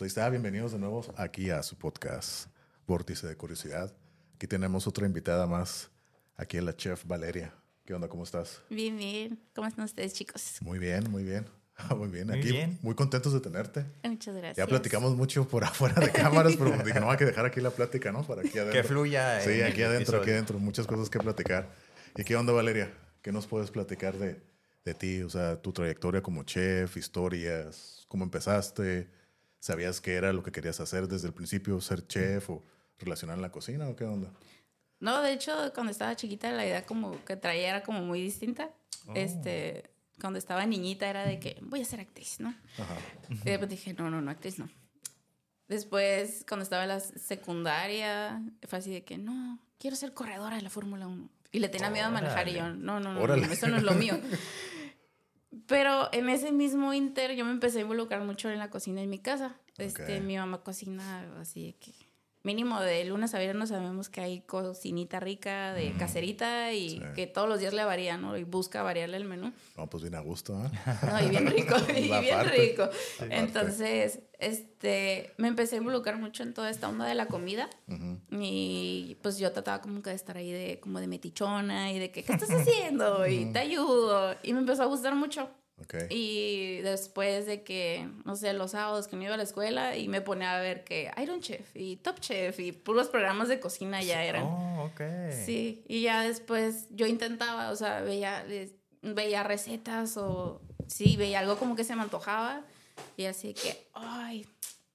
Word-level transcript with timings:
Ahí 0.00 0.06
está, 0.06 0.30
bienvenidos 0.30 0.72
de 0.72 0.78
nuevo 0.78 1.04
aquí 1.16 1.50
a 1.50 1.62
su 1.62 1.76
podcast 1.76 2.46
Vórtice 2.86 3.26
de 3.26 3.36
Curiosidad. 3.36 3.92
Aquí 4.34 4.46
tenemos 4.46 4.86
otra 4.86 5.04
invitada 5.04 5.46
más, 5.46 5.90
aquí 6.38 6.58
la 6.58 6.74
chef 6.74 7.04
Valeria. 7.04 7.52
¿Qué 7.84 7.92
onda? 7.92 8.08
¿Cómo 8.08 8.24
estás? 8.24 8.62
Bien, 8.70 8.96
bien. 8.96 9.38
¿Cómo 9.54 9.68
están 9.68 9.84
ustedes, 9.84 10.14
chicos? 10.14 10.56
Muy 10.62 10.78
bien, 10.78 11.10
muy 11.10 11.22
bien. 11.22 11.46
Muy 11.96 12.08
bien, 12.08 12.26
Muy 12.26 12.38
aquí 12.38 12.52
bien. 12.52 12.78
muy 12.82 12.94
contentos 12.94 13.32
de 13.32 13.40
tenerte. 13.40 13.86
Muchas 14.04 14.36
gracias. 14.36 14.58
Ya 14.58 14.66
platicamos 14.66 15.16
mucho 15.16 15.48
por 15.48 15.64
afuera 15.64 15.94
de 15.94 16.10
cámaras, 16.12 16.54
pero 16.58 16.72
dije, 16.84 17.00
no, 17.00 17.10
hay 17.10 17.16
que 17.16 17.24
dejar 17.24 17.46
aquí 17.46 17.58
la 17.62 17.70
plática, 17.70 18.12
¿no? 18.12 18.22
Para 18.22 18.42
aquí 18.42 18.58
adentro. 18.58 18.82
Que 18.82 18.86
fluya. 18.86 19.40
Sí, 19.40 19.62
aquí 19.62 19.82
adentro, 19.82 20.18
aquí 20.18 20.24
episodio. 20.24 20.34
adentro, 20.34 20.58
muchas 20.58 20.86
cosas 20.86 21.08
que 21.08 21.18
platicar. 21.18 21.70
¿Y 22.16 22.24
qué 22.24 22.36
onda, 22.36 22.52
Valeria? 22.52 22.92
¿Qué 23.22 23.32
nos 23.32 23.46
puedes 23.46 23.70
platicar 23.70 24.18
de, 24.18 24.42
de 24.84 24.92
ti? 24.94 25.22
O 25.22 25.30
sea, 25.30 25.56
tu 25.56 25.72
trayectoria 25.72 26.22
como 26.22 26.42
chef, 26.42 26.98
historias, 26.98 28.04
cómo 28.08 28.24
empezaste, 28.24 29.08
¿sabías 29.60 30.00
qué 30.00 30.14
era 30.14 30.32
lo 30.32 30.42
que 30.42 30.50
querías 30.50 30.80
hacer 30.80 31.06
desde 31.06 31.28
el 31.28 31.34
principio, 31.34 31.80
ser 31.80 32.06
chef 32.06 32.50
o 32.50 32.64
relacionar 32.98 33.36
en 33.36 33.42
la 33.42 33.52
cocina 33.52 33.88
o 33.88 33.94
qué 33.94 34.04
onda? 34.04 34.32
No, 34.98 35.22
de 35.22 35.32
hecho, 35.32 35.72
cuando 35.74 35.92
estaba 35.92 36.16
chiquita, 36.16 36.50
la 36.50 36.66
idea 36.66 36.84
como 36.84 37.24
que 37.24 37.36
traía 37.36 37.68
era 37.68 37.82
como 37.82 38.00
muy 38.02 38.20
distinta. 38.20 38.70
Oh. 39.06 39.12
Este, 39.14 39.90
cuando 40.20 40.38
estaba 40.38 40.66
niñita 40.66 41.08
era 41.08 41.24
de 41.24 41.38
que 41.38 41.58
voy 41.62 41.80
a 41.80 41.84
ser 41.84 42.00
actriz, 42.00 42.40
¿no? 42.40 42.54
Ajá. 42.78 42.96
Y 43.30 43.48
después 43.48 43.70
dije, 43.70 43.94
no, 43.94 44.10
no, 44.10 44.20
no, 44.20 44.30
actriz 44.30 44.58
no. 44.58 44.68
Después, 45.68 46.44
cuando 46.48 46.64
estaba 46.64 46.82
en 46.82 46.88
la 46.88 47.00
secundaria, 47.00 48.42
fue 48.66 48.80
así 48.80 48.90
de 48.90 49.04
que, 49.04 49.16
no, 49.16 49.58
quiero 49.78 49.96
ser 49.96 50.12
corredora 50.12 50.56
de 50.56 50.62
la 50.62 50.70
Fórmula 50.70 51.06
1. 51.06 51.30
Y 51.52 51.58
le 51.60 51.68
tenía 51.68 51.90
miedo 51.90 52.06
a 52.06 52.10
manejar 52.10 52.48
y 52.48 52.54
yo, 52.54 52.70
no, 52.70 53.00
no, 53.00 53.14
no, 53.14 53.26
no, 53.26 53.34
eso 53.52 53.68
no 53.68 53.76
es 53.76 53.82
lo 53.82 53.92
mío. 53.92 54.18
Pero 55.66 56.08
en 56.12 56.28
ese 56.28 56.52
mismo 56.52 56.92
inter 56.94 57.34
yo 57.34 57.44
me 57.44 57.50
empecé 57.50 57.78
a 57.78 57.82
involucrar 57.82 58.22
mucho 58.22 58.48
en 58.50 58.58
la 58.58 58.70
cocina 58.70 59.02
en 59.02 59.10
mi 59.10 59.18
casa. 59.18 59.56
Este, 59.78 60.20
mi 60.20 60.36
mamá 60.36 60.62
cocina 60.62 61.26
así 61.40 61.74
que 61.80 61.92
mínimo 62.42 62.80
de 62.80 63.04
lunes 63.04 63.34
a 63.34 63.38
viernes 63.38 63.70
sabemos 63.70 64.08
que 64.08 64.20
hay 64.20 64.40
cocinita 64.42 65.20
rica 65.20 65.72
de 65.74 65.92
caserita 65.98 66.72
y 66.72 66.90
Sí. 66.90 67.02
que 67.14 67.26
todos 67.26 67.48
los 67.48 67.58
días 67.60 67.74
le 67.74 67.84
varía, 67.84 68.16
¿no? 68.16 68.36
Y 68.38 68.44
busca 68.44 68.82
variarle 68.82 69.16
el 69.16 69.24
menú. 69.24 69.52
No, 69.76 69.86
pues 69.88 70.02
bien 70.02 70.14
a 70.14 70.20
gusto, 70.20 70.54
¿eh? 70.64 70.70
No, 71.10 71.20
y 71.26 71.28
bien 71.30 71.46
rico, 71.46 71.74
y 71.96 72.02
bien 72.08 72.36
parte. 72.36 72.56
rico. 72.58 72.88
Entonces, 73.28 74.20
este, 74.40 75.32
me 75.36 75.48
empecé 75.48 75.76
a 75.76 75.78
involucrar 75.78 76.16
mucho 76.18 76.42
en 76.42 76.54
toda 76.54 76.70
esta 76.70 76.88
onda 76.88 77.06
de 77.06 77.14
la 77.14 77.26
comida 77.26 77.68
Ujú. 77.88 78.18
y 78.30 79.16
pues 79.22 79.38
yo 79.38 79.52
trataba 79.52 79.80
como 79.80 80.02
que 80.02 80.10
de 80.10 80.16
estar 80.16 80.36
ahí 80.36 80.50
de 80.50 80.80
como 80.80 81.00
de 81.00 81.06
metichona 81.06 81.92
y 81.92 81.98
de 81.98 82.10
que, 82.10 82.24
¿qué 82.24 82.32
estás 82.32 82.50
haciendo? 82.50 83.26
Y 83.26 83.52
te 83.52 83.58
ayudo. 83.58 84.34
Y 84.42 84.52
me 84.52 84.60
empezó 84.60 84.82
a 84.82 84.86
gustar 84.86 85.14
mucho. 85.14 85.50
Ok. 85.82 85.94
Y 86.10 86.78
después 86.82 87.46
de 87.46 87.62
que, 87.62 88.06
no 88.24 88.36
sé, 88.36 88.52
los 88.52 88.72
sábados 88.72 89.08
que 89.08 89.16
no 89.16 89.22
iba 89.22 89.34
a 89.34 89.36
la 89.38 89.44
escuela 89.44 89.96
y 89.96 90.08
me 90.08 90.20
ponía 90.20 90.56
a 90.56 90.60
ver 90.60 90.84
que 90.84 91.10
Iron 91.22 91.40
Chef 91.40 91.74
y 91.74 91.96
Top 91.96 92.20
Chef 92.20 92.60
y 92.60 92.72
puros 92.72 93.08
programas 93.08 93.48
de 93.48 93.60
cocina 93.60 94.02
ya 94.02 94.22
eran. 94.24 94.44
Oh, 94.44 94.90
ok. 94.92 95.00
Sí, 95.46 95.82
y 95.88 96.02
ya 96.02 96.22
después 96.22 96.86
yo 96.90 97.06
intentaba, 97.06 97.70
o 97.70 97.76
sea, 97.76 98.02
veía, 98.02 98.44
veía 99.02 99.42
recetas 99.42 100.18
o 100.18 100.60
sí, 100.86 101.16
veía 101.16 101.38
algo 101.38 101.56
como 101.56 101.76
que 101.76 101.84
se 101.84 101.96
me 101.96 102.02
antojaba 102.02 102.62
y 103.16 103.24
así 103.24 103.54
que, 103.54 103.88
ay, 103.94 104.46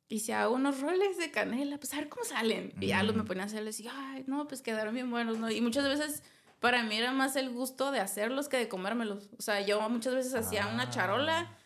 y 0.07 0.19
si 0.19 0.31
hago 0.31 0.53
unos 0.55 0.81
roles 0.81 1.17
de 1.17 1.31
canela, 1.31 1.77
pues 1.77 1.93
a 1.93 1.97
ver 1.97 2.09
cómo 2.09 2.23
salen. 2.25 2.73
Y 2.79 2.87
ya 2.87 3.03
los 3.03 3.15
me 3.15 3.23
ponía 3.23 3.43
a 3.43 3.45
hacerles 3.47 3.79
y, 3.79 3.87
ay, 3.87 4.23
no, 4.27 4.47
pues 4.47 4.61
quedaron 4.61 4.93
bien 4.93 5.09
buenos, 5.09 5.37
¿no? 5.39 5.49
Y 5.49 5.61
muchas 5.61 5.83
veces 5.85 6.23
para 6.59 6.83
mí 6.83 6.95
era 6.95 7.11
más 7.11 7.35
el 7.35 7.49
gusto 7.49 7.91
de 7.91 7.99
hacerlos 7.99 8.47
que 8.47 8.57
de 8.57 8.67
comérmelos. 8.69 9.29
O 9.37 9.41
sea, 9.41 9.61
yo 9.61 9.87
muchas 9.89 10.13
veces 10.13 10.33
hacía 10.35 10.67
una 10.67 10.83
Ah. 10.83 10.89
charola 10.89 11.57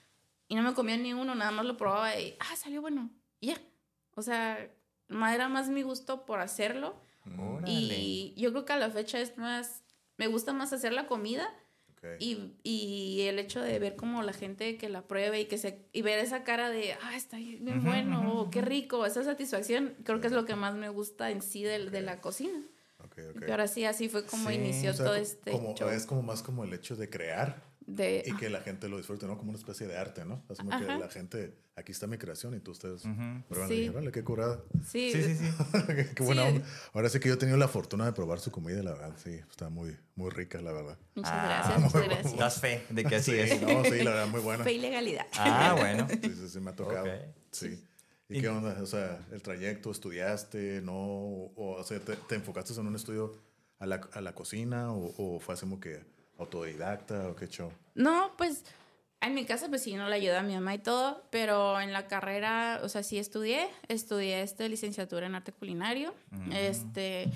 y 0.47 0.55
no 0.55 0.63
me 0.63 0.73
comía 0.73 0.97
ni 0.97 1.13
uno, 1.13 1.35
nada 1.35 1.51
más 1.51 1.65
lo 1.65 1.75
probaba 1.77 2.17
y, 2.19 2.35
ah, 2.39 2.55
salió 2.55 2.81
bueno. 2.81 3.09
Y 3.41 3.47
ya. 3.47 3.57
O 4.15 4.21
sea, 4.21 4.57
era 5.09 5.49
más 5.49 5.69
mi 5.69 5.81
gusto 5.81 6.25
por 6.25 6.39
hacerlo. 6.39 6.95
Órale. 7.37 7.69
Y 7.71 8.33
yo 8.37 8.51
creo 8.51 8.65
que 8.65 8.73
a 8.73 8.77
la 8.77 8.89
fecha 8.89 9.19
es 9.19 9.37
más, 9.37 9.83
me 10.17 10.27
gusta 10.27 10.53
más 10.53 10.73
hacer 10.73 10.93
la 10.93 11.07
comida 11.07 11.53
Y, 12.19 12.53
y 12.63 13.21
el 13.23 13.39
hecho 13.39 13.61
de 13.61 13.77
ver 13.79 13.95
como 13.95 14.21
la 14.23 14.33
gente 14.33 14.77
que 14.77 14.89
la 14.89 15.01
pruebe 15.01 15.41
y 15.41 15.45
que 15.45 15.57
se 15.57 15.79
y 15.91 16.01
ver 16.01 16.19
esa 16.19 16.43
cara 16.43 16.69
de, 16.69 16.93
ah, 17.03 17.15
está 17.15 17.37
bien 17.37 17.81
bueno, 17.83 18.49
qué 18.51 18.61
rico, 18.61 19.05
esa 19.05 19.23
satisfacción, 19.23 19.95
creo 20.03 20.21
que 20.21 20.27
es 20.27 20.33
lo 20.33 20.45
que 20.45 20.55
más 20.55 20.75
me 20.75 20.89
gusta 20.89 21.29
en 21.31 21.41
sí 21.41 21.63
de, 21.63 21.89
de 21.89 22.01
la 22.01 22.21
cocina. 22.21 22.61
Ok, 23.03 23.17
ok. 23.35 23.43
Y 23.47 23.51
ahora 23.51 23.67
sí, 23.67 23.85
así 23.85 24.09
fue 24.09 24.25
como 24.25 24.49
Sí, 24.49 24.55
inició 24.55 24.91
O 24.91 24.93
sea, 24.93 25.05
todo 25.05 25.15
este 25.15 25.51
como- 25.51 25.73
show. 25.75 25.89
es 25.89 26.05
como 26.05 26.21
más 26.21 26.41
como 26.43 26.63
el 26.63 26.73
hecho 26.73 26.95
de 26.95 27.09
crear 27.09 27.61
de... 27.95 28.23
y 28.25 28.33
que 28.35 28.49
la 28.49 28.61
gente 28.61 28.87
lo 28.89 28.97
disfrute, 28.97 29.25
¿no? 29.27 29.37
Como 29.37 29.49
una 29.49 29.59
especie 29.59 29.87
de 29.87 29.97
arte, 29.97 30.25
¿no? 30.25 30.43
Así 30.49 30.57
como 30.63 30.69
que 30.77 30.85
Ajá. 30.85 30.97
la 30.97 31.09
gente, 31.09 31.55
aquí 31.75 31.91
está 31.91 32.07
mi 32.07 32.17
creación 32.17 32.53
y 32.55 32.59
tú 32.59 32.71
ustedes 32.71 33.03
Ujú. 33.05 33.43
prueban 33.47 33.67
Sí. 33.69 33.73
y 33.73 33.77
dije, 33.79 33.89
vale, 33.91 34.11
qué 34.11 34.23
curada. 34.23 34.61
Sí, 34.87 35.11
Sí, 35.11 35.23
sí, 35.23 35.35
sí. 35.35 35.45
qué 36.15 36.23
buena 36.23 36.43
Sí. 36.43 36.55
onda. 36.55 36.67
Ahora 36.93 37.09
sí 37.09 37.19
que 37.19 37.27
yo 37.29 37.35
he 37.35 37.37
tenido 37.37 37.57
la 37.57 37.67
fortuna 37.67 38.05
de 38.05 38.13
probar 38.13 38.39
su 38.39 38.51
comida 38.51 38.81
la 38.83 38.91
verdad, 38.91 39.13
sí, 39.23 39.39
está 39.49 39.69
muy, 39.69 39.97
muy 40.15 40.29
rica, 40.29 40.61
la 40.61 40.71
verdad. 40.71 40.97
muchas 41.15 41.31
Ah, 41.33 41.45
gracias, 41.45 41.79
muchas 41.93 42.03
gracias. 42.09 42.37
Das 42.37 42.59
fe 42.61 42.85
de 42.89 43.03
que 43.05 43.15
así 43.15 43.33
es. 43.37 43.61
no, 43.61 43.83
sí, 43.83 44.03
la 44.03 44.11
verdad, 44.11 44.27
muy 44.27 44.41
buena. 44.41 44.63
Fe 44.63 44.73
y 44.73 44.79
legalidad. 44.79 45.25
Ah, 45.33 45.75
bueno. 45.77 46.07
Sí, 46.21 46.29
sí, 46.35 46.49
sí, 46.49 46.59
me 46.59 46.71
ha 46.71 46.75
tocado. 46.75 47.05
Ok. 47.05 47.11
Sí. 47.51 47.83
¿Y 48.29 48.37
Y- 48.37 48.41
qué 48.41 48.47
onda? 48.49 48.77
O 48.81 48.85
sea, 48.85 49.25
el 49.31 49.41
trayecto, 49.41 49.89
¿estudiaste? 49.91 50.81
¿No? 50.83 50.93
O, 50.95 51.77
o 51.79 51.83
sea, 51.83 51.99
¿te, 51.99 52.15
te 52.15 52.35
enfocaste 52.35 52.73
en 52.79 52.85
un 52.85 52.95
estudio 52.95 53.35
a 53.79 53.85
la, 53.87 54.01
a 54.13 54.21
la 54.21 54.35
cocina? 54.35 54.93
O, 54.93 55.13
¿O 55.17 55.39
fue 55.39 55.55
así 55.55 55.61
como 55.61 55.79
que 55.79 56.03
autodidacta? 56.39 57.27
¿O 57.29 57.35
qué 57.35 57.47
show? 57.47 57.71
No, 57.95 58.31
pues 58.37 58.63
en 59.21 59.33
mi 59.33 59.45
casa 59.45 59.67
pues 59.67 59.83
sí, 59.83 59.93
no 59.95 60.07
le 60.07 60.15
ayuda 60.15 60.39
a 60.39 60.43
mi 60.43 60.53
mamá 60.53 60.73
y 60.75 60.79
todo, 60.79 61.23
pero 61.29 61.79
en 61.81 61.91
la 61.91 62.07
carrera, 62.07 62.79
o 62.83 62.89
sea, 62.89 63.03
sí 63.03 63.17
estudié, 63.19 63.67
estudié 63.89 64.41
este 64.41 64.69
licenciatura 64.69 65.25
en 65.27 65.35
arte 65.35 65.51
culinario, 65.51 66.13
Mm. 66.31 66.51
este, 66.53 67.29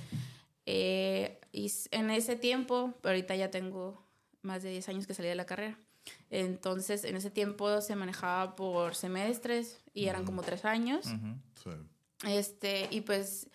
eh, 0.66 1.40
y 1.52 1.72
en 1.92 2.10
ese 2.10 2.36
tiempo, 2.36 2.94
ahorita 3.04 3.36
ya 3.36 3.52
tengo 3.52 4.02
más 4.42 4.64
de 4.64 4.70
10 4.72 4.88
años 4.90 5.08
que 5.08 5.14
salí 5.14 5.28
de 5.28 5.36
la 5.36 5.46
carrera, 5.46 5.78
entonces 6.30 7.04
en 7.04 7.16
ese 7.16 7.30
tiempo 7.30 7.82
se 7.82 7.96
manejaba 7.96 8.56
por 8.56 8.96
semestres 8.96 9.82
y 9.94 10.08
eran 10.08 10.26
como 10.26 10.42
tres 10.42 10.66
años. 10.66 11.06
Sí. 11.64 11.70
este, 12.28 12.88
y 12.92 13.02
pues, 13.02 13.48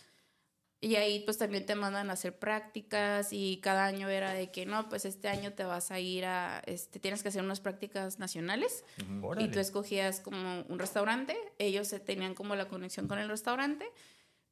y 0.81 0.95
ahí 0.95 1.21
pues 1.21 1.39
también 1.39 1.67
te 1.67 1.75
mandan 1.75 2.09
a 2.09 2.13
hacer 2.13 2.39
prácticas 2.39 3.33
y 3.33 3.59
cada 3.63 3.85
año 3.85 4.09
era 4.09 4.33
de 4.33 4.51
que 4.53 4.65
no, 4.65 4.89
pues 4.89 5.05
este 5.05 5.29
año 5.29 5.53
te 5.53 5.65
vas 5.65 5.91
a 5.91 5.99
ir 5.99 6.25
a, 6.25 6.61
este, 6.67 7.01
tienes 7.01 7.23
que 7.23 7.31
hacer 7.31 7.43
unas 7.43 7.61
prácticas 7.61 8.19
nacionales 8.21 8.85
y 9.45 9.49
tú 9.49 9.59
escogías 9.59 10.21
como 10.21 10.63
un 10.69 10.79
restaurante, 10.79 11.37
ellos 11.59 11.93
tenían 12.05 12.35
como 12.35 12.55
la 12.55 12.69
conexión 12.69 13.09
con 13.09 13.19
el 13.19 13.29
restaurante, 13.29 13.91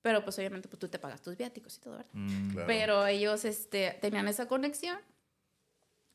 pero 0.02 0.24
pues 0.24 0.38
obviamente 0.38 0.68
pues 0.68 0.80
tú 0.80 0.88
te 0.88 0.98
pagas 0.98 1.22
tus 1.22 1.36
viáticos 1.36 1.76
y 1.76 1.80
todo, 1.80 1.92
¿verdad? 1.96 2.10
Mm, 2.12 2.50
Claro. 2.52 2.66
Pero 2.66 3.06
ellos 3.06 3.44
este, 3.44 3.96
tenían 4.00 4.26
esa 4.28 4.48
conexión 4.48 4.98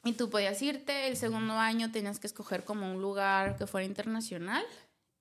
y 0.04 0.14
tú 0.14 0.30
podías 0.30 0.62
irte. 0.62 1.08
El 1.08 1.16
segundo 1.16 1.54
año 1.54 1.92
tenías 1.92 2.20
que 2.20 2.28
escoger 2.28 2.64
como 2.64 2.92
un 2.92 3.02
lugar 3.02 3.56
que 3.58 3.68
fuera 3.68 3.86
internacional. 3.86 4.66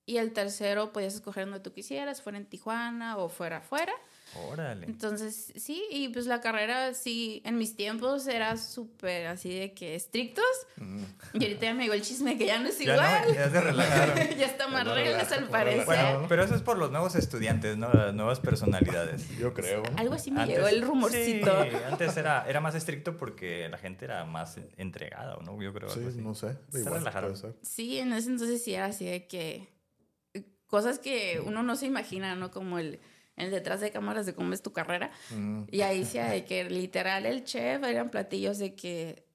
Y 0.05 0.17
el 0.17 0.33
tercero 0.33 0.91
podías 0.91 1.13
escoger 1.13 1.45
donde 1.45 1.59
tú 1.59 1.71
quisieras, 1.73 2.21
fuera 2.21 2.37
en 2.39 2.45
Tijuana 2.45 3.17
o 3.17 3.29
fuera 3.29 3.57
afuera. 3.57 3.93
Órale. 4.49 4.85
Entonces, 4.85 5.51
sí, 5.55 5.83
y 5.91 6.07
pues 6.09 6.25
la 6.25 6.39
carrera, 6.41 6.93
sí, 6.93 7.41
en 7.45 7.57
mis 7.57 7.75
tiempos 7.75 8.27
era 8.27 8.55
súper 8.57 9.27
así 9.27 9.53
de 9.53 9.73
que 9.73 9.95
estrictos. 9.95 10.45
Ujú. 10.77 11.05
Y 11.33 11.43
ahorita 11.43 11.61
ya 11.65 11.73
me 11.73 11.83
llegó 11.83 11.93
el 11.93 12.01
chisme 12.01 12.37
que 12.37 12.45
ya 12.45 12.59
no 12.59 12.69
es 12.69 12.77
Ya 12.79 12.93
igual. 12.93 13.27
no, 13.27 13.33
ya 13.33 13.49
se 13.49 13.61
relajaron. 13.61 14.17
ya 14.37 14.45
está 14.45 14.67
más 14.67 14.87
reglas 14.87 15.31
al 15.33 15.47
parecer. 15.49 15.85
Bueno, 15.85 16.25
pero 16.29 16.43
eso 16.43 16.55
es 16.55 16.61
por 16.61 16.77
los 16.77 16.91
nuevos 16.91 17.15
estudiantes, 17.15 17.77
¿no? 17.77 17.91
Las 17.91 18.13
nuevas 18.13 18.39
personalidades. 18.39 19.27
Yo 19.37 19.53
creo. 19.53 19.83
Algo 19.97 20.13
así 20.13 20.31
me 20.31 20.41
Antes- 20.41 20.55
llegó 20.57 20.67
el 20.69 20.81
rumorcito. 20.81 21.63
Sí, 21.63 21.69
antes 21.89 22.15
era, 22.17 22.45
era 22.47 22.61
más 22.61 22.75
estricto 22.75 23.17
porque 23.17 23.67
la 23.69 23.77
gente 23.77 24.05
era 24.05 24.23
más 24.25 24.57
entregada, 24.77 25.37
¿no? 25.43 25.61
Yo 25.61 25.73
creo. 25.73 25.89
Sí, 25.89 25.99
algo 25.99 26.09
así. 26.09 26.21
no 26.21 26.35
sé. 26.35 26.57
Se 26.71 26.79
Igual 26.79 26.99
relajaron. 26.99 27.31
Sí, 27.61 27.99
en 27.99 28.13
ese 28.13 28.29
entonces 28.29 28.63
sí 28.63 28.73
era 28.73 28.85
así 28.85 29.05
de 29.05 29.27
que 29.27 29.67
eh, 30.33 30.43
cosas 30.67 30.99
que 30.99 31.41
uno 31.45 31.63
no 31.63 31.75
se 31.75 31.85
imagina, 31.85 32.35
¿no? 32.35 32.51
Como 32.51 32.79
el, 32.79 32.99
el 33.41 33.51
detrás 33.51 33.81
de 33.81 33.91
cámaras 33.91 34.25
de 34.25 34.33
cómo 34.33 34.53
es 34.53 34.61
tu 34.61 34.71
carrera. 34.71 35.11
Ujú. 35.31 35.67
Y 35.69 35.81
ahí 35.81 36.05
sí, 36.05 36.19
de 36.19 36.45
que 36.45 36.63
literal 36.69 37.25
el 37.25 37.43
chef 37.43 37.83
eran 37.83 38.09
platillos 38.09 38.57
de 38.57 38.75
que... 38.75 39.25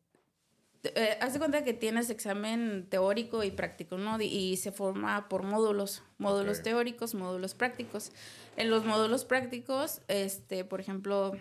Eh, 0.94 1.18
haz 1.20 1.32
de 1.32 1.40
cuenta 1.40 1.64
que 1.64 1.74
tienes 1.74 2.10
examen 2.10 2.86
teórico 2.88 3.42
y 3.42 3.50
práctico, 3.50 3.98
¿no? 3.98 4.20
Y, 4.20 4.56
se 4.56 4.70
forma 4.70 5.28
por 5.28 5.42
módulos, 5.42 6.02
módulos 6.18 6.58
Ok. 6.58 6.64
teóricos, 6.64 7.14
módulos 7.14 7.54
prácticos. 7.54 8.12
En 8.56 8.70
los 8.70 8.84
módulos 8.84 9.24
prácticos, 9.24 10.00
este, 10.06 10.64
por 10.64 10.80
ejemplo, 10.80 11.32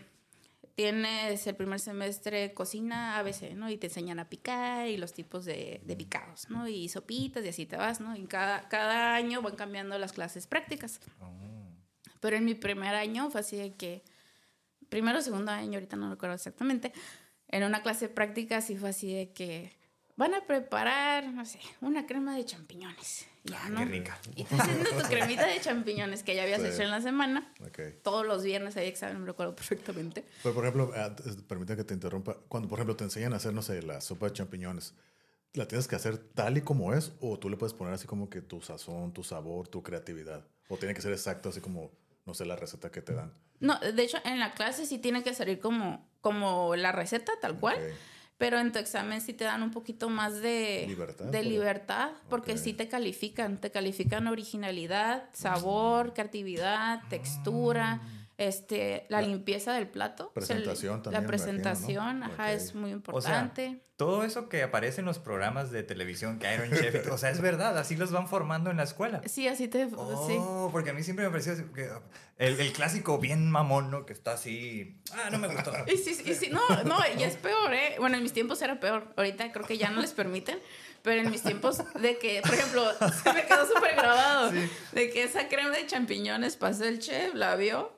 tienes 0.75 1.45
el 1.47 1.55
primer 1.55 1.79
semestre 1.79 2.53
cocina 2.53 3.17
ABC, 3.19 3.53
¿no? 3.55 3.69
Y 3.69 3.77
te 3.77 3.87
enseñan 3.87 4.19
a 4.19 4.29
picar 4.29 4.87
y 4.87 4.97
los 4.97 5.13
tipos 5.13 5.45
de, 5.45 5.81
de 5.85 5.95
picados, 5.95 6.49
¿no? 6.49 6.67
Y 6.67 6.89
sopitas 6.89 7.45
y 7.45 7.49
así 7.49 7.65
te 7.65 7.77
vas, 7.77 8.01
¿no? 8.01 8.15
Y 8.15 8.25
cada, 8.25 8.67
cada 8.67 9.15
año 9.15 9.41
van 9.41 9.55
cambiando 9.55 9.97
las 9.97 10.11
clases 10.11 10.47
prácticas. 10.47 10.99
Oh. 11.21 11.54
Pero 12.25 12.37
en 12.37 12.45
mi 12.45 12.55
primer 12.55 12.95
año 12.95 13.29
fue 13.29 13.41
así 13.41 13.55
de 13.55 13.75
que, 13.75 14.01
primero 14.89 15.21
segundo 15.21 15.51
año, 15.51 15.73
ahorita 15.75 15.95
no 15.95 16.09
recuerdo 16.09 16.33
exactamente, 16.33 16.91
en 17.49 17.63
una 17.63 17.83
clase 17.83 18.09
práctica 18.09 18.61
sí 18.61 18.75
fue 18.75 18.89
así 18.89 19.13
de 19.13 19.29
que 19.31 19.71
van 20.15 20.33
a 20.33 20.43
preparar, 20.47 21.27
no 21.31 21.45
sé, 21.45 21.59
una 21.81 22.07
crema 22.07 22.35
de 22.35 22.43
champiñones. 22.43 23.27
Ya, 23.43 23.61
Ah, 23.63 23.69
¿no? 23.69 23.77
qué 23.81 23.85
rica. 23.85 24.17
Y 24.35 24.43
te 24.43 24.55
haciendo 24.55 24.89
tu 24.89 25.03
cremita 25.07 25.45
de 25.45 25.61
champiñones 25.61 26.23
que 26.23 26.33
ya 26.35 26.41
habías 26.41 26.63
Sí. 26.63 26.69
hecho 26.69 26.81
en 26.81 26.89
la 26.89 26.99
semana. 26.99 27.53
Ok. 27.63 27.79
Todos 28.01 28.25
los 28.25 28.43
viernes 28.43 28.75
había 28.75 28.89
examen, 28.89 29.19
me 29.21 29.27
recuerdo 29.27 29.55
perfectamente. 29.55 30.25
Pero, 30.41 30.55
por 30.55 30.63
ejemplo, 30.65 30.91
ah, 30.95 31.15
es- 31.27 31.35
permítame 31.43 31.77
que 31.77 31.83
te 31.83 31.93
interrumpa. 31.93 32.37
Cuando, 32.47 32.67
por 32.67 32.79
ejemplo, 32.79 32.95
te 32.95 33.03
enseñan 33.03 33.33
a 33.33 33.35
hacer, 33.35 33.53
no 33.53 33.61
sé, 33.61 33.83
la 33.83 34.01
sopa 34.01 34.25
de 34.25 34.33
champiñones, 34.33 34.95
¿la 35.53 35.67
tienes 35.67 35.87
que 35.87 35.95
hacer 35.95 36.17
tal 36.17 36.57
y 36.57 36.61
como 36.61 36.91
es? 36.95 37.11
¿O 37.19 37.37
tú 37.37 37.51
le 37.51 37.55
puedes 37.57 37.75
poner 37.75 37.93
así 37.93 38.07
como 38.07 38.31
que 38.31 38.41
tu 38.41 38.61
sazón, 38.61 39.13
tu 39.13 39.23
sabor, 39.23 39.67
tu 39.67 39.83
creatividad? 39.83 40.43
¿O 40.67 40.77
tiene 40.77 40.95
que 40.95 41.01
ser 41.03 41.11
exacto, 41.11 41.49
así 41.49 41.61
como, 41.61 41.91
no 42.25 42.33
sé, 42.33 42.45
la 42.45 42.55
receta 42.55 42.91
que 42.91 43.01
te 43.01 43.13
dan? 43.13 43.33
No, 43.59 43.79
de 43.79 44.03
hecho, 44.03 44.17
en 44.25 44.39
la 44.39 44.53
clase 44.53 44.85
sí 44.85 44.97
tiene 44.97 45.23
que 45.23 45.33
salir 45.33 45.59
como, 45.59 46.07
como 46.21 46.75
la 46.75 46.91
receta, 46.91 47.31
tal 47.39 47.59
cual. 47.59 47.77
Pero 48.37 48.59
en 48.59 48.73
tu 48.73 48.79
examen 48.79 49.21
sí 49.21 49.31
te 49.31 49.45
dan 49.45 49.63
un 49.63 49.71
poquito 49.71 50.09
más 50.09 50.41
de 50.41 50.83
Libertad, 50.89 51.25
de 51.25 51.43
libertad 51.43 52.11
porque 52.29 52.57
sí 52.57 52.73
te 52.73 52.89
califican. 52.89 53.57
Te 53.59 53.71
califican 53.71 54.27
originalidad, 54.27 55.29
sabor, 55.31 56.13
creatividad, 56.13 57.01
textura, 57.09 58.01
este, 58.37 59.05
la, 59.09 59.21
limpieza 59.21 59.73
del 59.73 59.87
plato. 59.87 60.25
O 60.35 60.41
sea, 60.41 60.55
Presentación 60.55 61.01
también, 61.01 61.13
La 61.23 61.27
me 61.27 61.35
imagino, 61.35 61.53
presentación, 61.53 62.19
¿no? 62.19 62.25
ajá, 62.25 62.43
Ok. 62.43 62.49
es 62.49 62.75
muy 62.75 62.93
O 62.93 63.21
sea, 63.21 63.39
importante. 63.39 63.81
todo 63.95 64.23
eso 64.23 64.49
que 64.49 64.61
aparece 64.63 64.99
en 65.01 65.05
los 65.05 65.19
programas 65.19 65.71
de 65.71 65.83
televisión, 65.83 66.37
que 66.39 66.53
Iron 66.53 66.69
Chef, 66.71 67.05
y 67.05 67.09
o 67.09 67.17
sea, 67.17 67.29
es 67.29 67.39
verdad, 67.41 67.77
así 67.77 67.95
los 67.95 68.11
van 68.11 68.27
formando 68.27 68.69
en 68.71 68.77
la 68.77 68.83
escuela. 68.83 69.21
sí, 69.25 69.47
así 69.47 69.67
te... 69.67 69.87
sí. 69.89 69.95
Oh, 70.39 70.69
porque 70.71 70.89
a 70.89 70.93
mí 70.93 71.01
siempre 71.03 71.25
me 71.25 71.31
pareció 71.31 71.53
que 71.73 71.89
el, 72.37 72.59
el 72.59 72.73
clásico 72.73 73.19
bien 73.19 73.49
mamón, 73.49 73.89
¿no? 73.89 74.05
Que 74.05 74.11
está 74.13 74.33
así, 74.33 74.99
ah, 75.13 75.29
no 75.31 75.37
me 75.39 75.47
gustó. 75.47 75.71
Y 75.87 75.97
sí, 75.97 76.17
y 76.25 76.33
sí, 76.33 76.49
no, 76.51 76.61
no, 76.83 76.97
ya 77.17 77.27
es 77.27 77.37
peor, 77.37 77.73
¿eh? 77.73 77.95
Bueno, 77.99 78.17
en 78.17 78.23
mis 78.23 78.33
tiempos 78.33 78.61
era 78.61 78.79
peor. 78.79 79.13
Ahorita 79.15 79.51
creo 79.53 79.65
que 79.65 79.77
ya 79.77 79.89
no 79.91 80.01
les 80.01 80.11
permiten. 80.11 80.59
Pero 81.01 81.21
en 81.21 81.29
mis 81.29 81.43
tiempos, 81.43 81.77
de 82.01 82.17
que, 82.17 82.41
por 82.41 82.55
ejemplo, 82.55 82.83
se 83.23 83.31
me 83.31 83.45
quedó 83.45 83.67
súper 83.67 83.95
grabado. 83.95 84.51
De 84.91 85.09
que 85.11 85.23
esa 85.23 85.47
crema 85.47 85.69
de 85.69 85.85
champiñones 85.85 86.55
pasó 86.57 86.83
el 86.85 86.97
chef, 86.97 87.35
la 87.35 87.55
vio. 87.55 87.94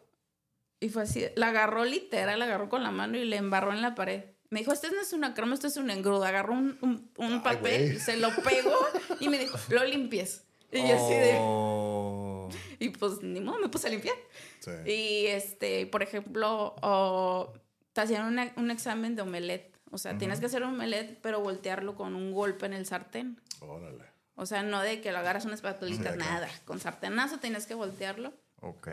Y 0.80 0.90
fue 0.90 1.04
así, 1.04 1.26
la 1.36 1.48
agarró 1.50 1.86
literal, 1.86 2.38
la 2.40 2.46
agarró 2.46 2.70
con 2.70 2.84
la 2.84 2.92
mano 2.92 3.18
y 3.18 3.26
le 3.26 3.38
embarró 3.38 3.72
en 3.74 3.82
la 3.82 3.96
pared. 3.96 4.24
Me 4.50 4.60
dijo, 4.60 4.72
esto 4.72 4.88
no 4.92 5.02
es 5.02 5.12
una 5.12 5.34
crema, 5.34 5.54
esto 5.56 5.68
es 5.68 5.76
un 5.78 5.90
engrudo. 5.90 6.24
Agarró 6.24 6.54
un, 6.54 6.78
un, 6.82 7.12
un 7.18 7.34
Ay, 7.34 7.40
papel, 7.44 8.00
se 8.00 8.16
lo 8.18 8.30
pegó 8.44 8.78
y 9.20 9.28
me 9.30 9.40
dijo, 9.40 9.58
lo 9.70 9.84
limpies. 9.84 10.44
Y 10.72 10.88
yo 10.88 10.96
así 10.96 11.14
de... 11.14 11.38
Oh. 11.40 12.50
Y 12.80 12.90
pues, 12.90 13.22
ni 13.24 13.42
modo, 13.42 13.60
me 13.60 13.70
puse 13.70 13.88
a 13.88 13.90
limpiar. 13.90 14.16
Sí. 14.60 14.72
Y 14.86 15.26
este, 15.28 15.88
por 15.88 16.04
ejemplo, 16.04 16.76
o 16.82 17.52
te 17.94 18.02
hacían 18.02 18.26
una- 18.28 18.54
un 18.56 18.70
examen 18.72 19.16
de 19.16 19.24
omelette. 19.24 19.76
O 19.90 19.98
sea, 19.98 20.18
tienes 20.18 20.40
que 20.40 20.46
hacer 20.46 20.62
un 20.64 20.76
omelette, 20.76 21.18
pero 21.22 21.40
voltearlo 21.42 21.96
con 21.96 22.14
un 22.16 22.32
golpe 22.32 22.68
en 22.68 22.74
el 22.74 22.86
sartén. 22.86 23.42
Órale. 23.62 24.04
O 24.36 24.46
sea, 24.46 24.62
no 24.62 24.82
de 24.82 25.02
que 25.02 25.12
lo 25.12 25.18
agarras 25.18 25.46
una 25.46 25.56
espatulita, 25.56 26.12
Sí, 26.14 26.20
nada. 26.20 26.48
Con 26.66 26.80
sartenazo 26.80 27.40
tienes 27.40 27.66
que 27.66 27.74
voltearlo. 27.74 28.32
Ok. 28.62 28.88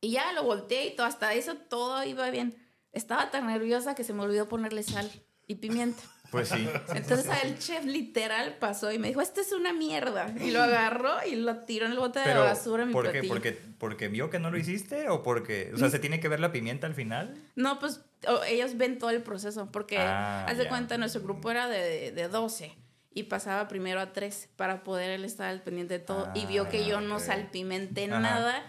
Y 0.00 0.12
ya 0.12 0.32
lo 0.32 0.44
volteé 0.44 0.86
y 0.86 0.96
todo, 0.96 1.06
hasta 1.06 1.34
eso 1.34 1.56
todo 1.56 2.02
iba 2.04 2.30
bien. 2.30 2.56
Estaba 2.92 3.30
tan 3.30 3.46
nerviosa 3.46 3.94
que 3.94 4.04
se 4.04 4.12
me 4.12 4.22
olvidó 4.22 4.48
ponerle 4.48 4.82
sal 4.82 5.10
y 5.46 5.56
pimienta. 5.56 6.02
Pues 6.30 6.50
sí. 6.50 6.68
Entonces 6.94 7.26
el 7.42 7.58
chef 7.58 7.86
literal 7.86 8.58
pasó 8.58 8.92
y 8.92 8.98
me 8.98 9.08
dijo, 9.08 9.22
esto 9.22 9.40
es 9.40 9.50
una 9.52 9.72
mierda. 9.72 10.30
Y 10.44 10.50
lo 10.50 10.60
agarró 10.62 11.14
y 11.26 11.36
lo 11.36 11.60
tiró 11.60 11.86
en 11.86 11.92
el 11.92 11.98
bote 11.98 12.18
de 12.18 12.26
Pero, 12.26 12.44
basura 12.44 12.82
en 12.82 12.88
mi 12.88 12.92
¿por 12.92 13.10
qué? 13.10 13.22
¿Porque, 13.24 13.52
¿Porque 13.52 14.08
vio 14.08 14.28
que 14.28 14.38
no 14.38 14.50
lo 14.50 14.58
hiciste 14.58 15.08
o 15.08 15.22
porque, 15.22 15.70
o 15.74 15.78
sea, 15.78 15.88
se 15.88 15.98
tiene 15.98 16.20
que 16.20 16.28
ver 16.28 16.40
la 16.40 16.52
pimienta 16.52 16.86
al 16.86 16.92
final? 16.92 17.34
No, 17.56 17.78
pues 17.78 18.02
ellos 18.46 18.76
ven 18.76 18.98
todo 18.98 19.08
el 19.08 19.22
proceso, 19.22 19.70
porque 19.72 19.96
Ah, 19.96 20.44
haz 20.46 20.58
de 20.58 20.64
ya. 20.64 20.68
cuenta, 20.68 20.98
nuestro 20.98 21.22
grupo 21.22 21.50
era 21.50 21.66
de, 21.66 22.12
de 22.12 22.28
12 22.28 22.74
y 23.14 23.22
pasaba 23.22 23.66
primero 23.66 23.98
a 23.98 24.12
3 24.12 24.50
para 24.56 24.84
poder 24.84 25.08
él 25.08 25.24
estar 25.24 25.48
al 25.48 25.62
pendiente 25.62 25.94
de 25.94 26.04
todo 26.04 26.30
y 26.34 26.44
vio 26.44 26.68
que 26.68 26.84
yo 26.84 27.00
no 27.00 27.14
ok. 27.16 27.22
salpimenté 27.22 28.04
Ajá. 28.04 28.20
nada. 28.20 28.62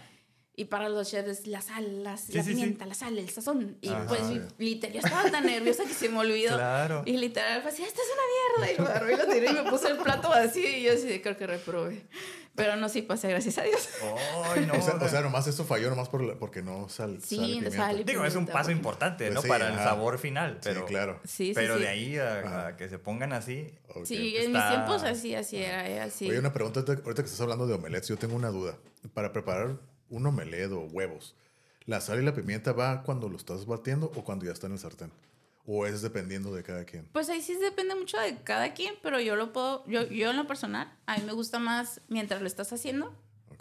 Y 0.60 0.66
para 0.66 0.90
los 0.90 1.08
chefs, 1.10 1.46
la 1.46 1.62
sal, 1.62 2.04
la, 2.04 2.10
la 2.10 2.16
sí, 2.18 2.32
sí. 2.34 2.50
pimienta, 2.50 2.84
la 2.84 2.92
sal, 2.92 3.16
el 3.18 3.30
sazón. 3.30 3.78
Y 3.80 3.88
Ajá. 3.88 4.04
pues, 4.06 4.20
literal, 4.58 4.92
yo 4.94 5.00
estaba 5.00 5.30
tan 5.30 5.46
nerviosa 5.46 5.84
que 5.84 5.94
se 5.94 6.10
me 6.10 6.18
olvidó. 6.18 6.54
Claro. 6.54 7.02
Y 7.06 7.16
literal 7.16 7.62
fue 7.62 7.70
así, 7.70 7.82
esta 7.82 7.98
es 8.02 8.08
una 8.12 8.66
mierda. 8.66 8.72
Y 8.74 8.76
lo 8.84 8.88
agarré 8.90 9.14
y 9.14 9.16
lo 9.16 9.26
tiré 9.32 9.50
y 9.52 9.54
me 9.64 9.70
puse 9.70 9.88
el 9.88 9.96
plato 9.96 10.28
vacío. 10.28 10.68
Y 10.68 10.82
yo 10.82 10.92
así, 10.92 11.18
creo 11.22 11.34
que 11.38 11.46
reprobé. 11.46 12.02
Pero 12.54 12.76
no, 12.76 12.90
sí 12.90 13.00
pasé, 13.00 13.28
gracias 13.28 13.56
a 13.56 13.62
Dios. 13.62 13.88
Ay, 14.52 14.66
no. 14.66 14.74
O 14.74 14.82
sea, 14.82 14.96
o 14.96 15.08
sea, 15.08 15.22
nomás 15.22 15.46
eso 15.46 15.64
falló 15.64 15.88
nomás 15.88 16.10
por 16.10 16.22
la- 16.22 16.34
porque 16.34 16.60
no 16.60 16.90
sal, 16.90 17.22
Sí, 17.22 17.36
sal 17.36 17.46
pimienta. 17.46 17.70
sal 17.70 18.04
Digo, 18.04 18.24
es 18.26 18.34
un 18.34 18.46
paso 18.46 18.70
importante, 18.70 19.24
Pues 19.24 19.34
¿no? 19.36 19.40
sí, 19.40 19.48
Para 19.48 19.68
el 19.68 19.76
sabor 19.76 20.18
final. 20.18 20.58
Pero, 20.62 20.80
Sí, 20.80 20.86
claro. 20.86 21.20
Sí, 21.24 21.30
sí, 21.46 21.52
pero 21.54 21.76
sí. 21.76 21.82
de 21.84 21.88
ahí 21.88 22.18
a, 22.18 22.74
que 22.76 22.90
se 22.90 22.98
pongan 22.98 23.32
así. 23.32 23.72
Sí, 24.04 24.36
en 24.36 24.52
mis 24.52 24.68
tiempos 24.68 25.04
así, 25.04 25.34
así 25.34 25.56
era, 25.56 25.88
eh, 25.88 26.00
así. 26.00 26.28
Oye, 26.28 26.38
una 26.38 26.52
pregunta 26.52 26.80
ahorita 26.80 27.02
ahorita 27.02 27.22
que 27.22 27.26
estás 27.28 27.40
hablando 27.40 27.66
de 27.66 27.72
omelets, 27.72 28.08
yo 28.08 28.18
tengo 28.18 28.34
una 28.36 28.50
duda. 28.50 28.76
Para 29.14 29.32
preparar 29.32 29.78
un 30.10 30.26
omelet 30.26 30.70
o 30.72 30.80
huevos, 30.80 31.34
¿la 31.86 32.00
sal 32.00 32.20
y 32.20 32.24
la 32.24 32.34
pimienta 32.34 32.72
va 32.72 33.02
cuando 33.02 33.28
lo 33.28 33.36
estás 33.36 33.66
batiendo 33.66 34.12
o 34.14 34.24
cuando 34.24 34.44
ya 34.44 34.52
está 34.52 34.66
en 34.66 34.74
el 34.74 34.78
sartén? 34.78 35.12
¿O 35.66 35.86
es 35.86 36.02
dependiendo 36.02 36.54
de 36.54 36.62
cada 36.62 36.84
quien? 36.84 37.06
Pues 37.12 37.28
ahí 37.28 37.40
sí 37.40 37.54
depende 37.54 37.94
mucho 37.94 38.18
de 38.18 38.42
cada 38.42 38.74
quien, 38.74 38.94
pero 39.02 39.20
yo 39.20 39.36
lo 39.36 39.52
puedo, 39.52 39.86
yo, 39.86 40.06
yo 40.08 40.30
en 40.30 40.36
lo 40.36 40.46
personal, 40.46 40.92
a 41.06 41.16
mí 41.16 41.24
me 41.24 41.32
gusta 41.32 41.58
más 41.58 42.00
mientras 42.08 42.40
lo 42.40 42.46
estás 42.46 42.72
haciendo, 42.72 43.14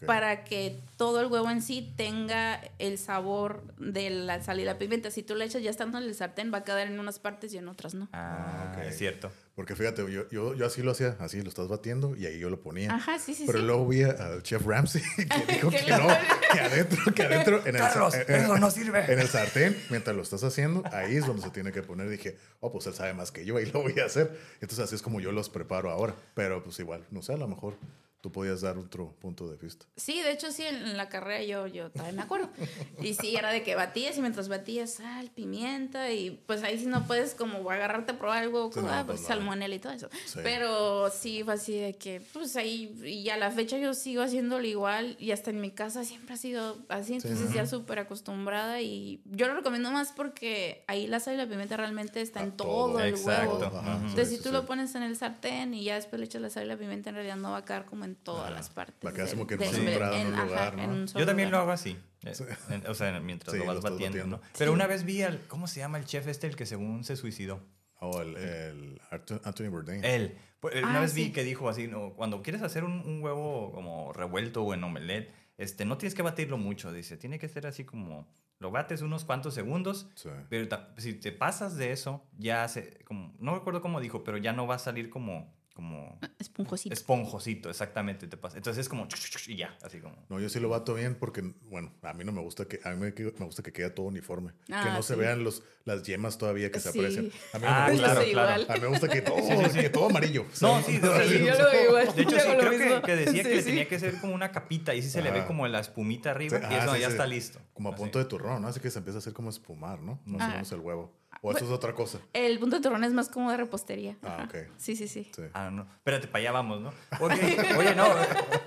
Para 0.05 0.43
que 0.43 0.79
todo 0.97 1.21
el 1.21 1.27
huevo 1.27 1.49
en 1.49 1.61
sí 1.61 1.93
tenga 1.97 2.61
el 2.79 2.97
sabor 2.97 3.63
de 3.77 4.09
la 4.09 4.41
sal 4.41 4.59
y 4.59 4.65
la 4.65 4.77
pimienta. 4.77 5.11
Si 5.11 5.23
tú 5.23 5.35
le 5.35 5.45
echas 5.45 5.61
ya 5.61 5.69
estando 5.69 5.97
en 5.97 6.03
el 6.05 6.15
sartén, 6.15 6.51
va 6.53 6.59
a 6.59 6.63
quedar 6.63 6.87
en 6.87 6.99
unas 6.99 7.19
partes 7.19 7.53
y 7.53 7.57
en 7.57 7.67
otras 7.67 7.93
no. 7.93 8.07
Ah, 8.13 8.73
ok. 8.77 8.83
es 8.85 8.97
cierto. 8.97 9.31
Porque 9.55 9.75
fíjate, 9.75 10.09
yo, 10.09 10.29
yo, 10.29 10.53
yo 10.55 10.65
así 10.65 10.81
lo 10.81 10.91
hacía, 10.91 11.17
así 11.19 11.41
lo 11.41 11.49
estás 11.49 11.67
batiendo 11.67 12.15
y 12.15 12.25
ahí 12.25 12.39
yo 12.39 12.49
lo 12.49 12.61
ponía. 12.61 12.93
Ajá, 12.95 13.19
sí, 13.19 13.33
sí, 13.33 13.43
Pero 13.45 13.59
sí. 13.59 13.65
luego 13.65 13.85
vi 13.87 14.03
al 14.03 14.41
chef 14.41 14.65
Ramsey 14.65 15.01
que 15.17 15.53
dijo 15.53 15.69
Que 15.69 15.81
no, 15.91 16.07
que 16.53 16.59
adentro, 16.61 17.13
que 17.13 17.23
adentro 17.23 17.59
en 17.65 17.75
el, 17.75 17.81
Carlos, 17.81 18.13
sa- 18.13 18.21
en- 18.21 18.35
eso 18.45 18.57
no 18.57 18.71
sirve. 18.71 19.11
en 19.11 19.19
el 19.19 19.27
sartén, 19.27 19.77
mientras 19.89 20.15
lo 20.15 20.21
estás 20.21 20.45
haciendo, 20.45 20.81
ahí 20.93 21.17
es 21.17 21.25
donde 21.27 21.41
se 21.41 21.49
tiene 21.49 21.73
que 21.73 21.81
poner. 21.83 22.07
Dije, 22.09 22.37
oh, 22.61 22.71
pues 22.71 22.87
él 22.87 22.93
sabe 22.93 23.13
más 23.13 23.31
que 23.33 23.43
yo, 23.43 23.57
ahí 23.57 23.65
lo 23.65 23.81
voy 23.81 23.99
a 23.99 24.05
hacer. 24.05 24.31
Entonces 24.61 24.79
así 24.79 24.95
es 24.95 25.01
como 25.01 25.19
yo 25.19 25.33
los 25.33 25.49
preparo 25.49 25.91
ahora. 25.91 26.15
Pero 26.35 26.63
pues 26.63 26.79
igual, 26.79 27.05
no 27.11 27.21
sé, 27.21 27.33
a 27.33 27.37
lo 27.37 27.49
mejor 27.49 27.75
tú 28.21 28.31
podías 28.31 28.61
dar 28.61 28.77
otro 28.77 29.13
punto 29.19 29.47
de 29.49 29.55
vista. 29.57 29.85
Sí, 29.95 30.21
de 30.21 30.31
hecho 30.31 30.51
sí, 30.51 30.63
en 30.63 30.97
la 30.97 31.07
carrera 31.09 31.41
yo, 31.43 31.67
yo 31.67 31.89
también 31.91 32.15
me 32.17 32.21
acuerdo. 32.23 32.49
Y 33.01 33.13
sí, 33.13 33.35
era 33.35 33.49
de 33.51 33.63
que 33.63 33.75
batías 33.75 34.17
y 34.17 34.21
mientras 34.21 34.49
batías 34.49 34.91
sal, 34.95 35.31
pimienta 35.33 36.11
y 36.11 36.31
pues 36.45 36.63
ahí 36.63 36.77
sí 36.77 36.85
no 36.85 37.05
puedes 37.07 37.33
como 37.33 37.69
agarrarte 37.71 38.11
a 38.11 38.19
probar 38.19 38.39
algo, 38.43 38.71
Sí, 38.73 38.81
no, 38.81 38.89
ah, 38.91 39.03
pues 39.05 39.21
no. 39.21 39.27
salmonella 39.27 39.73
y 39.75 39.79
todo 39.79 39.93
eso. 39.93 40.09
Sí. 40.25 40.39
Pero 40.43 41.09
sí 41.11 41.43
fue 41.43 41.53
así 41.53 41.77
de 41.77 41.93
que 41.95 42.21
pues 42.33 42.55
ahí 42.57 42.93
y 43.05 43.29
a 43.29 43.37
la 43.37 43.51
fecha 43.51 43.77
yo 43.77 43.93
sigo 43.93 44.21
haciéndolo 44.21 44.65
igual 44.67 45.15
y 45.19 45.31
hasta 45.31 45.49
en 45.51 45.61
mi 45.61 45.71
casa 45.71 46.03
siempre 46.03 46.33
ha 46.33 46.37
sido 46.37 46.77
así, 46.89 47.13
entonces 47.13 47.53
ya 47.53 47.65
súper 47.65 47.99
acostumbrada 47.99 48.81
y 48.81 49.21
yo 49.25 49.47
lo 49.47 49.55
recomiendo 49.55 49.91
más 49.91 50.11
porque 50.11 50.83
ahí 50.87 51.07
la 51.07 51.19
sal 51.21 51.35
y 51.35 51.37
la 51.37 51.47
pimienta 51.47 51.77
realmente 51.77 52.19
está 52.21 52.41
en 52.43 52.49
A 52.49 52.57
todo, 52.57 52.99
el 52.99 53.09
Exacto. 53.11 53.57
huevo. 53.59 53.77
Ajá, 53.77 53.97
sí, 53.99 54.05
Entonces, 54.09 54.29
sí, 54.29 54.35
si 54.35 54.41
tú 54.43 54.49
sí. 54.49 54.53
lo 54.55 54.65
pones 54.65 54.93
en 54.95 55.03
el 55.03 55.15
sartén 55.15 55.73
y 55.73 55.83
ya 55.85 55.95
después 55.95 56.19
le 56.19 56.25
echas 56.25 56.41
la 56.41 56.49
sal 56.49 56.65
y 56.65 56.67
la 56.67 56.77
pimienta, 56.77 57.09
en 57.09 57.15
realidad 57.15 57.37
no 57.37 57.51
va 57.51 57.57
a 57.57 57.65
quedar 57.65 57.85
como 57.85 58.03
en 58.05 58.08
todas 58.15 58.51
las 58.51 58.69
partes. 58.69 59.05
Va 59.05 59.09
a 59.09 59.13
quedar 59.13 59.27
del- 59.27 59.35
como 59.37 59.47
que 59.47 59.57
del- 59.57 59.75
en 59.75 60.27
un 60.27 60.33
ajá, 60.33 60.45
lugar, 60.45 60.77
¿no? 60.77 60.83
en 60.83 60.89
un 60.91 61.07
solo 61.07 61.19
Yo 61.21 61.25
también 61.25 61.51
lo 61.51 61.57
hago 61.57 61.71
así. 61.71 61.97
eh, 62.23 62.33
en- 62.69 62.87
o 62.87 62.93
sea, 62.93 63.19
mientras 63.19 63.53
Sí, 63.53 63.59
lo 63.59 63.65
vas 63.65 63.81
batiendo, 63.81 64.17
batiendo. 64.17 64.37
¿no? 64.37 64.41
Pero 64.57 64.73
una 64.73 64.87
vez 64.87 65.03
vi 65.05 65.21
al. 65.21 65.39
¿Cómo 65.47 65.67
se 65.67 65.79
llama 65.79 65.97
el 65.97 66.05
chef 66.05 66.27
este, 66.27 66.47
el 66.47 66.55
que 66.55 66.65
según 66.65 67.03
se 67.03 67.15
suicidó? 67.15 67.61
O 68.01 68.21
el, 68.21 69.01
Anthony 69.43 69.69
Bourdain. 69.69 70.03
Él. 70.05 70.37
Pues, 70.59 70.75
Una 70.83 70.97
Ah, 70.97 71.01
vez 71.01 71.13
vi 71.13 71.31
que 71.31 71.43
dijo 71.43 71.69
así, 71.69 71.87
¿no? 71.87 72.13
cuando 72.15 72.41
quieres 72.41 72.61
hacer 72.61 72.83
un, 72.83 72.93
un 73.05 73.21
huevo 73.23 73.71
como 73.73 74.11
revuelto 74.13 74.63
o 74.63 74.73
en 74.73 74.83
omelette, 74.83 75.31
este, 75.57 75.85
no 75.85 75.97
tienes 75.97 76.15
que 76.15 76.21
batirlo 76.21 76.57
mucho, 76.57 76.91
dice. 76.91 77.17
Tiene 77.17 77.39
que 77.39 77.47
ser 77.49 77.65
así 77.67 77.83
como, 77.85 78.27
lo 78.59 78.71
bates 78.71 79.01
unos 79.01 79.23
cuantos 79.25 79.53
segundos, 79.53 80.09
Sí. 80.15 80.29
pero 80.49 80.67
ta- 80.67 80.93
si 80.97 81.13
te 81.13 81.31
pasas 81.31 81.75
de 81.77 81.91
eso, 81.91 82.25
ya 82.37 82.67
se, 82.67 82.99
como, 83.05 83.33
no 83.39 83.55
recuerdo 83.55 83.81
cómo 83.81 83.99
dijo, 84.01 84.23
pero 84.23 84.37
ya 84.37 84.51
no 84.53 84.67
va 84.67 84.75
a 84.75 84.79
salir 84.79 85.09
como, 85.09 85.53
como 85.79 86.19
Esponjosito. 86.39 86.93
esponjosito, 86.93 87.69
exactamente, 87.69 88.27
te 88.27 88.35
pasa. 88.35 88.57
Entonces 88.57 88.81
es 88.81 88.89
como, 88.89 89.07
y 89.47 89.55
ya, 89.55 89.77
así 89.81 90.01
como. 90.01 90.13
No, 90.27 90.37
yo 90.41 90.49
sí 90.49 90.59
lo 90.59 90.67
bato 90.67 90.93
bien 90.93 91.15
porque, 91.15 91.41
bueno, 91.69 91.93
a 92.01 92.13
mí 92.13 92.25
no 92.25 92.33
me 92.33 92.41
gusta 92.41 92.65
que, 92.65 92.81
a 92.83 92.89
mí 92.89 92.97
me, 92.97 93.13
me 93.17 93.45
gusta 93.45 93.63
que 93.63 93.71
quede 93.71 93.89
todo 93.91 94.07
uniforme. 94.07 94.51
que 94.65 94.73
Ah, 94.73 94.91
no 94.93 95.01
se 95.01 95.15
vean 95.15 95.41
los, 95.45 95.63
las 95.85 96.03
yemas 96.03 96.37
todavía 96.37 96.69
que 96.69 96.81
se 96.81 96.89
aprecian. 96.89 97.31
A 97.53 97.59
mí 97.59 97.63
no 97.65 97.69
Ah, 97.71 97.85
me 97.87 97.91
gusta. 97.93 98.13
claro, 98.13 98.31
claro. 98.31 98.65
A 98.67 98.73
mí 98.73 98.79
me 98.81 98.87
gusta 98.87 99.07
que 99.07 99.21
todo, 99.21 99.37
que 99.73 99.89
todo 99.89 100.05
amarillo. 100.07 100.45
No, 100.61 100.81
sí, 100.85 100.99
yo 100.99 101.05
lo 101.07 101.69
veo 101.71 101.85
igual. 101.87 102.13
De 102.15 102.21
hecho, 102.23 102.31
Yo 102.31 102.39
sí, 102.41 102.47
creo 102.59 102.71
que, 102.71 102.77
mismo. 102.77 103.01
que 103.03 103.15
decía 103.15 103.43
que 103.43 103.49
Sí, 103.49 103.55
le 103.55 103.61
sí. 103.61 103.65
tenía 103.69 103.87
que 103.87 103.99
ser 103.99 104.19
como 104.19 104.33
una 104.35 104.51
capita 104.51 104.93
y 104.93 105.01
sí 105.01 105.09
se 105.09 105.21
le 105.21 105.31
ve 105.31 105.45
como 105.45 105.65
la 105.69 105.79
espumita 105.79 106.31
arriba 106.31 106.57
Sí, 106.59 106.65
y 106.69 106.73
ah, 106.73 106.83
eso 106.83 106.93
sí, 106.95 106.99
ya 106.99 107.07
sí. 107.07 107.11
está 107.13 107.25
listo. 107.25 107.59
Como 107.73 107.87
a 107.87 107.95
punto 107.95 108.19
de 108.19 108.25
turrón, 108.25 108.61
¿no? 108.61 108.67
Así 108.67 108.81
que 108.81 108.91
se 108.91 108.97
empieza 108.99 109.19
a 109.19 109.19
hacer 109.19 109.31
como 109.31 109.49
espumar, 109.49 110.01
¿no? 110.01 110.19
No 110.25 110.37
Ah. 110.41 110.61
el 110.69 110.79
huevo. 110.81 111.17
O 111.41 111.51
eso 111.51 111.65
es 111.65 111.71
otra 111.71 111.93
cosa. 111.93 112.19
El 112.33 112.59
punto 112.59 112.75
de 112.77 112.81
turrón 112.81 113.03
es 113.03 113.13
más 113.13 113.29
como 113.29 113.49
de 113.51 113.57
repostería. 113.57 114.17
Ah, 114.23 114.45
ok. 114.47 114.55
Sí, 114.77 114.95
sí, 114.95 115.07
sí. 115.07 115.29
Sí. 115.35 115.41
Ah, 115.53 115.69
no. 115.71 115.83
Espérate, 115.83 116.27
para 116.27 116.39
allá 116.39 116.51
vamos, 116.51 116.81
¿no? 116.81 116.89
Ok, 117.19 117.31
Oye, 117.77 117.95
no. 117.95 118.05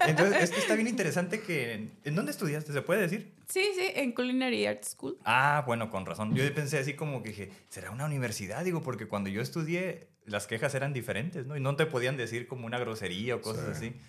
Entonces, 0.06 0.42
es 0.44 0.50
que 0.50 0.60
está 0.60 0.74
bien 0.74 0.88
interesante 0.88 1.40
que... 1.40 1.90
¿En 2.04 2.14
dónde 2.14 2.30
estudiaste? 2.30 2.72
¿Se 2.72 2.82
puede 2.82 3.02
decir? 3.02 3.34
Sí, 3.48 3.72
sí, 3.74 3.90
en 3.94 4.12
Culinary 4.12 4.66
Art 4.66 4.84
School. 4.84 5.18
Ah, 5.24 5.62
bueno, 5.66 5.90
con 5.90 6.06
razón. 6.06 6.34
Yo 6.34 6.54
pensé 6.54 6.78
así 6.78 6.94
como 6.94 7.22
que 7.22 7.28
dije, 7.30 7.52
¿será 7.68 7.90
una 7.90 8.06
universidad? 8.06 8.64
Digo, 8.64 8.82
porque 8.82 9.06
cuando 9.06 9.28
yo 9.28 9.42
estudié, 9.42 10.08
las 10.24 10.46
quejas 10.46 10.74
eran 10.74 10.92
diferentes, 10.94 11.44
¿no? 11.46 11.56
Y 11.56 11.60
no 11.60 11.76
te 11.76 11.84
podían 11.86 12.16
decir 12.16 12.46
como 12.46 12.64
una 12.66 12.78
grosería 12.78 13.36
o 13.36 13.40
cosas 13.42 13.78
Sí. 13.78 13.88
así. 13.88 14.00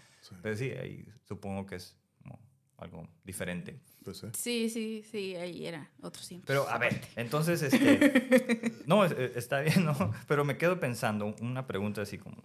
Pero 0.41 0.55
sí, 0.55 0.71
ahí 0.71 1.05
supongo 1.27 1.65
que 1.65 1.75
es 1.75 1.97
como 2.21 2.39
algo 2.77 3.09
diferente. 3.25 3.81
Pues 4.03 4.17
sí. 4.17 4.27
Sí, 4.33 4.69
sí, 4.69 5.03
sí, 5.09 5.35
ahí 5.35 5.65
era 5.65 5.89
otro 6.01 6.21
tiempo. 6.27 6.45
Pero 6.47 6.67
a 6.69 6.77
ver, 6.77 7.01
entonces, 7.15 7.61
este, 7.63 8.73
no, 8.85 9.05
es- 9.05 9.11
está 9.35 9.61
bien, 9.61 9.85
¿no? 9.85 9.93
Pero 10.27 10.43
me 10.45 10.57
quedo 10.57 10.79
pensando, 10.79 11.35
una 11.41 11.65
pregunta 11.67 12.01
así 12.01 12.17
como 12.17 12.35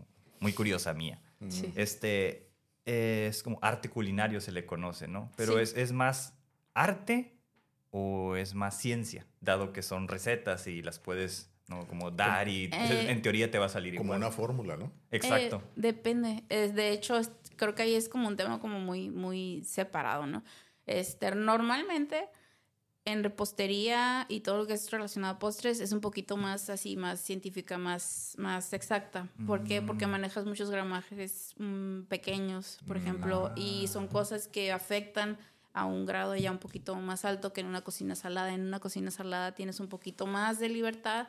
muy 0.40 0.52
curiosa 0.52 0.94
mía. 0.94 1.20
Sí. 1.48 1.72
Este, 1.76 2.48
es 2.84 3.42
como 3.42 3.58
arte 3.62 3.88
culinario 3.90 4.40
se 4.40 4.52
le 4.52 4.64
conoce, 4.66 5.08
¿no? 5.08 5.30
Pero 5.36 5.54
Sí. 5.56 5.60
es, 5.62 5.76
es 5.76 5.92
más 5.92 6.34
arte 6.74 7.34
o 7.90 8.36
es 8.36 8.54
más 8.54 8.78
ciencia, 8.78 9.26
dado 9.40 9.72
que 9.72 9.82
son 9.82 10.08
recetas 10.08 10.66
y 10.66 10.82
las 10.82 10.98
puedes, 10.98 11.50
¿no? 11.68 11.86
Como 11.86 12.10
dar 12.10 12.48
y 12.48 12.68
pues, 12.68 12.90
Eh, 12.90 13.10
en 13.10 13.22
teoría 13.22 13.50
te 13.50 13.58
va 13.58 13.66
a 13.66 13.68
salir 13.70 13.94
Como 13.96 14.08
igual. 14.14 14.18
una 14.20 14.30
fórmula, 14.30 14.76
¿no? 14.76 14.92
Exacto. 15.10 15.56
Eh, 15.64 15.70
depende. 15.76 16.44
Es, 16.48 16.74
de 16.74 16.92
hecho, 16.92 17.16
es- 17.18 17.32
creo 17.56 17.74
que 17.74 17.82
ahí 17.82 17.94
es 17.94 18.08
como 18.08 18.28
un 18.28 18.36
tema 18.36 18.60
como 18.60 18.78
muy, 18.78 19.10
muy 19.10 19.62
separado, 19.64 20.26
¿no? 20.26 20.44
Este, 20.88 21.34
normalmente 21.34 22.28
en 23.04 23.22
repostería 23.24 24.26
y 24.28 24.40
todo 24.40 24.58
lo 24.58 24.66
que 24.66 24.74
es 24.74 24.90
relacionado 24.90 25.34
a 25.36 25.38
postres 25.38 25.80
es 25.80 25.92
un 25.92 26.00
poquito 26.00 26.36
más 26.36 26.68
así, 26.68 26.96
más 26.96 27.20
científica, 27.20 27.78
más, 27.78 28.34
más 28.36 28.72
exacta. 28.74 29.28
¿Por 29.46 29.64
qué? 29.64 29.80
Porque 29.80 30.06
Mm. 30.06 30.10
manejas 30.10 30.44
muchos 30.44 30.70
gramajes 30.70 31.54
mm, 31.56 32.02
pequeños, 32.02 32.78
por 32.86 32.96
ejemplo, 32.98 33.52
y 33.56 33.86
son 33.88 34.04
Ah. 34.04 34.08
cosas 34.12 34.46
que 34.48 34.72
afectan 34.72 35.38
a 35.72 35.86
un 35.86 36.04
grado 36.06 36.34
ya 36.36 36.50
un 36.50 36.58
poquito 36.58 36.94
más 36.96 37.24
alto 37.24 37.52
que 37.52 37.60
en 37.62 37.68
una 37.68 37.80
cocina 37.82 38.14
salada. 38.14 38.52
En 38.52 38.62
una 38.66 38.80
cocina 38.80 39.10
salada 39.10 39.52
tienes 39.54 39.80
un 39.80 39.88
poquito 39.88 40.26
más 40.26 40.58
de 40.58 40.68
libertad 40.68 41.28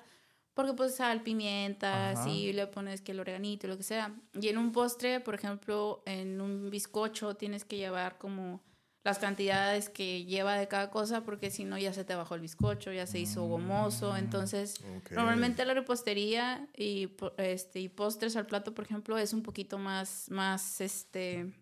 porque 0.56 0.74
pues 0.74 0.96
sal, 0.96 1.22
pimienta, 1.24 2.16
si 2.22 2.52
le 2.52 2.68
pones 2.68 3.00
que 3.02 3.14
el 3.14 3.20
oreganito, 3.22 3.68
lo 3.68 3.78
que 3.78 3.84
sea. 3.84 4.14
Y 4.34 4.50
en 4.50 4.58
un 4.58 4.74
postre, 4.74 5.22
por 5.22 5.34
ejemplo, 5.36 6.04
en 6.06 6.42
un 6.42 6.70
bizcocho 6.70 7.36
tienes 7.36 7.64
que 7.64 7.78
llevar 7.78 8.18
como 8.18 8.60
las 9.04 9.18
cantidades 9.18 9.90
que 9.90 10.26
lleva 10.26 10.56
de 10.56 10.68
cada 10.68 10.90
cosa 10.92 11.22
porque 11.24 11.52
si 11.52 11.64
no 11.64 11.78
ya 11.78 11.94
se 11.94 12.04
te 12.04 12.16
bajó 12.16 12.36
el 12.36 12.42
bizcocho, 12.42 12.92
ya 12.92 13.08
se 13.08 13.18
hizo 13.20 13.46
gomoso. 13.46 14.18
Entonces, 14.18 14.76
normalmente 15.12 15.64
la 15.66 15.74
repostería 15.74 16.68
y, 16.76 17.10
este, 17.38 17.80
y 17.80 17.88
postres 17.90 18.36
al 18.36 18.46
plato, 18.46 18.74
por 18.74 18.84
ejemplo, 18.86 19.18
es 19.18 19.32
un 19.34 19.42
poquito 19.42 19.78
más, 19.78 20.30
más, 20.30 20.82
este, 20.82 21.54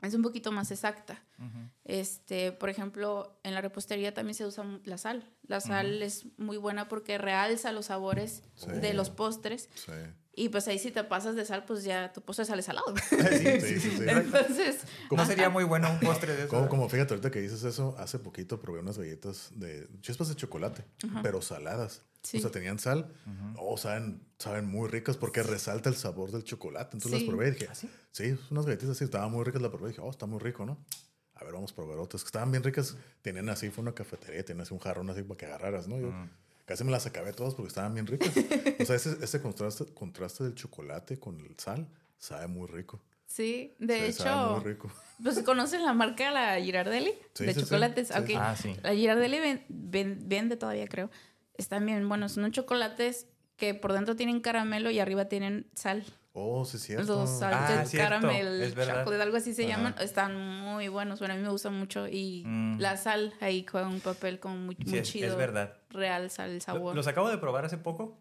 es 0.00 0.14
un 0.14 0.22
poquito 0.22 0.50
más 0.50 0.70
exacta. 0.70 1.22
Este, 1.84 2.52
por 2.52 2.68
ejemplo, 2.70 3.38
en 3.42 3.52
la 3.54 3.60
repostería 3.60 4.14
también 4.14 4.34
se 4.34 4.46
usa 4.46 4.64
la 4.84 4.96
sal. 4.98 5.24
La 5.46 5.60
sal 5.60 5.94
Ujú. 5.96 6.04
es 6.04 6.26
muy 6.38 6.56
buena 6.56 6.88
porque 6.88 7.18
realza 7.18 7.70
los 7.72 7.86
sabores 7.86 8.42
Sí. 8.54 8.70
de 8.72 8.94
los 8.94 9.10
postres. 9.10 9.68
Sí. 9.74 9.92
Y 10.34 10.48
pues 10.48 10.68
ahí 10.68 10.78
si 10.78 10.90
te 10.90 11.02
pasas 11.04 11.34
de 11.34 11.44
sal, 11.44 11.64
pues 11.66 11.82
ya 11.84 12.12
tu 12.12 12.20
postre 12.22 12.44
sale 12.44 12.62
salado. 12.62 12.94
Sí, 13.10 13.60
sí, 13.60 13.80
sí. 13.80 13.90
sí. 13.98 14.04
Entonces, 14.06 14.78
¿Cómo 15.08 15.24
sería 15.26 15.50
muy 15.50 15.64
bueno 15.64 15.90
un 15.90 15.98
postre 16.00 16.34
de 16.34 16.40
eso? 16.44 16.48
Como, 16.48 16.68
como 16.68 16.88
fíjate, 16.88 17.14
ahorita 17.14 17.30
que 17.30 17.40
dices 17.40 17.62
eso, 17.64 17.94
hace 17.98 18.18
poquito 18.18 18.60
probé 18.60 18.80
unas 18.80 18.96
galletas 18.96 19.50
de 19.56 19.88
chispas 20.00 20.28
de 20.28 20.36
chocolate, 20.36 20.84
pero 21.22 21.42
saladas. 21.42 22.02
Sí. 22.22 22.36
O 22.38 22.40
sea, 22.40 22.50
tenían 22.50 22.78
sal. 22.78 23.12
Ujú. 23.26 23.72
O 23.72 23.76
saben, 23.78 24.22
saben 24.38 24.66
muy 24.66 24.88
ricas 24.88 25.16
porque 25.16 25.42
resalta 25.42 25.88
el 25.88 25.96
sabor 25.96 26.30
del 26.30 26.44
chocolate. 26.44 26.96
Entonces 26.96 27.20
Sí. 27.20 27.26
las 27.26 27.34
probé 27.34 27.48
y 27.48 27.50
dije, 27.52 27.68
¿Ah, 27.70 27.74
sí? 27.74 27.90
sí, 28.12 28.38
unas 28.50 28.66
galletitas 28.66 28.90
así, 28.96 29.04
estaban 29.04 29.30
muy 29.32 29.42
ricas. 29.44 29.60
La 29.62 29.70
probé 29.70 29.86
y 29.86 29.88
dije, 29.92 30.02
oh, 30.02 30.10
está 30.10 30.26
muy 30.26 30.38
rico, 30.38 30.64
¿no? 30.66 30.78
A 31.34 31.44
ver, 31.44 31.54
vamos 31.54 31.72
a 31.72 31.74
probar 31.74 31.98
otras 31.98 32.22
que 32.22 32.28
estaban 32.28 32.50
bien 32.50 32.62
ricas. 32.62 32.96
Tenían 33.22 33.48
así, 33.48 33.70
fue 33.70 33.80
una 33.82 33.94
cafetería, 33.94 34.44
tenían 34.44 34.62
así 34.62 34.74
un 34.74 34.80
jarrón 34.80 35.08
así 35.08 35.22
para 35.22 35.38
que 35.38 35.46
agarraras, 35.46 35.88
¿no? 35.88 35.98
Yo 35.98 36.08
Ujú. 36.08 36.16
Casi 36.70 36.84
me 36.84 36.92
las 36.92 37.04
acabé 37.04 37.32
todas 37.32 37.54
porque 37.54 37.66
estaban 37.68 37.94
bien 37.94 38.06
ricas. 38.06 38.30
o 38.80 38.84
sea, 38.84 38.94
ese, 38.94 39.16
ese 39.20 39.42
contraste, 39.42 39.86
contraste 39.92 40.44
del 40.44 40.54
chocolate 40.54 41.18
con 41.18 41.40
el 41.40 41.58
sal 41.58 41.88
sabe 42.16 42.46
muy 42.46 42.68
rico. 42.68 43.02
sí, 43.26 43.74
de 43.80 44.06
Sí, 44.06 44.12
sabe 44.22 44.30
hecho, 44.30 44.50
muy 44.60 44.72
rico. 44.72 44.90
pues 45.20 45.40
conocen 45.42 45.84
la 45.84 45.92
marca 45.94 46.30
la 46.30 46.60
Girardelli 46.60 47.12
Sí, 47.34 47.44
de 47.46 47.54
sí, 47.54 47.60
chocolates. 47.62 48.06
Sí, 48.08 48.14
Ok. 48.20 48.26
sí. 48.28 48.34
Ah, 48.36 48.54
sí. 48.56 48.76
La 48.84 48.94
Girardelli 48.94 49.40
ven- 49.40 49.64
ven- 49.68 50.18
vende 50.28 50.56
todavía, 50.56 50.86
creo. 50.86 51.10
Están 51.54 51.84
bien 51.86 52.08
buenos. 52.08 52.32
Son 52.32 52.44
unos 52.44 52.54
chocolates 52.54 53.26
que 53.56 53.74
por 53.74 53.92
dentro 53.92 54.14
tienen 54.14 54.40
caramelo 54.40 54.90
y 54.92 55.00
arriba 55.00 55.24
tienen 55.26 55.66
sal. 55.74 56.04
Oh, 56.32 56.64
sí, 56.64 56.76
es 56.76 56.82
cierto. 56.84 57.20
Los 57.20 57.42
Ah, 57.42 57.50
salted 57.50 57.86
cierto, 57.90 58.08
caramel 58.20 58.62
es 58.62 58.74
verdad. 58.74 59.00
chocolate, 59.00 59.22
algo 59.22 59.36
así 59.36 59.52
se 59.52 59.64
Ajá. 59.64 59.76
llaman. 59.76 59.94
Están 60.00 60.36
muy 60.36 60.86
buenos. 60.88 61.18
Bueno, 61.18 61.34
a 61.34 61.36
mí 61.36 61.42
me 61.42 61.48
gustan 61.50 61.74
mucho. 61.74 62.06
Y 62.06 62.44
Mm. 62.46 62.78
la 62.78 62.96
sal 62.96 63.34
ahí 63.40 63.66
juega 63.68 63.88
un 63.88 64.00
papel 64.00 64.38
como 64.38 64.56
muy, 64.56 64.76
Sí, 64.76 64.84
muy 64.86 64.98
es, 64.98 65.08
es 65.08 65.12
chido. 65.12 65.36
verdad. 65.36 65.76
Realza 65.90 66.46
el 66.46 66.60
sabor. 66.62 66.94
Los 66.94 67.06
acabo 67.08 67.28
de 67.28 67.38
probar 67.38 67.64
hace 67.64 67.78
poco, 67.78 68.16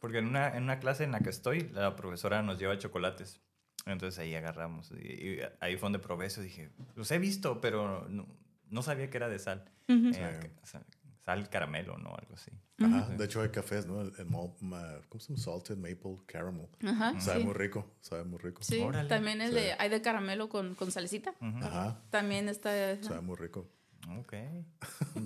porque 0.00 0.18
en 0.18 0.26
una, 0.26 0.56
en 0.56 0.64
una 0.64 0.80
clase 0.80 1.04
en 1.04 1.12
la 1.12 1.20
que 1.20 1.30
estoy, 1.30 1.68
la 1.72 1.94
profesora 1.94 2.42
nos 2.42 2.58
lleva 2.58 2.76
chocolates. 2.78 3.40
Entonces 3.86 4.18
ahí 4.18 4.34
agarramos. 4.34 4.90
Y, 4.92 5.06
y 5.08 5.38
ahí 5.60 5.76
fue 5.76 5.86
donde 5.86 5.98
probé 6.00 6.26
eso. 6.26 6.40
Dije, 6.40 6.70
los 6.96 7.10
he 7.12 7.18
visto, 7.18 7.60
pero 7.60 8.06
no, 8.08 8.26
no 8.70 8.82
sabía 8.82 9.08
que 9.08 9.16
era 9.16 9.28
de. 9.28 9.36
Eh, 9.36 9.38
sal, 9.40 10.84
sal 11.24 11.48
caramelo, 11.48 11.96
¿no? 11.98 12.10
Algo 12.14 12.34
así. 12.34 12.50
Ajá, 12.78 13.08
de 13.10 13.24
hecho 13.24 13.40
hay 13.42 13.50
cafés, 13.50 13.86
¿no? 13.86 14.00
El, 14.00 14.12
el 14.18 14.26
malt- 14.26 14.60
ma- 14.60 15.00
¿cómo 15.08 15.20
se 15.20 15.28
llama? 15.34 15.42
Salted 15.42 15.76
maple 15.76 16.18
caramel. 16.26 16.68
Ajá, 16.84 17.20
Sabe 17.20 17.40
sí. 17.40 17.44
muy 17.44 17.54
rico, 17.54 17.86
sabe 18.00 18.24
muy 18.24 18.38
rico. 18.40 18.62
Sí, 18.62 18.80
Órale. 18.80 19.08
también 19.08 19.40
el 19.40 19.50
Sí. 19.50 19.54
de, 19.56 19.74
hay 19.78 19.88
de 19.88 20.02
caramelo 20.02 20.48
con, 20.48 20.74
con 20.74 20.90
salecita. 20.90 21.32
Ujú. 21.40 21.58
Ajá, 21.64 22.00
También 22.10 22.48
está... 22.48 22.70
sabe 23.02 23.20
muy 23.20 23.36
rico. 23.36 23.68
Ok. 24.18 24.34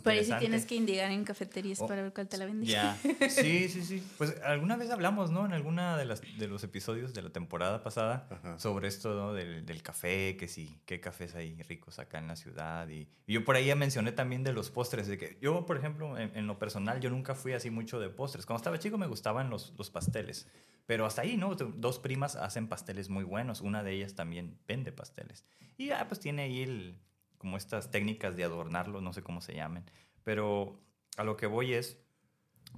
Pero 0.05 0.19
ahí 0.19 0.25
sí 0.25 0.33
tienes 0.39 0.67
que 0.67 0.75
indicar 0.75 1.11
en 1.11 1.25
cafeterías 1.25 1.81
Oh, 1.81 1.87
para 1.87 2.03
ver 2.03 2.13
cuál 2.13 2.29
te 2.29 2.37
la 2.37 2.45
venden. 2.45 2.69
Ya. 2.69 2.97
Sí, 3.31 3.69
sí, 3.69 3.83
sí. 3.83 4.03
Pues 4.19 4.37
alguna 4.45 4.77
vez 4.77 4.91
hablamos, 4.91 5.31
¿no? 5.31 5.47
En 5.47 5.53
alguna 5.53 5.97
de, 5.97 6.05
las, 6.05 6.21
de 6.21 6.47
los 6.47 6.63
episodios 6.63 7.15
de 7.15 7.23
la 7.23 7.31
temporada 7.31 7.83
pasada 7.83 8.29
Ajá. 8.31 8.59
sobre 8.59 8.89
esto, 8.89 9.15
¿no? 9.15 9.33
Del, 9.33 9.65
del 9.65 9.83
café, 9.83 10.37
que 10.37 10.47
sí, 10.49 10.79
qué 10.87 11.01
cafés 11.01 11.35
hay 11.35 11.63
ricos 11.63 11.99
acá 11.99 12.19
en 12.19 12.29
la 12.29 12.37
ciudad. 12.37 12.89
Y, 12.89 13.09
y 13.27 13.33
yo 13.35 13.45
por 13.45 13.57
ahí 13.57 13.67
ya 13.67 13.75
mencioné 13.77 14.13
también 14.13 14.43
de 14.45 14.53
los 14.53 14.71
postres, 14.71 15.07
de 15.07 15.19
que 15.19 15.39
yo, 15.41 15.67
por 15.67 15.77
ejemplo, 15.77 16.19
en, 16.19 16.37
en 16.37 16.47
lo 16.47 16.59
personal, 16.59 17.01
yo 17.01 17.11
nunca 17.11 17.35
fui 17.35 17.53
así 17.55 17.71
mucho 17.71 17.99
de 17.99 18.09
postres. 18.11 18.47
Cuando 18.47 18.59
estaba 18.59 18.79
chico 18.79 18.99
me 18.99 19.07
gustaban 19.07 19.51
los, 19.51 19.73
los 19.79 19.91
pasteles. 19.91 20.47
Pero 20.87 21.05
hasta 21.05 21.23
ahí, 21.23 21.37
¿no? 21.37 21.55
Dos 21.57 21.99
primas 21.99 22.37
hacen 22.37 22.69
pasteles 22.69 23.09
muy 23.09 23.25
buenos. 23.25 23.61
Una 23.61 23.83
de 23.83 23.93
ellas 23.93 24.15
también 24.15 24.57
vende 24.69 24.93
pasteles. 24.93 25.45
Y 25.77 25.87
ya, 25.87 26.07
pues 26.07 26.21
tiene 26.21 26.43
ahí 26.43 26.63
el, 26.63 27.01
como 27.47 27.59
estas 27.59 27.93
técnicas 27.93 28.35
de 28.35 28.43
adornarlo, 28.43 29.01
no 29.01 29.13
sé 29.13 29.23
cómo 29.23 29.41
se 29.41 29.55
llamen. 29.55 29.85
Pero 30.25 30.81
a 31.17 31.23
lo 31.23 31.37
que 31.37 31.47
voy 31.47 31.75
es 31.75 31.97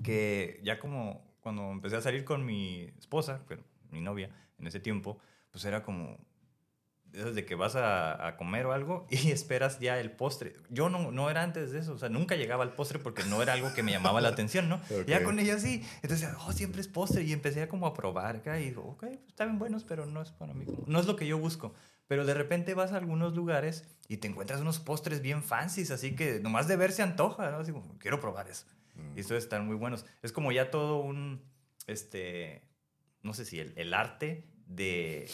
que 0.04 0.60
ya 0.62 0.78
como 0.78 1.26
cuando 1.40 1.70
empecé 1.70 1.96
a 1.96 2.02
salir 2.02 2.26
con 2.26 2.44
mi 2.44 2.82
esposa, 2.98 3.40
bueno, 3.46 3.62
mi 3.90 4.02
novia 4.02 4.28
en 4.58 4.66
ese 4.66 4.78
tiempo, 4.78 5.20
pues 5.52 5.64
era 5.64 5.82
como 5.82 6.18
de 7.06 7.20
esas 7.20 7.34
de 7.34 7.46
que 7.46 7.54
vas 7.54 7.76
a, 7.76 8.26
a 8.26 8.36
comer 8.36 8.66
o 8.66 8.72
algo 8.74 9.06
y 9.10 9.30
esperas 9.30 9.80
ya 9.80 9.98
el 9.98 10.10
postre. 10.10 10.52
Yo 10.68 10.90
no, 10.90 11.12
no 11.12 11.30
era 11.30 11.44
antes 11.44 11.72
de 11.72 11.78
eso, 11.78 11.94
o 11.94 11.98
sea, 11.98 12.10
nunca 12.10 12.36
llegaba 12.36 12.62
al 12.62 12.74
postre 12.74 12.98
porque 12.98 13.24
no 13.24 13.40
era 13.40 13.54
algo 13.54 13.72
que 13.72 13.82
me 13.82 13.92
llamaba 13.92 14.20
la 14.20 14.28
atención, 14.28 14.68
¿no? 14.68 14.82
Ok. 14.90 15.06
Ya 15.06 15.24
con 15.24 15.38
ella 15.38 15.58
sí, 15.58 15.82
entonces, 16.02 16.28
oh, 16.46 16.52
siempre 16.52 16.82
es 16.82 16.88
postre 16.88 17.22
y 17.22 17.32
empecé 17.32 17.62
a 17.62 17.70
como 17.70 17.86
a 17.86 17.94
probar 17.94 18.36
acá 18.36 18.60
y 18.60 18.66
digo, 18.66 18.82
ok, 18.82 18.98
pues, 18.98 19.18
están 19.28 19.58
buenos, 19.58 19.84
pero 19.84 20.04
no 20.04 20.20
es 20.20 20.30
para 20.30 20.52
mí, 20.52 20.66
no 20.86 21.00
es 21.00 21.06
lo 21.06 21.16
que 21.16 21.26
yo 21.26 21.38
busco. 21.38 21.72
Pero 22.08 22.24
de 22.26 22.34
repente 22.34 22.74
vas 22.74 22.90
a 22.92 22.96
algunos 22.96 23.34
lugares 23.36 23.84
y 24.08 24.16
te 24.16 24.26
encuentras 24.28 24.60
unos 24.60 24.80
postres 24.80 25.20
bien 25.22 25.42
fancies, 25.44 25.90
así 25.92 26.16
que 26.16 26.40
nomás 26.40 26.66
de 26.66 26.76
ver 26.76 26.90
se 26.90 27.02
antoja, 27.02 27.50
¿no? 27.50 27.58
Así 27.58 27.70
como, 27.72 27.96
quiero 27.98 28.18
probar 28.20 28.48
eso. 28.48 28.66
Y 29.14 29.20
estos 29.20 29.38
están 29.38 29.64
muy 29.66 29.76
buenos. 29.76 30.04
Es 30.22 30.32
como 30.32 30.50
ya 30.50 30.70
todo 30.72 30.98
un, 30.98 31.40
este, 31.86 32.62
no 33.22 33.32
sé 33.34 33.44
si 33.44 33.60
el, 33.60 33.72
el 33.76 33.94
arte 33.94 34.48
de 34.66 35.28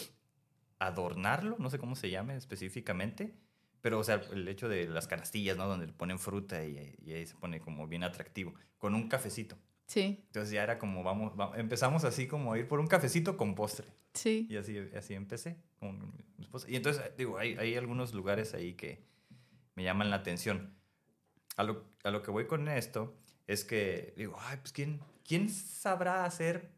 adornarlo, 0.78 1.56
no 1.58 1.70
sé 1.70 1.78
cómo 1.78 1.96
se 1.96 2.10
llame 2.10 2.36
específicamente, 2.36 3.34
pero 3.80 3.98
o 3.98 4.04
sea, 4.04 4.20
el 4.32 4.46
hecho 4.48 4.68
de 4.68 4.86
las 4.88 5.06
canastillas, 5.06 5.56
¿no? 5.56 5.66
Donde 5.66 5.86
le 5.86 5.92
ponen 5.92 6.18
fruta 6.18 6.64
y, 6.64 6.94
y 7.02 7.12
ahí 7.12 7.26
se 7.26 7.34
pone 7.36 7.60
como 7.60 7.86
bien 7.86 8.02
atractivo, 8.02 8.54
con 8.78 8.94
un 8.94 9.08
cafecito. 9.08 9.56
Sí, 9.86 10.24
Entonces 10.26 10.50
ya 10.50 10.62
era 10.62 10.78
como, 10.78 11.02
vamos, 11.02 11.38
va- 11.38 11.52
empezamos 11.58 12.04
así 12.04 12.26
como 12.26 12.54
a 12.54 12.58
ir 12.58 12.66
por 12.66 12.80
un 12.80 12.86
cafecito 12.86 13.36
con 13.36 13.54
postre. 13.54 13.86
sí. 14.14 14.46
Y 14.50 14.56
así, 14.56 14.78
así 14.96 15.14
empecé 15.14 15.56
Y 16.68 16.76
entonces, 16.76 17.02
digo, 17.16 17.38
hay, 17.38 17.56
hay 17.56 17.76
algunos 17.76 18.14
lugares 18.14 18.54
ahí 18.54 18.74
que 18.74 19.04
me 19.74 19.82
llaman 19.82 20.10
la 20.10 20.16
atención. 20.16 20.76
A 21.56 21.64
lo, 21.64 21.84
a 22.04 22.10
lo 22.10 22.22
que 22.22 22.30
voy 22.30 22.46
con 22.46 22.68
esto 22.68 23.16
es 23.46 23.64
que, 23.64 24.14
digo, 24.16 24.36
ay, 24.40 24.58
pues, 24.58 24.72
¿quién, 24.72 25.00
¿quién 25.26 25.48
sabrá 25.48 26.24
hacer 26.24 26.70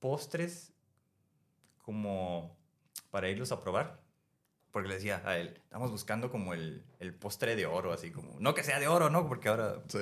postres 0.00 0.72
como 1.78 2.56
para 3.10 3.28
irlos 3.28 3.52
a 3.52 3.60
probar? 3.60 4.01
Porque 4.72 4.88
le 4.88 4.94
decía 4.94 5.20
a 5.26 5.36
él, 5.36 5.60
estamos 5.64 5.90
buscando 5.90 6.30
como 6.30 6.54
el, 6.54 6.82
el 6.98 7.12
postre 7.12 7.56
de 7.56 7.66
oro, 7.66 7.92
así 7.92 8.10
como, 8.10 8.34
no 8.40 8.54
que 8.54 8.64
sea 8.64 8.80
de 8.80 8.88
oro, 8.88 9.10
¿no? 9.10 9.28
Porque 9.28 9.50
ahora 9.50 9.82
Sí. 9.88 9.98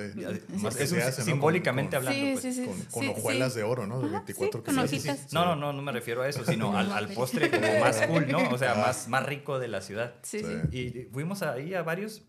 más- 0.63 0.75
simbólicamente 1.17 1.97
Con- 1.97 2.05
con- 2.05 2.13
hablando. 2.15 2.41
Sí, 2.41 2.43
pues. 2.47 2.55
sí, 2.55 2.63
sí. 2.65 2.67
Con, 2.67 2.85
con 2.85 3.09
hojuelas 3.09 3.53
sí. 3.53 3.59
de 3.59 3.65
oro, 3.65 3.87
¿no? 3.89 3.99
De 4.01 4.07
Ajá, 4.07 4.17
24 4.19 4.61
sí, 4.61 4.65
con 4.67 4.75
que 4.77 4.89
Sí, 4.89 4.97
sí, 4.97 5.01
sí. 5.03 5.09
hojitas. 5.11 5.33
No, 5.33 5.45
no, 5.45 5.57
no, 5.57 5.73
no 5.73 5.83
me 5.83 5.91
refiero 5.91 6.23
a 6.23 6.29
eso, 6.29 6.45
sino 6.45 6.77
al, 6.79 6.93
al 6.93 7.09
postre 7.15 7.51
como 7.51 7.81
más 7.81 8.01
cool, 8.07 8.29
¿no? 8.29 8.49
O 8.51 8.59
sea, 8.59 8.75
más, 8.77 9.09
más 9.09 9.27
rico 9.27 9.59
de 9.59 9.69
la 9.69 9.81
ciudad. 9.81 10.15
Sí, 10.23 10.39
Sí. 10.39 10.47
sí. 10.71 10.79
Y 10.79 11.13
fuimos 11.13 11.43
ahí 11.43 11.75
a 11.75 11.83
varios 11.83 12.23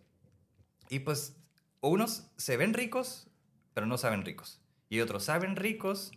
y 0.90 1.00
pues 1.00 1.36
unos 1.82 2.28
se 2.38 2.58
ven 2.58 2.74
ricos, 2.74 3.28
pero 3.76 3.86
no 3.86 3.98
saben 4.00 4.26
ricos. 4.26 4.60
Y 4.90 5.00
otros 5.00 5.24
saben 5.24 5.56
ricos, 5.56 6.12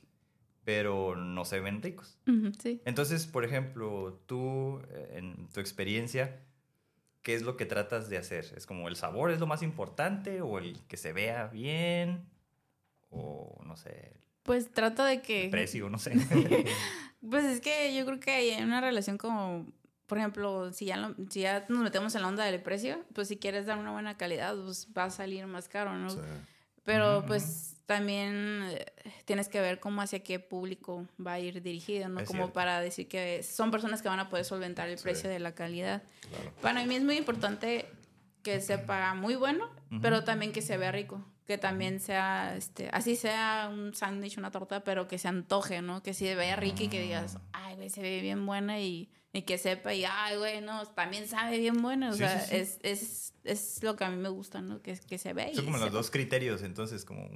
pero 0.64 1.14
no 1.16 1.44
se 1.44 1.60
ven 1.60 1.82
ricos. 1.82 2.18
Ujú, 2.26 2.52
sí. 2.60 2.80
Entonces, 2.84 3.26
por 3.26 3.44
ejemplo, 3.44 4.20
tú, 4.26 4.80
eh, 4.90 5.14
en 5.18 5.48
tu 5.48 5.60
experiencia, 5.60 6.40
¿qué 7.22 7.34
es 7.34 7.42
lo 7.42 7.56
que 7.56 7.66
tratas 7.66 8.08
de 8.10 8.18
hacer? 8.18 8.46
¿Es 8.56 8.66
como 8.66 8.88
el 8.88 8.96
sabor 8.96 9.30
es 9.30 9.40
lo 9.40 9.46
más 9.46 9.62
importante 9.62 10.40
o 10.42 10.58
el 10.58 10.78
que 10.88 10.96
se 10.96 11.12
vea 11.12 11.46
bien? 11.48 12.24
O 13.10 13.60
no 13.64 13.76
sé, 13.76 14.12
Pues 14.42 14.72
trato 14.72 15.04
de 15.04 15.22
que... 15.22 15.44
el 15.44 15.50
precio, 15.50 15.88
no 15.88 15.98
sé. 15.98 16.12
Pues 17.30 17.44
es 17.46 17.60
que 17.62 17.94
yo 17.96 18.04
creo 18.04 18.20
que 18.20 18.30
hay 18.32 18.62
una 18.62 18.82
relación 18.82 19.16
como, 19.16 19.66
por 20.06 20.18
ejemplo, 20.18 20.70
si 20.74 20.84
ya, 20.84 20.98
lo- 20.98 21.14
si 21.30 21.40
ya 21.40 21.64
nos 21.70 21.82
metemos 21.82 22.14
en 22.14 22.20
la 22.20 22.28
onda 22.28 22.44
del 22.44 22.60
precio, 22.60 23.02
pues 23.14 23.28
si 23.28 23.38
quieres 23.38 23.64
dar 23.64 23.78
una 23.78 23.92
buena 23.92 24.18
calidad, 24.18 24.54
pues 24.62 24.88
va 24.96 25.04
a 25.04 25.10
salir 25.10 25.46
más 25.46 25.66
caro, 25.66 25.94
¿no? 25.94 26.10
Sí. 26.10 26.18
Pero 26.84 27.20
Ujú, 27.20 27.28
pues 27.28 27.73
también 27.86 28.62
eh, 28.70 28.86
tienes 29.24 29.48
que 29.48 29.60
ver 29.60 29.78
cómo 29.80 30.00
hacia 30.02 30.20
qué 30.22 30.38
público 30.40 31.06
va 31.24 31.34
a 31.34 31.40
ir 31.40 31.62
dirigido, 31.62 32.08
¿no? 32.08 32.20
Es 32.20 32.26
como 32.26 32.44
cierto. 32.44 32.52
para 32.54 32.80
decir 32.80 33.08
que 33.08 33.42
son 33.42 33.70
personas 33.70 34.00
que 34.02 34.08
van 34.08 34.20
a 34.20 34.28
poder 34.28 34.44
solventar 34.44 34.88
el 34.88 34.98
Sí. 34.98 35.04
precio 35.04 35.28
de 35.30 35.38
la 35.38 35.54
calidad. 35.54 36.02
Claro. 36.28 36.52
Para 36.60 36.84
mí 36.84 36.94
es 36.94 37.02
muy 37.04 37.16
importante 37.16 37.86
que 38.42 38.60
sepa 38.60 39.14
muy 39.14 39.36
bueno, 39.36 39.68
pero 40.02 40.24
también 40.24 40.52
que 40.52 40.62
se 40.62 40.76
vea 40.76 40.92
rico. 40.92 41.24
Que 41.46 41.58
también 41.58 42.00
sea, 42.00 42.56
este, 42.56 42.88
así 42.92 43.16
sea 43.16 43.68
un 43.70 43.94
sándwich, 43.94 44.38
una 44.38 44.50
torta, 44.50 44.82
pero 44.82 45.06
que 45.08 45.18
se 45.18 45.28
antoje, 45.28 45.82
¿no? 45.82 46.02
Que 46.02 46.14
se 46.14 46.34
vea 46.34 46.56
rica 46.56 46.84
y 46.84 46.88
que 46.88 47.00
digas, 47.02 47.36
Ah. 47.52 47.66
ay, 47.78 47.90
se 47.90 48.00
ve 48.00 48.20
bien 48.22 48.46
buena 48.46 48.80
y, 48.80 49.10
y 49.34 49.42
que 49.42 49.58
sepa 49.58 49.92
y, 49.92 50.04
ay, 50.06 50.38
güey, 50.38 50.60
no, 50.62 50.86
también 50.86 51.28
sabe 51.28 51.58
bien 51.58 51.82
buena. 51.82 52.08
O 52.10 52.12
Sí, 52.12 52.18
sea, 52.20 52.40
sí, 52.40 52.46
sí. 52.50 52.56
Es, 52.56 52.78
es, 52.82 53.32
es 53.44 53.82
lo 53.82 53.96
que 53.96 54.04
a 54.04 54.10
mí 54.10 54.16
me 54.16 54.28
gusta, 54.30 54.62
¿no? 54.62 54.80
Que, 54.80 54.96
que 54.98 55.18
se 55.18 55.32
vea 55.34 55.50
y 55.50 55.54
Son 55.56 55.64
como 55.66 55.76
los 55.76 55.86
sepa. 55.86 55.96
dos 55.98 56.10
criterios, 56.10 56.62
entonces, 56.62 57.04
como 57.04 57.28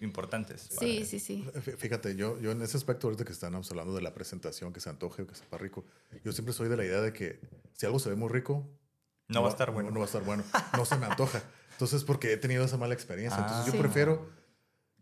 importantes. 0.00 0.68
Sí, 0.70 0.76
para- 0.76 1.06
sí, 1.06 1.18
sí. 1.18 1.44
Fí- 1.54 1.76
Fíjate, 1.76 2.14
yo, 2.14 2.38
yo 2.40 2.52
en 2.52 2.62
ese 2.62 2.76
aspecto 2.76 3.06
ahorita 3.08 3.24
que 3.24 3.32
estamos 3.32 3.68
hablando 3.70 3.94
de 3.94 4.02
la 4.02 4.12
presentación, 4.14 4.72
que 4.72 4.80
se 4.80 4.90
antoje 4.90 5.22
o 5.22 5.26
que 5.26 5.34
sepa 5.34 5.58
rico, 5.58 5.84
yo 6.24 6.32
siempre 6.32 6.52
soy 6.52 6.68
de 6.68 6.76
la 6.76 6.84
idea 6.84 7.00
de 7.00 7.12
que 7.12 7.40
si 7.72 7.86
algo 7.86 7.98
se 7.98 8.10
ve 8.10 8.16
muy 8.16 8.28
rico, 8.28 8.68
No 9.28 9.42
va 9.42 9.48
a 9.48 9.50
estar 9.50 9.72
bueno. 9.72 9.90
No, 9.90 9.96
va 9.98 10.04
a 10.04 10.06
estar 10.06 10.22
bueno. 10.22 10.44
No 10.76 10.84
se 10.84 10.96
me 10.98 11.06
antoja. 11.06 11.42
Entonces, 11.72 12.04
porque 12.04 12.32
he 12.32 12.36
tenido 12.36 12.64
esa 12.64 12.76
mala 12.76 12.94
experiencia. 12.94 13.38
Entonces, 13.40 13.62
Ah. 13.64 13.66
yo 13.66 13.72
Sí. 13.72 13.78
prefiero 13.78 14.30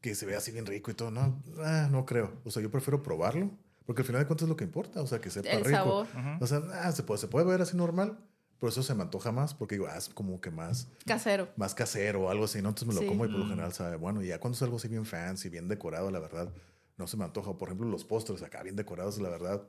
que 0.01 0.15
se 0.15 0.25
vea 0.25 0.39
así 0.39 0.51
bien 0.51 0.65
rico 0.67 0.91
y 0.91 0.95
todo. 0.95 1.11
No, 1.11 1.43
ah, 1.59 1.89
no 1.91 2.07
creo. 2.07 2.41
O 2.45 2.51
sea, 2.51 2.63
yo 2.63 2.71
prefiero 2.71 3.03
probarlo. 3.03 3.51
Porque 3.87 4.03
al 4.03 4.07
final 4.07 4.23
de 4.23 4.27
cuentas 4.27 4.45
es 4.45 4.49
lo 4.49 4.57
que 4.57 4.65
importa. 4.65 5.01
O 5.03 5.07
sea, 5.07 5.21
que 5.21 5.31
sepa 5.31 5.51
El 5.51 5.65
rico. 5.65 5.77
sabor. 5.77 6.07
O 6.41 6.47
sea, 6.47 6.63
ah, 6.83 6.93
se, 6.93 7.03
puede, 7.03 7.19
se 7.19 7.29
puede 7.29 7.47
ver 7.47 7.61
así 7.61 7.77
normal. 7.77 8.19
Pero 8.61 8.71
eso 8.71 8.83
se 8.83 8.95
me 8.95 9.03
antoja 9.03 9.31
más 9.33 9.53
porque 9.53 9.75
digo, 9.75 9.89
ah, 9.91 9.97
es 9.99 10.09
como 10.09 10.41
que 10.41 10.51
más, 10.51 10.89
casero. 11.05 11.49
más 11.57 11.75
casero 11.75 12.23
o 12.23 12.31
algo 12.31 12.45
así, 12.45 12.63
¿no? 12.63 12.71
Entonces 12.71 12.89
me 12.89 12.95
lo 12.95 13.01
Sí. 13.01 13.07
como 13.07 13.27
y 13.27 13.29
por 13.29 13.41
lo 13.41 13.47
general 13.49 13.73
sabe 13.75 13.97
bueno. 13.97 14.23
Y 14.23 14.29
ya 14.29 14.39
cuando 14.39 14.57
es 14.57 14.63
algo 14.63 14.77
así 14.77 14.89
bien 14.89 15.05
fancy, 15.05 15.49
bien 15.51 15.69
decorado, 15.69 16.11
la 16.11 16.21
verdad, 16.21 16.49
no 16.97 17.07
se 17.07 17.17
me 17.19 17.25
antoja. 17.25 17.59
Por 17.59 17.69
ejemplo, 17.69 17.87
los 17.89 18.05
postres 18.05 18.43
acá 18.43 18.63
bien 18.63 18.77
decorados, 18.77 19.19
la 19.19 19.29
verdad, 19.29 19.63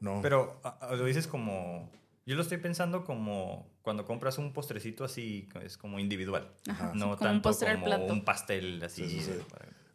no. 0.00 0.20
Pero 0.22 0.60
lo 0.92 1.04
dices 1.04 1.26
como... 1.26 1.90
Yo 2.24 2.36
lo 2.36 2.42
estoy 2.42 2.58
pensando 2.58 3.04
como 3.04 3.68
cuando 3.82 4.04
compras 4.04 4.38
un 4.38 4.52
postrecito 4.52 5.04
así, 5.04 5.48
es 5.62 5.76
como 5.76 5.98
individual. 5.98 6.52
Ajá, 6.68 6.92
No 6.94 7.00
como 7.00 7.12
un 7.12 7.18
tanto 7.18 7.42
postre 7.48 7.70
al 7.70 7.74
como 7.80 7.86
plato. 7.86 8.12
un 8.12 8.24
pastel 8.24 8.80
así. 8.84 9.08
Sí, 9.10 9.20
sí, 9.20 9.32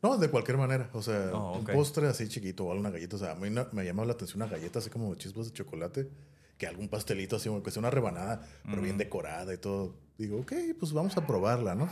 No, 0.07 0.17
de 0.17 0.29
cualquier 0.29 0.57
manera. 0.57 0.89
O 0.93 1.01
sea, 1.01 1.29
Oh, 1.33 1.53
ok. 1.59 1.69
un 1.69 1.75
postre 1.75 2.07
así 2.07 2.27
chiquito 2.29 2.65
o 2.65 2.71
alguna 2.71 2.89
galleta. 2.91 3.15
O 3.15 3.19
sea, 3.19 3.31
a 3.31 3.35
mí 3.35 3.49
me 3.71 3.85
llama 3.85 4.05
la 4.05 4.13
atención 4.13 4.41
una 4.41 4.51
galleta 4.51 4.79
así 4.79 4.89
como 4.89 5.13
chispas 5.15 5.45
de 5.47 5.53
chocolate 5.53 6.09
que 6.57 6.65
algún 6.67 6.89
pastelito 6.89 7.35
así, 7.35 7.49
que 7.63 7.69
sea 7.71 7.79
una 7.81 7.89
rebanada, 7.91 8.41
pero 8.65 8.81
bien 8.81 8.95
Mm. 8.95 8.99
decorada 8.99 9.53
y 9.53 9.57
todo. 9.57 9.95
Digo, 10.17 10.39
ok, 10.39 10.53
pues 10.79 10.91
vamos 10.91 11.15
a 11.17 11.27
probarla, 11.27 11.75
¿no? 11.75 11.87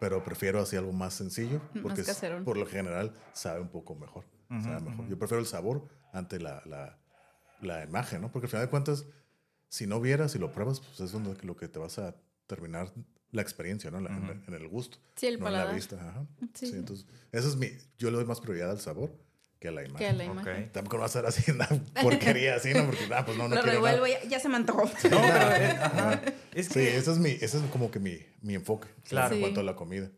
Pero 0.00 0.22
prefiero 0.22 0.60
así 0.60 0.76
algo 0.76 0.92
más 0.92 1.14
sencillo 1.14 1.60
Más 1.72 1.82
porque 1.82 2.00
es- 2.02 2.06
caserón. 2.08 2.44
por 2.44 2.56
lo 2.58 2.66
general 2.66 3.14
sabe 3.32 3.60
un 3.60 3.68
poco 3.68 3.94
mejor. 3.94 4.24
Ujú, 4.50 4.62
sabe 4.62 4.80
mejor. 4.80 5.00
ujú. 5.00 5.08
Yo 5.10 5.18
prefiero 5.18 5.40
el 5.40 5.46
sabor 5.46 5.88
ante 6.12 6.38
la, 6.40 6.62
la, 6.66 6.98
la 7.60 7.84
imagen, 7.84 8.20
¿no? 8.20 8.30
Porque 8.30 8.46
al 8.46 8.50
final 8.50 8.66
de 8.66 8.70
cuentas, 8.70 9.06
si 9.68 9.86
no 9.86 9.98
vieras 10.00 10.34
y 10.34 10.38
lo 10.38 10.52
pruebas, 10.52 10.80
pues 10.80 11.00
es 11.00 11.12
donde 11.12 11.34
lo 11.46 11.56
que 11.56 11.68
te 11.68 11.78
vas 11.78 11.98
a 11.98 12.14
terminar 12.46 12.92
la 13.32 13.42
experiencia, 13.42 13.90
¿no? 13.90 13.98
En 13.98 14.04
la- 14.04 14.56
el 14.56 14.68
gusto. 14.68 14.98
Sí, 15.16 15.26
el 15.26 15.40
no 15.40 15.46
en 15.48 15.52
la 15.52 15.58
paladar. 15.58 15.74
vista. 15.74 15.96
Ajá. 15.96 16.24
Sí, 16.54 16.70
entonces, 16.74 17.06
eso 17.32 17.48
es 17.48 17.56
mi. 17.56 17.68
Yo 17.98 18.10
le 18.10 18.16
doy 18.18 18.24
más 18.26 18.40
prioridad 18.40 18.70
al 18.70 18.80
sabor 18.80 19.12
que 19.58 19.68
a 19.68 19.70
la 19.72 19.82
imagen. 19.82 19.98
Que 19.98 20.06
a 20.06 20.12
la 20.12 20.24
imagen. 20.24 20.70
Tampoco 20.72 20.96
no 20.96 21.00
va 21.00 21.06
a 21.06 21.08
ser 21.08 21.24
así, 21.26 21.50
una 21.50 21.66
porquería 22.02 22.56
así, 22.56 22.72
¿no? 22.74 22.84
Porque, 22.86 23.08
ah, 23.14 23.24
pues 23.24 23.36
no, 23.38 23.48
no 23.48 23.54
Lo 23.56 23.62
quiero 23.62 23.76
revuelvo, 23.76 24.06
nada. 24.06 24.22
ya, 24.22 24.28
ya 24.28 24.40
se 24.40 24.48
me 24.48 24.56
antojó. 24.56 24.84
No, 24.84 24.90
pero 25.02 25.16
eh, 25.56 25.66
ajá, 25.80 26.22
es 26.54 26.66
Sí, 26.68 26.80
ese 26.80 27.10
es, 27.12 27.18
mi, 27.18 27.30
ese 27.30 27.58
es 27.58 27.62
como 27.72 27.90
que 27.90 27.98
mi, 27.98 28.18
mi 28.42 28.54
enfoque 28.54 28.88
Claro. 29.08 29.28
en 29.34 29.34
Sí. 29.34 29.40
cuanto 29.40 29.60
a 29.60 29.64
la 29.64 29.74
comida. 29.76 30.10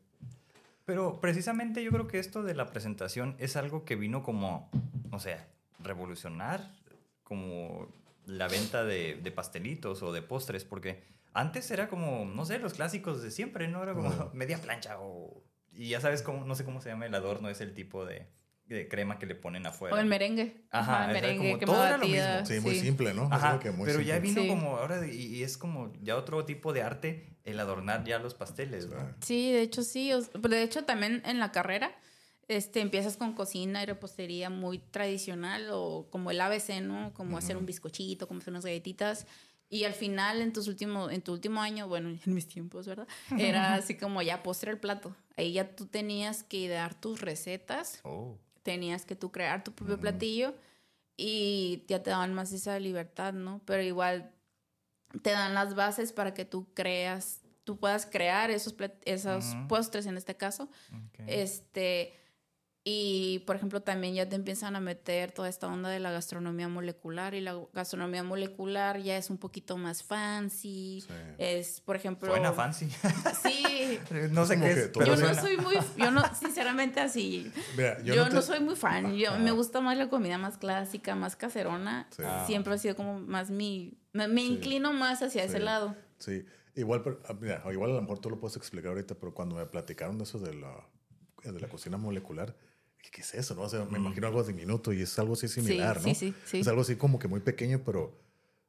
Pero 0.86 1.20
precisamente 1.20 1.82
yo 1.82 1.90
creo 1.92 2.08
que 2.08 2.18
esto 2.18 2.42
de 2.42 2.54
la 2.54 2.66
presentación 2.70 3.36
es 3.38 3.56
algo 3.56 3.84
que 3.84 3.96
vino 3.96 4.22
como, 4.22 4.70
o 5.12 5.18
sea, 5.20 5.46
revolucionar 5.78 6.74
como 7.22 7.88
la 8.26 8.48
venta 8.48 8.84
de, 8.84 9.18
de 9.22 9.30
pastelitos 9.30 10.02
o 10.02 10.12
de 10.12 10.20
postres, 10.22 10.64
porque 10.64 11.02
antes 11.34 11.70
era 11.70 11.88
como, 11.88 12.24
no 12.24 12.44
sé, 12.46 12.58
los 12.58 12.72
clásicos 12.74 13.22
de 13.22 13.30
siempre, 13.30 13.68
¿no? 13.68 13.82
Era 13.82 13.92
como 13.94 14.30
media 14.34 14.58
plancha 14.58 14.98
o... 15.00 15.42
Y 15.72 15.88
ya 15.90 16.00
sabes 16.00 16.22
cómo, 16.22 16.44
no 16.44 16.54
sé 16.54 16.64
cómo 16.64 16.80
se 16.80 16.88
llama 16.88 17.04
el 17.06 17.14
adorno, 17.14 17.48
es 17.50 17.60
el 17.60 17.74
tipo 17.74 18.06
de, 18.06 18.28
de 18.66 18.86
crema 18.88 19.18
que 19.18 19.26
le 19.26 19.34
ponen 19.34 19.66
afuera. 19.66 19.94
O 19.96 19.98
el 19.98 20.06
merengue. 20.06 20.64
Ajá, 20.70 21.04
el 21.10 21.16
era 21.16 21.20
merengue, 21.20 21.46
como- 21.48 21.58
que 21.58 21.66
todo 21.66 21.84
era 21.84 21.96
lo 21.98 22.06
mismo. 22.06 22.46
Sí, 22.46 22.60
muy 22.60 22.76
simple, 22.76 23.12
¿no? 23.12 23.28
Ajá, 23.30 23.58
que 23.58 23.72
muy 23.72 23.84
pero 23.86 24.00
ya 24.00 24.18
vino 24.20 24.40
Sí. 24.42 24.48
como 24.48 24.76
ahora 24.76 25.04
y, 25.06 25.10
y 25.36 25.42
es 25.42 25.58
como 25.58 25.92
ya 26.00 26.16
otro 26.16 26.44
tipo 26.44 26.72
de 26.72 26.82
arte 26.82 27.36
el 27.42 27.58
adornar 27.60 28.04
ya 28.04 28.18
los 28.20 28.34
pasteles, 28.34 28.88
¿no? 28.88 28.96
Sí, 29.20 29.50
de 29.52 29.62
hecho 29.62 29.82
sí. 29.82 30.12
de 30.32 30.62
hecho 30.62 30.84
también 30.84 31.20
en 31.26 31.40
la 31.40 31.50
carrera 31.52 31.90
este, 32.46 32.80
empiezas 32.80 33.16
con 33.16 33.32
cocina 33.34 33.82
y 33.82 33.86
repostería 33.86 34.50
muy 34.50 34.78
tradicional 34.78 35.68
o 35.72 36.06
como 36.10 36.30
el 36.30 36.40
ABC, 36.40 36.80
¿no? 36.82 37.12
Como 37.14 37.36
hacer 37.38 37.56
un 37.56 37.66
bizcochito, 37.66 38.28
como 38.28 38.40
hacer 38.40 38.52
unas 38.52 38.64
galletitas. 38.64 39.26
Y 39.74 39.84
al 39.84 39.92
final, 39.94 40.40
en, 40.40 40.52
tus 40.52 40.68
último, 40.68 41.10
en 41.10 41.20
tu 41.20 41.32
último 41.32 41.60
año, 41.60 41.88
bueno, 41.88 42.08
en 42.26 42.34
mis 42.34 42.46
tiempos, 42.46 42.86
¿verdad? 42.86 43.08
Era 43.36 43.74
así 43.74 43.96
como 43.96 44.22
ya 44.22 44.42
postre 44.42 44.70
el 44.70 44.78
plato. 44.78 45.16
Ahí 45.36 45.52
ya 45.54 45.74
tú 45.74 45.86
tenías 45.86 46.44
que 46.44 46.68
dar 46.68 46.94
tus 46.94 47.20
recetas, 47.20 47.98
Oh. 48.04 48.38
tenías 48.62 49.04
que 49.04 49.16
tú 49.16 49.32
crear 49.32 49.64
tu 49.64 49.72
propio 49.72 49.96
Mm. 49.96 50.00
platillo 50.00 50.54
y 51.16 51.82
ya 51.88 52.02
te 52.02 52.10
daban 52.10 52.34
más 52.34 52.52
esa 52.52 52.78
libertad, 52.78 53.32
¿no? 53.32 53.60
Pero 53.64 53.82
igual 53.82 54.30
te 55.22 55.30
dan 55.30 55.54
las 55.54 55.74
bases 55.74 56.12
para 56.12 56.34
que 56.34 56.44
tú 56.44 56.66
creas, 56.74 57.40
tú 57.64 57.76
puedas 57.78 58.06
crear 58.06 58.50
esos, 58.52 58.74
esos 59.04 59.56
postres 59.68 60.06
en 60.06 60.16
este 60.16 60.36
caso. 60.36 60.68
ok. 60.92 61.20
Este, 61.26 62.14
y 62.86 63.38
por 63.46 63.56
ejemplo, 63.56 63.80
también 63.80 64.14
ya 64.14 64.28
te 64.28 64.36
empiezan 64.36 64.76
a 64.76 64.80
meter 64.80 65.32
toda 65.32 65.48
esta 65.48 65.66
onda 65.68 65.88
de 65.88 66.00
la 66.00 66.10
gastronomía 66.10 66.68
molecular 66.68 67.34
y 67.34 67.40
la 67.40 67.58
gastronomía 67.72 68.22
molecular 68.22 68.98
ya 69.00 69.16
es 69.16 69.30
un 69.30 69.38
poquito 69.38 69.78
más 69.78 70.02
fancy. 70.02 71.00
Sí. 71.00 71.14
Es, 71.38 71.80
por 71.80 71.96
ejemplo, 71.96 72.28
Suena 72.30 72.52
fancy. 72.52 72.88
Sí, 73.42 73.98
no 74.32 74.44
sé 74.44 74.60
qué 74.60 74.70
es, 74.70 74.90
pero 74.92 75.06
yo 75.06 75.12
no 75.12 75.18
suena. 75.18 75.40
soy 75.40 75.56
muy, 75.56 75.76
yo 75.96 76.10
no, 76.10 76.22
sinceramente 76.34 77.00
así, 77.00 77.50
Mira, 77.76 78.02
yo, 78.02 78.14
yo, 78.14 78.24
no, 78.28 78.30
te- 78.40 78.42
soy 78.42 78.60
muy 78.60 78.76
fan. 78.76 79.14
Yo, 79.16 79.30
Ajá. 79.30 79.38
me 79.38 79.50
gusta 79.52 79.80
más 79.80 79.96
la 79.96 80.10
comida 80.10 80.36
más 80.36 80.58
clásica, 80.58 81.14
más 81.14 81.36
caserona. 81.36 82.06
Sí. 82.14 82.22
Ah. 82.24 82.44
Siempre 82.46 82.74
ha 82.74 82.78
sido 82.78 82.96
como 82.96 83.18
más 83.18 83.50
mi... 83.50 83.98
Me, 84.12 84.28
me 84.28 84.42
Sí. 84.42 84.46
inclino 84.48 84.92
más 84.92 85.22
hacia 85.22 85.42
ese 85.44 85.58
lado. 85.58 85.96
Sí, 86.18 86.44
igual, 86.76 87.02
pero, 87.02 87.20
ah, 87.28 87.32
mira, 87.40 87.62
igual 87.72 87.92
a 87.92 87.94
lo 87.94 88.02
mejor 88.02 88.18
tú 88.18 88.28
lo 88.28 88.38
puedes 88.38 88.56
explicar 88.58 88.90
ahorita, 88.90 89.14
pero 89.14 89.32
cuando 89.32 89.56
me 89.56 89.64
platicaron 89.66 90.18
de 90.18 90.24
eso 90.24 90.38
de 90.38 90.54
la, 90.54 90.86
de 91.42 91.58
la 91.60 91.68
cocina 91.68 91.96
molecular, 91.96 92.54
¿qué 93.10 93.20
es 93.22 93.34
eso? 93.34 93.54
No? 93.54 93.62
O 93.62 93.68
sea, 93.68 93.84
me 93.84 93.98
Mm. 93.98 94.06
imagino 94.06 94.26
algo 94.26 94.42
diminuto 94.42 94.92
y 94.92 95.02
es 95.02 95.18
algo 95.18 95.34
así 95.34 95.48
similar, 95.48 96.00
sí, 96.00 96.08
¿no? 96.08 96.14
sí, 96.14 96.34
sí. 96.44 96.58
Es 96.60 96.68
algo 96.68 96.82
así 96.82 96.96
como 96.96 97.18
que 97.18 97.28
muy 97.28 97.40
pequeño, 97.40 97.82
pero 97.84 98.18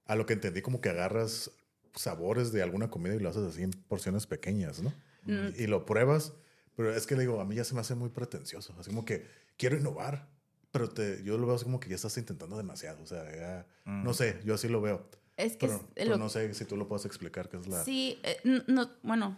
a 0.06 0.16
lo 0.16 0.26
que 0.26 0.34
entendí 0.34 0.62
como 0.62 0.82
que 0.82 0.90
agarras 0.90 1.52
sabores 1.96 2.52
de 2.52 2.62
alguna 2.62 2.90
comida 2.90 3.16
y 3.16 3.20
lo 3.20 3.30
haces 3.30 3.44
así 3.44 3.64
en 3.64 3.72
porciones 3.72 4.28
pequeñas, 4.28 4.82
¿no? 4.82 4.94
Mm. 5.24 5.54
Y 5.58 5.68
lo 5.68 5.86
pruebas, 5.86 6.34
pero 6.76 6.94
es 6.96 7.08
que 7.08 7.16
le 7.16 7.22
digo, 7.22 7.40
a 7.40 7.46
mí 7.46 7.56
ya 7.56 7.64
se 7.64 7.74
me 7.74 7.82
hace 7.82 7.96
muy 7.96 8.10
pretencioso, 8.10 8.76
así 8.80 8.90
como 8.90 9.06
que 9.06 9.26
quiero 9.58 9.78
innovar, 9.78 10.28
pero 10.72 10.90
te, 10.90 11.24
yo 11.24 11.38
lo 11.38 11.48
veo 11.48 11.56
así 11.56 11.64
como 11.64 11.80
que 11.80 11.88
ya 11.90 11.96
estás 11.96 12.18
intentando 12.18 12.58
demasiado, 12.58 13.02
o 13.02 13.08
sea, 13.08 13.24
ya, 13.36 13.66
Mm. 13.86 14.04
no 14.04 14.14
sé, 14.14 14.40
yo 14.44 14.56
así 14.56 14.68
lo 14.68 14.82
veo. 14.82 15.08
Es 15.38 15.54
que 15.54 15.68
Pero, 15.68 15.76
es 15.76 15.82
pero 15.96 16.10
lo- 16.12 16.18
no 16.18 16.30
sé 16.30 16.54
si 16.54 16.66
tú 16.66 16.76
lo 16.78 16.88
puedes 16.88 17.06
explicar, 17.06 17.50
qué 17.50 17.58
es 17.58 17.68
la... 17.68 17.84
Sí, 17.84 18.20
eh, 18.24 18.38
no, 18.68 18.90
bueno, 19.04 19.38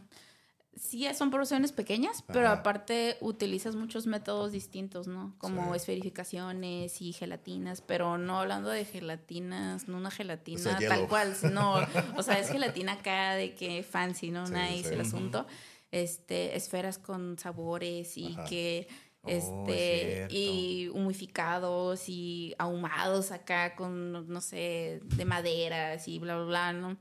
sí 0.80 1.08
son 1.14 1.32
porciones 1.32 1.72
pequeñas, 1.72 2.24
pero 2.28 2.50
aparte 2.50 3.18
utilizas 3.22 3.76
muchos 3.76 4.08
métodos 4.08 4.52
distintos, 4.52 5.08
¿no? 5.08 5.36
Como 5.38 5.72
Sí. 5.74 5.78
esferificaciones 5.78 7.02
y 7.02 7.14
gelatinas, 7.14 7.82
pero 7.82 8.18
no 8.18 8.40
hablando 8.40 8.70
de 8.70 8.86
gelatinas, 8.86 9.88
no 9.88 9.98
una 9.98 10.12
gelatina 10.12 10.60
O 10.60 10.64
sea, 10.80 10.88
tal 10.88 11.08
cual, 11.08 11.36
sino, 11.36 11.76
o 12.18 12.24
sea, 12.24 12.40
es 12.40 12.50
gelatina 12.50 12.94
acá 12.94 13.34
de 13.36 13.54
que 13.56 13.84
fancy, 13.84 14.32
¿no? 14.32 14.48
Sí, 14.48 14.54
nice 14.54 14.90
sí. 14.90 14.94
el 14.94 15.02
asunto. 15.02 15.48
Este, 15.92 16.56
esferas 16.56 16.98
con 16.98 17.38
sabores 17.40 18.18
y 18.18 18.34
Ajá. 18.34 18.46
que 18.46 18.88
Oh, 19.24 19.30
es 19.30 19.44
este 19.44 20.28
y 20.30 20.88
humificados 20.94 22.08
y 22.08 22.56
ahumados 22.58 23.32
acá 23.32 23.76
con 23.76 24.28
no 24.30 24.42
sé 24.42 25.02
de 25.04 25.26
maderas 25.26 26.08
y 26.08 26.20
bla 26.20 26.36
bla 26.38 26.46
bla 26.46 26.74
no 26.74 26.98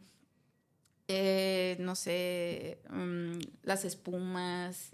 Eh, 1.09 1.77
no 1.79 1.95
sé 1.95 2.81
mm, 2.91 3.39
las 3.63 3.85
espumas 3.85 4.91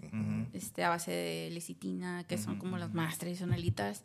este 0.53 0.83
a 0.83 0.89
base 0.89 1.09
de 1.11 1.49
lecitina 1.51 2.23
que 2.27 2.37
son 2.37 2.59
como 2.59 2.77
las 2.77 2.93
más 2.93 3.17
tradicionalitas 3.17 4.03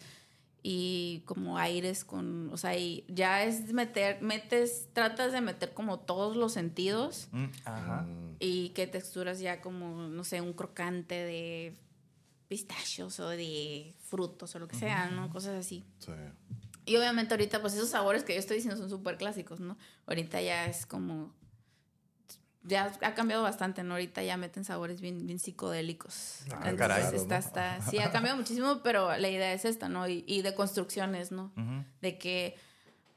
y 0.63 1.23
como 1.27 1.59
aires 1.59 2.05
con, 2.05 2.51
o 2.51 2.57
sea, 2.57 2.77
y 2.77 3.05
ya 3.09 3.45
es 3.45 3.73
meter, 3.75 4.23
metes, 4.23 4.89
tratas 4.93 5.33
de 5.33 5.41
meter 5.43 5.75
como 5.75 5.99
todos 6.01 6.37
los 6.37 6.53
sentidos 6.53 7.29
Mm, 7.33 7.45
Ajá. 7.65 8.03
Mm, 8.03 8.37
y 8.41 8.71
que 8.71 8.87
texturas 8.87 9.39
ya 9.41 9.61
como, 9.61 10.09
no 10.09 10.25
sé, 10.25 10.41
un 10.41 10.53
crocante 10.55 11.15
de 11.15 11.77
pistachos 12.49 13.21
o 13.21 13.29
de 13.29 13.95
frutos 14.05 14.55
o 14.55 14.59
lo 14.59 14.67
que 14.67 14.77
sea, 14.77 15.11
¿no? 15.11 15.29
Cosas 15.31 15.57
así. 15.59 15.85
sí. 15.99 16.13
Y 16.87 16.97
obviamente 16.97 17.35
ahorita, 17.35 17.61
pues 17.61 17.75
esos 17.75 17.91
sabores 17.91 18.25
que 18.25 18.33
yo 18.33 18.39
estoy 18.39 18.57
diciendo 18.57 18.81
son 18.81 18.89
súper 18.89 19.19
clásicos, 19.19 19.61
¿no? 19.61 19.77
Ahorita 20.07 20.41
ya 20.41 20.65
es 20.67 20.87
como... 20.87 21.35
Ya 22.65 22.93
ha 23.03 23.15
cambiado 23.15 23.43
bastante, 23.43 23.83
¿no? 23.83 23.95
Ahorita 23.95 24.23
ya 24.23 24.37
meten 24.37 24.65
sabores 24.65 25.01
bien, 25.01 25.27
bien 25.27 25.39
psicodélicos. 25.39 26.41
Ah, 26.51 26.69
Entonces, 26.69 26.79
caray. 26.79 27.15
está, 27.15 27.39
está- 27.39 27.81
sí, 27.83 27.99
ha 27.99 28.11
cambiado 28.11 28.37
muchísimo, 28.37 28.81
pero 28.83 29.17
la 29.17 29.29
idea 29.29 29.53
es 29.53 29.65
esta, 29.65 29.89
¿no? 29.89 30.09
Y, 30.09 30.25
y 30.27 30.43
de 30.43 30.55
construcciones, 30.55 31.31
¿no? 31.33 31.53
De 32.03 32.19
que 32.19 32.57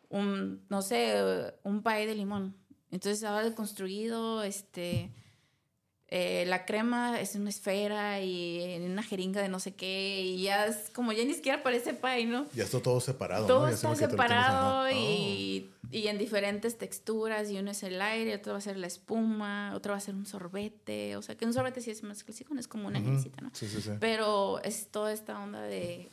un, 0.10 0.64
no 0.70 0.82
sé, 0.82 1.54
un 1.64 1.82
pay 1.82 2.06
de 2.06 2.16
limón. 2.16 2.56
Entonces 2.92 3.24
ahora 3.24 3.54
construido, 3.56 4.44
este... 4.44 5.12
eh, 6.14 6.44
la 6.46 6.66
crema 6.66 7.22
es 7.22 7.36
una 7.36 7.50
esfera 7.50 8.20
y 8.20 8.62
en 8.62 8.92
una 8.92 9.02
jeringa 9.02 9.42
de 9.42 9.48
no 9.48 9.62
sé 9.62 9.74
qué, 9.76 10.22
y 10.22 10.44
ya 10.44 10.66
es 10.66 10.90
como 10.90 11.14
ya 11.14 11.24
ni 11.24 11.34
siquiera 11.34 11.64
parece 11.64 11.94
pie, 11.94 12.26
¿no? 12.26 12.46
Ya 12.54 12.66
está 12.66 12.82
todo 12.82 13.00
separado. 13.00 13.48
Todo 13.48 13.62
¿no? 13.62 13.70
Ya 13.70 13.76
está 13.76 13.94
te 13.94 13.96
separado 13.96 14.92
y, 14.92 15.70
y 15.90 16.08
en 16.08 16.18
diferentes 16.18 16.78
texturas. 16.78 17.50
Y 17.50 17.58
uno 17.58 17.72
es 17.72 17.82
el 17.84 18.02
aire, 18.02 18.36
otro 18.36 18.52
va 18.52 18.58
a 18.58 18.62
ser 18.62 18.76
la 18.76 18.88
espuma, 18.88 19.72
otro 19.74 19.94
va 19.94 20.00
a 20.00 20.02
ser 20.02 20.16
un 20.16 20.26
sorbete. 20.26 21.16
O 21.16 21.22
sea, 21.22 21.38
que 21.38 21.46
un 21.46 21.54
sorbete 21.54 21.80
sí 21.80 21.92
es 21.92 22.04
más 22.04 22.26
clásico, 22.26 22.54
no 22.54 22.60
es 22.60 22.68
como 22.68 22.88
una 22.90 23.00
Oh. 23.00 23.08
Anisita, 23.08 23.40
¿no? 23.40 23.50
Sí, 23.54 23.70
sí, 23.70 23.82
sí. 23.82 23.92
Pero 24.02 24.62
es 24.64 24.90
toda 24.92 25.14
esta 25.14 25.40
onda 25.40 25.62
de 25.62 26.12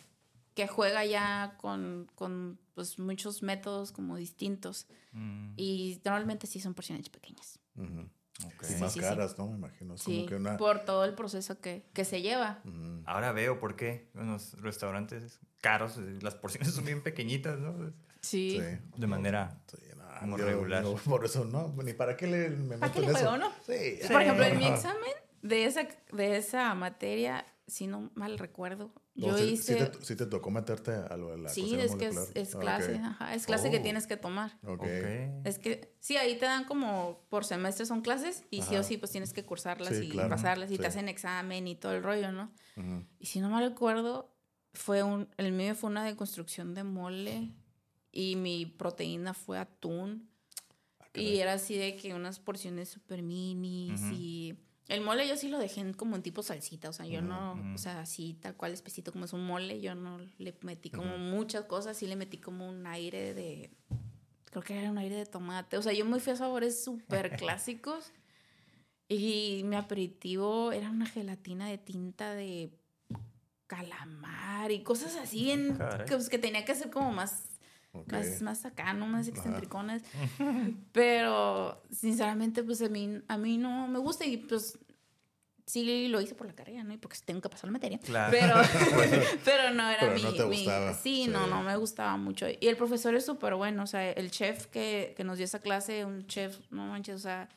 que 0.55 0.69
juega 0.69 1.05
ya 1.05 1.57
con, 1.61 2.09
con 2.15 2.57
pues, 2.75 3.01
muchos 3.01 3.43
métodos 3.43 3.91
como 3.91 4.17
distintos. 4.17 4.87
Mm, 5.11 5.55
Y 5.57 6.01
normalmente 6.05 6.47
sí 6.47 6.61
son 6.61 6.75
porciones 6.75 7.09
pequeñas. 7.09 7.59
Ok. 7.77 8.09
Y 8.39 8.65
Sí, 8.65 8.75
más 8.81 8.93
sí, 8.93 9.01
sí. 9.01 9.05
caras, 9.05 9.37
¿no? 9.39 9.47
Me 9.49 9.57
imagino. 9.57 9.95
Es 9.95 10.03
Sí, 10.03 10.17
como 10.19 10.27
que 10.29 10.35
una. 10.37 10.57
por 10.57 10.81
todo 10.85 11.05
el 11.05 11.15
proceso 11.15 11.61
que, 11.61 11.85
que 11.93 12.05
se 12.05 12.23
lleva. 12.23 12.61
Ujú. 12.65 13.03
Ahora 13.07 13.33
veo 13.33 13.59
por 13.59 13.75
qué 13.77 14.11
en 14.15 14.29
los 14.33 14.61
restaurantes 14.63 15.41
caros 15.61 15.99
eh, 15.99 16.19
las 16.23 16.35
porciones 16.37 16.73
son 16.75 16.85
bien 16.85 17.03
pequeñitas, 17.03 17.59
¿no? 17.59 17.75
Sí. 18.21 18.59
Sí. 18.61 18.79
De 18.97 19.07
manera... 19.07 19.61
Sí, 19.71 19.79
no, 19.97 20.21
Como 20.21 20.39
yo- 20.39 20.45
regular. 20.47 20.83
yo 20.85 20.95
por 20.97 21.25
eso 21.25 21.45
no, 21.45 21.75
ni 21.83 21.93
para 21.95 22.17
qué 22.17 22.27
le 22.27 22.51
me 22.51 22.79
¿Para 22.79 22.93
qué 22.93 23.01
le 23.01 23.07
juego, 23.13 23.19
eso. 23.29 23.37
no? 23.39 23.51
Sí. 23.67 23.99
Por 24.11 24.23
ejemplo, 24.23 24.45
en 24.45 24.59
mi 24.59 24.67
examen 24.67 25.13
de 25.43 25.65
esa, 25.65 25.89
de 26.13 26.37
esa 26.37 26.75
materia, 26.75 27.45
si 27.67 27.87
no 27.87 28.11
mal 28.15 28.39
recuerdo, 28.39 28.93
yo 29.27 29.37
sí, 29.37 29.45
hice... 29.45 29.91
Sí 30.03 30.15
te, 30.17 30.25
te 30.25 30.27
tocó 30.27 30.51
meterte 30.51 30.93
a 30.93 31.17
lo 31.17 31.31
de 31.31 31.39
la 31.39 31.49
Sí, 31.49 31.75
es 31.75 31.95
que 31.97 32.07
es, 32.35 32.55
Ah, 32.55 32.59
clase, 32.61 32.97
ajá, 32.97 33.35
es 33.35 33.47
clase 33.47 33.71
que 33.71 33.79
Oh. 33.79 33.83
tienes 33.83 34.07
que 34.07 34.17
tomar. 34.17 34.59
Ok. 34.65 34.83
Ok. 34.83 34.87
Es 35.45 35.59
que 35.59 35.95
sí, 36.01 36.17
ahí 36.17 36.39
te 36.39 36.47
dan 36.47 36.65
como 36.65 37.25
por 37.29 37.45
semestre 37.45 37.85
son 37.87 38.01
clases 38.01 38.45
y 38.51 38.63
sí 38.63 38.77
o 38.77 38.83
sí 38.83 38.97
pues 38.97 39.11
tienes 39.13 39.33
que 39.33 39.45
cursarlas 39.45 39.97
Sí, 39.97 40.05
y 40.05 40.09
claro. 40.11 40.31
pasarlas 40.31 40.71
y 40.71 40.77
Sí. 40.77 40.81
te 40.81 40.87
hacen 40.87 41.09
examen 41.09 41.67
y 41.69 41.75
todo 41.75 41.93
el 41.95 42.03
rollo, 42.03 42.33
¿no? 42.33 42.53
Y 43.19 43.27
si 43.27 43.41
no 43.41 43.51
mal 43.51 43.69
recuerdo, 43.69 44.35
fue 44.73 45.03
un, 45.03 45.29
el 45.37 45.53
mío 45.53 45.75
fue 45.75 45.91
una 45.91 46.05
deconstrucción 46.05 46.75
de 46.75 46.85
mole 46.85 47.53
y 48.13 48.37
mi 48.37 48.67
proteína 48.67 49.35
fue 49.35 49.59
atún 49.59 50.31
Ah, 51.01 51.21
y 51.21 51.39
era 51.39 51.55
así 51.55 51.77
de 51.77 51.97
que 51.97 52.15
unas 52.15 52.39
porciones 52.39 52.89
super 52.91 53.23
minis 53.23 54.01
y 54.13 54.57
el 54.89 55.03
mole 55.03 55.29
yo 55.29 55.37
sí 55.37 55.49
lo 55.49 55.59
dejé 55.59 55.93
como 55.93 56.17
en 56.17 56.23
tipo 56.23 56.43
salsita, 56.43 56.89
o 56.89 56.93
sea, 56.93 57.07
yo 57.07 57.21
no, 57.21 57.57
o 57.75 57.79
sea, 57.79 58.01
así 58.01 58.39
tal 58.41 58.57
cual 58.57 58.73
espesito 58.73 59.13
como 59.13 59.27
es 59.27 59.35
un 59.35 59.47
mole, 59.47 59.81
yo 59.81 59.95
no 59.95 60.19
le 60.39 60.57
metí 60.63 60.91
como 60.91 61.19
muchas 61.19 61.65
cosas, 61.65 61.97
sí 61.97 62.07
le 62.07 62.17
metí 62.17 62.39
como 62.39 62.67
un 62.67 62.87
aire 62.87 63.35
de, 63.35 63.71
creo 64.47 64.63
que 64.63 64.79
era 64.79 64.91
un 64.91 64.97
aire 64.97 65.17
de 65.17 65.27
tomate, 65.27 65.77
o 65.77 65.83
sea, 65.83 65.93
yo 65.93 66.07
me 66.07 66.19
fui 66.21 66.33
a 66.33 66.37
sabores 66.37 66.83
súper 66.83 67.31
clásicos 67.37 68.13
y 69.09 69.63
mi 69.65 69.77
aperitivo 69.77 70.73
era 70.73 70.91
una 70.91 71.07
gelatina 71.07 71.69
de 71.69 71.77
tinta 71.77 72.35
de 72.35 72.73
calamar 73.67 74.73
y 74.73 74.83
cosas 74.83 75.17
así 75.17 75.51
en, 75.51 75.79
que, 76.07 76.15
pues, 76.15 76.31
que 76.31 76.39
tenía 76.39 76.65
que 76.65 76.75
ser 76.75 76.91
como 76.91 77.13
más 77.13 77.48
Ok. 77.93 78.13
más, 78.13 78.43
más 78.43 78.65
acá, 78.65 78.93
no 78.93 79.07
más 79.07 79.29
excentricones. 79.29 80.03
Pero 80.93 81.83
sinceramente, 81.91 82.63
pues 82.63 82.83
a 82.83 82.89
mí, 82.89 83.21
a 83.29 83.39
mí 83.39 83.59
no 83.59 83.89
me 83.89 83.99
gusta 83.99 84.25
y 84.27 84.37
pues 84.37 84.79
sí 85.67 86.09
lo 86.09 86.21
hice 86.21 86.35
por 86.35 86.47
la 86.47 86.55
carrera, 86.55 86.83
¿no? 86.83 86.95
Y 86.95 86.97
porque 86.99 87.19
tengo 87.25 87.41
que 87.41 87.49
pasar 87.49 87.67
la 87.67 87.73
materia. 87.73 87.99
Claro. 87.99 88.31
Pero, 88.39 88.55
pero 89.45 89.71
no 89.75 89.89
era 89.89 90.01
Pero 90.01 90.15
mi, 90.15 90.23
no 90.23 90.33
te 90.35 90.47
mi- 90.47 90.65
sí, 90.95 91.25
sí. 91.25 91.29
no, 91.29 91.47
no 91.47 91.63
me 91.63 91.77
gustaba 91.77 92.17
mucho. 92.17 92.47
Y 92.49 92.69
el 92.69 92.77
profesor 92.77 93.15
es 93.15 93.25
súper 93.27 93.55
bueno, 93.55 93.83
o 93.83 93.87
sea, 93.87 94.11
el 94.11 94.31
chef 94.31 94.67
que, 94.67 95.15
que 95.17 95.25
nos 95.25 95.37
dio 95.37 95.45
esa 95.45 95.61
clase, 95.61 96.05
un 96.05 96.27
chef, 96.27 96.59
no 96.71 96.87
manches, 96.87 97.17
o 97.17 97.19
sea, 97.19 97.49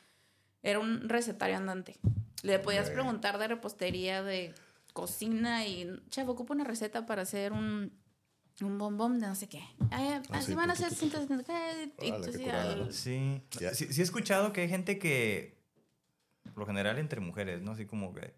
era 0.62 0.78
un 0.78 1.08
recetario 1.08 1.56
andante. 1.56 1.96
Le 2.42 2.58
podías 2.58 2.90
preguntar 2.90 3.38
de 3.38 3.48
repostería, 3.48 4.22
de 4.22 4.54
cocina 4.92 5.66
y, 5.66 5.90
chef, 6.10 6.28
ocupo 6.28 6.52
una 6.52 6.64
receta 6.64 7.06
para 7.06 7.22
hacer 7.22 7.52
un, 7.52 7.92
un 8.64 8.78
bombón 8.78 9.18
de 9.20 9.26
no 9.26 9.34
sé 9.34 9.48
qué. 9.48 9.62
Ah, 9.90 10.22
así 10.30 10.46
sí, 10.48 10.54
van 10.54 10.70
a 10.70 10.74
tú 10.74 10.82
qué 10.84 10.90
sí, 12.90 13.42
Sí. 13.50 13.66
Sí. 13.74 13.92
sí 13.92 14.00
he 14.00 14.04
escuchado 14.04 14.52
que 14.52 14.62
hay 14.62 14.68
gente 14.68 14.98
que, 14.98 15.58
por 16.54 16.58
lo 16.60 16.66
general 16.66 16.98
entre 16.98 17.20
mujeres, 17.20 17.62
¿no? 17.62 17.72
Así 17.72 17.86
como 17.86 18.12
que, 18.14 18.34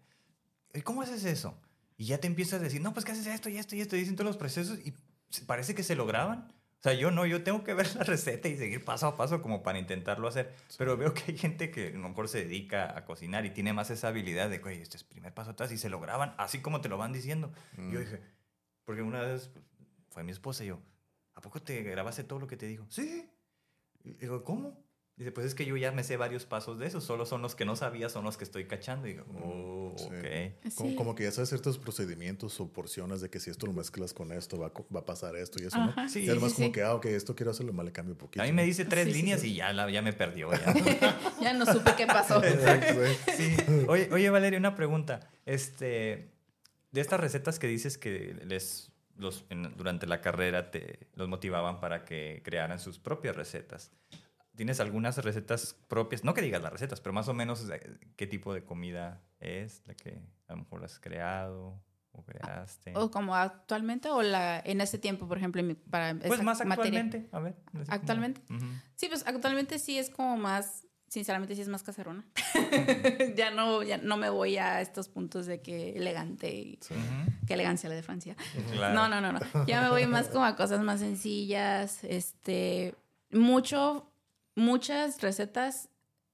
"¿Y 0.73 0.81
¿cómo 0.81 1.01
haces 1.01 1.23
eso? 1.25 1.57
Y 1.97 2.05
ya 2.05 2.17
te 2.19 2.27
empiezas 2.27 2.59
a 2.59 2.63
decir, 2.63 2.81
no, 2.81 2.93
pues 2.93 3.05
que 3.05 3.11
haces 3.13 3.27
esto 3.27 3.49
y 3.49 3.57
esto 3.57 3.75
y 3.75 3.81
esto, 3.81 3.95
y 3.95 3.99
dicen 3.99 4.15
todos 4.15 4.27
los 4.27 4.37
procesos 4.37 4.79
y 4.79 4.93
se- 5.29 5.45
parece 5.45 5.75
que 5.75 5.83
se 5.83 5.95
lo 5.95 6.05
graban. 6.05 6.51
O 6.79 6.83
sea, 6.87 6.93
yo 6.93 7.09
no, 7.09 7.25
yo 7.25 7.41
tengo 7.41 7.63
que 7.63 7.73
ver 7.73 7.87
la 7.95 8.03
receta 8.03 8.47
y 8.47 8.57
seguir 8.57 8.85
paso 8.85 9.07
a 9.07 9.15
paso 9.17 9.41
como 9.41 9.63
para 9.63 9.79
intentarlo 9.79 10.27
hacer. 10.27 10.53
Pero 10.77 10.97
veo 10.97 11.13
que 11.13 11.23
hay 11.31 11.37
gente 11.37 11.71
que 11.71 11.87
a 11.87 11.91
lo 11.91 12.09
mejor 12.09 12.27
se 12.27 12.39
dedica 12.45 12.95
a 12.97 13.05
cocinar 13.05 13.45
y 13.45 13.49
tiene 13.51 13.73
más 13.73 13.89
esa 13.89 14.09
habilidad 14.09 14.49
de, 14.49 14.61
oye, 14.63 14.81
este 14.81 14.97
es 14.97 15.03
primer 15.03 15.33
paso 15.33 15.51
atrás 15.51 15.71
y 15.71 15.77
se 15.77 15.89
lo 15.89 15.99
graban 15.99 16.35
así 16.37 16.59
como 16.59 16.81
te 16.81 16.89
lo 16.89 16.97
van 16.97 17.11
diciendo. 17.13 17.51
Y 17.77 17.91
yo 17.91 17.99
Mm. 17.99 18.03
dije, 18.03 18.21
porque 18.83 19.01
una 19.01 19.21
vez 19.21 19.47
pues, 19.47 19.65
fue 20.15 20.23
mi 20.23 20.31
esposa 20.31 20.63
y 20.63 20.67
yo, 20.67 20.79
¿a 21.35 21.41
poco 21.41 21.61
te 21.61 21.83
grabaste 21.83 22.23
todo 22.23 22.39
lo 22.39 22.47
que 22.47 22.55
te 22.55 22.65
dijo? 22.67 22.85
Sí. 22.89 23.29
Y 24.05 24.13
digo, 24.13 24.45
¿cómo? 24.45 24.81
Dice, 25.17 25.31
pues 25.33 25.45
es 25.45 25.55
que 25.55 25.65
yo 25.65 25.75
ya 25.75 25.91
me 25.91 26.03
sé 26.05 26.15
varios 26.15 26.45
pasos 26.45 26.79
de 26.79 26.87
esos, 26.87 27.03
solo 27.03 27.25
son 27.25 27.41
los 27.41 27.53
que 27.53 27.65
no 27.65 27.75
sabía, 27.75 28.07
son 28.07 28.23
los 28.23 28.37
que 28.37 28.45
estoy 28.45 28.65
cachando. 28.65 29.07
Y 29.07 29.11
digo, 29.13 29.25
oh, 29.43 29.93
Sí. 29.97 30.05
ok. 30.05 30.73
Como, 30.75 30.89
Sí. 30.89 30.95
como 30.95 31.15
que 31.15 31.23
ya 31.23 31.31
sabes 31.31 31.49
ciertos 31.49 31.77
procedimientos 31.77 32.61
o 32.61 32.71
porciones 32.71 33.19
de 33.19 33.29
que 33.29 33.41
si 33.41 33.49
esto 33.49 33.65
lo 33.67 33.73
mezclas 33.73 34.13
con 34.13 34.31
esto 34.31 34.57
va, 34.57 34.71
va 34.93 35.01
a 35.01 35.05
pasar 35.05 35.35
esto 35.35 35.61
y 35.61 35.65
eso, 35.65 35.77
¿no? 35.77 36.07
Sí, 36.07 36.23
y 36.23 36.29
además 36.29 36.51
sí, 36.51 36.55
como 36.55 36.67
sí. 36.67 36.71
que, 36.71 36.83
ah, 36.83 36.93
ok, 36.95 37.05
esto 37.07 37.35
quiero 37.35 37.51
hacerlo, 37.51 37.73
mal 37.73 37.85
le 37.85 37.91
cambio 37.91 38.13
un 38.13 38.17
poquito. 38.19 38.41
A 38.41 38.45
mí 38.45 38.53
me 38.53 38.63
dice 38.63 38.85
tres 38.85 39.07
líneas 39.07 39.41
sí. 39.41 39.51
y 39.51 39.55
ya, 39.55 39.73
la, 39.73 39.89
ya 39.91 40.01
me 40.01 40.13
perdió. 40.13 40.49
Ya. 40.51 40.73
Ya 41.41 41.53
no 41.53 41.65
supe 41.65 41.91
qué 41.97 42.07
pasó. 42.07 42.41
Exacto, 42.41 43.01
sí. 43.35 43.55
Sí. 43.57 43.85
Oye, 43.89 44.09
oye, 44.13 44.29
Valeria, 44.29 44.57
una 44.59 44.75
pregunta. 44.75 45.29
Este, 45.45 46.31
de 46.91 47.01
estas 47.01 47.19
recetas 47.19 47.59
que 47.59 47.67
dices 47.67 47.97
que 47.97 48.33
les 48.45 48.91
los, 49.17 49.45
en- 49.49 49.75
durante 49.77 50.07
la 50.07 50.21
carrera 50.21 50.71
te 50.71 51.07
los 51.13 51.27
motivaban 51.27 51.79
para 51.79 52.05
que 52.05 52.41
crearan 52.43 52.79
sus 52.79 52.99
propias 52.99 53.35
recetas. 53.35 53.91
¿Tienes 54.55 54.79
algunas 54.79 55.17
recetas 55.23 55.73
propias? 55.89 56.23
No 56.23 56.33
que 56.33 56.41
digas 56.41 56.61
las 56.61 56.71
recetas, 56.71 57.01
pero 57.01 57.11
más 57.13 57.27
o 57.27 57.33
menos 57.33 57.69
eh, 57.69 57.97
qué 58.15 58.25
tipo 58.27 58.53
de 58.53 58.63
comida 58.63 59.21
es 59.39 59.83
la 59.85 59.93
que 59.95 60.21
a 60.47 60.53
lo 60.53 60.59
mejor 60.59 60.83
has 60.85 60.97
creado 60.99 61.81
o 62.13 62.23
creaste. 62.23 62.93
O 62.95 63.11
como 63.11 63.35
actualmente 63.35 64.09
o 64.09 64.21
la 64.21 64.61
en 64.63 64.79
ese 64.79 64.97
tiempo, 64.97 65.27
por 65.27 65.37
ejemplo, 65.37 65.61
para 65.89 66.15
pues 66.15 66.31
esa 66.35 66.43
más 66.43 66.65
materia. 66.65 67.01
actualmente, 67.01 67.29
a 67.33 67.39
ver. 67.39 67.55
¿Actualmente? 67.89 68.41
Ujú. 68.53 68.65
Sí, 68.95 69.07
pues 69.09 69.27
actualmente 69.27 69.77
sí 69.79 69.97
es 69.99 70.09
como 70.09 70.37
más, 70.37 70.84
sinceramente 71.15 71.55
sí 71.55 71.61
es 71.61 71.69
más 71.69 71.81
caserona. 71.81 72.25
ya 73.37 73.49
no 73.51 73.83
ya 73.83 73.97
no 73.97 74.17
me 74.17 74.29
voy 74.29 74.57
a 74.57 74.81
estos 74.81 75.07
puntos 75.07 75.45
de 75.45 75.61
que 75.61 75.93
elegante 75.93 76.53
y 76.53 76.77
Sí. 76.81 76.93
Qué 77.47 77.53
elegancia 77.53 77.87
la 77.87 77.95
de 77.95 78.03
Francia. 78.03 78.35
Claro. 78.73 78.93
No, 78.93 79.07
no, 79.07 79.21
no, 79.21 79.31
no. 79.31 79.65
Ya 79.65 79.81
me 79.81 79.89
voy 79.89 80.07
más 80.07 80.27
como 80.27 80.43
a 80.43 80.57
cosas 80.57 80.81
más 80.81 80.99
sencillas. 80.99 82.03
Este, 82.03 82.95
mucho, 83.31 84.11
muchas 84.55 85.21
recetas 85.21 85.89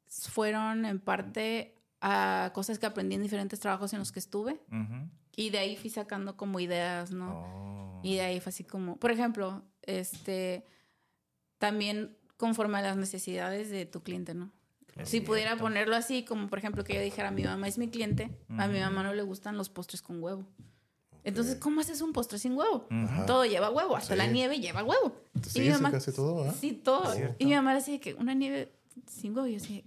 fueron 0.07 0.85
en 0.85 0.99
parte 0.99 1.75
a 2.01 2.49
cosas 2.55 2.79
que 2.79 2.87
aprendí 2.87 3.13
en 3.13 3.21
diferentes 3.21 3.59
trabajos 3.59 3.93
en 3.93 3.99
los 3.99 4.11
que 4.11 4.17
estuve. 4.17 4.59
Y 5.35 5.51
de 5.51 5.59
ahí 5.59 5.75
fui 5.75 5.91
sacando 5.91 6.35
como 6.37 6.59
ideas, 6.59 7.11
¿no? 7.11 7.33
Oh. 7.35 8.01
Y 8.03 8.15
de 8.15 8.21
ahí 8.21 8.39
fue 8.39 8.49
así 8.49 8.63
como, 8.63 8.97
por 8.97 9.11
ejemplo, 9.11 9.63
este, 9.83 10.65
también 11.59 12.17
conforme 12.37 12.79
a 12.79 12.81
las 12.81 12.97
necesidades 12.97 13.69
de 13.69 13.85
tu 13.85 14.01
cliente, 14.01 14.33
¿no? 14.33 14.51
Si 15.03 15.21
pudiera 15.21 15.51
cierto. 15.51 15.63
ponerlo 15.63 15.95
así, 15.95 16.23
como 16.25 16.47
por 16.47 16.59
ejemplo 16.59 16.83
que 16.83 16.93
yo 16.95 17.01
dijera, 17.01 17.31
mi 17.31 17.43
mamá 17.43 17.67
es 17.67 17.77
mi 17.77 17.89
cliente, 17.89 18.29
a 18.57 18.67
mi 18.67 18.79
mamá 18.79 19.03
no 19.03 19.13
le 19.13 19.23
gustan 19.23 19.57
los 19.57 19.69
postres 19.69 20.01
con 20.01 20.21
huevo. 20.21 20.45
Entonces. 21.23 21.57
¿cómo 21.57 21.81
haces 21.81 22.01
un 22.01 22.13
postre 22.13 22.39
sin 22.39 22.53
huevo? 22.57 22.87
Ujú. 22.89 22.95
Ajá. 23.05 23.25
Todo 23.27 23.45
lleva 23.45 23.69
huevo, 23.69 23.95
hasta 23.95 24.15
Sí. 24.15 24.17
la 24.17 24.25
nieve 24.27 24.59
lleva 24.59 24.83
huevo. 24.83 25.15
Sí, 25.47 25.59
mi 25.59 25.65
sí, 25.67 25.71
mamá- 25.71 25.91
casi 25.91 26.11
todo, 26.11 26.49
¿ah? 26.49 26.53
Sí, 26.59 26.73
todo. 26.73 27.13
Y 27.37 27.45
mi 27.45 27.53
mamá 27.53 27.75
decía 27.75 27.99
que 27.99 28.15
una 28.15 28.33
nieve 28.33 28.71
sin 29.07 29.35
huevo, 29.35 29.47
y 29.47 29.53
yo 29.53 29.59
decía, 29.59 29.83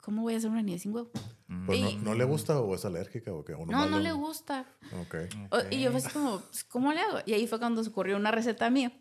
¿cómo 0.00 0.22
voy 0.22 0.34
a 0.34 0.36
hacer 0.38 0.50
una 0.50 0.62
nieve 0.62 0.78
sin 0.78 0.94
huevo? 0.94 1.10
Mm. 1.48 1.66
Pues 1.66 1.80
no, 1.80 1.90
Y- 1.90 1.96
no 1.96 2.14
le 2.14 2.24
gusta 2.24 2.60
o 2.60 2.74
es 2.74 2.84
alérgica 2.84 3.32
o 3.32 3.44
qué? 3.44 3.54
¿O 3.54 3.66
No, 3.66 3.86
no 3.86 3.98
le 3.98 4.12
gusta. 4.12 4.64
Ok. 5.02 5.14
O- 5.50 5.58
Y 5.70 5.80
yo 5.82 5.90
fue 5.90 5.98
así 5.98 6.08
como, 6.10 6.40
pues, 6.40 6.62
¿cómo 6.64 6.92
le 6.92 7.00
hago? 7.00 7.18
Y 7.26 7.32
ahí 7.34 7.46
fue 7.48 7.58
cuando 7.58 7.82
se 7.82 7.90
ocurrió 7.90 8.16
una 8.16 8.30
receta 8.30 8.70
mía, 8.70 8.92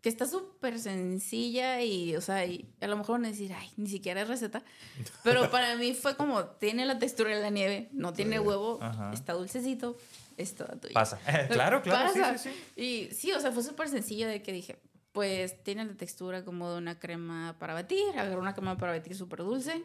que 0.00 0.08
está 0.08 0.26
súper 0.26 0.78
sencilla 0.78 1.82
y, 1.82 2.14
o 2.16 2.20
sea, 2.20 2.44
y 2.46 2.68
a 2.80 2.86
lo 2.86 2.96
mejor 2.96 3.14
van 3.14 3.24
a 3.26 3.28
decir, 3.28 3.52
ay, 3.52 3.70
ni 3.76 3.88
siquiera 3.88 4.22
es 4.22 4.28
receta. 4.28 4.62
Pero 5.24 5.50
para 5.50 5.76
mí 5.76 5.94
fue 5.94 6.16
como, 6.16 6.44
tiene 6.44 6.86
la 6.86 6.98
textura 6.98 7.34
de 7.34 7.40
la 7.40 7.50
nieve, 7.50 7.88
no 7.92 8.12
tiene 8.12 8.38
huevo, 8.38 8.78
Ajá. 8.80 9.12
está 9.12 9.32
dulcecito, 9.32 9.96
es 10.36 10.54
toda 10.54 10.76
tuya. 10.76 10.94
Pasa. 10.94 11.18
claro, 11.50 11.82
claro. 11.82 12.12
sí, 12.12 12.20
Pasa. 12.20 12.38
sí, 12.38 12.50
sí. 12.50 12.80
Y 12.80 13.14
sí, 13.14 13.32
o 13.32 13.40
sea, 13.40 13.52
fue 13.52 13.62
súper 13.62 13.88
sencillo 13.88 14.28
de 14.28 14.42
que 14.42 14.52
dije, 14.52 14.78
pues 15.12 15.62
tiene 15.62 15.84
la 15.84 15.94
textura 15.94 16.44
como 16.44 16.70
de 16.70 16.78
una 16.78 16.98
crema 16.98 17.56
para 17.58 17.72
batir, 17.72 18.04
agarré 18.18 18.36
una 18.36 18.54
crema 18.54 18.76
para 18.76 18.92
batir 18.92 19.16
súper 19.16 19.38
dulce. 19.40 19.82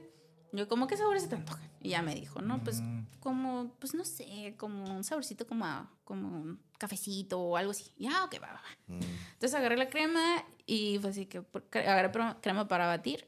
Yo, 0.54 0.68
¿cómo 0.68 0.88
qué 0.88 0.98
sabor 0.98 1.20
se 1.20 1.28
te 1.28 1.36
antoja? 1.36 1.62
Y 1.80 1.90
ya 1.90 2.02
me 2.02 2.14
dijo, 2.14 2.42
no, 2.42 2.64
pues 2.64 2.82
Mm. 2.82 3.06
como, 3.22 3.74
pues 3.80 3.94
no 3.94 4.04
sé, 4.04 4.56
como 4.58 4.84
un 4.96 5.04
saborcito 5.04 5.48
como, 5.48 5.66
a- 5.66 5.90
como 6.04 6.28
un 6.28 6.60
cafecito 6.78 7.40
o 7.40 7.58
algo 7.58 7.72
así. 7.72 7.92
Ya, 7.98 8.26
ok, 8.26 8.36
va, 8.42 8.48
va, 8.48 8.54
va. 8.56 8.62
Mm, 8.88 9.02
Entonces 9.34 9.54
agarré 9.56 9.78
la 9.78 9.88
crema 9.88 10.44
y 10.66 10.98
fue 11.00 11.12
así 11.12 11.26
que 11.26 11.44
agarré 11.74 12.12
crema 12.42 12.68
para 12.68 12.88
batir. 12.88 13.28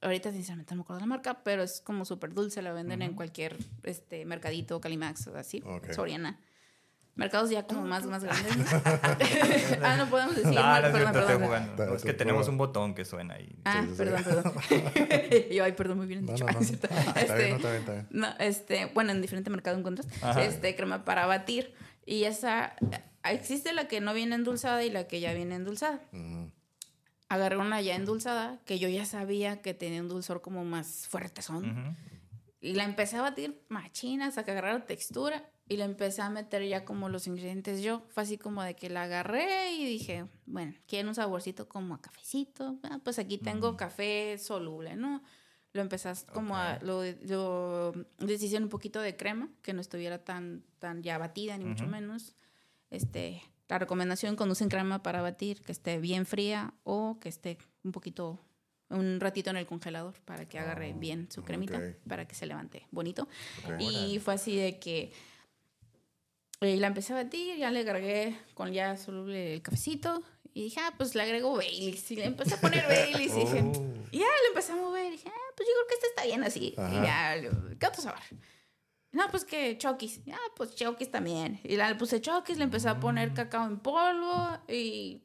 Ahorita 0.00 0.30
sinceramente 0.30 0.74
no 0.74 0.78
me 0.78 0.82
acuerdo 0.82 1.00
la 1.00 1.06
marca, 1.06 1.42
pero 1.42 1.62
es 1.62 1.80
como 1.80 2.04
súper 2.04 2.32
dulce, 2.32 2.62
la 2.62 2.72
venden 2.72 3.02
en 3.02 3.14
cualquier 3.14 3.56
este, 3.82 4.24
mercadito, 4.26 4.80
Calimax 4.80 5.26
o 5.28 5.36
así. 5.36 5.62
Soriana. 5.94 6.38
Mercados 7.18 7.50
ya 7.50 7.66
como 7.66 7.82
más, 7.82 8.06
más 8.06 8.22
grandes. 8.24 8.56
¿no? 8.56 8.62
ah, 9.82 9.96
no 9.98 10.08
podemos 10.08 10.36
decir. 10.36 10.52
No, 10.54 10.62
no 10.62 10.76
es 10.76 10.80
perdón, 10.92 11.00
cierto, 11.12 11.26
perdón. 11.26 11.42
jugando. 11.44 11.94
Es 11.96 12.02
que 12.04 12.14
tenemos 12.14 12.46
un 12.48 12.56
botón 12.58 12.94
que 12.94 13.04
suena 13.04 13.34
ahí. 13.34 13.54
Ah, 13.64 13.82
Sí, 13.82 13.88
sí, 13.88 13.92
sí. 13.92 13.96
perdón, 13.98 14.22
perdón. 14.24 14.52
y 15.50 15.54
yo, 15.56 15.64
ay, 15.64 15.72
perdón, 15.72 15.96
muy 15.98 16.06
bien 16.06 16.24
No, 16.24 16.32
dicho. 16.32 16.46
no, 16.46 16.52
no. 16.52 16.60
Está 16.60 17.20
Este, 17.20 17.34
bien, 17.36 17.50
no, 17.50 17.56
está 17.56 17.70
bien, 17.70 17.80
está 17.80 17.92
bien. 17.92 18.06
no, 18.10 18.28
este, 18.38 18.86
bueno, 18.94 19.10
en 19.12 19.20
diferente 19.20 19.50
mercado 19.50 19.76
encuentras 19.76 20.06
Ajá. 20.22 20.42
este 20.44 20.74
crema 20.76 21.04
para 21.04 21.26
batir 21.26 21.74
y 22.06 22.22
esa 22.24 22.74
existe 23.24 23.72
la 23.72 23.88
que 23.88 24.00
no 24.00 24.14
viene 24.14 24.36
endulzada 24.36 24.82
y 24.84 24.90
la 24.90 25.08
que 25.08 25.20
ya 25.20 25.34
viene 25.34 25.56
endulzada. 25.56 26.00
Mm, 26.12 26.46
Agarré 27.30 27.58
una 27.58 27.82
ya 27.82 27.94
endulzada 27.96 28.58
que 28.64 28.78
yo 28.78 28.88
ya 28.88 29.04
sabía 29.04 29.60
que 29.60 29.74
tenía 29.74 30.00
un 30.00 30.08
dulzor 30.08 30.40
como 30.40 30.64
más 30.64 31.08
fuerte 31.08 31.42
son 31.42 31.68
Ujú. 31.68 31.96
y 32.62 32.72
la 32.74 32.84
empecé 32.84 33.16
a 33.18 33.22
batir 33.22 33.60
machina 33.68 34.28
hasta 34.28 34.44
que 34.44 34.52
agarrar 34.52 34.86
textura 34.86 35.44
y 35.68 35.76
le 35.76 35.84
empecé 35.84 36.22
a 36.22 36.30
meter 36.30 36.66
ya 36.66 36.84
como 36.84 37.08
los 37.08 37.26
ingredientes 37.26 37.82
yo. 37.82 38.02
Fue 38.08 38.22
así 38.22 38.38
como 38.38 38.62
de 38.62 38.74
que 38.74 38.88
la 38.88 39.02
agarré 39.02 39.72
y 39.72 39.84
dije, 39.84 40.26
bueno, 40.46 40.74
quiero 40.86 41.08
un 41.08 41.14
saborcito 41.14 41.68
como 41.68 41.94
a 41.94 42.00
cafecito. 42.00 42.78
Ah, 42.84 42.98
pues 43.02 43.18
aquí 43.18 43.38
tengo 43.38 43.76
café 43.76 44.38
soluble, 44.38 44.96
¿no? 44.96 45.22
Lo 45.74 45.82
empezás 45.82 46.24
como 46.24 46.56
a, 46.56 46.78
lo, 46.80 47.02
lo 47.26 47.92
deshice 48.18 48.56
un 48.56 48.70
poquito 48.70 49.00
de 49.00 49.16
crema, 49.16 49.50
que 49.62 49.74
no 49.74 49.80
estuviera 49.82 50.24
tan, 50.24 50.64
tan 50.78 51.02
ya 51.02 51.18
batida, 51.18 51.56
ni 51.58 51.66
mucho 51.66 51.84
Ujú. 51.84 51.92
menos. 51.92 52.34
Este, 52.90 53.42
la 53.68 53.78
recomendación 53.78 54.34
cuando 54.34 54.54
usen 54.54 54.70
crema 54.70 55.02
para 55.02 55.20
batir, 55.20 55.60
que 55.60 55.72
esté 55.72 55.98
bien 55.98 56.24
fría 56.24 56.72
o 56.84 57.18
que 57.20 57.28
esté 57.28 57.58
un 57.84 57.92
poquito, 57.92 58.40
un 58.88 59.20
ratito 59.20 59.50
en 59.50 59.58
el 59.58 59.66
congelador 59.66 60.14
para 60.24 60.48
que 60.48 60.58
agarre 60.58 60.94
Oh, 60.96 60.98
bien 60.98 61.30
su 61.30 61.44
cremita, 61.44 61.76
ok. 61.78 62.08
para 62.08 62.26
que 62.26 62.34
se 62.34 62.46
levante 62.46 62.86
bonito. 62.90 63.28
ok. 63.66 63.80
Y 63.82 64.18
fue 64.20 64.32
así 64.34 64.56
de 64.56 64.78
que 64.78 65.12
eh, 66.60 66.76
la 66.76 66.88
empecé 66.88 67.12
a 67.12 67.16
batir, 67.16 67.56
ya 67.56 67.70
le 67.70 67.80
agregué 67.80 68.36
con 68.54 68.72
ya 68.72 68.96
soluble 68.96 69.54
el 69.54 69.62
cafecito 69.62 70.22
y 70.54 70.64
dije, 70.64 70.80
ah, 70.80 70.92
pues 70.96 71.14
le 71.14 71.22
agrego 71.22 71.56
Baileys. 71.56 72.10
Y 72.10 72.16
le 72.16 72.24
empecé 72.26 72.54
a 72.54 72.60
poner 72.60 72.84
Baileys 72.86 73.32
y 73.36 73.40
dije, 73.40 73.62
Oh. 73.62 73.94
y 74.10 74.18
ya 74.18 74.24
le 74.26 74.48
empecé 74.48 74.72
a 74.72 74.76
mover 74.76 75.06
y 75.06 75.10
dije, 75.12 75.28
ah, 75.28 75.52
pues 75.56 75.68
yo 75.68 75.74
creo 75.74 75.86
que 75.88 75.94
este 75.94 76.06
está 76.08 76.24
bien 76.24 76.42
así. 76.42 76.74
Ajá. 76.76 76.94
Y 76.94 77.42
ya, 77.42 77.50
¿qué 77.78 77.86
otro 77.86 78.02
sabor? 78.02 78.20
No, 79.12 79.26
pues 79.30 79.44
que 79.44 79.78
Chokis. 79.78 80.20
Ah, 80.32 80.36
pues 80.56 80.74
Chokis 80.74 81.10
también. 81.10 81.60
Y 81.64 81.76
la- 81.76 81.88
le 81.88 81.94
puse 81.94 82.20
Chokis, 82.20 82.58
le 82.58 82.64
empecé 82.64 82.88
a 82.88 83.00
poner 83.00 83.32
cacao 83.32 83.66
en 83.66 83.78
polvo 83.78 84.58
y 84.68 85.22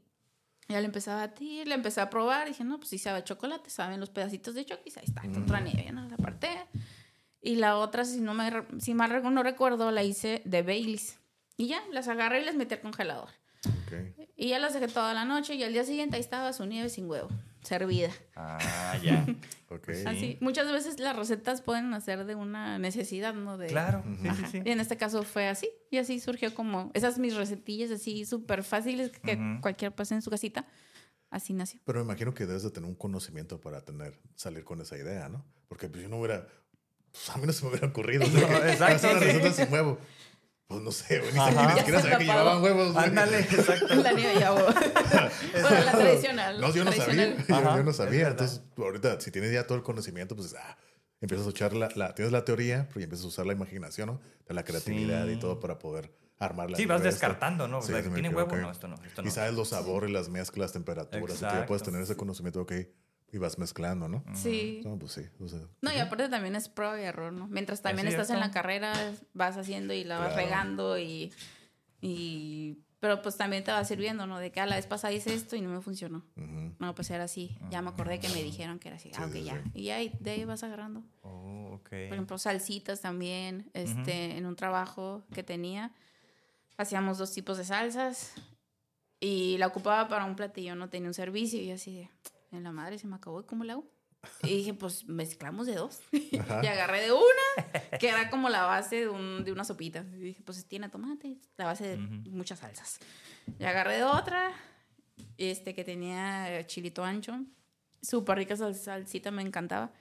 ya 0.70 0.80
le 0.80 0.86
empecé 0.86 1.12
a 1.12 1.16
batir, 1.16 1.68
le 1.68 1.76
empecé 1.76 2.00
a 2.00 2.10
probar. 2.10 2.48
Dije, 2.48 2.64
no, 2.64 2.78
pues 2.78 2.90
si 2.90 2.98
sabe 2.98 3.20
a 3.20 3.24
chocolate, 3.24 3.70
saben 3.70 4.00
los 4.00 4.10
pedacitos 4.10 4.54
de 4.56 4.66
Chokis. 4.66 4.98
Ahí 4.98 5.04
está, 5.08 5.24
Mm. 5.24 5.44
otra 5.44 5.60
nieve, 5.60 5.92
¿no? 5.92 6.08
La 6.08 6.14
aparté. 6.16 6.50
Y 7.42 7.56
la 7.58 7.78
otra, 7.78 8.06
si, 8.06 8.22
no 8.22 8.34
me, 8.34 8.52
si 8.80 8.94
mal 8.94 9.22
no 9.34 9.44
recuerdo, 9.44 9.92
la 9.92 10.04
hice 10.04 10.42
de 10.46 10.62
Baileys. 10.62 11.20
Y 11.58 11.68
ya, 11.68 11.82
las 11.92 12.08
agarré 12.08 12.42
y 12.42 12.46
las 12.46 12.56
metí 12.56 12.74
al 12.76 12.82
congelador. 12.82 13.30
Ok. 13.66 13.94
Y 14.36 14.50
ya 14.50 14.60
las 14.60 14.74
dejé 14.74 14.88
toda 14.88 15.14
la 15.14 15.24
noche 15.26 15.56
y 15.56 15.64
al 15.64 15.72
día 15.72 15.84
siguiente 15.86 16.16
ahí 16.18 16.22
estaba 16.22 16.52
su 16.52 16.66
nieve 16.66 16.90
sin 16.90 17.10
huevo, 17.10 17.30
servida. 17.62 18.10
Ah, 18.36 18.98
ya. 19.04 19.26
Ok. 19.74 19.90
Sí. 19.92 20.04
Así, 20.06 20.38
muchas 20.40 20.72
veces 20.72 21.00
las 21.00 21.16
recetas 21.16 21.62
pueden 21.64 21.90
nacer 21.90 22.26
de 22.26 22.36
una 22.36 22.78
necesidad, 22.78 23.34
¿no? 23.34 23.58
De, 23.58 23.66
Claro. 23.68 24.04
Sí, 24.22 24.28
Ajá. 24.28 24.48
sí, 24.52 24.58
Y 24.60 24.62
sí. 24.62 24.70
en 24.70 24.80
este 24.80 24.98
caso 24.98 25.24
fue 25.24 25.48
así. 25.48 25.68
Y 25.90 25.98
así 25.98 26.20
surgió 26.20 26.54
como 26.54 26.92
esas 26.94 27.18
mis 27.18 27.34
recetillas 27.36 27.90
así 27.90 28.24
súper 28.26 28.64
fáciles 28.64 29.10
que 29.10 29.34
Ujú. 29.34 29.62
cualquier 29.62 29.92
pase 29.92 30.14
en 30.14 30.22
su 30.22 30.30
casita. 30.30 30.68
Así 31.32 31.54
nació. 31.54 31.80
Pero 31.86 32.00
me 32.02 32.06
imagino 32.06 32.36
que 32.36 32.46
debes 32.46 32.62
de 32.62 32.70
tener 32.70 32.88
un 32.88 32.96
conocimiento 32.96 33.60
para 33.60 33.82
tener, 33.84 34.14
salir 34.36 34.64
con 34.64 34.80
esa 34.80 34.96
idea, 34.96 35.28
¿no? 35.28 35.44
Porque 35.68 35.90
pues 35.90 36.04
yo 36.04 36.10
no 36.10 36.18
hubiera, 36.20 36.48
pues 37.12 37.30
a 37.32 37.38
mí 37.38 37.48
no 37.48 37.54
se 37.54 37.64
me 37.66 37.72
hubiera 37.72 37.88
ocurrido. 37.88 38.26
o 38.26 38.30
sea, 38.30 38.48
que 38.62 38.72
exacto, 38.74 38.96
hacer 38.96 39.12
una 39.18 39.20
sí. 39.22 39.26
receta 39.40 39.54
sin 39.66 39.74
huevo. 39.74 39.98
Pues 40.68 40.82
no 40.82 40.92
sé, 40.92 41.20
güey, 41.20 41.34
ni, 41.34 41.40
siquiera 41.40 42.02
sabía 42.02 42.18
que 42.18 42.24
llevaban 42.26 42.64
huevos. 42.64 42.94
güey. 42.94 43.06
Ándale, 43.06 43.40
exacto. 43.40 43.94
La 43.96 44.12
nieve 44.14 44.40
ya 44.40 44.54
hubo. 44.54 44.64
bueno, 45.62 45.84
la 45.86 45.92
tradicional. 45.92 46.62
No, 46.62 46.74
yo 46.74 46.84
no 46.84 46.92
sabía. 46.92 47.06
tradicional. 47.06 47.46
Yo, 47.48 47.56
Ajá, 47.70 47.78
yo 47.78 47.84
no 47.84 47.94
sabía. 47.94 48.28
Entonces, 48.30 48.62
ahorita, 48.78 49.20
si 49.20 49.30
tienes 49.32 49.52
ya 49.52 49.68
todo 49.68 49.78
el 49.78 49.84
conocimiento, 49.84 50.36
pues 50.36 50.56
ah, 50.58 50.78
empiezas 51.22 51.46
a 51.46 51.50
echar 51.52 51.74
la, 51.74 51.90
la- 51.96 52.16
tienes 52.16 52.32
la 52.32 52.44
teoría, 52.46 52.86
pero 52.88 53.02
ya 53.02 53.04
empiezas 53.04 53.26
a 53.26 53.28
usar 53.28 53.46
la 53.46 53.54
imaginación, 53.54 54.08
¿no? 54.08 54.22
De 54.48 54.54
la 54.54 54.64
creatividad 54.64 55.28
y 55.28 55.36
todo 55.38 55.60
para 55.60 55.78
poder 55.80 56.12
armar 56.40 56.72
la 56.72 56.78
Sí, 56.78 56.86
vas 56.86 56.98
esta. 57.00 57.10
descartando, 57.10 57.68
¿no? 57.68 57.78
O 57.80 57.82
sea, 57.82 58.02
sí 58.02 58.10
¿tiene 58.10 58.30
huevo? 58.30 58.56
No, 58.56 58.72
esto 58.72 58.88
no, 58.88 58.96
esto 59.06 59.22
no. 59.22 59.28
Y 59.28 59.32
sabes 59.32 59.54
los 59.54 59.70
sabores, 59.70 60.10
las 60.12 60.30
mezclas, 60.30 60.72
temperaturas. 60.74 61.36
y 61.36 61.40
tú 61.40 61.44
ya 61.46 61.66
puedes 61.66 61.82
Exacto. 61.82 61.86
tener 61.86 62.02
ese 62.02 62.16
conocimiento, 62.18 62.62
ok, 62.62 62.74
y 63.34 63.38
vas 63.40 63.58
mezclando, 63.58 64.08
¿no? 64.08 64.24
Sí. 64.34 64.82
No, 64.86 64.98
pues 64.98 65.12
sí. 65.14 65.24
O 65.42 65.48
sea, 65.50 65.60
No, 65.82 65.92
y 65.92 65.98
aparte 65.98 66.30
también 66.30 66.56
es 66.56 66.70
prueba 66.70 66.98
y 67.02 67.04
error, 67.04 67.34
¿no? 67.34 67.48
Mientras 67.48 67.82
también 67.82 68.08
Es 68.08 68.14
estás 68.14 68.30
en 68.30 68.40
la 68.40 68.52
carrera, 68.52 68.94
vas 69.34 69.58
haciendo 69.58 69.94
y 69.94 70.04
la 70.06 70.20
vas 70.20 70.34
Claro. 70.34 70.46
regando 70.46 71.00
y, 71.00 71.34
y... 72.00 72.80
Pero 73.00 73.22
pues 73.22 73.36
también 73.36 73.66
te 73.66 73.72
va 73.74 73.84
sirviendo, 73.84 74.26
¿no? 74.28 74.40
De 74.40 74.52
que 74.54 74.62
a 74.62 74.66
la 74.66 74.78
vez 74.78 74.88
pasada 74.88 75.12
hice 75.14 75.34
esto 75.34 75.58
y 75.58 75.62
no 75.62 75.68
me 75.70 75.82
funcionó. 75.82 76.24
No, 76.80 76.96
pues 76.96 77.10
era 77.12 77.26
así. 77.26 77.58
Ya 77.70 77.82
me 77.82 77.90
acordé 77.90 78.20
que 78.22 78.30
me 78.30 78.42
dijeron 78.42 78.80
que 78.80 78.88
era 78.88 78.96
así. 78.96 79.12
Ah, 79.16 79.18
Sí, 79.18 79.24
ok, 79.26 79.34
sí, 79.34 79.44
ya. 79.44 79.62
sí. 79.64 79.72
Y 79.74 79.84
ya 79.84 80.02
y 80.02 80.10
de 80.22 80.32
ahí 80.32 80.46
vas 80.46 80.64
agarrando. 80.64 81.04
Oh, 81.22 81.72
ok. 81.74 81.90
Por 81.90 81.98
ejemplo, 82.14 82.38
salsitas 82.38 83.02
también. 83.02 83.70
Este, 83.74 84.38
en 84.38 84.46
un 84.46 84.56
trabajo 84.56 85.26
que 85.34 85.44
tenía, 85.44 85.92
hacíamos 86.78 87.18
dos 87.18 87.34
tipos 87.34 87.58
de 87.58 87.66
salsas 87.66 88.36
y 89.20 89.58
la 89.58 89.68
ocupaba 89.68 90.08
para 90.08 90.24
un 90.24 90.38
platillo, 90.38 90.74
no 90.76 90.88
tenía 90.90 91.10
un 91.10 91.14
servicio 91.14 91.60
y 91.62 91.72
así 91.72 91.94
de, 91.94 92.10
en 92.54 92.64
la 92.64 92.72
madre 92.72 92.98
se 92.98 93.08
me 93.08 93.16
acabó, 93.16 93.42
¿y 93.42 93.46
cómo 93.46 93.64
la 93.64 93.74
hago? 93.74 93.90
Y 94.44 94.48
dije, 94.58 94.74
pues 94.74 95.06
mezclamos 95.06 95.68
de 95.68 95.76
dos. 95.76 96.00
Ajá. 96.40 96.62
y 96.64 96.68
agarré 96.68 97.02
de 97.02 97.12
una, 97.12 97.98
que 98.00 98.08
era 98.08 98.30
como 98.30 98.48
la 98.50 98.64
base 98.64 98.96
de, 99.02 99.10
un- 99.10 99.44
de 99.44 99.52
una 99.52 99.66
sopita. 99.66 100.06
Y 100.14 100.18
dije, 100.20 100.42
pues 100.44 100.66
tiene 100.66 100.88
tomate, 100.90 101.38
la 101.58 101.66
base 101.66 101.86
de 101.88 101.96
Ujú. 102.04 102.30
muchas 102.30 102.60
salsas. 102.60 103.00
Y 103.60 103.64
agarré 103.66 103.98
de 103.98 104.04
otra, 104.06 104.54
este, 105.38 105.76
que 105.76 105.84
tenía 105.84 106.66
chilito 106.68 107.04
ancho. 107.04 107.38
Súper 108.02 108.38
rica 108.38 108.54
esa 108.54 108.74
salsita, 108.74 109.30
me 109.32 109.42
encantaba. 109.42 109.92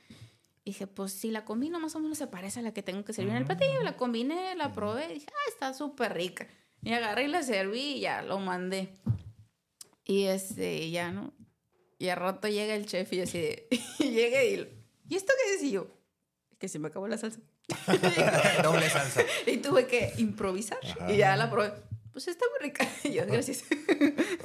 Y 0.65 0.71
dije, 0.71 0.87
pues 0.87 1.13
si 1.13 1.33
la 1.33 1.45
combino, 1.45 1.81
más 1.81 1.97
o 1.97 2.01
menos 2.01 2.19
se 2.19 2.29
parece 2.29 2.61
a 2.61 2.63
la 2.63 2.73
que 2.73 2.83
tengo 2.85 3.05
que 3.05 3.13
servir 3.13 3.33
en 3.33 3.39
el 3.39 3.45
platillo. 3.45 3.83
La 3.83 3.97
combiné, 3.97 4.55
la 4.55 4.73
probé 4.73 5.07
y 5.11 5.15
dije, 5.15 5.27
ah, 5.29 5.51
está 5.53 5.75
súper 5.75 6.15
rica. 6.15 6.47
Y 6.85 6.93
agarré 6.93 7.25
y 7.25 7.29
la 7.29 7.43
serví 7.43 7.95
y 7.97 8.01
ya 8.01 8.23
lo 8.23 8.39
mandé. 8.39 8.95
Y 10.05 10.25
este, 10.25 10.91
ya, 10.93 11.11
¿no? 11.11 11.33
Y 12.03 12.09
al 12.09 12.17
rato 12.19 12.49
llega 12.49 12.75
el 12.75 12.85
chef 12.87 13.13
y 13.13 13.19
yo 13.19 13.23
así 13.23 13.39
de, 13.41 13.69
y 14.01 14.11
llega 14.11 14.43
y, 14.43 14.69
¿y 15.09 15.15
esto 15.15 15.33
qué 15.45 15.55
es? 15.55 15.63
Y 15.63 15.71
yo, 15.71 15.87
que 16.59 16.67
se 16.69 16.81
me 16.81 16.89
acabó 16.89 17.07
la 17.07 17.17
salsa. 17.17 17.39
Doble 18.65 18.91
salsa. 18.91 19.23
y 19.47 19.59
tuve 19.59 19.87
que 19.87 20.13
improvisar. 20.19 20.79
Ajá. 20.83 21.13
Y 21.13 21.19
ya 21.19 21.37
la 21.37 21.49
probé. 21.49 21.73
Pues 22.13 22.27
está 22.29 22.45
muy 22.51 22.69
rica. 22.69 22.89
Y 23.05 23.13
yo, 23.13 23.25
gracias. 23.27 23.63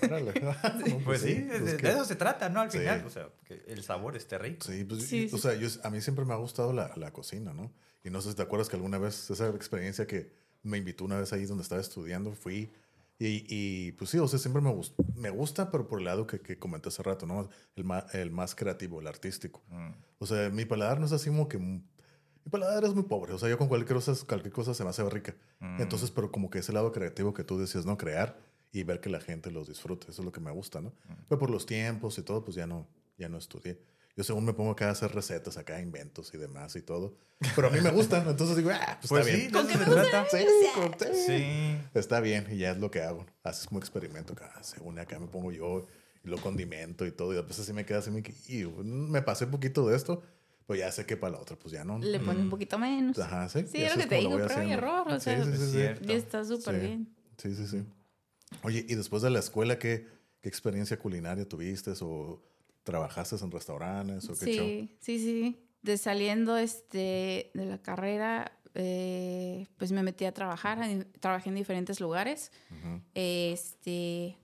Órale. 0.03 0.33
No, 0.39 0.55
Pues 1.03 1.21
sí, 1.21 1.45
pues 1.49 1.65
de, 1.65 1.77
que- 1.77 1.87
de 1.87 1.93
eso 1.93 2.05
se 2.05 2.15
trata, 2.15 2.47
¿no? 2.49 2.61
Al 2.61 2.71
Sí. 2.71 2.77
final, 2.77 3.03
o 3.05 3.09
sea, 3.09 3.27
que 3.45 3.63
el 3.67 3.83
sabor 3.83 4.15
esté 4.15 4.37
rico. 4.37 4.65
Sí, 4.65 4.83
pues, 4.83 5.03
Sí, 5.07 5.25
o 5.33 5.35
sí. 5.37 5.41
sea, 5.41 5.55
yo, 5.55 5.67
a 5.83 5.89
mí 5.89 5.99
siempre 6.01 6.25
me 6.25 6.33
ha 6.33 6.37
gustado 6.37 6.73
la, 6.73 6.91
la 6.95 7.11
cocina, 7.11 7.53
¿no? 7.53 7.73
Y 8.03 8.09
no 8.11 8.21
sé 8.21 8.29
si 8.29 8.35
te 8.35 8.43
acuerdas 8.43 8.69
que 8.69 8.75
alguna 8.75 8.99
vez, 8.99 9.29
esa 9.31 9.49
experiencia 9.49 10.05
que 10.05 10.31
me 10.63 10.77
invitó 10.77 11.03
una 11.05 11.19
vez 11.19 11.33
ahí 11.33 11.45
donde 11.45 11.63
estaba 11.63 11.81
estudiando, 11.81 12.33
fui 12.33 12.71
y, 13.19 13.45
y, 13.49 13.91
pues 13.93 14.11
sí, 14.11 14.19
o 14.19 14.27
sea, 14.27 14.37
siempre 14.39 14.61
me, 14.61 14.69
gust- 14.69 14.93
me 15.15 15.29
gusta, 15.29 15.71
pero 15.71 15.87
por 15.87 15.99
el 15.99 16.05
lado 16.05 16.27
que, 16.27 16.39
que 16.39 16.59
comenté 16.59 16.89
hace 16.89 17.01
rato, 17.03 17.25
¿no? 17.25 17.49
El 17.75 17.83
más, 17.83 18.13
el 18.13 18.31
más 18.31 18.53
creativo, 18.55 18.99
el 19.01 19.07
artístico. 19.07 19.63
Mm. 19.69 19.89
O 20.19 20.25
sea, 20.25 20.49
mi 20.49 20.65
paladar 20.65 20.99
no 20.99 21.05
es 21.05 21.11
así 21.11 21.29
como 21.29 21.47
que... 21.47 21.57
Mi 21.57 22.51
paladar 22.51 22.85
es 22.85 22.93
muy 22.93 23.03
pobre, 23.03 23.33
o 23.33 23.37
sea, 23.37 23.49
yo 23.49 23.57
con 23.57 23.67
cualquier 23.67 23.95
cosa, 23.95 24.13
cualquier 24.25 24.53
cosa 24.53 24.73
se 24.73 24.83
me 24.83 24.89
hace 24.91 25.07
rica. 25.09 25.35
Mm. 25.59 25.81
Entonces, 25.81 26.11
pero 26.11 26.31
como 26.31 26.49
que 26.49 26.59
ese 26.59 26.71
lado 26.73 26.91
creativo 26.91 27.33
que 27.33 27.43
tú 27.43 27.57
decías, 27.59 27.85
¿no? 27.85 27.97
Crear 27.97 28.37
y 28.71 28.83
ver 28.83 29.01
que 29.01 29.09
la 29.09 29.19
gente 29.19 29.49
los 29.51 29.67
disfrute, 29.67 30.11
eso 30.11 30.21
es 30.21 30.25
lo 30.25 30.31
que 30.31 30.39
me 30.39 30.51
gusta, 30.51 30.79
¿no? 30.81 30.93
Pero 31.27 31.39
por 31.39 31.49
los 31.49 31.65
tiempos 31.65 32.17
y 32.19 32.21
todo, 32.21 32.43
pues 32.43 32.55
ya 32.55 32.67
no, 32.67 32.87
ya 33.17 33.27
no 33.29 33.37
estudié. 33.37 33.81
Yo 34.17 34.23
según 34.23 34.43
me 34.45 34.53
pongo 34.53 34.71
acá 34.71 34.87
a 34.89 34.91
hacer 34.91 35.13
recetas, 35.13 35.57
acá 35.57 35.79
inventos 35.79 36.33
y 36.33 36.37
demás 36.37 36.75
y 36.75 36.81
todo. 36.81 37.13
Pero 37.55 37.67
a 37.67 37.71
mí 37.71 37.79
me 37.81 37.91
gustan, 37.91 38.27
entonces 38.27 38.57
digo, 38.57 38.71
ah, 38.73 38.97
pues, 38.99 39.09
Pues 39.09 39.27
está 39.27 39.37
sí, 39.37 39.47
bien. 39.51 39.67
de 39.67 39.73
eso 39.73 39.83
se 39.83 40.09
trata. 40.09 40.25
Sí, 40.31 40.45
con- 40.73 41.15
sí. 41.15 41.23
Sí. 41.27 41.77
Está 41.93 42.19
bien, 42.19 42.47
y 42.51 42.57
ya 42.57 42.71
es 42.71 42.77
lo 42.79 42.89
que 42.89 43.01
hago. 43.01 43.25
Haces 43.43 43.67
como 43.67 43.79
experimento 43.79 44.33
acá, 44.33 44.51
según 44.63 44.97
acá 44.97 45.19
me 45.19 45.27
pongo 45.27 45.51
yo 45.51 45.85
y 46.23 46.29
lo 46.29 46.41
condimento 46.41 47.05
y 47.05 47.11
todo. 47.11 47.31
Y 47.31 47.35
después 47.35 47.59
así 47.59 47.73
me 47.73 47.85
queda 47.85 47.99
así, 47.99 48.09
me, 48.09 48.23
que, 48.23 48.33
"Iu, 48.47 48.71
me 48.83 49.21
pasé 49.21 49.45
un 49.45 49.51
poquito 49.51 49.87
de 49.87 49.95
esto, 49.95 50.23
pues 50.65 50.79
ya 50.79 50.91
sé 50.91 51.05
que 51.05 51.15
para 51.15 51.33
la 51.33 51.39
otra, 51.39 51.55
pues 51.55 51.71
ya 51.71 51.83
no. 51.85 51.99
Le 51.99 52.19
pone 52.19 52.41
un 52.41 52.49
poquito 52.49 52.79
menos. 52.79 53.19
Ajá, 53.19 53.47
sí. 53.49 53.67
Sí, 53.71 53.77
y 53.77 53.83
es 53.83 53.95
lo 53.95 54.01
que 54.01 54.07
te 54.07 54.15
digo, 54.15 54.33
prueba 54.33 54.65
y 54.65 54.71
error, 54.71 55.07
o 55.09 55.19
sea, 55.19 55.45
sí, 55.45 55.51
sí, 55.55 55.63
es 55.63 55.97
sí. 55.99 56.05
Y 56.07 56.11
está 56.13 56.43
súper 56.43 56.73
Sí. 56.73 56.81
bien. 56.81 57.15
Sí, 57.37 57.55
sí, 57.55 57.67
sí. 57.67 57.83
Oye, 58.63 58.83
y 58.89 58.95
después 58.95 59.21
de 59.21 59.29
la 59.29 59.37
escuela, 59.37 59.77
¿qué, 59.77 60.07
qué 60.41 60.49
experiencia 60.49 60.97
culinaria 60.97 61.47
tuviste? 61.47 61.93
¿O 62.01 62.41
trabajaste 62.91 63.35
en 63.43 63.51
restaurantes? 63.51 64.29
¿O 64.29 64.33
qué 64.33 64.55
show? 64.55 64.65
Sí, 64.65 64.97
sí, 64.99 65.19
sí. 65.19 65.63
De 65.81 65.97
saliendo 65.97 66.57
este, 66.57 67.51
de 67.53 67.65
la 67.65 67.81
carrera, 67.81 68.51
eh, 68.73 69.67
pues 69.77 69.91
me 69.91 70.03
metí 70.03 70.25
a 70.25 70.33
trabajar. 70.33 70.81
en- 70.83 71.07
Trabajé 71.19 71.49
en 71.49 71.55
diferentes 71.55 71.99
lugares. 71.99 72.51
Este. 73.13 74.37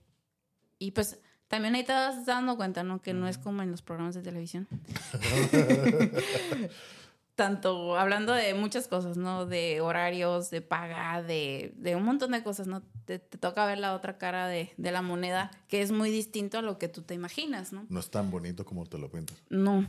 Y 0.78 0.90
pues 0.92 1.20
también 1.48 1.74
ahí 1.74 1.84
te 1.84 1.92
vas 1.92 2.26
dando 2.26 2.56
cuenta, 2.56 2.82
¿no? 2.82 3.00
Que 3.00 3.14
no 3.14 3.28
es 3.28 3.38
como 3.38 3.62
en 3.62 3.70
los 3.70 3.82
programas 3.82 4.14
de 4.14 4.22
televisión. 4.22 4.66
Tanto 7.34 7.96
hablando 7.98 8.32
de 8.32 8.54
muchas 8.54 8.86
cosas, 8.86 9.16
¿no? 9.16 9.44
De 9.46 9.80
horarios, 9.80 10.50
de 10.50 10.60
paga, 10.60 11.20
de, 11.22 11.72
de 11.76 11.96
un 11.96 12.04
montón 12.04 12.30
de 12.30 12.44
cosas, 12.44 12.68
¿no? 12.68 12.82
Te, 13.04 13.18
te 13.18 13.38
toca 13.38 13.66
ver 13.66 13.78
la 13.78 13.94
otra 13.94 14.16
cara 14.18 14.48
de, 14.48 14.72
de 14.76 14.92
la 14.92 15.02
moneda, 15.02 15.50
que 15.68 15.82
es 15.82 15.92
muy 15.92 16.10
distinto 16.10 16.58
a 16.58 16.62
lo 16.62 16.78
que 16.78 16.88
tú 16.88 17.02
te 17.02 17.14
imaginas, 17.14 17.72
¿no? 17.72 17.84
No 17.88 18.00
es 18.00 18.10
tan 18.10 18.30
bonito 18.30 18.64
como 18.64 18.86
te 18.86 18.98
lo 18.98 19.10
pintas. 19.10 19.36
No. 19.50 19.86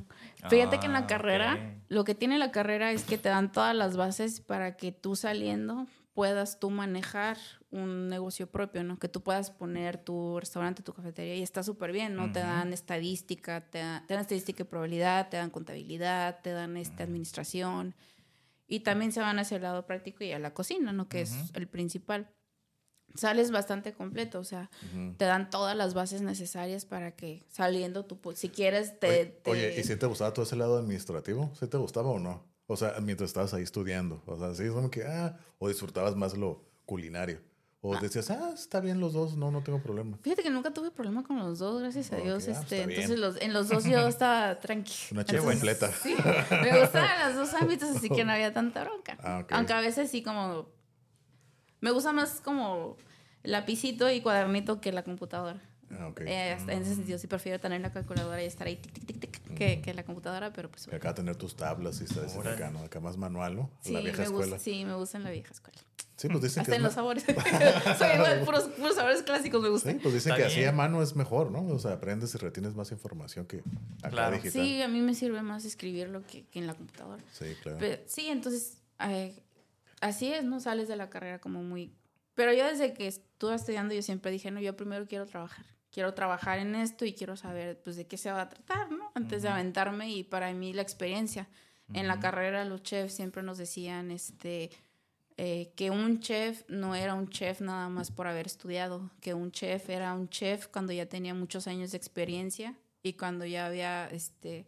Fíjate 0.49 0.79
que 0.79 0.87
en 0.87 0.95
Ah, 0.95 1.01
la 1.01 1.07
carrera, 1.07 1.53
ok. 1.55 1.83
lo 1.89 2.03
que 2.03 2.13
tiene 2.15 2.37
la 2.37 2.51
carrera 2.51 2.91
es 2.91 3.03
que 3.03 3.17
te 3.17 3.29
dan 3.29 3.51
todas 3.51 3.73
las 3.75 3.95
bases 3.95 4.41
para 4.41 4.75
que 4.77 4.91
tú 4.91 5.15
saliendo 5.15 5.87
puedas 6.13 6.59
tú 6.59 6.69
manejar 6.69 7.37
un 7.71 8.07
negocio 8.07 8.47
propio, 8.49 8.83
¿no? 8.85 8.97
Que 8.99 9.09
tú 9.09 9.21
puedas 9.21 9.51
poner 9.51 9.97
tu 9.97 10.39
restaurante, 10.39 10.81
tu 10.81 10.93
cafetería 10.93 11.35
y 11.35 11.41
está 11.41 11.61
súper 11.61 11.91
bien, 11.91 12.15
¿no? 12.15 12.31
Te 12.31 12.39
Ujú. 12.39 12.47
dan 12.47 12.71
estadística, 12.73 13.61
te, 13.69 13.79
da- 13.79 14.03
te 14.07 14.13
dan 14.13 14.21
estadística 14.21 14.63
y 14.63 14.65
probabilidad, 14.65 15.27
te 15.29 15.35
dan 15.37 15.49
contabilidad, 15.49 16.39
te 16.41 16.51
dan 16.51 16.77
esta 16.77 17.03
administración 17.03 17.95
y 18.67 18.79
también 18.79 19.11
se 19.11 19.19
van 19.19 19.39
hacia 19.39 19.57
el 19.57 19.63
lado 19.63 19.85
práctico 19.85 20.23
y 20.23 20.31
a 20.31 20.39
la 20.39 20.53
cocina, 20.53 20.93
¿no? 20.93 21.09
Que 21.09 21.21
es 21.21 21.31
Ujú. 21.33 21.49
el 21.55 21.67
principal. 21.67 22.29
Sales 23.15 23.51
bastante 23.51 23.93
completo, 23.93 24.39
o 24.39 24.43
sea, 24.43 24.69
Ujú. 24.93 25.13
te 25.17 25.25
dan 25.25 25.49
todas 25.49 25.75
las 25.75 25.93
bases 25.93 26.21
necesarias 26.21 26.85
para 26.85 27.11
que 27.15 27.43
saliendo 27.49 28.05
tú, 28.05 28.19
pu- 28.21 28.35
si 28.35 28.49
quieres, 28.49 28.99
te... 28.99 29.07
Oye, 29.07 29.25
te- 29.43 29.51
oye, 29.51 29.79
¿y 29.79 29.83
si 29.83 29.95
te 29.95 30.05
gustaba 30.05 30.33
todo 30.33 30.45
ese 30.45 30.55
lado 30.55 30.77
administrativo? 30.77 31.51
¿Sí 31.59 31.67
te 31.67 31.77
gustaba 31.77 32.09
o 32.09 32.19
no? 32.19 32.43
O 32.67 32.75
sea, 32.77 32.95
mientras 33.01 33.29
estabas 33.29 33.53
ahí 33.53 33.63
estudiando. 33.63 34.21
O 34.25 34.37
sea, 34.37 34.53
sí, 34.55 34.63
es 34.63 34.71
como 34.71 34.89
que, 34.89 35.03
ah, 35.05 35.37
o 35.59 35.67
disfrutabas 35.69 36.15
más 36.15 36.35
lo 36.37 36.63
culinario. 36.85 37.39
O 37.87 37.95
decías, 37.99 38.31
ah, 38.31 38.49
está 38.55 38.79
bien 38.79 38.99
los 38.99 39.13
dos, 39.13 39.37
no, 39.37 39.51
no 39.51 39.61
tengo 39.61 39.79
problema. 39.79 40.17
Fíjate 40.23 40.41
que 40.41 40.49
nunca 40.49 40.73
tuve 40.73 40.89
problema 40.89 41.21
con 41.23 41.37
los 41.37 41.59
dos, 41.59 41.79
gracias 41.79 42.11
a 42.13 42.15
Dios. 42.15 42.47
ah, 42.47 42.51
este, 42.51 42.77
está 42.81 42.87
bien. 42.87 42.89
entonces 42.89 43.19
los, 43.19 43.39
en 43.39 43.53
los 43.53 43.69
dos 43.69 43.83
yo 43.83 44.07
estaba 44.07 44.59
tranquila. 44.59 44.97
Una 45.11 45.21
Entonces, 45.21 45.45
completa. 45.45 45.91
Sí, 45.91 46.15
me 46.49 46.79
gustaban 46.81 47.27
los 47.27 47.35
dos 47.35 47.61
ámbitos, 47.61 47.95
así 47.95 48.09
que 48.09 48.25
no 48.25 48.31
había 48.31 48.51
tanta 48.51 48.83
bronca. 48.83 49.15
Ah. 49.21 49.45
Aunque 49.51 49.73
a 49.73 49.81
veces 49.81 50.09
sí 50.09 50.23
como... 50.23 50.73
Me 51.85 51.91
gusta 51.91 52.11
más 52.13 52.41
como 52.41 52.97
lapicito 53.43 54.09
y 54.09 54.19
cuadernito 54.21 54.81
que 54.81 54.91
la 54.91 55.03
computadora. 55.03 55.61
Ah. 55.91 56.11
Eh, 56.25 56.57
en 56.67 56.81
ese 56.81 56.95
sentido 56.95 57.19
sí 57.19 57.27
prefiero 57.27 57.59
tener 57.59 57.79
la 57.79 57.91
calculadora 57.91 58.41
y 58.41 58.47
estar 58.47 58.65
ahí 58.65 58.75
tic, 58.77 58.91
tic, 58.91 59.05
tic, 59.05 59.19
tic, 59.19 59.53
que, 59.55 59.81
que 59.83 59.93
la 59.93 60.01
computadora, 60.03 60.51
pero 60.51 60.71
pues... 60.71 60.87
Y 60.91 60.95
acá 60.95 61.13
tener 61.13 61.35
tus 61.35 61.55
tablas 61.55 62.01
y 62.01 62.05
estar 62.05 62.25
Órale. 62.35 62.55
acá, 62.55 62.71
¿no? 62.71 62.79
Acá 62.79 62.99
más 62.99 63.17
manual, 63.17 63.55
¿no? 63.55 63.69
Sí, 63.81 63.93
la 63.93 63.99
vieja 63.99 64.17
me 64.17 64.23
escuela. 64.23 64.45
gusta, 64.55 64.59
sí, 64.59 64.83
me 64.83 64.95
gusta 64.95 65.19
en 65.19 65.23
la 65.25 65.29
vieja 65.29 65.53
escuela. 65.53 65.79
Sí, 66.17 66.27
pues 66.27 66.41
dicen 66.41 66.61
Hasta 66.61 66.71
que 66.71 66.77
en 66.77 66.83
los 66.83 66.93
sabores. 66.95 67.23
Soy 67.99 68.07
igual, 68.15 68.41
puros, 68.45 68.63
puros 68.63 68.95
sabores 68.95 69.21
clásicos 69.21 69.61
me 69.61 69.67
Sí, 69.67 69.71
gustan. 69.73 69.99
pues 70.01 70.13
dicen 70.15 70.31
Está 70.31 70.47
que 70.47 70.51
así 70.51 70.63
a 70.65 70.71
mano 70.71 71.03
es 71.03 71.15
mejor, 71.15 71.51
¿no? 71.51 71.63
O 71.67 71.77
sea, 71.77 71.91
aprendes 71.93 72.33
y 72.33 72.39
retienes 72.39 72.73
más 72.73 72.91
información 72.91 73.45
que 73.45 73.59
acá 73.99 74.09
Claro. 74.09 74.35
digital. 74.37 74.51
Sí, 74.53 74.81
a 74.81 74.87
mí 74.87 75.01
me 75.01 75.13
sirve 75.13 75.43
más 75.43 75.65
escribirlo 75.65 76.23
que, 76.25 76.45
que 76.47 76.57
en 76.57 76.65
la 76.65 76.73
computadora. 76.73 77.21
Sí, 77.31 77.45
claro. 77.61 77.77
Pero, 77.79 78.01
sí, 78.07 78.27
entonces, 78.29 78.81
eh, 79.07 79.35
así 80.05 80.33
es, 80.33 80.43
¿no? 80.43 80.59
Sales 80.59 80.87
de 80.87 80.95
la 80.95 81.09
carrera 81.09 81.39
como 81.39 81.63
muy... 81.63 81.93
Pero 82.33 82.53
yo 82.53 82.65
desde 82.65 82.93
que 82.93 83.07
estuve 83.07 83.55
estudiando, 83.55 83.93
yo 83.93 84.01
siempre 84.01 84.31
dije, 84.31 84.51
no, 84.51 84.59
yo 84.59 84.75
primero 84.75 85.05
quiero 85.07 85.25
trabajar. 85.25 85.65
Quiero 85.91 86.13
trabajar 86.13 86.59
en 86.59 86.75
esto 86.75 87.05
y 87.05 87.13
quiero 87.13 87.35
saber, 87.37 87.81
pues, 87.83 87.95
de 87.95 88.05
qué 88.05 88.17
se 88.17 88.31
va 88.31 88.41
a 88.41 88.49
tratar, 88.49 88.91
¿no? 88.91 89.11
Antes 89.15 89.41
de 89.43 89.49
aventarme 89.49 90.09
y 90.11 90.23
para 90.23 90.51
mí 90.53 90.73
la 90.73 90.81
experiencia. 90.81 91.47
En 91.93 92.07
la 92.07 92.19
carrera 92.19 92.65
los 92.65 92.81
chefs 92.83 93.13
siempre 93.13 93.43
nos 93.43 93.57
decían, 93.57 94.11
este... 94.11 94.71
eh, 95.37 95.73
que 95.75 95.91
un 95.91 96.19
chef 96.19 96.63
no 96.69 96.95
era 96.95 97.13
un 97.13 97.29
chef 97.29 97.61
nada 97.61 97.89
más 97.89 98.09
por 98.09 98.27
haber 98.27 98.45
estudiado, 98.47 99.11
que 99.21 99.33
un 99.33 99.51
chef 99.51 99.89
era 99.89 100.13
un 100.13 100.29
chef 100.29 100.67
cuando 100.67 100.93
ya 100.93 101.05
tenía 101.07 101.33
muchos 101.33 101.67
años 101.67 101.91
de 101.91 101.97
experiencia 101.97 102.73
y 103.03 103.13
cuando 103.13 103.45
ya 103.45 103.65
había, 103.67 104.07
este, 104.07 104.65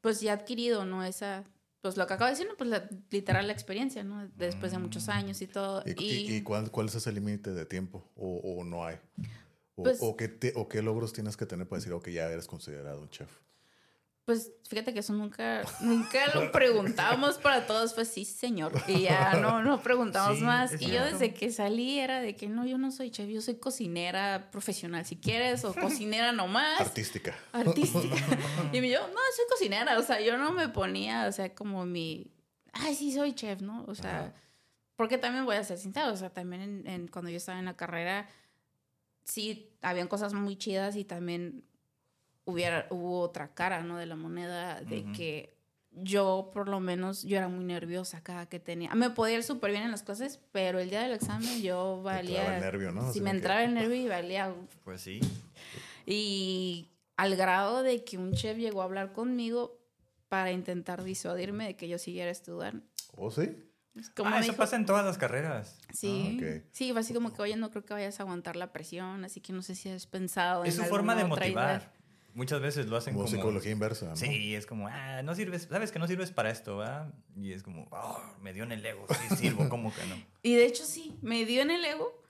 pues 0.00 0.20
ya 0.20 0.32
adquirido, 0.34 0.84
¿no? 0.84 1.04
Esa, 1.04 1.44
pues 1.86 1.96
lo 1.96 2.06
que 2.06 2.14
acabo 2.14 2.26
de 2.26 2.32
decir, 2.32 2.46
¿no? 2.48 2.56
Pues 2.56 2.68
la, 2.70 2.88
literal 3.10 3.46
la 3.46 3.52
experiencia, 3.52 4.02
¿no? 4.04 4.28
Después 4.36 4.72
de 4.72 4.78
muchos 4.78 5.08
años 5.08 5.40
y 5.42 5.46
todo. 5.46 5.82
¿Y, 5.86 6.02
y- 6.04 6.36
y 6.36 6.42
cuál, 6.42 6.70
cuál 6.70 6.86
es 6.88 6.94
ese 6.96 7.12
límite 7.12 7.52
de 7.52 7.64
tiempo? 7.66 8.10
¿O, 8.16 8.38
o 8.38 8.64
no 8.64 8.84
hay? 8.84 8.96
O, 9.76 9.82
Pues- 9.84 9.98
o 10.00 10.16
qué 10.16 10.28
te- 10.28 10.52
¿O 10.56 10.68
qué 10.68 10.82
logros 10.82 11.12
tienes 11.12 11.36
que 11.36 11.46
tener 11.46 11.68
para 11.68 11.78
decir, 11.78 11.92
ok, 11.92 12.08
ya 12.08 12.28
eres 12.30 12.46
considerado 12.46 13.00
un 13.00 13.08
chef? 13.10 13.30
Pues 14.26 14.50
fíjate 14.68 14.92
que 14.92 14.98
eso 14.98 15.12
nunca, 15.12 15.62
nunca 15.80 16.18
lo 16.34 16.50
preguntábamos 16.50 17.38
para 17.38 17.64
todos, 17.68 17.94
pues 17.94 18.08
sí, 18.08 18.24
señor. 18.24 18.72
Y 18.88 19.02
ya 19.02 19.34
no, 19.34 19.62
no 19.62 19.80
preguntamos 19.80 20.38
Sí, 20.38 20.42
más. 20.44 20.82
Y 20.82 20.90
yo 20.90 21.04
desde 21.04 21.32
que 21.32 21.52
salí 21.52 22.00
era 22.00 22.20
de 22.20 22.34
que 22.34 22.48
no, 22.48 22.66
yo 22.66 22.76
no 22.76 22.90
soy 22.90 23.12
chef, 23.12 23.28
yo 23.30 23.40
soy 23.40 23.54
cocinera 23.60 24.50
profesional, 24.50 25.06
si 25.06 25.14
quieres, 25.16 25.64
o 25.64 25.72
cocinera 25.72 26.32
nomás. 26.32 26.80
Artística. 26.80 27.36
artística. 27.52 28.16
y 28.72 28.90
yo, 28.90 28.98
no, 29.06 29.14
soy 29.36 29.44
cocinera, 29.48 29.96
o 29.96 30.02
sea, 30.02 30.20
yo 30.20 30.36
no 30.36 30.50
me 30.50 30.68
ponía, 30.68 31.28
o 31.28 31.32
sea, 31.32 31.54
como 31.54 31.86
mi, 31.86 32.32
ay, 32.72 32.96
sí, 32.96 33.12
soy 33.12 33.32
chef, 33.32 33.60
¿no? 33.62 33.84
O 33.86 33.94
sea, 33.94 34.18
Ajá. 34.18 34.34
porque 34.96 35.18
también 35.18 35.44
voy 35.44 35.54
a 35.54 35.62
ser 35.62 35.78
sincera, 35.78 36.10
o 36.10 36.16
sea, 36.16 36.30
también 36.30 36.62
en, 36.62 36.86
en- 36.88 37.06
cuando 37.06 37.30
yo 37.30 37.36
estaba 37.36 37.60
en 37.60 37.66
la 37.66 37.76
carrera, 37.76 38.28
sí, 39.22 39.70
habían 39.82 40.08
cosas 40.08 40.32
muy 40.34 40.56
chidas 40.56 40.96
y 40.96 41.04
también 41.04 41.62
hubiera, 42.46 42.86
hubo 42.90 43.20
otra 43.20 43.48
cara, 43.52 43.82
¿no? 43.82 43.98
De 43.98 44.06
la 44.06 44.16
moneda, 44.16 44.80
de 44.80 45.00
Ujú. 45.00 45.12
que 45.12 45.52
yo, 45.98 46.50
por 46.54 46.68
lo 46.68 46.80
menos, 46.80 47.22
yo 47.22 47.36
era 47.36 47.48
muy 47.48 47.64
nerviosa 47.64 48.22
cada 48.22 48.46
que 48.48 48.58
tenía. 48.60 48.94
Me 48.94 49.10
podía 49.10 49.36
ir 49.36 49.42
súper 49.42 49.70
bien 49.72 49.82
en 49.82 49.90
las 49.90 50.02
clases, 50.02 50.40
pero 50.52 50.78
el 50.78 50.88
día 50.90 51.02
del 51.02 51.12
examen 51.12 51.60
yo 51.62 52.00
valía... 52.02 52.54
el 52.56 52.60
nervio, 52.62 52.92
¿no? 52.92 53.12
Si 53.12 53.20
me 53.20 53.30
que- 53.30 53.36
entraba 53.36 53.62
el 53.64 53.74
nervio 53.74 53.96
y 53.96 54.08
valía 54.08 54.54
Pues 54.84 55.00
sí. 55.02 55.20
y 56.04 56.88
al 57.16 57.36
grado 57.36 57.82
de 57.82 58.04
que 58.04 58.18
un 58.18 58.32
chef 58.32 58.58
llegó 58.58 58.82
a 58.82 58.84
hablar 58.84 59.12
conmigo 59.12 59.78
para 60.28 60.52
intentar 60.52 61.02
disuadirme 61.02 61.66
de 61.66 61.76
que 61.76 61.88
yo 61.88 61.98
siguiera 61.98 62.30
estudiando. 62.30 62.84
¿Oh, 63.16 63.30
sí? 63.30 63.62
Como 64.14 64.28
ah, 64.28 64.40
eso 64.40 64.48
dijo, 64.52 64.56
pasa 64.58 64.76
en 64.76 64.84
todas 64.84 65.06
las 65.06 65.16
carreras. 65.16 65.78
sí, 65.94 66.38
Ah, 66.42 66.44
ok. 66.58 66.64
sí, 66.72 66.92
fue 66.92 67.00
así 67.00 67.14
como 67.14 67.32
que, 67.32 67.40
oye, 67.40 67.56
no 67.56 67.70
creo 67.70 67.82
que 67.84 67.94
vayas 67.94 68.20
a 68.20 68.24
aguantar 68.24 68.54
la 68.56 68.70
presión, 68.70 69.24
así 69.24 69.40
que 69.40 69.54
no 69.54 69.62
sé 69.62 69.74
si 69.74 69.88
has 69.88 70.06
pensado 70.06 70.64
Es 70.64 70.76
en 70.78 70.84
su 70.84 70.90
forma 70.90 71.14
de 71.14 71.22
alguna 71.22 71.34
otra 71.34 71.46
idea". 71.48 71.62
motivar. 71.62 71.95
Muchas 72.36 72.60
veces 72.60 72.86
lo 72.86 72.96
hacen 72.96 73.14
Como, 73.14 73.24
como... 73.24 73.34
psicología 73.36 73.72
inversa, 73.72 74.06
¿no? 74.06 74.16
Sí, 74.16 74.54
es 74.54 74.66
como, 74.66 74.88
ah, 74.88 75.22
no 75.22 75.34
sirves, 75.34 75.66
sabes 75.70 75.90
que 75.90 75.98
no 75.98 76.06
sirves 76.06 76.30
para 76.30 76.50
esto, 76.50 76.76
¿verdad? 76.76 77.12
Y 77.34 77.52
es 77.52 77.62
como, 77.62 77.88
oh, 77.90 78.20
me 78.42 78.52
dio 78.52 78.62
en 78.64 78.72
el 78.72 78.84
ego, 78.84 79.06
sí 79.28 79.36
sirvo, 79.36 79.68
¿cómo 79.70 79.92
que 79.94 80.04
no? 80.06 80.16
Y 80.42 80.54
de 80.54 80.66
hecho 80.66 80.84
sí, 80.84 81.16
me 81.22 81.44
dio 81.46 81.62
en 81.62 81.70
el 81.70 81.84
ego 81.84 82.22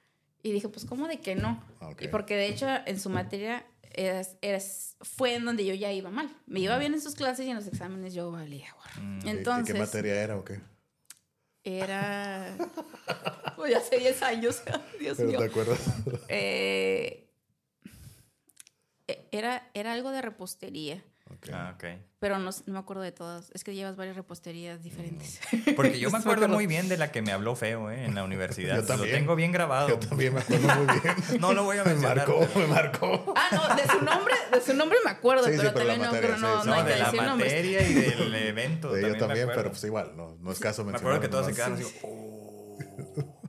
y 0.42 0.52
dije, 0.52 0.68
pues, 0.68 0.84
¿cómo 0.86 1.08
de 1.08 1.18
que 1.20 1.34
no? 1.34 1.62
Ah. 1.80 1.90
Y 1.98 2.06
porque 2.08 2.36
de 2.36 2.46
hecho 2.46 2.68
en 2.86 3.00
su 3.00 3.10
materia 3.10 3.66
es, 3.92 4.36
es- 4.42 4.96
fue 5.00 5.34
en 5.34 5.44
donde 5.44 5.64
yo 5.66 5.74
ya 5.74 5.90
iba 5.92 6.10
mal. 6.10 6.34
Me 6.46 6.60
iba 6.60 6.78
bien 6.78 6.94
en 6.94 7.00
sus 7.00 7.14
clases 7.16 7.44
y 7.46 7.50
en 7.50 7.56
los 7.56 7.66
exámenes 7.66 8.14
yo 8.14 8.30
valía. 8.30 8.68
Mm, 9.02 9.18
¿Y- 9.24 9.26
y 9.26 9.30
Entonces, 9.30 9.74
¿Qué 9.74 9.78
materia 9.80 10.22
era 10.22 10.36
o 10.36 10.44
qué? 10.44 10.60
era... 11.64 12.56
Pues 13.56 13.72
ya 13.72 13.78
hace 13.78 13.98
10 13.98 14.22
años, 14.22 14.62
Dios 15.00 15.16
¿Pero 15.16 15.30
mío. 15.30 15.38
te 15.38 15.44
acuerdas? 15.46 15.80
Eh, 16.28 17.25
era, 19.30 19.70
era 19.74 19.92
algo 19.92 20.10
de 20.10 20.22
repostería. 20.22 21.02
Ah, 21.52 21.72
ok. 21.74 21.84
pero 22.20 22.38
no, 22.38 22.50
no 22.66 22.72
me 22.72 22.78
acuerdo 22.78 23.02
de 23.02 23.10
todas. 23.10 23.50
Es 23.52 23.64
que 23.64 23.74
llevas 23.74 23.96
varias 23.96 24.14
reposterías 24.14 24.84
diferentes. 24.84 25.40
Porque 25.76 25.98
yo 25.98 26.08
me 26.12 26.18
acuerdo 26.18 26.46
muy 26.46 26.68
bien 26.68 26.88
de 26.88 26.96
la 26.96 27.10
que 27.10 27.20
me 27.20 27.32
habló 27.32 27.56
feo, 27.56 27.90
¿eh? 27.90 28.04
En 28.04 28.14
la 28.14 28.22
universidad. 28.22 28.76
Yo 28.76 28.82
Lo 28.82 28.86
también. 28.86 29.12
tengo 29.16 29.34
bien 29.34 29.50
grabado. 29.50 29.88
Yo 29.88 29.98
también 29.98 30.34
me 30.34 30.40
acuerdo 30.40 30.68
muy 30.84 31.00
bien. 31.00 31.14
No 31.40 31.52
lo 31.52 31.64
voy 31.64 31.78
a 31.78 31.82
me 31.84 31.90
mencionar. 31.90 32.18
marcó, 32.18 32.38
pero- 32.54 32.60
me 32.60 32.66
marcó. 32.72 33.34
ah, 33.36 33.48
no, 33.50 33.74
de 33.74 33.82
su 33.88 34.04
nombre, 34.04 34.34
de 34.52 34.60
su 34.60 34.74
nombre 34.74 34.98
me 35.04 35.10
acuerdo, 35.10 35.44
Sí, 35.46 35.52
sí, 35.54 35.58
pero 35.58 35.72
pero 35.74 35.84
la 35.86 35.92
también 35.94 36.06
no, 36.06 36.12
materia, 36.12 36.36
no, 36.36 36.62
sí, 36.62 36.68
no 36.68 36.74
sí. 36.74 36.78
hay 36.80 36.84
que 36.86 36.92
de 36.92 36.98
la 36.98 37.04
decir 37.06 37.22
nombres. 37.22 37.52
materia 37.52 37.88
y 37.88 37.94
del 37.94 38.34
evento. 38.48 38.88
Sí, 38.94 38.94
yo 38.94 39.00
también, 39.08 39.18
también, 39.18 39.46
me 39.48 39.54
pero 39.54 39.70
pues 39.70 39.82
igual, 39.84 40.12
no, 40.16 40.36
no 40.40 40.52
es 40.52 40.60
caso 40.60 40.84
Me 40.84 40.92
mencionar. 40.92 41.16
acuerdo 41.16 41.20
que 41.20 41.28
todos 41.28 41.46
se 41.46 41.54
quedaron 41.54 41.74
así. 41.78 41.92
"Oh". 42.02 42.78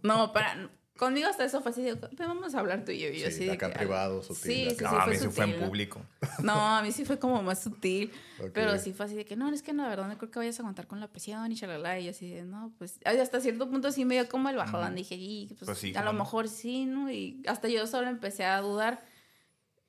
No, 0.01 0.33
para, 0.33 0.69
Conmigo 0.97 1.27
hasta 1.27 1.45
eso 1.45 1.61
fue 1.61 1.71
así, 1.71 1.83
de, 1.83 1.93
vamos 2.17 2.53
a 2.55 2.59
hablar 2.59 2.83
tú 2.83 2.91
y 2.91 2.99
yo. 2.99 3.07
Y 3.09 3.19
yo 3.19 3.27
Sí, 3.27 3.33
así 3.35 3.45
de 3.45 3.51
acá 3.53 3.69
que, 3.71 3.77
privado, 3.79 4.19
ah, 4.19 4.23
sutil, 4.23 4.69
Sí, 4.69 4.75
sí, 4.75 4.83
acá. 4.83 4.89
sí, 4.89 4.95
no, 4.95 5.01
a 5.01 5.07
mí 5.07 5.15
sí 5.17 5.27
fue 5.29 5.45
en 5.45 5.59
público. 5.59 6.01
No, 6.43 6.53
a 6.77 6.81
mí 6.81 6.91
sí 6.91 7.05
fue 7.05 7.19
como 7.19 7.41
más 7.43 7.61
sutil. 7.63 8.11
Pero 8.53 8.77
sí 8.77 8.93
fue 8.93 9.05
así 9.05 9.15
de 9.15 9.25
que, 9.25 9.35
no, 9.35 9.49
es 9.49 9.63
que 9.63 9.73
no, 9.73 9.83
la 9.83 9.89
verdad 9.89 10.07
no 10.07 10.17
creo 10.17 10.29
que 10.31 10.39
vayas 10.39 10.59
a 10.59 10.63
aguantar 10.63 10.87
con 10.87 10.99
la 10.99 11.07
presión 11.07 11.51
y 11.51 11.55
chalala. 11.55 11.99
Y 11.99 12.05
yo 12.05 12.11
así 12.11 12.29
de, 12.29 12.43
no, 12.43 12.73
pues 12.77 12.99
hasta 13.05 13.39
cierto 13.39 13.69
punto 13.69 13.91
sí 13.91 14.05
me 14.05 14.15
dio 14.15 14.27
como 14.27 14.49
el 14.49 14.55
bajón. 14.57 14.95
Dije, 14.95 15.15
y 15.15 15.47
pues, 15.57 15.61
Pues 15.65 15.77
sí, 15.77 15.93
a 15.95 16.03
lo 16.03 16.13
mejor 16.13 16.47
sí, 16.49 16.85
¿no? 16.85 17.11
Y 17.11 17.41
hasta 17.47 17.67
yo 17.67 17.85
solo 17.87 18.09
empecé 18.09 18.45
a 18.45 18.59
dudar. 18.61 19.03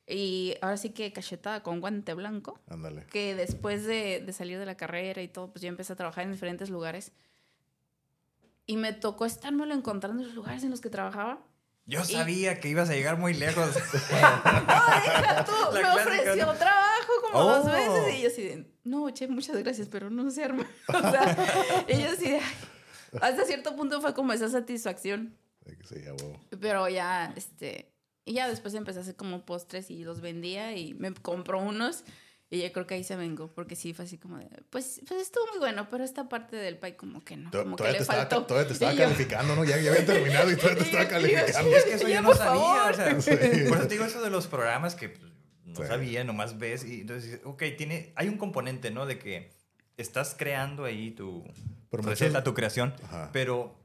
Y 0.06 0.54
ahora 0.62 0.78
sí 0.78 0.90
que 0.90 1.12
cachetada 1.12 1.62
con 1.62 1.80
guante 1.80 2.14
blanco. 2.14 2.58
Ándale. 2.68 3.04
Que 3.10 3.34
después 3.34 3.84
de, 3.84 4.22
de 4.24 4.32
salir 4.32 4.58
de 4.58 4.64
la 4.64 4.74
carrera 4.76 5.20
y 5.20 5.28
todo, 5.28 5.50
pues 5.52 5.62
yo 5.62 5.68
empecé 5.68 5.92
a 5.92 5.96
trabajar 5.96 6.24
en 6.24 6.32
diferentes 6.32 6.70
lugares. 6.70 7.12
Y 8.68 8.76
me 8.76 8.92
tocó 8.92 9.24
estármelo 9.24 9.74
encontrando 9.74 10.20
en 10.22 10.28
los 10.28 10.36
lugares 10.36 10.62
en 10.62 10.70
los 10.70 10.80
que 10.80 10.90
trabajaba. 10.90 11.40
Yo 11.86 12.02
Y- 12.02 12.12
sabía 12.12 12.60
que 12.60 12.68
ibas 12.68 12.88
a 12.90 12.92
llegar 12.92 13.16
muy 13.18 13.32
lejos. 13.34 13.70
No, 14.12 15.10
deja 15.18 15.44
tú. 15.44 15.52
La 15.72 15.72
me 15.72 15.80
clásica, 15.80 16.02
ofreció 16.12 16.46
¿no? 16.46 16.54
trabajo 16.54 17.12
como 17.22 17.38
Oh. 17.38 17.48
dos 17.56 17.72
veces. 17.72 18.14
Y 18.18 18.22
yo 18.22 18.28
así 18.28 18.42
de, 18.42 18.70
no, 18.84 19.10
che, 19.10 19.26
muchas 19.26 19.56
gracias, 19.56 19.88
pero 19.88 20.10
no 20.10 20.30
se 20.30 20.44
arma. 20.44 20.66
O 20.88 21.00
sea, 21.00 21.84
y 21.88 22.02
yo 22.02 22.10
así 22.10 22.30
de, 22.30 22.40
hasta 23.22 23.44
cierto 23.46 23.74
punto 23.74 24.00
fue 24.02 24.12
como 24.14 24.32
esa 24.34 24.48
satisfacción. 24.50 25.34
Sí, 25.88 25.96
a 26.06 26.12
huevo. 26.12 26.38
Pero 26.60 26.88
ya, 26.88 27.32
este, 27.36 27.90
y 28.26 28.34
ya 28.34 28.48
después 28.48 28.74
empecé 28.74 28.98
a 28.98 29.02
hacer 29.02 29.16
como 29.16 29.46
postres 29.46 29.90
y 29.90 30.04
los 30.04 30.20
vendía 30.20 30.76
y 30.76 30.92
me 30.94 31.14
compró 31.14 31.58
unos. 31.60 32.04
Y 32.50 32.62
yo 32.62 32.72
creo 32.72 32.86
que 32.86 32.94
ahí 32.94 33.04
se 33.04 33.14
vengó, 33.14 33.52
porque 33.52 33.76
sí 33.76 33.92
fue 33.92 34.06
así 34.06 34.16
como 34.16 34.38
de, 34.38 34.48
pues, 34.70 35.02
pues 35.06 35.20
estuvo 35.20 35.46
muy 35.48 35.58
bueno, 35.58 35.88
pero 35.90 36.02
esta 36.02 36.30
parte 36.30 36.56
del 36.56 36.78
pie 36.78 36.96
como 36.96 37.22
que 37.22 37.36
no, 37.36 37.50
como 37.50 37.76
que 37.76 37.82
Todavía 37.82 37.92
le 37.92 37.98
te, 37.98 38.02
estaba, 38.04 38.18
faltó. 38.20 38.46
todavía 38.46 38.66
te 38.68 38.72
estaba 38.72 38.94
Y 38.94 38.96
yo- 38.96 39.02
calificando, 39.04 39.54
¿no? 39.54 39.64
Ya, 39.64 39.78
ya 39.78 39.90
había 39.90 40.06
terminado 40.06 40.50
y 40.50 40.56
todavía 40.56 40.78
te 40.78 40.84
estaba 40.90 41.02
Y 41.02 41.06
yo- 41.06 41.10
calificando. 41.10 41.76
Es 41.76 41.84
que 41.84 41.92
eso 41.94 42.08
Ya, 42.08 42.14
yo 42.14 42.22
no 42.22 42.28
por 42.28 42.36
sabía. 42.38 42.60
favor. 42.62 42.92
O 42.92 42.94
sea, 43.20 43.20
Sí. 43.20 43.30
Por 43.68 43.76
eso 43.78 43.86
te 43.88 43.94
digo 43.94 44.04
eso 44.06 44.22
de 44.22 44.30
los 44.30 44.46
programas 44.46 44.94
que 44.94 45.10
pues, 45.10 45.30
no 45.64 45.74
Sí. 45.82 45.86
sabía, 45.86 46.24
nomás 46.24 46.58
ves. 46.58 46.84
Y 46.86 47.02
entonces 47.02 47.24
dices, 47.24 47.40
ok, 47.44 47.62
tiene, 47.76 48.12
hay 48.16 48.28
un 48.28 48.38
componente, 48.38 48.90
¿no? 48.90 49.04
De 49.04 49.18
que 49.18 49.50
estás 49.98 50.34
creando 50.38 50.84
ahí 50.86 51.10
tu 51.10 51.44
muchos- 51.90 52.06
receta, 52.06 52.44
tu 52.44 52.54
creación, 52.54 52.94
Ajá. 53.04 53.28
pero 53.30 53.78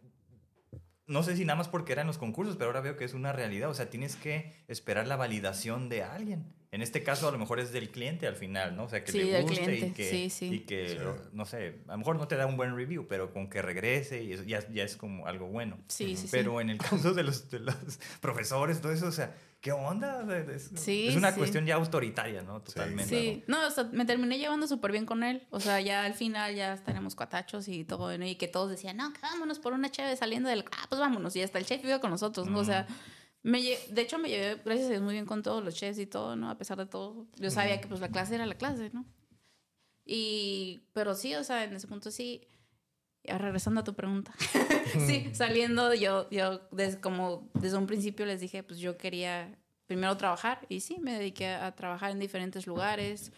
no 1.05 1.21
sé 1.23 1.35
si 1.35 1.43
nada 1.43 1.57
más 1.57 1.67
porque 1.67 1.91
eran 1.91 2.07
los 2.07 2.17
concursos, 2.17 2.55
pero 2.55 2.67
ahora 2.69 2.79
veo 2.79 2.95
que 2.95 3.03
es 3.03 3.13
una 3.13 3.33
realidad. 3.33 3.69
O 3.69 3.73
sea, 3.73 3.89
tienes 3.89 4.15
que 4.15 4.53
esperar 4.69 5.05
la 5.05 5.17
validación 5.17 5.89
de 5.89 6.03
alguien. 6.03 6.45
En 6.73 6.81
este 6.81 7.03
caso, 7.03 7.27
a 7.27 7.31
lo 7.31 7.37
mejor 7.37 7.59
es 7.59 7.71
del 7.71 7.89
cliente 7.91 8.25
al 8.25 8.35
final, 8.35 8.75
¿no? 8.75 8.85
O 8.85 8.89
sea, 8.89 9.03
que 9.03 9.11
Sí, 9.11 9.19
le 9.23 9.41
guste 9.43 9.77
y 9.77 9.91
que, 9.91 10.09
sí, 10.09 10.29
sí. 10.31 10.45
y 10.55 10.59
que 10.61 10.89
Sí. 10.89 10.97
no 11.31 11.45
sé, 11.45 11.81
a 11.87 11.91
lo 11.91 11.97
mejor 11.99 12.15
no 12.17 12.27
te 12.27 12.35
da 12.35 12.47
un 12.47 12.57
buen 12.57 12.75
review, 12.75 13.05
pero 13.07 13.31
con 13.31 13.47
que 13.47 13.61
regrese 13.61 14.23
y 14.23 14.33
eso 14.33 14.43
ya, 14.43 14.67
ya 14.71 14.83
es 14.83 14.97
como 14.97 15.27
algo 15.27 15.47
bueno. 15.47 15.77
Sí, 15.87 16.15
sí, 16.15 16.23
sí. 16.23 16.27
Pero 16.31 16.59
en 16.61 16.71
el 16.71 16.79
caso 16.79 17.13
de 17.13 17.21
los, 17.23 17.49
de 17.51 17.59
los 17.59 17.75
profesores, 18.21 18.81
todo 18.81 18.91
eso, 18.91 19.05
o 19.05 19.11
sea, 19.11 19.35
¿qué 19.61 19.71
onda? 19.71 20.25
Es, 20.51 20.71
Sí, 20.75 21.07
es 21.09 21.15
una 21.15 21.31
sí. 21.31 21.37
cuestión 21.37 21.65
ya 21.67 21.75
autoritaria, 21.75 22.41
¿no? 22.41 22.61
Totalmente. 22.61 23.07
Sí, 23.07 23.43
no, 23.47 23.67
o 23.67 23.69
sea, 23.71 23.83
me 23.91 24.05
terminé 24.05 24.39
llevando 24.39 24.67
súper 24.67 24.91
bien 24.91 25.05
con 25.05 25.23
él. 25.23 25.43
O 25.51 25.59
sea, 25.59 25.79
ya 25.79 26.03
al 26.05 26.15
final 26.15 26.55
ya 26.55 26.77
tenemos 26.83 27.13
cuatachos 27.15 27.67
y 27.67 27.83
todo, 27.85 28.17
¿no? 28.17 28.25
y 28.25 28.35
que 28.35 28.47
todos 28.47 28.71
decían, 28.71 28.97
no, 28.97 29.13
que 29.13 29.21
vámonos 29.21 29.59
por 29.59 29.73
una 29.73 29.91
cheve 29.91 30.15
saliendo 30.17 30.49
del. 30.49 30.65
Ah, 30.71 30.87
pues 30.89 30.99
vámonos. 30.99 31.35
Y 31.35 31.43
hasta 31.43 31.59
el 31.59 31.65
chef 31.65 31.85
iba 31.85 31.99
con 32.01 32.09
nosotros, 32.09 32.47
¿no? 32.47 32.57
O 32.59 32.65
sea, 32.65 32.87
me 33.43 33.59
lle- 33.61 33.87
de 33.89 34.01
hecho 34.01 34.17
me 34.17 34.29
llevé, 34.29 34.61
gracias 34.63 34.87
a 34.87 34.89
Dios, 34.91 35.01
muy 35.03 35.13
bien 35.13 35.25
con 35.25 35.43
todos 35.43 35.63
los 35.63 35.75
chefs 35.75 35.99
y 35.99 36.05
todo, 36.05 36.35
¿no? 36.35 36.49
A 36.49 36.57
pesar 36.57 36.77
de 36.77 36.85
todo. 36.85 37.27
Yo 37.37 37.49
sabía 37.51 37.79
que 37.81 37.87
pues 37.87 37.99
la 38.01 38.09
clase 38.09 38.35
era 38.35 38.45
la 38.45 38.55
clase, 38.55 38.89
¿no? 38.93 39.05
Y, 40.05 40.83
pero 40.93 41.15
sí, 41.15 41.33
o 41.35 41.43
sea, 41.43 41.63
en 41.63 41.73
ese 41.73 41.87
punto 41.87 42.11
sí. 42.11 42.47
Ya 43.25 43.37
regresando 43.37 43.79
a 43.81 43.83
tu 43.85 43.93
pregunta. 43.93 44.33
sí, 45.07 45.29
saliendo, 45.33 45.93
yo, 45.93 46.29
yo 46.29 46.59
desde, 46.71 46.99
como 46.99 47.49
desde 47.53 47.77
un 47.77 47.87
principio 47.87 48.25
les 48.25 48.41
dije, 48.41 48.63
pues 48.63 48.79
yo 48.79 48.97
quería 48.97 49.57
primero 49.87 50.17
trabajar 50.17 50.65
y 50.67 50.81
sí, 50.81 50.97
me 50.99 51.13
dediqué 51.13 51.47
a, 51.47 51.67
a 51.67 51.75
trabajar 51.75 52.11
en 52.11 52.19
diferentes 52.19 52.67
lugares. 52.67 53.31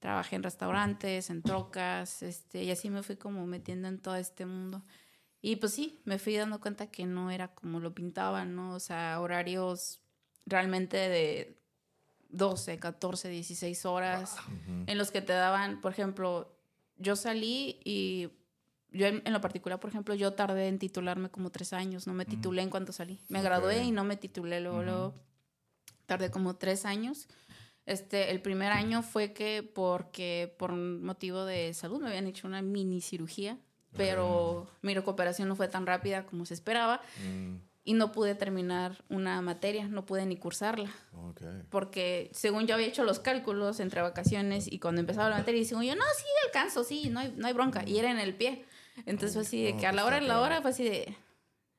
Trabajé 0.00 0.34
en 0.36 0.42
restaurantes, 0.42 1.30
en 1.30 1.42
trocas, 1.42 2.22
este, 2.22 2.64
y 2.64 2.70
así 2.72 2.90
me 2.90 3.02
fui 3.04 3.16
como 3.16 3.46
metiendo 3.46 3.86
en 3.86 3.98
todo 4.00 4.16
este 4.16 4.44
mundo. 4.44 4.84
Y 5.48 5.56
pues 5.56 5.72
sí, 5.72 5.98
me 6.04 6.18
fui 6.18 6.36
dando 6.36 6.60
cuenta 6.60 6.88
que 6.88 7.06
no 7.06 7.30
era 7.30 7.48
como 7.54 7.80
lo 7.80 7.94
pintaban, 7.94 8.54
¿no? 8.54 8.74
O 8.74 8.80
sea, 8.80 9.18
horarios 9.18 10.02
realmente 10.44 10.98
de 10.98 11.58
12, 12.28 12.78
14, 12.78 13.30
16 13.30 13.86
horas 13.86 14.36
Ujú. 14.46 14.84
en 14.86 14.98
los 14.98 15.10
que 15.10 15.22
te 15.22 15.32
daban, 15.32 15.80
por 15.80 15.90
ejemplo, 15.92 16.54
yo 16.98 17.16
salí 17.16 17.80
y 17.82 18.28
yo 18.90 19.06
en, 19.06 19.22
en 19.24 19.32
lo 19.32 19.40
particular, 19.40 19.80
por 19.80 19.88
ejemplo, 19.88 20.14
yo 20.14 20.34
tardé 20.34 20.68
en 20.68 20.78
titularme 20.78 21.30
como 21.30 21.48
tres 21.48 21.72
años, 21.72 22.06
no 22.06 22.12
me 22.12 22.26
titulé 22.26 22.60
en 22.60 22.68
cuanto 22.68 22.92
salí. 22.92 23.18
Me 23.30 23.40
gradué 23.40 23.84
y 23.84 23.90
no 23.90 24.04
me 24.04 24.18
titulé 24.18 24.60
luego, 24.60 24.82
luego 24.82 25.14
tardé 26.04 26.30
como 26.30 26.56
tres 26.56 26.84
años. 26.84 27.26
Este, 27.86 28.32
el 28.32 28.42
primer 28.42 28.70
año 28.70 29.02
fue 29.02 29.32
que 29.32 29.62
porque 29.62 30.54
por 30.58 30.72
motivo 30.72 31.46
de 31.46 31.72
salud 31.72 32.02
me 32.02 32.08
habían 32.08 32.26
hecho 32.26 32.46
una 32.46 32.60
mini 32.60 33.00
cirugía, 33.00 33.56
pero 33.96 34.66
mi 34.82 34.94
recuperación 34.94 35.48
no 35.48 35.56
fue 35.56 35.68
tan 35.68 35.86
rápida 35.86 36.24
como 36.26 36.44
se 36.46 36.54
esperaba 36.54 37.00
Mm, 37.24 37.56
y 37.84 37.94
no 37.94 38.12
pude 38.12 38.34
terminar 38.34 39.02
una 39.08 39.40
materia, 39.40 39.88
no 39.88 40.04
pude 40.04 40.26
ni 40.26 40.36
cursarla 40.36 40.90
ok. 41.14 41.40
porque 41.70 42.30
según 42.34 42.66
yo 42.66 42.74
había 42.74 42.86
hecho 42.86 43.02
los 43.02 43.18
cálculos 43.18 43.80
entre 43.80 44.02
vacaciones 44.02 44.70
y 44.70 44.78
cuando 44.78 45.00
empezaba 45.00 45.30
la 45.30 45.38
materia, 45.38 45.64
según 45.64 45.84
yo, 45.84 45.94
no, 45.96 46.02
sí, 46.16 46.24
alcanzo, 46.46 46.84
sí, 46.84 47.08
no 47.08 47.20
hay, 47.20 47.32
no 47.36 47.46
hay 47.46 47.54
bronca. 47.54 47.82
Y 47.86 47.98
era 47.98 48.10
en 48.10 48.18
el 48.18 48.34
pie. 48.34 48.64
Entonces 49.06 49.32
fue 49.32 49.42
así 49.42 49.62
de 49.62 49.76
que 49.78 49.86
a 49.86 49.92
la 49.92 50.02
pues, 50.02 50.06
hora, 50.08 50.16
está 50.18 50.28
la 50.34 50.40
hora 50.42 50.60
fue 50.60 50.70
así 50.72 50.84
de, 50.84 51.16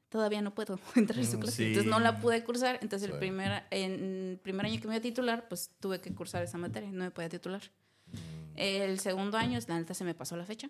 todavía 0.09 0.41
no 0.41 0.55
puedo 0.55 0.79
entrar 0.95 1.19
en 1.19 1.27
su 1.29 1.37
Mm, 1.37 1.41
clase. 1.41 1.57
sí. 1.57 1.65
Entonces 1.67 1.91
no 1.91 1.99
la 1.99 2.19
pude 2.19 2.43
cursar. 2.43 2.79
Entonces 2.81 3.07
el 3.11 3.19
primer, 3.19 3.63
en 3.69 4.31
el 4.31 4.39
primer 4.41 4.65
año 4.65 4.81
que 4.81 4.87
me 4.87 4.95
iba 4.95 4.99
a 4.99 5.01
titular, 5.01 5.47
pues 5.47 5.69
tuve 5.79 6.01
que 6.01 6.11
cursar 6.15 6.41
esa 6.43 6.57
materia, 6.57 6.89
no 6.91 7.03
me 7.03 7.11
podía 7.11 7.29
titular. 7.29 7.61
Mm, 8.07 8.17
El 8.55 8.99
segundo 8.99 9.37
año, 9.37 9.59
la 9.67 9.77
neta 9.77 9.93
se 9.93 10.03
me 10.03 10.15
pasó 10.15 10.35
la 10.37 10.45
fecha. 10.45 10.69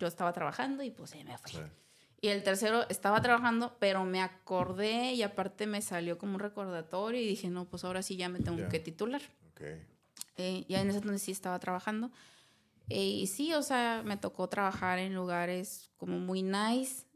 Yo 0.00 0.08
estaba 0.08 0.32
trabajando 0.32 0.82
y 0.82 0.90
pues 0.90 1.10
se 1.10 1.22
me 1.22 1.38
fue. 1.38 1.50
sí. 1.52 1.58
Y 2.22 2.28
el 2.28 2.42
tercero 2.42 2.86
estaba 2.90 3.22
trabajando, 3.22 3.76
pero 3.78 4.04
me 4.04 4.20
acordé 4.20 5.14
y 5.14 5.22
aparte 5.22 5.66
me 5.66 5.80
salió 5.80 6.18
como 6.18 6.34
un 6.34 6.40
recordatorio 6.40 7.20
y 7.20 7.26
dije, 7.26 7.48
no, 7.48 7.64
pues 7.64 7.84
ahora 7.84 8.02
sí 8.02 8.16
ya 8.16 8.28
me 8.28 8.40
tengo 8.40 8.68
que 8.68 8.78
titular. 8.78 9.22
Ok. 9.52 9.62
Eh, 10.36 10.64
ya 10.68 10.82
en 10.82 10.90
ese 10.90 10.98
entonces 10.98 11.22
sí 11.22 11.32
estaba 11.32 11.58
trabajando. 11.58 12.10
Eh, 12.90 13.04
y 13.04 13.26
sí, 13.26 13.54
o 13.54 13.62
sea, 13.62 14.02
me 14.04 14.18
tocó 14.18 14.48
trabajar 14.48 14.98
en 14.98 15.14
lugares 15.14 15.90
como 15.96 16.18
muy 16.18 16.42
nice, 16.42 17.06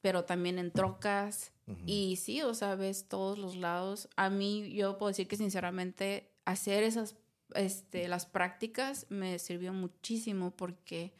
pero 0.00 0.24
también 0.24 0.58
en 0.58 0.70
trocas. 0.70 1.52
Y 1.84 2.14
sí, 2.14 2.42
o 2.42 2.54
sea, 2.54 2.76
ves 2.76 3.08
todos 3.08 3.38
los 3.38 3.56
lados. 3.56 4.08
A 4.14 4.30
mí, 4.30 4.72
yo 4.72 4.98
puedo 4.98 5.08
decir 5.08 5.26
que 5.26 5.36
sinceramente 5.36 6.30
hacer 6.44 6.84
esas, 6.84 7.16
este, 7.54 8.06
las 8.06 8.26
prácticas 8.26 9.06
me 9.08 9.40
sirvió 9.40 9.72
muchísimo 9.72 10.52
porque 10.52 11.12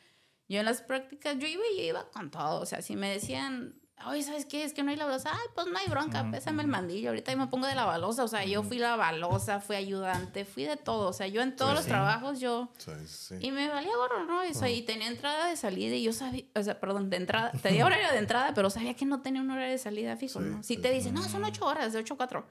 yo 0.48 0.60
en 0.60 0.64
las 0.64 0.82
prácticas, 0.82 1.38
yo 1.38 1.46
iba 1.46 1.62
y 1.74 1.78
yo 1.78 1.82
iba 1.84 2.10
con 2.10 2.30
todo. 2.30 2.60
O 2.60 2.66
sea, 2.66 2.82
si 2.82 2.96
me 2.96 3.10
decían, 3.10 3.74
oye, 4.06 4.22
¿sabes 4.22 4.46
qué? 4.46 4.64
Es 4.64 4.72
que 4.74 4.82
no 4.82 4.90
hay 4.90 4.96
la 4.96 5.06
balosa. 5.06 5.30
Ay, 5.32 5.46
pues 5.54 5.66
no 5.66 5.78
hay 5.78 5.88
bronca, 5.88 6.30
pésame 6.30 6.62
el 6.62 6.68
mandillo. 6.68 7.08
Ahorita 7.08 7.32
yo 7.32 7.38
me 7.38 7.46
pongo 7.46 7.66
de 7.66 7.74
la 7.74 7.84
balosa. 7.84 8.24
O 8.24 8.28
sea, 8.28 8.44
yo 8.44 8.62
fui 8.62 8.78
la 8.78 8.96
balosa, 8.96 9.60
fui 9.60 9.76
ayudante, 9.76 10.44
fui 10.44 10.64
de 10.64 10.76
todo. 10.76 11.08
O 11.08 11.12
sea, 11.12 11.26
yo 11.26 11.42
en 11.42 11.56
todos 11.56 11.74
los 11.74 11.84
sí. 11.84 11.90
trabajos 11.90 12.38
yo... 12.38 12.68
Sí, 12.78 12.92
sí. 13.06 13.34
Y 13.40 13.50
me 13.50 13.68
valía 13.68 13.96
gorro, 13.96 14.24
¿no? 14.24 14.36
Sea, 14.54 14.70
y 14.70 14.82
tenía 14.82 15.08
entrada 15.08 15.48
de 15.48 15.56
salida 15.56 15.96
y 15.96 16.02
yo 16.02 16.12
sabía, 16.12 16.44
o 16.54 16.62
sea, 16.62 16.78
perdón, 16.78 17.10
de 17.10 17.16
entrada, 17.16 17.52
tenía 17.62 17.84
horario 17.84 18.10
de 18.12 18.18
entrada, 18.18 18.52
pero 18.54 18.70
sabía 18.70 18.94
que 18.94 19.04
no 19.04 19.22
tenía 19.22 19.40
un 19.40 19.50
horario 19.50 19.72
de 19.72 19.78
salida 19.78 20.16
fijo, 20.16 20.40
Sí, 20.40 20.46
¿no? 20.46 20.62
Si 20.62 20.76
sí, 20.76 20.80
te 20.80 20.90
dicen, 20.92 21.14
no, 21.14 21.22
son 21.24 21.44
ocho 21.44 21.66
horas, 21.66 21.92
de 21.92 21.98
ocho 21.98 22.14
a 22.14 22.16
cuatro. 22.16 22.46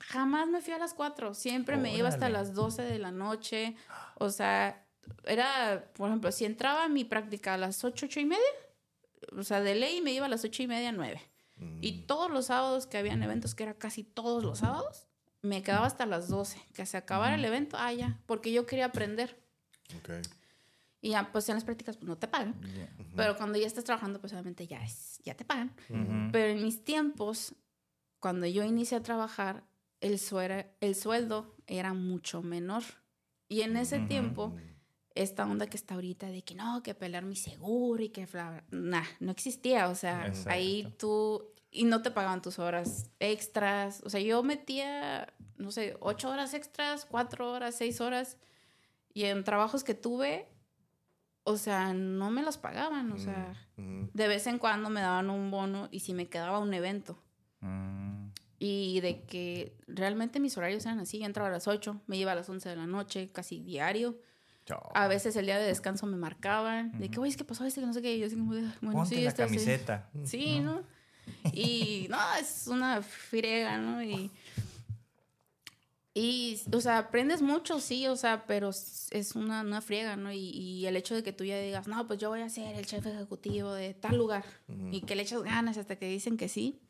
Jamás 0.00 0.48
me 0.48 0.60
fui 0.60 0.72
a 0.72 0.78
las 0.78 0.94
cuatro, 0.94 1.34
siempre 1.34 1.76
me 1.76 1.94
iba 1.94 2.08
hasta 2.08 2.28
las 2.28 2.54
12 2.54 2.82
de 2.82 2.98
la 2.98 3.12
noche. 3.12 3.76
O 4.16 4.30
sea, 4.30 4.84
era, 5.24 5.90
por 5.94 6.08
ejemplo, 6.08 6.30
si 6.32 6.44
entraba 6.44 6.84
a 6.84 6.88
mi 6.88 7.04
práctica 7.04 7.54
a 7.54 7.56
las 7.58 7.82
ocho, 7.84 8.06
ocho 8.06 8.20
y 8.20 8.24
media, 8.24 8.44
o 9.36 9.42
sea, 9.42 9.60
de 9.60 9.74
ley 9.74 10.00
me 10.00 10.12
iba 10.12 10.26
a 10.26 10.28
las 10.28 10.44
ocho 10.44 10.62
y 10.62 10.66
media, 10.66 10.92
nueve. 10.92 11.20
Mm, 11.56 11.78
Y 11.82 11.92
todos 12.06 12.30
los 12.30 12.46
sábados 12.46 12.86
que 12.86 12.98
habían 12.98 13.22
eventos, 13.22 13.54
que 13.54 13.64
era 13.64 13.74
casi 13.74 14.04
todos 14.04 14.42
los 14.44 14.58
sábados, 14.58 15.06
me 15.42 15.62
quedaba 15.62 15.86
hasta 15.86 16.06
las 16.06 16.28
12, 16.28 16.60
que 16.74 16.86
se 16.86 16.96
acabara 16.96 17.34
el 17.36 17.44
evento, 17.44 17.76
ah, 17.78 17.92
ya, 17.92 18.20
porque 18.26 18.52
yo 18.52 18.66
quería 18.66 18.86
aprender. 18.86 19.36
ok. 19.98 20.10
Y 21.00 21.10
ya, 21.10 21.30
pues 21.30 21.48
en 21.48 21.54
las 21.54 21.64
prácticas 21.64 21.96
pues, 21.96 22.08
no 22.08 22.16
te 22.18 22.26
pagan. 22.26 22.54
Pero 23.14 23.36
cuando 23.36 23.56
ya 23.58 23.66
estás 23.66 23.84
trabajando, 23.84 24.20
pues 24.20 24.32
obviamente 24.32 24.66
ya, 24.66 24.82
es, 24.84 25.20
ya 25.24 25.34
te 25.34 25.44
pagan. 25.44 25.72
Ujú. 25.88 26.30
Pero 26.32 26.48
en 26.48 26.62
mis 26.64 26.84
tiempos, 26.84 27.54
cuando 28.18 28.46
yo 28.46 28.64
inicié 28.64 28.98
a 28.98 29.02
trabajar, 29.02 29.62
el, 30.00 30.18
suera- 30.18 30.66
el 30.80 30.94
sueldo 30.96 31.54
era 31.68 31.94
mucho 31.94 32.42
menor. 32.42 32.82
Y 33.48 33.60
en 33.62 33.76
ese 33.76 33.98
Ujú. 33.98 34.08
tiempo, 34.08 34.48
Mm, 34.48 34.77
esta 35.22 35.44
onda 35.44 35.66
que 35.66 35.76
está 35.76 35.94
ahorita 35.94 36.28
de 36.28 36.42
que 36.42 36.54
no, 36.54 36.82
que 36.82 36.94
pelear 36.94 37.24
mi 37.24 37.36
seguro 37.36 38.02
y 38.02 38.10
que... 38.10 38.26
bla, 38.26 38.64
Nah, 38.70 39.04
no 39.20 39.32
existía. 39.32 39.88
O 39.88 39.94
sea, 39.94 40.26
Exacto. 40.26 40.50
ahí 40.50 40.94
tú... 40.98 41.44
Y 41.70 41.84
no 41.84 42.00
te 42.00 42.10
pagaban 42.10 42.40
tus 42.40 42.58
horas 42.58 43.10
extras. 43.18 44.00
O 44.04 44.10
sea, 44.10 44.20
yo 44.20 44.42
metía, 44.42 45.34
no 45.56 45.70
sé, 45.70 45.96
ocho 46.00 46.30
horas 46.30 46.54
extras, 46.54 47.04
cuatro 47.04 47.52
horas, 47.52 47.74
seis 47.74 48.00
horas. 48.00 48.38
Y 49.12 49.24
en 49.24 49.44
trabajos 49.44 49.84
que 49.84 49.94
tuve, 49.94 50.48
o 51.42 51.56
sea, 51.58 51.92
no 51.92 52.30
me 52.30 52.42
las 52.42 52.56
pagaban. 52.56 53.12
O 53.12 53.18
sea, 53.18 53.54
mm, 53.76 54.10
de 54.14 54.28
vez 54.28 54.46
en 54.46 54.58
cuando 54.58 54.88
me 54.88 55.00
daban 55.02 55.28
un 55.28 55.50
bono 55.50 55.88
y 55.90 56.00
si 56.00 56.14
me 56.14 56.28
quedaba 56.28 56.58
un 56.58 56.72
evento. 56.72 57.22
Mm. 57.60 58.28
Y 58.58 59.00
de 59.00 59.24
que 59.24 59.76
realmente 59.86 60.40
mis 60.40 60.56
horarios 60.56 60.86
eran 60.86 61.00
así. 61.00 61.18
Yo 61.18 61.26
entraba 61.26 61.48
a 61.48 61.52
las 61.52 61.68
8, 61.68 62.00
me 62.06 62.16
iba 62.16 62.32
a 62.32 62.34
las 62.34 62.48
11 62.48 62.68
de 62.68 62.76
la 62.76 62.86
noche, 62.86 63.30
casi 63.30 63.60
diario. 63.60 64.18
A 64.94 65.08
veces 65.08 65.36
el 65.36 65.46
día 65.46 65.58
de 65.58 65.66
descanso 65.66 66.06
me 66.06 66.16
marcaban. 66.16 66.98
De 66.98 67.08
que, 67.10 67.18
oye, 67.20 67.30
es 67.30 67.36
que 67.36 67.44
pasó 67.44 67.64
este, 67.64 67.80
que 67.80 67.86
no 67.86 67.92
sé 67.94 68.02
qué. 68.02 68.14
Y 68.16 68.20
yo 68.20 68.26
así 68.26 68.36
como, 68.36 68.52
bueno, 68.52 68.72
Ponte 68.92 69.14
sí, 69.16 69.22
la 69.22 69.28
está 69.30 69.44
así". 69.44 69.54
camiseta. 69.54 70.10
Sí, 70.24 70.60
¿no? 70.60 70.82
Y 71.52 72.06
no, 72.10 72.18
es 72.40 72.66
una 72.66 73.02
friega, 73.02 73.78
¿no? 73.78 74.02
Y, 74.02 74.30
y, 76.14 76.60
o 76.72 76.80
sea, 76.80 76.98
aprendes 76.98 77.42
mucho, 77.42 77.80
sí, 77.80 78.06
o 78.08 78.16
sea, 78.16 78.44
pero 78.46 78.70
es 78.70 79.32
una, 79.34 79.60
una 79.60 79.80
friega, 79.80 80.16
¿no? 80.16 80.32
Y, 80.32 80.50
y 80.50 80.86
el 80.86 80.96
hecho 80.96 81.14
de 81.14 81.22
que 81.22 81.32
tú 81.32 81.44
ya 81.44 81.58
digas, 81.60 81.86
no, 81.86 82.06
pues 82.06 82.18
yo 82.18 82.28
voy 82.28 82.40
a 82.40 82.48
ser 82.48 82.74
el 82.74 82.86
chef 82.86 83.06
ejecutivo 83.06 83.72
de 83.72 83.94
tal 83.94 84.16
lugar 84.16 84.44
y 84.90 85.02
que 85.02 85.14
le 85.14 85.22
echas 85.22 85.42
ganas 85.42 85.76
hasta 85.78 85.96
que 85.96 86.08
dicen 86.08 86.36
que 86.36 86.48
sí, 86.48 86.80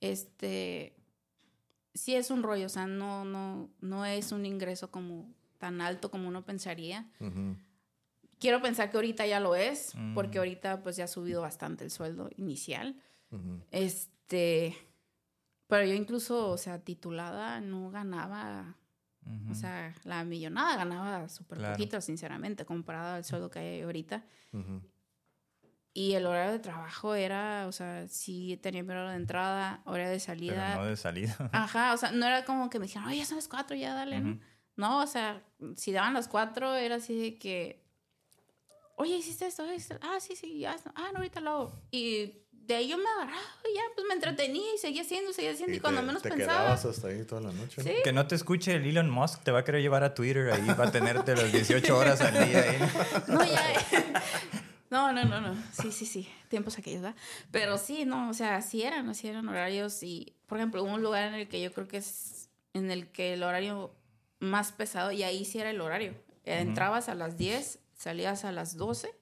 este, 0.00 0.94
sí 1.94 2.14
es 2.14 2.30
un 2.30 2.42
rollo, 2.42 2.66
o 2.66 2.70
sea, 2.70 2.86
no, 2.86 3.24
no, 3.24 3.68
no 3.80 4.04
es 4.06 4.32
un 4.32 4.46
ingreso 4.46 4.90
como 4.90 5.28
tan 5.60 5.80
alto 5.80 6.10
como 6.10 6.26
uno 6.26 6.44
pensaría. 6.44 7.06
Quiero 8.40 8.62
pensar 8.62 8.90
que 8.90 8.96
ahorita 8.96 9.26
ya 9.26 9.38
lo 9.38 9.54
es, 9.54 9.94
Mm. 9.94 10.14
porque 10.14 10.38
ahorita 10.38 10.82
pues 10.82 10.96
ya 10.96 11.04
ha 11.04 11.08
subido 11.08 11.42
bastante 11.42 11.84
el 11.84 11.90
sueldo 11.90 12.30
inicial. 12.36 12.96
Ujú. 13.30 13.60
Este, 13.70 14.74
pero 15.68 15.84
yo 15.86 15.92
incluso, 15.94 16.48
o 16.48 16.56
sea, 16.56 16.78
titulada 16.80 17.60
no 17.60 17.90
ganaba, 17.90 18.76
o 19.50 19.54
sea, 19.54 19.94
la 20.04 20.24
millonada 20.24 20.76
ganaba 20.76 21.28
súper 21.28 21.58
Claro. 21.58 21.74
poquito, 21.74 22.00
sinceramente, 22.00 22.64
comparado 22.64 23.14
al 23.16 23.24
sueldo 23.24 23.50
que 23.50 23.58
hay 23.58 23.80
ahorita. 23.82 24.24
Y 25.92 26.12
el 26.14 26.24
horario 26.24 26.52
de 26.52 26.58
trabajo 26.60 27.14
era, 27.16 27.66
o 27.66 27.72
sea, 27.72 28.06
sí 28.08 28.58
tenía 28.62 28.82
mi 28.84 28.90
hora 28.92 29.10
de 29.10 29.16
entrada, 29.16 29.82
hora 29.84 30.04
de 30.08 30.12
Pero 30.16 30.20
salida. 30.24 30.76
no 30.76 30.84
de 30.86 30.96
salida. 30.96 31.36
Ajá, 31.52 31.92
o 31.92 31.96
sea, 31.98 32.12
no 32.12 32.24
era 32.26 32.44
como 32.44 32.70
que 32.70 32.78
me 32.78 32.86
dijeran, 32.86 33.08
oye, 33.08 33.18
ya 33.18 33.26
son 33.26 33.36
las 33.36 33.48
cuatro, 33.48 33.76
ya 33.76 33.92
dale, 33.92 34.20
¿no? 34.20 34.38
No, 34.80 35.02
o 35.02 35.06
sea, 35.06 35.42
si 35.76 35.92
daban 35.92 36.14
las 36.14 36.26
cuatro, 36.26 36.74
era 36.74 36.94
así 36.94 37.14
de 37.14 37.38
que, 37.38 37.84
oye, 38.96 39.14
hiciste 39.14 39.46
esto, 39.46 39.70
¿Hiciste? 39.70 39.98
ah, 40.00 40.18
sí, 40.20 40.34
sí, 40.34 40.58
ya, 40.58 40.74
ah, 40.94 41.10
no, 41.12 41.18
ahorita 41.18 41.40
lo 41.40 41.50
hago. 41.50 41.72
Y 41.90 42.32
de 42.50 42.76
ahí 42.76 42.88
yo 42.88 42.96
me 42.96 43.04
agarraba 43.04 43.42
y 43.70 43.74
ya, 43.74 43.82
pues 43.94 44.06
me 44.08 44.14
entretenía 44.14 44.74
y 44.74 44.78
seguía 44.78 45.02
haciendo, 45.02 45.34
seguía 45.34 45.52
haciendo, 45.52 45.76
y, 45.76 45.80
cuando 45.80 46.00
te, 46.00 46.06
menos 46.06 46.22
te 46.22 46.30
pensaba. 46.30 46.60
quedabas 46.60 46.84
hasta 46.86 47.08
ahí 47.08 47.24
toda 47.24 47.42
la 47.42 47.52
noche. 47.52 47.82
¿no? 47.82 47.90
Sí. 47.90 47.96
Que 48.02 48.12
no 48.14 48.26
te 48.26 48.36
escuche 48.36 48.74
el 48.74 48.86
Elon 48.86 49.10
Musk, 49.10 49.42
te 49.42 49.50
va 49.50 49.58
a 49.58 49.64
querer 49.64 49.82
llevar 49.82 50.02
a 50.02 50.14
Twitter 50.14 50.50
ahí, 50.50 50.66
va 50.68 50.86
a 50.86 50.90
tenerte 50.90 51.36
las 51.36 51.52
18 51.52 51.98
horas 51.98 52.22
al 52.22 52.32
día 52.32 52.62
ahí. 52.62 52.78
No, 53.28 53.44
ya. 53.44 54.22
No, 54.88 55.12
no, 55.12 55.24
no, 55.24 55.42
no. 55.42 55.62
Sí, 55.72 55.92
sí, 55.92 56.06
sí. 56.06 56.26
Tiempos 56.48 56.78
aquellos, 56.78 57.02
¿verdad? 57.02 57.16
Pero 57.50 57.76
sí, 57.76 58.06
no, 58.06 58.30
o 58.30 58.34
sea, 58.34 58.62
sí 58.62 58.82
eran, 58.82 59.10
así 59.10 59.28
eran 59.28 59.46
horarios. 59.46 60.02
Y, 60.02 60.34
por 60.46 60.56
ejemplo, 60.56 60.82
hubo 60.82 60.94
un 60.94 61.02
lugar 61.02 61.28
en 61.28 61.34
el 61.34 61.48
que 61.48 61.60
yo 61.60 61.70
creo 61.70 61.86
que 61.86 61.98
es 61.98 62.48
en 62.72 62.90
el 62.90 63.08
que 63.08 63.34
el 63.34 63.42
horario 63.42 63.92
más 64.40 64.72
pesado, 64.72 65.12
y 65.12 65.22
ahí 65.22 65.44
sí 65.44 65.58
era 65.60 65.70
el 65.70 65.80
horario. 65.80 66.14
Entrabas 66.44 67.08
a 67.08 67.14
las 67.14 67.36
10, 67.36 67.78
salías 67.94 68.44
a 68.44 68.52
las 68.52 68.76
12, 68.76 69.14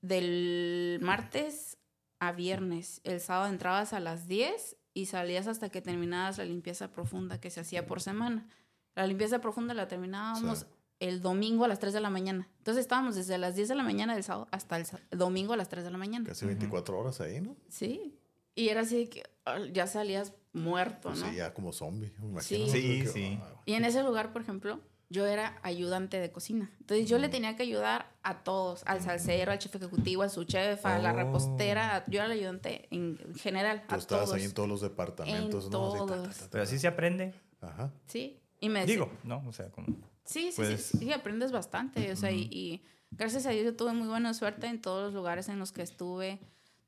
del 0.00 0.98
martes 1.02 1.78
a 2.18 2.32
viernes. 2.32 3.00
El 3.04 3.20
sábado 3.20 3.50
entrabas 3.52 3.92
a 3.92 4.00
las 4.00 4.26
10 4.28 4.76
y 4.94 5.06
salías 5.06 5.46
hasta 5.46 5.68
que 5.70 5.80
terminabas 5.82 6.38
la 6.38 6.44
limpieza 6.44 6.90
profunda 6.90 7.40
que 7.40 7.50
se 7.50 7.60
hacía 7.60 7.86
por 7.86 8.00
semana. 8.00 8.46
La 8.94 9.06
limpieza 9.06 9.40
profunda 9.40 9.74
la 9.74 9.88
terminábamos 9.88 10.60
Sí. 10.60 10.66
el 11.00 11.20
domingo 11.20 11.64
a 11.64 11.68
las 11.68 11.78
3 11.80 11.92
de 11.92 12.00
la 12.00 12.10
mañana. 12.10 12.48
Entonces 12.58 12.82
estábamos 12.82 13.14
desde 13.16 13.36
las 13.38 13.56
10 13.56 13.68
de 13.68 13.74
la 13.74 13.82
mañana 13.82 14.14
del 14.14 14.22
sábado 14.24 14.46
hasta 14.52 14.76
el 14.76 14.86
domingo 15.10 15.52
a 15.52 15.56
las 15.56 15.68
3 15.68 15.84
de 15.84 15.90
la 15.90 15.98
mañana. 15.98 16.24
Casi 16.26 16.46
24 16.46 16.98
horas 16.98 17.20
ahí, 17.20 17.40
¿no? 17.40 17.56
Sí. 17.68 18.18
Y 18.54 18.68
era 18.68 18.82
así 18.82 19.08
que 19.08 19.22
ah, 19.46 19.58
ya 19.72 19.86
salías 19.86 20.32
muerto, 20.52 21.08
Pues 21.10 21.20
¿no? 21.20 21.30
sí, 21.30 21.36
ya 21.36 21.52
como 21.54 21.72
zombie. 21.72 22.12
me 22.20 22.28
imagino, 22.28 22.66
Sí. 22.66 22.70
Sí, 22.72 23.02
Que- 23.02 23.08
sí. 23.08 23.38
ah, 23.42 23.60
Y 23.66 23.74
en 23.74 23.84
ese 23.84 24.02
lugar, 24.02 24.32
por 24.32 24.42
ejemplo, 24.42 24.80
yo 25.10 25.26
era 25.26 25.58
ayudante 25.62 26.18
de 26.18 26.30
cocina. 26.32 26.70
Entonces 26.80 27.08
yo 27.08 27.18
le 27.18 27.28
tenía 27.28 27.56
que 27.56 27.62
ayudar 27.62 28.10
a 28.22 28.42
todos, 28.42 28.82
al 28.86 29.00
salsero, 29.00 29.52
al 29.52 29.58
chef 29.58 29.74
ejecutivo, 29.74 30.22
al 30.22 30.30
su 30.30 30.44
chef, 30.44 30.84
a 30.86 30.98
la 30.98 31.12
Oh. 31.12 31.16
repostera. 31.16 31.96
a- 31.96 32.04
Yo 32.06 32.18
era 32.20 32.26
el 32.26 32.32
ayudante 32.32 32.88
en 32.90 33.18
general. 33.36 33.84
Tú 33.88 33.94
a 33.94 33.98
estabas 33.98 34.26
todos. 34.26 34.38
ahí 34.38 34.44
en 34.44 34.52
todos 34.54 34.68
los 34.68 34.80
departamentos, 34.80 35.66
En 35.66 35.70
¿no? 35.72 35.88
Así, 35.88 35.98
ta, 35.98 36.06
ta, 36.06 36.06
todos. 36.16 36.36
ta, 36.36 36.44
ta, 36.44 36.50
Pero 36.50 36.64
así 36.64 36.78
se 36.78 36.86
aprende. 36.88 37.34
Ajá. 37.60 37.92
Sí. 38.06 38.40
Y 38.60 38.68
me 38.68 38.86
Digo, 38.86 39.10
¿no? 39.24 39.42
O 39.46 39.52
sea, 39.52 39.70
como... 39.70 39.88
Sí, 40.24 40.50
sí, 40.52 40.56
Puedes- 40.56 40.86
sí, 40.86 40.98
sí, 40.98 41.12
aprendes 41.12 41.52
bastante. 41.52 42.10
O 42.12 42.16
sea, 42.16 42.30
y, 42.30 42.48
y 42.50 42.82
gracias 43.10 43.44
a 43.46 43.50
Dios 43.50 43.64
yo 43.64 43.76
tuve 43.76 43.92
muy 43.92 44.08
buena 44.08 44.32
suerte 44.32 44.66
en 44.68 44.80
todos 44.80 45.04
los 45.04 45.14
lugares 45.14 45.48
en 45.48 45.58
los 45.58 45.70
que 45.72 45.82
estuve. 45.82 46.40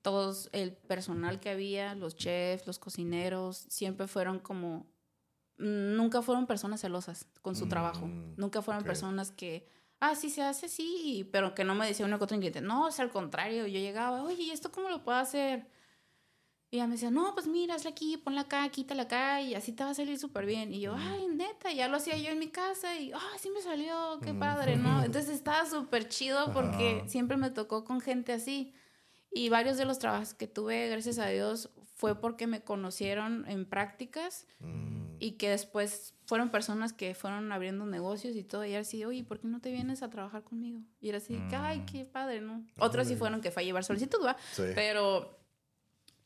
Todos 0.07 0.49
el 0.53 0.73
personal 0.73 1.41
que 1.41 1.51
había, 1.51 1.97
los 1.97 2.15
chefs, 2.15 2.65
los 2.65 2.79
cocineros, 2.79 3.57
siempre 3.69 4.07
fueron 4.07 4.39
como. 4.39 4.87
mm, 5.59 5.97
Nunca 5.97 6.23
fueron 6.23 6.47
personas 6.47 6.81
celosas 6.81 7.27
con 7.43 7.57
su 7.57 7.67
trabajo. 7.67 8.07
Mm, 8.07 8.35
Nunca 8.37 8.63
fueron 8.63 8.85
personas 8.85 9.33
que. 9.33 9.69
Ah, 9.99 10.15
sí 10.15 10.31
se 10.31 10.43
hace, 10.43 10.69
sí, 10.69 11.29
pero 11.33 11.57
que 11.57 11.65
no 11.65 11.75
me 11.75 11.89
decía 11.89 12.07
uno 12.07 12.19
que 12.19 12.25
otro 12.25 12.37
ingrediente. 12.37 12.61
No, 12.61 12.87
es 12.87 13.01
al 13.01 13.11
contrario. 13.11 13.67
Yo 13.67 13.81
llegaba, 13.81 14.23
oye, 14.23 14.45
¿y 14.45 14.51
esto 14.51 14.71
cómo 14.71 14.91
lo 14.91 15.03
puedo 15.03 15.19
hacer? 15.19 15.67
Y 16.71 16.77
ella 16.77 16.87
me 16.87 16.93
decía, 16.95 17.11
no, 17.11 17.33
pues 17.35 17.49
mira, 17.49 17.75
hazla 17.75 17.91
aquí, 17.91 18.17
ponla 18.17 18.43
acá, 18.43 18.69
quítala 18.69 19.05
acá 19.05 19.41
y 19.41 19.55
así 19.57 19.73
te 19.73 19.83
va 19.83 19.91
a 19.91 19.95
salir 19.95 20.19
súper 20.21 20.47
bien. 20.47 20.73
Y 20.73 20.81
yo, 20.83 20.95
ay, 20.97 21.27
neta, 21.35 21.73
ya 21.73 21.89
lo 21.89 21.97
hacía 21.97 22.17
yo 22.17 22.31
en 22.31 22.39
mi 22.39 22.49
casa 22.49 22.95
y, 22.97 23.11
ah, 23.13 23.37
sí 23.41 23.51
me 23.51 23.61
salió, 23.61 24.21
qué 24.23 24.35
padre, 24.35 24.77
¿no? 24.77 25.03
Entonces 25.05 25.35
estaba 25.35 25.67
súper 25.67 26.09
chido 26.09 26.53
porque 26.53 27.03
siempre 27.09 27.37
me 27.37 27.51
tocó 27.51 27.85
con 27.85 28.01
gente 28.01 28.33
así. 28.33 28.73
Y 29.37 29.49
varios 29.51 29.76
de 29.76 29.84
los 29.84 29.99
trabajos 29.99 30.32
que 30.34 30.47
tuve, 30.47 30.89
gracias 30.89 31.18
a 31.18 31.26
Dios, 31.26 31.68
fue 31.95 32.20
porque 32.20 32.47
me 32.47 32.62
conocieron 32.62 33.45
en 33.49 33.64
prácticas 33.66 34.47
Mm, 34.61 35.16
y 35.18 35.32
que 35.32 35.49
después 35.51 36.14
fueron 36.26 36.51
personas 36.51 36.93
que 36.93 37.14
fueron 37.14 37.51
abriendo 37.53 37.87
negocios 37.87 38.37
y 38.37 38.43
todo. 38.45 38.64
Y 38.64 38.72
era 38.72 38.80
así, 38.80 39.05
oye, 39.05 39.24
¿por 39.24 39.39
qué 39.41 39.49
no 39.49 39.61
te 39.61 39.70
vienes 39.70 40.03
a 40.03 40.11
trabajar 40.11 40.43
conmigo? 40.43 40.80
Y 41.01 41.09
era 41.09 41.18
así, 41.18 41.39
que, 41.49 41.57
ay, 41.57 41.84
qué 41.91 42.05
padre, 42.05 42.41
¿no? 42.41 42.64
Otros 42.78 43.09
sí 43.09 43.16
fueron 43.16 43.41
que 43.41 43.51
fue 43.51 43.62
a 43.62 43.66
llevar 43.66 43.84
solicitud, 43.84 44.18
¿va? 44.24 44.37
sí. 44.53 44.62
Pero 44.74 45.39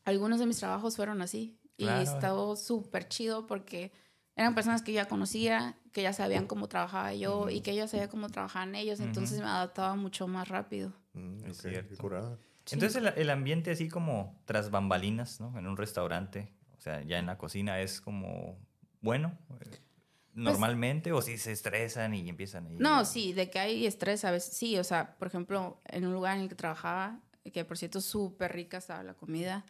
algunos 0.04 0.38
de 0.40 0.46
mis 0.46 0.58
trabajos 0.58 0.96
fueron 0.96 1.22
así. 1.22 1.56
Claro. 1.76 2.00
Y 2.00 2.04
estaba 2.04 2.56
súper 2.56 3.08
chido 3.08 3.46
porque 3.46 3.92
eran 4.36 4.54
personas 4.54 4.82
que 4.82 4.92
yo 4.92 4.96
ya 4.96 5.08
conocía, 5.08 5.76
que 5.92 6.02
ya 6.02 6.12
sabían 6.12 6.46
cómo 6.46 6.68
trabajaba 6.68 7.14
yo 7.14 7.48
y 7.48 7.60
que 7.60 7.74
yo 7.74 7.86
sabía 7.88 8.08
cómo 8.08 8.28
trabajaban 8.28 8.74
ellos. 8.74 9.00
Entonces 9.00 9.38
me 9.40 9.46
adaptaba 9.46 9.94
mucho 9.96 10.26
más 10.28 10.48
rápido. 10.48 10.92
Mm, 11.14 11.44
Es 11.46 11.58
ok, 11.58 11.62
qué 11.64 11.70
cierto. 11.70 11.96
curada. 11.98 12.38
Sí. 12.70 12.76
Entonces 12.76 13.02
el, 13.02 13.08
el 13.16 13.30
ambiente 13.30 13.70
así 13.70 13.88
como 13.88 14.40
tras 14.44 14.70
bambalinas, 14.70 15.40
¿no? 15.40 15.58
En 15.58 15.66
un 15.66 15.76
restaurante, 15.76 16.52
o 16.78 16.80
sea, 16.80 17.02
ya 17.02 17.18
en 17.18 17.26
la 17.26 17.36
cocina 17.36 17.80
es 17.80 18.00
como 18.00 18.58
bueno, 19.00 19.36
eh, 19.60 19.78
normalmente, 20.34 21.12
o 21.12 21.20
si 21.22 21.38
se 21.38 21.52
estresan 21.52 22.14
y 22.14 22.28
empiezan 22.28 22.66
ahí. 22.66 22.76
No, 22.78 23.04
sí, 23.04 23.32
de 23.32 23.50
que 23.50 23.58
hay 23.58 23.86
estrés 23.86 24.24
a 24.24 24.30
veces. 24.30 24.54
Sí, 24.56 24.78
o 24.78 24.84
sea, 24.84 25.16
por 25.18 25.28
ejemplo, 25.28 25.80
en 25.86 26.06
un 26.06 26.12
lugar 26.12 26.36
en 26.36 26.42
el 26.44 26.48
que 26.48 26.54
trabajaba, 26.54 27.20
que 27.52 27.64
por 27.64 27.76
cierto 27.78 28.00
súper 28.00 28.52
rica 28.52 28.78
estaba 28.78 29.02
la 29.02 29.14
comida, 29.14 29.64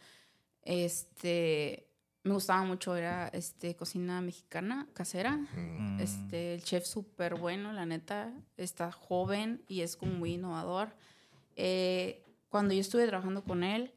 este, 0.63 1.87
me 2.23 2.33
gustaba 2.33 2.63
mucho, 2.63 2.95
era 2.95 3.29
este, 3.29 3.75
cocina 3.75 4.21
mexicana, 4.21 4.87
casera. 4.93 5.37
Mm, 5.37 5.99
Este, 5.99 6.53
el 6.55 6.63
chef 6.63 6.85
súper 6.85 7.35
bueno, 7.35 7.73
la 7.73 7.85
neta, 7.85 8.31
está 8.57 8.91
joven 8.91 9.63
y 9.67 9.81
es 9.81 9.95
como 9.95 10.13
muy 10.13 10.33
innovador. 10.33 10.95
Eh, 11.55 12.23
cuando 12.51 12.73
yo 12.73 12.81
estuve 12.81 13.07
trabajando 13.07 13.45
con 13.45 13.63
él, 13.63 13.93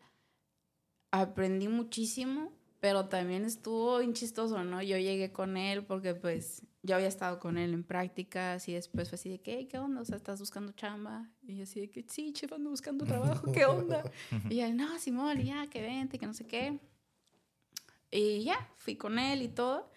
aprendí 1.11 1.67
muchísimo, 1.67 2.53
pero 2.79 3.09
también 3.09 3.45
estuvo 3.45 3.99
bien 3.99 4.15
chistoso, 4.15 4.63
¿no? 4.63 4.81
Yo 4.81 4.97
llegué 4.97 5.33
con 5.33 5.57
él 5.57 5.85
porque 5.85 6.15
pues 6.15 6.63
yo 6.85 6.95
había 6.95 7.09
estado 7.09 7.41
con 7.41 7.59
él 7.59 7.75
en 7.75 7.83
prácticas 7.83 8.69
y 8.69 8.75
después 8.75 9.09
fue 9.09 9.17
así 9.17 9.29
de 9.29 9.41
que, 9.41 9.55
"Hey, 9.55 9.67
¿qué 9.69 9.79
onda? 9.79 10.03
O 10.03 10.05
sea, 10.05 10.17
¿estás 10.17 10.39
buscando 10.39 10.71
chamba? 10.71 11.29
Y 11.43 11.57
yo 11.57 11.65
así 11.65 11.81
de 11.81 11.91
que, 11.91 12.05
sí, 12.09 12.33
chef, 12.33 12.53
ando 12.53 12.71
buscando 12.71 13.05
trabajo, 13.43 13.51
¿qué 13.51 13.65
onda? 13.65 14.05
y 14.49 14.61
él, 14.61 14.77
no, 14.77 14.99
Simón, 15.01 15.43
ya, 15.43 15.67
que 15.67 15.83
vente, 15.83 16.17
que 16.21 16.27
no 16.27 16.35
sé 16.35 16.47
qué. 16.47 16.79
Y 18.13 18.45
ya, 18.45 18.71
fui 18.77 18.95
con 18.95 19.19
él 19.19 19.43
y 19.43 19.49
todo. 19.49 19.91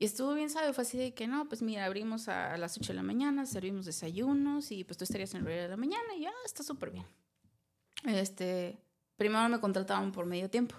Y 0.00 0.06
estuvo 0.06 0.34
bien 0.34 0.50
sabe, 0.50 0.72
fue 0.72 0.82
así 0.82 0.98
de 0.98 1.14
que 1.14 1.28
no, 1.28 1.48
pues 1.48 1.62
mira, 1.62 1.84
abrimos 1.84 2.26
a, 2.26 2.56
las 2.56 2.76
8 2.76 2.88
de 2.88 2.96
la 2.96 3.04
mañana, 3.04 3.46
servimos 3.46 3.86
desayunos 3.86 4.72
y 4.72 4.82
pues 4.82 4.98
tú 4.98 5.04
estarías 5.04 5.32
en 5.34 5.42
el 5.42 5.46
de 5.46 5.68
la 5.68 5.76
mañana 5.76 6.16
y 6.16 6.22
ya, 6.22 6.32
está 6.44 6.64
súper 6.64 6.90
bien. 6.90 7.06
Este, 8.04 8.78
primero 9.16 9.48
me 9.48 9.60
contrataban 9.60 10.12
por 10.12 10.26
medio 10.26 10.50
tiempo. 10.50 10.76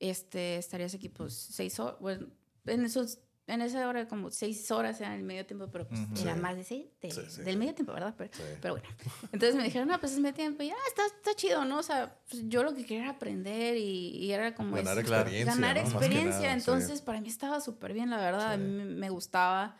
Este, 0.00 0.56
estarías 0.56 0.94
aquí 0.94 1.08
pues 1.08 1.34
seis 1.34 1.78
horas, 1.80 1.96
bueno, 2.00 2.28
en 2.66 2.84
esos, 2.84 3.18
en 3.48 3.62
esa 3.62 3.88
hora 3.88 4.06
como 4.06 4.30
seis 4.30 4.70
horas 4.70 5.00
era 5.00 5.12
el 5.16 5.24
medio 5.24 5.44
tiempo, 5.44 5.68
pero 5.72 5.88
pues 5.88 5.98
Ujú. 6.00 6.20
era 6.22 6.34
Sí. 6.34 6.40
más 6.40 6.54
de 6.56 6.62
seis, 6.64 6.86
de- 7.00 7.10
Sí, 7.10 7.20
sí. 7.28 7.42
del 7.42 7.56
medio 7.56 7.74
tiempo, 7.74 7.92
¿verdad? 7.94 8.14
Pero, 8.16 8.30
pero 8.60 8.74
bueno, 8.74 8.88
entonces 9.32 9.56
me 9.56 9.64
dijeron, 9.64 9.88
no, 9.88 9.98
pues 9.98 10.12
es 10.12 10.20
medio 10.20 10.34
tiempo 10.34 10.62
y 10.62 10.68
ya, 10.68 10.74
está, 10.86 11.04
está 11.06 11.34
chido, 11.34 11.64
¿no? 11.64 11.78
O 11.78 11.82
sea, 11.82 12.16
pues, 12.30 12.44
yo 12.48 12.62
lo 12.62 12.74
que 12.74 12.82
quería 12.84 13.04
era 13.04 13.10
aprender 13.12 13.76
y, 13.76 14.10
y 14.18 14.30
era 14.30 14.54
como... 14.54 14.76
Ganar 14.76 14.98
es- 14.98 15.04
claro. 15.06 15.22
experiencia. 15.22 15.54
ganar 15.54 15.76
¿no? 15.76 15.82
Experiencia. 15.90 16.40
nada, 16.42 16.52
entonces, 16.52 17.00
para 17.02 17.20
mí 17.20 17.28
estaba 17.28 17.60
súper 17.60 17.92
bien, 17.94 18.10
la 18.10 18.18
verdad. 18.18 18.52
A 18.52 18.56
mí 18.56 18.70
me- 18.70 18.84
me 18.84 19.10
gustaba. 19.10 19.76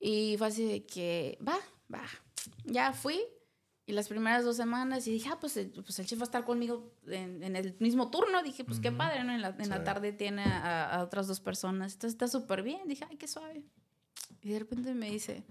Y 0.00 0.36
fue 0.38 0.48
así 0.48 0.64
de 0.66 0.84
que, 0.86 1.38
va, 1.46 1.56
va. 1.92 2.02
Ya 2.64 2.92
fui. 2.92 3.20
Y 3.88 3.92
las 3.92 4.08
primeras 4.08 4.44
dos 4.44 4.56
semanas, 4.56 5.06
y 5.06 5.12
dije, 5.12 5.28
ah, 5.32 5.38
pues, 5.40 5.56
eh, 5.56 5.70
pues 5.74 5.96
el 6.00 6.06
chef 6.06 6.18
va 6.18 6.24
a 6.24 6.24
estar 6.24 6.44
conmigo 6.44 6.92
en, 7.06 7.42
en 7.44 7.54
el 7.54 7.76
mismo 7.78 8.10
turno. 8.10 8.42
Dije, 8.42 8.64
pues 8.64 8.80
qué 8.80 8.88
Ujú. 8.88 8.98
padre, 8.98 9.22
¿no? 9.22 9.32
En 9.32 9.40
la, 9.40 9.54
en 9.58 9.68
la 9.68 9.78
Sí. 9.78 9.84
tarde 9.84 10.12
tiene 10.12 10.42
a, 10.42 10.90
a 10.90 11.02
otras 11.04 11.28
dos 11.28 11.38
personas. 11.38 11.92
Entonces 11.92 12.14
está 12.14 12.26
súper 12.26 12.62
bien. 12.64 12.88
Dije, 12.88 13.06
ay, 13.08 13.16
qué 13.16 13.28
suave. 13.28 13.62
Y 14.42 14.50
de 14.50 14.58
repente 14.58 14.92
me 14.92 15.08
dice, 15.08 15.44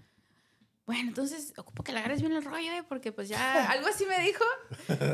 bueno, 0.84 1.08
entonces 1.08 1.54
ocupo 1.56 1.82
que 1.82 1.92
le 1.92 1.98
agarres 2.00 2.20
bien 2.20 2.32
el 2.34 2.44
rollo, 2.44 2.72
¿eh? 2.72 2.84
Porque 2.86 3.10
pues 3.10 3.30
ya, 3.30 3.38
algo 3.72 3.86
así 3.88 4.04
me 4.04 4.20
dijo, 4.22 4.44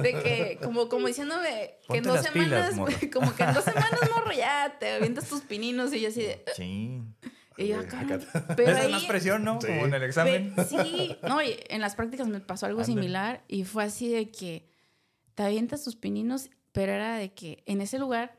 de 0.02 0.12
que, 0.22 0.58
como, 0.60 0.88
como 0.88 1.06
diciéndome 1.06 1.76
que 1.88 1.98
en 1.98 2.04
dos 2.04 2.26
pilas, 2.28 2.32
semanas, 2.70 2.74
morro. 2.74 2.92
como 3.12 3.36
que 3.36 3.44
en 3.44 3.54
dos 3.54 3.62
semanas, 3.64 4.00
morro, 4.16 4.32
ya 4.32 4.76
te 4.80 4.94
avientas 4.94 5.28
tus 5.28 5.42
pininos. 5.42 5.92
Y 5.94 6.00
yo 6.00 6.08
así 6.08 6.22
de, 6.22 6.44
Sí. 6.56 7.00
Y 7.56 7.68
yo, 7.68 7.76
Güey, 7.76 7.88
"Ah, 7.92 8.00
acá- 8.00 8.06
cabrón". 8.08 8.28
Pero 8.56 8.62
Esa 8.70 8.78
es 8.80 8.86
ahí, 8.86 8.92
más 8.92 9.04
presión, 9.04 9.44
¿no? 9.44 9.60
Sí. 9.60 9.66
Como 9.68 9.86
en 9.86 9.94
el 9.94 10.02
examen. 10.02 10.54
Ve- 10.56 10.64
Sí, 10.64 11.16
no, 11.22 11.42
y 11.42 11.56
en 11.68 11.80
las 11.80 11.94
prácticas 11.94 12.26
me 12.28 12.40
pasó 12.40 12.66
algo 12.66 12.84
similar 12.84 13.42
y 13.48 13.64
fue 13.64 13.84
así 13.84 14.08
de 14.08 14.30
que 14.30 14.68
te 15.34 15.42
avientas 15.42 15.82
tus 15.84 15.96
pininos, 15.96 16.50
pero 16.72 16.92
era 16.92 17.16
de 17.16 17.32
que 17.32 17.62
en 17.66 17.80
ese 17.80 17.98
lugar 17.98 18.38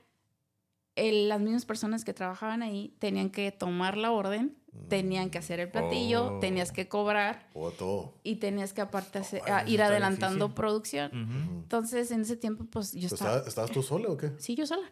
el- 0.95 1.28
las 1.30 1.39
mismas 1.39 1.66
personas 1.66 2.05
que 2.05 2.14
trabajaban 2.14 2.61
ahí 2.61 2.95
tenían 2.99 3.30
que 3.32 3.51
tomar 3.51 3.97
la 3.97 4.11
orden, 4.11 4.55
tenían 4.89 5.30
que 5.30 5.38
hacer 5.39 5.59
el 5.59 5.70
platillo, 5.70 6.36
Oh. 6.36 6.39
tenías 6.39 6.72
que 6.72 6.88
cobrar 6.88 7.47
O 7.53 7.70
todo. 7.72 8.16
y 8.24 8.36
tenías 8.38 8.74
que 8.74 8.82
aparte 8.82 9.20
hacer- 9.20 9.41
Ay, 9.45 9.51
a- 9.51 9.61
eso 9.61 9.70
ir 9.72 9.82
adelantando 9.84 10.45
difícil. 10.45 10.55
producción. 10.55 11.11
Entonces, 11.64 12.09
en 12.11 12.22
ese 12.22 12.38
tiempo, 12.38 12.66
pues 12.66 12.91
yo 12.91 13.01
Pues, 13.01 13.14
estaba... 13.14 13.32
¿estaba- 13.38 13.47
¿Estabas 13.49 13.72
tú 13.72 13.82
sola 13.84 14.09
o 14.09 14.18
qué? 14.18 14.32
Sí, 14.39 14.55
yo 14.55 14.66
sola. 14.68 14.88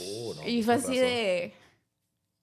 Oh, 0.00 0.34
no, 0.34 0.48
y 0.48 0.62
fue 0.62 0.74
con 0.76 0.84
así 0.84 1.00
razón. 1.00 1.08
de... 1.14 1.54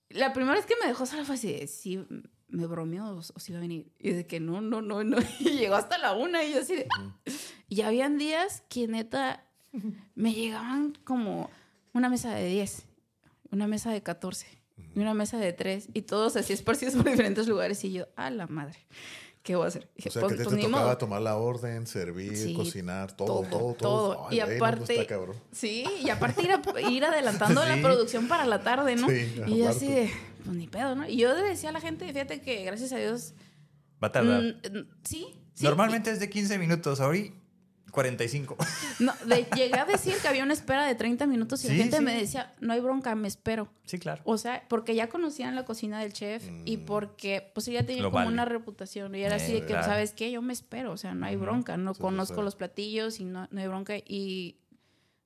La 0.10 0.34
primera 0.34 0.56
vez 0.56 0.66
que 0.66 0.76
me 0.82 0.88
dejó 0.88 1.06
sola 1.06 1.26
fue 1.26 1.36
así 1.36 1.68
sí, 1.68 2.06
me 2.50 2.66
bromeó 2.66 3.08
o, 3.08 3.18
o 3.18 3.40
si 3.40 3.52
iba 3.52 3.60
a 3.60 3.62
venir. 3.62 3.92
Y 4.00 4.12
de 4.12 4.26
que 4.26 4.40
no, 4.40 4.62
no, 4.62 4.82
no, 4.82 5.04
no. 5.04 5.18
Y 5.40 5.52
llegó 5.52 5.76
hasta 5.76 5.98
la 5.98 6.14
una 6.14 6.44
y 6.44 6.54
yo 6.54 6.62
así 6.62 6.76
de... 6.76 6.88
Y 7.70 7.82
habían 7.82 8.18
días 8.18 8.64
que 8.70 8.88
neta 8.88 9.44
me 10.16 10.34
llegaban 10.34 10.98
como 11.04 11.50
una 11.94 12.10
mesa 12.10 12.34
de 12.34 12.48
10, 12.48 12.86
una 13.52 13.68
mesa 13.68 13.92
de 13.92 14.02
14 14.02 14.48
y 14.96 15.00
una 15.00 15.14
mesa 15.14 15.38
de 15.38 15.54
3 15.54 15.90
y 15.94 16.04
todos 16.04 16.36
así 16.36 16.54
esparcidos 16.54 16.96
por 16.96 17.10
diferentes 17.10 17.48
lugares 17.48 17.84
y 17.84 17.92
yo, 17.92 18.08
a 18.16 18.30
la 18.30 18.48
madre, 18.48 18.80
¿qué 19.48 19.56
voy 19.56 19.64
a 19.64 19.68
hacer? 19.70 19.88
Dije, 19.96 20.10
O 20.10 20.12
sea, 20.12 20.22
pues- 20.24 20.34
que 20.34 20.38
te, 20.40 20.44
pues 20.44 20.56
te 20.58 20.62
ni 20.62 20.68
tocaba 20.70 20.88
modo. 20.88 20.98
tomar 20.98 21.22
la 21.22 21.38
orden, 21.38 21.88
servir, 21.88 22.36
Sí, 22.36 22.54
cocinar, 22.54 23.16
todo, 23.16 23.28
todo, 23.28 23.50
todo, 23.50 23.60
todo. 23.60 23.76
todo. 23.76 24.28
Ay, 24.30 24.36
Y 24.38 24.40
no, 24.42 24.46
pues, 24.48 24.58
aparte- 24.58 24.94
está 25.02 25.08
cabrón. 25.08 25.38
Sí, 25.54 25.86
y 26.04 26.10
aparte 26.10 26.44
ir, 26.44 26.52
a- 26.52 26.82
ir 26.92 27.06
adelantando 27.06 27.64
la 27.66 27.82
producción 27.82 28.28
para 28.28 28.46
la 28.46 28.62
tarde, 28.62 28.98
¿no? 28.98 29.08
Sí, 29.10 29.42
y 29.48 29.58
yo 29.60 29.70
así 29.70 29.88
de, 29.88 30.12
pues 30.44 30.58
ni 30.58 30.68
pedo, 30.68 30.96
¿no? 30.96 31.08
Y 31.08 31.16
yo 31.16 31.34
le 31.34 31.42
decía 31.44 31.70
a 31.70 31.72
la 31.72 31.80
gente, 31.80 32.06
fíjate 32.12 32.42
que 32.42 32.64
gracias 32.66 32.92
a 32.92 32.98
Dios... 32.98 33.34
Va 34.04 34.10
a 34.10 34.12
tardar. 34.12 34.42
mm, 34.44 34.78
mm, 34.78 34.88
sí, 35.06 35.28
sí. 35.54 35.64
Normalmente 35.64 36.12
es 36.12 36.20
de 36.20 36.30
15 36.30 36.60
minutos, 36.60 37.00
ahora 37.00 37.18
45. 37.92 38.58
No, 39.00 39.14
de- 39.26 39.48
llegué 39.56 39.76
a 39.80 39.86
decir 39.86 40.16
que 40.22 40.28
había 40.28 40.44
una 40.44 40.54
espera 40.54 40.86
de 40.88 40.96
30 40.96 41.28
minutos 41.28 41.64
y 41.64 41.68
Sí, 41.68 41.74
la 41.74 41.84
gente 41.84 41.98
sí. 41.98 42.04
me 42.04 42.18
decía, 42.18 42.54
no 42.60 42.74
hay 42.74 42.80
bronca, 42.80 43.14
me 43.16 43.28
espero. 43.28 43.68
Sí, 43.86 44.00
claro. 44.00 44.22
O 44.26 44.38
sea, 44.40 44.64
porque 44.68 44.96
ya 44.96 45.08
conocían 45.08 45.56
la 45.56 45.66
cocina 45.66 46.00
del 46.00 46.14
chef 46.14 46.44
y 46.66 46.78
Mm. 46.78 46.86
porque 46.86 47.52
pues 47.54 47.68
ella 47.68 47.86
tenía 47.86 48.02
Lo 48.02 48.10
como 48.10 48.24
vale. 48.26 48.34
una 48.34 48.46
reputación 48.46 49.14
y 49.16 49.22
era 49.24 49.36
así 49.36 49.54
de 49.54 49.62
que, 49.62 49.68
claro. 49.68 49.86
¿sabes 49.86 50.14
qué? 50.14 50.32
Yo 50.32 50.42
me 50.42 50.54
espero, 50.54 50.92
o 50.92 50.98
sea, 50.98 51.14
no 51.14 51.26
hay 51.28 51.36
bronca, 51.36 51.78
no 51.78 51.94
Sí, 51.94 51.98
sí, 51.98 52.02
conozco 52.02 52.38
sí. 52.38 52.42
los 52.42 52.56
platillos 52.56 53.20
y 53.20 53.26
no, 53.26 53.48
no 53.52 53.62
hay 53.62 53.68
bronca. 53.68 53.96
Y 53.98 54.58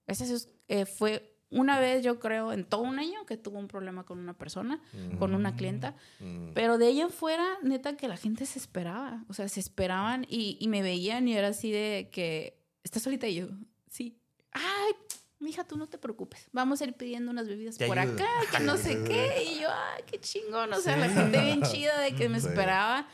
ese 0.07 0.25
es, 0.33 0.49
eh, 0.67 0.85
fue 0.85 1.30
una 1.51 1.79
vez, 1.79 2.03
yo 2.03 2.19
creo, 2.19 2.51
en 2.53 2.63
todo 2.63 2.81
un 2.81 2.97
año 2.97 3.25
que 3.25 3.37
tuvo 3.37 3.59
un 3.59 3.67
problema 3.67 4.03
con 4.05 4.17
una 4.19 4.33
persona, 4.33 4.81
con 5.19 5.35
una 5.35 5.55
clienta. 5.55 5.95
Mm. 6.19 6.53
Pero 6.53 6.77
de 6.77 6.87
ella 6.87 7.03
en 7.03 7.09
fuera, 7.11 7.45
neta, 7.61 7.95
que 7.97 8.07
la 8.07 8.17
gente 8.17 8.45
se 8.45 8.57
esperaba. 8.57 9.23
O 9.27 9.33
sea, 9.33 9.47
se 9.49 9.59
esperaban 9.59 10.25
y, 10.29 10.57
y 10.59 10.67
me 10.69 10.81
veían 10.81 11.27
y 11.27 11.35
era 11.35 11.49
así 11.49 11.71
de 11.71 12.09
que, 12.11 12.57
¿estás 12.83 13.03
solita? 13.03 13.27
Y 13.27 13.35
yo, 13.35 13.47
sí. 13.89 14.17
Ay, 14.53 14.93
mija, 15.39 15.63
tú 15.65 15.77
no 15.77 15.87
te 15.87 15.97
preocupes. 15.97 16.47
Vamos 16.53 16.81
a 16.81 16.85
ir 16.85 16.93
pidiendo 16.93 17.31
unas 17.31 17.47
bebidas 17.47 17.77
Te 17.77 17.85
por 17.87 17.99
ayudo. 17.99 18.15
acá, 18.15 18.27
que 18.57 18.63
no 18.63 18.77
sé 18.77 19.03
qué. 19.03 19.43
Y 19.51 19.61
yo, 19.61 19.67
ay, 19.69 20.03
qué 20.09 20.19
chingón. 20.19 20.71
O 20.73 20.79
sea, 20.79 20.95
la 20.97 21.09
Sí. 21.09 21.15
gente 21.15 21.41
bien 21.41 21.61
chida 21.63 21.99
de 22.01 22.15
que 22.15 22.29
me 22.29 22.39
Sí. 22.39 22.47
esperaba. 22.47 23.07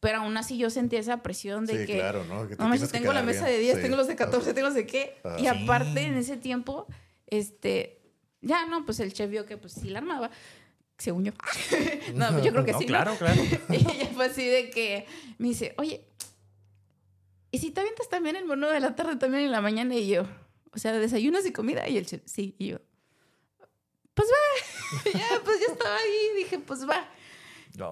Pero 0.00 0.18
aún 0.18 0.36
así 0.36 0.58
yo 0.58 0.68
sentía 0.68 1.00
esa 1.00 1.22
presión 1.22 1.64
de 1.64 1.80
Sí, 1.80 1.86
que, 1.86 1.94
claro, 1.98 2.24
¿no? 2.26 2.46
Que 2.46 2.56
te 2.56 2.62
no 2.62 2.70
que 2.70 2.86
tengo 2.88 3.12
la 3.14 3.22
mesa 3.22 3.46
bien. 3.46 3.52
de 3.56 3.58
10, 3.60 3.76
Sí. 3.76 3.82
tengo 3.82 3.96
los 3.96 4.06
de 4.06 4.16
14, 4.16 4.52
tengo 4.52 4.66
los 4.68 4.74
de 4.74 4.86
qué. 4.86 5.16
Ah. 5.24 5.36
Y 5.38 5.42
Sí. 5.42 5.46
aparte, 5.46 6.02
en 6.02 6.14
ese 6.16 6.36
tiempo, 6.36 6.86
este, 7.38 8.00
ya 8.40 8.66
no, 8.66 8.84
pues 8.84 9.00
el 9.00 9.12
chef 9.12 9.30
vio 9.30 9.46
que 9.46 9.56
pues 9.56 9.74
sí 9.74 9.90
la 9.90 9.98
armaba. 9.98 10.30
Según 10.98 11.24
yo. 11.26 11.32
no, 12.14 12.42
yo 12.42 12.52
creo 12.52 12.64
que 12.64 12.72
No, 12.72 12.78
sí. 12.78 12.84
¿no? 12.84 12.88
claro, 12.88 13.16
claro. 13.16 13.42
Y 13.70 13.76
ella 13.76 14.10
fue 14.14 14.26
así 14.26 14.46
de 14.46 14.70
que 14.70 15.06
me 15.38 15.48
dice, 15.48 15.74
oye, 15.78 16.06
¿y 17.50 17.58
si 17.58 17.70
te 17.70 17.80
avientas 17.80 18.08
también 18.08 18.36
el 18.36 18.44
menú 18.44 18.68
de 18.68 18.80
la 18.80 18.94
tarde, 18.94 19.16
también 19.16 19.44
en 19.44 19.52
la 19.52 19.60
mañana? 19.60 19.94
Y 19.94 20.08
yo, 20.08 20.26
o 20.72 20.78
sea, 20.78 20.92
desayunos 20.92 21.46
y 21.46 21.52
comida. 21.52 21.88
Y 21.88 21.96
el 21.96 22.06
chef, 22.06 22.22
sí. 22.26 22.54
Y 22.58 22.68
yo, 22.68 22.78
pues 24.14 24.28
va. 24.28 25.12
ya, 25.18 25.40
pues 25.44 25.60
ya 25.60 25.72
estaba 25.72 25.96
ahí. 25.96 26.36
Dije, 26.36 26.58
pues 26.60 26.88
va. 26.88 27.08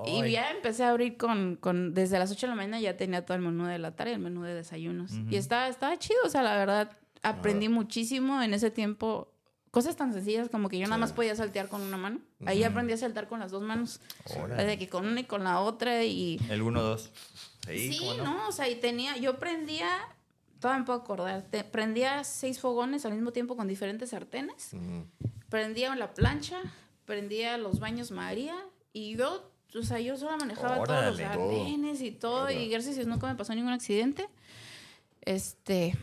Y 0.07 0.30
ya 0.30 0.51
empecé 0.51 0.84
a 0.84 0.90
abrir 0.90 1.16
con, 1.16 1.57
con, 1.57 1.93
desde 1.93 2.18
las 2.18 2.30
8 2.30 2.47
de 2.47 2.51
la 2.51 2.55
mañana 2.55 2.80
ya 2.80 2.97
tenía 2.97 3.26
todo 3.26 3.36
el 3.36 3.43
menú 3.43 3.64
de 3.66 3.78
la 3.78 3.97
tarde 3.97 4.12
y 4.12 4.14
el 4.14 4.20
menú 4.20 4.43
de 4.43 4.55
desayunos. 4.55 5.12
Y 5.28 5.36
estaba, 5.36 5.66
estaba 5.68 5.99
chido, 5.99 6.20
o 6.24 6.28
sea, 6.28 6.43
la 6.43 6.57
verdad, 6.57 6.97
aprendí 7.22 7.68
muchísimo 7.68 8.43
en 8.43 8.55
ese 8.55 8.70
tiempo. 8.70 9.32
Cosas 9.73 9.97
tan 9.97 10.12
sencillas 10.12 10.49
como 10.51 10.68
que 10.68 10.79
yo 10.79 10.85
nada 10.87 10.99
más 10.99 11.12
podía 11.12 11.35
saltear 11.35 11.66
con 11.68 11.81
una 11.81 11.97
mano. 11.97 12.20
Ahí 12.47 12.62
aprendí 12.62 12.93
a 12.93 12.97
saltar 12.99 13.27
con 13.27 13.41
las 13.41 13.51
dos 13.51 13.62
manos. 13.62 14.01
De 14.57 14.79
que 14.79 14.89
con 14.89 15.07
una 15.07 15.20
y 15.20 15.25
con 15.25 15.43
la 15.45 15.59
otra 15.61 16.05
y... 16.05 16.39
El 16.51 16.62
1-2. 16.62 17.09
Sí, 17.66 17.93
Sí, 17.95 17.99
¿cómo 17.99 18.14
no? 18.23 18.49
o 18.49 18.53
sea, 18.53 18.68
y 18.68 18.75
tenía, 18.77 19.16
yo 19.16 19.39
prendía, 19.39 19.89
todavía 20.61 20.81
me 20.81 20.85
puedo 20.85 20.99
acordar, 21.01 21.43
te- 21.51 21.64
prendía 21.64 22.23
seis 22.23 22.61
fogones 22.61 23.07
al 23.07 23.14
mismo 23.14 23.33
tiempo 23.33 23.57
con 23.57 23.66
diferentes 23.66 24.11
sartenes, 24.11 24.75
Mm. 24.75 25.03
prendía 25.49 25.95
la 25.97 26.12
plancha, 26.12 26.61
prendía 27.07 27.57
los 27.57 27.79
baños 27.81 28.11
María 28.11 28.55
y 28.93 29.16
yo, 29.16 29.51
o 29.75 29.83
sea, 29.83 30.01
yo 30.01 30.16
solo 30.18 30.37
manejaba 30.37 30.83
todos 30.85 31.05
los 31.07 31.16
sartenes 31.16 32.03
y 32.03 32.11
todo 32.11 32.43
Órale. 32.45 32.62
y 32.64 32.68
gracias 32.68 32.93
a 32.95 32.97
Dios 32.97 33.07
nunca 33.07 33.27
me 33.27 33.37
pasó 33.37 33.55
ningún 33.55 33.73
accidente. 33.73 34.29
Este... 35.23 35.97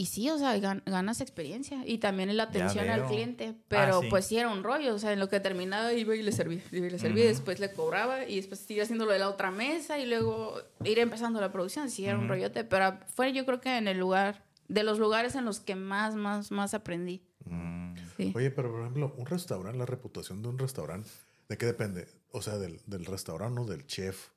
Y 0.00 0.06
sí, 0.06 0.30
o 0.30 0.38
sea, 0.38 0.56
gan- 0.56 0.82
ganas 0.86 1.20
experiencia. 1.20 1.82
Y 1.86 1.98
también 1.98 2.34
la 2.34 2.44
atención 2.44 2.88
al 2.88 3.06
cliente. 3.06 3.54
Pero 3.68 3.98
Ah, 3.98 4.00
sí. 4.00 4.06
pues 4.08 4.24
sí 4.24 4.38
era 4.38 4.48
un 4.48 4.62
rollo. 4.64 4.94
O 4.94 4.98
sea, 4.98 5.12
en 5.12 5.18
lo 5.20 5.28
que 5.28 5.40
terminaba 5.40 5.92
iba 5.92 6.16
y 6.16 6.22
le 6.22 6.32
servía. 6.32 6.62
Iba 6.72 6.86
y 6.86 6.90
le 6.90 6.98
servía, 6.98 7.24
y 7.24 7.26
Ujú. 7.26 7.34
después 7.36 7.60
le 7.60 7.70
cobraba. 7.72 8.24
Y 8.26 8.36
después 8.36 8.60
seguir 8.60 8.82
haciendo 8.82 9.04
lo 9.04 9.12
de 9.12 9.18
la 9.18 9.28
otra 9.28 9.50
mesa. 9.50 9.98
Y 9.98 10.06
luego 10.06 10.54
ir 10.84 10.98
empezando 11.00 11.38
la 11.38 11.52
producción. 11.52 11.90
Sí, 11.90 12.06
era 12.06 12.14
un 12.16 12.24
Ujú. 12.24 12.30
rollote. 12.32 12.64
Pero 12.64 12.98
fue 13.14 13.34
yo 13.34 13.44
creo 13.44 13.60
que 13.60 13.76
en 13.76 13.88
el 13.88 13.98
lugar, 13.98 14.46
de 14.68 14.84
los 14.84 14.98
lugares 14.98 15.34
en 15.34 15.44
los 15.44 15.60
que 15.60 15.74
más, 15.76 16.14
más, 16.14 16.50
más 16.50 16.72
aprendí. 16.72 17.22
Mm. 17.44 17.94
Sí. 18.16 18.32
Oye, 18.34 18.50
pero 18.50 18.70
por 18.70 18.80
ejemplo, 18.80 19.14
un 19.18 19.26
restaurante, 19.26 19.78
la 19.78 19.84
reputación 19.86 20.40
de 20.40 20.48
un 20.48 20.58
restaurante, 20.58 21.10
¿de 21.50 21.58
qué 21.58 21.66
depende? 21.66 22.06
O 22.32 22.40
sea, 22.40 22.56
del, 22.56 22.80
del 22.86 23.04
restaurante 23.04 23.60
o 23.60 23.64
del 23.66 23.86
chef 23.86 24.28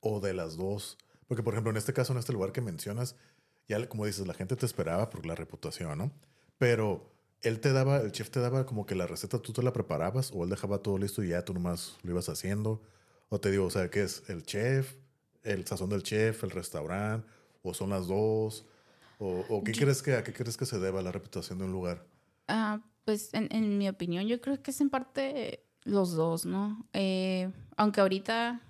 o 0.00 0.20
de 0.20 0.34
las 0.34 0.58
dos. 0.58 0.98
Porque, 1.26 1.42
por 1.42 1.54
ejemplo, 1.54 1.70
en 1.70 1.78
este 1.78 1.94
caso, 1.94 2.12
en 2.12 2.18
este 2.18 2.32
lugar 2.34 2.52
que 2.52 2.60
mencionas, 2.60 3.16
ya 3.70 3.88
como 3.88 4.04
dices, 4.04 4.26
la 4.26 4.34
gente 4.34 4.56
te 4.56 4.66
esperaba 4.66 5.08
por 5.08 5.24
la 5.24 5.34
reputación, 5.34 5.96
¿no? 5.96 6.10
Pero 6.58 7.10
él 7.40 7.60
te 7.60 7.72
daba, 7.72 7.98
el 7.98 8.12
chef 8.12 8.28
te 8.30 8.40
daba 8.40 8.66
como 8.66 8.84
que 8.84 8.94
la 8.94 9.06
receta 9.06 9.38
tú 9.40 9.52
te 9.52 9.62
la 9.62 9.72
preparabas 9.72 10.30
o 10.34 10.44
él 10.44 10.50
dejaba 10.50 10.78
todo 10.82 10.98
listo 10.98 11.22
y 11.22 11.28
ya 11.28 11.44
tú 11.44 11.54
nomás 11.54 11.96
lo 12.02 12.10
ibas 12.10 12.28
haciendo. 12.28 12.82
O 13.30 13.40
te 13.40 13.50
digo, 13.50 13.64
o 13.64 13.70
sea, 13.70 13.88
¿qué 13.88 14.02
es? 14.02 14.28
¿El 14.28 14.42
chef? 14.44 14.94
¿El 15.42 15.64
sazón 15.66 15.88
del 15.88 16.02
chef? 16.02 16.42
¿El 16.44 16.50
restaurante? 16.50 17.26
¿O 17.62 17.72
son 17.72 17.90
las 17.90 18.08
dos? 18.08 18.66
¿O, 19.18 19.44
o 19.48 19.64
qué 19.64 19.72
Yo- 19.72 19.82
crees 19.82 20.02
que, 20.02 20.14
a 20.16 20.24
qué 20.24 20.32
crees 20.32 20.56
que 20.56 20.66
se 20.66 20.78
deba 20.78 21.00
la 21.00 21.12
reputación 21.12 21.58
de 21.58 21.64
un 21.64 21.72
lugar? 21.72 22.04
Ah, 22.48 22.80
pues 23.04 23.32
en, 23.34 23.48
en 23.52 23.78
mi 23.78 23.88
opinión, 23.88 24.26
yo 24.26 24.40
creo 24.40 24.62
que 24.62 24.72
es 24.72 24.80
en 24.80 24.90
parte 24.90 25.64
los 25.84 26.12
dos, 26.12 26.44
¿no? 26.44 26.84
Eh, 26.92 27.50
aunque 27.76 28.00
ahorita, 28.00 28.60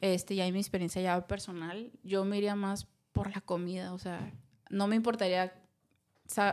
este, 0.00 0.36
ya 0.36 0.46
en 0.46 0.52
mi 0.54 0.60
experiencia 0.60 1.00
ya 1.02 1.26
personal, 1.26 1.90
yo 2.04 2.24
me 2.24 2.36
iría 2.38 2.54
más 2.54 2.86
por 3.14 3.32
la 3.34 3.40
comida, 3.40 3.94
o 3.94 3.98
sea, 3.98 4.30
no 4.68 4.86
me 4.88 4.96
importaría, 4.96 5.54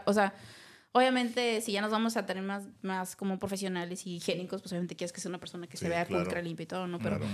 o 0.05 0.14
sea, 0.14 0.34
obviamente 0.93 1.59
si 1.62 1.72
ya 1.74 1.82
nos 1.82 1.91
vamos 1.91 2.16
a 2.16 2.26
tener 2.26 2.43
más, 2.43 2.68
más 2.84 3.16
como 3.18 3.39
profesionales 3.39 4.05
y 4.05 4.16
higiénicos, 4.18 4.62
pues 4.62 4.72
obviamente 4.72 4.95
quieres 4.95 5.12
que 5.12 5.20
sea 5.20 5.30
una 5.30 5.39
persona 5.39 5.68
que 5.68 5.76
Sí, 5.76 5.86
se 5.86 5.89
vea 5.89 6.05
claro. 6.05 6.24
ultra 6.24 6.41
limpia 6.41 6.64
y 6.64 6.68
todo, 6.68 6.88
¿no? 6.88 6.99
Pero, 6.99 7.18
Claro. 7.18 7.32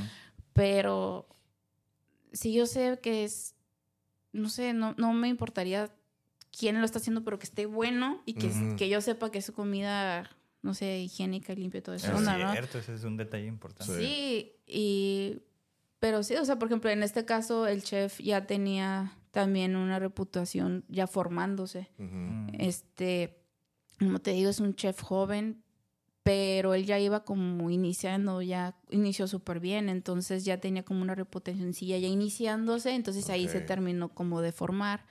pero 0.53 1.27
si 2.31 2.53
yo 2.53 2.65
sé 2.65 2.99
que 3.03 3.25
es, 3.25 3.53
no 4.31 4.47
sé, 4.49 4.73
no, 4.73 4.95
no 4.97 5.11
me 5.13 5.27
importaría 5.27 5.91
quién 6.57 6.79
lo 6.79 6.85
está 6.85 6.99
haciendo, 6.99 7.23
pero 7.25 7.37
que 7.37 7.45
esté 7.45 7.65
bueno 7.65 8.21
y 8.25 8.33
que, 8.35 8.49
que 8.77 8.87
yo 8.87 9.01
sepa 9.01 9.29
que 9.29 9.39
es 9.39 9.51
comida, 9.51 10.29
no 10.61 10.73
sé, 10.73 10.99
higiénica 11.01 11.53
limpia 11.53 11.79
y 11.79 11.81
todo 11.81 11.95
eso. 11.95 12.07
Es 12.07 12.17
onda, 12.17 12.37
¿no? 12.37 12.51
cierto, 12.53 12.79
ese 12.79 12.93
es 12.95 13.03
un 13.03 13.17
detalle 13.17 13.45
importante. 13.47 13.93
Sí, 13.93 14.53
y 14.65 15.41
pero 15.99 16.23
sí, 16.23 16.35
o 16.35 16.45
sea, 16.45 16.59
por 16.59 16.67
ejemplo, 16.67 16.89
en 16.89 17.03
este 17.03 17.25
caso 17.25 17.67
el 17.67 17.83
chef 17.83 18.19
ya 18.19 18.45
tenía 18.45 19.13
también 19.31 19.75
una 19.75 19.99
reputación 19.99 20.85
ya 20.87 21.07
formándose. 21.07 21.89
Mm. 21.97 22.49
Este, 22.59 23.39
como 23.99 24.19
te 24.19 24.31
digo, 24.31 24.49
es 24.49 24.59
un 24.59 24.75
chef 24.75 25.01
joven, 25.01 25.63
pero 26.27 26.73
él 26.73 26.85
ya 26.85 26.99
iba 26.99 27.23
como 27.23 27.69
iniciando, 27.69 28.41
ya 28.41 28.75
inició 28.89 29.27
súper 29.27 29.61
bien, 29.61 29.87
entonces 29.87 30.43
ya 30.43 30.59
tenía 30.59 30.83
como 30.83 31.01
una 31.01 31.15
reputacióncilla 31.15 31.97
ya 31.97 32.09
iniciándose, 32.09 32.93
entonces 32.95 33.29
ahí 33.29 33.47
se 33.47 33.61
terminó 33.61 34.09
como 34.09 34.41
de 34.41 34.51
formar. 34.51 35.05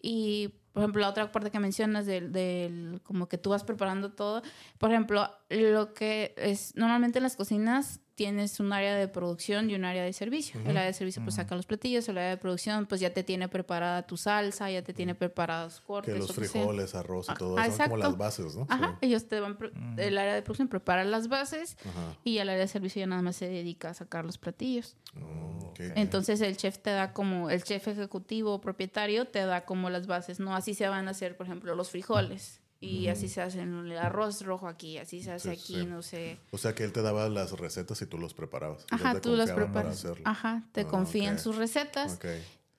Y, 0.00 0.54
por 0.72 0.84
ejemplo, 0.84 1.00
la 1.00 1.08
otra 1.08 1.32
parte 1.32 1.50
que 1.50 1.58
mencionas 1.58 2.06
del, 2.06 2.30
del 2.30 3.00
como 3.02 3.28
que 3.28 3.36
tú 3.36 3.50
vas 3.50 3.64
preparando 3.64 4.12
todo, 4.12 4.42
por 4.78 4.92
ejemplo, 4.92 5.28
lo 5.50 5.92
que 5.92 6.34
es 6.36 6.76
normalmente 6.76 7.18
en 7.18 7.24
las 7.24 7.34
cocinas 7.34 8.00
tienes 8.14 8.60
un 8.60 8.72
área 8.72 8.94
de 8.94 9.08
producción 9.08 9.70
y 9.70 9.74
un 9.74 9.84
área 9.84 10.04
de 10.04 10.12
servicio. 10.12 10.60
El 10.60 10.70
área 10.76 10.84
de 10.84 10.92
servicio 10.92 11.22
pues 11.22 11.34
saca 11.34 11.54
los 11.56 11.66
platillos, 11.66 12.08
el 12.08 12.18
área 12.18 12.30
de 12.30 12.36
producción 12.36 12.86
pues 12.86 13.00
ya 13.00 13.12
te 13.12 13.22
tiene 13.24 13.48
preparada 13.48 14.06
tu 14.06 14.16
salsa, 14.16 14.70
ya 14.70 14.82
te 14.82 14.92
tiene 14.94 15.14
preparados 15.14 15.80
cortes. 15.80 16.14
Que 16.14 16.18
los 16.20 16.28
sea. 16.28 16.34
frijoles, 16.36 16.94
arroz 16.94 17.28
y 17.28 17.32
Ah, 17.32 17.34
todo 17.36 17.58
ah, 17.58 17.66
eso 17.66 17.76
son 17.76 17.86
como 17.86 17.96
las 17.96 18.16
bases, 18.16 18.54
¿no? 18.56 18.66
Ajá, 18.70 18.98
Sí. 19.00 19.06
ellos 19.06 19.26
te 19.26 19.40
van, 19.40 19.58
el 19.98 20.18
área 20.18 20.34
de 20.34 20.42
producción 20.42 20.68
prepara 20.68 21.04
las 21.04 21.28
bases 21.28 21.76
Ajá. 21.80 22.16
y 22.22 22.38
el 22.38 22.48
área 22.48 22.60
de 22.62 22.68
servicio 22.68 23.00
ya 23.00 23.06
nada 23.06 23.22
más 23.22 23.36
se 23.36 23.48
dedica 23.48 23.90
a 23.90 23.94
sacar 23.94 24.24
los 24.24 24.38
platillos. 24.38 24.96
Oh. 25.20 25.72
Entonces 25.78 26.40
el 26.40 26.56
chef 26.56 26.78
te 26.78 26.90
da 26.90 27.12
como, 27.12 27.50
el 27.50 27.64
chef 27.64 27.88
ejecutivo 27.88 28.54
o 28.54 28.60
propietario 28.60 29.26
te 29.26 29.44
da 29.44 29.64
como 29.64 29.90
las 29.90 30.06
bases, 30.06 30.38
¿no? 30.38 30.54
Así 30.54 30.74
se 30.74 30.86
van 30.88 31.08
a 31.08 31.10
hacer, 31.10 31.36
por 31.36 31.46
ejemplo, 31.46 31.74
los 31.74 31.90
frijoles. 31.90 32.60
Y 32.80 33.08
así 33.08 33.28
se 33.28 33.40
hace 33.40 33.62
el 33.62 33.96
arroz 33.96 34.42
rojo 34.42 34.68
aquí, 34.68 34.98
así 34.98 35.22
se 35.22 35.32
hace 35.32 35.54
Sí, 35.56 35.60
aquí, 35.62 35.80
sí. 35.80 35.86
no 35.86 36.02
sé. 36.02 36.38
O 36.50 36.58
sea 36.58 36.74
que 36.74 36.84
él 36.84 36.92
te 36.92 37.00
daba 37.00 37.28
las 37.30 37.52
recetas 37.52 38.00
y 38.02 38.06
tú 38.06 38.18
los 38.18 38.34
preparabas. 38.34 38.84
Ajá, 38.90 39.20
tú 39.20 39.34
las 39.36 39.50
preparas. 39.52 40.04
Ajá, 40.24 40.62
te 40.72 40.82
Ah, 40.82 40.86
confían 40.88 41.38
sus 41.38 41.56
recetas. 41.56 42.14
Ok. 42.16 42.26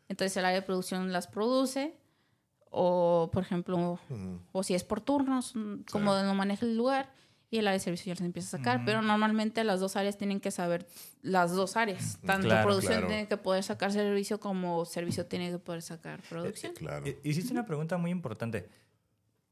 Entonces 0.07 0.37
el 0.37 0.45
área 0.45 0.59
de 0.61 0.65
producción 0.65 1.11
las 1.11 1.25
produce. 1.27 1.95
O, 2.77 3.29
por 3.31 3.41
ejemplo, 3.41 3.99
o 4.51 4.63
si 4.63 4.73
es 4.75 4.83
por 4.83 4.99
turnos, 5.01 5.55
mm, 5.55 5.83
como 5.89 6.13
lo 6.13 6.33
maneja 6.33 6.65
el 6.65 6.75
lugar. 6.77 7.13
Y 7.51 7.59
el 7.59 7.67
área 7.67 7.77
de 7.77 7.79
servicio 7.79 8.07
ya 8.11 8.15
las 8.15 8.25
empieza 8.25 8.57
a 8.57 8.59
sacar. 8.59 8.83
Pero 8.85 9.01
normalmente 9.01 9.63
las 9.63 9.79
dos 9.79 9.95
áreas 9.95 10.17
tienen 10.17 10.41
que 10.41 10.51
saber 10.51 10.85
las 11.21 11.51
dos 11.53 11.77
áreas. 11.77 12.19
Tanto 12.25 12.47
Claro, 12.47 12.63
producción 12.67 12.93
claro. 12.95 13.07
tiene 13.07 13.27
que 13.29 13.37
poder 13.37 13.63
sacar 13.63 13.93
servicio 13.93 14.39
como 14.41 14.83
servicio 14.85 15.25
tiene 15.25 15.51
que 15.51 15.57
poder 15.59 15.81
sacar 15.81 16.21
producción. 16.29 16.73
Claro. 16.73 17.05
Eh, 17.05 17.17
Hiciste 17.23 17.53
una 17.53 17.65
pregunta 17.65 17.97
muy 17.97 18.11
importante. 18.11 18.67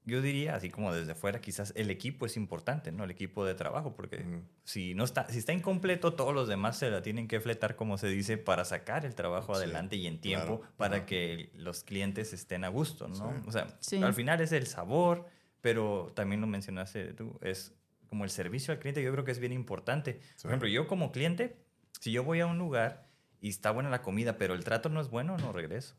Yo 0.05 0.21
diría, 0.21 0.55
así 0.55 0.69
como 0.69 0.93
desde 0.93 1.15
fuera, 1.15 1.39
quizás 1.39 1.71
el 1.77 1.89
equipo 1.89 2.25
es 2.25 2.35
importante, 2.35 2.91
¿no? 2.91 3.05
El 3.05 3.11
equipo 3.11 3.45
de 3.45 3.55
trabajo, 3.55 3.95
porque 3.95 4.17
Ujú. 4.17 4.41
si 4.65 4.93
no 4.95 5.05
está, 5.05 5.29
si 5.29 5.37
está 5.39 5.53
incompleto, 5.53 6.13
todos 6.13 6.33
los 6.33 6.49
demás 6.49 6.77
se 6.77 6.89
la 6.91 7.01
tienen 7.01 7.27
que 7.29 7.39
fletar, 7.39 7.77
como 7.77 7.97
se 7.97 8.07
dice, 8.07 8.37
para 8.37 8.65
sacar 8.65 9.05
el 9.05 9.15
trabajo 9.15 9.55
Sí, 9.55 9.61
adelante 9.63 9.95
y 9.95 10.07
en 10.07 10.19
tiempo 10.19 10.59
claro. 10.59 10.73
para 10.75 10.97
Ajá. 10.97 11.05
que 11.05 11.51
los 11.55 11.83
clientes 11.85 12.33
estén 12.33 12.65
a 12.65 12.67
gusto, 12.67 13.07
¿no? 13.07 13.15
Sí. 13.15 13.43
O 13.47 13.51
sea, 13.53 13.77
Sí. 13.79 14.03
al 14.03 14.13
final 14.13 14.41
es 14.41 14.51
el 14.51 14.67
sabor, 14.67 15.25
pero 15.61 16.11
también 16.15 16.41
lo 16.41 16.47
mencionaste 16.47 17.13
tú, 17.13 17.39
es 17.41 17.73
como 18.09 18.25
el 18.25 18.29
servicio 18.29 18.73
al 18.73 18.79
cliente, 18.79 19.01
yo 19.01 19.11
creo 19.13 19.23
que 19.23 19.31
es 19.31 19.39
bien 19.39 19.53
importante. 19.53 20.19
Sí. 20.35 20.41
Por 20.43 20.51
ejemplo, 20.51 20.67
yo 20.67 20.85
como 20.85 21.13
cliente, 21.13 21.55
si 22.01 22.11
yo 22.11 22.25
voy 22.25 22.41
a 22.41 22.45
un 22.45 22.57
lugar 22.57 23.07
y 23.39 23.47
está 23.47 23.71
buena 23.71 23.89
la 23.89 24.01
comida, 24.01 24.37
pero 24.37 24.53
el 24.53 24.65
trato 24.65 24.89
no 24.89 24.99
es 24.99 25.09
bueno, 25.09 25.37
no 25.37 25.53
regreso. 25.53 25.95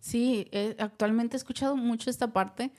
Sí, 0.00 0.46
eh, 0.52 0.76
actualmente 0.78 1.34
he 1.36 1.38
escuchado 1.38 1.74
mucho 1.74 2.08
esta 2.08 2.32
parte 2.32 2.70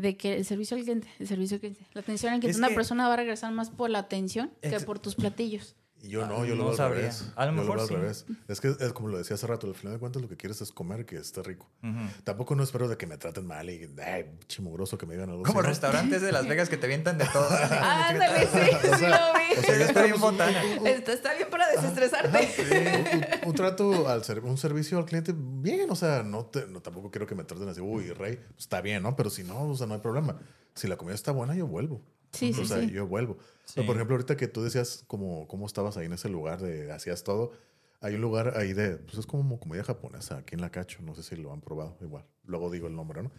de 0.00 0.16
que 0.16 0.34
el 0.36 0.44
servicio 0.44 0.76
al 0.76 0.82
cliente, 0.82 1.08
el 1.18 1.28
servicio 1.28 1.56
al 1.56 1.60
cliente, 1.60 1.86
la 1.92 2.00
atención 2.00 2.32
al 2.32 2.40
cliente, 2.40 2.52
Es 2.52 2.58
una 2.58 2.68
que- 2.68 2.74
persona 2.74 3.06
va 3.08 3.14
a 3.14 3.16
regresar 3.16 3.52
más 3.52 3.70
por 3.70 3.90
la 3.90 3.98
atención 4.00 4.50
que 4.62 4.80
por 4.80 4.98
tus 4.98 5.14
platillos. 5.14 5.74
Yo 6.02 6.24
Ah, 6.24 6.28
no, 6.28 6.44
yo 6.46 6.54
lo 6.54 6.56
no 6.56 6.62
veo 6.64 6.70
al 6.70 6.76
sabría. 6.76 7.00
revés. 7.02 7.24
A 7.36 7.44
lo 7.46 7.52
Yo 7.52 7.60
mejor 7.60 7.74
veo 7.76 7.82
al 7.82 7.88
sí. 7.88 7.94
revés. 7.94 8.24
Es 8.48 8.60
que 8.60 8.68
es 8.80 8.92
como 8.94 9.08
lo 9.08 9.18
decía 9.18 9.34
hace 9.34 9.46
rato, 9.46 9.66
al 9.66 9.74
final 9.74 9.92
de 9.94 9.98
cuentas 10.00 10.22
lo 10.22 10.28
que 10.28 10.36
quieres 10.36 10.60
es 10.62 10.72
comer 10.72 11.04
que 11.04 11.16
esté 11.16 11.42
rico. 11.42 11.68
Ujú. 11.82 11.98
Tampoco 12.24 12.54
no 12.54 12.62
espero 12.62 12.88
de 12.88 12.96
que 12.96 13.06
me 13.06 13.18
traten 13.18 13.46
mal 13.46 13.68
y 13.68 13.86
ay, 14.04 14.26
chimugroso 14.48 14.96
que 14.96 15.04
me 15.06 15.12
digan 15.14 15.28
algo 15.30 15.42
Como 15.42 15.60
restaurantes 15.62 16.22
de 16.22 16.32
Las 16.32 16.48
Vegas 16.48 16.68
que 16.70 16.76
te 16.78 16.86
avientan 16.86 17.18
de 17.18 17.26
todo. 17.26 17.48
Ándale, 17.82 18.46
sí, 18.46 18.58
O 18.58 18.80
sí 18.94 18.98
sea, 18.98 19.10
lo 19.32 19.38
vi. 19.38 19.58
o 19.58 19.62
sea, 19.62 19.76
yo 19.78 19.84
Está 19.84 20.02
bien 20.04 20.20
botana. 20.20 20.62
Está 20.86 21.34
bien 21.34 21.48
para 21.50 21.68
desestresarte. 21.70 23.38
un, 23.42 23.48
un 23.50 23.54
trato 23.54 24.08
al 24.08 24.24
ser, 24.24 24.40
un 24.40 24.56
servicio 24.56 24.98
al 24.98 25.04
cliente 25.04 25.34
bien, 25.36 25.90
o 25.90 25.96
sea, 25.96 26.22
no, 26.22 26.46
te- 26.46 26.66
no 26.66 26.80
tampoco 26.80 27.10
quiero 27.10 27.26
que 27.26 27.34
me 27.34 27.44
traten 27.44 27.68
así, 27.68 27.80
uy, 27.80 28.10
rey, 28.12 28.38
está 28.58 28.80
bien, 28.80 29.02
¿no? 29.02 29.16
Pero 29.16 29.28
si 29.30 29.44
no, 29.44 29.64
o 29.68 29.76
sea, 29.76 29.86
no 29.86 29.94
hay 29.94 30.00
problema. 30.00 30.38
Si 30.74 30.88
la 30.88 30.96
comida 30.96 31.14
está 31.14 31.32
buena, 31.32 31.54
yo 31.54 31.66
vuelvo. 31.66 32.00
Sí, 32.32 32.52
sí, 32.52 32.60
o 32.62 32.64
sea, 32.64 32.80
sí. 32.80 32.90
yo 32.90 33.06
vuelvo. 33.08 33.38
Sí. 33.74 33.82
Por 33.82 33.96
ejemplo, 33.96 34.14
ahorita 34.16 34.36
que 34.36 34.48
tú 34.48 34.62
decías 34.62 35.04
como 35.06 35.46
cómo 35.48 35.66
estabas 35.66 35.96
ahí 35.96 36.06
en 36.06 36.12
ese 36.12 36.28
lugar 36.28 36.60
de 36.60 36.90
hacías 36.92 37.24
todo, 37.24 37.52
hay 38.00 38.14
un 38.14 38.20
lugar 38.20 38.56
ahí 38.56 38.72
de, 38.72 38.96
pues 38.96 39.18
es 39.18 39.26
como 39.26 39.58
comida 39.60 39.84
japonesa 39.84 40.38
aquí 40.38 40.54
en 40.54 40.60
La 40.60 40.70
Cacho, 40.70 41.02
no 41.02 41.14
sé 41.14 41.22
si 41.22 41.36
lo 41.36 41.52
han 41.52 41.60
probado, 41.60 41.96
igual. 42.00 42.24
Luego 42.44 42.70
digo 42.70 42.86
el 42.86 42.96
nombre, 42.96 43.22
¿no? 43.22 43.30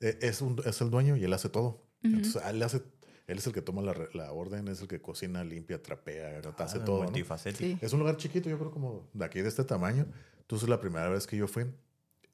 Eh, 0.00 0.18
es, 0.22 0.40
un, 0.40 0.60
es 0.64 0.80
el 0.80 0.90
dueño 0.90 1.16
y 1.16 1.24
él 1.24 1.32
hace 1.32 1.48
todo. 1.48 1.82
Entonces, 2.02 2.42
él 2.46 2.62
hace 2.62 2.82
él 3.26 3.38
es 3.38 3.46
el 3.46 3.54
que 3.54 3.62
toma 3.62 3.80
la, 3.80 3.94
la 4.12 4.30
orden, 4.32 4.68
es 4.68 4.82
el 4.82 4.88
que 4.88 5.00
cocina, 5.00 5.42
limpia, 5.42 5.82
trapea, 5.82 6.40
hace 6.58 6.78
Ah, 6.78 6.84
todo. 6.84 6.98
¿no? 6.98 7.04
multifacético. 7.04 7.64
Sí. 7.64 7.78
Es 7.80 7.92
un 7.94 8.00
lugar 8.00 8.18
chiquito, 8.18 8.50
yo 8.50 8.58
creo 8.58 8.70
como 8.70 9.08
de 9.14 9.24
aquí 9.24 9.40
de 9.40 9.48
este 9.48 9.64
tamaño. 9.64 10.04
Entonces 10.40 10.68
la 10.68 10.78
primera 10.78 11.08
vez 11.08 11.26
que 11.26 11.38
yo 11.38 11.48
fui, 11.48 11.64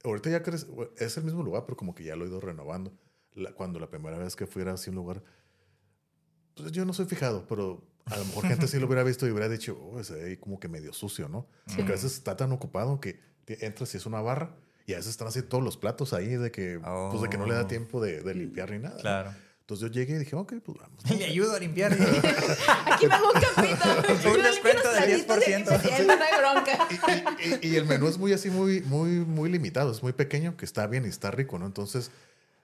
ahorita 0.03 0.31
ya 0.31 0.43
crece, 0.43 0.67
es 0.99 1.17
el 1.17 1.23
mismo 1.25 1.45
lugar, 1.45 1.65
pero 1.65 1.77
como 1.77 1.95
que 1.95 2.03
ya 2.03 2.17
lo 2.17 2.25
he 2.25 2.29
ido 2.29 2.41
renovando. 2.41 2.93
La- 3.35 3.53
cuando 3.53 3.79
la 3.79 3.89
primera 3.89 4.19
vez 4.19 4.35
que 4.35 4.49
fui 4.49 4.63
era 4.63 4.73
así 4.73 4.91
un 4.91 4.97
lugar, 4.97 5.23
pues 6.61 6.73
yo 6.73 6.85
no 6.85 6.93
soy 6.93 7.07
fijado, 7.07 7.47
pero 7.49 7.83
a 8.07 8.17
lo 8.17 8.25
mejor 8.25 8.47
gente 8.47 8.67
sí 8.69 8.79
lo 8.79 8.87
hubiera 8.87 9.03
visto 9.03 9.27
y 9.27 9.31
hubiera 9.31 9.49
dicho, 9.49 9.79
oh, 9.81 10.01
ese 10.01 10.23
ahí 10.25 10.37
como 10.37 10.59
que 10.59 10.69
medio 10.69 10.93
sucio, 10.93 11.29
¿no? 11.29 11.47
Porque 11.67 11.93
a 11.93 11.95
veces 11.97 12.13
está 12.15 12.37
tan 12.37 12.53
ocupado 12.53 13.01
que 13.01 13.21
entras 13.47 13.93
y 13.95 13.97
es 13.99 14.07
una 14.07 14.21
barra 14.21 14.55
y 14.87 14.93
a 14.95 14.97
veces 14.97 15.11
están 15.13 15.29
así 15.29 15.43
todos 15.43 15.63
los 15.63 15.77
platos 15.77 16.13
ahí 16.13 16.29
de 16.37 16.51
que, 16.51 16.81
pues 17.11 17.23
de 17.23 17.29
que 17.29 17.39
no 17.39 17.47
le 17.47 17.55
da 17.55 17.63
Oh. 17.63 17.67
tiempo 17.67 18.01
de, 18.01 18.23
de 18.23 18.35
limpiar 18.35 18.71
ni 18.71 18.79
nada. 18.79 18.95
¿no? 18.97 19.01
Claro. 19.01 19.35
Entonces 19.61 19.87
yo 19.89 19.93
llegué 19.93 20.17
y 20.17 20.19
dije, 20.19 20.35
ok, 20.35 20.55
pues 20.65 20.79
vamos. 20.79 21.09
Le 21.17 21.25
ayudo 21.27 21.55
a 21.55 21.61
limpiar. 21.61 21.93
Aquí 22.87 23.07
me 23.07 23.15
hago 23.15 23.29
un 23.33 23.41
campito. 23.41 24.31
Un 24.35 24.43
descuento 24.43 24.93
del 24.93 25.27
10%. 25.27 26.07
No 26.07 26.13
hay 26.25 26.39
bronca. 26.41 26.89
y, 27.63 27.67
y- 27.67 27.73
y 27.73 27.77
el 27.77 27.87
menú 27.87 28.09
es 28.09 28.19
muy 28.19 28.33
así, 28.33 28.51
muy, 28.51 28.81
muy, 28.83 29.11
muy 29.21 29.49
limitado, 29.49 29.93
es 29.93 30.03
muy 30.03 30.13
pequeño, 30.13 30.57
que 30.57 30.65
está 30.65 30.89
bien 30.89 31.05
y 31.05 31.09
está 31.09 31.31
rico, 31.31 31.57
¿no? 31.61 31.67
Entonces 31.67 32.11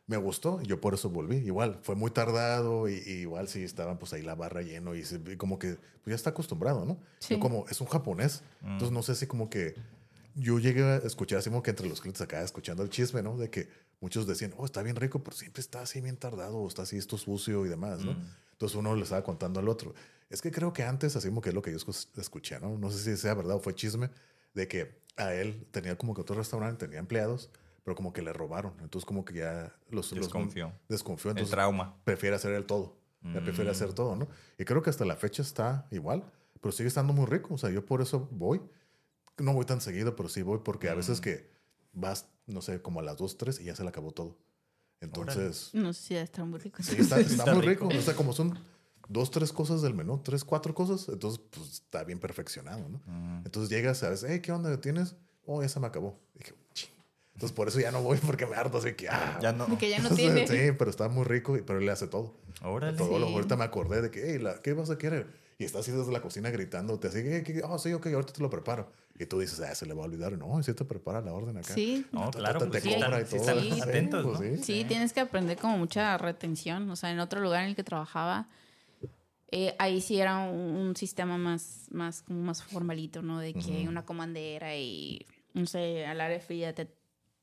me 0.07 0.17
gustó 0.17 0.61
y 0.63 0.67
yo 0.67 0.81
por 0.81 0.95
eso 0.95 1.11
volví. 1.11 1.37
Igual, 1.39 1.79
fue 1.83 1.95
muy 1.97 2.11
tardado 2.11 2.89
y, 2.89 2.95
y 3.07 3.11
igual 3.23 3.49
sí 3.49 3.63
estaban 3.65 3.99
pues 3.99 4.13
ahí 4.13 4.23
la 4.23 4.35
barra 4.35 4.63
lleno 4.63 4.95
y, 4.95 5.05
se- 5.05 5.21
y 5.27 5.37
como 5.37 5.59
que 5.59 5.75
pues, 5.75 6.07
ya 6.07 6.15
está 6.15 6.31
acostumbrado, 6.31 6.85
¿no? 6.85 6.99
Sí. 7.19 7.35
Yo 7.35 7.41
como 7.41 7.67
es 7.69 7.81
un 7.81 7.89
japonés, 7.89 8.43
entonces 8.63 8.93
no 8.93 9.03
sé 9.03 9.15
si 9.17 9.27
como 9.27 9.51
que 9.51 9.75
yo 10.37 10.59
llegué 10.59 10.83
a 10.85 10.97
escuchar 10.99 11.39
así 11.39 11.51
como 11.51 11.63
que 11.63 11.71
entre 11.71 11.89
los 11.89 12.01
clientes 12.01 12.21
acá 12.21 12.43
escuchando 12.43 12.83
el 12.83 12.91
chisme, 12.91 13.23
¿no? 13.23 13.37
De 13.37 13.51
que 13.51 13.69
muchos 14.01 14.27
decían, 14.27 14.53
oh, 14.59 14.65
está 14.67 14.83
bien 14.83 14.95
rico, 14.97 15.23
pero 15.25 15.35
siempre 15.37 15.61
está 15.61 15.81
así 15.81 16.01
bien 16.01 16.17
tardado, 16.19 16.59
o 16.59 16.69
está 16.69 16.83
así 16.83 16.97
esto 16.99 17.17
sucio 17.19 17.65
y 17.67 17.69
demás, 17.69 18.05
¿no? 18.05 18.17
Entonces 18.53 18.77
uno 18.77 18.95
le 18.95 19.03
estaba 19.03 19.25
contando 19.25 19.61
al 19.61 19.69
otro. 19.69 19.95
Es 20.31 20.41
que 20.43 20.51
creo 20.51 20.73
que 20.73 20.83
antes, 20.83 21.17
así 21.17 21.29
como 21.29 21.41
que 21.41 21.49
es 21.51 21.55
lo 21.55 21.63
que 21.63 21.73
yo 21.73 21.79
escu- 21.79 22.09
escuché, 22.21 22.59
¿no? 22.61 22.77
No 22.79 22.91
sé 22.91 22.99
si 22.99 23.17
sea 23.21 23.35
verdad 23.35 23.57
o 23.57 23.61
fue 23.61 23.75
chisme, 23.75 24.11
de 24.55 24.69
que 24.69 25.01
a 25.17 25.35
él 25.35 25.67
tenía 25.71 25.97
como 25.97 26.15
que 26.15 26.21
otro 26.21 26.37
restaurante, 26.37 26.85
tenía 26.87 26.99
empleados, 27.01 27.51
pero 27.87 27.95
como 27.95 28.13
que 28.13 28.21
le 28.21 28.33
robaron. 28.33 28.73
Entonces 28.81 29.07
como 29.07 29.25
que 29.25 29.35
ya 29.35 29.73
los... 29.91 30.11
los- 30.11 30.23
Desconfió. 30.27 30.73
desconfió. 30.89 31.31
El 31.31 31.37
Entonces 31.37 31.53
trauma. 31.55 31.97
prefiere 32.03 32.35
hacer 32.35 32.53
el 32.53 32.67
todo. 32.67 32.97
Ya 33.33 33.41
prefiere 33.41 33.71
hacer 33.71 33.93
todo, 33.93 34.17
¿no? 34.17 34.27
Y 34.59 34.65
creo 34.65 34.83
que 34.83 34.91
hasta 34.91 35.05
la 35.05 35.15
fecha 35.17 35.43
está 35.43 35.87
igual, 35.93 36.25
pero 36.61 36.73
sigue 36.73 36.89
estando 36.89 37.13
muy 37.13 37.27
rico. 37.27 37.55
O 37.55 37.59
sea, 37.59 37.71
yo 37.71 37.87
por 37.87 38.01
eso 38.03 38.29
voy. 38.33 38.61
No 39.39 39.53
voy 39.53 39.65
tan 39.67 39.81
seguido, 39.81 40.17
pero 40.17 40.29
sí 40.29 40.43
voy 40.43 40.59
porque 40.65 40.89
a 40.89 40.95
veces 40.95 41.21
que 41.21 41.49
vas, 41.93 42.29
no 42.47 42.61
sé, 42.61 42.83
como 42.83 42.99
a 43.01 43.03
las 43.05 43.17
2, 43.19 43.39
3 43.39 43.61
y 43.61 43.65
ya 43.65 43.77
se 43.77 43.83
le 43.85 43.89
acabó 43.91 44.11
todo. 44.11 44.37
Entonces, 45.01 45.71
No 45.73 45.93
sé 45.93 46.03
si 46.03 46.15
ya 46.15 46.23
está 46.23 46.45
muy 46.45 46.59
rico. 46.59 46.83
sí, 46.83 46.97
está, 46.99 47.21
está 47.21 47.33
Está 47.35 47.55
muy 47.55 47.63
rico. 47.67 47.89
rico. 47.89 47.99
O 48.01 48.03
sea, 48.03 48.15
como 48.17 48.33
son 48.33 48.59
dos, 49.09 49.31
tres 49.31 49.53
cosas 49.53 49.83
del 49.83 49.95
menú, 49.95 50.21
tres, 50.23 50.45
cuatro 50.45 50.75
cosas, 50.75 51.09
entonces 51.09 51.41
pues 51.51 51.71
está 51.75 52.03
bien 52.05 52.19
perfeccionado, 52.19 52.89
¿no? 52.89 53.01
Entonces 53.45 53.71
llegas, 53.71 53.99
sabes, 53.99 54.25
hey, 54.29 54.41
¿qué 54.41 54.51
onda 54.53 54.81
tienes? 54.81 55.15
Oh, 55.45 55.63
ya 55.63 55.69
se 55.69 55.79
me 55.81 55.87
acabó. 55.87 56.19
Y 56.35 56.39
dije, 56.41 56.55
"Ching". 56.75 56.91
Entonces 57.37 57.55
por 57.55 57.69
eso 57.69 57.79
ya 57.79 57.91
no 57.93 58.03
voy 58.03 58.17
porque 58.25 58.47
me 58.47 58.57
harto 58.57 58.79
así 58.79 58.95
que, 58.95 59.11
ah, 59.11 59.39
Ya 59.43 59.53
no. 59.53 59.77
Que 59.77 59.91
ya 59.91 59.99
no 59.99 60.09
tiene. 60.09 60.47
Sí, 60.47 60.73
pero 60.79 60.91
está 60.91 61.09
muy 61.11 61.25
rico, 61.25 61.55
y- 61.57 61.61
pero 61.61 61.79
él 61.81 61.85
le 61.85 61.93
hace 61.93 62.07
todo. 62.07 62.35
Órale. 62.63 62.97
Todo 62.97 63.19
lo 63.19 63.27
Sí. 63.27 63.35
ahorita 63.35 63.57
me 63.57 63.65
acordé 63.65 64.01
de 64.01 64.11
que, 64.11 64.23
hey, 64.33 64.39
la- 64.39 64.63
¿qué 64.63 64.73
vas 64.73 64.89
a 64.89 64.97
querer? 64.97 65.27
Y 65.59 65.65
está 65.65 65.81
así 65.81 65.91
desde 65.91 66.11
la 66.13 66.21
cocina 66.23 66.49
gritándote, 66.51 67.09
así 67.09 67.23
que, 67.23 67.63
oh, 67.65 67.79
sí, 67.79 67.93
ok, 67.93 68.07
ahorita 68.07 68.33
te 68.33 68.41
lo 68.43 68.49
preparo. 68.49 68.91
Y 69.19 69.27
tú 69.27 69.39
dices, 69.39 69.61
ah, 69.61 69.75
se 69.75 69.85
le 69.87 69.93
va 69.95 70.03
a 70.03 70.07
olvidar. 70.07 70.33
No, 70.33 70.63
sí 70.63 70.73
te 70.75 70.85
prepara 70.87 71.21
la 71.21 71.33
orden 71.35 71.57
acá. 71.59 71.75
Sí. 71.75 72.07
No, 72.13 72.31
claro, 72.31 72.59
pues 72.59 72.71
te 72.73 72.81
sí, 72.81 72.95
cobra 72.95 73.21
y 73.21 73.25
todo. 73.25 73.83
atentos, 73.83 74.23
pues 74.39 74.41
¿no? 74.51 74.57
sí. 74.57 74.63
Sí, 74.63 74.85
tienes 74.89 75.13
que 75.13 75.21
aprender 75.21 75.59
como 75.59 75.77
mucha 75.79 76.17
retención. 76.19 76.89
O 76.91 76.97
sea, 76.97 77.11
en 77.11 77.21
otro 77.21 77.41
lugar 77.41 77.63
en 77.65 77.71
el 77.71 77.77
que 77.77 77.85
trabajaba, 77.85 78.49
eh, 79.51 79.75
ahí 79.79 80.01
sí 80.01 80.19
era 80.21 80.39
un, 80.39 80.59
un 80.77 80.97
sistema 80.97 81.39
más, 81.39 81.87
más, 81.91 82.23
como 82.23 82.41
más 82.43 82.63
formalito, 82.63 83.23
¿no? 83.23 83.39
De 83.39 83.53
que 83.55 83.59
Ujú. 83.83 83.89
una 83.89 84.05
comandera 84.05 84.77
y, 84.77 85.25
no 85.55 85.67
sé, 85.67 86.05
al 86.05 86.21
área 86.21 86.41
fría 86.41 86.75
te, 86.75 86.87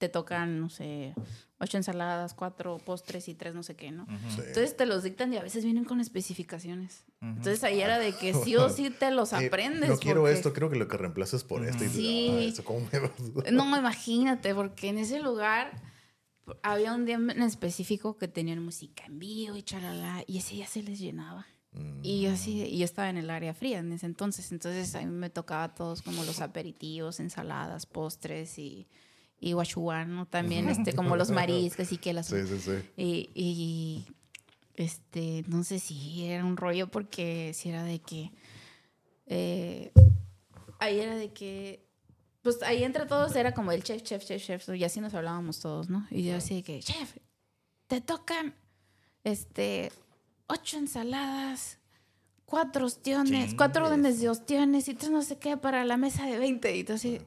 te 0.04 0.10
tocan, 0.10 0.60
no 0.60 0.70
sé, 0.70 1.14
ocho 1.60 1.78
ensaladas, 1.78 2.34
cuatro 2.34 2.78
postres 2.78 3.30
y 3.30 3.36
tres 3.36 3.56
no 3.56 3.64
sé 3.64 3.78
qué, 3.78 3.90
¿no? 3.90 4.06
Sí. 4.36 4.42
Entonces 4.48 4.76
te 4.76 4.86
los 4.86 5.02
dictan 5.04 5.32
y 5.34 5.38
a 5.38 5.42
veces 5.42 5.64
vienen 5.64 5.86
con 5.86 6.02
especificaciones. 6.02 7.06
Entonces 7.22 7.64
ahí 7.64 7.80
era 7.80 8.00
de 8.00 8.12
que 8.12 8.34
sí 8.34 8.58
o 8.58 8.68
sí 8.70 8.90
te 8.90 9.12
los 9.12 9.32
Eh, 9.34 9.48
aprendes. 9.48 9.90
no 9.90 9.98
quiero 9.98 10.22
porque- 10.22 10.34
esto, 10.36 10.52
creo 10.52 10.70
que 10.70 10.76
lo 10.76 10.90
que 10.90 10.98
reemplaces 10.98 11.46
por 11.46 11.66
esto. 11.66 11.86
Y 11.86 11.88
dices, 11.88 11.96
Sí. 11.96 12.54
"Ah, 12.60 12.64
¿cómo 12.66 12.86
me 12.92 13.00
va?" 13.00 13.12
No, 13.52 13.78
imagínate, 13.78 14.54
porque 14.54 14.90
en 14.90 14.98
ese 14.98 15.20
lugar 15.22 15.72
había 16.64 16.94
un 16.94 17.06
día 17.06 17.16
en 17.16 17.42
específico 17.42 18.18
que 18.18 18.28
tenían 18.28 18.62
música 18.62 19.06
en 19.06 19.20
vivo 19.20 19.56
y 19.56 19.64
chalala, 19.64 20.24
y 20.28 20.40
ese 20.40 20.56
día 20.56 20.68
se 20.68 20.84
les 20.84 21.00
llenaba. 21.00 21.46
Y 22.04 22.22
yo 22.22 22.32
así, 22.34 22.62
y 22.62 22.78
yo 22.78 22.86
estaba 22.86 23.10
en 23.10 23.18
el 23.18 23.30
área 23.32 23.54
fría 23.56 23.80
en 23.80 23.92
ese 23.94 24.06
entonces, 24.06 24.52
entonces 24.52 24.94
a 24.94 25.00
mí 25.00 25.06
me 25.08 25.32
tocaba 25.32 25.74
todos 25.74 26.04
como 26.04 26.24
los 26.24 26.40
aperitivos, 26.42 27.20
ensaladas, 27.20 27.88
postres 27.88 28.60
y, 28.60 28.88
y 29.44 29.54
guachuán, 29.54 30.16
¿no? 30.16 30.26
También 30.26 30.70
este, 30.70 30.94
como 30.96 31.18
los 31.18 31.30
mariscos 31.30 31.92
y 31.92 31.98
que 31.98 32.14
las... 32.14 32.28
Sí, 32.28 32.48
sí, 32.48 32.60
sí. 32.60 32.72
Y, 32.96 33.30
y, 33.36 34.06
este, 34.76 35.44
no 35.48 35.64
sé 35.64 35.80
si 35.80 36.26
era 36.26 36.46
un 36.46 36.56
rollo 36.56 36.90
porque 36.90 37.52
si 37.54 37.70
era 37.70 37.84
de 37.84 38.00
que... 38.00 38.32
eh, 39.26 39.92
ahí 40.80 41.00
era 41.00 41.16
de 41.16 41.34
que... 41.34 41.86
Pues 42.42 42.62
ahí 42.64 42.84
entre 42.84 43.06
todos 43.06 43.36
era 43.36 43.54
como 43.54 43.72
el 43.72 43.84
chef, 43.84 44.02
chef, 44.04 44.26
chef, 44.26 44.44
chef, 44.44 44.70
y 44.70 44.84
así 44.84 45.00
nos 45.00 45.14
hablábamos 45.14 45.60
todos, 45.60 45.90
¿no? 45.90 46.08
Y 46.10 46.24
yo 46.24 46.36
así 46.36 46.56
de 46.56 46.64
que, 46.64 46.80
chef, 46.82 47.16
te 47.88 48.02
tocan, 48.02 48.54
este, 49.24 49.92
ocho 50.48 50.78
ensaladas, 50.78 51.80
cuatro 52.46 52.86
ostiones, 52.86 53.56
cuatro 53.56 53.86
órdenes 53.86 54.20
de 54.20 54.30
ostiones 54.30 54.88
y 54.90 54.94
tres 54.94 55.10
no 55.10 55.22
sé 55.22 55.38
qué 55.38 55.56
para 55.56 55.86
la 55.86 55.96
mesa 55.96 56.26
de 56.26 56.38
20. 56.38 56.76
Y 56.76 56.84
tú 56.84 56.94
así, 56.94 57.22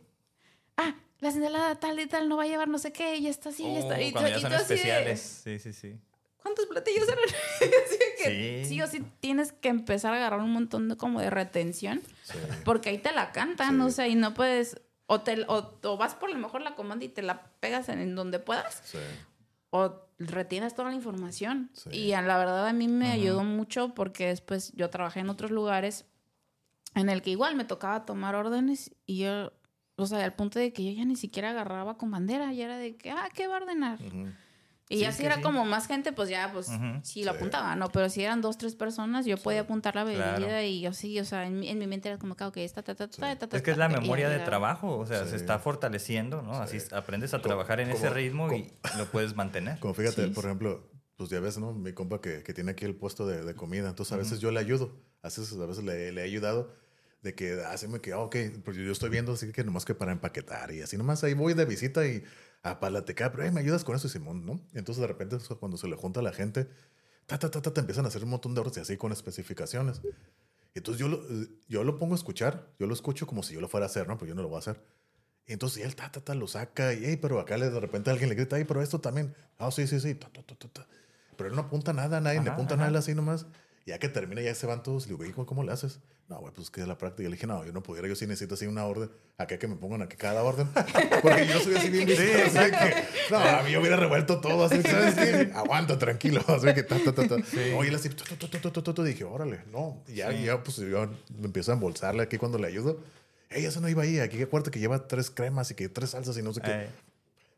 ah, 0.77 0.95
la 1.21 1.29
ensalada 1.31 1.75
tal 1.77 1.99
y 2.01 2.07
tal 2.07 2.29
no 2.29 2.37
va 2.37 2.45
a 2.45 2.47
llevar 2.47 2.69
no 2.69 2.79
sé 2.79 2.93
qué, 2.93 3.17
y 3.17 3.27
está 3.27 3.49
así, 3.51 3.65
y 3.65 3.77
está. 3.77 3.97
Oh, 3.97 4.01
Y 4.01 4.13
cuando 4.13 4.31
ya 4.31 4.37
y 4.39 4.41
son 4.41 4.53
así 4.53 4.69
de, 4.69 4.75
especiales. 4.75 5.41
Sí, 5.45 5.59
sí, 5.59 5.73
sí. 5.73 5.97
¿Cuántos 6.43 6.67
platillos 6.67 7.09
eran? 7.09 7.25
Así 7.85 7.99
que 8.23 8.63
Sí. 8.63 8.69
sí 8.69 8.83
o 8.83 8.87
sí 8.87 9.03
tienes 9.19 9.51
que 9.53 9.69
empezar 9.69 10.13
a 10.13 10.17
agarrar 10.17 10.41
un 10.41 10.53
montón 10.53 10.89
de 10.89 10.97
como 10.97 11.21
de 11.21 11.29
retención, 11.31 12.01
Sí. 12.23 12.39
porque 12.65 12.91
ahí 12.91 12.99
te 12.99 13.11
la 13.13 13.33
cantan, 13.33 13.77
Sí. 13.77 13.81
o 13.83 13.91
sea, 13.91 14.07
y 14.07 14.15
no 14.15 14.33
puedes, 14.33 14.81
o, 15.07 15.21
te, 15.23 15.43
o, 15.49 15.75
o 15.83 15.97
vas 15.97 16.15
por 16.15 16.31
lo 16.31 16.39
mejor 16.39 16.63
la 16.63 16.77
comanda 16.77 17.05
y 17.05 17.09
te 17.09 17.23
la 17.23 17.51
pegas 17.59 17.89
en, 17.89 17.99
en 18.01 18.15
donde 18.15 18.39
puedas, 18.39 18.81
Sí. 18.85 18.99
o 19.71 20.07
retienes 20.21 20.75
toda 20.75 20.91
la 20.91 20.95
información. 20.95 21.69
Sí. 21.73 21.91
Y 21.91 22.13
a 22.13 22.23
la 22.23 22.39
verdad 22.39 22.67
a 22.69 22.73
mí 22.73 22.87
me 22.87 23.11
ayudó 23.11 23.43
mucho 23.43 23.93
porque 23.95 24.29
después 24.29 24.73
yo 24.75 24.89
trabajé 24.89 25.21
en 25.21 25.31
otros 25.31 25.51
lugares 25.51 26.05
en 26.95 27.09
el 27.09 27.23
que 27.23 27.31
igual 27.31 27.57
me 27.57 27.65
tocaba 27.65 28.07
tomar 28.07 28.35
órdenes 28.37 28.93
y 29.05 29.19
yo, 29.19 29.53
o 29.97 30.07
sea, 30.07 30.25
al 30.25 30.35
punto 30.35 30.59
de 30.59 30.73
que 30.73 30.85
yo 30.85 30.93
ya 30.93 31.05
ni 31.05 31.17
siquiera 31.17 31.51
agarraba 31.51 31.97
con 31.99 32.11
bandera, 32.11 32.53
ya 32.53 32.65
era 32.67 32.77
de 32.79 32.97
que, 32.97 33.11
ah, 33.11 33.29
¿qué 33.35 33.47
va 33.49 33.55
a 33.55 33.61
ordenar? 33.63 33.99
Ujú. 34.03 34.29
Y 34.89 34.97
Sí, 34.99 35.01
ya 35.01 35.11
si 35.11 35.25
era 35.25 35.37
sí. 35.37 35.43
como 35.43 35.65
más 35.65 35.89
gente, 35.89 36.13
pues 36.13 36.29
ya, 36.29 36.53
pues 36.53 36.69
Ujú. 36.69 37.01
sí 37.03 37.25
lo 37.25 37.33
Sí. 37.33 37.39
apuntaba, 37.39 37.75
¿no? 37.75 37.89
Pero 37.89 38.09
si 38.09 38.23
eran 38.23 38.41
dos, 38.41 38.57
tres 38.57 38.77
personas, 38.77 39.27
yo 39.27 39.37
podía 39.37 39.63
apuntar 39.63 39.97
la 39.97 40.05
bebida 40.05 40.37
Claro. 40.37 40.63
y 40.63 40.81
yo 40.81 40.93
sí, 40.93 41.19
o 41.19 41.25
sea, 41.25 41.45
en, 41.45 41.59
mi- 41.59 41.69
en 41.69 41.79
mi 41.79 41.89
mente 41.89 42.09
era 42.09 42.19
como 42.19 42.37
que, 42.37 42.45
ok, 42.45 42.59
esta, 42.59 42.83
ta, 42.85 42.95
ta, 42.95 43.09
ta, 43.09 43.37
ta, 43.37 43.49
ta, 43.49 43.57
Es 43.57 43.63
que 43.65 43.73
es 43.73 43.77
la 43.79 43.91
y 43.91 43.95
memoria 43.95 44.29
de 44.29 44.39
trabajo, 44.39 44.97
o 44.97 45.05
sea, 45.05 45.25
Sí. 45.25 45.31
se 45.31 45.37
está 45.37 45.59
fortaleciendo, 45.59 46.41
¿no? 46.43 46.53
Así 46.53 46.79
Sí. 46.79 46.87
aprendes 46.93 47.35
a 47.35 47.41
trabajar 47.43 47.81
en 47.81 47.91
ese 47.91 48.11
ritmo 48.11 48.47
y 48.53 48.63
como- 48.83 48.99
lo 48.99 49.07
puedes 49.11 49.35
mantener. 49.35 49.81
Como 49.81 49.93
fíjate, 49.95 50.27
Sí. 50.27 50.31
por 50.31 50.45
ejemplo, 50.45 50.89
pues 51.17 51.31
ya 51.31 51.41
ves, 51.41 51.59
¿no? 51.59 51.73
Mi 51.73 51.93
compa 51.93 52.21
que, 52.21 52.45
que 52.45 52.55
tiene 52.55 52.71
aquí 52.73 52.85
el 52.85 52.95
puesto 52.95 53.27
de, 53.27 53.43
de 53.45 53.55
comida. 53.57 53.89
Entonces 53.89 54.13
a 54.13 54.17
veces 54.19 54.39
yo 54.39 54.53
le 54.53 54.61
ayudo. 54.61 54.93
A 55.23 55.29
veces, 55.29 55.53
a 55.53 55.67
veces 55.67 55.83
le, 55.83 56.13
le 56.13 56.21
he 56.21 56.25
ayudado 56.25 56.71
de 57.27 57.35
que 57.35 57.61
haceme 57.65 58.01
que, 58.01 58.13
ah, 58.13 58.21
ok, 58.21 58.37
pues 58.65 58.77
yo 58.77 58.91
estoy 58.93 59.11
viendo 59.11 59.33
así 59.33 59.51
que 59.53 59.65
nomás 59.65 59.85
que 59.85 59.95
para 59.95 60.13
empaquetar 60.13 60.71
y 60.73 60.81
así 60.81 60.97
nomás 60.97 61.25
ahí 61.25 61.35
voy 61.35 61.55
de 61.55 61.65
visita 61.65 62.07
y 62.07 62.23
a 62.63 62.79
palatecar, 62.81 63.33
pero 63.33 63.43
"Ey, 63.45 63.51
me 63.51 63.61
ayudas 63.61 63.83
con 63.85 63.97
eso, 63.97 64.09
Simón, 64.09 64.47
¿no? 64.47 64.61
Entonces 64.75 65.01
de 65.01 65.07
repente 65.09 65.37
cuando 65.59 65.77
se 65.77 65.89
le 65.89 65.97
junta 65.97 66.21
a 66.21 66.23
la 66.23 66.33
gente, 66.33 66.69
ta, 67.27 67.39
ta, 67.39 67.51
ta, 67.51 67.61
ta, 67.61 67.73
te 67.75 67.81
empiezan 67.81 68.05
a 68.05 68.09
hacer 68.09 68.23
un 68.25 68.31
montón 68.31 68.55
de 68.55 68.61
órdenes 68.61 68.79
y 68.79 68.81
así 68.81 68.97
con 68.97 69.11
especificaciones. 69.13 70.01
Entonces 70.75 71.01
yo 71.01 71.09
lo, 71.09 71.21
yo 71.69 71.85
lo 71.85 71.99
pongo 71.99 72.15
a 72.15 72.17
escuchar, 72.17 72.73
yo 72.79 72.87
lo 72.87 72.95
escucho 72.95 73.27
como 73.27 73.43
si 73.43 73.55
yo 73.55 73.61
lo 73.61 73.69
fuera 73.69 73.87
a 73.87 73.89
hacer, 73.89 74.07
¿no? 74.09 74.17
Pero 74.19 74.29
yo 74.31 74.35
no 74.35 74.43
lo 74.43 74.49
voy 74.49 74.57
a 74.57 74.59
hacer. 74.61 74.81
Y 75.47 75.53
entonces 75.53 75.85
él 75.85 75.97
ta, 75.97 76.11
ta, 76.13 76.21
ta, 76.21 76.35
lo 76.35 76.47
saca 76.49 76.93
y, 76.95 77.05
"Ey, 77.05 77.17
pero 77.17 77.41
acá 77.41 77.57
le, 77.57 77.71
de 77.71 77.81
repente 77.81 78.11
alguien 78.11 78.29
le 78.29 78.35
grita, 78.37 78.57
ay, 78.57 78.65
pero 78.65 78.83
esto 78.83 79.01
también. 79.01 79.35
Ah, 79.59 79.71
sí, 79.71 79.87
sí, 79.87 80.01
sí. 80.01 80.15
ta, 80.15 80.29
ta, 80.33 80.43
ta, 80.43 80.55
ta, 80.57 80.69
ta". 80.69 80.87
Pero 81.37 81.51
él 81.51 81.57
no 81.57 81.63
apunta 81.63 81.93
nada, 81.93 82.21
nadie 82.21 82.41
le 82.41 82.47
Ajá, 82.47 82.55
apunta 82.55 82.75
ajá. 82.75 82.87
nada 82.87 82.99
así 82.99 83.15
nomás. 83.15 83.47
Ya 83.87 83.99
que 83.99 84.09
termina, 84.09 84.43
ya 84.43 84.55
se 84.55 84.67
van 84.67 84.83
todos. 84.83 85.07
Le 85.07 85.13
digo, 85.13 85.25
"¿Y 85.25 85.33
cómo- 85.33 85.47
¿cómo 85.47 85.63
le 85.65 85.73
haces? 85.73 86.01
No, 86.29 86.41
güey, 86.41 86.53
pues 86.53 86.71
que 86.71 86.81
es 86.81 86.89
la 86.89 86.99
práctica. 86.99 87.23
Y 87.29 87.31
le 87.31 87.37
dije, 87.37 87.47
no, 87.47 87.65
yo 87.65 87.73
no 87.73 87.83
pudiera, 87.85 88.09
yo 88.09 88.17
sí 88.17 88.27
necesito 88.27 88.55
así 88.55 88.67
una 88.67 88.85
orden. 88.85 89.09
Acá 89.39 89.59
que 89.59 89.69
me 89.69 89.77
pongan 89.77 90.03
aquí 90.03 90.17
cada 90.17 90.43
orden. 90.43 90.69
Porque 91.23 91.47
yo 91.47 91.61
soy 91.61 91.77
así 91.77 91.89
bien 91.89 92.05
que, 92.07 92.17
no, 93.31 93.39
a 93.39 93.63
mí 93.63 93.71
yo 93.71 93.81
hubiera 93.81 93.97
revuelto 93.97 94.41
todo 94.41 94.65
así, 94.65 94.83
¿sabes 94.83 95.15
qué? 95.15 95.53
Aguanta, 95.55 95.99
tranquilo. 95.99 96.43
Así 96.49 96.67
que 96.75 96.83
ta, 96.83 96.99
ta, 97.05 97.13
ta, 97.15 97.29
ta. 97.29 97.35
Oye, 97.77 97.89
él 97.91 97.95
así, 97.95 98.09
dije, 99.05 99.25
órale, 99.25 99.61
no. 99.71 100.03
Y 100.09 100.15
ya, 100.17 100.33
Sí. 100.33 100.45
ya, 100.45 100.63
pues 100.63 100.79
yo 100.79 101.07
me 101.39 101.47
empiezo 101.47 101.71
a 101.71 101.75
embolsarle 101.75 102.25
aquí 102.25 102.39
cuando 102.39 102.59
le 102.59 102.67
ayudo. 102.67 102.99
Ey, 103.49 103.65
eso 103.65 103.81
no 103.81 103.89
iba 103.89 104.03
ahí. 104.03 104.19
Aquí 104.19 104.43
acuérdate 104.43 104.73
que 104.73 104.81
lleva 104.81 105.07
tres 105.07 105.31
cremas 105.31 105.71
y 105.71 105.75
que 105.75 105.89
tres 105.89 106.11
salsas 106.11 106.37
y 106.37 106.43
no 106.43 106.53
sé 106.53 106.61
qué. 106.61 106.89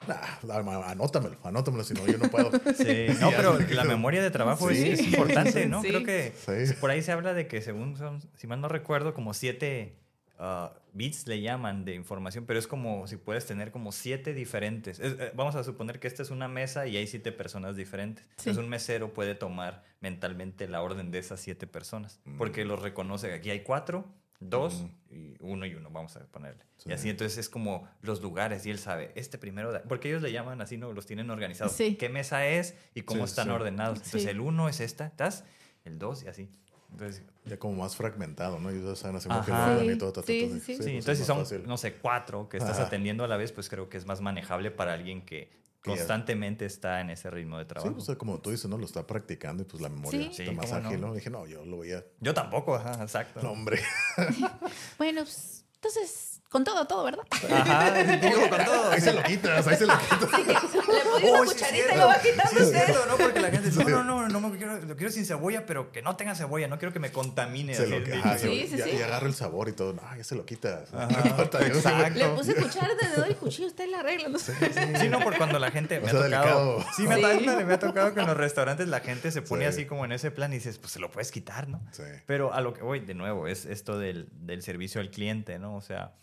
Nah, 0.06 0.86
anótamelo, 0.90 1.36
anótamelo, 1.44 1.84
si 1.84 1.92
no, 1.94 2.06
yo 2.06 2.18
no 2.18 2.30
puedo. 2.30 2.50
sí, 2.76 3.06
no, 3.20 3.30
pero 3.30 3.58
la 3.58 3.84
memoria 3.84 4.22
de 4.22 4.30
trabajo 4.30 4.70
Sí. 4.70 4.90
es, 4.90 5.00
es 5.00 5.06
importante, 5.08 5.66
¿no? 5.66 5.82
Sí. 5.82 5.88
Creo 5.88 6.04
que 6.04 6.32
Sí. 6.66 6.74
por 6.80 6.90
ahí 6.90 7.02
se 7.02 7.12
habla 7.12 7.34
de 7.34 7.46
que 7.48 7.60
según 7.60 7.96
son, 7.96 8.20
si 8.36 8.46
mal 8.46 8.60
no 8.60 8.68
recuerdo, 8.68 9.12
como 9.12 9.34
siete 9.34 9.96
ah, 10.38 10.72
bits 10.92 11.26
le 11.26 11.40
llaman 11.40 11.84
de 11.84 11.94
información, 11.94 12.44
pero 12.46 12.60
es 12.60 12.68
como 12.68 13.06
si 13.08 13.16
puedes 13.16 13.44
tener 13.44 13.72
como 13.72 13.90
siete 13.90 14.34
diferentes. 14.34 15.00
Es- 15.00 15.16
eh, 15.18 15.32
vamos 15.34 15.56
a 15.56 15.64
suponer 15.64 15.98
que 15.98 16.06
esta 16.06 16.22
es 16.22 16.30
una 16.30 16.46
mesa 16.46 16.86
y 16.86 16.96
hay 16.96 17.06
siete 17.08 17.32
personas 17.32 17.74
diferentes. 17.76 18.24
Sí. 18.24 18.30
Entonces 18.50 18.62
un 18.62 18.70
mesero 18.70 19.12
puede 19.12 19.34
tomar 19.34 19.82
mentalmente 20.00 20.68
la 20.68 20.80
orden 20.80 21.10
de 21.10 21.18
esas 21.18 21.40
siete 21.40 21.66
personas, 21.66 22.20
porque 22.38 22.64
los 22.64 22.80
reconoce. 22.80 23.34
Aquí 23.34 23.50
hay 23.50 23.60
cuatro, 23.64 24.06
dos, 24.40 24.84
y 25.10 25.34
uno 25.40 25.66
y 25.66 25.74
uno, 25.74 25.90
vamos 25.90 26.16
a 26.16 26.24
ponerle. 26.26 26.62
Sí. 26.76 26.90
Y 26.90 26.92
así 26.92 27.10
entonces 27.10 27.38
es 27.38 27.48
como 27.48 27.88
los 28.02 28.20
lugares 28.22 28.64
y 28.66 28.70
él 28.70 28.78
sabe, 28.78 29.10
este 29.16 29.36
primero, 29.38 29.72
da- 29.72 29.82
porque 29.82 30.08
ellos 30.08 30.22
le 30.22 30.30
llaman 30.32 30.60
así, 30.60 30.76
¿no? 30.76 30.92
Los 30.92 31.06
tienen 31.06 31.28
organizados. 31.30 31.72
Sí. 31.72 31.96
¿Qué 31.96 32.08
mesa 32.08 32.46
es 32.46 32.74
y 32.94 33.02
cómo 33.02 33.26
Sí, 33.26 33.30
están 33.30 33.46
sí. 33.46 33.50
ordenados? 33.52 33.98
Entonces 33.98 34.22
Sí. 34.22 34.28
el 34.28 34.40
uno 34.40 34.68
es 34.68 34.80
esta, 34.80 35.06
¿estás? 35.06 35.44
El 35.84 35.98
dos 35.98 36.22
y 36.22 36.28
así. 36.28 36.50
Entonces, 36.92 37.22
Ya 37.44 37.58
como 37.58 37.82
más 37.82 37.96
fragmentado, 37.96 38.58
¿no? 38.58 38.70
Y 38.72 38.76
ustedes 38.78 38.98
saben 38.98 39.16
así 39.16 39.28
como 39.28 39.44
que 39.44 39.50
lo 39.50 39.90
y 39.92 39.98
todo. 39.98 40.12
ta, 40.12 40.20
ta, 40.22 40.26
sí, 40.26 40.46
ta, 40.48 40.54
sí, 40.54 40.60
sí. 40.60 40.72
sí, 40.72 40.76
pues 40.76 40.86
entonces 40.88 41.18
si 41.18 41.24
son, 41.24 41.38
fácil. 41.38 41.66
no 41.66 41.76
sé, 41.76 41.94
cuatro 41.94 42.48
que 42.48 42.56
estás 42.58 42.76
Ajá. 42.78 42.86
atendiendo 42.86 43.24
a 43.24 43.28
la 43.28 43.36
vez, 43.36 43.52
pues 43.52 43.68
creo 43.68 43.88
que 43.88 43.96
es 43.98 44.06
más 44.06 44.20
manejable 44.20 44.70
para 44.70 44.94
alguien 44.94 45.22
que 45.22 45.50
constantemente 45.96 46.64
está 46.66 47.00
en 47.00 47.10
ese 47.10 47.30
ritmo 47.30 47.58
de 47.58 47.64
Sí, 47.64 47.68
trabajo. 47.68 47.96
o 47.96 48.00
sea, 48.00 48.16
como 48.16 48.38
tú 48.40 48.50
dices, 48.50 48.68
¿no? 48.68 48.78
Lo 48.78 48.84
está 48.86 49.06
practicando 49.06 49.62
y 49.62 49.66
pues 49.66 49.80
la 49.82 49.88
memoria 49.88 50.20
Sí. 50.32 50.42
está 50.42 50.44
Sí, 50.44 50.50
más 50.56 50.70
no. 50.70 50.88
ágil, 50.88 51.00
¿no? 51.00 51.14
Dije, 51.14 51.30
no, 51.30 51.46
yo 51.46 51.64
lo 51.64 51.76
voy 51.76 51.92
a... 51.92 52.04
Yo 52.20 52.34
tampoco, 52.34 52.74
ajá, 52.74 53.02
exacto. 53.02 53.40
No, 53.42 53.52
hombre. 53.52 53.80
Bueno, 54.98 55.22
pues, 55.24 55.64
entonces, 55.74 56.27
con 56.48 56.64
todo, 56.64 56.86
todo, 56.86 57.04
¿verdad? 57.04 57.24
Ajá, 57.52 57.92
digo 58.02 58.48
con 58.48 58.64
todo. 58.64 58.90
Ahí 58.90 59.00
se 59.00 59.12
lo 59.12 59.22
quitas, 59.22 59.66
ahí 59.66 59.76
se 59.76 59.86
lo 59.86 59.98
quitas. 59.98 60.28
Le 60.74 60.80
pone 60.82 61.30
una 61.30 61.40
Oh, 61.40 61.44
sí 61.44 61.52
cucharita 61.54 61.94
y 61.94 61.98
lo 61.98 62.06
va 62.06 62.18
quitando 62.20 62.50
Sí, 62.50 62.56
es 62.62 62.70
cierto, 62.70 63.06
¿no? 63.06 63.16
Porque 63.16 63.40
la 63.40 63.50
gente 63.50 63.68
dice, 63.70 63.84
no, 63.84 64.02
no, 64.04 64.28
no, 64.28 64.40
no, 64.40 64.48
me 64.48 64.56
quiero, 64.56 64.78
lo 64.80 64.96
quiero 64.96 65.12
sin 65.12 65.26
cebolla, 65.26 65.66
pero 65.66 65.92
que 65.92 66.00
no 66.00 66.16
tenga 66.16 66.34
cebolla, 66.34 66.66
no 66.68 66.78
quiero 66.78 66.92
que 66.94 67.00
me 67.00 67.12
contamine. 67.12 67.74
Se 67.74 67.86
lo, 67.86 67.96
ajá. 68.16 68.38
Sí, 68.38 68.66
sí, 68.68 68.76
y, 68.76 68.82
sí. 68.82 68.90
y 68.98 69.02
agarra 69.02 69.26
el 69.26 69.34
sabor 69.34 69.68
y 69.68 69.72
todo. 69.72 69.92
No, 69.92 70.02
ya 70.16 70.24
se 70.24 70.34
lo 70.36 70.46
quitas. 70.46 70.92
Ajá, 70.94 71.08
exacto. 71.28 72.18
Le 72.18 72.28
puse 72.30 72.54
cuchara, 72.54 72.96
tenedor 72.98 73.30
y 73.30 73.34
cuchillo, 73.34 73.66
usted 73.68 73.88
la 73.90 74.00
arregla, 74.00 74.28
no 74.28 74.38
sé. 74.38 74.54
Sí, 74.98 75.08
no, 75.10 75.20
por 75.20 75.36
cuando 75.36 75.58
la 75.58 75.70
gente 75.70 75.98
O 75.98 76.02
me 76.02 76.08
ha 76.08 76.12
tocado. 76.12 76.22
delicado. 76.24 76.84
Sí, 76.96 77.02
me, 77.02 77.14
ha, 77.14 77.18
Sí. 77.18 77.24
ándale, 77.24 77.64
me 77.66 77.74
ha 77.74 77.78
tocado 77.78 78.14
que 78.14 78.20
en 78.20 78.26
los 78.26 78.36
restaurantes 78.36 78.88
la 78.88 79.00
gente 79.00 79.30
se 79.32 79.42
pone 79.42 79.64
Sí. 79.64 79.68
así 79.68 79.86
como 79.86 80.04
en 80.06 80.12
ese 80.12 80.30
plan 80.30 80.50
y 80.52 80.56
dices, 80.56 80.78
pues 80.78 80.92
se 80.92 80.98
lo 81.00 81.10
puedes 81.10 81.30
quitar, 81.30 81.68
¿no? 81.68 81.82
Sí. 81.92 82.04
Pero 82.26 82.54
a 82.54 82.60
lo 82.62 82.72
que 82.72 82.82
voy, 82.82 83.00
de 83.00 83.12
nuevo, 83.14 83.48
es 83.48 83.66
esto 83.66 83.98
del, 83.98 84.28
del 84.32 84.62
servicio 84.62 85.00
al 85.00 85.10
cliente, 85.10 85.58
¿no? 85.58 85.74
O 85.76 85.80
sea, 85.82 86.14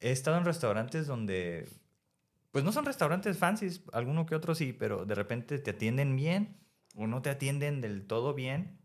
he 0.00 0.10
estado 0.10 0.38
en 0.38 0.44
restaurantes 0.44 1.06
donde, 1.06 1.68
pues 2.50 2.64
no 2.64 2.72
son 2.72 2.84
restaurantes 2.84 3.38
fancies, 3.38 3.82
alguno 3.92 4.26
que 4.26 4.34
otro 4.34 4.54
sí, 4.54 4.72
pero 4.72 5.04
de 5.04 5.14
repente 5.14 5.58
te 5.58 5.70
atienden 5.70 6.16
bien 6.16 6.56
o 6.94 7.06
no 7.06 7.22
te 7.22 7.30
atienden 7.30 7.80
del 7.80 8.06
todo 8.06 8.34
bien. 8.34 8.78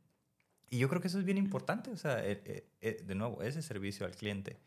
Y 0.69 0.79
yo 0.79 0.89
creo 0.89 1.01
que 1.01 1.07
eso 1.07 1.19
es 1.19 1.25
bien 1.25 1.37
importante, 1.37 1.91
o 1.91 1.97
sea, 1.97 2.25
eh, 2.25 2.41
eh, 2.45 2.69
eh, 2.81 3.03
de 3.05 3.15
nuevo, 3.15 3.43
ese 3.43 3.61
servicio 3.61 4.05
al 4.05 4.15
cliente. 4.15 4.59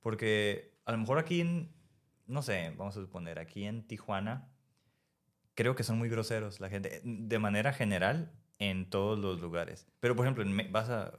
Porque 0.00 0.78
a 0.84 0.92
lo 0.92 0.98
mejor 0.98 1.18
aquí 1.18 1.40
en, 1.40 1.72
no 2.26 2.42
sé, 2.42 2.74
vamos 2.76 2.96
a 2.96 3.00
suponer, 3.00 3.38
aquí 3.38 3.64
en 3.64 3.86
Tijuana, 3.86 4.50
creo 5.54 5.74
que 5.74 5.82
son 5.82 5.96
muy 5.96 6.10
groseros 6.10 6.60
la 6.60 6.68
gente, 6.68 7.00
de 7.02 7.38
manera 7.38 7.72
general, 7.72 8.30
en 8.58 8.88
todos 8.88 9.18
los 9.18 9.40
lugares. 9.40 9.86
Pero, 10.00 10.14
por 10.14 10.26
ejemplo, 10.26 10.44
vas 10.70 10.90
a 10.90 11.12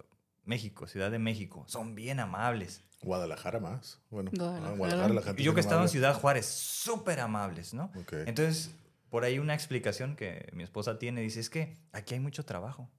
México, 0.46 0.88
Ciudad 0.88 1.12
de 1.12 1.20
México, 1.20 1.64
son 1.68 1.96
bien 1.96 2.20
amables. 2.20 2.82
Guadalajara 3.02 3.60
más. 3.60 4.00
Bueno, 4.10 4.32
Guadalajara. 4.34 4.72
ah, 4.74 4.78
Guadalajara 4.78 5.14
la 5.14 5.22
gente 5.22 5.42
Y 5.42 5.46
yo 5.46 5.54
que 5.54 5.60
he 5.60 5.62
estado 5.62 5.82
en. 5.84 5.90
Ciudad 5.90 6.14
Juárez, 6.16 6.46
súper 6.46 7.20
amables, 7.20 7.74
¿no? 7.74 7.92
Ok. 7.96 8.14
Entonces, 8.26 8.72
por 9.10 9.24
ahí 9.24 9.38
una 9.40 9.54
explicación 9.54 10.16
que 10.16 10.50
mi 10.54 10.64
esposa 10.64 10.98
tiene, 11.00 11.22
dice, 11.22 11.40
es 11.40 11.50
que 11.50 11.78
aquí 11.92 12.14
hay 12.16 12.20
mucho 12.20 12.46
trabajo. 12.46 12.90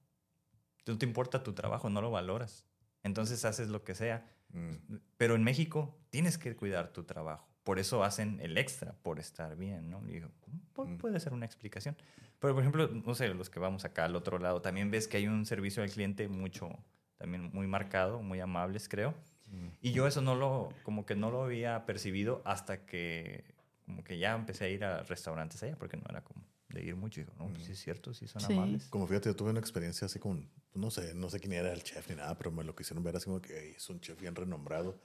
No 0.85 0.97
te 0.97 1.05
importa 1.05 1.43
tu 1.43 1.53
trabajo, 1.53 1.89
no 1.89 2.01
lo 2.01 2.11
valoras. 2.11 2.65
Entonces 3.03 3.43
haces 3.45 3.67
lo 3.69 3.83
que 3.83 3.95
sea. 3.95 4.25
Mm, 4.53 4.95
Pero 5.17 5.35
en 5.35 5.43
México 5.43 5.97
tienes 6.09 6.37
que 6.37 6.55
cuidar 6.55 6.93
tu 6.93 7.03
trabajo. 7.03 7.47
Por 7.63 7.79
eso 7.79 8.03
hacen 8.05 8.39
el 8.39 8.57
extra, 8.57 8.93
por 9.03 9.19
estar 9.19 9.57
bien, 9.57 9.89
¿no? 9.89 10.01
Y 10.07 10.13
digo, 10.13 10.29
"Pu- 10.73 10.87
Mm. 10.87 10.97
puede 10.97 11.19
ser 11.19 11.33
una 11.33 11.45
explicación. 11.45 11.97
Pero, 12.39 12.53
por 12.53 12.63
ejemplo, 12.63 12.87
no 12.87 13.13
sé, 13.15 13.27
los 13.33 13.49
que 13.49 13.59
vamos 13.59 13.83
acá 13.83 14.05
al 14.05 14.15
otro 14.15 14.39
lado, 14.39 14.61
también 14.61 14.89
ves 14.89 15.07
que 15.09 15.17
hay 15.17 15.27
un 15.27 15.45
servicio 15.45 15.83
al 15.83 15.89
cliente 15.89 16.29
mucho, 16.29 16.69
también 17.17 17.49
muy 17.53 17.67
marcado, 17.67 18.21
muy 18.21 18.39
amables, 18.39 18.87
creo. 18.89 19.13
mm. 19.51 19.67
Y 19.81 19.91
yo 19.91 20.07
eso 20.07 20.21
no 20.21 20.35
lo, 20.35 20.69
como 20.83 21.05
que 21.05 21.15
no 21.15 21.31
lo 21.31 21.43
había 21.43 21.85
percibido 21.85 22.41
hasta 22.45 22.85
que, 22.85 23.43
como 23.85 24.03
que 24.03 24.17
ya 24.17 24.35
empecé 24.35 24.65
a 24.65 24.69
ir 24.69 24.83
a 24.83 25.03
restaurantes 25.03 25.61
allá, 25.63 25.75
porque 25.77 25.97
no 25.97 26.03
era 26.09 26.21
como 26.23 26.43
de 26.69 26.83
ir 26.83 26.95
mucho. 26.95 27.21
Y 27.21 27.23
digo, 27.23 27.35
no, 27.39 27.47
pues 27.53 27.65
sí 27.65 27.71
es 27.71 27.79
cierto, 27.79 28.13
sí 28.13 28.27
son 28.27 28.41
Sí. 28.41 28.53
amables. 28.53 28.85
Como 28.89 29.07
fíjate, 29.07 29.29
yo 29.29 29.35
tuve 29.35 29.49
una 29.51 29.59
experiencia 29.59 30.05
así 30.05 30.19
con, 30.19 30.49
no 30.73 30.91
sé, 30.91 31.13
no 31.15 31.29
sé 31.29 31.39
quién 31.39 31.53
era 31.53 31.71
el 31.73 31.81
chef 31.83 32.09
ni 32.09 32.15
nada, 32.15 32.37
pero 32.37 32.51
me 32.51 32.63
lo 32.63 32.75
quisieron 32.75 33.03
ver 33.03 33.15
así 33.15 33.25
como 33.25 33.41
que 33.41 33.57
"Ey, 33.57 33.71
es 33.77 33.89
un 33.89 33.99
chef 34.01 34.19
bien 34.19 34.35
renombrado. 34.35 34.99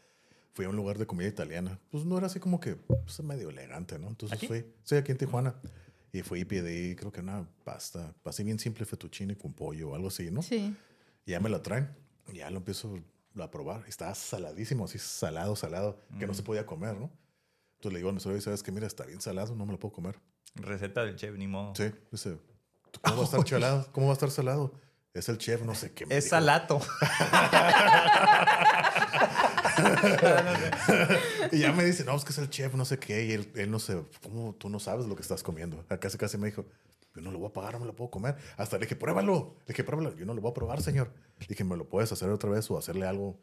Fui 0.54 0.66
a 0.66 0.68
un 0.68 0.76
lugar 0.76 0.98
de 0.98 1.06
comida 1.06 1.28
italiana. 1.28 1.78
Pues 1.90 2.04
no 2.04 2.18
era 2.18 2.26
así 2.26 2.38
como 2.38 2.60
que 2.60 2.74
pues, 2.76 3.20
medio 3.22 3.48
elegante, 3.48 3.98
¿no? 3.98 4.08
Entonces 4.08 4.36
¿Aquí? 4.36 4.46
fui, 4.48 4.66
sí, 4.84 4.96
aquí 4.96 5.12
en 5.12 5.18
Tijuana. 5.18 5.54
Y 6.12 6.20
fui 6.20 6.40
y 6.40 6.44
pedí, 6.44 6.94
creo 6.94 7.10
que 7.10 7.20
una 7.20 7.48
pasta, 7.64 8.12
así 8.24 8.44
bien 8.44 8.58
simple, 8.58 8.84
fettuccine 8.84 9.34
con 9.38 9.54
pollo 9.54 9.90
o 9.90 9.94
algo 9.94 10.08
así, 10.08 10.30
¿no? 10.30 10.42
Sí. 10.42 10.76
Y 11.26 11.32
ya 11.32 11.40
me 11.40 11.48
la 11.48 11.62
traen. 11.62 11.94
Y 12.32 12.38
ya 12.38 12.50
lo 12.50 12.58
empiezo 12.58 12.98
a 13.40 13.50
probar. 13.50 13.84
Estaba 13.88 14.14
saladísimo, 14.14 14.84
así 14.84 14.98
salado, 14.98 15.56
salado, 15.56 15.98
que 16.18 16.26
no 16.26 16.34
se 16.34 16.42
podía 16.42 16.66
comer, 16.66 16.94
¿no? 16.96 17.10
Entonces 17.76 17.92
le 17.94 17.98
digo 17.98 18.08
al 18.10 18.14
mesero, 18.14 18.40
¿sabes 18.40 18.62
qué? 18.62 18.70
Mira, 18.72 18.86
está 18.86 19.04
bien 19.04 19.20
salado, 19.20 19.54
no 19.56 19.66
me 19.66 19.72
lo 19.72 19.78
puedo 19.78 19.92
comer. 19.92 20.18
Receta 20.54 21.04
del 21.04 21.16
chef, 21.16 21.34
ni 21.36 21.46
modo. 21.48 21.74
Sí, 21.74 21.90
dice, 22.10 22.38
¿cómo 23.02 23.16
va 23.16 23.22
a 23.22 23.24
estar 23.24 23.48
salado? 23.48 23.88
¿Cómo 23.92 24.06
va 24.06 24.12
a 24.12 24.14
estar 24.14 24.30
salado? 24.30 24.72
Es 25.14 25.28
el 25.28 25.38
chef, 25.38 25.62
no 25.62 25.74
sé 25.74 25.92
qué. 25.92 26.06
me 26.06 26.16
Es 26.16 26.24
dijo. 26.24 26.36
salato. 26.36 26.80
Y 31.50 31.58
ya 31.58 31.72
me 31.72 31.84
dice, 31.84 32.04
no, 32.04 32.14
es 32.16 32.24
que 32.24 32.30
es 32.32 32.38
el 32.38 32.48
chef, 32.50 32.74
no 32.74 32.84
sé 32.84 32.98
qué. 32.98 33.24
Y 33.26 33.32
él, 33.32 33.50
él 33.56 33.70
no 33.70 33.78
sé, 33.78 34.02
¿cómo 34.22 34.54
tú 34.54 34.68
no 34.68 34.78
sabes 34.80 35.06
lo 35.06 35.16
que 35.16 35.22
estás 35.22 35.42
comiendo? 35.42 35.84
Casi, 36.00 36.16
casi 36.18 36.38
me 36.38 36.46
dijo, 36.46 36.64
yo 37.14 37.20
no 37.22 37.30
lo 37.30 37.38
voy 37.38 37.48
a 37.48 37.52
pagar, 37.52 37.74
no 37.74 37.80
me 37.80 37.86
lo 37.86 37.94
puedo 37.96 38.10
comer. 38.10 38.36
Hasta 38.56 38.76
le 38.78 38.86
dije, 38.86 38.96
pruébalo. 38.96 39.56
Le 39.66 39.72
dije, 39.72 39.84
pruébalo. 39.84 40.14
Yo 40.16 40.24
no 40.26 40.34
lo 40.34 40.40
voy 40.40 40.50
a 40.50 40.54
probar, 40.54 40.82
señor. 40.82 41.12
Le 41.40 41.46
dije, 41.46 41.64
¿me 41.64 41.76
lo 41.76 41.88
puedes 41.88 42.10
hacer 42.12 42.28
otra 42.30 42.50
vez 42.50 42.70
o 42.70 42.78
hacerle 42.78 43.06
algo 43.06 43.38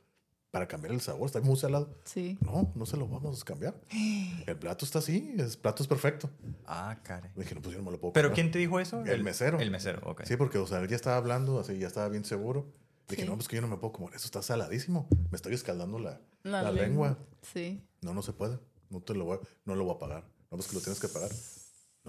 para 0.52 0.68
cambiar 0.68 0.94
el 0.94 1.02
sabor? 1.02 1.28
Está 1.28 1.42
muy 1.42 1.56
salado. 1.58 1.94
Sí. 2.06 2.38
No, 2.42 2.72
no 2.76 2.86
se 2.86 2.98
lo 2.98 3.08
vamos 3.08 3.42
a 3.42 3.46
cambiar. 3.46 3.76
El 4.48 4.58
plato 4.58 4.84
está 4.86 4.98
así, 5.00 5.36
el 5.38 5.48
plato 5.62 5.84
es 5.84 5.88
perfecto. 5.88 6.30
Ah, 6.66 6.98
caray. 7.04 7.30
Le 7.36 7.44
dije, 7.44 7.54
no, 7.54 7.62
pues 7.62 7.74
yo 7.76 7.80
no 7.82 7.86
me 7.86 7.92
lo 7.92 8.00
puedo 8.00 8.14
¿Pero 8.14 8.30
comer. 8.30 8.36
quién 8.36 8.52
te 8.52 8.58
dijo 8.58 8.80
eso? 8.80 9.04
El 9.06 9.24
mesero. 9.24 9.60
El 9.60 9.70
mesero, 9.70 10.02
ok. 10.10 10.24
Sí, 10.26 10.38
porque, 10.38 10.58
o 10.58 10.66
sea, 10.66 10.80
él 10.80 10.88
ya 10.88 10.96
estaba 10.96 11.18
hablando, 11.18 11.60
así, 11.60 11.78
ya 11.78 11.86
estaba 11.88 12.10
bien 12.10 12.26
seguro. 12.26 12.66
Le 13.08 13.16
dije, 13.16 13.24
Sí. 13.24 13.30
no, 13.30 13.36
pues 13.36 13.48
que 13.48 13.56
yo 13.58 13.62
no 13.62 13.68
me 13.68 13.78
puedo 13.78 13.92
comer. 13.94 14.16
Eso 14.16 14.26
está 14.26 14.42
saladísimo. 14.42 15.08
Me 15.30 15.36
estoy 15.36 15.54
escaldando 15.54 16.00
la, 16.00 16.20
La 16.44 16.64
la 16.64 16.72
lengua. 16.72 17.10
lengua. 17.10 17.18
Sí. 17.44 17.84
No, 18.02 18.14
no 18.16 18.22
se 18.24 18.34
puede. 18.34 18.58
No 18.90 19.02
te 19.02 19.14
lo 19.14 19.26
voy, 19.26 19.38
no 19.66 19.76
lo 19.76 19.84
voy 19.84 19.96
a 19.96 20.00
pagar. 20.00 20.24
No, 20.50 20.58
pues 20.58 20.68
que 20.68 20.74
lo 20.76 20.82
tienes 20.82 21.00
que 21.00 21.10
pagar. 21.10 21.30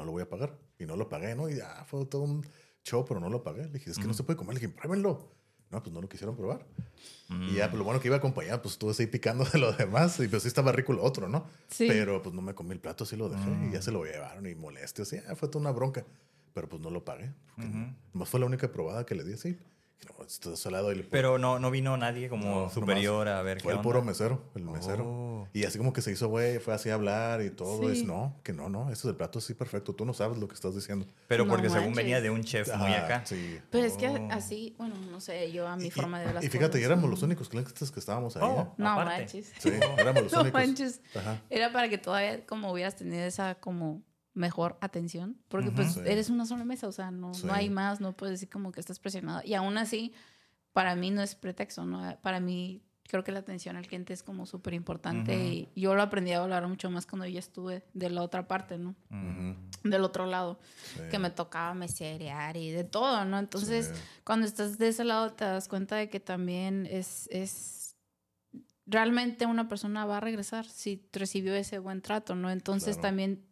No 0.00 0.06
lo 0.06 0.12
voy 0.12 0.22
a 0.22 0.28
pagar. 0.30 0.56
Y 0.78 0.86
no 0.86 0.96
lo 0.96 1.10
pagué, 1.10 1.34
¿no? 1.34 1.50
Y 1.50 1.56
ya 1.56 1.84
fue 1.84 2.06
todo 2.06 2.22
un 2.22 2.46
show, 2.82 3.04
pero 3.06 3.20
no 3.20 3.28
lo 3.28 3.42
pagué. 3.42 3.66
Le 3.66 3.72
dije, 3.72 3.90
es 3.90 3.98
que 3.98 4.06
no 4.06 4.14
se 4.14 4.22
puede 4.22 4.38
comer. 4.38 4.54
Le 4.54 4.60
dije, 4.60 4.72
pruébenlo. 4.72 5.28
No, 5.70 5.82
pues 5.82 5.92
no 5.92 6.00
lo 6.00 6.08
quisieron 6.08 6.34
probar. 6.34 6.66
Y 7.28 7.56
ya, 7.56 7.68
pues 7.68 7.78
lo 7.78 7.84
bueno 7.84 8.00
que 8.00 8.08
iba 8.08 8.16
acompañado, 8.16 8.62
pues 8.62 8.72
estuve 8.72 8.92
así 8.92 9.06
picando 9.06 9.44
de 9.44 9.58
lo 9.58 9.72
demás. 9.72 10.18
Y 10.20 10.26
pues 10.26 10.40
sí 10.40 10.48
estaba 10.48 10.72
rico 10.72 10.94
lo 10.94 11.02
otro, 11.02 11.28
¿no? 11.28 11.44
Sí. 11.68 11.84
Pero 11.86 12.22
pues 12.22 12.34
no 12.34 12.40
me 12.40 12.54
comí 12.54 12.72
el 12.72 12.80
plato, 12.80 13.04
así 13.04 13.14
lo 13.14 13.28
dejé. 13.28 13.46
Y 13.68 13.72
ya 13.72 13.82
se 13.82 13.92
lo 13.92 14.02
llevaron 14.02 14.46
y 14.46 14.54
molestia. 14.54 15.02
Así, 15.02 15.20
ya 15.20 15.36
fue 15.36 15.48
toda 15.48 15.60
una 15.60 15.70
bronca. 15.70 16.06
Pero 16.54 16.66
pues 16.66 16.80
no 16.80 16.88
lo 16.88 17.04
pagué. 17.04 17.34
Porque 17.56 17.70
nomás 18.14 18.30
fue 18.30 18.40
la 18.40 18.46
única 18.46 18.72
probada 18.72 19.04
que 19.04 19.14
le 19.14 19.22
di 19.22 19.34
así. 19.34 19.58
No. 20.08 20.92
Y 20.92 20.94
le 20.94 21.02
Pero 21.04 21.38
no, 21.38 21.58
no 21.58 21.70
vino 21.70 21.96
nadie 21.96 22.28
como 22.28 22.62
No, 22.62 22.70
superior 22.70 23.26
a 23.28 23.42
ver 23.42 23.60
fue 23.60 23.72
qué 23.72 23.76
el 23.78 23.82
puro 23.82 24.02
mesero, 24.02 24.42
el 24.54 24.64
mesero. 24.64 25.04
Oh. 25.06 25.48
Y 25.52 25.64
así 25.64 25.76
como 25.78 25.92
que 25.92 26.02
se 26.02 26.12
hizo, 26.12 26.28
güey, 26.28 26.58
fue 26.58 26.72
así 26.74 26.88
a 26.90 26.94
hablar 26.94 27.42
y 27.42 27.50
todo. 27.50 27.80
Sí. 27.90 28.00
Es 28.00 28.04
no, 28.06 28.36
que 28.42 28.52
no, 28.52 28.68
no, 28.68 28.84
este 28.90 28.94
es 28.94 29.04
el 29.06 29.16
plato 29.16 29.38
así 29.40 29.54
perfecto. 29.54 29.94
Tú 29.94 30.04
no 30.04 30.14
sabes 30.14 30.38
lo 30.38 30.46
que 30.48 30.54
estás 30.54 30.74
diciendo. 30.74 31.06
Pero 31.26 31.44
No 31.44 31.50
porque 31.52 31.68
según 31.68 31.94
venía 31.94 32.20
de 32.20 32.30
un 32.30 32.42
chef 32.44 32.68
muy 32.76 32.92
Ajá, 32.92 33.04
acá. 33.04 33.26
Sí. 33.26 33.58
Pero 33.70 33.84
es 33.86 33.94
que 33.94 34.08
Oh. 34.08 34.28
así, 34.30 34.74
bueno, 34.78 34.94
no 35.10 35.20
sé, 35.20 35.50
yo 35.52 35.66
a 35.66 35.76
mi 35.76 35.86
Y- 35.86 35.90
forma 35.90 36.18
de 36.20 36.26
ver 36.26 36.34
las 36.36 36.44
Y 36.44 36.48
fíjate, 36.48 36.68
cosas, 36.72 36.80
y 36.80 36.84
éramos 36.84 37.04
¿no? 37.04 37.10
los 37.10 37.22
únicos 37.22 37.48
clientes 37.48 37.90
que 37.90 38.00
estábamos 38.00 38.36
ahí. 38.36 38.42
Oh. 38.44 38.62
¿eh? 38.62 38.74
No 38.78 38.88
aparte. 38.90 39.18
manches. 39.22 39.52
Sí, 39.58 39.70
éramos 39.98 40.22
los 40.24 40.32
No 40.32 40.40
únicos. 40.42 40.60
manches. 40.60 41.00
Ajá. 41.14 41.40
Era 41.50 41.72
para 41.72 41.88
que 41.88 41.98
todavía 41.98 42.46
como 42.46 42.70
hubieras 42.72 42.96
tenido 42.96 43.22
esa 43.24 43.54
como 43.56 44.02
mejor 44.40 44.76
atención, 44.80 45.36
porque 45.48 45.70
pues 45.70 45.92
Sí. 45.94 46.00
eres 46.06 46.30
una 46.30 46.46
sola 46.46 46.64
mesa, 46.64 46.88
o 46.88 46.92
sea, 46.92 47.10
no, 47.10 47.32
Sí. 47.34 47.46
no 47.46 47.52
hay 47.52 47.70
más, 47.70 48.00
no 48.00 48.16
puedes 48.16 48.32
decir 48.40 48.48
como 48.50 48.72
que 48.72 48.80
estás 48.80 48.98
presionado. 48.98 49.42
Y 49.44 49.54
aún 49.54 49.78
así, 49.78 50.12
para 50.72 50.96
mí 50.96 51.10
no 51.10 51.22
es 51.22 51.34
pretexto, 51.34 51.84
¿no? 51.84 52.18
Para 52.22 52.40
mí 52.40 52.82
creo 53.08 53.24
que 53.24 53.32
la 53.32 53.40
atención 53.40 53.76
al 53.76 53.86
cliente 53.88 54.12
es 54.12 54.22
como 54.22 54.46
súper 54.46 54.72
importante 54.72 55.36
y 55.48 55.68
yo 55.74 55.96
lo 55.96 56.02
aprendí 56.02 56.30
a 56.32 56.38
valorar 56.40 56.68
mucho 56.68 56.90
más 56.90 57.06
cuando 57.06 57.26
yo 57.26 57.32
ya 57.32 57.38
estuve 57.40 57.84
de 57.92 58.08
la 58.08 58.22
otra 58.22 58.46
parte, 58.46 58.78
¿no? 58.78 58.94
Del 59.82 60.04
otro 60.04 60.26
lado, 60.26 60.60
Sí. 60.94 61.00
que 61.10 61.18
me 61.18 61.30
tocaba 61.30 61.74
meserear 61.74 62.56
y 62.56 62.70
de 62.70 62.84
todo, 62.84 63.24
¿no? 63.24 63.38
Entonces, 63.38 63.90
Sí. 63.92 64.00
cuando 64.24 64.46
estás 64.46 64.78
de 64.78 64.88
ese 64.88 65.02
lado 65.04 65.32
te 65.32 65.44
das 65.44 65.66
cuenta 65.68 65.96
de 65.96 66.08
que 66.08 66.20
también 66.20 66.86
es, 66.86 67.28
es 67.32 67.96
realmente 68.86 69.44
una 69.46 69.68
persona 69.68 70.04
va 70.06 70.18
a 70.18 70.20
regresar 70.20 70.64
si 70.66 71.04
recibió 71.12 71.54
ese 71.54 71.78
buen 71.78 72.02
trato, 72.02 72.34
¿no? 72.36 72.50
Entonces 72.50 72.94
Claro. 72.96 73.08
también 73.08 73.44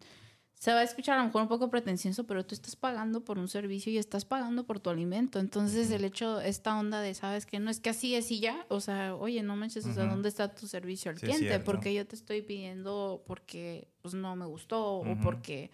se 0.59 0.73
va 0.73 0.81
a 0.81 0.83
escuchar 0.83 1.17
a 1.17 1.21
lo 1.21 1.27
mejor 1.27 1.43
un 1.43 1.49
poco 1.49 1.71
pretencioso, 1.71 2.25
pero 2.25 2.45
tú 2.45 2.55
estás 2.55 2.75
pagando 2.75 3.25
por 3.25 3.39
un 3.39 3.47
servicio 3.47 3.93
y 3.93 3.99
estás 3.99 4.25
pagando 4.25 4.67
por 4.67 4.81
tu 4.81 4.91
alimento. 4.91 5.39
Entonces 5.39 5.91
el 5.93 6.05
hecho, 6.05 6.41
esta 6.41 6.77
onda 6.79 7.01
de, 7.01 7.15
¿sabes 7.15 7.47
que 7.47 7.61
No 7.61 7.71
es 7.71 7.79
que 7.79 7.91
así 7.91 8.17
es 8.17 8.31
y 8.33 8.41
ya, 8.41 8.67
o 8.69 8.81
sea, 8.81 9.15
oye, 9.15 9.43
no 9.45 9.55
manches, 9.55 9.87
o 9.87 9.93
sea. 9.95 10.07
¿dónde 10.07 10.29
está 10.29 10.53
tu 10.55 10.67
servicio 10.67 11.11
al 11.13 11.19
Sí, 11.19 11.27
cliente? 11.27 11.61
Porque 11.61 11.95
yo 11.95 12.05
te 12.07 12.17
estoy 12.17 12.43
pidiendo 12.43 13.23
porque 13.27 13.87
pues 14.03 14.15
no 14.15 14.35
me 14.35 14.47
gustó 14.47 14.85
o 14.97 15.17
porque, 15.23 15.71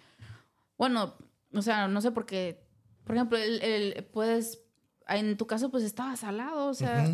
bueno, 0.76 1.14
o 1.55 1.62
sea, 1.62 1.89
no 1.89 2.01
sé 2.03 2.11
por 2.11 2.26
qué, 2.26 2.62
por 3.05 3.16
ejemplo, 3.16 3.39
el, 3.39 3.62
el- 3.62 4.05
puedes, 4.05 4.61
en 5.09 5.37
tu 5.39 5.47
caso 5.47 5.70
pues 5.70 5.82
estaba 5.82 6.14
salado, 6.16 6.66
o 6.68 6.74
sea... 6.74 7.05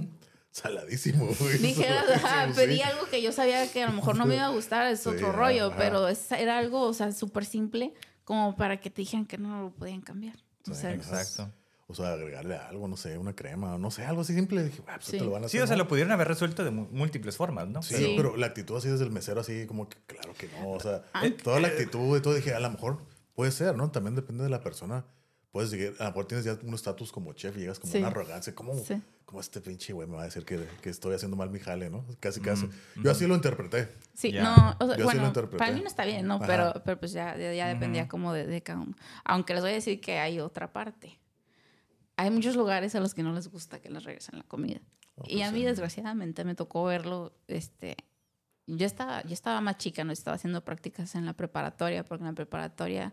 Saladísimo, 0.53 1.29
güey. 1.39 1.59
Dijeras, 1.59 2.05
ajá, 2.15 2.21
Saladísimo, 2.29 2.55
pedí 2.57 2.77
sí. 2.77 2.83
algo 2.83 3.07
que 3.07 3.23
yo 3.23 3.33
sabía 3.33 3.71
que 3.71 3.83
a 3.83 3.87
lo 3.87 3.93
mejor 3.93 4.17
no 4.17 4.27
me 4.27 4.35
iba 4.35 4.47
a 4.47 4.51
gustar, 4.51 4.87
es 4.91 5.01
Sí, 5.01 5.09
otro 5.09 5.33
rollo, 5.33 5.69
ajá. 5.69 5.77
pero 5.79 6.09
es- 6.09 6.33
era 6.33 6.59
algo, 6.59 6.83
o 6.83 6.93
sea, 6.93 7.13
súper 7.13 7.45
simple 7.45 7.95
como 8.25 8.57
para 8.57 8.81
que 8.81 8.91
te 8.91 9.03
dijeran 9.03 9.27
que 9.27 9.39
no 9.39 9.63
lo 9.63 9.71
podían 9.71 10.01
cambiar. 10.01 10.37
O 10.71 10.75
sea, 10.75 10.93
Exacto. 10.93 11.53
O 11.87 11.95
sea, 11.95 12.13
agregarle 12.13 12.55
algo, 12.57 12.87
no 12.87 12.97
sé, 12.97 13.19
una 13.19 13.35
crema, 13.35 13.77
no 13.77 13.91
sé, 13.91 14.05
algo 14.05 14.21
así 14.21 14.33
simple. 14.33 14.63
Dije, 14.63 14.81
ah, 14.87 14.93
pues 14.95 15.07
Sí. 15.07 15.19
te 15.19 15.25
lo 15.25 15.31
van 15.33 15.43
a 15.43 15.47
hacer. 15.47 15.59
Sí, 15.59 15.65
o 15.65 15.67
sea, 15.67 15.77
lo 15.77 15.89
pudieron 15.89 16.13
haber 16.13 16.29
resuelto 16.29 16.63
de 16.63 16.71
múltiples 16.71 17.37
formas, 17.37 17.67
¿no? 17.67 17.83
Sí, 17.83 17.97
Sí. 17.97 18.15
pero 18.17 18.37
la 18.37 18.47
actitud 18.47 18.77
así 18.77 18.89
desde 18.89 19.05
el 19.05 19.11
mesero, 19.11 19.41
así 19.41 19.67
como 19.67 19.89
que, 19.89 19.97
claro 20.07 20.33
que 20.35 20.49
no. 20.61 20.71
O 20.71 20.79
sea, 20.79 21.03
Ah. 21.13 21.25
toda 21.43 21.59
la 21.59 21.67
actitud 21.67 22.17
y 22.17 22.21
todo, 22.23 22.35
dije, 22.35 22.55
a 22.55 22.61
lo 22.61 22.71
mejor 22.71 22.99
puede 23.35 23.51
ser, 23.51 23.75
¿no? 23.77 23.91
También 23.91 24.15
depende 24.15 24.45
de 24.45 24.51
la 24.51 24.61
persona. 24.61 25.05
Puedes 25.51 25.71
llegar, 25.73 25.95
a 25.99 26.05
lo 26.05 26.11
mejor 26.11 26.27
tienes 26.27 26.45
ya 26.45 26.57
un 26.63 26.75
estatus 26.75 27.11
como 27.11 27.33
chef 27.33 27.57
y 27.57 27.61
llegas 27.61 27.81
como 27.81 27.93
Sí. 27.93 27.99
una 27.99 28.09
arrogancia, 28.09 28.55
como, 28.55 28.75
Sí. 28.75 29.03
como 29.25 29.41
este 29.41 29.61
pinche 29.61 29.93
güey 29.93 30.07
me 30.07 30.15
va 30.15 30.23
a 30.23 30.25
decir 30.27 30.45
que, 30.45 30.65
que 30.81 30.91
estoy 30.91 31.15
haciendo 31.15 31.37
mal 31.37 31.51
mi 31.51 31.59
jale, 31.59 31.91
¿no? 31.91 32.05
Casi, 32.21 32.41
casi. 32.41 32.69
Yo 33.03 33.11
así 33.11 33.27
lo 33.27 33.35
interpreté. 33.35 33.89
Sí, 34.15 34.31
Ya. 34.31 34.43
no, 34.45 34.77
o 34.79 34.87
sea, 34.87 34.87
Yo 34.87 34.93
así 34.93 34.99
lo 35.01 35.05
bueno, 35.07 35.27
interpreté. 35.27 35.59
para 35.59 35.73
mí 35.73 35.81
no 35.81 35.89
está 35.89 36.05
bien, 36.05 36.27
¿no? 36.27 36.35
Ajá. 36.37 36.47
Pero, 36.47 36.73
pero 36.85 37.01
pues 37.01 37.13
ya, 37.13 37.37
ya, 37.37 37.53
ya 37.53 37.67
dependía 37.69 38.07
como 38.07 38.33
de, 38.33 38.47
de 38.47 38.63
cada 38.63 38.81
uno. 38.81 38.95
Aunque 39.25 39.55
les 39.55 39.63
voy 39.63 39.73
a 39.73 39.75
decir 39.75 40.01
que 40.01 40.19
hay 40.21 40.39
otra 40.39 40.73
parte. 40.73 41.19
Hay 42.17 42.31
muchos 42.31 42.55
lugares 42.55 42.95
a 42.95 43.01
los 43.01 43.15
que 43.15 43.23
no 43.23 43.33
les 43.33 43.49
gusta 43.49 43.81
que 43.81 43.89
les 43.91 44.05
regresen 44.05 44.39
la 44.39 44.45
comida. 44.45 44.81
Oh, 45.17 45.25
y 45.27 45.37
pues 45.39 45.49
a 45.49 45.53
mí, 45.53 45.61
sí. 45.61 45.65
desgraciadamente, 45.65 46.45
me 46.45 46.55
tocó 46.55 46.85
verlo, 46.85 47.33
este... 47.49 47.97
Yo 48.67 48.87
estaba, 48.87 49.23
yo 49.25 49.33
estaba 49.33 49.61
más 49.61 49.79
chica, 49.79 50.05
no 50.05 50.13
estaba 50.13 50.37
haciendo 50.37 50.63
prácticas 50.65 51.17
en 51.17 51.27
la 51.27 51.33
preparatoria, 51.33 52.05
porque 52.05 52.23
en 52.23 52.29
la 52.29 52.35
preparatoria, 52.35 53.13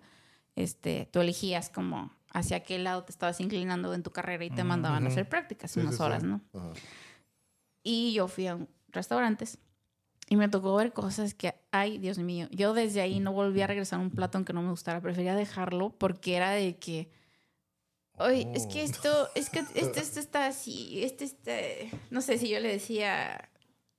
este, 0.55 1.09
tú 1.11 1.19
elegías 1.19 1.69
como 1.71 2.13
hacia 2.31 2.61
qué 2.63 2.77
lado 2.79 3.03
te 3.03 3.11
estabas 3.11 3.39
inclinando 3.41 3.93
en 3.93 4.03
tu 4.03 4.11
carrera 4.11 4.43
y 4.45 4.49
te 4.49 4.63
mandaban 4.63 5.05
a 5.05 5.07
hacer 5.07 5.27
prácticas 5.29 5.71
Sí, 5.71 5.79
unas 5.79 5.93
sí, 5.93 5.97
sí. 5.97 6.03
horas, 6.03 6.23
¿no? 6.23 6.41
Ajá. 6.53 6.71
Y 7.83 8.13
yo 8.13 8.27
fui 8.27 8.47
a 8.47 8.57
restaurantes 8.89 9.59
y 10.29 10.35
me 10.35 10.49
tocó 10.49 10.75
ver 10.75 10.91
cosas 10.91 11.33
que, 11.33 11.55
ay, 11.71 11.97
Dios 11.99 12.17
mío, 12.17 12.47
yo 12.51 12.73
desde 12.73 12.99
ahí 13.01 13.19
no 13.21 13.31
volví 13.31 13.61
a 13.61 13.67
regresar 13.67 13.99
a 13.99 14.01
un 14.01 14.09
plato 14.11 14.37
aunque 14.37 14.51
no 14.53 14.61
me 14.61 14.69
gustara, 14.71 14.99
prefería 15.01 15.35
dejarlo 15.35 15.91
porque 15.97 16.35
era 16.35 16.51
de 16.51 16.77
que, 16.77 17.09
oye, 18.17 18.47
es 18.53 18.65
que 18.67 18.81
Oh. 18.81 18.85
esto, 18.85 19.29
es 19.35 19.49
que 19.49 19.59
este, 19.75 19.99
este 20.01 20.19
está 20.19 20.47
así, 20.47 21.03
este 21.03 21.23
está, 21.23 21.53
no 22.09 22.19
sé 22.21 22.37
si 22.37 22.49
yo 22.49 22.59
le 22.59 22.67
decía, 22.69 23.49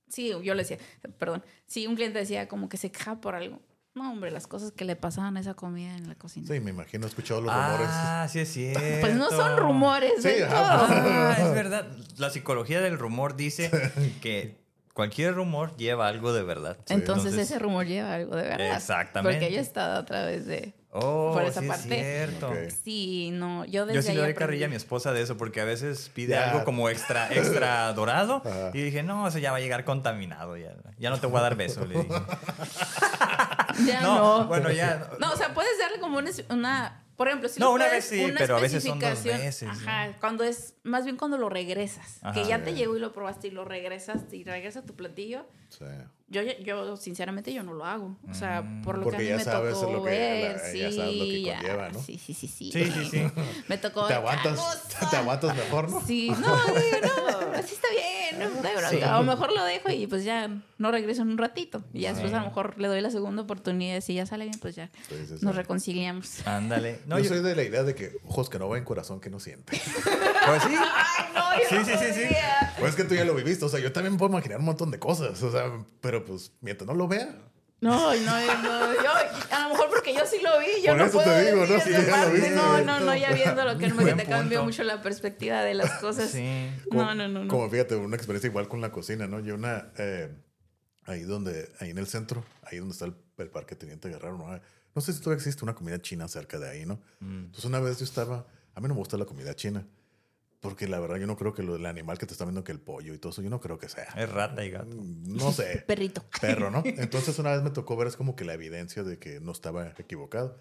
sí, 0.07 0.29
yo 0.43 0.53
le 0.53 0.63
decía, 0.63 0.77
perdón, 1.17 1.43
si 1.65 1.87
un 1.87 1.95
cliente 1.95 2.19
decía 2.19 2.47
como 2.47 2.69
que 2.69 2.77
se 2.77 2.91
queja 2.91 3.19
por 3.19 3.33
algo. 3.33 3.59
No, 3.95 4.11
hombre, 4.11 4.31
las 4.31 4.47
cosas 4.47 4.71
que 4.71 4.85
le 4.85 4.95
pasaban 4.95 5.35
a 5.37 5.39
esa 5.41 5.55
comida 5.55 5.95
en 5.95 6.07
la 6.07 6.15
cocina. 6.15 6.47
Sí, 6.47 6.59
me 6.59 6.69
imagino, 6.69 7.05
he 7.05 7.09
escuchado 7.09 7.41
los 7.41 7.53
rumores. 7.53 7.87
Ah, 7.89 8.27
sí 8.29 8.39
es 8.39 8.51
cierto. 8.53 8.79
Pues 9.01 9.15
no 9.15 9.29
son 9.29 9.57
rumores, 9.57 10.13
Sí, 10.21 10.29
de 10.29 10.45
ajá, 10.45 10.55
todo. 10.87 10.87
Ah, 10.89 11.35
es 11.39 11.53
verdad. 11.53 11.87
La 12.17 12.29
psicología 12.29 12.81
del 12.81 12.97
rumor 12.99 13.35
dice 13.35 13.71
que 14.21 14.57
cualquier 14.93 15.33
rumor 15.33 15.75
lleva 15.75 16.07
algo 16.07 16.33
de 16.33 16.43
verdad. 16.43 16.77
Entonces, 16.89 17.25
Entonces- 17.33 17.39
ese 17.51 17.59
rumor 17.59 17.85
lleva 17.87 18.13
algo 18.13 18.35
de 18.35 18.43
verdad. 18.43 18.75
Exactamente. 18.75 19.37
Porque 19.39 19.53
yo 19.53 19.59
he 19.59 19.63
estado 19.63 19.97
a 19.99 20.05
través 20.05 20.45
de... 20.45 20.73
Oh, 20.91 21.33
por 21.33 21.43
esa 21.43 21.61
sí 21.61 21.67
parte. 21.67 21.99
es 22.23 22.29
cierto. 22.29 22.49
Ok. 22.49 22.57
Sí, 22.83 23.29
no, 23.31 23.63
yo 23.65 23.85
desde 23.85 23.97
Yo 23.97 24.01
sí 24.01 24.07
le 24.09 24.13
doy 24.15 24.21
aprendí. 24.23 24.39
carrilla 24.39 24.65
a 24.65 24.69
mi 24.69 24.75
esposa 24.75 25.13
de 25.13 25.21
eso 25.21 25.37
porque 25.37 25.61
a 25.61 25.63
veces 25.65 26.09
pide 26.15 26.35
algo 26.35 26.63
como 26.63 26.89
extra, 26.89 27.31
extra 27.31 27.93
dorado 27.93 28.41
y 28.73 28.81
dije, 28.81 29.03
no, 29.03 29.27
eso 29.27 29.37
ya 29.37 29.51
va 29.51 29.57
a 29.57 29.59
llegar 29.59 29.83
contaminado, 29.85 30.57
ya, 30.57 30.73
ya 30.97 31.11
no 31.11 31.19
te 31.19 31.27
voy 31.27 31.37
a 31.39 31.43
dar 31.43 31.55
beso, 31.55 31.85
le 31.85 31.99
dije. 31.99 32.09
Ya 33.85 34.01
No, 34.01 34.39
no. 34.39 34.47
bueno, 34.47 34.71
ya. 34.71 35.09
No, 35.19 35.31
o 35.31 35.35
sea, 35.37 35.53
puedes 35.53 35.77
darle 35.79 35.99
como 35.99 36.17
una, 36.17 36.31
una 36.49 37.03
Por 37.15 37.27
ejemplo, 37.27 37.49
si 37.49 37.59
No, 37.59 37.65
lo 37.65 37.71
una 37.73 37.87
puedes- 37.87 38.09
vez 38.09 38.27
sí, 38.27 38.33
pero 38.37 38.55
a 38.55 38.59
veces 38.61 38.81
son 38.81 38.97
dos 38.97 39.09
especificación- 39.09 39.39
veces, 39.39 39.67
¿no? 39.67 39.73
Ajá, 39.73 40.13
cuando 40.21 40.45
es, 40.45 40.75
más 40.83 41.03
bien 41.03 41.17
cuando 41.17 41.37
lo 41.37 41.49
regresas. 41.49 42.19
Ajá. 42.21 42.31
que 42.33 42.47
ya 42.47 42.63
te 42.63 42.71
Sí. 42.71 42.77
llegó 42.77 42.95
y 42.95 42.99
lo 43.01 43.11
probaste 43.11 43.49
y 43.49 43.51
lo 43.51 43.65
regresas 43.65 44.21
y 44.31 44.45
regresas 44.45 44.83
a 44.83 44.85
tu 44.85 44.95
platillo. 44.95 45.45
Sí. 45.67 45.83
Yo, 46.29 46.41
yo, 46.43 46.95
sinceramente, 46.95 47.51
yo 47.53 47.61
no 47.63 47.73
lo 47.73 47.83
hago. 47.85 48.15
O 48.29 48.33
sea, 48.33 48.61
Mm. 48.61 48.83
por 48.83 48.97
lo 48.99 49.03
Porque 49.03 49.17
que 49.17 49.23
a 49.23 49.25
mí 49.25 49.29
ya 49.31 49.37
me 49.37 49.43
sabes 49.43 49.73
tocó 49.73 49.91
lo 49.91 50.03
que- 50.05 50.09
ver. 50.11 50.51
la- 50.55 50.59
sí, 50.71 50.79
ya 50.79 50.91
sabes 50.93 51.15
lo 51.17 51.25
que 51.25 51.41
ya, 51.41 51.57
conlleva, 51.57 51.89
¿no? 51.89 51.99
Sí, 52.01 52.17
sí, 52.25 52.33
sí, 52.33 52.47
sí. 52.47 52.71
Sí, 52.71 52.85
sí, 52.91 53.05
sí. 53.11 53.23
me 53.67 53.77
tocó. 53.77 54.05
Te 54.07 54.13
aguantas, 54.13 54.87
te 55.09 55.17
aguantas 55.17 55.55
mejor, 55.57 55.89
¿no? 55.91 55.99
Sí, 56.05 56.29
no, 56.39 56.55
digo, 56.57 56.97
no, 57.31 57.38
así 57.59 57.73
está 57.75 57.87
bien. 57.91 58.39
no, 58.39 58.61
no 58.61 58.67
hay 58.67 58.75
bronca. 58.75 58.89
Sí. 58.89 59.01
A 59.01 59.17
lo 59.17 59.23
mejor 59.23 59.51
lo 59.51 59.63
dejo 59.63 59.89
y 59.91 60.07
pues 60.07 60.23
ya 60.23 60.49
no 60.77 60.91
regreso 60.91 61.21
en 61.21 61.29
un 61.29 61.37
ratito. 61.37 61.83
Y 61.93 62.01
ya 62.01 62.13
después 62.13 62.33
a 62.33 62.39
lo 62.39 62.45
mejor 62.45 62.79
le 62.79 62.87
doy 62.87 63.01
la 63.01 63.11
segunda 63.11 63.41
oportunidad. 63.43 63.97
y 63.97 64.01
Si 64.01 64.13
ya 64.13 64.25
sale 64.25 64.45
bien, 64.45 64.59
pues 64.59 64.75
ya 64.75 64.89
nos 65.41 65.55
reconciliamos. 65.55 66.45
Ándale. 66.47 66.99
No, 67.05 67.17
yo, 67.17 67.23
yo- 67.25 67.29
soy 67.29 67.39
de 67.41 67.55
la 67.55 67.63
idea 67.63 67.83
de 67.83 67.95
que 67.95 68.17
ojos 68.25 68.49
que 68.49 68.59
no 68.59 68.69
ven, 68.69 68.83
corazón 68.83 69.19
que 69.19 69.29
no 69.29 69.39
siente. 69.39 69.79
Pues 70.49 70.63
sí. 70.63 70.69
Ay, 70.73 71.25
no, 71.35 71.41
yo 71.61 71.69
Sí, 71.69 71.75
no 71.91 71.99
sí, 71.99 72.05
sí. 72.13 72.35
Pues 72.79 72.91
es 72.91 72.95
que 72.95 73.03
tú 73.03 73.13
ya 73.13 73.23
lo 73.25 73.35
viviste, 73.35 73.65
o 73.65 73.69
sea, 73.69 73.79
yo 73.79 73.91
también 73.91 74.17
puedo 74.17 74.31
imaginar 74.31 74.59
un 74.59 74.65
montón 74.65 74.89
de 74.89 74.97
cosas, 74.97 75.43
o 75.43 75.51
sea, 75.51 75.65
pero 76.01 76.23
pues 76.25 76.53
mientras 76.61 76.87
no 76.87 76.95
lo 76.95 77.07
vea. 77.07 77.35
No, 77.81 78.13
no, 78.13 78.61
no, 78.61 78.93
yo, 78.93 79.09
a 79.51 79.63
lo 79.63 79.69
mejor 79.69 79.89
porque 79.89 80.13
yo 80.13 80.25
sí 80.25 80.37
lo 80.41 80.59
vi, 80.59 80.81
yo 80.83 80.89
Por 80.91 80.97
no 80.97 81.03
eso 81.05 81.13
puedo 81.13 81.31
te 81.31 81.45
digo, 81.45 81.61
decir 81.61 81.75
¿no? 81.77 81.81
Si 81.83 81.89
esa 81.93 82.01
ya 82.01 82.07
lo 82.07 82.11
parte. 82.23 82.31
viste. 82.33 82.49
No, 82.51 82.81
no, 82.81 82.99
no, 82.99 83.15
ya 83.15 83.31
viéndolo, 83.31 83.77
que 83.77 83.93
Buen 83.93 84.17
te 84.17 84.25
punto. 84.25 84.63
mucho 84.65 84.83
la 84.83 85.01
perspectiva 85.01 85.61
de 85.61 85.73
las 85.75 85.91
cosas. 86.01 86.29
Sí. 86.29 86.69
No, 86.91 87.15
no, 87.15 87.27
no, 87.29 87.45
no. 87.45 87.47
Como 87.47 87.69
fíjate, 87.69 87.95
una 87.95 88.17
experiencia 88.17 88.49
igual 88.49 88.67
con 88.67 88.81
la 88.81 88.91
cocina, 88.91 89.27
¿no? 89.27 89.39
Yo 89.39 89.55
una, 89.55 89.91
eh, 89.97 90.29
ahí 91.05 91.21
donde, 91.21 91.71
ahí 91.79 91.91
en 91.91 91.97
el 91.97 92.07
centro, 92.07 92.43
ahí 92.63 92.79
donde 92.79 92.91
está 92.93 93.05
el, 93.05 93.15
el 93.37 93.49
parque 93.49 93.75
Teniente 93.75 94.09
Guerrero, 94.09 94.37
¿no? 94.37 94.59
No 94.95 95.01
sé 95.01 95.13
si 95.13 95.19
todavía 95.19 95.37
existe 95.37 95.63
una 95.63 95.73
comida 95.75 96.01
china 96.01 96.27
cerca 96.27 96.59
de 96.59 96.69
ahí, 96.69 96.85
¿no? 96.85 96.95
Mm. 97.21 97.45
Entonces 97.45 97.63
una 97.65 97.79
vez 97.79 97.99
yo 97.99 98.03
estaba, 98.03 98.45
a 98.75 98.81
mí 98.81 98.87
no 98.89 98.93
me 98.95 98.99
gusta 98.99 99.15
la 99.17 99.25
comida 99.25 99.55
china, 99.55 99.85
porque 100.59 100.87
la 100.87 100.99
verdad 100.99 101.17
yo 101.17 101.27
no 101.27 101.37
creo 101.37 101.53
que 101.53 101.63
lo 101.63 101.73
del 101.73 101.85
animal 101.85 102.17
que 102.17 102.25
te 102.25 102.33
está 102.33 102.43
viendo 102.45 102.63
que 102.63 102.71
el 102.71 102.79
pollo 102.79 103.13
y 103.13 103.17
todo 103.17 103.31
eso, 103.31 103.41
yo 103.41 103.49
no 103.49 103.59
creo 103.61 103.77
que 103.79 103.87
sea. 103.89 104.13
Es 104.17 104.29
rata 104.29 104.63
y 104.65 104.71
gato. 104.71 104.87
No 104.95 105.51
sé. 105.51 105.83
Perrito. 105.87 106.23
perro, 106.41 106.69
¿no? 106.71 106.81
Entonces 106.85 107.37
una 107.39 107.51
vez 107.51 107.61
me 107.63 107.69
tocó 107.69 107.95
ver 107.95 108.07
es 108.07 108.15
como 108.17 108.35
que 108.35 108.43
la 108.45 108.53
evidencia 108.53 109.03
de 109.03 109.17
que 109.19 109.39
no 109.39 109.51
estaba 109.51 109.93
equivocado. 109.97 110.57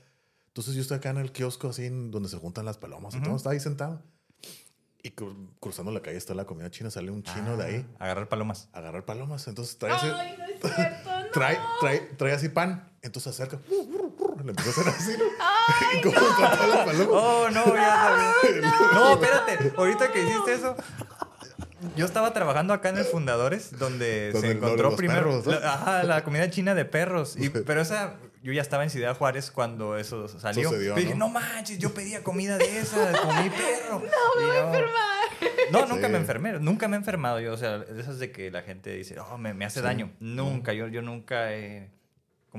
Entonces 0.49 0.75
yo 0.75 0.83
estoy 0.83 0.97
acá 0.99 1.11
en 1.11 1.19
el 1.19 1.33
kiosco 1.33 1.69
así 1.69 1.87
en 1.87 2.11
donde 2.11 2.29
se 2.29 2.37
juntan 2.39 2.65
las 2.65 2.79
palomas 2.79 3.15
y 3.15 3.21
todo, 3.23 3.37
estaba 3.37 3.53
ahí 3.55 3.61
sentado. 3.61 4.03
Y 5.03 5.11
cru- 5.11 5.51
cruzando 5.61 5.93
la 5.93 6.01
calle 6.03 6.17
está 6.17 6.35
la 6.35 6.45
comida 6.45 6.71
china, 6.71 6.91
sale 6.91 7.13
un 7.13 7.23
chino 7.23 7.57
de 7.57 7.65
ahí 7.65 7.87
Ah, 8.01 8.05
Agarrar 8.07 8.29
palomas. 8.29 8.69
agarrar 8.73 9.05
palomas. 9.05 9.47
Entonces 9.47 9.79
trae, 9.79 9.93
así- 9.93 10.07
Ay, 10.13 10.35
no 10.37 10.45
es 10.69 10.75
cierto, 10.75 11.11
no. 11.21 11.31
trae, 11.33 11.59
trae, 11.81 11.99
trae 12.17 12.33
así 12.33 12.49
pan. 12.49 12.91
Entonces 13.03 13.33
se 13.35 13.43
Le 14.45 14.51
empieza 14.51 14.81
a 14.81 14.85
hacer 14.85 14.89
así, 14.89 15.17
¿no? 15.19 15.25
y 15.99 16.01
como 16.03 16.17
está 16.29 16.51
todas 16.57 16.69
las 16.69 16.87
palomas. 16.87 17.09
Oh, 17.11 17.49
no, 17.51 17.75
ya 17.75 18.33
sabía. 18.43 18.73
No, 18.95 19.13
espérate. 19.13 19.73
Ahorita 19.77 20.13
que 20.13 20.23
hiciste 20.23 20.55
eso. 20.55 20.77
Yo 21.97 22.07
estaba 22.07 22.33
trabajando 22.33 22.75
acá 22.75 22.89
en 22.89 22.99
el 22.99 23.05
Fundadores, 23.05 23.79
donde, 23.79 24.33
Donde 24.33 24.49
se 24.49 24.55
encontró 24.55 24.97
primero 24.97 25.43
perros, 25.43 25.47
¿no? 25.47 25.53
la, 25.61 25.75
ajá, 25.75 26.03
la 26.03 26.25
comida 26.25 26.51
china 26.51 26.75
de 26.75 26.85
perros. 26.85 27.37
Y, 27.39 27.49
pero 27.67 27.81
esa, 27.81 28.15
yo 28.43 28.53
ya 28.53 28.63
estaba 28.63 28.83
en 28.83 28.91
Ciudad 28.91 29.17
Juárez 29.17 29.51
cuando 29.53 29.97
eso 29.97 30.27
salió. 30.27 30.71
Sucedió, 30.71 30.99
Y 30.99 31.03
dije, 31.03 31.15
¿no? 31.15 31.27
no 31.27 31.33
manches, 31.35 31.79
yo 31.79 31.95
pedía 31.95 32.25
comida 32.25 32.59
de 32.59 32.79
esa, 32.79 33.13
comí 33.23 33.51
perro. 33.51 34.01
No, 34.01 34.41
me 34.41 34.47
voy 34.47 34.57
a 34.57 34.61
enfermar. 34.67 35.19
No, 35.71 35.87
nunca 35.87 36.07
Sí. 36.07 36.13
me 36.13 36.19
enfermé, 36.19 36.53
nunca 36.59 36.89
me 36.89 36.97
he 36.97 36.99
enfermado 36.99 37.39
yo. 37.41 37.53
O 37.53 37.57
sea, 37.57 37.79
de 37.79 38.01
esas 38.01 38.19
de 38.19 38.33
que 38.33 38.51
la 38.51 38.63
gente 38.63 38.93
dice, 38.95 39.19
oh, 39.21 39.39
me, 39.39 39.55
me 39.55 39.65
hace 39.65 39.81
daño. 39.81 40.11
Nunca, 40.19 40.73
yo, 40.73 40.89
yo 40.89 41.01
nunca 41.03 41.53
he 41.55 41.91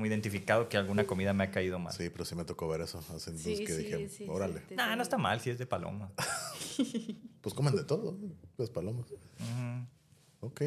como 0.00 0.06
identificado 0.06 0.66
que 0.70 0.78
alguna 0.78 1.04
comida 1.06 1.34
me 1.34 1.44
ha 1.44 1.50
caído 1.50 1.78
mal. 1.78 1.92
Sí, 1.92 2.08
pero 2.08 2.24
sí 2.24 2.34
me 2.34 2.46
tocó 2.46 2.66
ver 2.68 2.80
eso. 2.80 3.00
Hace 3.14 3.36
Sí, 3.36 3.48
entonces 3.50 3.66
que 3.66 3.72
sí, 3.74 3.82
dije, 3.84 4.08
sí, 4.08 4.26
órale. 4.30 4.62
sí. 4.66 4.74
Nah, 4.74 4.96
no 4.96 5.02
está 5.02 5.18
mal 5.18 5.40
si 5.42 5.50
es 5.50 5.58
de 5.58 5.66
paloma. 5.66 6.10
Pues 7.42 7.54
comen 7.54 7.74
de 7.74 7.84
todo, 7.84 8.12
¿no? 8.20 8.34
las 8.58 8.68
palomas. 8.70 9.06
Ujú. 9.10 10.46
Ok, 10.46 10.60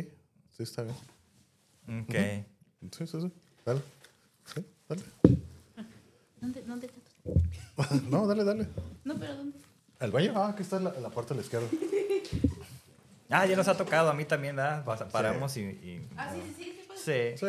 sí 0.57 0.63
está 0.63 0.81
bien. 0.83 0.95
Ok. 2.01 2.15
Sí, 2.95 3.05
sí, 3.07 3.21
sí. 3.21 3.31
Dale. 3.65 3.81
Sí, 4.53 4.65
dale. 4.89 5.01
¿Dónde, 6.41 6.61
dónde 6.63 6.87
está 6.87 6.99
tu- 6.99 8.01
No, 8.09 8.25
dale, 8.27 8.43
dale. 8.43 8.67
No, 9.03 9.15
pero 9.19 9.35
¿dónde? 9.35 9.57
¿El 9.99 10.11
baño? 10.11 10.33
Ah, 10.35 10.49
aquí 10.49 10.61
está 10.63 10.79
la, 10.79 10.91
la 10.99 11.09
parte 11.09 11.33
de 11.35 11.41
la 11.41 11.41
izquierda. 11.43 11.67
Ah, 13.29 13.45
ya 13.45 13.55
nos 13.55 13.67
ha 13.67 13.77
tocado 13.77 14.09
a 14.09 14.13
mí 14.15 14.25
también, 14.25 14.55
¿verdad? 14.55 14.83
Paramos 15.11 15.55
y, 15.57 15.61
y- 15.61 16.07
Ah, 16.17 16.33
sí, 16.33 16.41
sí, 16.57 16.63
sí, 16.63 16.71
sí. 16.81 16.87
pues. 16.87 17.39
Sí. 17.39 17.45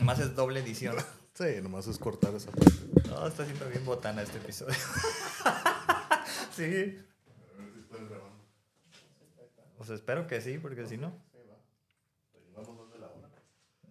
Sí. 0.00 0.04
Más 0.04 0.18
es 0.18 0.34
doble 0.34 0.60
edición. 0.60 0.96
Sí, 1.32 1.44
nomás 1.62 1.86
es 1.86 1.96
cortar 1.98 2.34
esa 2.34 2.50
parte. 2.50 2.70
No, 3.08 3.26
está 3.26 3.46
siendo 3.46 3.66
bien 3.70 3.82
botana 3.86 4.20
este 4.20 4.36
episodio. 4.38 4.74
sí. 6.54 6.98
Pues 9.78 9.90
espero 9.90 10.26
que 10.26 10.40
sí, 10.42 10.58
porque 10.58 10.86
si 10.86 10.98
no. 10.98 11.12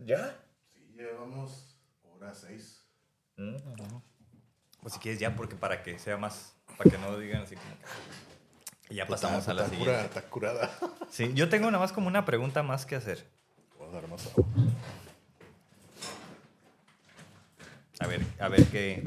¿Ya? 0.06 0.36
Sí, 0.68 0.94
llevamos 0.96 1.76
hora 2.04 2.34
seis. 2.34 2.86
Mm. 3.38 3.56
Pues 4.82 4.94
si 4.94 5.00
quieres 5.00 5.20
ya, 5.20 5.36
porque 5.36 5.56
para 5.56 5.82
que 5.82 5.98
sea 5.98 6.18
más, 6.18 6.54
para 6.78 6.90
que 6.92 6.98
no 7.00 7.18
digan 7.18 7.44
así 7.44 7.56
como... 7.56 7.70
que- 7.78 8.94
Y 8.94 8.96
ya 8.98 9.08
pasamos 9.08 9.40
está- 9.40 9.52
a 9.52 9.54
la 9.56 9.64
está 9.64 9.76
siguiente. 9.76 9.92
curada, 9.92 10.06
está 10.06 10.30
curada. 10.30 11.08
Sí, 11.10 11.32
yo 11.34 11.50
tengo 11.50 11.66
nada 11.72 11.80
más 11.84 11.94
como 11.94 12.08
una 12.08 12.26
pregunta 12.26 12.64
más 12.64 12.86
que 12.86 12.96
hacer. 12.96 13.26
A 13.82 13.92
dar 13.92 14.08
más 14.08 14.28
agua. 14.28 14.46
A 18.00 18.08
ver, 18.08 18.22
a 18.40 18.48
ver 18.48 18.66
qué. 18.68 19.04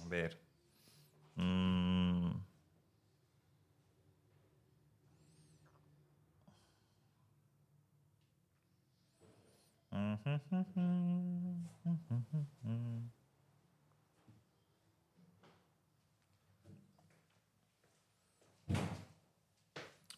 A 0.00 0.08
ver. 0.08 0.36
Mm. 1.36 2.30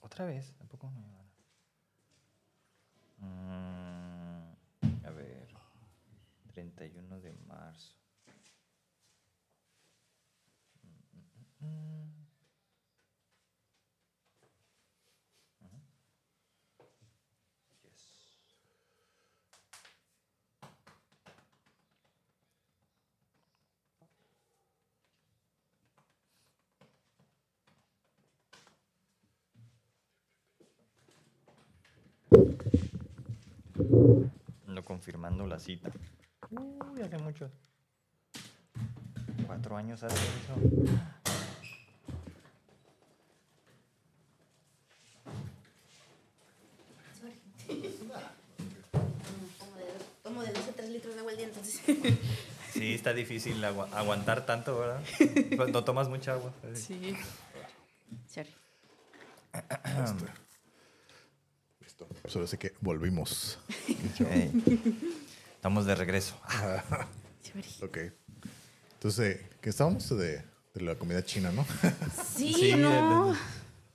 Otra 0.01 0.25
vez, 0.25 0.55
31 6.79 7.21
de 7.21 7.33
marzo. 7.49 7.99
Confirmando 34.85 35.47
la 35.47 35.59
cita. 35.59 35.93
Uy, 36.51 37.03
hace 37.03 37.19
mucho. 37.19 37.51
Cuatro 39.47 39.77
años 39.77 40.03
hace 40.03 40.15
eso. 40.17 40.55
Tomo 50.23 50.43
de 50.43 50.53
2 50.53 50.69
a 50.69 50.73
3 50.73 50.91
litros 50.91 51.15
de 51.15 51.21
agua 51.21 51.33
al 51.33 51.39
día, 51.39 51.47
entonces. 51.47 51.81
Sí, 52.73 52.95
está 52.95 53.13
difícil 53.15 53.65
agua- 53.65 53.89
aguantar 53.93 54.45
tanto, 54.47 54.79
¿verdad? 54.79 55.03
Cuando 55.57 55.85
tomas 55.85 56.09
mucha 56.09 56.33
agua. 56.35 56.53
Sí. 56.75 57.15
Sorry. 58.29 58.51
Listo. 61.81 62.07
Solo 62.27 62.47
sé 62.47 62.59
que 62.59 62.75
volvimos. 62.81 63.59
Estamos 65.59 65.87
de 65.87 65.95
regreso. 65.97 66.41
Ok. 67.83 67.99
Entonces, 68.95 69.41
¿qué 69.61 69.71
estábamos 69.71 70.09
de, 70.17 70.43
de 70.75 70.81
la 70.83 70.95
comida 70.97 71.25
china, 71.25 71.51
no? 71.51 71.65
Sí, 72.37 72.53
Sí, 72.55 72.75
no. 72.77 73.33
el, 73.33 73.39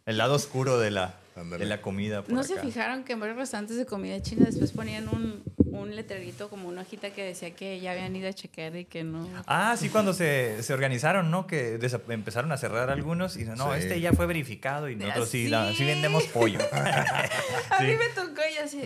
el 0.08 0.18
lado 0.18 0.34
oscuro 0.34 0.80
de 0.80 0.92
la, 0.92 1.16
de 1.36 1.66
la 1.66 1.82
comida. 1.82 2.24
por 2.24 2.34
¿No 2.34 2.44
se 2.44 2.60
fijaron 2.60 3.04
que 3.06 3.14
en 3.14 3.20
varios 3.22 3.38
restaurantes 3.38 3.78
de 3.78 3.86
comida 3.86 4.22
china 4.22 4.46
después 4.48 4.72
ponían 4.72 5.08
un, 5.08 5.44
un 5.66 5.96
letrerito 5.96 6.50
como 6.50 6.68
una 6.68 6.82
hojita 6.82 7.12
que 7.12 7.24
decía 7.24 7.52
que 7.56 7.80
ya 7.80 7.92
habían 7.92 8.14
ido 8.16 8.28
a 8.28 8.34
chequear 8.34 8.76
y 8.76 8.86
que 8.86 9.04
no? 9.06 9.30
Ah, 9.46 9.76
sí, 9.80 9.88
cuando 9.90 10.14
se, 10.14 10.62
se 10.64 10.74
organizaron, 10.74 11.30
¿no? 11.32 11.48
Que 11.48 11.80
empezaron 12.10 12.52
a 12.52 12.58
cerrar 12.58 12.90
algunos 12.90 13.38
y 13.38 13.46
no, 13.46 13.72
Sí. 13.74 13.80
este 13.80 14.02
ya 14.02 14.12
fue 14.14 14.26
verificado 14.26 14.90
y 14.90 14.96
nosotros 14.98 15.30
sí, 15.30 15.50
Sí. 15.78 15.86
vendemos 15.86 16.24
pollo. 16.26 16.60
A 16.74 17.82
mí 17.82 17.96
me 17.96 18.10
tocó 18.16 18.42
y 18.54 18.58
así. 18.58 18.82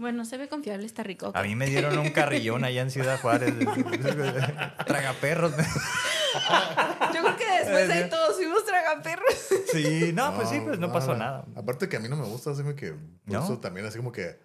Bueno, 0.00 0.24
se 0.24 0.38
ve 0.38 0.48
confiable, 0.48 0.86
está 0.86 1.02
rico. 1.02 1.30
A 1.34 1.42
mí 1.42 1.54
me 1.54 1.66
dieron 1.66 1.98
un 1.98 2.10
carrillón 2.10 2.64
allá 2.64 2.80
en 2.82 2.90
Ciudad 2.90 3.20
Juárez. 3.20 3.52
Tragaperros. 4.86 5.52
Yo 5.56 7.20
creo 7.22 7.36
que 7.36 7.44
después 7.58 7.88
de 7.88 7.92
ahí 7.94 8.10
todos 8.10 8.36
fuimos 8.36 8.64
tragaperros. 8.64 9.34
Sí, 9.72 10.12
no, 10.14 10.34
pues 10.34 10.48
sí, 10.48 10.60
pues 10.64 10.78
no 10.78 10.92
pasó 10.92 11.14
nada. 11.16 11.44
Aparte 11.54 11.88
que 11.88 11.96
a 11.96 12.00
mí 12.00 12.08
no 12.08 12.16
me 12.16 12.24
gusta, 12.26 12.50
así 12.50 12.62
como 12.62 12.74
que... 12.74 12.92
Por 12.92 12.98
¿No? 13.26 13.44
eso 13.44 13.58
también 13.58 13.86
así 13.86 13.98
como 13.98 14.10
que 14.12 14.38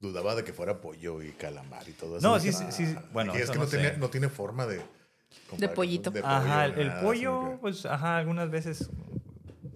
dudaba 0.00 0.34
de 0.34 0.44
que 0.44 0.52
fuera 0.52 0.80
pollo 0.80 1.22
y 1.22 1.30
calamar 1.32 1.88
y 1.88 1.92
todo 1.92 2.18
eso. 2.18 2.26
No, 2.28 2.38
sí, 2.40 2.50
"Ah". 2.50 2.52
sí, 2.52 2.64
sí, 2.70 2.96
bueno, 3.12 3.32
Y 3.36 3.40
es 3.40 3.50
que 3.50 3.58
no 3.58 3.64
no, 3.64 3.70
tiene, 3.70 3.96
no 3.96 4.10
tiene 4.10 4.28
forma 4.28 4.66
de... 4.66 4.82
comparar- 5.48 5.74
pollito. 5.74 6.10
de 6.10 6.20
Ajá, 6.24 6.66
el, 6.66 6.78
el 6.78 6.86
nada, 6.88 6.98
así 6.98 7.06
pollo, 7.06 7.50
que- 7.52 7.56
pues, 7.58 7.86
ajá, 7.86 8.16
algunas 8.18 8.50
veces 8.50 8.90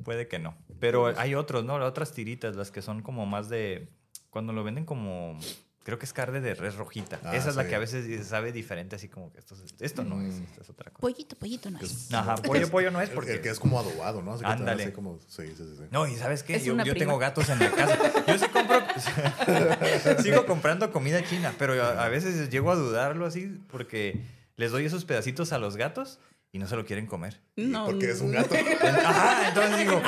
puede 0.04 0.28
que 0.28 0.38
no. 0.38 0.56
Pero 0.80 1.06
hay 1.18 1.34
otros, 1.34 1.64
¿no? 1.64 1.78
Las 1.78 1.88
otras 1.88 2.12
tiritas, 2.12 2.56
las 2.56 2.70
que 2.70 2.82
son 2.82 3.00
como 3.02 3.24
más 3.26 3.48
de... 3.48 3.88
Cuando 4.34 4.52
lo 4.52 4.64
venden 4.64 4.84
como... 4.84 5.38
Creo 5.84 5.96
que 5.98 6.06
es 6.06 6.12
carne 6.12 6.40
de 6.40 6.54
res 6.54 6.74
rojita. 6.74 7.20
Ah, 7.22 7.36
Esa 7.36 7.50
es 7.50 7.56
la 7.56 7.68
que 7.68 7.74
a 7.76 7.78
veces 7.78 8.26
sabe 8.26 8.50
diferente, 8.50 8.96
así 8.96 9.08
como 9.08 9.30
que 9.30 9.38
esto, 9.38 9.54
es- 9.54 9.74
esto 9.80 10.02
no 10.02 10.20
es, 10.22 10.34
esto 10.36 10.62
es 10.62 10.70
otra 10.70 10.90
cosa. 10.90 11.00
Pollito, 11.02 11.36
pollito 11.36 11.70
no 11.70 11.78
es. 11.78 12.12
Ajá, 12.12 12.34
pollo, 12.36 12.68
pollo 12.68 12.90
no 12.90 13.00
es 13.00 13.10
El- 13.10 13.14
porque... 13.14 13.34
El 13.34 13.40
que 13.42 13.50
es 13.50 13.60
como 13.60 13.78
adobado, 13.78 14.20
¿no? 14.22 14.32
Así 14.32 14.42
que 14.44 14.50
Ándale. 14.50 14.82
así 14.84 14.92
como... 14.92 15.20
Sí, 15.28 15.46
sí, 15.48 15.54
sí. 15.56 15.74
sí. 15.78 15.84
No, 15.92 16.08
y 16.08 16.16
¿sabes 16.16 16.42
qué? 16.42 16.56
Es 16.56 16.64
Yo, 16.64 16.76
yo 16.82 16.94
tengo 16.96 17.16
gatos 17.18 17.48
en 17.48 17.60
la 17.60 17.70
casa. 17.70 17.98
Yo 18.26 18.38
sí 18.38 18.46
compro... 18.48 18.80
Sigo 20.22 20.46
comprando 20.46 20.90
comida 20.90 21.22
china, 21.22 21.54
pero 21.58 21.80
a, 21.80 22.04
a 22.04 22.08
veces 22.08 22.48
llego 22.50 22.72
a 22.72 22.74
dudarlo 22.74 23.26
así 23.26 23.60
porque 23.70 24.20
les 24.56 24.72
doy 24.72 24.86
esos 24.86 25.04
pedacitos 25.04 25.52
a 25.52 25.58
los 25.58 25.76
gatos 25.76 26.18
y 26.50 26.58
no 26.60 26.66
se 26.66 26.76
lo 26.76 26.84
quieren 26.86 27.06
comer. 27.06 27.40
No. 27.56 27.84
Porque 27.86 28.10
es 28.10 28.20
un 28.20 28.32
gato. 28.32 28.54
Ajá, 29.04 29.48
entonces 29.48 29.78
digo, 29.78 30.00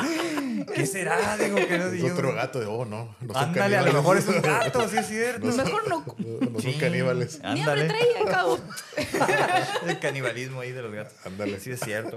¿qué 0.75 0.87
será? 0.87 1.37
Digo 1.37 1.57
que 1.57 1.79
no 1.79 1.87
es 1.87 2.01
yo- 2.01 2.13
otro 2.13 2.33
gato. 2.35 2.61
de, 2.61 2.67
Oh, 2.67 2.85
no. 2.85 3.15
no 3.21 3.33
son 3.35 3.37
Ándale, 3.37 3.77
a 3.77 3.83
lo 3.83 3.87
caníbales". 3.87 3.95
mejor 3.95 4.17
es 4.19 4.29
un 4.29 4.43
gato, 4.43 4.89
sí 4.89 4.97
es 4.99 5.07
cierto. 5.07 5.47
No 5.47 5.53
son- 5.53 5.65
Mejor 5.65 5.89
no. 5.89 6.05
No, 6.19 6.51
no 6.51 6.61
son 6.61 6.73
Sí. 6.73 6.79
caníbales. 6.79 7.41
Ni 7.43 7.63
hambre 7.63 7.85
traía, 7.85 8.25
cabo. 8.31 8.59
El 9.87 9.99
canibalismo 9.99 10.61
ahí 10.61 10.73
de 10.73 10.83
los 10.83 10.93
gatos. 10.93 11.15
Ándale. 11.25 11.61
Sí 11.61 11.71
es 11.71 11.81
cierto. 11.81 12.17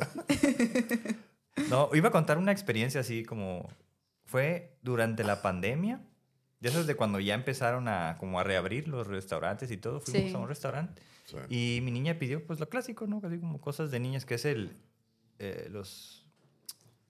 No, 1.70 1.90
iba 1.94 2.10
a 2.10 2.12
contar 2.12 2.38
una 2.38 2.52
experiencia 2.52 3.02
así 3.02 3.24
como 3.24 3.70
fue 4.26 4.78
durante 4.82 5.24
la 5.24 5.42
pandemia. 5.42 6.02
Ya 6.62 6.72
sabes 6.72 6.88
de 6.88 6.96
cuando 6.96 7.20
ya 7.20 7.36
empezaron 7.36 7.88
a 7.88 8.18
como 8.20 8.40
a 8.40 8.44
reabrir 8.44 8.88
los 8.88 9.08
restaurantes 9.08 9.72
y 9.72 9.78
todo, 9.78 10.02
fuimos 10.02 10.30
Sí. 10.30 10.36
a 10.36 10.40
un 10.40 10.48
restaurante 10.48 11.02
Sí. 11.26 11.38
y 11.78 11.82
mi 11.82 11.92
niña 11.92 12.18
pidió 12.20 12.46
pues 12.46 12.60
lo 12.60 12.68
clásico, 12.70 13.08
¿no? 13.08 13.22
Así 13.24 13.40
como 13.40 13.62
cosas 13.62 13.92
de 13.92 14.00
niñas 14.00 14.26
que 14.26 14.36
es 14.36 14.46
el 14.46 14.76
eh, 15.42 15.70
los 15.72 16.19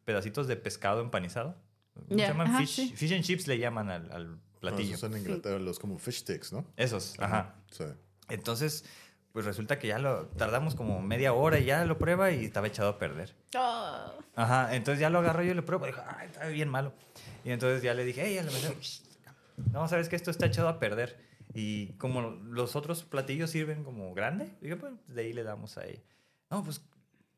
pedacitos 0.09 0.47
de 0.47 0.55
pescado 0.55 1.01
empanizado. 1.01 1.55
¿Cómo 1.93 2.17
Ya, 2.17 2.25
se 2.25 2.31
llaman? 2.31 2.47
ajá, 2.47 2.57
fish, 2.61 2.69
sí. 2.75 2.93
fish 2.95 3.13
and 3.13 3.23
chips 3.23 3.47
le 3.47 3.59
llaman 3.59 3.91
al, 3.91 4.11
al 4.11 4.27
No, 4.31 4.39
platillo. 4.59 4.89
esos 4.95 5.01
son 5.01 5.13
en 5.13 5.19
Inglaterra, 5.21 5.59
los 5.59 5.77
como 5.77 5.99
fish 5.99 6.21
sticks, 6.21 6.51
¿no? 6.51 6.65
Esos, 6.77 7.13
ajá. 7.19 7.53
Sí. 7.69 7.83
Entonces, 8.29 8.85
pues 9.33 9.45
resulta 9.45 9.77
que 9.77 9.87
ya 9.87 9.99
lo 9.99 10.25
tardamos 10.29 10.73
como 10.73 10.99
media 11.03 11.33
hora 11.33 11.59
y 11.59 11.65
ya 11.65 11.85
lo 11.85 11.99
prueba 11.99 12.31
y 12.31 12.45
estaba 12.45 12.65
echado 12.65 12.89
a 12.89 12.97
perder. 12.97 13.35
Oh. 13.55 14.13
Ajá, 14.35 14.73
entonces 14.75 14.99
ya 14.99 15.11
lo 15.11 15.19
agarro 15.19 15.43
yo 15.43 15.51
y 15.51 15.53
lo 15.53 15.63
pruebo. 15.65 15.85
Dijo, 15.85 16.01
ay, 16.17 16.27
está 16.27 16.47
bien 16.47 16.69
malo. 16.69 16.91
Y 17.45 17.51
entonces 17.51 17.83
ya 17.83 17.93
le 17.93 18.03
dije, 18.03 18.23
hey, 18.25 18.39
a 18.39 18.43
la 18.43 18.51
mesera, 18.51 18.73
"Shh, 18.81 19.01
no, 19.71 19.87
sabes 19.87 20.09
que 20.09 20.15
esto 20.15 20.31
está 20.31 20.47
echado 20.47 20.69
a 20.69 20.79
perder. 20.79 21.19
Y 21.53 21.93
como 21.97 22.21
los 22.21 22.75
otros 22.75 23.03
platillos 23.03 23.51
sirven 23.51 23.83
como 23.83 24.13
grande, 24.15 24.49
dije, 24.61 24.75
pues 24.77 24.93
de 25.07 25.21
ahí 25.21 25.33
le 25.33 25.43
damos 25.43 25.77
ahí. 25.77 26.01
No, 26.49 26.63
pues, 26.63 26.81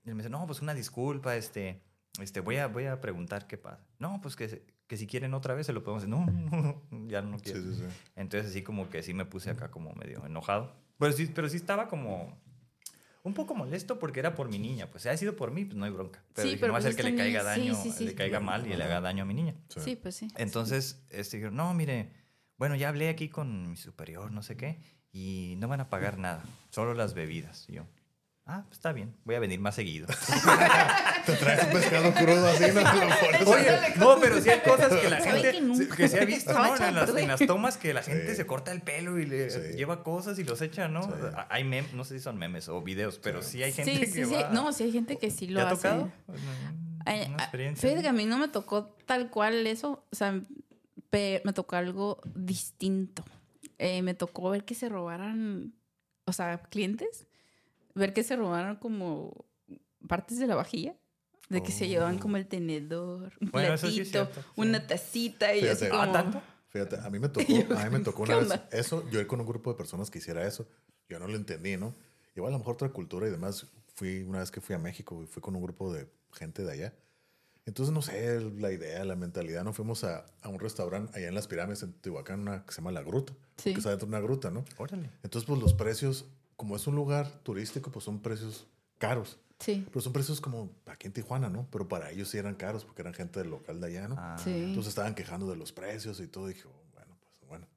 y 0.05 0.09
él 0.09 0.15
me 0.15 0.21
dice, 0.23 0.29
no, 0.29 0.45
pues 0.47 0.61
una 0.61 0.73
disculpa, 0.73 1.35
este, 1.35 1.81
este, 2.19 2.39
voy 2.39 2.57
a, 2.57 2.67
voy 2.67 2.85
a 2.85 2.99
preguntar 2.99 3.47
qué 3.47 3.57
pasa. 3.57 3.85
No, 3.99 4.19
pues 4.21 4.35
que, 4.35 4.65
que 4.87 4.97
si 4.97 5.07
quieren 5.07 5.33
otra 5.33 5.53
vez 5.53 5.65
se 5.67 5.73
lo 5.73 5.83
podemos 5.83 6.03
hacer. 6.03 6.09
No, 6.09 6.25
no, 6.25 6.81
no, 6.91 7.07
ya 7.07 7.21
no 7.21 7.37
Sí, 7.39 7.43
quiero. 7.45 7.61
sí, 7.61 7.75
sí. 7.75 7.83
Entonces 8.15 8.49
así 8.51 8.63
como 8.63 8.89
que 8.89 9.03
sí 9.03 9.13
me 9.13 9.25
puse 9.25 9.49
acá 9.49 9.71
como 9.71 9.93
medio 9.93 10.25
enojado. 10.25 10.75
Pero 10.97 11.13
sí, 11.13 11.27
pero 11.33 11.49
sí 11.49 11.57
estaba 11.57 11.87
como 11.87 12.39
un 13.23 13.33
poco 13.33 13.53
molesto 13.55 13.99
porque 13.99 14.19
era 14.19 14.35
por 14.35 14.49
mi 14.49 14.59
niña. 14.59 14.87
Pues 14.89 15.03
si 15.03 15.09
ha 15.09 15.17
sido 15.17 15.35
por 15.35 15.51
mí, 15.51 15.65
pues 15.65 15.77
no 15.77 15.85
hay 15.85 15.91
bronca. 15.91 16.23
Pero 16.33 16.43
Sí, 16.47 16.49
dije, 16.53 16.59
pero 16.61 16.67
no 16.69 16.73
va 16.73 16.79
a 16.79 16.81
ser 16.81 16.93
pues 16.93 17.05
que 17.05 17.11
le 17.11 17.17
caiga 17.17 17.43
daño, 17.43 17.75
sí, 17.75 17.89
sí, 17.91 17.97
sí. 17.97 18.05
le 18.05 18.15
caiga 18.15 18.39
mal 18.39 18.65
y 18.67 18.75
le 18.75 18.83
haga 18.83 18.99
daño 19.01 19.23
a 19.23 19.25
mi 19.25 19.33
niña. 19.33 19.55
Sí. 19.69 19.79
Sí, 19.81 19.95
pues 19.95 20.15
sí. 20.15 20.27
Entonces, 20.37 21.03
este, 21.09 21.37
dijeron, 21.37 21.55
no, 21.55 21.73
mire, 21.73 22.11
bueno, 22.57 22.75
ya 22.75 22.89
hablé 22.89 23.09
aquí 23.09 23.29
con 23.29 23.69
mi 23.71 23.77
superior, 23.77 24.31
no 24.31 24.43
sé 24.43 24.57
qué, 24.57 24.79
y 25.11 25.55
no 25.59 25.67
van 25.67 25.81
a 25.81 25.89
pagar 25.89 26.17
nada, 26.17 26.43
solo 26.69 26.93
las 26.93 27.13
bebidas. 27.13 27.65
Y 27.69 27.73
yo, 27.73 27.85
ah, 28.45 28.63
pues 28.67 28.77
está 28.77 28.91
bien, 28.93 29.15
voy 29.23 29.35
a 29.35 29.39
venir 29.39 29.59
más 29.59 29.75
seguido. 29.75 30.07
Te 31.25 31.33
traes 31.33 31.63
un 31.65 31.71
pescado 31.71 32.13
crudo 32.13 32.47
así, 32.47 32.63
¿no? 32.73 32.81
Lo 32.81 33.15
pones 33.19 33.47
Oye, 33.47 33.77
no, 33.97 34.19
pero 34.19 34.41
sí 34.41 34.49
hay 34.49 34.59
cosas 34.61 34.91
que 34.93 35.09
la 35.09 35.19
¿Sabe 35.19 35.31
gente, 35.41 35.51
que 35.51 35.61
nunca? 35.61 35.95
que 35.95 36.07
se 36.07 36.19
ha 36.19 36.25
visto, 36.25 36.53
¿no? 36.53 36.75
En 36.75 36.95
las, 36.95 37.05
perder. 37.05 37.23
en 37.23 37.27
las 37.29 37.39
tomas 37.45 37.77
que 37.77 37.93
la 37.93 38.01
gente 38.03 38.29
Sí. 38.31 38.35
se 38.35 38.45
corta 38.45 38.71
el 38.71 38.81
pelo 38.81 39.19
y 39.19 39.25
le 39.25 39.49
Sí. 39.49 39.59
lleva 39.77 40.03
cosas 40.03 40.39
y 40.39 40.43
los 40.43 40.61
echa, 40.61 40.87
¿no? 40.87 41.03
Sí. 41.03 41.09
Hay 41.49 41.63
memes, 41.63 41.93
no 41.93 42.03
sé 42.03 42.17
si 42.17 42.23
son 42.23 42.37
memes 42.37 42.67
o 42.69 42.81
videos, 42.81 43.19
pero 43.19 43.41
sí, 43.41 43.61
hay 43.63 43.71
gente 43.71 43.91
Sí, 43.93 43.99
que 43.99 44.05
sí, 44.07 44.25
sí. 44.25 44.33
va- 44.33 44.49
No, 44.49 44.71
sí 44.73 44.83
hay 44.83 44.91
gente 44.91 45.17
que 45.17 45.29
sí 45.31 45.45
¿Te 45.47 45.53
lo 45.53 45.61
ha 45.61 45.69
hace. 45.69 45.75
tocado? 45.75 46.11
Ah, 47.05 47.15
experiencia. 47.15 47.81
Fíjate 47.89 48.03
que 48.03 48.09
a 48.09 48.13
mí 48.13 48.25
no 48.25 48.37
me 48.37 48.47
tocó 48.47 48.95
tal 49.05 49.29
cual 49.29 49.65
eso. 49.67 50.05
O 50.11 50.15
sea, 50.15 50.39
me 51.11 51.53
tocó 51.53 51.75
algo 51.75 52.21
distinto. 52.35 53.23
Eh, 53.77 54.01
me 54.01 54.13
tocó 54.13 54.49
ver 54.51 54.63
que 54.65 54.75
se 54.75 54.87
robaran, 54.89 55.73
o 56.25 56.33
sea, 56.33 56.59
clientes, 56.61 57.27
ver 57.95 58.13
que 58.13 58.23
se 58.23 58.35
robaran 58.35 58.75
como 58.77 59.45
partes 60.07 60.39
de 60.39 60.47
la 60.47 60.55
vajilla. 60.55 60.95
De 61.49 61.61
que 61.61 61.73
se 61.73 61.89
llevaban 61.89 62.15
Oh. 62.15 62.19
como 62.21 62.37
el 62.37 62.47
tenedor, 62.47 63.33
un 63.41 63.51
Bueno, 63.51 63.75
platito, 63.77 64.25
sí. 64.33 64.39
una 64.55 64.87
tacita 64.87 65.53
y 65.53 65.59
Fíjate. 65.61 65.71
así 65.85 65.89
como... 65.89 66.01
¿Ah, 66.03 66.11
tanto? 66.13 66.41
Fíjate, 66.69 66.95
a 66.97 67.09
mí 67.09 67.19
me 67.19 67.27
tocó, 67.29 67.53
a 67.75 67.83
mí 67.83 67.89
me 67.91 67.99
tocó 68.05 68.23
¿Qué 68.23 68.31
una 68.31 68.41
vez 68.41 68.51
onda? 68.51 68.69
eso, 68.71 69.09
yo 69.09 69.19
ir 69.19 69.27
con 69.27 69.41
un 69.41 69.45
grupo 69.47 69.69
de 69.69 69.75
personas 69.77 70.09
que 70.09 70.19
hiciera 70.19 70.47
eso, 70.47 70.65
yo 71.09 71.19
no 71.19 71.27
lo 71.27 71.35
entendí, 71.35 71.75
¿no? 71.75 71.93
Igual 72.37 72.51
a 72.51 72.55
lo 72.55 72.59
mejor 72.59 72.75
otra 72.75 72.87
cultura 72.89 73.27
y 73.27 73.31
demás, 73.31 73.65
fui 73.95 74.23
una 74.23 74.39
vez 74.39 74.49
que 74.49 74.61
fui 74.61 74.75
a 74.75 74.79
México 74.79 75.21
y 75.21 75.25
fui 75.27 75.41
con 75.41 75.53
un 75.53 75.61
grupo 75.61 75.91
de 75.93 76.07
gente 76.31 76.63
de 76.63 76.71
allá. 76.71 76.93
Entonces, 77.65 77.93
no 77.93 78.01
sé, 78.01 78.39
la 78.39 78.71
idea, 78.71 79.03
la 79.03 79.17
mentalidad, 79.17 79.65
nos 79.65 79.75
fuimos 79.75 80.05
a, 80.05 80.25
a 80.41 80.47
un 80.47 80.57
restaurante 80.59 81.17
allá 81.17 81.27
en 81.27 81.35
las 81.35 81.47
pirámides 81.47 81.83
en 81.83 81.91
Tehuacán, 81.93 82.39
una 82.39 82.65
que 82.65 82.71
se 82.71 82.77
llama 82.77 82.93
La 82.93 83.03
Gruta, 83.03 83.33
Sí. 83.57 83.73
que 83.73 83.79
está 83.79 83.89
dentro 83.89 84.07
de 84.07 84.15
una 84.15 84.21
gruta, 84.21 84.49
¿no? 84.49 84.63
Órale. 84.77 85.09
Entonces, 85.21 85.45
pues 85.45 85.59
los 85.61 85.73
precios, 85.73 86.25
como 86.61 86.75
es 86.75 86.85
un 86.85 86.93
lugar 86.93 87.27
turístico, 87.41 87.89
pues 87.89 88.05
son 88.05 88.19
precios 88.19 88.67
caros. 88.99 89.39
Sí, 89.57 89.83
Pero 89.89 89.99
son 89.99 90.13
precios 90.13 90.39
como 90.39 90.69
aquí 90.85 91.07
en 91.07 91.13
Tijuana, 91.13 91.49
¿no? 91.49 91.67
Pero 91.71 91.87
para 91.87 92.11
ellos 92.11 92.29
sí 92.29 92.37
eran 92.37 92.53
caros 92.53 92.85
porque 92.85 93.01
eran 93.01 93.15
gente 93.15 93.39
del 93.39 93.49
local 93.49 93.81
de 93.81 93.87
allá, 93.87 94.07
¿no? 94.07 94.15
Ah, 94.19 94.37
sí. 94.37 94.53
Entonces 94.53 94.89
estaban 94.89 95.15
quejando 95.15 95.49
de 95.49 95.55
los 95.55 95.71
precios 95.71 96.19
y 96.19 96.27
todo. 96.27 96.51
Y 96.51 96.53
dije, 96.53 96.67
oh, 96.67 96.83
bueno, 96.93 97.17
pues 97.19 97.49
bueno. 97.49 97.67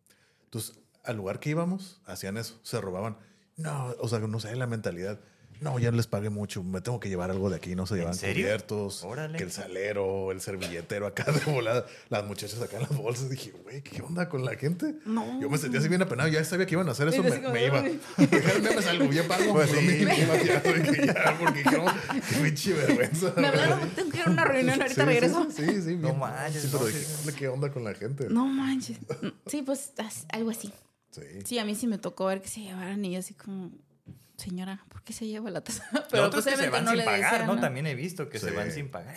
Entonces, 0.45 0.79
al 1.03 1.17
lugar 1.17 1.41
que 1.41 1.49
íbamos, 1.49 2.03
hacían 2.05 2.37
eso, 2.37 2.61
se 2.63 2.79
robaban. 2.79 3.17
No, 3.57 3.95
o 4.01 4.07
sea, 4.07 4.19
no 4.19 4.39
sé, 4.39 4.55
la 4.55 4.67
mentalidad. 4.67 5.19
No, 5.61 5.79
ya 5.79 5.91
les 5.91 6.07
pagué 6.07 6.31
mucho, 6.31 6.63
me 6.63 6.81
tengo 6.81 7.01
que 7.01 7.09
llevar 7.09 7.31
algo 7.31 7.49
de 7.51 7.57
aquí. 7.57 7.75
No 7.75 7.87
se 7.87 7.95
¿En 7.95 8.01
llevan 8.01 8.15
serio? 8.15 8.45
cubiertos, 8.45 9.03
Órale. 9.05 9.39
que 9.39 9.45
el 9.45 9.51
salero, 9.51 10.31
el 10.33 10.41
servilletero 10.41 11.07
acá 11.07 11.25
de 11.33 11.51
volada. 11.53 11.87
Las 12.11 12.25
muchachas 12.27 12.61
acá 12.61 12.77
en 12.77 12.83
las 12.83 12.97
bolsas. 12.97 13.31
Dije, 13.31 13.53
güey, 13.63 13.83
¿qué 13.83 14.03
onda 14.03 14.29
con 14.29 14.45
la 14.45 14.57
gente? 14.57 14.95
No. 15.07 15.41
Yo 15.41 15.49
me 15.49 15.59
sentía 15.59 15.81
así 15.81 15.89
bien 15.89 16.03
apenado. 16.03 16.29
Ya 16.29 16.45
sabía 16.45 16.67
que 16.67 16.75
iban 16.75 16.89
a 16.89 16.93
hacer 16.93 17.09
eso, 17.09 17.23
me, 17.23 17.31
me 17.39 17.67
iba. 17.67 17.83
Me 17.83 18.83
salgo, 18.83 19.11
ya 19.13 19.27
pago. 19.27 19.53
Pues 19.53 19.71
Pero 19.71 19.81
sí. 19.81 19.87
me 19.87 19.99
iba 20.19 20.37
ya, 20.37 20.61
dije, 20.61 21.07
ya, 21.07 21.39
porque 21.39 21.63
que 21.63 22.43
pinche 22.43 22.73
vergüenza. 22.75 23.33
Me 23.37 23.47
hablaron, 23.49 23.91
tengo 23.91 24.11
que 24.11 24.19
ir 24.19 24.25
a 24.27 24.31
una 24.31 24.45
reunión, 24.45 24.83
ahorita 24.83 25.03
Sí, 25.03 25.07
regreso. 25.09 25.47
Sí, 25.51 25.65
sí, 25.67 25.83
sí, 25.83 25.97
No 25.97 26.09
bien. 26.09 26.19
manches, 26.19 26.63
Sí, 26.63 26.69
pero 26.71 26.81
no, 26.83 26.87
dije, 26.89 27.01
sí. 27.01 27.33
¿qué 27.37 27.49
onda 27.49 27.71
con 27.73 27.85
la 27.85 27.95
gente? 27.95 28.29
No 28.29 28.47
manches. 28.47 28.99
Sí, 29.47 29.63
pues 29.63 29.93
algo 30.31 30.51
así. 30.51 30.73
Sí. 31.11 31.23
Sí, 31.45 31.59
a 31.59 31.65
mí 31.65 31.75
sí 31.75 31.87
me 31.87 31.99
tocó 31.99 32.27
ver 32.27 32.43
que 32.43 32.49
se 32.49 32.61
llevaran 32.61 33.05
y 33.05 33.13
yo 33.13 33.21
así 33.21 33.35
como, 33.35 33.71
señora, 34.37 34.85
¿por 34.89 35.03
qué 35.03 35.13
se 35.13 35.27
lleva 35.27 35.51
la 35.51 35.63
taza? 35.63 35.85
Pero 36.11 36.25
otros 36.27 36.45
pues 36.45 36.57
que 36.57 36.63
se 36.63 36.71
van 36.71 36.85
no 36.85 36.93
sin 36.93 37.05
pagar, 37.05 37.21
decían, 37.33 37.47
¿no? 37.47 37.55
¿no? 37.57 37.61
También 37.61 37.87
he 37.87 37.95
visto 37.95 38.29
que 38.29 38.39
se 38.39 38.51
van 38.51 38.71
sin 38.73 38.91
pagar. 38.91 39.15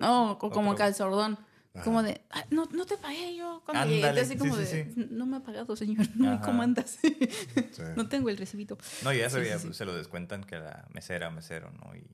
No, 0.00 0.38
co- 0.38 0.50
como 0.50 0.70
Otro. 0.70 0.78
calzordón. 0.84 1.38
Ajá. 1.74 1.84
Como 1.84 2.02
de, 2.02 2.22
"Ah, 2.30 2.44
no, 2.50 2.64
no 2.72 2.86
te 2.86 2.96
pagué 2.96 3.36
yo 3.36 3.62
cuando. 3.64 3.82
Ándale, 3.94 4.20
Así 4.22 4.32
sí, 4.32 4.38
como 4.38 4.54
sí, 4.56 4.60
de, 4.62 4.66
sí. 4.94 5.06
no 5.10 5.26
me 5.26 5.36
ha 5.36 5.40
pagado, 5.40 5.76
señor, 5.76 6.06
no 6.16 6.40
comandas. 6.40 6.98
Sí. 7.00 7.16
no 7.96 8.08
tengo 8.08 8.30
el 8.30 8.36
recibito. 8.38 8.78
No, 9.04 9.12
ya 9.12 9.28
sí. 9.30 9.38
se 9.72 9.84
lo 9.84 9.94
descuentan 9.94 10.42
que 10.44 10.56
la 10.56 10.86
mesera, 10.92 11.30
mesero, 11.30 11.70
¿no? 11.70 11.94
Y 11.94 12.04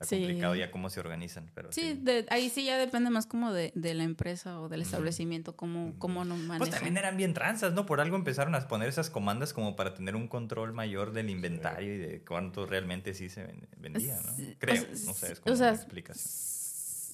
Sí. 0.00 0.04
está 0.04 0.16
Sí. 0.16 0.22
complicado 0.22 0.54
ya 0.54 0.70
cómo 0.70 0.88
se 0.88 0.98
organizan, 1.00 1.50
pero 1.54 1.70
Sí, 1.72 1.80
sí. 1.82 1.98
de- 2.02 2.26
ahí 2.30 2.48
sí 2.48 2.64
ya 2.64 2.78
depende 2.78 3.10
más 3.10 3.26
como 3.26 3.52
de, 3.52 3.70
de 3.74 3.92
la 3.94 4.04
empresa 4.04 4.58
o 4.60 4.68
del 4.70 4.80
establecimiento, 4.82 5.54
cómo, 5.56 5.94
cómo 5.98 6.24
nos 6.24 6.38
manejan. 6.38 6.58
Pues 6.58 6.70
también 6.70 6.96
eran 6.96 7.16
bien 7.18 7.34
tranzas, 7.34 7.74
¿no? 7.74 7.84
Por 7.84 8.00
algo 8.00 8.16
empezaron 8.16 8.54
a 8.54 8.66
poner 8.66 8.88
esas 8.88 9.10
comandas 9.10 9.52
como 9.52 9.76
para 9.76 9.92
tener 9.94 10.16
un 10.16 10.26
control 10.26 10.72
mayor 10.72 11.12
del 11.12 11.28
inventario 11.28 11.94
y 11.94 11.98
de 11.98 12.24
cuánto 12.24 12.64
realmente 12.66 13.12
sí 13.12 13.28
se 13.28 13.44
ven- 13.44 13.68
vendía, 13.76 14.18
¿no? 14.24 14.34
Sí, 14.36 14.56
Creo, 14.58 14.82
o 14.82 14.96
sea, 14.96 15.06
no 15.06 15.14
sé, 15.14 15.32
es 15.32 15.38
o 15.38 15.42
como 15.42 15.56
sea, 15.56 15.68
una 15.68 15.76
explicación. 15.76 16.24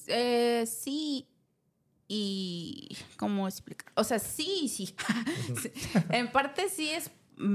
eh, 0.09 0.65
sí 0.67 1.27
y 2.09 2.97
cómo 3.17 3.49
explicar 3.49 3.93
o 3.97 4.05
sea 4.05 4.21
sí 4.21 4.61
y 4.63 4.69
sí. 4.69 4.95
Sí. 5.61 5.71
en 6.11 6.31
parte 6.31 6.69
sí 6.69 6.89
es 6.91 7.11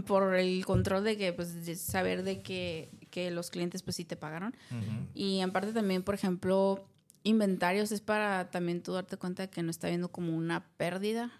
por 0.05 0.35
el 0.35 0.65
control 0.65 1.03
de 1.05 1.17
que 1.17 1.31
pues 1.33 1.65
de 1.65 1.75
saber 1.75 2.23
de 2.23 2.41
que, 2.41 2.89
que 3.11 3.29
los 3.29 3.51
clientes 3.51 3.83
pues 3.83 3.95
sí 3.97 4.05
te 4.05 4.15
pagaron 4.15 4.55
Ujú. 4.71 5.07
y 5.13 5.39
en 5.41 5.51
parte 5.51 5.71
también 5.73 6.01
por 6.01 6.15
ejemplo 6.15 6.83
inventarios 7.23 7.91
es 7.91 8.01
para 8.01 8.49
también 8.49 8.81
tú 8.81 8.93
darte 8.93 9.17
cuenta 9.17 9.43
de 9.43 9.49
que 9.51 9.61
no 9.61 9.69
está 9.69 9.87
viendo 9.89 10.11
como 10.11 10.35
una 10.35 10.65
pérdida 10.77 11.31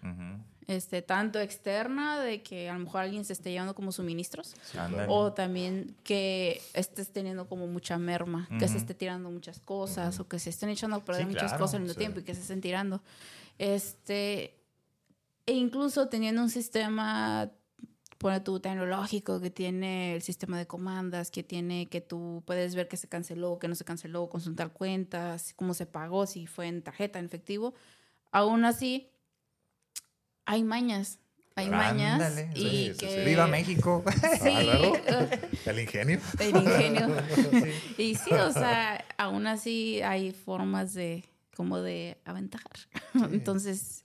este, 0.68 1.02
tanto 1.02 1.40
externa 1.40 2.20
de 2.20 2.40
que 2.44 2.70
a 2.70 2.74
lo 2.74 2.78
mejor 2.84 3.00
alguien 3.00 3.24
se 3.24 3.32
esté 3.32 3.50
llevando 3.50 3.74
como 3.74 3.90
suministros, 3.90 4.54
o 5.08 5.32
también 5.32 5.96
que 6.04 6.62
estés 6.72 7.12
teniendo 7.12 7.48
como 7.48 7.66
mucha 7.66 7.98
merma, 7.98 8.48
que 8.60 8.68
se 8.68 8.78
esté 8.78 8.94
tirando 8.94 9.28
muchas 9.28 9.58
cosas, 9.58 10.20
o 10.20 10.28
que 10.28 10.38
se 10.38 10.50
estén 10.50 10.68
echando 10.68 10.96
a 10.96 11.04
perder 11.04 11.22
Sí, 11.24 11.28
muchas 11.30 11.50
claro, 11.50 11.64
cosas 11.64 11.74
al 11.74 11.80
mismo 11.80 11.94
sí. 11.94 11.98
tiempo 11.98 12.20
y 12.20 12.22
que 12.22 12.34
se 12.36 12.42
estén 12.42 12.60
tirando. 12.60 13.02
Este, 13.58 14.54
e 15.46 15.52
incluso 15.52 16.08
teniendo 16.08 16.40
un 16.42 16.48
sistema, 16.50 17.50
pone 18.22 18.40
tu 18.40 18.60
tecnológico, 18.60 19.40
que 19.40 19.50
tiene 19.50 20.14
el 20.14 20.22
sistema 20.22 20.56
de 20.56 20.66
comandas, 20.66 21.30
que 21.30 21.42
tiene 21.42 21.88
que 21.88 22.00
tú 22.00 22.42
puedes 22.46 22.74
ver 22.74 22.88
que 22.88 22.96
se 22.96 23.08
canceló, 23.08 23.58
que 23.58 23.68
no 23.68 23.74
se 23.74 23.84
canceló, 23.84 24.30
consultar 24.30 24.72
cuentas, 24.72 25.52
cómo 25.56 25.74
se 25.74 25.86
pagó, 25.86 26.26
si 26.26 26.46
fue 26.46 26.68
en 26.68 26.82
tarjeta, 26.82 27.18
en 27.18 27.26
efectivo. 27.26 27.74
Aún 28.30 28.64
así, 28.64 29.10
hay 30.46 30.62
mañas. 30.62 31.18
Hay 31.54 31.68
mañas. 31.68 32.46
Y 32.54 32.60
sí, 32.60 32.92
sí, 32.92 32.96
que... 32.98 33.24
sí. 33.24 33.28
¡Viva 33.28 33.46
México! 33.46 34.02
Ah, 34.14 35.26
El 35.66 35.80
ingenio. 35.80 36.20
el 36.38 36.56
ingenio. 36.56 37.08
Y 37.98 38.14
sí, 38.14 38.32
o 38.32 38.52
sea, 38.52 39.04
aún 39.18 39.46
así 39.46 40.00
hay 40.00 40.32
formas 40.32 40.94
de 40.94 41.24
como 41.54 41.80
de 41.80 42.16
aventajar. 42.24 42.72
Entonces, 43.30 44.04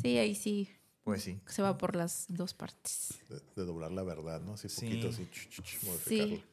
sí, 0.00 0.18
ahí 0.18 0.34
sí 0.34 0.68
Pues 1.04 1.22
sí. 1.22 1.38
se 1.46 1.60
va 1.62 1.76
por 1.78 1.94
las 1.96 2.24
dos 2.28 2.54
partes. 2.54 3.20
De, 3.28 3.36
de 3.56 3.64
doblar 3.66 3.92
la 3.92 4.02
verdad, 4.02 4.40
¿no? 4.40 4.54
Así 4.54 4.68
Sí. 4.68 4.86
poquito, 4.86 5.08
así, 5.10 5.26
ch, 5.26 5.48
ch, 5.50 5.62
ch, 5.62 5.82
modificarlo. 5.84 6.36
Sí. 6.36 6.44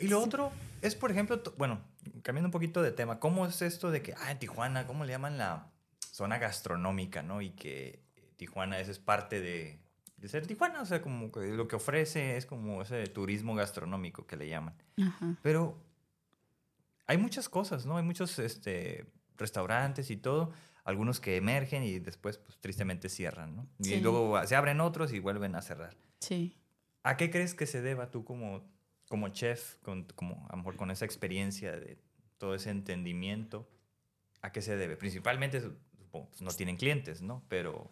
Y 0.00 0.08
lo 0.08 0.20
otro 0.22 0.50
es, 0.82 0.94
por 0.96 1.10
ejemplo, 1.10 1.40
to- 1.40 1.54
bueno, 1.58 1.80
cambiando 2.22 2.48
un 2.48 2.52
poquito 2.52 2.82
de 2.82 2.90
tema, 2.90 3.20
¿cómo 3.20 3.46
es 3.46 3.62
esto 3.62 3.90
de 3.90 4.02
que, 4.02 4.14
ah, 4.18 4.30
en 4.32 4.38
Tijuana, 4.38 4.86
¿cómo 4.86 5.04
le 5.04 5.12
llaman 5.12 5.38
la 5.38 5.70
zona 6.10 6.38
gastronómica, 6.38 7.22
no? 7.22 7.40
Y 7.42 7.50
que 7.50 8.02
Tijuana 8.36 8.80
esa 8.80 8.90
es 8.90 8.98
parte 8.98 9.40
de, 9.40 9.78
de 10.16 10.28
ser 10.28 10.46
Tijuana, 10.46 10.80
o 10.82 10.86
sea, 10.86 11.02
como 11.02 11.30
que 11.30 11.40
lo 11.54 11.68
que 11.68 11.76
ofrece 11.76 12.36
es 12.36 12.46
como 12.46 12.80
ese 12.82 13.06
turismo 13.08 13.54
gastronómico 13.54 14.26
que 14.26 14.36
le 14.36 14.48
llaman. 14.48 14.74
Ajá. 15.00 15.36
Pero 15.42 15.76
hay 17.06 17.18
muchas 17.18 17.48
cosas, 17.48 17.86
¿no? 17.86 17.96
Hay 17.98 18.02
muchos 18.04 18.38
este, 18.38 19.06
restaurantes 19.36 20.10
y 20.10 20.16
todo, 20.16 20.52
algunos 20.84 21.20
que 21.20 21.36
emergen 21.36 21.82
y 21.82 21.98
después, 21.98 22.38
pues, 22.38 22.58
tristemente 22.58 23.08
cierran, 23.08 23.56
¿no? 23.56 23.68
Sí. 23.80 23.94
Y 23.94 24.00
luego 24.00 24.44
se 24.46 24.56
abren 24.56 24.80
otros 24.80 25.12
y 25.12 25.18
vuelven 25.18 25.54
a 25.54 25.62
cerrar. 25.62 25.96
Sí. 26.20 26.56
¿A 27.02 27.16
qué 27.16 27.30
crees 27.30 27.54
que 27.54 27.66
se 27.66 27.80
deba 27.82 28.10
tú 28.10 28.24
como, 28.24 28.62
como 29.08 29.28
chef, 29.28 29.76
con, 29.82 30.04
como, 30.14 30.46
a 30.48 30.52
lo 30.52 30.58
mejor 30.58 30.76
con 30.76 30.90
esa 30.90 31.04
experiencia 31.04 31.72
de 31.72 31.98
todo 32.38 32.54
ese 32.54 32.70
entendimiento? 32.70 33.68
¿A 34.42 34.52
qué 34.52 34.62
se 34.62 34.76
debe? 34.76 34.96
Principalmente, 34.96 35.62
pues, 36.10 36.40
no 36.40 36.50
tienen 36.52 36.76
clientes, 36.76 37.22
¿no? 37.22 37.42
Pero 37.48 37.90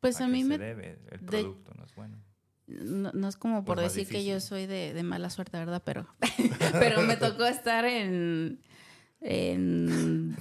Pues 0.00 0.20
¿a, 0.20 0.24
a 0.24 0.26
qué 0.26 0.32
mí 0.32 0.42
se 0.42 0.48
me... 0.48 0.58
debe? 0.58 0.98
El 1.10 1.20
de- 1.20 1.26
producto 1.26 1.72
no 1.76 1.84
es 1.84 1.94
bueno. 1.94 2.18
No, 2.66 3.10
no 3.12 3.28
es 3.28 3.36
como 3.38 3.64
por 3.64 3.76
Pues 3.76 3.94
decir 3.94 4.06
que 4.12 4.24
yo 4.24 4.34
difícil. 4.34 4.48
soy 4.48 4.66
de, 4.66 4.92
de 4.92 5.02
mala 5.02 5.30
suerte, 5.30 5.56
¿verdad? 5.56 5.82
Pero, 5.86 6.06
pero 6.72 7.00
me 7.00 7.16
tocó 7.16 7.46
estar 7.46 7.84
en, 7.86 8.60
en 9.22 10.36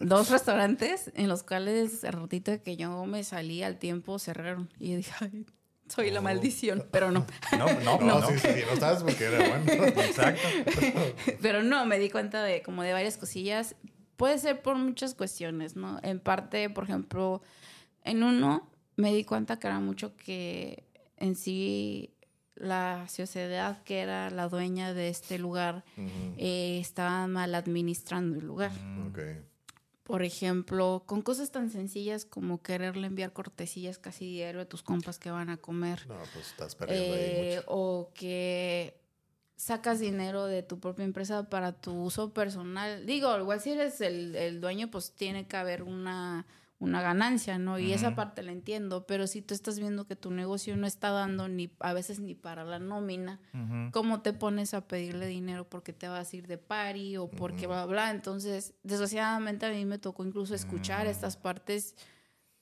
dos 0.00 0.30
restaurantes 0.30 1.10
en 1.14 1.28
los 1.28 1.42
cuales 1.44 2.02
el 2.04 2.12
ratito 2.12 2.50
de 2.50 2.60
que 2.62 2.76
yo 2.76 3.04
me 3.06 3.22
salí 3.22 3.62
al 3.62 3.78
tiempo 3.78 4.18
cerraron. 4.18 4.68
Y 4.78 4.90
yo 4.90 4.96
dije, 4.96 5.12
"Ay, 5.20 5.46
soy 5.88 6.10
la 6.10 6.20
Oh. 6.20 6.22
maldición, 6.22 6.86
pero 6.90 7.10
no. 7.10 7.26
No, 7.58 7.66
no, 7.80 7.98
No, 8.00 8.20
no. 8.20 8.26
sí, 8.28 8.38
sí, 8.38 8.48
no 8.66 8.72
estabas 8.74 9.02
porque 9.02 9.24
era 9.24 9.38
bueno. 9.38 9.84
Exacto. 10.02 10.48
Pero 11.40 11.62
no, 11.62 11.84
me 11.86 11.98
di 11.98 12.10
cuenta 12.10 12.42
de 12.42 12.62
como 12.62 12.82
de 12.82 12.92
varias 12.92 13.16
cosillas. 13.16 13.76
Puede 14.16 14.38
ser 14.38 14.60
por 14.62 14.76
muchas 14.76 15.14
cuestiones, 15.14 15.76
¿no? 15.76 15.98
En 16.02 16.20
parte, 16.20 16.68
por 16.70 16.84
ejemplo, 16.84 17.42
en 18.04 18.22
uno 18.22 18.68
me 18.96 19.14
di 19.14 19.24
cuenta 19.24 19.58
que 19.58 19.66
era 19.66 19.80
mucho 19.80 20.14
que 20.16 20.84
en 21.16 21.34
sí 21.36 22.14
la 22.54 23.06
sociedad 23.08 23.82
que 23.84 24.00
era 24.00 24.28
la 24.28 24.48
dueña 24.48 24.92
de 24.92 25.08
este 25.08 25.38
lugar 25.38 25.84
eh, 26.36 26.78
estaba 26.80 27.26
mal 27.26 27.54
administrando 27.54 28.38
el 28.38 28.46
lugar. 28.46 28.72
Mm, 28.72 29.06
Ok. 29.08 29.18
Por 30.10 30.24
ejemplo, 30.24 31.04
con 31.06 31.22
cosas 31.22 31.52
tan 31.52 31.70
sencillas 31.70 32.24
como 32.24 32.60
quererle 32.62 33.06
enviar 33.06 33.32
cortesías 33.32 33.96
casi 33.96 34.26
diario 34.26 34.60
a 34.60 34.64
tus 34.64 34.82
compas 34.82 35.20
que 35.20 35.30
van 35.30 35.50
a 35.50 35.56
comer. 35.56 36.04
No, 36.08 36.16
pues 36.34 36.48
estás 36.48 36.74
perdiendo 36.74 37.14
ahí 37.14 37.20
Eh, 37.22 37.54
mucho. 37.58 37.64
o 37.68 38.10
que 38.12 38.96
sacas 39.54 40.00
dinero 40.00 40.46
de 40.46 40.64
tu 40.64 40.80
propia 40.80 41.04
empresa 41.04 41.48
para 41.48 41.70
tu 41.80 41.92
uso 41.92 42.32
personal. 42.34 43.06
Digo, 43.06 43.38
igual 43.38 43.60
si 43.60 43.70
eres 43.70 44.00
el, 44.00 44.34
el 44.34 44.60
dueño, 44.60 44.90
pues 44.90 45.12
tiene 45.12 45.46
que 45.46 45.56
haber 45.56 45.84
una, 45.84 46.44
una 46.80 47.00
ganancia, 47.02 47.58
¿no? 47.58 47.78
Y 47.78 47.92
esa 47.92 48.14
parte 48.16 48.42
la 48.42 48.50
entiendo, 48.52 49.06
pero 49.06 49.26
si 49.26 49.42
tú 49.42 49.54
estás 49.54 49.78
viendo 49.78 50.06
que 50.06 50.16
tu 50.16 50.30
negocio 50.30 50.76
no 50.76 50.86
está 50.86 51.10
dando 51.10 51.46
ni 51.46 51.70
a 51.78 51.92
veces 51.92 52.18
ni 52.20 52.34
para 52.34 52.64
la 52.64 52.78
nómina. 52.80 53.38
¿cómo 53.92 54.22
te 54.22 54.32
pones 54.32 54.72
a 54.74 54.88
pedirle 54.88 55.26
dinero 55.26 55.68
porque 55.68 55.92
te 55.92 56.08
vas 56.08 56.32
a 56.32 56.36
ir 56.36 56.46
de 56.46 56.56
party 56.58 57.16
o 57.18 57.28
porque 57.30 57.66
bla, 57.66 57.84
bla, 57.84 57.92
bla? 57.92 58.10
Entonces, 58.10 58.74
desgraciadamente 58.82 59.66
a 59.66 59.70
mí 59.70 59.84
me 59.84 59.98
tocó 59.98 60.24
incluso 60.24 60.54
escuchar 60.54 61.06
Mm. 61.06 61.10
estas 61.10 61.36
partes 61.36 61.94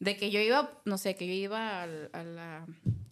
de 0.01 0.17
que 0.17 0.31
yo 0.31 0.41
iba, 0.41 0.81
no 0.85 0.99
sé, 0.99 1.15
que 1.15 1.27
yo 1.27 1.33
iba 1.33 1.83
a, 1.83 1.87
la, 1.87 2.67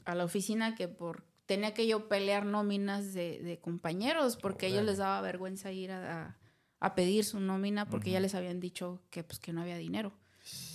a 0.04 0.14
la 0.14 0.24
oficina 0.24 0.74
que 0.74 0.88
por 0.88 1.24
tenía 1.46 1.72
que 1.72 1.86
yo 1.86 2.08
pelear 2.08 2.44
nóminas 2.46 3.12
de, 3.14 3.40
de 3.42 3.58
compañeros 3.60 4.36
porque 4.36 4.66
a 4.66 4.68
ellos 4.70 4.84
les 4.84 4.98
daba 4.98 5.20
vergüenza 5.20 5.70
ir 5.70 5.92
a, 5.92 6.36
a- 6.80 6.94
pedir 6.96 7.24
su 7.24 7.38
nómina 7.38 7.88
porque 7.88 8.10
ya 8.10 8.18
les 8.20 8.34
habían 8.34 8.58
dicho 8.58 9.00
que 9.10 9.22
pues 9.22 9.38
que 9.38 9.52
no 9.52 9.60
había 9.62 9.76
dinero. 9.76 10.12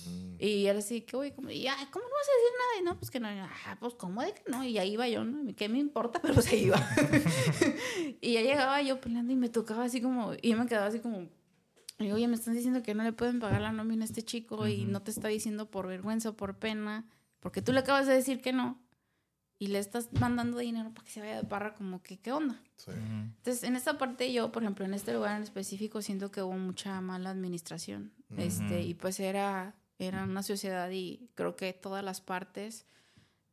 Mm. 0.06 0.36
Y 0.38 0.66
era 0.66 0.78
así 0.78 1.02
que, 1.02 1.16
y, 1.16 1.66
ay, 1.66 1.86
¿cómo 1.90 2.04
no 2.04 2.14
vas 2.14 2.28
a 2.28 2.36
decir 2.36 2.52
nada? 2.58 2.80
Y 2.80 2.84
no, 2.84 2.98
pues 2.98 3.10
que 3.10 3.20
no, 3.20 3.28
ah, 3.28 3.76
pues 3.78 3.94
cómo 3.94 4.22
de 4.22 4.34
que 4.34 4.42
no, 4.50 4.64
y 4.64 4.78
ahí 4.78 4.92
iba 4.92 5.08
yo, 5.08 5.24
¿no? 5.24 5.54
¿Qué 5.54 5.68
me 5.68 5.78
importa? 5.78 6.18
Pero 6.22 6.34
ahí 6.40 6.64
iba. 6.64 6.80
y 8.20 8.32
ya 8.34 8.42
llegaba 8.42 8.82
yo 8.82 9.00
peleando 9.00 9.32
y 9.32 9.36
me 9.36 9.48
tocaba 9.48 9.84
así 9.84 10.00
como, 10.00 10.34
y 10.40 10.50
yo 10.50 10.56
me 10.56 10.66
quedaba 10.66 10.86
así 10.86 10.98
como, 10.98 11.28
y 11.98 12.10
oye, 12.10 12.26
me 12.28 12.34
están 12.34 12.54
diciendo 12.54 12.82
que 12.82 12.94
no 12.94 13.04
le 13.04 13.12
pueden 13.12 13.38
pagar 13.38 13.60
la 13.60 13.72
nómina 13.72 14.02
a 14.02 14.06
este 14.06 14.22
chico 14.22 14.66
y 14.66 14.84
no 14.84 15.02
te 15.02 15.10
está 15.10 15.28
diciendo 15.28 15.70
por 15.70 15.86
vergüenza 15.86 16.30
o 16.30 16.36
por 16.36 16.58
pena, 16.58 17.06
porque 17.40 17.62
tú 17.62 17.72
le 17.72 17.80
acabas 17.80 18.06
de 18.06 18.14
decir 18.14 18.40
que 18.40 18.52
no. 18.52 18.80
Y 19.62 19.68
le 19.68 19.78
estás 19.78 20.08
mandando 20.18 20.58
dinero 20.58 20.90
para 20.92 21.04
que 21.04 21.12
se 21.12 21.20
vaya 21.20 21.36
de 21.36 21.44
parra, 21.44 21.72
como 21.74 22.02
que, 22.02 22.18
¿qué 22.18 22.32
onda? 22.32 22.60
Sí. 22.78 22.90
Entonces, 22.90 23.62
en 23.62 23.76
esta 23.76 23.96
parte 23.96 24.32
yo, 24.32 24.50
por 24.50 24.64
ejemplo, 24.64 24.84
en 24.84 24.92
este 24.92 25.12
lugar 25.12 25.36
en 25.36 25.44
específico, 25.44 26.02
siento 26.02 26.32
que 26.32 26.42
hubo 26.42 26.58
mucha 26.58 27.00
mala 27.00 27.30
administración. 27.30 28.10
Este, 28.36 28.82
y 28.82 28.94
pues 28.94 29.20
era, 29.20 29.76
era 30.00 30.24
una 30.24 30.42
sociedad 30.42 30.90
y 30.90 31.30
creo 31.36 31.54
que 31.54 31.72
todas 31.74 32.02
las 32.02 32.20
partes 32.20 32.86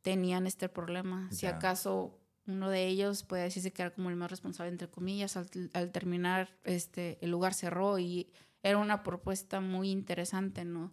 tenían 0.02 0.48
este 0.48 0.68
problema. 0.68 1.28
Si 1.30 1.46
acaso 1.46 2.18
uno 2.44 2.70
de 2.70 2.88
ellos 2.88 3.22
puede 3.22 3.44
decirse 3.44 3.72
que 3.72 3.82
era 3.82 3.94
como 3.94 4.10
el 4.10 4.16
más 4.16 4.32
responsable, 4.32 4.72
entre 4.72 4.90
comillas, 4.90 5.36
al, 5.36 5.48
al 5.74 5.92
terminar, 5.92 6.50
este, 6.64 7.18
el 7.20 7.30
lugar 7.30 7.54
cerró 7.54 8.00
y 8.00 8.32
era 8.64 8.78
una 8.78 9.04
propuesta 9.04 9.60
muy 9.60 9.90
interesante, 9.92 10.64
¿no? 10.64 10.90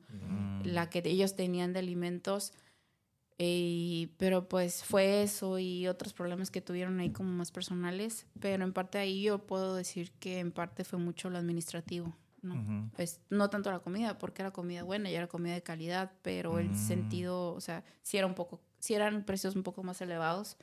La 0.64 0.92
que 0.92 1.02
ellos 1.06 1.36
tenían 1.36 1.74
de 1.74 1.80
alimentos. 1.80 2.54
Y, 3.40 4.14
pero 4.18 4.48
pues 4.50 4.84
fue 4.84 5.22
eso 5.22 5.60
y 5.60 5.88
otros 5.88 6.14
problemas 6.14 6.50
que 6.50 6.62
tuvieron 6.62 7.00
ahí 7.00 7.12
como 7.12 7.30
más 7.32 7.52
personales. 7.52 8.26
Pero 8.40 8.64
en 8.64 8.74
parte 8.74 8.98
ahí 8.98 9.22
yo 9.24 9.46
puedo 9.46 9.76
decir 9.76 10.12
que 10.14 10.40
en 10.40 10.52
parte 10.52 10.84
fue 10.84 10.98
mucho 11.00 11.30
lo 11.30 11.38
administrativo. 11.38 12.16
¿no? 12.42 12.92
Pues, 12.96 13.20
no 13.30 13.50
tanto 13.50 13.72
la 13.72 13.80
comida, 13.80 14.18
porque 14.20 14.42
era 14.42 14.52
comida 14.52 14.84
buena 14.84 15.10
y 15.10 15.16
era 15.16 15.28
comida 15.28 15.54
de 15.54 15.64
calidad, 15.64 16.12
pero 16.22 16.60
el 16.60 16.70
Mm. 16.72 16.76
sentido, 16.76 17.54
o 17.54 17.60
sea, 17.60 17.84
sí 18.04 18.18
era 18.18 18.26
un 18.28 18.36
poco, 18.36 18.62
sí 18.80 18.94
eran 18.94 19.26
precios 19.26 19.56
un 19.56 19.64
poco 19.64 19.84
más 19.84 20.00
elevados, 20.02 20.56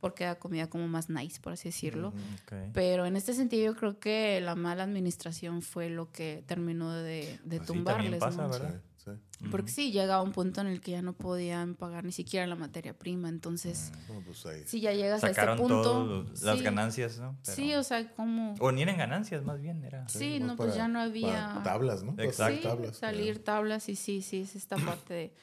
porque 0.00 0.24
era 0.24 0.38
comida 0.38 0.68
como 0.68 0.88
más 0.88 1.08
nice, 1.08 1.40
por 1.40 1.52
así 1.54 1.68
decirlo. 1.68 2.08
Ujú. 2.08 2.18
Ok. 2.42 2.72
Pero 2.74 3.06
en 3.06 3.16
este 3.16 3.32
sentido 3.34 3.72
yo 3.72 3.76
creo 3.78 3.98
que 4.00 4.40
la 4.42 4.56
mala 4.56 4.82
administración 4.82 5.62
fue 5.62 5.88
lo 5.90 6.10
que 6.10 6.42
terminó 6.46 6.92
de, 6.92 7.38
de 7.44 7.58
Pues 7.58 7.68
sí, 7.68 7.84
también 7.84 7.84
tumbarles. 7.84 8.20
pasa, 8.20 8.42
¿no? 8.42 8.48
¿verdad? 8.50 8.80
Sí, 9.04 9.10
sí. 9.38 9.44
Porque 9.50 9.70
sí, 9.70 9.90
llegaba 9.90 10.22
un 10.22 10.30
punto 10.32 10.60
en 10.60 10.68
el 10.68 10.80
que 10.80 10.92
ya 10.92 11.02
no 11.02 11.12
podían 11.12 11.74
pagar 11.74 12.04
ni 12.04 12.12
siquiera 12.12 12.46
la 12.46 12.54
materia 12.54 12.96
prima. 12.96 13.28
Entonces, 13.28 13.90
No, 14.08 14.20
pues 14.20 14.46
ahí. 14.46 14.62
si 14.66 14.80
ya 14.80 14.92
llegas 14.92 15.22
Sacaron 15.22 15.58
a 15.58 15.62
este 15.62 15.74
punto. 15.74 16.24
las 16.42 16.58
sí, 16.58 16.64
ganancias, 16.64 17.18
¿no? 17.18 17.36
Pero- 17.44 17.56
Sí, 17.56 17.74
o 17.74 17.82
sea, 17.82 18.12
como. 18.14 18.54
O 18.60 18.70
ni 18.70 18.82
eran 18.82 18.96
ganancias, 18.98 19.42
más 19.44 19.60
bien, 19.60 19.82
era. 19.84 20.08
Sí, 20.08 20.38
no, 20.38 20.56
pues 20.56 20.74
ya 20.74 20.86
no 20.88 21.00
había. 21.00 21.60
Tablas, 21.64 22.02
¿no? 22.04 22.14
Exacto. 22.18 22.56
Sí, 22.56 22.62
tablas. 22.62 22.96
salir 22.96 23.42
tablas 23.42 23.88
y 23.88 23.96
sí, 23.96 24.22
sí, 24.22 24.42
es 24.42 24.54
esta 24.56 24.76
parte 24.76 25.14
de. 25.14 25.34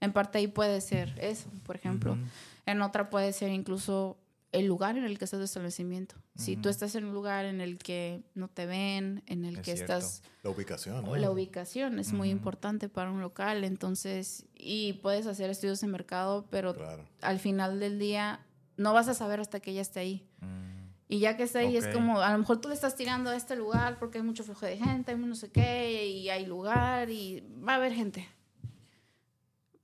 En 0.00 0.12
parte 0.12 0.38
ahí 0.38 0.48
puede 0.48 0.80
ser 0.80 1.14
eso, 1.18 1.48
por 1.64 1.76
ejemplo. 1.76 2.18
En 2.66 2.82
otra 2.82 3.10
puede 3.10 3.32
ser 3.32 3.50
incluso 3.50 4.18
el 4.54 4.66
lugar 4.66 4.96
en 4.96 5.04
el 5.04 5.18
que 5.18 5.24
estás 5.24 5.40
de 5.40 5.46
establecimiento. 5.46 6.14
Si 6.36 6.56
tú 6.56 6.68
estás 6.68 6.94
en 6.94 7.04
un 7.04 7.12
lugar 7.12 7.44
en 7.44 7.60
el 7.60 7.76
que 7.76 8.22
no 8.34 8.46
te 8.48 8.66
ven, 8.66 9.22
en 9.26 9.44
el 9.44 9.56
Es 9.56 9.62
que 9.62 9.74
cierto. 9.76 9.94
estás 9.96 10.22
La 10.44 10.50
ubicación, 10.50 11.04
¿no? 11.04 11.16
La 11.16 11.30
ubicación 11.30 11.98
es 11.98 12.12
muy 12.12 12.30
importante 12.30 12.88
para 12.88 13.10
un 13.10 13.20
local, 13.20 13.64
entonces, 13.64 14.46
y 14.54 14.94
puedes 14.94 15.26
hacer 15.26 15.50
estudios 15.50 15.80
de 15.80 15.88
mercado, 15.88 16.46
pero 16.50 16.72
Claro. 16.74 17.04
al 17.20 17.40
final 17.40 17.80
del 17.80 17.98
día 17.98 18.46
no 18.76 18.92
vas 18.92 19.08
a 19.08 19.14
saber 19.14 19.40
hasta 19.40 19.58
que 19.58 19.72
ella 19.72 19.82
esté 19.82 20.00
ahí. 20.00 20.28
Mm. 20.40 20.74
Y 21.08 21.18
ya 21.18 21.36
que 21.36 21.42
está 21.42 21.58
ahí 21.58 21.76
es 21.76 21.88
como, 21.88 22.20
a 22.20 22.32
lo 22.32 22.38
mejor 22.38 22.60
tú 22.60 22.68
le 22.68 22.74
estás 22.74 22.94
tirando 22.96 23.30
a 23.30 23.36
este 23.36 23.56
lugar 23.56 23.98
porque 23.98 24.18
hay 24.18 24.24
mucho 24.24 24.44
flujo 24.44 24.66
de 24.66 24.76
gente, 24.78 25.10
hay 25.12 25.18
no 25.18 25.34
sé 25.34 25.50
qué, 25.50 26.06
y 26.06 26.28
hay 26.30 26.46
lugar 26.46 27.10
y 27.10 27.42
va 27.66 27.72
a 27.72 27.76
haber 27.76 27.92
gente. 27.92 28.26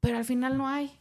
Pero 0.01 0.16
al 0.16 0.24
final 0.24 0.56
no 0.56 0.66
hay. 0.68 0.97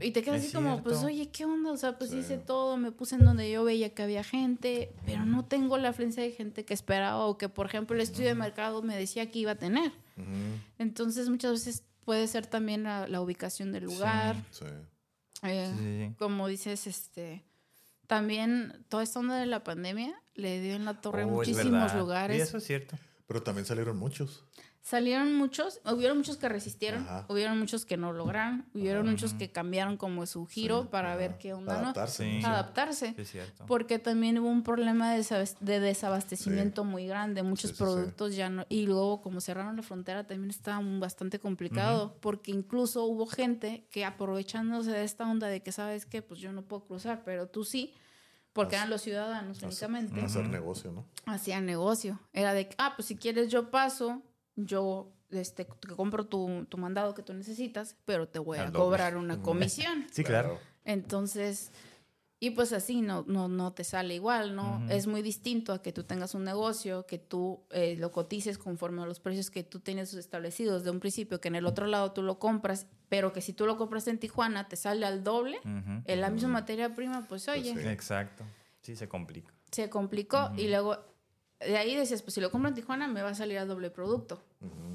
Y 0.00 0.10
te 0.10 0.22
quedas 0.22 0.40
Es 0.40 0.46
así 0.46 0.54
como, 0.54 0.82
pues, 0.82 1.02
oye, 1.04 1.30
¿qué 1.30 1.44
onda? 1.44 1.70
O 1.72 1.76
sea, 1.76 1.96
pues 1.98 2.10
Sí. 2.10 2.18
hice 2.18 2.36
todo, 2.38 2.76
me 2.76 2.92
puse 2.92 3.14
en 3.14 3.24
donde 3.24 3.50
yo 3.50 3.64
veía 3.64 3.94
que 3.94 4.02
había 4.02 4.22
gente, 4.24 4.92
pero 5.06 5.24
no 5.24 5.44
tengo 5.44 5.78
la 5.78 5.90
afluencia 5.90 6.22
de 6.22 6.32
gente 6.32 6.64
que 6.64 6.74
esperaba 6.74 7.24
o 7.26 7.38
que, 7.38 7.48
por 7.48 7.66
ejemplo, 7.66 7.94
el 7.96 8.02
estudio 8.02 8.28
de 8.28 8.34
mercado 8.34 8.82
me 8.82 8.96
decía 8.96 9.30
que 9.30 9.38
iba 9.38 9.52
a 9.52 9.54
tener. 9.54 9.92
Entonces, 10.78 11.28
muchas 11.28 11.52
veces 11.52 11.84
puede 12.04 12.26
ser 12.26 12.46
también 12.46 12.82
la, 12.82 13.08
la 13.08 13.20
ubicación 13.20 13.72
del 13.72 13.84
lugar. 13.84 14.36
Sí. 14.50 14.64
eh, 15.44 15.70
Sí, 15.72 15.78
sí, 15.78 16.06
sí. 16.08 16.14
Como 16.18 16.48
dices, 16.48 16.86
este... 16.86 17.44
También 18.06 18.84
toda 18.90 19.02
esta 19.02 19.18
onda 19.20 19.36
de 19.38 19.46
la 19.46 19.64
pandemia 19.64 20.14
le 20.34 20.60
dio 20.60 20.74
en 20.74 20.84
la 20.84 21.00
torre 21.00 21.24
Oh, 21.24 21.28
muchísimos 21.28 21.94
lugares. 21.94 22.36
Y 22.36 22.40
eso 22.42 22.58
es 22.58 22.64
cierto. 22.64 22.98
Pero 23.26 23.42
también 23.42 23.64
salieron 23.64 23.96
muchos. 23.96 24.44
Salieron 24.88 25.34
muchos, 25.34 25.80
hubieron 25.90 26.18
muchos 26.18 26.36
que 26.36 26.46
resistieron, 26.46 27.04
Ajá. 27.04 27.24
hubieron 27.30 27.58
muchos 27.58 27.86
que 27.86 27.96
no 27.96 28.12
lograron, 28.12 28.66
hubieron 28.74 29.08
muchos 29.08 29.32
que 29.32 29.50
cambiaron 29.50 29.96
como 29.96 30.26
su 30.26 30.44
giro 30.44 30.82
Sí, 30.82 30.88
para 30.90 31.08
ajá. 31.12 31.16
ver 31.16 31.38
qué 31.38 31.54
onda, 31.54 31.76
¿no? 31.76 31.80
Adaptarse. 31.84 32.24
Sí. 32.30 32.40
¿no? 32.42 32.48
Adaptarse. 32.48 33.06
Sí, 33.16 33.22
es 33.22 33.30
cierto. 33.30 33.64
Porque 33.64 33.98
también 33.98 34.38
hubo 34.38 34.50
un 34.50 34.62
problema 34.62 35.10
de, 35.14 35.20
desabas- 35.22 35.56
de 35.60 35.80
desabastecimiento 35.80 36.84
muy 36.84 37.06
grande, 37.06 37.42
muchos 37.42 37.70
Sí, 37.70 37.76
sí, 37.76 37.78
sí. 37.78 37.82
productos 37.82 38.36
ya 38.36 38.50
no, 38.50 38.66
y 38.68 38.84
luego 38.84 39.22
como 39.22 39.40
cerraron 39.40 39.74
la 39.74 39.82
frontera 39.82 40.26
también 40.26 40.50
estaba 40.50 40.80
bastante 40.98 41.38
complicado, 41.38 42.18
porque 42.20 42.50
incluso 42.50 43.04
hubo 43.04 43.24
gente 43.24 43.86
que 43.90 44.04
aprovechándose 44.04 44.90
de 44.90 45.04
esta 45.04 45.24
onda 45.26 45.46
de 45.46 45.62
que 45.62 45.72
sabes 45.72 46.04
que 46.04 46.20
pues 46.20 46.40
yo 46.40 46.52
no 46.52 46.60
puedo 46.60 46.84
cruzar, 46.84 47.22
pero 47.24 47.48
tú 47.48 47.64
sí, 47.64 47.94
porque 48.52 48.76
eran 48.76 48.90
los 48.90 49.00
ciudadanos 49.00 49.62
únicamente, 49.62 50.20
Hacer 50.20 50.46
negocio, 50.50 50.92
¿no? 50.92 51.06
hacían 51.24 51.64
negocio. 51.64 52.20
Era 52.34 52.52
de, 52.52 52.68
que, 52.68 52.74
ah, 52.76 52.92
pues 52.96 53.08
si 53.08 53.16
quieres 53.16 53.48
yo 53.48 53.70
paso, 53.70 54.20
yo 54.56 55.12
este, 55.30 55.64
te 55.64 55.88
compro 55.96 56.26
tu, 56.26 56.66
tu 56.68 56.78
mandado 56.78 57.14
que 57.14 57.22
tú 57.22 57.34
necesitas, 57.34 57.96
pero 58.04 58.28
te 58.28 58.38
voy 58.38 58.58
a 58.58 58.62
Al 58.66 58.72
doble. 58.72 58.84
cobrar 58.84 59.16
una 59.16 59.38
comisión. 59.42 60.06
Sí, 60.12 60.22
claro. 60.24 60.58
Entonces, 60.84 61.72
y 62.40 62.50
pues 62.50 62.72
así 62.74 63.00
no, 63.00 63.24
no, 63.26 63.48
no 63.48 63.72
te 63.72 63.84
sale 63.84 64.14
igual, 64.14 64.54
¿no? 64.54 64.84
Es 64.90 65.06
muy 65.06 65.22
distinto 65.22 65.72
a 65.72 65.80
que 65.82 65.92
tú 65.92 66.04
tengas 66.04 66.34
un 66.34 66.44
negocio, 66.44 67.06
que 67.06 67.18
tú 67.18 67.64
eh, 67.70 67.96
lo 67.98 68.12
cotices 68.12 68.58
conforme 68.58 69.02
a 69.02 69.06
los 69.06 69.18
precios 69.18 69.50
que 69.50 69.62
tú 69.64 69.80
tienes 69.80 70.12
establecidos 70.12 70.84
de 70.84 70.90
un 70.90 71.00
principio, 71.00 71.40
que 71.40 71.48
en 71.48 71.54
el 71.54 71.64
otro 71.64 71.86
lado 71.86 72.12
tú 72.12 72.22
lo 72.22 72.38
compras, 72.38 72.86
pero 73.08 73.32
que 73.32 73.40
si 73.40 73.54
tú 73.54 73.64
lo 73.66 73.78
compras 73.78 74.06
en 74.08 74.18
Tijuana 74.18 74.68
te 74.68 74.76
sale 74.76 75.06
al 75.06 75.24
doble, 75.24 75.58
en 75.64 76.20
la 76.20 76.28
misma 76.28 76.48
materia 76.50 76.94
prima, 76.94 77.24
pues 77.26 77.48
oye, 77.48 77.72
sí. 77.72 77.88
Exacto. 77.88 78.44
Sí, 78.82 78.94
se 78.94 79.08
complica. 79.08 79.50
se 79.72 79.88
complicó 79.88 80.52
y 80.58 80.68
luego 80.68 80.98
de 81.66 81.76
ahí 81.76 81.94
decías, 81.96 82.22
pues 82.22 82.34
si 82.34 82.40
lo 82.40 82.50
compro 82.50 82.68
en 82.68 82.74
Tijuana 82.74 83.08
me 83.08 83.22
va 83.22 83.30
a 83.30 83.34
salir 83.34 83.58
al 83.58 83.68
doble 83.68 83.90
producto. 83.90 84.42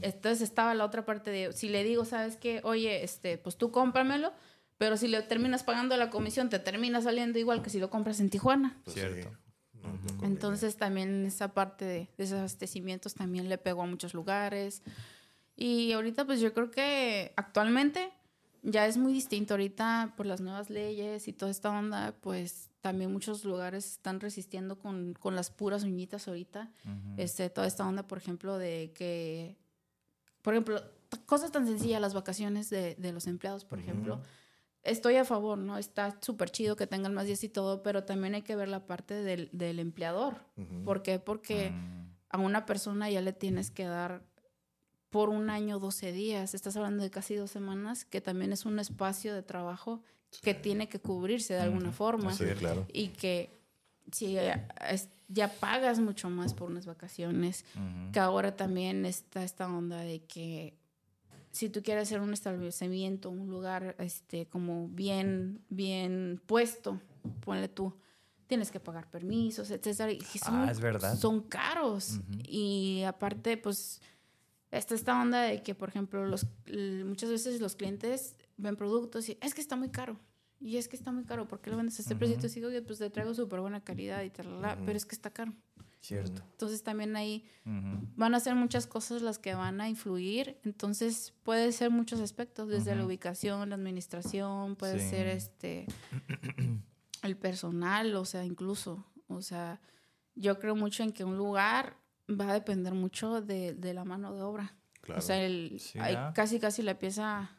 Entonces 0.01 0.41
estaba 0.41 0.73
la 0.75 0.85
otra 0.85 1.05
parte 1.05 1.29
de, 1.31 1.53
si 1.53 1.69
le 1.69 1.83
digo, 1.83 2.05
¿sabes 2.05 2.37
qué? 2.37 2.61
Oye, 2.63 3.03
este, 3.03 3.37
pues 3.37 3.57
tú 3.57 3.71
cómpramelo, 3.71 4.31
pero 4.77 4.95
si 4.97 5.07
le 5.07 5.21
terminas 5.21 5.63
pagando 5.63 5.97
la 5.97 6.09
comisión, 6.09 6.49
te 6.49 6.59
termina 6.59 7.01
saliendo 7.01 7.37
igual 7.39 7.61
que 7.61 7.69
si 7.69 7.79
lo 7.79 7.89
compras 7.89 8.19
en 8.19 8.29
Tijuana. 8.29 8.77
Pues 8.85 8.95
Cierto. 8.95 9.29
sí. 9.29 9.35
No, 9.81 9.89
no 9.93 9.97
conviene. 9.99 10.27
Entonces 10.27 10.77
también 10.77 11.25
esa 11.25 11.53
parte 11.53 11.85
de 11.85 12.09
desabastecimientos 12.17 13.13
también 13.13 13.49
le 13.49 13.57
pegó 13.57 13.83
a 13.83 13.85
muchos 13.85 14.13
lugares. 14.13 14.81
Y 15.55 15.91
ahorita 15.91 16.25
pues 16.25 16.39
yo 16.39 16.53
creo 16.53 16.71
que 16.71 17.33
actualmente 17.35 18.11
ya 18.61 18.85
es 18.87 18.97
muy 18.97 19.13
distinto. 19.13 19.53
Ahorita 19.53 20.13
por 20.15 20.25
las 20.25 20.41
nuevas 20.41 20.69
leyes 20.69 21.27
y 21.27 21.33
toda 21.33 21.51
esta 21.51 21.69
onda, 21.69 22.13
pues 22.21 22.68
también 22.81 23.11
muchos 23.11 23.43
lugares 23.45 23.85
están 23.93 24.19
resistiendo 24.19 24.79
con, 24.79 25.13
con 25.13 25.35
las 25.35 25.51
puras 25.51 25.83
uñitas 25.83 26.27
ahorita. 26.27 26.71
Este, 27.17 27.49
toda 27.49 27.67
esta 27.67 27.85
onda, 27.87 28.07
por 28.07 28.17
ejemplo, 28.17 28.57
de 28.57 28.91
que, 28.95 29.57
por 30.41 30.53
ejemplo, 30.53 30.81
cosas 31.25 31.51
tan 31.51 31.65
sencillas, 31.67 31.99
las 32.01 32.13
vacaciones 32.13 32.69
de, 32.69 32.95
de 32.95 33.11
los 33.11 33.27
empleados, 33.27 33.65
por 33.65 33.79
ejemplo. 33.79 34.21
Estoy 34.83 35.17
a 35.17 35.25
favor, 35.25 35.57
¿no? 35.57 35.77
Está 35.77 36.17
súper 36.21 36.49
chido 36.51 36.77
que 36.77 36.87
tengan 36.87 37.13
más 37.13 37.25
días 37.25 37.43
y 37.43 37.49
todo, 37.49 37.83
pero 37.83 38.05
también 38.05 38.33
hay 38.35 38.43
que 38.43 38.55
ver 38.55 38.69
la 38.69 38.85
parte 38.85 39.13
del, 39.13 39.49
del 39.51 39.77
empleador. 39.79 40.37
¿Por 40.85 41.01
qué? 41.03 41.19
Porque 41.19 41.71
Mm. 41.71 42.13
a 42.29 42.37
una 42.37 42.65
persona 42.65 43.09
ya 43.09 43.21
le 43.21 43.33
tienes 43.33 43.71
que 43.71 43.83
dar 43.85 44.23
por 45.09 45.27
un 45.29 45.49
año 45.49 45.79
12 45.79 46.13
días. 46.13 46.53
Estás 46.53 46.77
hablando 46.77 47.03
de 47.03 47.09
casi 47.09 47.35
dos 47.35 47.51
semanas, 47.51 48.05
que 48.05 48.21
también 48.21 48.53
es 48.53 48.65
un 48.65 48.79
espacio 48.79 49.33
de 49.33 49.43
trabajo 49.43 50.01
que 50.41 50.53
tiene 50.53 50.87
que 50.89 50.99
cubrirse 50.99 51.53
de 51.55 51.61
alguna 51.61 51.91
forma. 51.91 52.33
Sí, 52.33 52.45
claro. 52.57 52.85
y 52.93 53.09
que 53.09 53.57
si 54.11 54.33
ya, 54.33 54.67
es- 54.89 55.09
ya 55.27 55.47
pagas 55.59 55.99
mucho 55.99 56.29
más 56.29 56.53
por 56.53 56.69
unas 56.71 56.85
vacaciones, 56.85 57.65
que 58.11 58.19
ahora 58.19 58.55
también 58.55 59.05
está 59.05 59.43
esta 59.43 59.67
onda 59.67 59.97
de 59.99 60.23
que 60.23 60.77
si 61.51 61.69
tú 61.69 61.81
quieres 61.83 62.03
hacer 62.07 62.19
un 62.21 62.33
establecimiento, 62.33 63.29
un 63.29 63.49
lugar 63.49 63.95
este 63.99 64.47
como 64.47 64.87
bien 64.89 65.61
bien 65.69 66.41
puesto, 66.45 66.99
ponle 67.41 67.67
tú, 67.67 67.93
tienes 68.47 68.71
que 68.71 68.79
pagar 68.79 69.09
permisos, 69.11 69.69
etcétera, 69.69 70.11
y 70.11 70.21
son, 70.21 70.55
Ah, 70.55 70.71
es 70.71 70.79
verdad. 70.79 71.15
son 71.17 71.41
caros. 71.41 72.19
Y 72.47 73.03
aparte 73.03 73.57
pues 73.57 74.01
está 74.71 74.95
esta 74.95 75.19
onda 75.21 75.41
de 75.43 75.61
que 75.61 75.75
por 75.75 75.89
ejemplo 75.89 76.25
los 76.25 76.47
muchas 77.05 77.29
veces 77.29 77.59
los 77.61 77.75
clientes 77.75 78.35
ven 78.59 78.75
productos 78.75 79.27
y 79.29 79.37
es 79.41 79.53
que 79.53 79.61
está 79.61 79.75
muy 79.75 79.89
caro. 79.89 80.19
Y 80.61 80.75
es 80.75 80.89
que 80.89 80.97
está 80.97 81.11
muy 81.13 81.23
caro, 81.23 81.47
¿por 81.47 81.61
qué 81.61 81.69
lo 81.69 81.77
vendes 81.77 81.97
a 81.99 82.01
este 82.01 82.15
precio? 82.17 82.35
Y 82.35 82.39
Ujú. 82.45 82.69
digo, 82.69 82.85
pues 82.85 82.99
te 82.99 83.09
traigo 83.09 83.33
súper 83.33 83.61
buena 83.61 83.81
calidad 83.81 84.21
y 84.23 84.29
tal, 84.29 84.47
Ujú. 84.47 84.85
pero 84.85 84.97
es 84.97 85.05
que 85.05 85.15
está 85.15 85.29
caro. 85.29 85.53
Cierto. 86.01 86.41
Entonces 86.51 86.81
también 86.83 87.15
ahí 87.17 87.45
van 88.15 88.33
a 88.35 88.39
ser 88.39 88.55
muchas 88.55 88.85
cosas 88.87 89.21
las 89.21 89.37
que 89.39 89.53
van 89.53 89.79
a 89.81 89.89
influir. 89.89 90.57
Entonces 90.63 91.33
puede 91.43 91.71
ser 91.73 91.91
muchos 91.91 92.19
aspectos, 92.21 92.67
desde 92.69 92.95
la 92.95 93.05
ubicación, 93.05 93.69
la 93.69 93.75
administración, 93.75 94.75
puede 94.75 94.99
Sí. 94.99 95.09
ser 95.09 95.27
este 95.27 95.87
el 97.23 97.37
personal, 97.37 98.15
o 98.15 98.25
sea, 98.25 98.45
incluso. 98.45 99.05
O 99.27 99.41
sea, 99.41 99.81
yo 100.35 100.59
creo 100.59 100.75
mucho 100.75 101.03
en 101.03 101.11
que 101.11 101.23
un 101.23 101.37
lugar 101.37 101.97
va 102.29 102.49
a 102.49 102.53
depender 102.53 102.93
mucho 102.93 103.41
de, 103.41 103.73
de 103.73 103.93
la 103.93 104.05
mano 104.05 104.33
de 104.33 104.41
obra. 104.41 104.75
Claro. 105.01 105.19
O 105.19 105.21
sea, 105.21 105.41
el, 105.43 105.79
Sí, 105.79 105.99
hay 105.99 106.15
casi 106.33 106.59
casi 106.59 106.81
la 106.81 106.97
pieza 106.99 107.49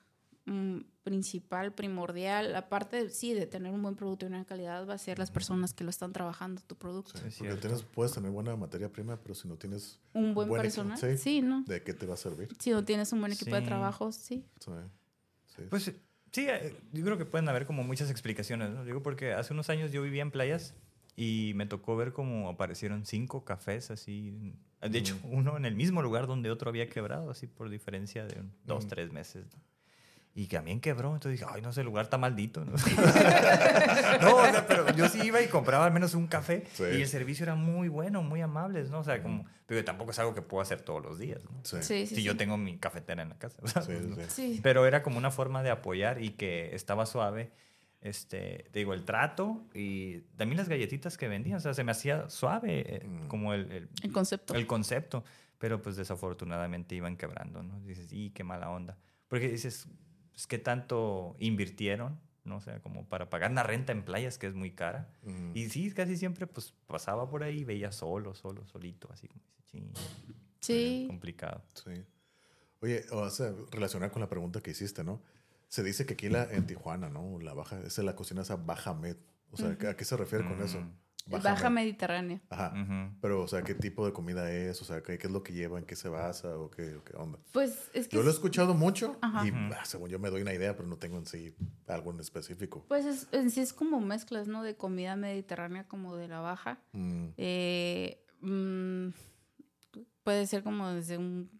mm, 0.51 0.81
principal, 1.03 1.73
primordial, 1.73 2.55
aparte 2.57 3.09
sí 3.11 3.33
de 3.35 3.47
tener 3.47 3.73
un 3.73 3.83
buen 3.83 3.95
producto 3.97 4.27
y 4.27 4.29
una 4.29 4.45
calidad, 4.45 4.87
va 4.87 4.95
a 4.95 4.99
ser 4.99 5.19
las 5.19 5.31
personas 5.31 5.73
que 5.73 5.85
lo 5.85 5.91
están 5.91 6.13
trabajando 6.13 6.61
tu 6.63 6.77
producto. 6.77 7.19
Sí, 7.31 7.45
porque 7.45 7.55
tienes, 7.57 7.83
puedes 7.83 8.13
tener 8.13 8.31
buena 8.31 8.55
materia 8.57 8.91
prima, 8.93 9.17
pero 9.17 9.35
si 9.35 9.49
no 9.49 9.57
tienes 9.57 9.99
Un 10.13 10.35
buen, 10.35 10.49
personal, 10.51 10.99
sí. 10.99 11.17
sí, 11.17 11.41
¿no? 11.41 11.65
de 11.67 11.83
qué 11.83 11.95
te 11.95 12.05
va 12.07 12.15
a 12.15 12.17
servir. 12.17 12.49
Si 12.59 12.71
no 12.71 12.85
tienes 12.85 13.13
un 13.13 13.21
buen 13.21 13.33
equipo 13.33 13.55
de 13.55 13.63
trabajo, 13.63 14.13
sí. 14.13 14.45
Sí. 14.61 14.71
Sí. 15.57 15.63
Pues 15.71 15.85
sí, 16.33 16.47
eh, 16.49 16.77
yo 16.93 17.05
creo 17.05 17.17
que 17.19 17.25
pueden 17.25 17.49
haber 17.49 17.67
como 17.67 17.83
muchas 17.83 18.11
explicaciones, 18.11 18.71
¿no? 18.71 18.85
Digo, 18.85 19.03
porque 19.03 19.33
hace 19.33 19.53
unos 19.53 19.69
años 19.71 19.91
yo 19.93 20.03
vivía 20.03 20.23
en 20.23 20.31
playas 20.31 20.75
y 21.17 21.53
me 21.57 21.67
tocó 21.67 21.97
ver 21.97 22.13
cómo 22.13 22.49
aparecieron 22.49 23.05
cinco 23.07 23.45
cafés 23.45 23.91
así. 23.91 24.55
De 24.81 24.99
hecho, 24.99 25.19
uno 25.25 25.57
en 25.57 25.65
el 25.65 25.75
mismo 25.75 26.03
lugar 26.03 26.27
donde 26.27 26.51
otro 26.51 26.71
había 26.71 26.89
quebrado, 26.89 27.31
así 27.31 27.47
por 27.47 27.69
diferencia 27.69 28.25
de 28.27 28.43
dos, 28.65 28.85
Mm. 28.87 28.89
tres 28.89 29.13
meses. 29.13 29.47
¿no? 29.55 29.70
Y 30.33 30.47
que 30.47 30.57
también 30.57 30.81
quebró, 30.81 31.13
entonces 31.13 31.41
dije, 31.41 31.51
ay, 31.53 31.61
no 31.61 31.73
sé, 31.73 31.81
el 31.81 31.87
lugar 31.87 32.05
está 32.05 32.17
maldito. 32.17 32.65
¿no? 32.65 32.73
no, 34.23 34.37
o 34.37 34.45
sea, 34.47 34.65
pero 34.67 34.95
yo 34.95 35.09
sí 35.09 35.21
iba 35.25 35.41
y 35.43 35.49
compraba 35.49 35.87
al 35.87 35.93
menos 35.93 36.15
un 36.15 36.27
café 36.29 36.65
Sí. 36.73 36.85
y 36.85 37.03
el 37.03 37.09
servicio 37.09 37.43
era 37.45 37.55
muy 37.57 37.89
bueno, 37.89 38.23
muy 38.23 38.41
amables, 38.41 38.91
¿no? 38.91 39.01
O 39.01 39.05
sea, 39.05 39.23
como, 39.23 39.45
pero 39.67 39.85
tampoco 39.85 40.13
es 40.13 40.19
algo 40.19 40.35
que 40.35 40.43
puedo 40.43 40.63
hacer 40.63 40.81
todos 40.83 41.03
los 41.03 41.19
días, 41.19 41.43
¿no? 41.45 41.51
Sí. 41.65 41.77
Sí, 41.83 41.83
sí, 41.83 42.07
si 42.07 42.15
sí. 42.17 42.23
yo 42.23 42.37
tengo 42.37 42.57
mi 42.57 42.79
cafetera 42.79 43.23
en 43.23 43.31
la 43.31 43.39
casa. 43.39 43.59
¿sabes? 43.67 43.87
Sí, 44.03 44.09
sí, 44.15 44.21
sí. 44.29 44.55
Sí. 44.55 44.61
Pero 44.63 44.87
era 44.87 45.03
como 45.03 45.19
una 45.19 45.31
forma 45.31 45.63
de 45.63 45.71
apoyar 45.71 46.23
y 46.23 46.31
que 46.31 46.75
estaba 46.75 47.07
suave. 47.07 47.51
Este, 48.01 48.65
te 48.73 48.79
digo, 48.79 48.95
el 48.95 49.05
trato 49.05 49.63
y 49.75 50.21
también 50.39 50.57
las 50.57 50.69
galletitas 50.69 51.19
que 51.19 51.29
vendían. 51.29 51.57
O 51.59 51.61
sea, 51.61 51.75
se 51.75 51.85
me 51.85 51.93
hacía 51.93 52.31
suave 52.31 52.85
eh, 52.87 53.07
Mm. 53.07 53.27
como 53.29 53.53
el, 53.53 53.71
el, 53.73 53.89
El 54.03 54.13
concepto. 54.13 54.55
el 54.55 54.67
concepto. 54.67 55.25
Pero 55.59 55.83
pues 55.83 55.97
desafortunadamente 55.97 56.95
iban 56.95 57.17
quebrando, 57.19 57.63
¿no? 57.63 57.79
Dices, 57.83 58.11
y 58.13 58.31
qué 58.31 58.43
mala 58.45 58.71
onda. 58.71 58.97
Porque 59.29 59.49
dices, 59.51 59.87
pues, 60.41 60.47
¿qué 60.47 60.59
tanto 60.59 61.37
invirtieron? 61.39 62.19
¿no? 62.45 62.57
O 62.57 62.61
sea, 62.63 62.81
como 62.81 63.07
para 63.07 63.29
pagar 63.29 63.51
una 63.51 63.63
renta 63.63 63.93
en 63.93 64.03
playas 64.03 64.39
que 64.39 64.47
es 64.47 64.55
muy 64.55 64.71
cara. 64.71 65.13
Mm. 65.23 65.51
Y 65.55 65.69
sí, 65.69 65.93
casi 65.93 66.17
siempre 66.17 66.47
pues 66.47 66.73
pasaba 66.87 67.29
por 67.29 67.43
ahí 67.43 67.59
y 67.59 67.65
veía 67.65 67.93
solo, 67.93 68.35
solo, 68.35 68.65
solito, 68.67 69.11
así 69.13 69.29
como 69.29 69.45
dice, 69.59 69.63
"Chin", 69.67 69.93
Sí. 70.61 71.05
complicado. 71.07 71.63
Sí. 71.75 72.03
Oye, 72.81 73.05
o 73.11 73.29
sea, 73.29 73.53
relacionada 73.71 74.11
con 74.11 74.21
la 74.21 74.31
pregunta 74.31 74.63
que 74.63 74.71
hiciste, 74.71 75.05
¿no? 75.05 75.21
Se 75.69 75.83
dice 75.83 76.07
que 76.07 76.15
aquí 76.15 76.31
la, 76.31 76.45
en 76.45 76.67
Tijuana, 76.67 77.11
¿no? 77.11 77.39
La 77.41 77.53
baja, 77.53 77.79
es 77.81 77.99
la 77.99 78.17
cocina 78.17 78.41
esa 78.41 78.57
baja 78.57 78.95
med. 78.95 79.19
O 79.53 79.59
sea, 79.59 79.77
¿a 79.91 79.95
qué 79.97 80.05
se 80.07 80.17
refiere 80.17 80.49
con 80.49 80.63
eso? 80.63 80.83
Mm. 81.39 81.43
Baja, 81.43 81.71
mediterránea. 81.71 82.41
Ajá. 82.51 82.75
Pero, 83.21 83.43
o 83.43 83.49
sea, 83.49 83.63
¿qué 83.63 83.75
tipo 83.75 84.05
de 84.05 84.13
comida 84.13 84.51
es? 84.53 84.83
O 84.83 84.85
sea, 84.85 85.03
¿qué, 85.03 85.17
qué 85.19 85.27
es 85.29 85.33
lo 85.33 85.43
que 85.43 85.53
lleva? 85.53 85.79
¿En 85.79 85.85
qué 85.85 85.95
se 85.97 86.09
basa? 86.09 86.57
¿O 86.59 86.71
qué, 86.71 86.97
o 86.97 87.05
qué 87.05 87.17
onda? 87.17 87.39
Pues 87.53 87.91
es 87.93 88.09
que. 88.09 88.17
Yo 88.17 88.23
lo 88.23 88.29
he 88.29 88.31
es- 88.31 88.37
escuchado 88.37 88.75
mucho 88.75 89.17
Ajá. 89.21 89.47
y 89.47 89.51
ah, 89.75 89.85
según 89.85 90.11
yo 90.11 90.19
me 90.19 90.29
doy 90.31 90.43
una 90.43 90.53
idea, 90.55 90.75
pero 90.77 90.89
no 90.89 90.97
tengo 90.97 91.17
en 91.19 91.27
sí 91.27 91.55
algo 91.87 92.11
en 92.13 92.21
específico. 92.21 92.85
Pues 92.89 93.07
es, 93.07 93.29
en 93.33 93.51
sí 93.51 93.61
es 93.61 93.73
como 93.73 94.01
mezclas, 94.01 94.49
¿no? 94.49 94.63
De 94.63 94.77
comida 94.77 95.17
mediterránea 95.17 95.87
como 95.87 96.17
de 96.17 96.29
la 96.29 96.41
baja. 96.41 96.79
Mm, 96.93 97.27
Eh, 97.37 98.25
mm, 98.41 99.09
puede 100.25 100.47
ser 100.47 100.63
como 100.63 100.89
desde 100.91 101.19
un 101.19 101.51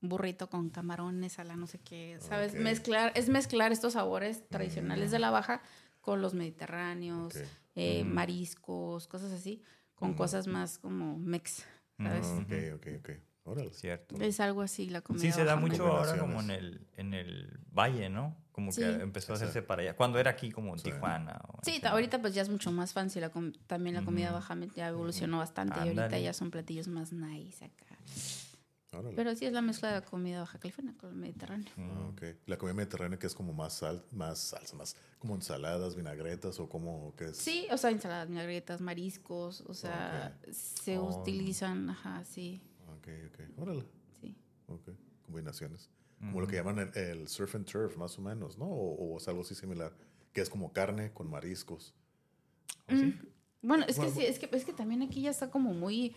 burrito 0.00 0.50
con 0.50 0.68
camarones 0.70 1.38
a 1.38 1.44
la 1.44 1.54
no 1.56 1.66
sé 1.66 1.78
qué, 1.78 2.18
¿sabes? 2.20 2.54
Mezclar, 2.54 3.12
es 3.14 3.28
mezclar 3.28 3.70
estos 3.72 3.92
sabores 3.92 4.48
tradicionales 4.48 5.10
de 5.12 5.18
la 5.20 5.30
baja 5.30 5.62
con 6.00 6.20
los 6.20 6.34
mediterráneos. 6.34 7.34
Eh, 7.74 8.04
mariscos, 8.04 9.06
cosas 9.08 9.32
así, 9.32 9.62
con 9.94 10.14
cosas 10.14 10.46
más 10.46 10.78
como 10.78 11.18
mex, 11.18 11.64
¿sabes? 11.98 12.26
Ujú. 12.26 12.40
Ok, 12.42 12.52
ok, 12.76 12.86
ok. 12.98 13.10
Órale. 13.44 13.72
Cierto. 13.74 14.14
Es 14.20 14.38
algo 14.38 14.62
así 14.62 14.88
la 14.88 15.00
comida. 15.00 15.20
Sí, 15.22 15.32
se 15.32 15.42
da 15.44 15.56
mucho 15.56 15.84
ahora 15.86 16.16
como 16.16 16.40
en 16.42 16.50
el, 16.50 16.86
en 16.96 17.12
el 17.12 17.58
valle, 17.72 18.08
¿no? 18.08 18.36
Como 18.52 18.70
Sí. 18.70 18.82
que 18.82 18.88
empezó 18.88 19.32
a 19.32 19.36
hacerse 19.36 19.62
para 19.62 19.82
allá. 19.82 19.96
Cuando 19.96 20.20
era 20.20 20.30
aquí 20.30 20.52
como 20.52 20.72
en 20.74 20.78
Sí. 20.78 20.84
Tijuana. 20.92 21.40
o 21.48 21.58
Sí, 21.64 21.80
ahorita 21.84 22.20
pues 22.20 22.34
ya 22.34 22.42
es 22.42 22.48
mucho 22.48 22.70
más 22.70 22.92
fancy. 22.92 23.18
La 23.18 23.30
com- 23.30 23.52
también 23.66 23.96
la 23.96 24.04
comida 24.04 24.30
baja 24.30 24.56
ya 24.76 24.88
evolucionó 24.88 25.38
bastante 25.38 25.74
y 25.84 25.88
ahorita 25.88 26.18
ya 26.20 26.32
son 26.32 26.52
platillos 26.52 26.86
más 26.86 27.12
nice 27.12 27.64
acá. 27.64 27.96
Órale. 28.92 29.14
Pero 29.16 29.34
sí 29.34 29.46
es 29.46 29.52
la 29.52 29.62
mezcla 29.62 29.88
de 29.88 29.94
la 30.00 30.04
comida 30.04 30.40
baja 30.40 30.58
california 30.58 30.94
con 30.98 31.10
el 31.10 31.16
mediterráneo. 31.16 31.72
Ah, 31.78 32.08
ok. 32.12 32.22
La 32.46 32.58
comida 32.58 32.74
mediterránea 32.74 33.18
que 33.18 33.26
es 33.26 33.34
como 33.34 33.52
más 33.54 33.72
sal, 33.74 34.04
más 34.12 34.38
salsa, 34.38 34.76
más 34.76 34.96
como 35.18 35.34
ensaladas, 35.34 35.96
vinagretas 35.96 36.60
o 36.60 36.68
como 36.68 37.14
que 37.16 37.26
es. 37.26 37.36
Sí, 37.38 37.66
o 37.70 37.78
sea, 37.78 37.90
ensaladas, 37.90 38.28
vinagretas, 38.28 38.80
mariscos, 38.80 39.62
o 39.62 39.72
sea, 39.74 40.38
se 40.52 40.98
Oh. 40.98 41.20
utilizan, 41.20 41.88
ajá, 41.90 42.24
sí, 42.24 42.60
Ok, 42.98 43.08
ok. 43.28 43.58
Órale. 43.62 43.84
sí. 44.20 44.36
Ok. 44.68 44.90
Combinaciones. 45.24 45.88
Como 46.20 46.40
lo 46.40 46.46
que 46.46 46.54
llaman 46.56 46.78
el, 46.78 46.96
el 46.96 47.28
surf 47.28 47.54
and 47.56 47.64
turf, 47.66 47.96
más 47.96 48.16
o 48.18 48.22
menos, 48.22 48.56
¿no? 48.58 48.66
O, 48.66 49.14
o 49.14 49.16
es 49.16 49.26
algo 49.26 49.40
así 49.40 49.54
similar. 49.56 49.92
Que 50.32 50.40
es 50.40 50.48
como 50.50 50.72
carne 50.72 51.12
con 51.12 51.28
mariscos. 51.28 51.94
¿Oh, 52.88 52.92
sí? 52.96 53.06
Mm, 53.06 53.26
Bueno, 53.66 53.84
es 53.88 53.96
que 53.96 54.02
Bueno, 54.02 54.14
sí, 54.16 54.22
es 54.26 54.38
que, 54.38 54.48
es 54.56 54.64
que 54.64 54.72
también 54.72 55.02
aquí 55.02 55.22
ya 55.22 55.30
está 55.30 55.50
como 55.50 55.72
muy... 55.74 56.14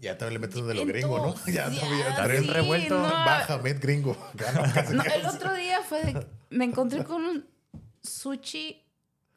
Ya 0.00 0.16
también 0.16 0.40
le 0.40 0.46
metes 0.46 0.64
de 0.64 0.74
lo 0.74 0.82
en 0.82 0.88
gringo, 0.88 1.18
¿no? 1.26 1.34
Ya, 1.52 1.68
ya, 1.68 1.80
también. 1.80 2.06
Está 2.08 2.26
bien 2.28 2.42
sí, 2.44 2.50
revuelto. 2.50 2.96
no, 2.98 3.02
Bájame, 3.10 3.72
gringo. 3.74 4.16
Casi, 4.36 4.94
no, 4.94 5.02
el 5.02 5.26
otro 5.26 5.54
día 5.54 5.80
fue 5.82 6.04
de... 6.04 6.26
Me 6.50 6.64
encontré 6.64 7.04
con 7.04 7.24
un 7.24 7.46
sushi, 8.02 8.82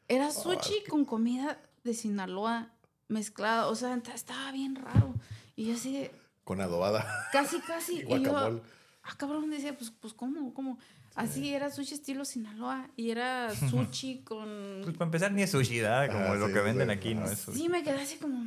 era 0.08 0.30
sushi 0.30 0.82
qué- 0.84 0.90
con 0.90 1.04
comida 1.04 1.58
de 1.82 1.94
Sinaloa 1.94 2.70
mezclada, 3.08 3.66
o 3.66 3.74
sea, 3.74 4.00
estaba 4.14 4.52
bien 4.52 4.76
raro. 4.76 5.14
Y 5.56 5.66
yo 5.66 5.74
así 5.74 5.92
de, 5.92 6.10
Con 6.44 6.60
adobada 6.60 7.28
casi, 7.32 7.60
casi, 7.60 8.04
y 8.08 8.14
y 8.14 8.24
yo... 8.24 8.62
Ah, 9.02 9.14
cabrón, 9.18 9.50
decía, 9.50 9.76
pues, 9.76 9.90
pues 9.90 10.14
¿cómo? 10.14 10.54
¿Cómo? 10.54 10.78
Así 11.14 11.54
era 11.54 11.70
sushi 11.70 11.94
estilo 11.94 12.24
Sinaloa 12.24 12.88
y 12.96 13.10
era 13.10 13.54
sushi 13.54 14.22
con... 14.24 14.80
Pues 14.82 14.96
para 14.96 15.06
empezar 15.08 15.30
ni 15.30 15.42
es 15.42 15.50
sushi, 15.50 15.80
¿verdad? 15.80 16.08
Como 16.10 16.32
Ah, 16.32 16.34
lo 16.36 16.46
sí, 16.48 16.52
que 16.54 16.60
venden 16.60 16.88
sí. 16.88 16.94
aquí, 16.94 17.14
no 17.14 17.24
es 17.26 17.38
sushi. 17.38 17.58
Sí, 17.60 17.68
me 17.68 17.82
quedé 17.84 18.00
así 18.00 18.16
como... 18.16 18.42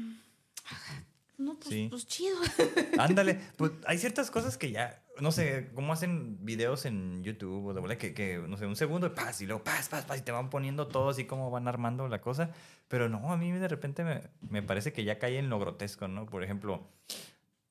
No, 1.38 1.55
pues, 1.55 1.69
Sí. 1.69 1.88
pues 1.89 2.07
chido. 2.07 2.35
Ándale, 2.99 3.39
pues 3.57 3.72
hay 3.85 3.97
ciertas 3.99 4.31
cosas 4.31 4.57
que 4.57 4.72
ya, 4.72 5.03
no 5.19 5.31
sé, 5.31 5.69
cómo 5.76 5.93
hacen 5.93 6.43
videos 6.43 6.85
en 6.85 7.23
YouTube 7.23 7.68
o 7.68 7.73
de 7.73 7.80
bola 7.81 7.97
que, 7.97 8.14
que, 8.14 8.38
no 8.39 8.57
sé, 8.57 8.65
un 8.65 8.76
segundo, 8.76 9.14
paz, 9.14 9.41
y 9.41 9.45
luego 9.45 9.64
paz, 9.64 9.88
paz, 9.89 10.05
paz, 10.05 10.18
y 10.19 10.22
te 10.22 10.31
van 10.31 10.49
poniendo 10.49 10.88
todo 10.88 11.09
así 11.09 11.26
como 11.26 11.51
van 11.51 11.68
armando 11.68 12.07
la 12.07 12.22
cosa. 12.22 12.49
Pero 12.88 13.07
no, 13.09 13.31
a 13.31 13.38
mí 13.38 13.51
de 13.51 13.68
repente 13.68 14.03
me, 14.03 14.22
me 14.49 14.64
parece 14.64 14.93
que 14.93 15.03
ya 15.03 15.19
cae 15.19 15.38
en 15.38 15.49
lo 15.49 15.59
grotesco, 15.59 16.07
¿no? 16.07 16.26
Por 16.26 16.43
ejemplo, 16.43 16.88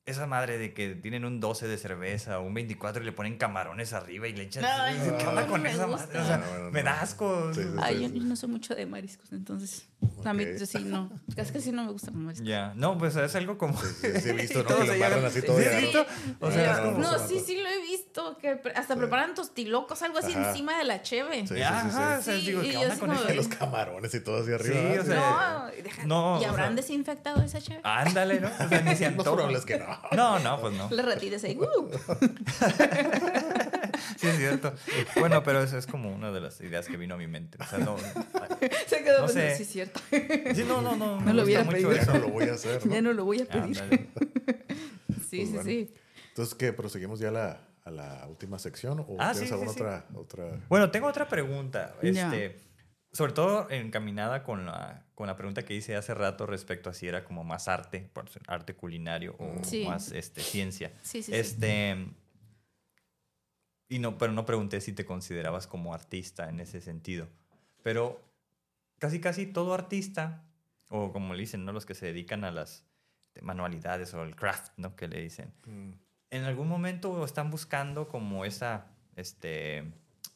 esa 0.07 0.25
madre 0.25 0.57
de 0.57 0.73
que 0.73 0.95
tienen 0.95 1.25
un 1.25 1.39
12 1.41 1.67
de 1.67 1.77
cerveza 1.77 2.39
o 2.39 2.43
un 2.43 2.53
24 2.53 3.01
y 3.03 3.05
le 3.05 3.11
ponen 3.11 3.37
camarones 3.37 3.91
arriba 3.93 4.27
y 4.27 4.33
le 4.33 4.43
echan... 4.43 4.63
Ay, 4.65 4.97
¿Qué 5.17 5.23
no, 5.23 5.29
onda 5.29 5.41
no 5.43 5.47
con 5.47 5.61
me 5.61 5.71
esa 5.71 5.85
gusta. 5.85 6.07
madre? 6.07 6.19
O 6.19 6.25
sea, 6.25 6.37
No, 6.37 6.71
me 6.71 6.81
no. 6.81 6.85
da 6.89 7.01
asco. 7.01 7.53
Sí, 7.53 7.61
sí, 7.61 7.69
Ay, 7.81 8.01
yo, 8.01 8.07
sí. 8.07 8.19
yo 8.19 8.23
no 8.25 8.35
soy 8.37 8.49
mucho 8.49 8.73
de 8.73 8.85
mariscos, 8.85 9.31
entonces... 9.33 9.87
A 10.25 10.33
mí 10.33 10.43
Ok. 10.45 10.65
sí, 10.65 10.79
no. 10.85 11.09
Es 11.35 11.51
que 11.51 11.59
sí 11.59 11.71
no 11.71 11.83
me 11.83 11.91
gustan 11.91 12.13
los 12.13 12.23
mariscos. 12.23 12.47
Ya, 12.47 12.73
no, 12.75 12.97
pues 12.97 13.15
es 13.17 13.35
algo 13.35 13.57
como... 13.57 13.77
Sí, 13.81 13.87
sí, 14.01 14.21
sí 14.21 14.29
he 14.29 14.33
visto, 14.33 14.63
¿no? 14.63 14.69
Que 14.77 14.85
lo 14.85 14.93
amarran 14.93 15.25
así 15.25 15.41
todo 15.41 15.59
¿Sí 15.59 15.65
has 15.65 15.73
¿no? 15.75 15.81
visto? 15.81 16.05
O 16.39 16.51
sea, 16.51 16.81
como- 16.83 16.97
No, 16.99 17.19
sí, 17.27 17.39
sí 17.45 17.57
lo 17.61 17.67
he 17.67 17.81
visto. 17.81 18.37
Que 18.37 18.61
hasta 18.75 18.93
Sí. 18.93 18.99
preparan 18.99 19.35
tostilocos, 19.35 20.01
algo 20.03 20.19
así 20.19 20.31
Ajá. 20.33 20.49
encima 20.51 20.77
de 20.77 20.83
la 20.85 21.01
cheve. 21.01 21.41
Sí, 21.41 21.47
sí, 21.49 21.55
Ya, 21.57 21.81
sí, 21.83 21.89
sí. 21.89 21.95
ajá, 21.97 22.17
o 22.19 22.21
sea, 22.21 22.35
Sí, 22.39 22.45
digo, 22.45 22.63
y 22.63 22.67
¿qué 22.67 22.73
yo 22.73 22.81
onda 22.81 22.97
con 22.97 23.09
como 23.09 23.13
eso? 23.19 23.27
de- 23.27 23.35
Los 23.35 23.47
camarones 23.49 24.13
y 24.13 24.19
todo 24.21 24.41
hacia 24.41 24.55
arriba. 24.55 24.75
Sí, 24.93 24.97
o 24.99 25.03
sea, 25.03 25.71
No, 26.05 26.35
no, 26.35 26.41
¿y 26.41 26.45
habrán 26.45 26.75
desinfectado 26.75 27.41
esa 27.43 27.59
cheve? 27.59 27.81
Ándale, 27.83 28.39
¿no? 28.39 28.47
O 28.63 28.69
sea, 28.69 28.81
ni 28.81 28.95
se 28.95 29.11
probable 29.17 29.57
es 29.57 29.65
que 29.65 29.77
no. 29.79 29.96
No, 30.15 30.39
no, 30.39 30.59
pues 30.61 30.73
no. 30.75 30.89
Le 30.89 31.01
retires 31.01 31.43
ahí. 31.43 31.57
¡uh! 31.57 31.89
Sí, 34.17 34.27
es 34.27 34.37
cierto. 34.37 34.73
Bueno, 35.19 35.43
pero 35.43 35.61
eso 35.61 35.77
es 35.77 35.85
como 35.85 36.09
una 36.13 36.31
de 36.31 36.39
las 36.41 36.59
ideas 36.61 36.87
que 36.87 36.97
vino 36.97 37.15
a 37.15 37.17
mi 37.17 37.27
mente. 37.27 37.57
O 37.61 37.65
sea, 37.65 37.77
no. 37.79 37.97
Se 38.87 39.03
quedó 39.03 39.21
No 39.21 39.25
pensando, 39.27 39.49
sé. 39.49 39.55
sí, 39.57 39.63
es 39.63 39.69
cierto. 39.69 39.99
Sí, 40.09 40.63
no, 40.67 40.81
no, 40.81 40.95
no. 40.95 41.15
No 41.19 41.21
me 41.21 41.33
lo 41.33 41.43
hubiera 41.43 41.63
pedido. 41.67 41.91
Ya 41.93 42.01
eso. 42.01 42.13
no 42.13 42.19
lo 42.21 42.29
voy 42.29 42.45
a 42.49 42.53
hacer. 42.53 42.85
¿no? 42.85 42.93
Ya 42.93 43.01
no 43.01 43.13
lo 43.13 43.25
voy 43.25 43.41
a 43.41 43.45
pedir. 43.45 43.79
Ándale. 43.81 44.07
Sí, 44.07 44.07
Pues 45.07 45.27
sí, 45.29 45.45
bueno. 45.45 45.63
sí. 45.63 45.93
Entonces, 46.29 46.55
¿qué? 46.55 46.73
¿Proseguimos 46.73 47.19
ya 47.19 47.29
a 47.29 47.31
la, 47.31 47.61
a 47.83 47.91
la 47.91 48.25
última 48.27 48.57
sección? 48.59 48.99
¿O 49.01 49.17
Ah, 49.19 49.31
tienes 49.33 49.49
sí, 49.49 49.53
alguna 49.53 49.71
sí, 49.71 49.77
sí. 49.77 49.83
otra, 49.83 50.05
otra? 50.15 50.59
Bueno, 50.69 50.89
tengo 50.89 51.07
otra 51.07 51.27
pregunta. 51.27 51.95
Este, 52.01 52.59
sobre 53.11 53.33
todo 53.33 53.69
encaminada 53.71 54.43
con 54.43 54.65
la, 54.65 55.05
con 55.15 55.27
la 55.27 55.35
pregunta 55.35 55.63
que 55.63 55.73
hice 55.75 55.95
hace 55.95 56.13
rato 56.13 56.45
respecto 56.45 56.89
a 56.89 56.93
si 56.93 57.07
era 57.07 57.23
como 57.23 57.43
más 57.43 57.67
arte, 57.67 58.09
arte 58.47 58.75
culinario 58.75 59.35
o 59.39 59.63
Sí. 59.63 59.85
más 59.85 60.11
este, 60.11 60.41
ciencia. 60.41 60.91
Sí, 61.01 61.23
sí, 61.23 61.31
sí. 61.31 61.35
Este. 61.35 62.07
Y 63.89 63.99
no, 63.99 64.17
pero 64.17 64.33
no 64.33 64.45
pregunté 64.45 64.81
si 64.81 64.91
te 64.93 65.05
considerabas 65.05 65.65
como 65.67 65.93
artista 65.93 66.49
en 66.49 66.59
ese 66.59 66.81
sentido. 66.81 67.27
Pero 67.83 68.21
casi, 68.99 69.21
casi 69.21 69.45
todo 69.45 69.73
artista, 69.73 70.43
o 70.89 71.13
como 71.13 71.33
le 71.33 71.39
dicen, 71.41 71.63
¿no? 71.63 71.71
Los 71.71 71.85
que 71.85 71.95
se 71.95 72.07
dedican 72.07 72.43
a 72.43 72.51
las 72.51 72.85
manualidades 73.41 74.13
o 74.13 74.23
el 74.23 74.35
craft, 74.35 74.73
¿no? 74.77 74.95
Que 74.95 75.07
le 75.07 75.21
dicen. 75.21 75.53
Mm, 75.65 75.91
En 76.29 76.43
algún 76.43 76.67
momento 76.67 77.23
están 77.23 77.49
buscando 77.49 78.09
como 78.09 78.43
esa 78.43 78.87
este, 79.15 79.83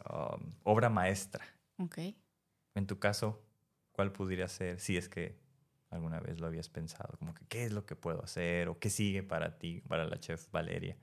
um, 0.09 0.51
obra 0.63 0.87
maestra. 0.89 1.43
Ok. 1.77 1.97
En 2.75 2.87
tu 2.87 2.99
caso, 2.99 3.43
¿cuál 3.91 4.11
pudiera 4.11 4.47
ser? 4.47 4.79
Si 4.79 4.97
es 4.97 5.09
que 5.09 5.37
alguna 5.89 6.19
vez 6.19 6.39
lo 6.39 6.47
habías 6.47 6.69
pensado, 6.69 7.17
como 7.19 7.33
que 7.33 7.45
qué 7.47 7.65
es 7.65 7.71
lo 7.71 7.85
que 7.85 7.95
puedo 7.95 8.23
hacer 8.23 8.69
o 8.69 8.79
qué 8.79 8.89
sigue 8.89 9.23
para 9.23 9.57
ti, 9.57 9.81
para 9.87 10.05
la 10.05 10.19
chef 10.19 10.49
Valeria. 10.51 10.97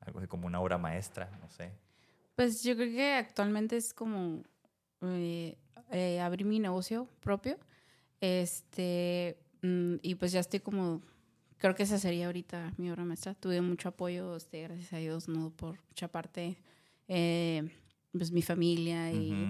Algo 0.00 0.18
así 0.18 0.28
como 0.28 0.46
una 0.46 0.60
obra 0.60 0.78
maestra, 0.78 1.30
no 1.40 1.48
sé. 1.50 1.72
Pues 2.34 2.62
yo 2.62 2.76
creo 2.76 2.90
que 2.90 3.12
actualmente 3.14 3.76
es 3.76 3.92
como 3.92 4.42
eh, 5.02 5.56
eh, 5.90 6.20
abrir 6.20 6.46
mi 6.46 6.58
negocio 6.58 7.08
propio. 7.20 7.58
Este, 8.20 9.38
mm, 9.62 9.96
y 10.02 10.14
pues 10.14 10.32
ya 10.32 10.40
estoy 10.40 10.60
como, 10.60 11.02
creo 11.58 11.74
que 11.74 11.82
esa 11.82 11.98
sería 11.98 12.26
ahorita 12.26 12.72
mi 12.78 12.90
obra 12.90 13.04
maestra. 13.04 13.34
Tuve 13.34 13.60
mucho 13.60 13.90
apoyo, 13.90 14.36
este, 14.36 14.62
gracias 14.62 14.92
a 14.94 14.98
Dios, 14.98 15.28
no 15.28 15.50
por 15.50 15.78
mucha 15.88 16.08
parte, 16.08 16.56
eh, 17.08 17.68
pues 18.12 18.32
mi 18.32 18.42
familia 18.42 19.12
y 19.12 19.46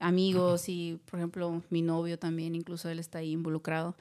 amigos 0.00 0.68
y, 0.68 0.98
por 1.10 1.18
ejemplo, 1.18 1.62
mi 1.70 1.82
novio 1.82 2.18
también, 2.18 2.54
incluso 2.54 2.88
él 2.88 2.98
está 2.98 3.18
ahí 3.18 3.32
involucrado. 3.32 3.96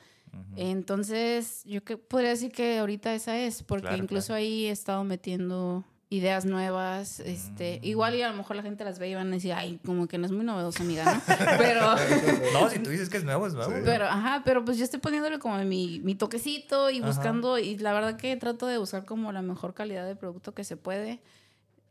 Entonces, 0.55 1.63
yo 1.65 1.83
que 1.83 1.97
podría 1.97 2.29
decir 2.31 2.51
que 2.51 2.79
ahorita 2.79 3.13
esa 3.13 3.37
es, 3.37 3.63
porque 3.63 3.87
Claro, 3.87 4.03
incluso 4.03 4.27
claro. 4.27 4.39
ahí 4.39 4.65
he 4.65 4.71
estado 4.71 5.03
metiendo 5.03 5.83
ideas 6.09 6.45
nuevas, 6.45 7.19
este, 7.19 7.79
Mm. 7.81 7.85
igual 7.85 8.15
y 8.15 8.21
a 8.21 8.29
lo 8.29 8.37
mejor 8.37 8.55
la 8.55 8.61
gente 8.63 8.83
las 8.85 8.97
ve 8.97 9.09
y 9.09 9.15
van 9.15 9.27
a 9.27 9.31
decir, 9.31 9.51
ay, 9.53 9.77
como 9.85 10.07
que 10.07 10.17
no 10.17 10.25
es 10.25 10.31
muy 10.31 10.45
novedosa, 10.45 10.83
amiga, 10.83 11.03
¿no? 11.03 11.21
pero, 11.57 11.95
No, 12.53 12.69
si 12.69 12.79
tú 12.79 12.89
dices 12.89 13.09
que 13.09 13.17
es 13.17 13.23
nuevo, 13.25 13.45
es 13.47 13.53
nuevo. 13.53 13.71
Sí. 13.71 13.81
pero, 13.83 14.05
ajá, 14.05 14.41
pero 14.45 14.63
pues 14.63 14.77
yo 14.77 14.83
estoy 14.85 14.99
poniéndole 15.01 15.37
como 15.39 15.57
mi, 15.65 15.99
mi 15.99 16.15
toquecito 16.15 16.89
y 16.89 16.99
Ajá. 16.99 17.07
buscando, 17.07 17.57
y 17.59 17.77
la 17.77 17.91
verdad 17.93 18.15
que 18.17 18.35
trato 18.37 18.67
de 18.67 18.77
buscar 18.77 19.05
como 19.05 19.31
la 19.33 19.41
mejor 19.41 19.73
calidad 19.73 20.05
de 20.05 20.15
producto 20.15 20.53
que 20.53 20.63
se 20.63 20.77
puede. 20.77 21.19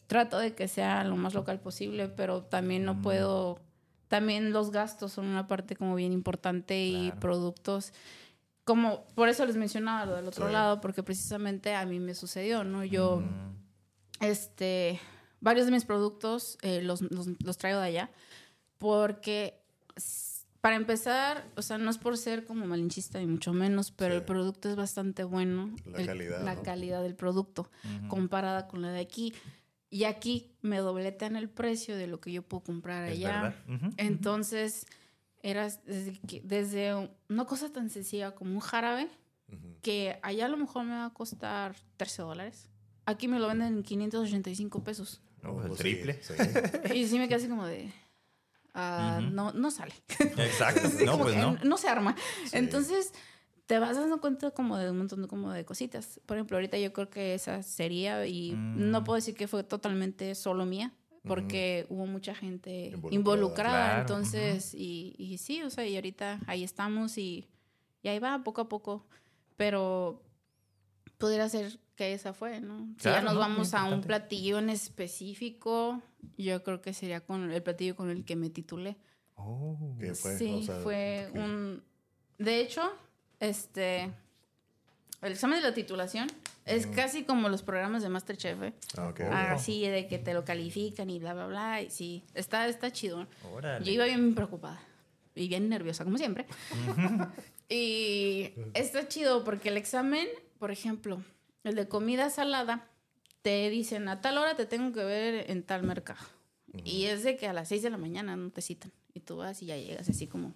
Trato 0.06 0.38
de 0.38 0.54
que 0.54 0.66
sea 0.68 1.04
lo 1.04 1.16
más 1.16 1.34
local 1.34 1.60
posible, 1.60 2.08
pero 2.08 2.42
también 2.42 2.84
no 2.84 2.94
Mm. 2.94 3.02
puedo, 3.02 3.58
también 4.08 4.52
los 4.52 4.70
gastos 4.70 5.12
son 5.12 5.26
una 5.26 5.46
parte 5.48 5.74
como 5.76 5.94
bien 5.94 6.12
importante 6.12 6.84
y 6.86 7.12
productos 7.20 7.92
como 8.64 9.04
por 9.14 9.28
eso 9.28 9.44
les 9.46 9.56
mencionaba 9.56 10.06
lo 10.06 10.16
del 10.16 10.26
otro 10.28 10.46
Sí. 10.46 10.52
lado 10.52 10.80
porque 10.80 11.02
precisamente 11.02 11.74
a 11.74 11.84
mí 11.86 11.98
me 12.00 12.14
sucedió 12.14 12.64
no 12.64 12.84
yo 12.84 13.20
Mm, 13.20 14.24
este 14.24 15.00
varios 15.40 15.66
de 15.66 15.72
mis 15.72 15.84
productos 15.84 16.58
eh, 16.62 16.82
los, 16.82 17.02
los, 17.02 17.28
los 17.44 17.58
traigo 17.58 17.80
de 17.80 17.86
allá 17.88 18.10
porque 18.78 19.60
para 20.60 20.76
empezar 20.76 21.44
o 21.56 21.62
sea 21.62 21.78
no 21.78 21.90
es 21.90 21.98
por 21.98 22.16
ser 22.16 22.44
como 22.44 22.66
malinchista 22.66 23.18
ni 23.18 23.26
mucho 23.26 23.52
menos 23.52 23.90
pero 23.92 24.14
Sí. 24.14 24.18
el 24.18 24.24
producto 24.24 24.68
es 24.68 24.76
bastante 24.76 25.24
bueno 25.24 25.70
La 25.84 25.98
el- 25.98 26.06
calidad, 26.06 26.44
la 26.44 26.54
¿no? 26.54 26.62
calidad 26.62 27.02
del 27.02 27.14
producto 27.14 27.70
comparada 28.08 28.66
con 28.66 28.82
la 28.82 28.90
de 28.90 29.00
aquí 29.00 29.32
y 29.90 30.04
aquí 30.04 30.52
me 30.62 30.78
dobletan 30.78 31.36
el 31.36 31.48
precio 31.48 31.96
de 31.96 32.06
lo 32.06 32.20
que 32.20 32.32
yo 32.32 32.42
puedo 32.42 32.62
comprar 32.64 33.04
allá 33.04 33.54
entonces, 33.96 34.86
era 35.42 35.64
desde, 35.84 36.18
que- 36.26 36.40
desde 36.44 37.10
una 37.28 37.44
cosa 37.44 37.72
tan 37.72 37.88
sencilla 37.90 38.32
como 38.34 38.52
un 38.52 38.60
jarabe, 38.60 39.08
que 39.82 40.18
allá 40.22 40.46
a 40.46 40.48
lo 40.48 40.56
mejor 40.56 40.84
me 40.84 40.92
va 40.94 41.06
a 41.06 41.10
costar 41.14 41.76
13 41.96 42.22
dólares. 42.22 42.68
Aquí 43.04 43.28
me 43.28 43.38
lo 43.38 43.46
venden 43.46 43.68
en 43.76 43.82
585 43.84 44.82
pesos. 44.82 45.22
No, 45.42 45.52
pues 45.54 45.64
el 45.66 45.68
Pues 45.68 45.78
sí, 45.80 45.84
triple. 45.84 46.20
sí. 46.22 46.34
Y 46.98 47.06
sí 47.06 47.18
me 47.20 47.28
quedé 47.28 47.36
así 47.36 47.48
como 47.48 47.64
de... 47.64 47.92
ah, 48.74 49.20
no, 49.30 49.52
no 49.52 49.70
sale. 49.70 49.94
Exacto. 50.18 50.88
No, 51.06 51.16
pues 51.18 51.36
no. 51.36 51.56
no 51.62 51.76
se 51.76 51.88
arma. 51.88 52.16
Sí. 52.46 52.56
Entonces, 52.56 53.12
te 53.66 53.78
vas 53.78 53.96
dando 53.96 54.20
cuenta 54.20 54.50
como 54.52 54.76
de 54.78 54.90
un 54.90 54.98
montón 54.98 55.22
de, 55.22 55.28
como 55.28 55.50
de 55.52 55.64
cositas. 55.64 56.20
Por 56.26 56.36
ejemplo, 56.36 56.56
ahorita 56.56 56.78
yo 56.78 56.92
creo 56.92 57.10
que 57.10 57.34
esa 57.34 57.62
sería, 57.62 58.24
y 58.26 58.52
no 58.56 59.00
Mm. 59.00 59.04
puedo 59.04 59.16
decir 59.16 59.34
que 59.34 59.48
fue 59.48 59.64
totalmente 59.64 60.34
solo 60.34 60.64
mía, 60.64 60.92
porque 61.24 61.86
hubo 61.88 62.06
mucha 62.06 62.34
gente 62.36 62.86
Involucrada. 62.94 63.14
involucrada. 63.14 63.86
Claro, 63.88 64.00
entonces, 64.02 64.72
y, 64.74 65.14
y 65.18 65.38
sí, 65.38 65.62
o 65.62 65.70
sea, 65.70 65.84
y 65.84 65.96
ahorita 65.96 66.38
ahí 66.46 66.62
estamos 66.62 67.18
y, 67.18 67.48
y 68.02 68.08
ahí 68.08 68.20
va 68.20 68.44
poco 68.44 68.60
a 68.60 68.68
poco. 68.68 69.06
Pero 69.56 70.22
pudiera 71.18 71.48
ser 71.48 71.80
que 71.96 72.12
esa 72.12 72.32
fue, 72.34 72.60
¿no? 72.60 72.94
si 72.98 73.04
ya 73.08 73.22
nos 73.22 73.34
¿no? 73.34 73.40
vamos 73.40 73.74
a 73.74 73.84
un 73.86 74.02
platillo 74.02 74.58
en 74.58 74.68
específico, 74.70 76.02
yo 76.36 76.62
creo 76.62 76.82
que 76.82 76.92
sería 76.92 77.20
con 77.24 77.50
el 77.50 77.62
platillo 77.62 77.96
con 77.96 78.10
el 78.10 78.24
que 78.24 78.36
me 78.36 78.50
titulé. 78.50 78.96
Oh. 79.34 79.96
¿Qué 79.98 80.14
fue? 80.14 80.36
Sí, 80.38 80.60
O 80.60 80.62
sea, 80.62 80.76
fue 80.80 81.30
¿qué? 81.32 81.40
un... 81.40 81.82
De 82.38 82.60
hecho, 82.60 82.82
este... 83.40 84.12
El 85.22 85.32
examen 85.32 85.60
de 85.60 85.68
la 85.68 85.74
titulación 85.74 86.28
es 86.66 86.86
casi 86.86 87.24
como 87.24 87.48
los 87.48 87.62
programas 87.62 88.02
de 88.02 88.08
Masterchef, 88.08 88.62
¿eh? 88.62 88.74
Ah, 88.96 89.08
ok. 89.08 89.20
Ah, 89.30 89.52
Así 89.52 89.86
de 89.86 90.06
que 90.08 90.18
te 90.18 90.34
lo 90.34 90.44
califican 90.44 91.08
y 91.08 91.18
bla, 91.18 91.32
bla, 91.32 91.46
bla. 91.46 91.82
Y 91.82 91.90
sí, 91.90 92.24
está, 92.34 92.68
está 92.68 92.92
chido. 92.92 93.26
Órale. 93.52 93.84
Yo 93.84 93.92
iba 93.92 94.04
bien 94.04 94.34
preocupada 94.34 94.80
y 95.34 95.48
bien 95.48 95.68
nerviosa, 95.68 96.04
como 96.04 96.18
siempre. 96.18 96.46
y 97.68 98.52
está 98.74 99.08
chido 99.08 99.44
porque 99.44 99.68
el 99.70 99.76
examen, 99.76 100.28
por 100.58 100.70
ejemplo, 100.70 101.22
el 101.64 101.76
de 101.76 101.88
comida 101.88 102.30
salada, 102.30 102.88
te 103.42 103.70
dicen 103.70 104.08
a 104.08 104.20
tal 104.20 104.38
hora 104.38 104.56
te 104.56 104.66
tengo 104.66 104.92
que 104.92 105.04
ver 105.04 105.50
en 105.50 105.62
tal 105.62 105.82
mercado. 105.82 106.20
Y 106.84 107.04
es 107.04 107.22
de 107.22 107.36
que 107.36 107.46
a 107.46 107.52
las 107.54 107.68
6 107.68 107.82
de 107.84 107.90
la 107.90 107.96
mañana 107.96 108.36
no 108.36 108.50
te 108.50 108.60
citan. 108.60 108.92
Y 109.14 109.20
tú 109.20 109.36
vas 109.36 109.62
y 109.62 109.66
ya 109.66 109.76
llegas 109.76 110.08
así 110.08 110.26
como... 110.26 110.52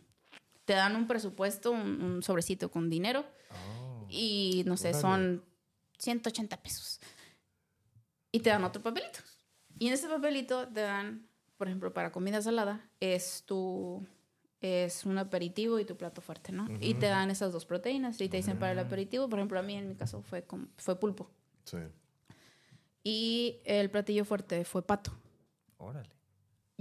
Te 0.70 0.76
dan 0.76 0.94
un 0.94 1.08
presupuesto, 1.08 1.72
un, 1.72 2.00
un 2.00 2.22
sobrecito 2.22 2.70
con 2.70 2.88
dinero. 2.90 3.24
Oh. 3.50 4.06
Y 4.08 4.62
no 4.66 4.76
sé, 4.76 4.90
Órale. 4.90 5.00
son 5.02 5.44
180 5.98 6.62
pesos. 6.62 7.00
Y 8.30 8.38
te 8.38 8.50
dan 8.50 8.62
otro 8.62 8.80
papelito. 8.80 9.18
Y 9.80 9.88
en 9.88 9.94
ese 9.94 10.08
papelito 10.08 10.68
te 10.68 10.82
dan, 10.82 11.26
por 11.56 11.66
ejemplo, 11.66 11.92
para 11.92 12.12
comida 12.12 12.40
salada, 12.40 12.88
es 13.00 13.42
tu 13.46 14.06
es 14.60 15.04
un 15.06 15.18
aperitivo 15.18 15.80
y 15.80 15.84
tu 15.84 15.96
plato 15.96 16.20
fuerte, 16.20 16.52
¿no? 16.52 16.68
Y 16.80 16.94
te 16.94 17.06
dan 17.06 17.32
esas 17.32 17.52
dos 17.52 17.66
proteínas 17.66 18.20
y 18.20 18.28
te 18.28 18.36
dicen 18.36 18.56
para 18.56 18.70
el 18.70 18.78
aperitivo, 18.78 19.28
por 19.28 19.40
ejemplo, 19.40 19.58
a 19.58 19.62
mí 19.62 19.74
en 19.74 19.88
mi 19.88 19.96
caso 19.96 20.22
fue 20.22 20.44
con- 20.44 20.70
fue 20.76 21.00
pulpo 21.00 21.30
Sí. 21.64 21.78
y 23.02 23.58
el 23.64 23.90
platillo 23.90 24.24
fuerte 24.24 24.64
fue 24.64 24.82
pato. 24.86 25.10
Órale. 25.78 26.10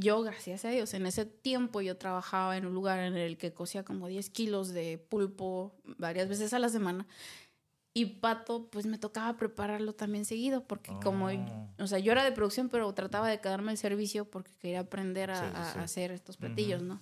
Yo, 0.01 0.21
gracias 0.21 0.63
a 0.65 0.69
Dios, 0.69 0.93
en 0.93 1.05
ese 1.05 1.25
tiempo 1.25 1.81
yo 1.81 1.97
trabajaba 1.97 2.55
en 2.55 2.65
un 2.65 2.73
lugar 2.73 2.99
en 2.99 3.17
el 3.17 3.37
que 3.37 3.53
cocía 3.53 3.83
como 3.83 4.07
10 4.07 4.29
kilos 4.29 4.69
de 4.69 4.97
pulpo 4.97 5.75
varias 5.97 6.29
veces 6.29 6.53
a 6.53 6.59
la 6.59 6.69
semana. 6.69 7.05
Y 7.93 8.05
pato, 8.05 8.69
pues 8.69 8.85
me 8.85 8.97
tocaba 8.97 9.35
prepararlo 9.35 9.93
también 9.93 10.23
seguido, 10.23 10.63
porque 10.63 10.91
como, 11.03 11.25
Oh. 11.27 11.69
o 11.83 11.87
sea, 11.87 11.99
yo 11.99 12.11
era 12.13 12.23
de 12.23 12.31
producción, 12.31 12.69
pero 12.69 12.93
trataba 12.93 13.27
de 13.27 13.41
quedarme 13.41 13.71
el 13.71 13.77
servicio 13.77 14.23
porque 14.25 14.51
quería 14.59 14.81
aprender 14.81 15.31
a, 15.31 15.35
Sí, 15.35 15.45
sí, 15.49 15.53
a- 15.55 15.73
sí. 15.73 15.79
a 15.79 15.81
hacer 15.83 16.11
estos 16.11 16.37
platillos, 16.37 16.81
¿no? 16.81 17.01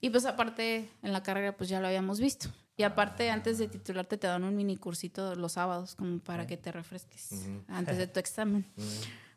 Y 0.00 0.10
pues 0.10 0.26
aparte, 0.26 0.88
en 1.02 1.12
la 1.12 1.22
carrera, 1.24 1.56
pues 1.56 1.68
ya 1.70 1.80
lo 1.80 1.88
habíamos 1.88 2.20
visto. 2.20 2.48
Y 2.76 2.82
aparte, 2.84 3.30
antes 3.30 3.56
de 3.58 3.66
titularte, 3.68 4.18
te 4.18 4.26
dan 4.26 4.44
un 4.44 4.54
mini 4.54 4.76
cursito 4.76 5.34
los 5.34 5.52
sábados, 5.52 5.94
como 5.96 6.18
para 6.20 6.46
que 6.46 6.58
te 6.58 6.70
refresques 6.70 7.48
antes 7.66 7.96
de 7.96 8.06
tu 8.06 8.20
examen. 8.20 8.66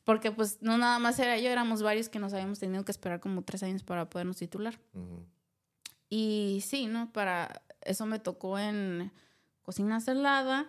Porque 0.10 0.31
pues 0.31 0.60
no 0.64 0.76
nada 0.80 0.98
más 0.98 1.19
era 1.19 1.38
yo, 1.38 1.52
éramos 1.52 1.84
varios 1.84 2.10
que 2.10 2.18
nos 2.18 2.34
habíamos 2.34 2.57
tenido 2.57 2.84
que 2.84 2.91
esperar 2.91 3.19
como 3.19 3.44
tres 3.44 3.61
años 3.61 3.84
para 3.84 4.10
podernos 4.10 4.38
titular. 4.38 4.80
Y 6.10 6.64
sí, 6.65 6.88
¿no? 6.88 7.14
Para 7.14 7.61
eso 7.81 8.07
me 8.07 8.18
tocó 8.18 8.57
en 8.57 9.11
cocina 9.61 9.99
salada. 9.99 10.68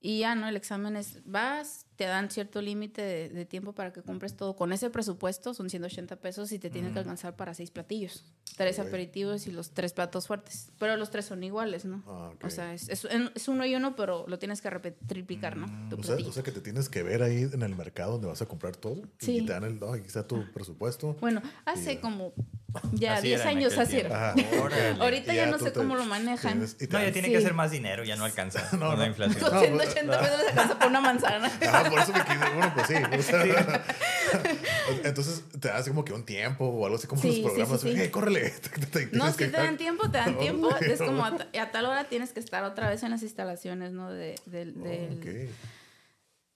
Y 0.00 0.20
ya, 0.20 0.34
¿no? 0.34 0.48
El 0.48 0.56
examen 0.56 0.96
es, 0.96 1.20
vas, 1.26 1.84
te 1.96 2.04
dan 2.04 2.30
cierto 2.30 2.60
límite 2.60 3.02
de, 3.02 3.28
de 3.28 3.44
tiempo 3.44 3.72
para 3.72 3.92
que 3.92 4.02
compres 4.02 4.36
todo. 4.36 4.56
Con 4.56 4.72
ese 4.72 4.90
presupuesto 4.90 5.54
son 5.54 5.70
180 5.70 6.16
pesos 6.16 6.50
y 6.52 6.58
te 6.58 6.68
tiene 6.70 6.90
que 6.92 6.98
alcanzar 6.98 7.36
para 7.36 7.54
seis 7.54 7.70
platillos. 7.70 8.24
Tres 8.56 8.78
aperitivos 8.78 9.46
y 9.46 9.52
los 9.52 9.70
tres 9.72 9.92
platos 9.92 10.26
fuertes. 10.26 10.70
Pero 10.78 10.96
los 10.96 11.10
tres 11.10 11.24
son 11.24 11.42
iguales, 11.42 11.84
¿no? 11.84 12.02
Ah. 12.06 12.32
O 12.42 12.50
sea, 12.50 12.72
es, 12.74 12.88
es- 12.88 13.06
es 13.34 13.48
uno 13.48 13.64
y 13.66 13.74
uno, 13.74 13.96
pero 13.96 14.24
lo 14.28 14.38
tienes 14.38 14.60
que 14.60 14.70
triplicar, 15.06 15.56
¿no? 15.56 15.66
Tu 15.88 16.00
O 16.00 16.02
sea, 16.02 16.16
o 16.16 16.32
sea 16.32 16.42
que 16.42 16.52
te 16.52 16.60
tienes 16.60 16.88
que 16.88 17.02
ver 17.02 17.22
ahí 17.22 17.48
en 17.52 17.62
el 17.62 17.74
mercado 17.76 18.12
donde 18.12 18.26
vas 18.28 18.42
a 18.42 18.46
comprar 18.46 18.76
todo. 18.76 19.02
Sí. 19.18 19.38
Y 19.38 19.46
te 19.46 19.52
dan 19.52 19.64
el, 19.64 19.78
no, 19.80 19.92
aquí 19.92 20.06
está 20.06 20.26
tu 20.26 20.50
presupuesto. 20.52 21.14
Bueno, 21.20 21.42
hace 21.64 22.00
como 22.00 22.32
ya 22.92 23.14
Así 23.14 23.28
10 23.28 23.40
era 23.40 23.50
en 23.52 23.58
años 23.58 23.78
así 23.78 23.98
era. 23.98 24.30
Ajá. 24.32 24.34
Ahorita 25.00 25.32
ya 25.34 25.46
no 25.46 25.58
sé 25.58 25.72
cómo 25.72 25.94
lo 25.96 26.04
manejan. 26.06 26.58
tienes- 26.60 26.76
No, 26.90 27.00
ya 27.02 27.12
tiene 27.12 27.28
Sí. 27.28 27.34
que 27.34 27.40
ser 27.40 27.54
más 27.54 27.70
dinero, 27.70 28.04
ya 28.04 28.16
no 28.16 28.24
alcanza 28.24 28.60
No, 28.72 28.78
con 28.78 28.80
no. 28.90 28.96
la 28.96 29.06
inflación. 29.06 29.40
Con 29.42 29.52
No, 29.54 29.60
180 29.60 30.20
pesos 30.20 30.40
se 30.40 30.48
alcanza 30.50 30.78
por 30.78 30.88
una 30.88 31.00
manzana. 31.00 31.50
Ah, 31.84 31.90
por 31.90 31.98
eso 32.00 32.12
me 32.12 32.24
quise. 32.24 32.38
Bueno, 32.54 32.72
pues 32.74 32.86
sí. 32.86 32.94
o 32.94 33.22
sea, 33.22 33.84
Entonces 35.04 35.44
te 35.60 35.68
das 35.68 35.88
como 35.88 36.04
que 36.04 36.12
un 36.12 36.24
tiempo 36.24 36.64
o 36.66 36.84
algo 36.84 36.96
así 36.96 37.06
como 37.06 37.20
Sí, 37.22 37.40
los 37.42 37.52
programas. 37.52 37.80
sí, 37.80 37.92
sí. 37.92 37.96
"Hey, 37.98 38.10
córrele. 38.10 38.50
Te- 38.90 39.06
te- 39.06 39.16
No, 39.16 39.30
si 39.30 39.36
que- 39.38 39.46
te 39.46 39.56
dan 39.56 39.76
tiempo, 39.76 40.10
te 40.10 40.18
dan 40.18 40.34
Oh, 40.36 40.38
tiempo. 40.40 40.76
Es 40.76 41.00
como 41.00 41.24
a, 41.24 41.28
a 41.60 41.70
tal 41.70 41.86
hora 41.86 42.04
tienes 42.04 42.32
que 42.32 42.40
estar 42.40 42.64
otra 42.64 42.88
vez 42.90 43.02
en 43.02 43.10
las 43.10 43.22
instalaciones, 43.22 43.92
¿no? 43.92 44.10
De, 44.12 44.34
del- 44.46 44.82
del- 44.82 45.18
Ok. 45.18 45.24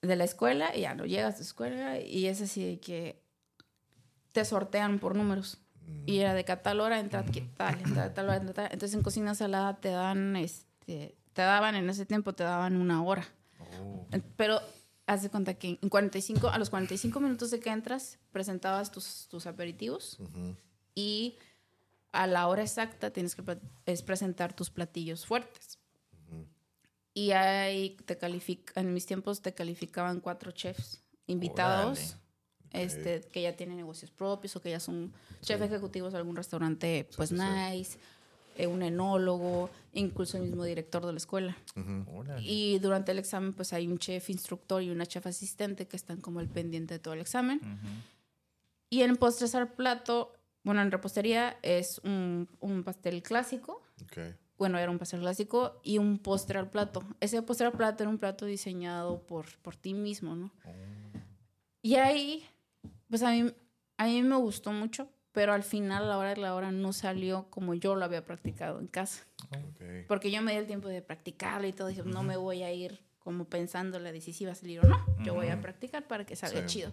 de 0.03 0.17
la 0.17 0.25
escuela 0.25 0.75
y 0.77 0.83
ya 0.83 0.95
no 0.95 1.05
llegas 1.07 1.35
a 1.35 1.37
tu 1.39 1.43
escuela 1.43 1.99
y 2.01 2.27
es 2.27 2.41
así 2.41 2.65
de 2.65 2.81
que 2.81 3.23
te 4.33 4.45
sortean 4.45 4.99
por 4.99 5.15
números. 5.17 5.59
Y 6.05 6.19
era 6.19 6.35
de 6.35 6.45
que 6.45 6.53
a 6.53 6.63
tal 6.63 6.81
hora 6.81 7.01
entra 7.01 7.25
tal, 7.57 7.79
entra 7.81 8.13
tal 8.13 8.27
hora 8.27 8.37
entra 8.37 8.53
tal. 8.53 8.69
Entonces 8.73 8.95
en 8.95 9.03
cocina 9.03 9.35
salada 9.35 9.81
te 9.81 9.89
dan, 9.89 10.37
este, 10.37 11.17
te 11.33 11.43
daban 11.43 11.77
en 11.77 11.89
ese 11.89 12.05
tiempo, 12.05 12.35
te 12.35 12.45
daban 12.45 12.77
una 12.77 13.03
hora. 13.03 13.27
Oh. 13.81 14.07
Pero 14.37 14.61
haz 15.09 15.23
de 15.23 15.31
cuenta 15.31 15.55
que 15.55 15.79
en 15.81 15.89
45, 15.89 16.49
a 16.49 16.59
los 16.59 16.69
45 16.69 17.19
minutos 17.19 17.51
de 17.51 17.61
que 17.61 17.71
entras, 17.71 18.19
presentabas 18.31 18.93
tus, 18.93 19.27
tus 19.29 19.47
aperitivos 19.47 20.19
y 20.95 21.39
a 22.13 22.27
la 22.27 22.47
hora 22.47 22.63
exacta 22.63 23.11
tienes 23.11 23.35
que 23.35 23.43
es 23.87 24.03
presentar 24.03 24.55
tus 24.55 24.71
platillos 24.71 25.25
fuertes. 25.27 25.79
Y 27.15 27.33
ahí 27.33 27.97
te 28.05 28.19
califica, 28.19 28.79
en 28.81 28.93
mis 28.93 29.07
tiempos 29.07 29.41
te 29.41 29.55
calificaban 29.55 30.21
cuatro 30.21 30.53
chefs 30.53 31.03
invitados, 31.27 32.17
este, 32.71 33.23
que 33.33 33.43
ya 33.43 33.57
tienen 33.57 33.79
negocios 33.79 34.11
propios 34.11 34.55
o 34.57 34.61
que 34.61 34.71
ya 34.71 34.79
son 34.79 35.13
chefs 35.41 35.63
ejecutivos 35.63 36.13
de 36.13 36.19
algún 36.19 36.37
restaurante, 36.37 37.09
pues 37.17 37.31
sí, 37.31 37.37
sí. 37.37 37.43
nice, 37.43 37.99
eh, 38.59 38.67
un 38.67 38.83
enólogo, 38.83 39.71
incluso 39.93 40.37
el 40.37 40.43
mismo 40.43 40.65
director 40.65 41.07
de 41.07 41.13
la 41.13 41.19
escuela. 41.19 41.57
Y 42.41 42.79
durante 42.81 43.13
el 43.13 43.19
examen, 43.19 43.55
pues 43.55 43.73
hay 43.73 43.87
un 43.87 43.99
chef 43.99 44.29
instructor 44.31 44.83
y 44.83 44.91
una 44.91 45.07
chef 45.07 45.27
asistente 45.27 45.87
que 45.87 45.97
están 45.97 46.21
como 46.21 46.41
el 46.41 46.49
pendiente 46.49 46.95
de 46.95 46.99
todo 47.01 47.15
el 47.15 47.21
examen. 47.21 47.61
Y 48.91 49.03
en 49.03 49.17
postres 49.17 49.55
al 49.55 49.73
plato, 49.73 50.35
bueno, 50.65 50.83
en 50.83 50.91
repostería 50.91 51.57
es 51.63 52.01
un, 52.05 52.49
un 52.61 52.83
pastel 52.83 53.23
clásico. 53.23 53.83
Bueno, 54.59 54.77
era 54.79 54.91
un 54.91 54.99
pastel 54.99 55.21
clásico 55.21 55.81
y 55.85 55.99
un 55.99 56.19
postre 56.19 56.59
al 56.59 56.69
plato. 56.69 57.05
Ese 57.21 57.41
postre 57.43 57.69
al 57.69 57.75
plato 57.75 58.03
era 58.03 58.11
un 58.11 58.19
plato 58.19 58.45
diseñado 58.45 59.23
por, 59.25 59.47
por 59.63 59.77
ti 59.77 59.95
mismo, 59.95 60.35
¿no? 60.35 60.53
Y 61.81 61.95
ahí, 61.95 62.45
pues 63.09 63.23
a 63.23 63.31
mí, 63.31 63.53
a 63.99 64.07
mí 64.07 64.23
me 64.23 64.35
gustó 64.37 64.73
mucho, 64.73 65.09
pero 65.39 65.53
al 65.53 65.63
final, 65.63 66.03
a 66.03 66.07
la 66.09 66.19
hora 66.19 66.31
de 66.31 66.39
la 66.39 66.53
hora, 66.57 66.73
no 66.73 66.93
salió 66.93 67.47
como 67.49 67.73
yo 67.73 67.95
lo 67.95 68.05
había 68.05 68.25
practicado 68.25 68.81
en 68.81 68.89
casa. 68.89 69.25
Porque 70.09 70.33
yo 70.33 70.43
me 70.43 70.51
di 70.51 70.59
el 70.59 70.67
tiempo 70.67 70.89
de 70.89 71.01
practicarlo 71.01 71.69
y 71.69 71.73
todo. 71.73 71.87
Dije, 71.87 72.03
no 72.05 72.25
me 72.25 72.37
voy 72.37 72.65
a 72.65 72.73
ir 72.73 73.01
como 73.21 73.45
pensándole 73.45 74.11
de 74.11 74.21
si 74.21 74.33
sí 74.33 74.45
va 74.47 74.51
a 74.51 74.55
salir 74.57 74.81
o 74.81 74.89
no. 74.89 74.99
Yo 75.25 75.35
voy 75.35 75.47
a 75.47 75.61
practicar 75.61 76.09
para 76.09 76.27
que 76.27 76.35
salga 76.35 76.63
Sí. 76.63 76.79
chido. 76.81 76.91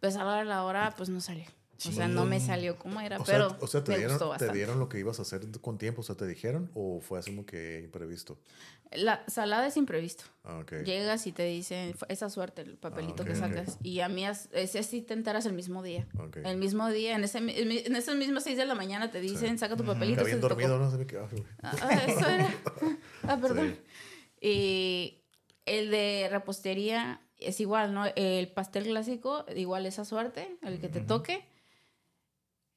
Pues 0.00 0.16
a 0.16 0.24
la 0.24 0.30
hora 0.32 0.38
de 0.40 0.44
la 0.46 0.64
hora, 0.64 0.94
pues 0.96 1.10
no 1.10 1.20
salió. 1.20 1.44
O 1.86 1.92
sea, 1.92 2.08
no 2.08 2.24
me 2.24 2.40
salió 2.40 2.78
como 2.78 3.00
era, 3.00 3.18
O 3.18 3.24
pero 3.24 3.50
sea, 3.50 3.58
o 3.60 3.66
sea 3.66 3.84
te, 3.84 3.92
me 3.92 3.98
dieron, 3.98 4.18
gustó 4.18 4.36
¿te 4.36 4.52
dieron 4.52 4.78
lo 4.78 4.88
que 4.88 4.98
ibas 4.98 5.18
a 5.18 5.22
hacer 5.22 5.42
con 5.60 5.76
tiempo? 5.78 6.00
O 6.00 6.04
sea, 6.04 6.14
¿te 6.16 6.26
dijeron 6.26 6.70
o 6.74 7.00
fue 7.00 7.18
así 7.18 7.30
como 7.32 7.44
que 7.46 7.80
imprevisto? 7.84 8.38
La 8.92 9.24
salada 9.26 9.66
es 9.66 9.76
imprevisto. 9.76 10.24
Ah. 10.44 10.62
Llegas 10.84 11.26
y 11.26 11.32
te 11.32 11.44
dicen, 11.44 11.94
"Fue 11.94 12.06
esa 12.10 12.30
suerte, 12.30 12.62
el 12.62 12.76
papelito 12.76 13.24
Ah, 13.24 13.26
que 13.26 13.34
sacas. 13.34 13.78
Y 13.82 14.00
a 14.00 14.08
mí, 14.08 14.24
es- 14.24 14.48
ese 14.52 14.82
sí 14.84 15.02
te 15.02 15.14
enteras 15.14 15.46
el 15.46 15.52
mismo 15.52 15.82
día. 15.82 16.06
El 16.44 16.58
mismo 16.58 16.88
día, 16.90 17.16
en, 17.16 17.24
ese, 17.24 17.38
en 17.38 17.96
esas 17.96 18.14
mismas 18.14 18.44
seis 18.44 18.56
de 18.56 18.66
la 18.66 18.74
mañana 18.76 19.10
te 19.10 19.20
dicen, 19.20 19.58
saca 19.58 19.76
tu 19.76 19.84
papelito. 19.84 20.20
Está 20.20 20.24
bien 20.26 20.36
se 20.36 20.42
te 20.42 20.48
tocó". 20.48 20.60
dormido, 20.68 20.78
¿no? 20.78 20.96
Me 20.98 21.06
quedó- 21.06 21.28
Ah, 21.62 21.74
ah, 21.82 22.02
eso 22.06 22.28
era. 22.28 22.54
Ah, 23.24 23.38
perdón. 23.40 23.76
Y 24.40 25.22
el 25.66 25.90
de 25.90 26.28
repostería 26.30 27.20
es 27.38 27.58
igual, 27.60 27.94
¿no? 27.94 28.04
El 28.14 28.48
pastel 28.48 28.84
clásico, 28.84 29.44
igual 29.56 29.86
esa 29.86 30.04
suerte, 30.04 30.56
el 30.62 30.78
que 30.78 30.88
te 30.88 31.00
toque. 31.00 31.44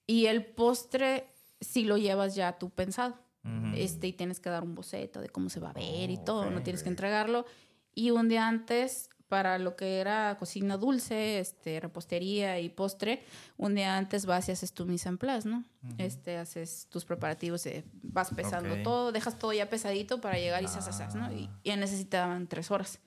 Y 0.08 0.26
el 0.26 0.46
postre, 0.46 1.28
si 1.62 1.84
lo 1.84 1.98
llevas 1.98 2.34
ya 2.36 2.58
tú 2.58 2.70
pensado. 2.70 3.16
Ujú. 3.44 3.76
Este, 3.76 4.08
y 4.08 4.14
tienes 4.14 4.40
que 4.40 4.50
dar 4.50 4.64
un 4.64 4.74
boceto 4.74 5.22
de 5.22 5.30
cómo 5.30 5.50
se 5.50 5.60
va 5.60 5.70
a 5.70 5.74
ver 5.74 6.10
y 6.10 6.18
Oh, 6.18 6.24
todo, 6.24 6.50
no 6.50 6.64
tienes 6.64 6.82
que 6.82 6.90
entregarlo. 6.90 7.46
Y 7.94 8.12
un 8.12 8.28
día 8.30 8.48
antes 8.48 9.10
para 9.28 9.58
lo 9.60 9.76
que 9.76 10.00
era 10.00 10.38
cocina 10.40 10.78
dulce, 10.78 11.40
este, 11.40 11.80
repostería 11.80 12.60
y 12.60 12.70
postre, 12.70 13.24
un 13.58 13.76
día 13.76 13.98
antes 13.98 14.26
vas 14.26 14.48
y 14.48 14.54
haces 14.54 14.72
tu 14.74 14.86
mise 14.86 15.10
en 15.10 15.18
place, 15.18 15.48
¿no? 15.48 15.66
Este, 15.98 16.38
haces 16.38 16.88
tus 16.90 17.04
preparativos, 17.04 17.66
eh, 17.66 17.84
vas 18.04 18.34
pesando 18.34 18.76
todo, 18.84 19.12
dejas 19.12 19.38
todo 19.38 19.52
ya 19.52 19.70
pesadito 19.70 20.22
para 20.22 20.38
llegar 20.38 20.64
y 20.64 20.68
sas, 20.68 20.86
sas, 20.96 21.16
¿no? 21.16 21.32
Y 21.34 21.50
ya 21.66 21.76
necesitaban 21.76 22.48
tres 22.48 22.72
horas. 22.72 23.00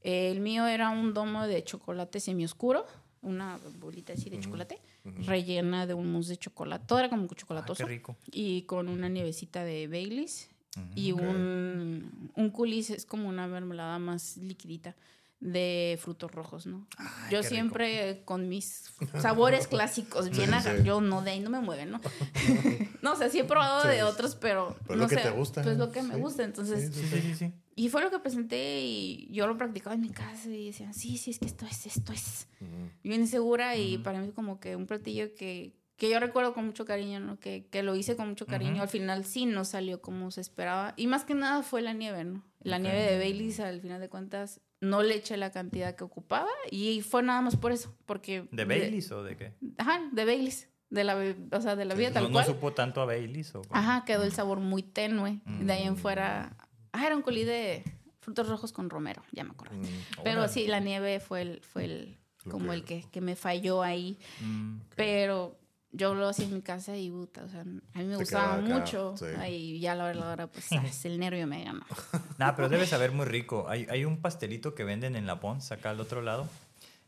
El 0.00 0.40
mío 0.40 0.66
era 0.66 0.88
un 0.88 1.12
domo 1.12 1.46
de 1.46 1.62
chocolate 1.62 2.20
semioscuro, 2.20 2.86
una 3.22 3.58
bolita 3.78 4.12
así 4.14 4.30
de 4.30 4.40
chocolate, 4.40 4.78
rellena 5.26 5.86
de 5.86 5.94
un 5.94 6.10
mousse 6.12 6.28
de 6.30 6.36
chocolate. 6.38 6.84
Todo 6.86 6.98
era 7.00 7.08
como 7.10 7.24
Ah, 7.24 7.34
chocolatoso. 7.34 7.84
qué 7.84 7.90
rico. 7.90 8.16
Y 8.30 8.62
con 8.62 8.88
una 8.88 9.08
nievecita 9.08 9.64
de 9.64 9.86
Baileys. 9.88 10.48
Y 10.94 11.10
un, 11.12 12.30
un 12.36 12.50
coulis 12.50 12.90
es 12.90 13.04
como 13.04 13.28
una 13.28 13.46
mermelada 13.48 13.98
más 13.98 14.36
liquidita 14.36 14.94
de 15.40 15.98
frutos 16.00 16.30
rojos, 16.32 16.66
¿no? 16.66 16.86
Ay, 16.98 17.06
yo 17.30 17.38
rico. 17.38 17.48
siempre 17.48 18.22
con 18.26 18.48
mis 18.48 18.92
sabores 19.20 19.66
clásicos, 19.68 20.28
bien 20.36 20.50
sí. 20.62 20.68
yo 20.84 21.00
no 21.00 21.22
de 21.22 21.30
ahí 21.32 21.40
no 21.40 21.48
me 21.50 21.60
mueven, 21.60 21.90
¿no? 21.90 22.00
no, 23.02 23.12
o 23.12 23.16
sea, 23.16 23.30
sí 23.30 23.38
he 23.38 23.44
probado 23.44 23.82
Sí. 23.82 23.88
de 23.88 24.02
otros, 24.02 24.36
pero, 24.36 24.76
Pero 24.86 24.96
no 24.98 25.04
lo 25.04 25.08
que 25.08 25.16
te 25.16 25.30
gusta. 25.30 25.62
Pues 25.62 25.78
lo 25.78 25.90
que 25.90 26.02
me 26.02 26.16
gusta, 26.16 26.44
entonces 26.44 26.94
Sí, 26.94 27.02
sí, 27.06 27.20
sí, 27.22 27.34
sí. 27.34 27.52
y 27.74 27.88
fue 27.88 28.02
lo 28.02 28.10
que 28.10 28.18
presenté 28.18 28.80
y 28.82 29.28
yo 29.32 29.46
lo 29.46 29.56
practicaba 29.56 29.94
en 29.94 30.02
mi 30.02 30.10
casa 30.10 30.48
y 30.50 30.66
decían, 30.66 30.92
sí, 30.92 31.16
sí, 31.16 31.30
es 31.30 31.38
que 31.38 31.46
esto 31.46 31.64
es, 31.64 31.86
esto 31.86 32.12
es. 32.12 32.46
Ujú. 32.60 32.90
Bien 33.02 33.26
segura 33.26 33.76
y 33.76 33.96
para 33.98 34.20
mí 34.20 34.32
como 34.32 34.60
que 34.60 34.76
un 34.76 34.86
platillo 34.86 35.34
que, 35.34 35.74
que 35.96 36.10
yo 36.10 36.20
recuerdo 36.20 36.52
con 36.52 36.66
mucho 36.66 36.84
cariño, 36.84 37.18
¿no? 37.20 37.38
Que, 37.38 37.66
que 37.70 37.82
lo 37.82 37.96
hice 37.96 38.14
con 38.14 38.28
mucho 38.28 38.44
cariño. 38.46 38.82
Al 38.82 38.88
final 38.88 39.24
sí 39.24 39.46
no 39.46 39.64
salió 39.64 40.02
como 40.02 40.30
se 40.30 40.42
esperaba. 40.42 40.92
Y 40.98 41.06
más 41.06 41.24
que 41.24 41.34
nada 41.34 41.62
fue 41.62 41.80
la 41.80 41.94
nieve, 41.94 42.24
¿no? 42.24 42.44
La 42.60 42.78
nieve 42.78 43.00
de 43.00 43.16
Baileys 43.18 43.58
al 43.60 43.80
final 43.80 44.00
de 44.02 44.08
cuentas 44.10 44.60
no 44.80 45.02
le 45.02 45.14
eché 45.16 45.36
la 45.36 45.50
cantidad 45.50 45.94
que 45.94 46.04
ocupaba 46.04 46.48
y 46.70 47.02
fue 47.02 47.22
nada 47.22 47.40
más 47.42 47.56
por 47.56 47.72
eso, 47.72 47.94
porque... 48.06 48.48
¿De 48.50 48.64
Baileys 48.64 49.10
o 49.12 49.22
de 49.22 49.36
qué? 49.36 49.52
Ajá, 49.78 50.00
de 50.12 50.24
Baileys. 50.24 50.68
De 50.88 51.04
la, 51.04 51.16
o 51.52 51.60
sea, 51.60 51.76
de 51.76 51.84
la 51.84 51.94
vida 51.94 52.08
No, 52.08 52.14
tal 52.14 52.22
no 52.24 52.30
cual. 52.32 52.46
supo 52.46 52.72
tanto 52.72 53.00
a 53.00 53.04
Baileys 53.04 53.54
o? 53.54 53.62
Ajá, 53.70 54.04
quedó 54.04 54.24
el 54.24 54.32
sabor 54.32 54.58
muy 54.58 54.82
tenue. 54.82 55.40
De 55.44 55.72
ahí 55.72 55.84
en 55.84 55.92
Mm. 55.92 55.96
fuera... 55.96 56.56
Ah, 56.92 57.06
era 57.06 57.14
un 57.14 57.22
colí 57.22 57.44
de 57.44 57.84
frutos 58.20 58.48
rojos 58.48 58.72
con 58.72 58.90
romero, 58.90 59.22
ya 59.30 59.44
me 59.44 59.50
acuerdo. 59.50 59.76
Mm, 59.76 59.84
Pero 60.24 60.48
sí, 60.48 60.66
la 60.66 60.80
nieve 60.80 61.20
fue 61.20 61.42
el, 61.42 61.60
fue 61.62 61.84
el, 61.84 62.18
como 62.50 62.72
el 62.72 62.82
que, 62.84 63.04
que 63.12 63.20
me 63.20 63.36
falló 63.36 63.82
ahí. 63.82 64.18
Mm. 64.40 64.78
Pero 64.96 65.59
yo 65.92 66.14
lo 66.14 66.28
hacía 66.28 66.46
en 66.46 66.54
mi 66.54 66.62
casa 66.62 66.96
y 66.96 67.10
puta, 67.10 67.44
o 67.44 67.48
sea, 67.48 67.60
a 67.62 67.64
mí 67.64 67.80
me 67.94 68.10
Te 68.12 68.16
gustaba 68.16 68.54
acá, 68.54 68.62
mucho. 68.62 69.14
sí. 69.16 69.26
Y 69.48 69.80
ya 69.80 69.92
a 69.92 69.94
la 69.96 70.04
hora, 70.04 70.14
la 70.14 70.32
hora, 70.32 70.46
pues 70.46 70.66
es 70.84 71.04
el 71.04 71.18
nervio 71.18 71.46
me 71.46 71.64
ganó. 71.64 71.84
Nah, 72.38 72.52
pero 72.54 72.68
debe 72.68 72.86
saber 72.86 73.12
muy 73.12 73.26
rico. 73.26 73.66
Hay, 73.68 73.86
hay 73.90 74.04
un 74.04 74.20
pastelito 74.20 74.74
que 74.74 74.84
venden 74.84 75.16
en 75.16 75.26
La 75.26 75.40
Pons, 75.40 75.72
acá 75.72 75.90
al 75.90 76.00
otro 76.00 76.22
lado, 76.22 76.48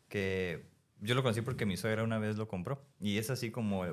que 0.09 0.66
yo 1.00 1.14
lo 1.14 1.22
conocí 1.22 1.40
porque 1.42 1.66
mi 1.66 1.76
suegra 1.76 2.02
una 2.02 2.18
vez 2.18 2.36
lo 2.36 2.48
compró. 2.48 2.84
Y 3.00 3.18
es 3.18 3.30
así 3.30 3.50
como 3.50 3.84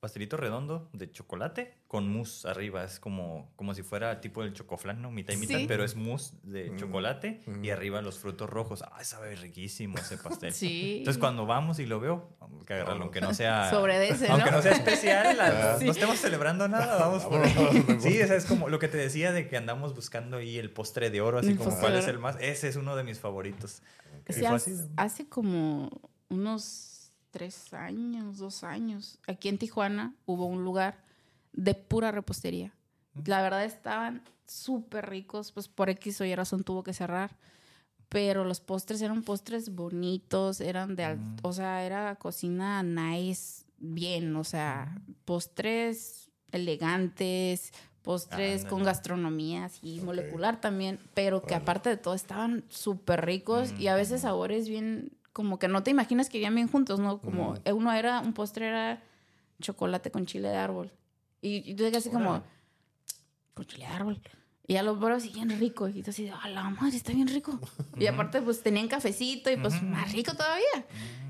pastelito 0.00 0.36
redondo 0.36 0.88
de 0.92 1.10
chocolate 1.10 1.78
con 1.88 2.08
mousse 2.08 2.46
arriba. 2.46 2.84
Es 2.84 3.00
como, 3.00 3.50
como 3.56 3.74
si 3.74 3.82
fuera 3.82 4.20
tipo 4.20 4.42
el 4.42 4.52
chocoflan, 4.52 5.00
¿no? 5.00 5.10
Mitad 5.10 5.32
y 5.34 5.36
mitad, 5.38 5.58
Sí. 5.58 5.64
pero 5.66 5.84
es 5.84 5.96
mousse 5.96 6.34
de 6.42 6.70
Mm. 6.70 6.76
chocolate 6.76 7.42
y 7.46 7.50
Mm. 7.50 7.72
arriba 7.72 8.02
los 8.02 8.18
frutos 8.18 8.48
rojos. 8.50 8.84
Ay, 8.92 9.04
sabe 9.04 9.34
riquísimo 9.36 9.96
ese 9.98 10.18
pastel. 10.18 10.52
Sí. 10.52 10.98
Entonces 10.98 11.18
cuando 11.18 11.46
vamos 11.46 11.78
y 11.78 11.86
lo 11.86 11.98
veo, 11.98 12.36
vamos 12.40 12.64
a 12.70 12.74
agarrarlo, 12.74 13.04
aunque 13.04 13.20
no 13.20 13.32
sea... 13.34 13.70
Sobre 13.70 13.98
de 13.98 14.10
ese, 14.10 14.28
¿no? 14.28 14.34
Aunque 14.34 14.50
no 14.50 14.62
sea 14.62 14.72
especial, 14.72 15.36
la- 15.36 15.46
Ah. 15.76 15.78
no 15.82 15.90
estemos 15.90 16.18
celebrando 16.18 16.68
nada, 16.68 16.98
vamos 16.98 17.24
por. 17.24 17.46
Sí, 18.00 18.20
o 18.22 18.26
sea, 18.26 18.36
es 18.36 18.44
como 18.44 18.68
lo 18.68 18.78
que 18.78 18.88
te 18.88 18.98
decía 18.98 19.32
de 19.32 19.48
que 19.48 19.56
andamos 19.56 19.94
buscando 19.94 20.36
ahí 20.36 20.58
el 20.58 20.70
postre 20.70 21.10
de 21.10 21.20
oro, 21.20 21.38
así 21.38 21.50
El 21.52 21.56
como 21.56 21.70
postre 21.70 21.88
cuál 21.88 21.96
es 21.98 22.06
el 22.06 22.18
más. 22.18 22.36
Ese 22.40 22.68
es 22.68 22.76
uno 22.76 22.96
de 22.96 23.02
mis 23.04 23.18
favoritos. 23.18 23.82
Hace, 24.28 24.46
así, 24.46 24.70
¿no? 24.72 24.88
hace 24.96 25.28
como 25.28 25.90
unos 26.28 26.85
tres 27.36 27.74
años, 27.74 28.38
dos 28.38 28.64
años, 28.64 29.18
aquí 29.26 29.48
en 29.50 29.58
Tijuana 29.58 30.14
hubo 30.24 30.46
un 30.46 30.64
lugar 30.64 30.96
de 31.52 31.74
pura 31.74 32.10
repostería. 32.10 32.72
La 33.26 33.42
verdad 33.42 33.64
estaban 33.66 34.22
súper 34.46 35.10
ricos, 35.10 35.52
pues 35.52 35.68
por 35.68 35.90
X 35.90 36.20
o 36.22 36.24
Y 36.24 36.34
razón 36.34 36.64
tuvo 36.64 36.82
que 36.82 36.94
cerrar. 36.94 37.36
Pero 38.08 38.44
los 38.44 38.60
postres 38.60 39.02
eran 39.02 39.22
postres 39.22 39.74
bonitos, 39.74 40.60
eran 40.62 40.96
de, 40.96 41.04
al- 41.04 41.18
Mm. 41.18 41.36
o 41.42 41.52
sea, 41.52 41.84
era 41.84 42.14
cocina 42.14 42.82
nice, 42.82 43.64
bien, 43.78 44.34
o 44.36 44.44
sea, 44.44 44.96
postres 45.24 46.30
elegantes, 46.52 47.72
postres 48.02 48.62
con 48.62 48.74
Ándale. 48.74 48.84
gastronomía 48.84 49.64
así 49.64 50.00
molecular 50.04 50.60
también, 50.60 51.00
pero 51.14 51.42
que 51.42 51.54
aparte 51.56 51.88
de 51.90 51.96
todo 51.96 52.14
estaban 52.14 52.64
súper 52.68 53.26
ricos 53.26 53.74
y 53.78 53.88
a 53.88 53.96
veces 53.96 54.20
Mm. 54.20 54.22
sabores 54.22 54.68
bien, 54.68 55.10
como 55.36 55.58
que 55.58 55.68
no 55.68 55.82
te 55.82 55.90
imaginas 55.90 56.30
que 56.30 56.38
irían 56.38 56.54
bien 56.54 56.66
juntos, 56.66 56.98
¿no? 56.98 57.20
Como 57.20 57.58
uno 57.70 57.92
era, 57.92 58.20
un 58.20 58.32
postre 58.32 58.68
era 58.68 59.02
chocolate 59.60 60.10
con 60.10 60.24
chile 60.24 60.48
de 60.48 60.56
árbol. 60.56 60.90
Y, 61.42 61.70
y 61.70 61.74
tú 61.74 61.84
así 61.94 62.08
como, 62.08 62.42
con 63.52 63.66
chile 63.66 63.84
de 63.84 63.92
árbol. 63.92 64.18
Y 64.66 64.76
a 64.76 64.82
los 64.82 64.98
bros 64.98 65.26
y 65.26 65.28
bien 65.34 65.50
rico. 65.60 65.88
Y 65.88 66.02
tú 66.02 66.08
así, 66.08 66.30
a 66.30 66.48
la 66.48 66.70
madre, 66.70 66.96
está 66.96 67.12
bien 67.12 67.28
rico. 67.28 67.60
Y 67.98 68.06
aparte, 68.06 68.40
pues 68.40 68.62
tenían 68.62 68.88
cafecito 68.88 69.50
y 69.50 69.58
pues 69.58 69.82
más 69.82 70.10
rico 70.10 70.32
todavía. 70.32 70.86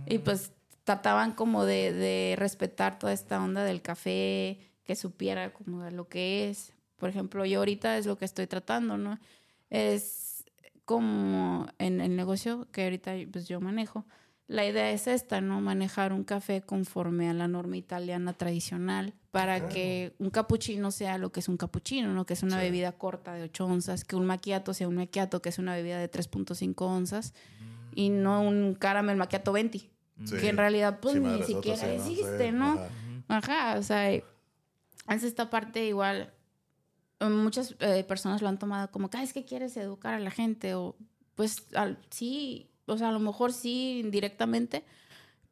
Y 0.07 0.19
pues 0.19 0.53
trataban 0.85 1.33
como 1.33 1.65
de, 1.65 1.93
de 1.93 2.37
respetar 2.39 3.01
toda 3.01 3.12
esta 3.12 3.43
onda 3.43 3.65
del 3.65 3.83
café, 3.83 4.61
que 4.85 4.95
supiera 4.95 5.53
como 5.53 5.83
de 5.83 5.91
lo 5.91 6.07
que 6.07 6.49
es. 6.49 6.73
Por 6.95 7.09
ejemplo, 7.09 7.45
yo 7.45 7.59
ahorita 7.59 7.99
es 7.99 8.07
lo 8.07 8.16
que 8.19 8.24
estoy 8.24 8.47
tratando, 8.47 8.99
¿no? 8.99 9.19
Es 9.69 10.26
como 10.86 11.66
en 11.78 12.00
el 12.00 12.16
negocio 12.16 12.66
que 12.72 12.84
ahorita 12.84 13.12
pues 13.30 13.46
yo 13.46 13.60
manejo. 13.60 14.06
La 14.48 14.64
idea 14.64 14.92
es 14.92 15.08
esta, 15.08 15.40
¿no? 15.40 15.60
Manejar 15.60 16.12
un 16.12 16.22
café 16.22 16.62
conforme 16.62 17.28
a 17.28 17.34
la 17.34 17.48
norma 17.48 17.76
italiana 17.76 18.32
tradicional 18.32 19.12
para 19.32 19.58
Claro. 19.58 19.74
que 19.74 20.14
un 20.20 20.30
cappuccino 20.30 20.92
sea 20.92 21.18
lo 21.18 21.32
que 21.32 21.40
es 21.40 21.48
un 21.48 21.56
cappuccino, 21.56 22.14
¿no? 22.14 22.24
Que 22.24 22.34
es 22.34 22.44
una 22.44 22.58
Sí. 22.60 22.66
bebida 22.66 22.92
corta 22.92 23.34
de 23.34 23.42
8 23.42 23.66
onzas, 23.66 24.04
que 24.04 24.14
un 24.14 24.24
macchiato 24.24 24.72
sea 24.72 24.86
un 24.86 24.94
macchiato, 24.94 25.42
que 25.42 25.48
es 25.48 25.58
una 25.58 25.74
bebida 25.74 25.98
de 25.98 26.06
3.5 26.08 26.86
onzas, 26.86 27.34
y 27.92 28.08
no 28.10 28.40
un 28.40 28.74
caramel 28.76 29.16
macchiato 29.16 29.50
20, 29.52 29.78
Sí. 30.24 30.36
que 30.40 30.48
en 30.48 30.56
realidad 30.56 31.00
pues 31.00 31.14
Sí, 31.14 31.20
ni 31.20 31.42
siquiera 31.42 31.92
existe, 31.92 32.52
¿no? 32.52 32.74
ajá. 32.74 32.88
Ajá, 33.72 33.78
o 33.78 33.82
sea, 33.82 34.12
es 34.12 34.22
esta 35.08 35.50
parte 35.50 35.84
igual. 35.84 36.32
Eh, 37.20 37.28
Muchas 37.28 37.74
eh, 37.80 38.05
personas 38.05 38.43
lo 38.43 38.48
han 38.48 38.59
tomado 38.59 38.90
como 38.90 39.09
que 39.10 39.18
"Ah, 39.18 39.22
es 39.22 39.32
que 39.32 39.44
quieres 39.44 39.76
educar 39.76 40.14
a 40.14 40.18
la 40.20 40.30
gente, 40.30 40.74
o 40.74 40.97
pues 41.34 41.66
al- 41.74 41.98
sí, 42.10 42.68
o 42.86 42.97
sea, 42.98 43.09
a 43.09 43.12
lo 43.12 43.20
mejor 43.20 43.52
sí, 43.52 44.01
indirectamente, 44.05 44.84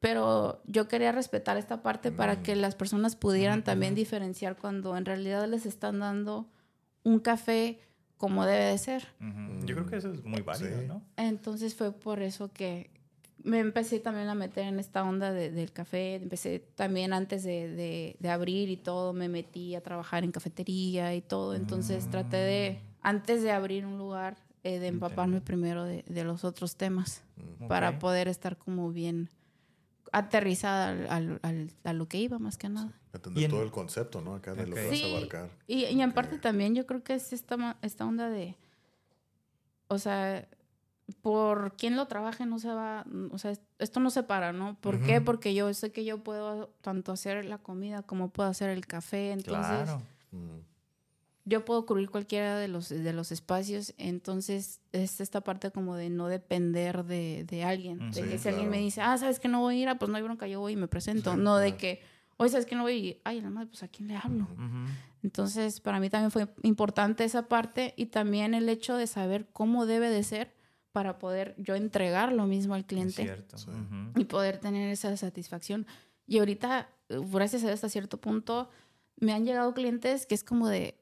pero 0.01 0.63
yo 0.67 0.87
quería 0.89 1.13
respetar 1.13 1.57
esta 1.57 1.83
parte 1.83 2.13
para 2.13 2.43
que 2.43 2.57
las 2.57 2.75
personas 2.75 3.17
pudieran 3.17 3.65
también 3.65 3.95
diferenciar 3.95 4.57
cuando 4.57 4.97
en 4.97 5.05
realidad 5.07 5.49
les 5.49 5.65
están 5.67 6.01
dando 6.01 6.47
un 7.05 7.21
café 7.21 7.81
como 8.19 8.45
debe 8.47 8.65
de 8.65 8.79
ser. 8.79 9.09
Yo 9.65 9.75
creo 9.75 9.87
que 9.87 9.97
eso 9.97 10.13
es 10.13 10.23
muy 10.25 10.43
válido, 10.43 10.81
Sí. 10.81 10.87
¿no? 10.87 11.03
Entonces 11.17 11.75
fue 11.75 11.93
por 11.93 12.21
eso 12.23 12.53
que 12.53 12.91
me 13.45 13.61
empecé 13.61 14.01
también 14.01 14.29
a 14.29 14.35
meter 14.35 14.65
en 14.67 14.81
esta 14.81 15.05
onda 15.05 15.31
de- 15.33 15.51
del 15.53 15.71
café. 15.71 16.17
Empecé 16.17 16.59
también 16.75 17.13
antes 17.13 17.45
de, 17.45 17.69
de- 17.69 18.17
de 18.19 18.29
abrir 18.31 18.69
y 18.71 18.77
todo, 18.77 19.13
me 19.13 19.29
metí 19.29 19.75
a 19.75 19.83
trabajar 19.83 20.25
en 20.25 20.33
cafetería 20.33 21.15
y 21.15 21.21
todo. 21.21 21.55
Entonces 21.55 22.11
traté 22.11 22.39
de, 22.39 22.81
antes 23.03 23.43
de 23.43 23.53
abrir 23.53 23.85
un 23.87 23.99
lugar, 23.99 24.37
eh, 24.63 24.79
de 24.79 24.87
empaparme 24.89 25.37
Entiendo. 25.37 25.45
primero 25.45 25.85
de, 25.85 26.05
de 26.09 26.25
los 26.25 26.43
otros 26.45 26.77
temas 26.77 27.23
Mm. 27.37 27.69
para 27.69 27.91
Ok. 27.91 27.99
poder 27.99 28.29
estar 28.29 28.57
como 28.57 28.91
bien 28.93 29.29
aterrizada 30.11 30.89
al- 30.89 31.09
al- 31.11 31.41
al- 31.43 31.71
a 31.85 31.93
lo 31.93 32.07
que 32.09 32.19
iba 32.19 32.39
más 32.39 32.57
que 32.57 32.69
nada. 32.69 32.93
Entender 33.13 33.43
Y 33.43 33.45
en- 33.45 33.51
todo 33.51 33.63
el 33.63 33.71
concepto, 33.71 34.21
¿no? 34.21 34.35
Acá 34.35 34.55
de 34.55 34.67
lo 34.67 34.75
que 34.75 34.87
vas 34.89 34.97
Sí. 34.99 35.03
a 35.13 35.17
abarcar. 35.19 35.51
Y, 35.67 35.85
y 35.85 36.01
en 36.01 36.09
Ok. 36.09 36.15
parte 36.15 36.39
también 36.39 36.75
yo 36.75 36.87
creo 36.87 37.03
que 37.03 37.15
es 37.15 37.33
esta, 37.33 37.77
esta 37.83 38.07
onda 38.07 38.31
de, 38.31 38.57
o 39.89 39.99
sea, 39.99 40.49
por 41.21 41.77
quién 41.77 41.97
lo 41.97 42.07
trabaje 42.07 42.47
no 42.47 42.59
se 42.59 42.69
va, 42.69 43.05
o 43.31 43.39
sea, 43.39 43.51
es- 43.51 43.61
esto 43.79 44.01
no 44.01 44.11
se 44.11 44.23
para, 44.23 44.53
¿no? 44.53 44.77
¿Por 44.81 45.01
qué? 45.03 45.17
Ujú. 45.17 45.25
Porque 45.27 45.55
yo 45.55 45.73
sé 45.75 45.93
que 45.93 46.05
yo 46.05 46.23
puedo 46.25 46.69
tanto 46.81 47.13
hacer 47.13 47.45
la 47.45 47.59
comida 47.59 48.03
como 48.03 48.31
puedo 48.31 48.49
hacer 48.49 48.71
el 48.71 48.87
café, 48.87 49.33
entonces 49.33 49.85
Claro. 49.85 50.03
Mm. 50.33 50.61
yo 51.47 51.65
puedo 51.67 51.85
cubrir 51.85 52.09
cualquiera 52.09 52.57
de 52.59 52.69
los, 52.69 52.89
de 52.89 53.13
los 53.13 53.33
espacios, 53.33 53.93
entonces 53.99 54.81
es 54.93 55.21
esta 55.21 55.43
parte 55.43 55.71
como 55.71 55.95
de 55.95 56.09
no 56.09 56.29
depender 56.29 57.05
de, 57.05 57.45
de 57.45 57.65
alguien, 57.65 57.99
Mm, 58.09 58.11
de 58.13 58.23
sí, 58.23 58.29
que 58.31 58.39
si 58.39 58.49
alguien 58.49 58.71
me 58.71 58.77
claro. 58.77 58.85
dice, 58.87 59.01
ah, 59.03 59.19
¿sabes 59.19 59.39
que 59.41 59.49
no 59.49 59.61
voy 59.61 59.77
a 59.77 59.83
ir? 59.83 59.89
Ah, 59.91 59.99
pues 59.99 60.11
no 60.11 60.17
hay 60.17 60.23
bronca, 60.23 60.47
yo 60.47 60.61
voy 60.61 60.73
y 60.73 60.77
me 60.77 60.89
presento, 60.89 61.35
Sí, 61.35 61.39
no 61.39 61.59
de 61.59 61.67
claro. 61.77 61.79
que, 61.81 62.03
oye, 62.39 62.51
¿sabes 62.51 62.65
que 62.65 62.77
no 62.77 62.83
voy? 62.83 62.93
a 62.93 62.97
ir? 62.97 63.21
Ay, 63.25 63.39
nada 63.41 63.51
más, 63.51 63.67
pues 63.69 63.83
¿a 63.83 63.89
quién 63.89 64.09
le 64.09 64.17
hablo? 64.17 64.45
Ujú. 64.45 64.87
Entonces, 65.23 65.81
para 65.81 66.01
mí 66.01 66.09
también 66.09 66.31
fue 66.31 66.49
importante 66.63 67.25
esa 67.25 67.47
parte 67.49 67.93
y 67.99 68.07
también 68.07 68.55
el 68.55 68.69
hecho 68.71 68.97
de 68.97 69.07
saber 69.07 69.47
cómo 69.53 69.85
debe 69.85 70.09
de 70.09 70.23
ser 70.23 70.55
para 70.95 71.19
poder 71.19 71.57
yo 71.59 71.75
entregar 71.75 72.31
lo 72.31 72.47
mismo 72.47 72.75
al 72.75 72.87
cliente 72.87 73.25
cierto. 73.25 73.59
Sí. 73.59 73.73
Y 74.15 74.27
poder 74.27 74.59
tener 74.59 74.93
esa 74.93 75.17
satisfacción. 75.17 75.89
Y 76.25 76.39
ahorita, 76.39 76.89
gracias 77.09 77.65
a 77.65 77.67
Dios, 77.67 77.75
hasta 77.75 77.89
cierto 77.89 78.21
punto, 78.21 78.71
me 79.17 79.33
han 79.33 79.45
llegado 79.45 79.75
clientes 79.75 80.25
que 80.25 80.37
es 80.37 80.45
como 80.45 80.69
de, 80.69 80.97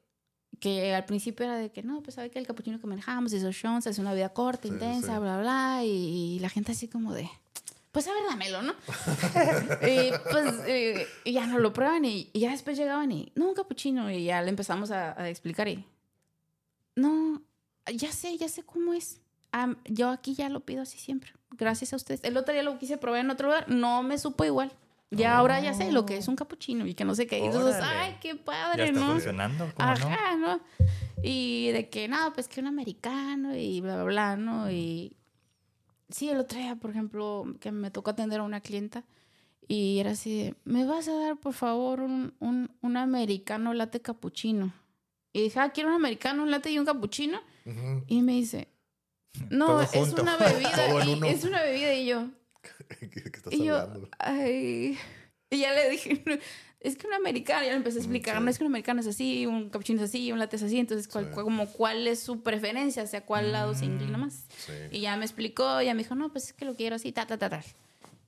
que 0.59 0.95
al 0.95 1.05
principio 1.05 1.45
era 1.45 1.57
de 1.57 1.71
que 1.71 1.83
no, 1.83 2.01
pues 2.01 2.15
sabe 2.15 2.31
que 2.31 2.39
el 2.39 2.47
capuchino 2.47 2.81
que 2.81 2.87
manejamos, 2.87 3.33
esos 3.33 3.53
shots, 3.53 3.85
es 3.85 3.99
una 3.99 4.15
vida 4.15 4.29
corta, 4.29 4.67
intensa, 4.67 5.19
bla, 5.19 5.39
bla, 5.39 5.81
y, 5.85 6.39
la 6.39 6.49
gente 6.49 6.71
así 6.71 6.87
como 6.87 7.13
de, 7.13 7.29
pues 7.91 8.07
a 8.07 8.13
ver, 8.13 8.23
dámelo, 8.27 8.63
¿no? 8.63 8.73
y 9.87 10.09
pues 10.31 11.07
y 11.23 11.33
ya 11.33 11.45
no 11.45 11.59
lo 11.59 11.71
prueban 11.71 12.03
y, 12.03 12.31
ya 12.33 12.49
después 12.49 12.79
llegaban 12.79 13.11
y, 13.11 13.31
no, 13.35 13.49
un 13.49 13.53
capuchino, 13.53 14.09
y 14.09 14.23
ya 14.23 14.41
le 14.41 14.49
empezamos 14.49 14.89
a, 14.89 15.29
explicar 15.29 15.67
y, 15.67 15.85
no, 16.95 17.43
ya 17.93 18.11
sé, 18.11 18.35
ya 18.39 18.49
sé 18.49 18.63
cómo 18.63 18.95
es. 18.95 19.19
Yo 19.85 20.09
aquí 20.09 20.33
ya 20.33 20.49
lo 20.49 20.61
pido 20.61 20.81
así 20.81 20.97
siempre, 20.97 21.31
gracias 21.51 21.93
a 21.93 21.95
ustedes. 21.95 22.23
El 22.23 22.37
otro 22.37 22.53
día 22.53 22.63
lo 22.63 22.77
quise 22.77 22.97
probar 22.97 23.21
en 23.21 23.29
otro 23.29 23.47
lugar, 23.47 23.69
no 23.69 24.03
me 24.03 24.17
supo 24.17 24.45
igual. 24.45 24.71
Ya 25.11 25.37
ahora 25.37 25.59
ya 25.59 25.75
sé 25.75 25.91
lo 25.91 26.07
que 26.07 26.17
es 26.17 26.27
un 26.27 26.35
capuchino 26.35 26.87
y 26.87 26.95
que 26.95 27.05
no 27.05 27.13
sé 27.13 27.27
qué. 27.27 27.37
Y 27.37 27.43
entonces, 27.43 27.79
ay, 27.83 28.17
qué 28.19 28.35
padre, 28.35 28.85
ya 28.85 28.91
está 28.91 28.99
¿no? 28.99 29.11
funcionando. 29.11 29.71
Ajá, 29.77 30.35
no? 30.37 30.59
Y 31.21 31.69
de 31.69 31.87
que, 31.89 32.07
no, 32.07 32.33
pues 32.33 32.47
que 32.47 32.59
un 32.59 32.67
americano 32.67 33.55
y 33.55 33.79
bla, 33.79 33.95
bla, 33.97 34.03
bla, 34.05 34.35
¿no? 34.37 34.71
Y 34.71 35.15
sí, 36.09 36.29
el 36.29 36.39
otro 36.39 36.57
día, 36.57 36.75
por 36.77 36.89
ejemplo, 36.89 37.45
que 37.59 37.71
me 37.71 37.91
tocó 37.91 38.09
atender 38.09 38.39
a 38.39 38.43
una 38.43 38.61
clienta 38.61 39.03
y 39.67 39.99
era 39.99 40.11
así 40.11 40.35
de, 40.35 40.55
¿me 40.65 40.83
vas 40.85 41.07
a 41.07 41.13
dar, 41.13 41.37
por 41.37 41.53
favor, 41.53 42.01
un, 42.01 42.33
un, 42.39 42.71
un 42.81 42.97
americano 42.97 43.73
latte 43.73 44.01
capuchino? 44.01 44.73
Y 45.31 45.43
dije, 45.43 45.59
ah, 45.59 45.69
quiero 45.71 45.89
un 45.89 45.95
americano, 45.95 46.43
un 46.43 46.51
latte 46.51 46.71
y 46.71 46.79
un 46.79 46.85
capuchino. 46.85 47.39
Y 48.07 48.21
me 48.21 48.33
dice, 48.33 48.67
no, 49.49 49.81
es 49.81 49.93
una 50.13 50.37
bebida. 50.37 51.27
es 51.27 51.43
una 51.43 51.61
bebida 51.61 51.93
y 51.93 52.05
yo, 52.05 52.29
¿Qué, 52.99 53.21
estás 53.25 53.53
y 53.53 53.67
hablando? 53.67 54.09
ay. 54.19 54.97
Y 55.49 55.59
ya 55.59 55.71
le 55.73 55.89
dije, 55.89 56.23
es 56.79 56.97
que 56.97 57.07
un 57.07 57.13
americano, 57.13 57.63
ya 57.63 57.69
le 57.69 57.77
empecé 57.77 57.97
a 57.97 58.01
mm, 58.01 58.03
explicar, 58.03 58.41
no 58.41 58.49
es 58.49 58.57
que 58.57 58.63
un 58.63 58.71
americano 58.71 58.99
es 58.99 59.07
así, 59.07 59.45
un 59.45 59.69
capuchino 59.69 60.01
es 60.01 60.09
así, 60.09 60.31
un 60.31 60.39
latte 60.39 60.57
es 60.57 60.63
así, 60.63 60.79
entonces 60.79 61.07
cuál, 61.07 61.31
como 61.31 61.67
cuál 61.67 62.07
es 62.07 62.19
su 62.19 62.41
preferencia, 62.41 63.03
hacia 63.03 63.21
cuál 63.21 63.51
lado 63.51 63.73
se 63.73 63.85
inclina 63.85 64.17
más. 64.17 64.45
Y 64.91 65.01
ya 65.01 65.15
me 65.15 65.25
explicó, 65.25 65.81
ya 65.81 65.93
me 65.93 66.03
dijo, 66.03 66.15
no, 66.15 66.31
pues 66.31 66.45
es 66.45 66.53
que 66.53 66.65
lo 66.65 66.75
quiero 66.75 66.95
así, 66.95 67.11
ta, 67.11 67.25
ta, 67.25 67.37
ta, 67.37 67.49
ta. 67.49 67.63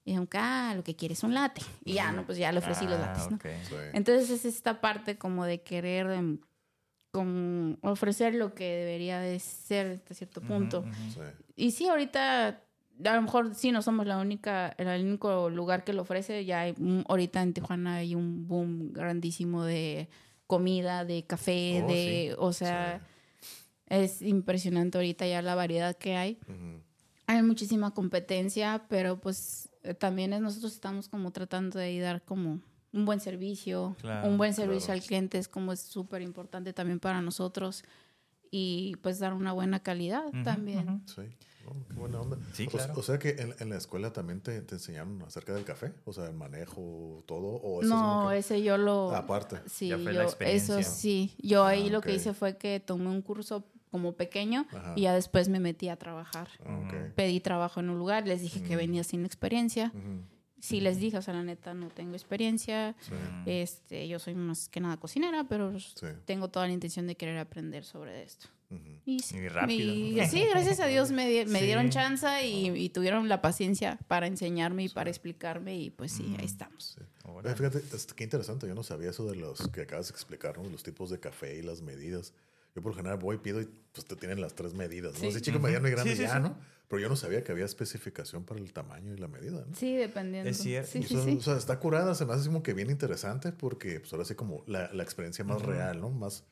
Y 0.06 0.12
dije, 0.12 0.28
ah, 0.34 0.74
lo 0.76 0.84
que 0.84 0.96
quiere 0.96 1.16
es 1.16 1.24
un 1.24 1.34
latte. 1.34 1.62
Y 1.84 1.94
ya, 1.94 2.12
no, 2.12 2.26
pues 2.26 2.38
ya 2.38 2.52
le 2.52 2.60
ofrecí 2.60 2.86
los 2.86 3.00
ah, 3.00 3.08
lates, 3.08 3.32
¿no? 3.32 3.40
Entonces 3.94 4.30
es 4.30 4.46
esta 4.46 4.80
parte 4.80 5.18
como 5.18 5.46
de 5.46 5.62
querer 5.62 6.12
em, 6.12 6.40
como 7.16 7.78
ofrecer 7.82 8.36
lo 8.36 8.54
que 8.54 8.76
debería 8.76 9.22
de 9.22 9.40
ser 9.40 9.88
hasta 9.88 10.14
cierto 10.14 10.42
punto. 10.42 10.84
Y 11.56 11.72
sí, 11.72 11.88
ahorita 11.88 12.62
a 13.04 13.16
lo 13.16 13.22
mejor 13.22 13.56
sí 13.56 13.72
no 13.72 13.82
somos 13.82 14.06
la 14.06 14.18
única, 14.18 14.76
el 14.78 15.06
único 15.06 15.50
lugar 15.50 15.86
que 15.86 15.94
lo 15.94 16.02
ofrece. 16.02 16.44
Ya 16.44 16.62
hay, 16.62 16.76
ahorita 17.08 17.42
en 17.42 17.54
Tijuana 17.54 17.96
hay 17.96 18.16
un 18.16 18.50
boom 18.50 18.92
grandísimo 18.92 19.64
de 19.64 20.10
comida, 20.46 21.06
de 21.06 21.24
café, 21.26 21.84
oh, 21.84 21.88
de, 21.88 22.36
o 22.38 22.52
sea, 22.52 23.02
es 23.88 24.22
impresionante 24.22 24.98
ahorita 24.98 25.26
ya 25.26 25.42
la 25.42 25.56
variedad 25.56 25.96
que 25.96 26.18
hay. 26.18 26.38
Hay 27.28 27.42
muchísima 27.44 27.92
competencia, 27.92 28.86
pero 28.90 29.22
pues 29.22 29.70
eh, 29.84 29.94
también 29.94 30.34
es, 30.34 30.42
nosotros 30.42 30.74
estamos 30.74 31.08
como 31.08 31.32
tratando 31.32 31.80
de 31.80 31.98
dar 32.00 32.24
como 32.24 32.60
un 32.96 33.06
buen 33.06 33.20
servicio, 33.20 33.96
un 34.24 34.38
buen 34.38 34.54
servicio 34.54 34.94
al 34.94 35.02
cliente 35.02 35.38
es 35.38 35.48
como 35.48 35.74
es 35.74 35.82
súper 35.82 36.22
importante 36.22 36.72
también 36.74 37.00
para 37.00 37.22
nosotros 37.22 37.84
y 38.50 38.96
pues 39.02 39.20
dar 39.20 39.34
una 39.34 39.52
buena 39.52 39.82
calidad 39.82 40.24
también. 40.44 41.04
Sí. 41.06 41.24
Oh, 41.68 41.74
qué 41.88 41.94
buena 41.96 42.22
onda. 42.22 42.38
o, 42.96 43.02
sea 43.02 43.18
que 43.18 43.54
en, 43.60 43.70
la 43.70 43.76
escuela 43.76 44.14
también 44.14 44.40
te, 44.40 44.62
te, 44.62 44.76
enseñaron 44.76 45.22
acerca 45.24 45.54
del 45.54 45.66
café, 45.66 45.94
o 46.06 46.14
sea, 46.14 46.28
el 46.28 46.36
manejo, 46.36 47.24
todo. 47.26 47.48
¿O 47.48 47.82
no, 47.82 48.32
ese 48.32 48.62
yo 48.62 48.78
lo. 48.78 49.14
Aparte. 49.16 49.58
Sí, 49.66 49.90
yo, 49.90 49.98
eso 50.40 50.82
sí. 50.84 51.36
Yo 51.40 51.66
ahí 51.66 51.88
ah, 51.88 51.92
lo 51.92 52.02
que 52.02 52.14
hice 52.14 52.34
fue 52.34 52.56
que 52.56 52.80
tomé 52.80 53.10
un 53.10 53.22
curso 53.22 53.66
como 53.90 54.14
pequeño 54.14 54.68
y 54.96 55.02
ya 55.02 55.16
después 55.16 55.50
me 55.50 55.60
metí 55.60 55.90
a 55.90 55.96
trabajar. 55.98 56.50
Ah, 56.66 56.88
Pedí 57.16 57.40
trabajo 57.40 57.80
en 57.80 57.90
un 57.90 57.98
lugar, 57.98 58.28
les 58.28 58.42
dije 58.42 58.62
que 58.62 58.76
venía 58.76 59.04
sin 59.04 59.26
experiencia. 59.26 59.92
Sí 60.66 60.82
les 60.82 61.00
dije, 61.00 61.18
o 61.18 61.22
sea, 61.22 61.36
la 61.36 61.44
neta 61.44 61.76
no 61.76 61.90
tengo 61.90 62.14
experiencia. 62.14 62.96
Este, 63.46 64.08
yo 64.08 64.18
soy 64.18 64.34
más 64.34 64.68
que 64.68 64.80
nada 64.80 64.98
cocinera, 64.98 65.44
pero 65.48 65.72
tengo 66.26 66.48
toda 66.50 66.66
la 66.66 66.74
intención 66.74 67.06
de 67.06 67.16
querer 67.16 67.38
aprender 67.38 67.84
sobre 67.84 68.24
esto. 68.24 68.48
Y, 69.06 69.20
rápido. 69.48 70.26
sí, 70.26 70.44
gracias 70.50 70.80
a 70.80 70.88
Dios 70.88 71.12
me, 71.12 71.46
me 71.46 71.62
dieron 71.62 71.92
chance 71.92 72.28
y, 72.48 72.90
tuvieron 72.90 73.30
la 73.30 73.40
paciencia 73.40 74.00
para 74.08 74.26
enseñarme 74.26 74.86
y 74.86 74.90
para 74.90 75.12
explicarme 75.12 75.78
y 75.78 75.92
pues 75.92 76.14
sí, 76.14 76.36
ahí 76.40 76.46
estamos. 76.46 76.98
fíjate, 77.56 77.82
qué 78.16 78.24
interesante, 78.24 78.68
yo 78.68 78.74
no 78.74 78.82
sabía 78.82 79.12
eso 79.12 79.26
de 79.28 79.36
los 79.36 79.68
que 79.68 79.82
acabas 79.82 80.08
de 80.08 80.14
explicar, 80.14 80.58
los 80.58 80.82
tipos 80.82 81.12
de 81.12 81.20
café 81.20 81.58
y 81.58 81.62
las 81.62 81.84
medidas. 81.84 82.34
Yo 82.76 82.82
por 82.82 82.92
lo 82.92 82.98
general 82.98 83.18
voy, 83.18 83.38
pido 83.38 83.62
y 83.62 83.70
pues 83.94 84.06
te 84.06 84.16
tienen 84.18 84.42
las 84.42 84.54
tres 84.54 84.74
medidas, 84.74 85.22
¿no? 85.22 85.32
Sí. 85.32 85.42
chico, 85.42 85.60
mediano 85.60 85.88
y 85.88 85.92
grande 85.92 86.16
ya, 86.16 86.40
¿no? 86.40 86.58
Pero 86.88 87.02
yo 87.02 87.10
no 87.10 87.16
sabía 87.16 87.44
que 87.44 87.52
había 87.52 87.66
especificación 87.66 88.44
para 88.44 88.60
el 88.60 88.72
tamaño 88.74 89.14
y 89.14 89.18
la 89.18 89.28
medida, 89.28 89.64
¿no? 89.66 89.76
Sí, 89.76 89.96
dependiendo. 89.96 90.50
Es 90.50 90.58
cierto. 90.58 91.00
o, 91.00 91.42
sea, 91.42 91.58
está 91.58 91.80
curada, 91.80 92.14
se 92.14 92.26
me 92.26 92.34
hace 92.34 92.46
como 92.48 92.62
que 92.62 92.74
bien 92.74 92.92
interesante 92.92 93.52
porque 93.52 94.02
pues 94.02 94.12
ahora 94.14 94.26
sí 94.26 94.36
como 94.36 94.64
la, 94.68 94.92
la 94.94 95.04
experiencia 95.04 95.44
más 95.46 95.62
real, 95.62 96.02
¿no? 96.02 96.10
Más 96.10 96.44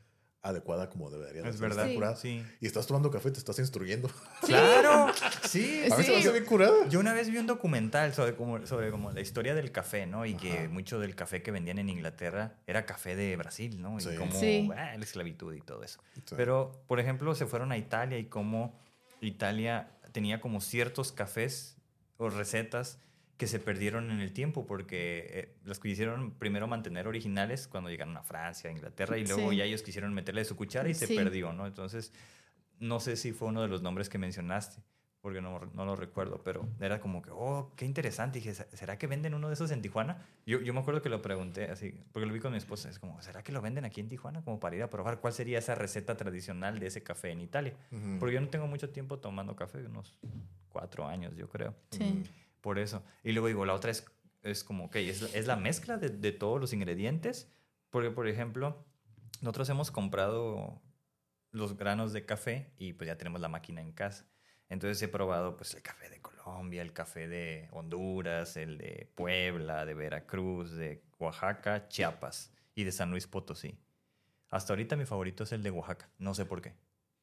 adecuada 0.44 0.90
como 0.90 1.10
debería 1.10 1.42
Es 1.48 1.60
verdad. 1.60 1.92
Curada. 1.94 2.16
Sí. 2.18 2.46
Y 2.60 2.68
estás 2.68 2.86
tomando 2.86 3.10
café, 3.10 3.32
te 3.32 3.40
estás 3.40 3.58
instruyendo. 3.60 4.10
Claro, 4.46 5.12
sí. 5.48 5.84
A 5.90 5.96
veces 5.96 6.22
sí. 6.22 6.30
bien 6.30 6.46
curada. 6.46 6.88
Yo 6.90 7.00
una 7.00 7.14
vez 7.14 7.30
vi 7.30 7.38
un 7.38 7.48
documental 7.48 8.14
sobre 8.14 8.36
como, 8.36 8.68
sobre 8.68 8.92
como 8.92 9.12
la 9.12 9.22
historia 9.22 9.56
del 9.56 9.72
café, 9.72 10.06
¿no? 10.06 10.26
Y 10.26 10.36
que 10.36 10.68
mucho 10.68 11.00
del 11.00 11.16
café 11.16 11.42
que 11.42 11.52
vendían 11.52 11.80
en 11.80 11.90
Inglaterra 11.90 12.58
era 12.68 12.86
café 12.86 13.16
de 13.16 13.36
Brasil, 13.38 13.82
¿no? 13.82 13.98
Y 14.00 14.18
como 14.18 14.34
ah, 14.74 14.98
la 14.98 15.04
esclavitud 15.04 15.54
y 15.54 15.62
todo 15.62 15.82
eso. 15.84 16.00
Pero, 16.36 16.84
por 16.88 17.00
ejemplo, 17.00 17.34
se 17.36 17.46
fueron 17.46 17.72
a 17.72 17.78
Italia 17.78 18.20
y 18.20 18.26
como 18.26 18.78
Italia 19.22 19.92
tenía 20.12 20.42
como 20.42 20.60
ciertos 20.60 21.14
cafés 21.14 21.78
o 22.18 22.30
recetas 22.30 23.00
que 23.44 23.48
se 23.48 23.60
perdieron 23.60 24.10
en 24.10 24.22
el 24.22 24.32
tiempo 24.32 24.66
porque 24.66 25.28
eh, 25.30 25.56
las 25.66 25.78
quisieron 25.78 26.32
primero 26.32 26.66
mantener 26.66 27.10
originales 27.10 27.68
cuando 27.68 27.90
llegaron 27.90 28.16
a 28.16 28.24
Francia, 28.24 28.70
a 28.70 28.74
Inglaterra 28.74 29.18
y 29.18 29.28
luego 29.28 29.52
ya 29.52 29.66
ellos 29.66 29.82
quisieron 29.82 30.14
meterle 30.14 30.46
su 30.46 30.56
cuchara 30.56 30.88
y 30.88 30.94
se 30.94 31.10
perdió, 31.10 31.52
¿no? 31.52 31.68
Entonces, 31.68 32.14
no 32.80 33.02
sé 33.02 33.18
si 33.18 33.34
fue 33.34 33.50
uno 33.50 33.62
de 33.62 33.68
los 33.68 33.82
nombres 33.82 34.08
que 34.08 34.18
mencionaste 34.18 34.82
porque 35.20 35.42
no, 35.42 35.60
no, 35.74 35.86
lo 35.86 35.98
recuerdo, 35.98 36.42
pero 36.42 36.66
era 36.80 37.02
como 37.02 37.22
que, 37.22 37.32
oh, 37.32 37.74
qué 37.76 37.86
interesante. 37.86 38.40
Y 38.40 38.42
dije, 38.42 38.66
¿será 38.74 38.98
que 38.98 39.08
venden 39.08 39.34
uno 39.34 39.50
de 39.50 39.56
esos 39.56 39.72
en 39.72 39.82
Tijuana? 39.82 40.26
Yo, 40.46 40.62
yo 40.62 40.74
me 40.74 40.82
acuerdo 40.82 41.02
que 41.02 41.10
lo 41.10 41.22
pregunté 41.22 41.72
así, 41.72 41.98
porque 42.12 42.26
lo 42.26 42.34
vi 42.34 42.40
con 42.42 42.52
mi 42.52 42.58
esposa. 42.58 42.90
Es 42.90 43.00
como, 43.00 43.22
¿será 43.22 43.42
que 43.42 43.52
lo 43.52 43.62
venden 43.62 43.84
aquí 43.84 44.02
en 44.02 44.10
Tijuana? 44.10 44.42
Como 44.42 44.60
para 44.60 44.76
ir 44.76 44.84
a 44.84 44.90
probar 44.90 45.20
cuál 45.20 45.32
sería 45.32 45.60
esa 45.60 45.76
receta 45.76 46.16
tradicional 46.16 46.80
de 46.80 46.88
ese 46.88 47.04
café 47.04 47.32
en 47.32 47.40
Italia. 47.40 47.74
Porque 48.20 48.36
yo 48.36 48.42
no 48.42 48.50
tengo 48.50 48.68
mucho 48.68 48.90
tiempo 48.90 49.20
tomando 49.20 49.56
café, 49.56 49.86
unos 49.86 50.18
cuatro 50.68 51.08
años, 51.08 51.36
yo 51.38 51.48
creo. 51.48 51.74
Sí. 51.92 52.24
Por 52.64 52.80
eso. 52.80 53.04
Y 53.26 53.34
luego 53.34 53.48
digo, 53.48 53.66
la 53.66 53.74
otra 53.74 53.92
es, 53.92 54.06
es 54.42 54.64
como, 54.64 54.86
ok, 54.86 54.96
es, 54.96 55.22
es 55.22 55.48
la 55.48 55.58
mezcla 55.58 55.98
de, 55.98 56.08
de, 56.08 56.32
todos 56.32 56.62
los 56.62 56.72
ingredientes. 56.72 57.52
Porque, 57.90 58.10
por 58.10 58.26
ejemplo, 58.26 58.86
nosotros 59.42 59.68
hemos 59.68 59.92
comprado 59.92 60.82
los 61.52 61.76
granos 61.76 62.14
de 62.14 62.26
café 62.26 62.72
y 62.78 62.94
pues 62.94 63.08
ya 63.10 63.18
tenemos 63.18 63.42
la 63.42 63.50
máquina 63.50 63.82
en 63.82 63.92
casa. 63.92 64.26
Entonces 64.70 65.04
he 65.04 65.10
probado 65.10 65.58
pues 65.58 65.74
el 65.74 65.82
café 65.82 66.10
de 66.10 66.22
Colombia, 66.22 66.82
el 66.82 66.94
café 66.94 67.28
de 67.28 67.68
Honduras, 67.74 68.56
el 68.56 68.78
de 68.78 69.12
Puebla, 69.14 69.86
de 69.86 69.94
Veracruz, 69.94 70.72
de 70.72 71.04
Oaxaca, 71.20 71.90
Chiapas 71.90 72.54
y 72.74 72.86
de 72.86 72.94
San 72.94 73.12
Luis 73.12 73.28
Potosí. 73.28 73.78
Hasta 74.50 74.72
ahorita 74.72 74.96
mi 74.96 75.04
favorito 75.04 75.44
es 75.44 75.52
el 75.52 75.64
de 75.64 75.70
Oaxaca, 75.70 76.10
no 76.18 76.34
sé 76.34 76.46
por 76.46 76.62
qué. 76.62 76.76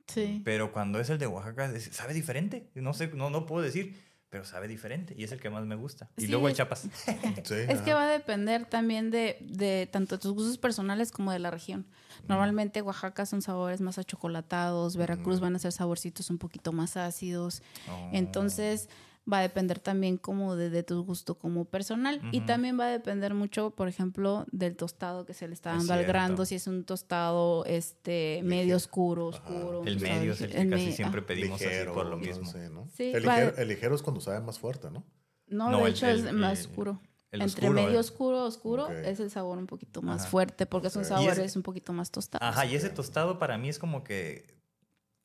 Sí. 0.06 0.42
Pero 0.44 0.70
cuando 0.70 1.00
es 1.00 1.08
el 1.08 1.18
de 1.18 1.26
Oaxaca, 1.26 1.72
sabe 1.80 2.12
diferente. 2.12 2.70
No 2.74 2.92
sé, 2.92 3.08
no, 3.08 3.30
no 3.30 3.46
puedo 3.46 3.62
decir 3.62 3.96
pero 4.30 4.44
sabe 4.44 4.68
diferente 4.68 5.14
y 5.18 5.24
es 5.24 5.32
el 5.32 5.40
que 5.40 5.50
más 5.50 5.66
me 5.66 5.74
gusta. 5.74 6.08
Y 6.16 6.28
luego 6.28 6.48
el 6.48 6.54
chapas. 6.54 6.84
es 7.50 7.80
que 7.82 7.92
va 7.92 8.04
a 8.04 8.08
depender 8.08 8.64
también 8.64 9.10
de, 9.10 9.36
de, 9.40 9.88
tanto 9.90 10.18
tus 10.18 10.32
gustos 10.32 10.56
personales 10.56 11.10
como 11.10 11.32
de 11.32 11.40
la 11.40 11.50
región. 11.50 11.84
Normalmente 12.28 12.80
Oaxaca 12.80 13.26
son 13.26 13.42
sabores 13.42 13.80
más 13.80 13.98
achocolatados, 13.98 14.96
Veracruz 14.96 15.40
van 15.40 15.56
a 15.56 15.58
ser 15.58 15.72
saborcitos 15.72 16.30
un 16.30 16.38
poquito 16.38 16.72
más 16.72 16.96
ácidos. 16.96 17.62
Oh. 17.90 18.10
Entonces 18.12 18.88
va 19.30 19.38
a 19.38 19.42
depender 19.42 19.78
también 19.78 20.16
como 20.16 20.56
de, 20.56 20.82
tu 20.82 21.04
gusto 21.04 21.36
como 21.36 21.64
personal. 21.64 22.20
Y 22.32 22.42
también 22.42 22.78
va 22.78 22.86
a 22.86 22.90
depender 22.90 23.34
mucho, 23.34 23.70
por 23.70 23.88
ejemplo, 23.88 24.46
del 24.50 24.76
tostado 24.76 25.24
que 25.24 25.34
se 25.34 25.48
le 25.48 25.54
está 25.54 25.70
dando 25.70 25.92
al 25.92 26.04
grano, 26.04 26.44
si 26.44 26.56
es 26.56 26.66
un 26.66 26.84
tostado 26.84 27.64
este 27.64 28.40
medio 28.44 28.76
oscuro, 28.76 29.26
oscuro. 29.26 29.82
El 29.84 30.00
medio 30.00 30.32
es 30.32 30.40
el 30.40 30.50
que 30.50 30.68
casi 30.68 30.92
siempre 30.92 31.22
pedimos 31.22 31.60
así 31.60 31.86
por 31.92 32.06
lo 32.06 32.16
mismo. 32.16 32.50
el, 32.98 33.68
ligero, 33.68 33.94
es 33.94 34.02
cuando 34.02 34.20
sabe 34.20 34.40
más 34.40 34.58
fuerte, 34.58 34.90
¿no? 34.90 35.04
No, 35.46 35.84
de 35.84 35.90
hecho 35.90 36.06
es 36.06 36.32
más 36.32 36.60
oscuro. 36.60 37.00
Entre 37.32 37.70
medio 37.70 38.00
oscuro, 38.00 38.44
oscuro 38.44 38.88
es 38.90 39.20
el 39.20 39.30
sabor 39.30 39.58
un 39.58 39.66
poquito 39.66 40.02
más 40.02 40.26
fuerte 40.26 40.66
porque 40.66 40.90
son 40.90 41.04
sabores 41.04 41.54
un 41.54 41.62
poquito 41.62 41.92
más 41.92 42.10
tostados. 42.10 42.46
Ajá, 42.46 42.66
y 42.66 42.74
ese 42.74 42.90
tostado 42.90 43.38
para 43.38 43.56
mí 43.56 43.68
es 43.68 43.78
como 43.78 44.02
que 44.02 44.59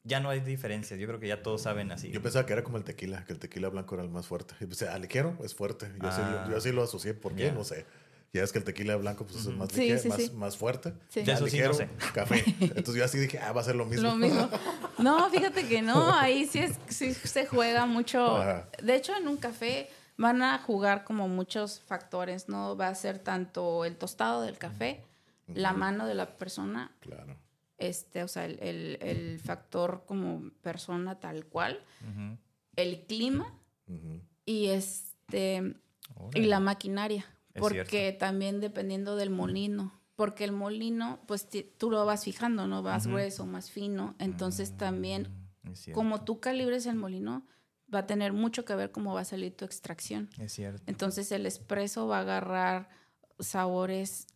ya 0.06 0.19
no 0.19 0.30
hay 0.30 0.40
diferencias. 0.40 0.99
Yo 0.99 1.07
creo 1.07 1.19
que 1.19 1.27
ya 1.27 1.41
todos 1.41 1.64
saben 1.64 1.91
así. 1.91 2.11
Yo 2.11 2.22
pensaba 2.22 2.45
que 2.45 2.53
era 2.53 2.64
como 2.64 2.77
el 2.77 2.84
tequila, 2.84 3.26
que 3.26 3.34
el 3.34 3.40
tequila 3.40 3.69
blanco 3.69 3.95
era 3.95 4.03
el 4.03 4.10
más 4.10 4.27
fuerte. 4.27 4.53
Y 4.61 4.65
pensé, 4.65 4.88
ah, 4.88 4.98
ligero 4.99 5.36
es 5.44 5.53
fuerte. 5.56 5.91
Yo, 6.02 6.07
así, 6.07 6.22
yo, 6.49 6.57
así, 6.57 6.72
lo 6.72 6.84
asocié. 6.84 7.14
¿Por 7.15 7.36
qué? 7.36 7.52
No 7.52 7.64
sé. 7.64 7.86
Ya 8.32 8.44
es 8.44 8.52
que 8.52 8.60
el 8.60 8.65
tequila 8.65 8.95
blanco 8.98 9.26
pues, 9.26 9.45
es 9.45 9.48
más, 9.56 9.69
Sí, 9.72 9.82
ligero, 9.82 9.99
sí, 10.02 10.10
más, 10.10 10.18
sí. 10.22 10.32
más 10.32 10.57
fuerte. 10.57 10.94
Sí. 11.10 11.23
De 11.23 11.32
eso 11.32 11.48
sí 11.48 11.60
no 11.60 11.73
sé. 11.73 11.90
Café. 12.14 12.44
Entonces 12.60 12.95
yo 12.95 13.06
así 13.06 13.18
dije, 13.18 13.40
ah, 13.40 13.52
va 13.52 13.61
a 13.61 13.64
ser 13.64 13.76
lo 13.76 13.86
mismo. 13.86 14.10
Lo 14.10 14.15
mismo. 14.15 14.49
No, 14.98 15.30
fíjate 15.30 15.68
que 15.68 15.82
no, 15.82 16.14
ahí 16.14 16.45
sí, 16.45 16.60
es, 16.60 16.80
sí 16.88 17.14
se 17.14 17.45
juega 17.45 17.86
mucho. 17.86 18.38
Ajá. 18.38 18.69
De 18.82 18.95
hecho, 18.95 19.14
en 19.14 19.27
un 19.27 19.36
café 19.36 19.90
van 20.15 20.41
a 20.41 20.57
jugar 20.60 21.03
como 21.03 21.27
muchos 21.27 21.82
factores, 21.82 22.48
¿no? 22.48 22.77
Va 22.77 22.88
a 22.88 22.95
ser 22.95 23.19
tanto 23.19 23.84
el 23.84 23.98
tostado 23.98 24.41
del 24.44 24.57
café, 24.57 25.03
la 25.48 25.73
mano 25.73 26.07
de 26.07 26.14
la 26.15 26.38
persona, 26.38 26.95
Claro. 27.02 27.36
Este, 27.78 28.24
o 28.24 28.28
sea, 28.28 28.46
el, 28.46 28.60
el- 28.62 28.98
el 29.02 29.40
factor 29.40 30.04
como 30.08 30.50
persona 30.62 31.20
tal 31.20 31.46
cual, 31.46 31.80
el 32.76 33.06
clima 33.06 33.54
y 34.46 34.68
este 34.68 35.76
y 36.36 36.42
la 36.44 36.60
maquinaria, 36.60 37.26
Es 37.54 37.62
porque 37.62 37.82
cierto. 37.88 38.18
también 38.20 38.60
dependiendo 38.62 39.16
del 39.16 39.30
molino, 39.32 40.00
porque 40.16 40.44
el 40.44 40.52
molino, 40.52 41.20
pues 41.28 41.48
tú 41.78 41.90
lo 41.92 42.06
vas 42.06 42.24
fijando, 42.24 42.68
¿no? 42.68 42.84
Vas 42.84 43.08
grueso, 43.08 43.46
más 43.46 43.72
fino, 43.72 44.16
entonces 44.20 44.78
también 44.78 45.28
Mm, 45.64 45.74
cierto. 45.74 46.00
como 46.00 46.24
tú 46.24 46.40
calibres 46.40 46.86
el 46.86 46.96
molino, 46.96 47.46
va 47.94 48.00
a 48.00 48.06
tener 48.08 48.34
mucho 48.34 48.66
que 48.66 48.76
ver 48.76 48.92
cómo 48.92 49.14
va 49.16 49.22
a 49.22 49.26
salir 49.26 49.56
tu 49.58 49.66
extracción. 49.66 50.30
Es 50.40 50.54
cierto. 50.54 50.84
Entonces 50.86 51.32
el 51.32 51.46
espresso 51.48 52.08
va 52.08 52.18
a 52.20 52.22
agarrar 52.22 52.90
sabores, 53.40 54.28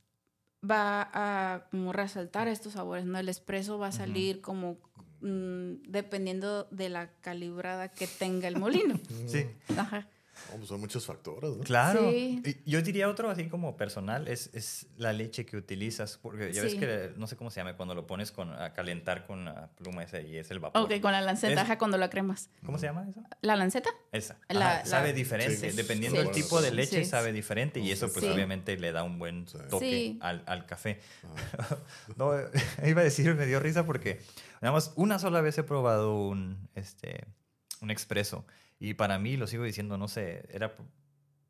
va 0.64 1.10
a 1.14 1.68
como 1.72 1.94
resaltar 1.94 2.48
estos 2.48 2.74
sabores, 2.74 3.06
¿no? 3.06 3.18
El 3.18 3.30
espresso 3.30 3.78
va 3.78 3.88
a 3.88 3.92
salir 3.92 4.42
como 4.42 4.78
mm, 5.22 5.84
dependiendo 5.88 6.66
de 6.66 6.90
la 6.90 7.12
calibrada 7.22 7.90
que 7.90 8.08
tenga 8.08 8.48
el 8.48 8.58
molino. 8.58 9.00
Sí. 9.28 9.46
Ajá. 9.78 10.08
Oh, 10.54 10.58
pues 10.58 10.68
son 10.70 10.80
muchos 10.80 11.06
factores, 11.06 11.52
¿no? 11.58 11.64
Claro. 11.64 12.10
Sí. 12.12 12.42
Y 12.66 12.72
Yo 12.72 12.82
diría 12.82 13.08
otro 13.10 13.30
así 13.30 13.48
como 13.48 13.78
personal, 13.78 14.28
es, 14.28 14.50
es 14.54 14.88
la 14.98 15.14
leche 15.14 15.46
que 15.46 15.58
utilizas, 15.58 16.18
porque 16.22 16.52
ya 16.54 16.62
ves 16.64 16.72
Sí. 16.74 16.80
que, 16.80 17.12
no 17.18 17.28
sé 17.28 17.36
cómo 17.36 17.52
se 17.52 17.60
llama, 17.60 17.76
cuando 17.78 17.94
lo 17.96 18.08
pones 18.08 18.32
con, 18.32 18.52
a 18.54 18.74
calentar 18.74 19.26
con 19.28 19.46
la 19.46 19.70
pluma 19.76 20.04
esa 20.04 20.22
y 20.22 20.38
es 20.38 20.50
el 20.52 20.60
vapor. 20.60 20.82
Ok, 20.82 21.00
con 21.02 21.12
la 21.12 21.22
lanceta, 21.22 21.54
Es- 21.54 21.60
ajá, 21.60 21.78
cuando 21.78 21.98
la 21.98 22.10
cremas. 22.10 22.50
¿Cómo 22.66 22.78
se 22.78 22.88
llama 22.88 23.06
eso? 23.10 23.22
¿La 23.42 23.56
lanceta? 23.56 23.90
Esa. 24.12 24.40
La- 24.50 24.78
Ajá, 24.78 24.86
sabe 24.86 25.10
la- 25.10 25.14
diferente. 25.16 25.72
Sí. 25.72 25.76
Dependiendo 25.78 26.20
Sí. 26.20 26.26
del 26.26 26.34
tipo 26.36 26.62
de 26.62 26.72
leche, 26.72 27.04
Sí. 27.04 27.10
sabe 27.10 27.32
diferente. 27.32 27.80
Y 27.80 27.92
eso, 27.92 28.12
pues, 28.12 28.26
Sí. 28.26 28.32
obviamente, 28.32 28.78
le 28.78 28.92
da 28.92 29.04
un 29.04 29.20
buen 29.20 29.46
toque 29.46 29.80
Sí. 29.80 30.18
al, 30.22 30.44
al 30.48 30.66
café. 30.66 31.00
no, 32.18 32.32
iba 32.86 33.02
a 33.02 33.04
decir, 33.04 33.34
me 33.36 33.46
dio 33.46 33.60
risa 33.60 33.86
porque 33.86 34.20
nada 34.62 34.74
más 34.74 34.94
una 34.96 35.20
sola 35.20 35.42
vez 35.42 35.58
he 35.58 35.64
probado 35.64 36.20
un, 36.28 36.68
este, 36.76 37.26
un 37.82 37.92
expreso. 37.92 38.46
Y 38.80 38.94
para 38.94 39.20
mí, 39.20 39.36
lo 39.38 39.46
sigo 39.48 39.64
diciendo, 39.64 39.98
no 39.98 40.08
sé, 40.08 40.48
era 40.52 40.74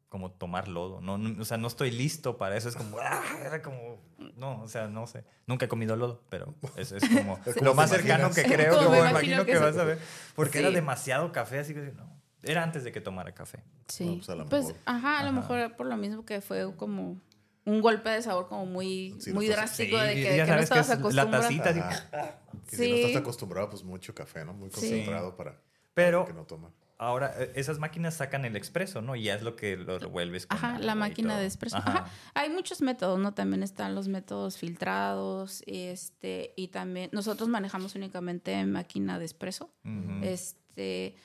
como 0.10 0.32
tomar 0.32 0.68
lodo. 0.68 1.00
No, 1.02 1.18
no, 1.20 1.40
o 1.42 1.46
sea, 1.46 1.58
no 1.58 1.68
estoy 1.68 1.92
listo 1.92 2.38
para 2.38 2.58
eso. 2.58 2.68
Es 2.70 2.76
como, 2.76 2.98
ah, 3.00 3.22
era 3.46 3.62
como, 3.62 4.02
no, 4.36 4.62
o 4.64 4.68
sea, 4.68 4.88
no 4.88 5.06
sé. 5.06 5.24
Nunca 5.46 5.66
he 5.66 5.70
comido 5.70 5.96
lodo, 5.96 6.24
pero 6.30 6.56
es, 6.76 6.92
es 6.92 7.08
como 7.08 7.40
¿Cómo 7.44 7.62
lo 7.62 7.74
más 7.76 7.92
cercano 7.92 8.32
que 8.32 8.44
creo 8.44 8.76
Como 8.76 8.92
que 8.92 9.02
me 9.04 9.10
imagino 9.12 9.46
que 9.46 9.52
que 9.52 9.58
sí. 9.60 9.64
vas 9.64 9.78
a 9.78 9.84
ver. 9.84 10.00
Porque 10.36 10.60
era 10.60 10.70
Sí. 10.70 10.76
demasiado 10.76 11.32
café, 11.32 11.64
no. 11.96 12.10
Era 12.42 12.64
antes 12.64 12.84
de 12.84 12.92
que 12.92 13.02
tomara 13.02 13.34
café. 13.34 13.64
Sí. 13.88 14.06
No, 14.06 14.16
pues, 14.16 14.30
a 14.30 14.36
lo 14.36 14.46
pues, 14.48 14.66
mejor. 14.68 14.82
ajá, 14.86 15.20
a 15.20 15.24
lo 15.26 15.32
mejor 15.34 15.76
por 15.76 15.86
lo 15.86 15.98
mismo 15.98 16.26
que 16.26 16.42
fue 16.42 16.76
como 16.76 17.22
un 17.66 17.82
golpe 17.82 18.10
de 18.10 18.22
sabor 18.24 18.48
como 18.48 18.66
muy, 18.66 19.16
Sí, 19.20 19.30
no 19.30 19.36
muy 19.36 19.48
drástico 19.48 19.98
de 20.00 20.16
Sí, 20.16 20.24
que, 20.24 20.38
ya 20.38 20.46
que 20.46 20.52
no 20.52 20.58
sabes 20.66 20.70
que 20.72 20.80
estabas 20.80 20.90
es 21.10 21.14
la 21.16 21.22
acostumbrado. 21.24 21.44
tacita. 21.44 21.70
así. 21.70 22.66
Y 22.66 22.70
si 22.70 22.76
Sí. 22.78 22.90
no 22.90 22.96
estás 22.98 23.22
acostumbrado, 23.22 23.70
pues 23.70 23.84
mucho 23.84 24.16
café, 24.16 24.44
¿no? 24.46 24.54
Muy 24.54 24.70
Sí. 24.72 24.76
concentrado 24.80 25.36
para, 25.36 25.62
Pero- 25.94 26.20
para 26.22 26.30
el 26.32 26.36
que 26.36 26.40
no 26.42 26.48
toma. 26.48 26.72
Ahora, 27.02 27.34
eh, 27.38 27.54
esas 27.56 27.80
máquinas 27.80 28.16
sacan 28.16 28.44
el 28.44 28.58
expreso, 28.58 29.02
¿no? 29.02 29.16
Y 29.16 29.24
ya 29.24 29.36
es 29.36 29.42
lo 29.42 29.56
que 29.56 29.78
lo 29.78 29.98
revuelves 30.00 30.46
con 30.46 30.58
Ajá, 30.58 30.80
la 30.80 30.96
máquina 30.96 31.38
de 31.40 31.46
espresso. 31.46 31.78
Ajá. 31.78 31.92
Ajá. 31.92 32.12
Hay 32.34 32.50
muchos 32.50 32.82
métodos, 32.82 33.18
¿no? 33.20 33.34
También 33.34 33.64
están 33.64 33.96
los 33.96 34.10
métodos 34.10 34.58
filtrados, 34.58 35.64
este, 35.66 36.54
y 36.58 36.68
también 36.68 37.10
nosotros 37.14 37.48
manejamos 37.48 37.96
únicamente 37.96 38.66
máquina 38.66 39.18
de 39.18 39.24
espresso. 39.24 39.72
Ujú. 39.86 40.20
Este, 40.24 41.16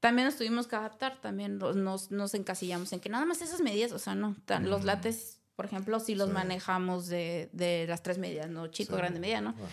también 0.00 0.26
nos 0.26 0.36
tuvimos 0.36 0.66
que 0.66 0.76
adaptar, 0.76 1.18
también 1.22 1.56
nos, 1.56 2.10
nos, 2.10 2.34
encasillamos 2.34 2.92
en 2.92 3.00
que 3.00 3.08
nada 3.08 3.24
más 3.24 3.40
esas 3.40 3.62
medidas, 3.62 3.92
o 3.92 3.98
sea, 3.98 4.14
no, 4.14 4.36
tan- 4.44 4.68
los 4.68 4.84
lates, 4.84 5.40
por 5.56 5.64
ejemplo, 5.64 5.98
sí 6.00 6.14
los 6.16 6.28
Sí. 6.28 6.34
manejamos 6.34 7.06
de, 7.08 7.48
de 7.54 7.86
las 7.88 8.02
tres 8.02 8.18
medidas, 8.18 8.50
¿no? 8.50 8.66
Chico, 8.66 8.92
Sí. 8.94 8.98
grande, 8.98 9.20
media, 9.20 9.40
¿no? 9.40 9.50
Ajá. 9.50 9.66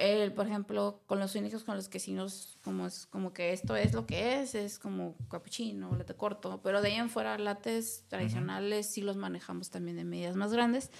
El, 0.00 0.32
por 0.32 0.46
ejemplo, 0.46 1.02
con 1.06 1.18
los 1.18 1.34
únicos 1.34 1.62
con 1.64 1.76
los 1.76 1.88
que 1.88 1.98
sí 1.98 2.12
nos, 2.12 2.58
como 2.64 2.86
es 2.86 3.06
como 3.06 3.32
que 3.32 3.52
esto 3.52 3.76
es 3.76 3.92
lo 3.92 4.06
que 4.06 4.40
es, 4.40 4.54
es 4.54 4.78
como 4.78 5.14
capuchino, 5.28 5.94
latte 5.94 6.14
corto, 6.14 6.60
pero 6.62 6.80
de 6.80 6.88
ahí 6.88 6.94
en 6.94 7.10
fuera 7.10 7.36
lates 7.36 8.04
tradicionales 8.08 8.86
sí 8.86 9.02
los 9.02 9.16
manejamos 9.16 9.70
también 9.70 9.96
de 9.96 10.04
medidas 10.04 10.36
más 10.36 10.52
grandes, 10.52 10.90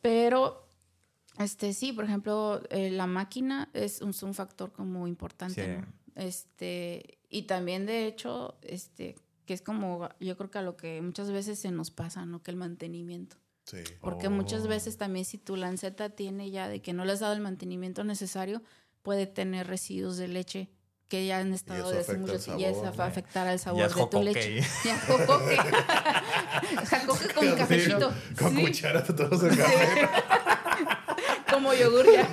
pero 0.00 0.66
este 1.38 1.72
sí, 1.74 1.92
por 1.92 2.04
ejemplo, 2.04 2.62
eh, 2.70 2.90
la 2.90 3.06
máquina 3.06 3.70
es 3.74 4.00
un, 4.00 4.14
factor 4.34 4.72
como 4.72 5.06
importante, 5.06 5.64
Sí. 5.64 5.80
¿no? 5.80 6.02
Este, 6.14 7.18
y 7.30 7.42
también 7.42 7.86
de 7.86 8.06
hecho, 8.06 8.58
este, 8.62 9.16
que 9.46 9.54
es 9.54 9.62
como, 9.62 10.08
yo 10.20 10.36
creo 10.36 10.50
que 10.50 10.58
a 10.58 10.62
lo 10.62 10.76
que 10.76 11.00
muchas 11.00 11.30
veces 11.30 11.58
se 11.58 11.70
nos 11.70 11.90
pasa, 11.90 12.26
¿no? 12.26 12.42
Que 12.42 12.50
el 12.50 12.56
mantenimiento. 12.56 13.36
Sí. 13.64 13.78
Porque 14.00 14.26
Oh. 14.26 14.30
muchas 14.30 14.66
veces 14.66 14.96
también 14.98 15.24
si 15.24 15.38
tu 15.38 15.56
lanceta 15.56 16.10
tiene 16.10 16.50
ya 16.50 16.68
de 16.68 16.82
que 16.82 16.92
no 16.92 17.04
le 17.04 17.12
has 17.12 17.20
dado 17.20 17.32
el 17.32 17.40
mantenimiento 17.40 18.04
necesario, 18.04 18.62
puede 19.02 19.26
tener 19.26 19.66
residuos 19.66 20.16
de 20.16 20.28
leche 20.28 20.70
que 21.08 21.26
ya 21.26 21.38
han 21.40 21.52
estado 21.52 21.90
desde 21.90 22.16
mucho 22.16 22.38
tiempo 22.38 22.58
y 22.60 22.64
eso 22.64 22.86
afectar 23.02 23.46
al 23.46 23.58
sabor 23.58 23.92
de 23.94 24.06
tu 24.06 24.22
leche. 24.22 24.60
Ya 24.84 24.94
es 24.96 25.02
jocoque. 25.02 25.56
Jacoque 26.86 27.28
con 27.34 27.54
cafecito. 27.56 28.12
Con 28.38 28.56
Sí, 28.56 28.62
cuchara 28.62 29.02
te 29.04 29.12
tomas 29.12 29.42
el 29.42 29.56
café. 29.56 30.08
como 31.52 31.72
yogur 31.74 32.06
ya. 32.12 32.28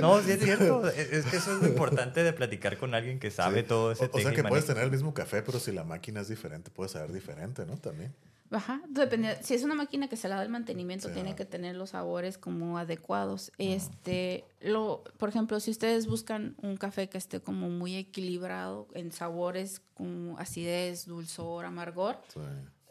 No, 0.00 0.20
sí 0.22 0.32
es 0.32 0.40
cierto. 0.40 0.86
Es 0.88 1.24
que 1.26 1.36
eso 1.36 1.54
es 1.56 1.62
lo 1.62 1.68
importante 1.68 2.22
de 2.22 2.32
platicar 2.32 2.76
con 2.78 2.94
alguien 2.94 3.18
que 3.18 3.30
sabe 3.30 3.62
Sí. 3.62 3.68
todo 3.68 3.92
ese 3.92 4.06
O, 4.06 4.10
o 4.12 4.20
sea 4.20 4.32
que 4.32 4.42
puedes 4.44 4.66
tener 4.66 4.84
el 4.84 4.90
mismo 4.90 5.14
café, 5.14 5.42
pero 5.42 5.58
si 5.60 5.72
la 5.72 5.84
máquina 5.84 6.20
es 6.20 6.28
diferente, 6.28 6.70
puede 6.70 6.88
saber 6.88 7.12
diferente, 7.12 7.64
¿no? 7.66 7.76
También. 7.76 8.14
Ajá, 8.52 8.80
depende. 8.88 9.38
Si 9.44 9.54
es 9.54 9.62
una 9.62 9.76
máquina 9.76 10.08
que 10.08 10.16
se 10.16 10.28
le 10.28 10.34
da 10.34 10.42
el 10.42 10.48
mantenimiento, 10.48 11.06
Sí, 11.06 11.14
tiene 11.14 11.36
que 11.36 11.44
tener 11.44 11.76
los 11.76 11.90
sabores 11.90 12.36
como 12.36 12.78
adecuados. 12.78 13.52
Este, 13.58 14.44
lo, 14.60 15.04
por 15.18 15.28
ejemplo, 15.28 15.60
si 15.60 15.70
ustedes 15.70 16.08
buscan 16.08 16.56
un 16.60 16.76
café 16.76 17.08
que 17.08 17.16
esté 17.16 17.40
como 17.40 17.68
muy 17.70 17.94
equilibrado 17.94 18.88
en 18.94 19.12
sabores 19.12 19.82
como 19.94 20.36
acidez, 20.38 21.06
dulzor, 21.06 21.64
amargor, 21.64 22.16
Sí. 22.34 22.40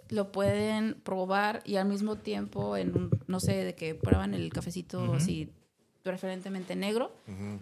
Lo 0.10 0.32
pueden 0.32 0.96
probar 1.04 1.62
y 1.66 1.76
al 1.78 1.88
mismo 1.88 2.16
tiempo 2.18 2.76
en 2.78 2.96
un, 2.96 3.10
no 3.28 3.40
sé, 3.40 3.64
de 3.64 3.76
que 3.76 3.96
prueban 3.96 4.34
el 4.34 4.52
cafecito 4.52 5.04
Ujú. 5.04 5.14
así 5.14 5.50
preferentemente 6.04 6.76
negro 6.76 7.12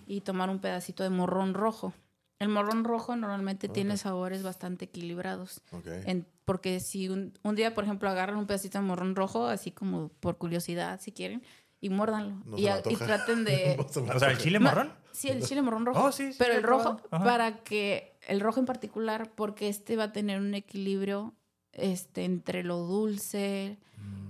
y 0.05 0.21
tomar 0.21 0.49
un 0.49 0.59
pedacito 0.59 1.03
de 1.03 1.09
morrón 1.09 1.53
rojo. 1.53 1.93
El 2.39 2.49
morrón 2.49 2.83
rojo 2.83 3.15
normalmente 3.15 3.67
tiene 3.67 3.97
sabores 3.97 4.43
bastante 4.43 4.85
equilibrados. 4.85 5.61
Ok. 5.71 5.87
En- 6.05 6.25
porque 6.45 6.79
si 6.79 7.09
un, 7.09 7.33
un 7.43 7.55
día, 7.55 7.73
por 7.73 7.83
ejemplo, 7.83 8.07
agarran 8.09 8.37
un 8.37 8.45
pedacito 8.45 8.77
de 8.77 8.83
morrón 8.85 9.15
rojo, 9.15 9.47
así 9.47 9.71
como 9.71 10.09
por 10.19 10.37
curiosidad, 10.37 11.01
si 11.01 11.11
quieren, 11.11 11.41
y 11.81 11.89
muérdanlo. 11.89 12.35
No 12.45 12.57
y, 12.57 12.67
a- 12.67 12.81
traten 12.81 13.43
de... 13.43 13.75
No 14.05 14.13
O 14.15 14.19
sea, 14.19 14.29
el 14.31 14.37
chile 14.37 14.59
No, 14.59 14.65
marrón. 14.65 14.93
Sí, 15.11 15.29
el 15.29 15.43
chile 15.43 15.61
morrón 15.63 15.85
rojo. 15.85 16.05
Oh, 16.05 16.11
sí, 16.11 16.31
sí, 16.31 16.35
pero 16.39 16.53
el 16.53 16.63
rojo, 16.63 17.01
para 17.09 17.63
que... 17.63 18.15
El 18.27 18.39
rojo 18.39 18.59
en 18.59 18.65
particular, 18.67 19.31
porque 19.35 19.67
este 19.67 19.95
va 19.97 20.05
a 20.05 20.11
tener 20.11 20.39
un 20.39 20.53
equilibrio 20.53 21.33
este, 21.77 22.25
entre 22.25 22.63
lo 22.63 22.79
dulce, 22.79 23.77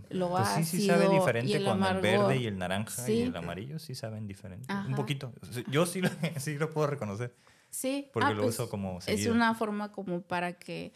lo 0.09 0.29
Pues 0.29 0.47
sí, 0.47 0.53
ácido 0.61 0.81
sí 0.81 0.87
sabe 0.87 1.05
y 1.05 1.19
diferente 1.19 1.55
el 1.57 1.65
con 1.65 1.83
el 1.83 1.97
verde 2.01 2.37
y 2.37 2.45
el 2.45 2.57
naranja 2.57 3.03
Sí. 3.03 3.13
y 3.13 3.21
el 3.23 3.35
amarillo, 3.35 3.79
sí 3.79 3.95
saben 3.95 4.27
diferente. 4.27 4.65
Ajá. 4.71 4.87
Un 4.87 4.95
poquito. 4.95 5.33
Yo 5.69 5.85
sí 5.85 6.01
lo, 6.01 6.09
sí 6.37 6.57
lo 6.57 6.69
puedo 6.69 6.87
reconocer 6.87 7.33
Sí, 7.69 8.09
porque 8.13 8.27
ah, 8.29 8.33
lo 8.33 8.43
pues, 8.43 8.55
uso 8.55 8.69
como 8.69 8.99
Es 9.05 9.25
una 9.27 9.53
forma 9.55 9.91
como 9.91 10.21
para 10.21 10.53
que... 10.53 10.93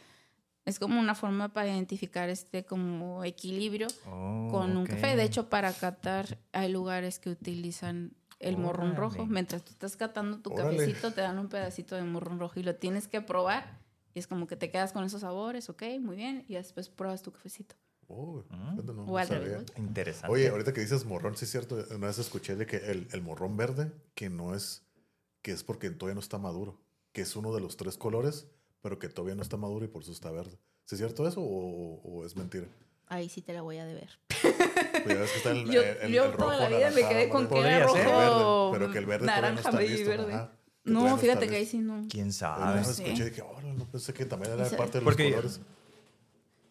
Es 0.63 0.77
como 0.77 0.99
una 0.99 1.15
forma 1.15 1.49
para 1.49 1.67
identificar 1.69 2.29
este 2.29 2.65
como 2.65 3.23
equilibrio 3.23 3.87
Oh, 4.07 4.47
con 4.51 4.77
un 4.77 4.85
café. 4.85 5.15
De 5.15 5.23
hecho, 5.23 5.49
para 5.49 5.73
catar 5.73 6.37
hay 6.53 6.71
lugares 6.71 7.17
que 7.17 7.31
utilizan 7.31 8.13
el 8.39 8.57
morrón 8.57 8.95
rojo. 8.95 9.25
Mientras 9.25 9.63
tú 9.63 9.71
estás 9.71 9.97
catando 9.97 10.39
tu 10.39 10.53
Órale. 10.53 10.77
cafecito, 10.77 11.11
te 11.13 11.21
dan 11.21 11.39
un 11.39 11.49
pedacito 11.49 11.95
de 11.95 12.03
morrón 12.03 12.39
rojo 12.39 12.59
y 12.59 12.63
lo 12.63 12.75
tienes 12.75 13.07
que 13.07 13.21
probar. 13.21 13.79
Y 14.13 14.19
es 14.19 14.27
como 14.27 14.47
que 14.47 14.55
te 14.55 14.69
quedas 14.71 14.91
con 14.93 15.03
esos 15.03 15.21
sabores, 15.21 15.69
ok, 15.69 15.83
muy 15.99 16.15
bien. 16.17 16.45
Y 16.47 16.55
después 16.55 16.89
pruebas 16.89 17.21
tu 17.21 17.31
cafecito. 17.31 17.75
Oh, 18.07 18.43
Mm. 18.49 18.85
no, 18.85 19.03
O 19.03 19.05
no 19.05 19.17
al 19.17 19.27
sabía. 19.27 19.43
revés. 19.45 19.65
Interesante. 19.77 20.31
Oye, 20.31 20.49
ahorita 20.49 20.73
que 20.73 20.81
dices 20.81 21.05
morrón, 21.05 21.37
sí 21.37 21.45
es 21.45 21.51
cierto. 21.51 21.77
Una 21.95 22.07
vez 22.07 22.17
escuché 22.19 22.55
de 22.55 22.65
que 22.65 22.77
el, 22.77 23.07
el 23.13 23.21
morrón 23.21 23.55
verde, 23.55 23.91
que 24.15 24.29
no 24.29 24.53
es, 24.53 24.83
que 25.41 25.51
es 25.51 25.63
porque 25.63 25.89
todavía 25.91 26.15
no 26.15 26.19
está 26.19 26.37
maduro, 26.37 26.77
que 27.13 27.21
es 27.21 27.35
uno 27.37 27.53
de 27.53 27.61
los 27.61 27.77
tres 27.77 27.97
colores, 27.97 28.47
pero 28.81 28.99
que 28.99 29.07
todavía 29.07 29.35
no 29.35 29.43
está 29.43 29.55
maduro 29.55 29.85
y 29.85 29.87
por 29.87 30.01
eso 30.01 30.11
está 30.11 30.29
verde. 30.31 30.57
¿Sí 30.85 30.95
es 30.95 30.97
cierto 30.99 31.25
eso 31.25 31.41
o, 31.41 32.01
o 32.03 32.25
es 32.25 32.35
mentira? 32.35 32.67
Ahí 33.07 33.29
sí 33.29 33.41
te 33.41 33.53
la 33.53 33.61
voy 33.61 33.77
a 33.77 33.85
deber. 33.85 34.09
Pues 35.03 35.31
que 35.31 35.37
está 35.37 35.51
el, 35.51 35.65
Yo, 35.69 35.81
el- 35.81 36.11
yo 36.11 36.25
el 36.25 36.37
toda 36.37 36.57
la 36.69 36.77
vida 36.77 36.91
me 36.91 37.07
quedé 37.07 37.29
con 37.29 37.47
que 37.47 37.59
era 37.59 37.83
rojo, 37.85 37.95
verde, 37.95 38.71
pero 38.79 38.91
que 38.91 38.97
el 38.99 39.05
verde 39.05 39.25
todavía 39.27 39.49
no 39.51 39.55
naranja, 39.55 39.69
está 39.69 39.81
listo. 39.81 40.09
verde. 40.09 40.33
ajá, 40.33 40.51
No, 40.83 41.17
fíjate 41.17 41.47
que 41.47 41.55
ahí 41.57 41.65
sí 41.65 41.77
no. 41.79 42.05
¿Quién 42.09 42.33
sabe? 42.33 42.75
vez 42.75 42.87
sé. 42.87 43.03
escuché 43.03 43.27
y 43.27 43.29
dije, 43.29 43.41
oh, 43.43 43.61
no 43.61 43.85
pensé 43.85 44.13
que 44.13 44.25
también 44.25 44.53
era 44.53 44.69
parte 44.71 44.99
de 44.99 45.03
los 45.05 45.13
porque- 45.13 45.29
colores. 45.29 45.61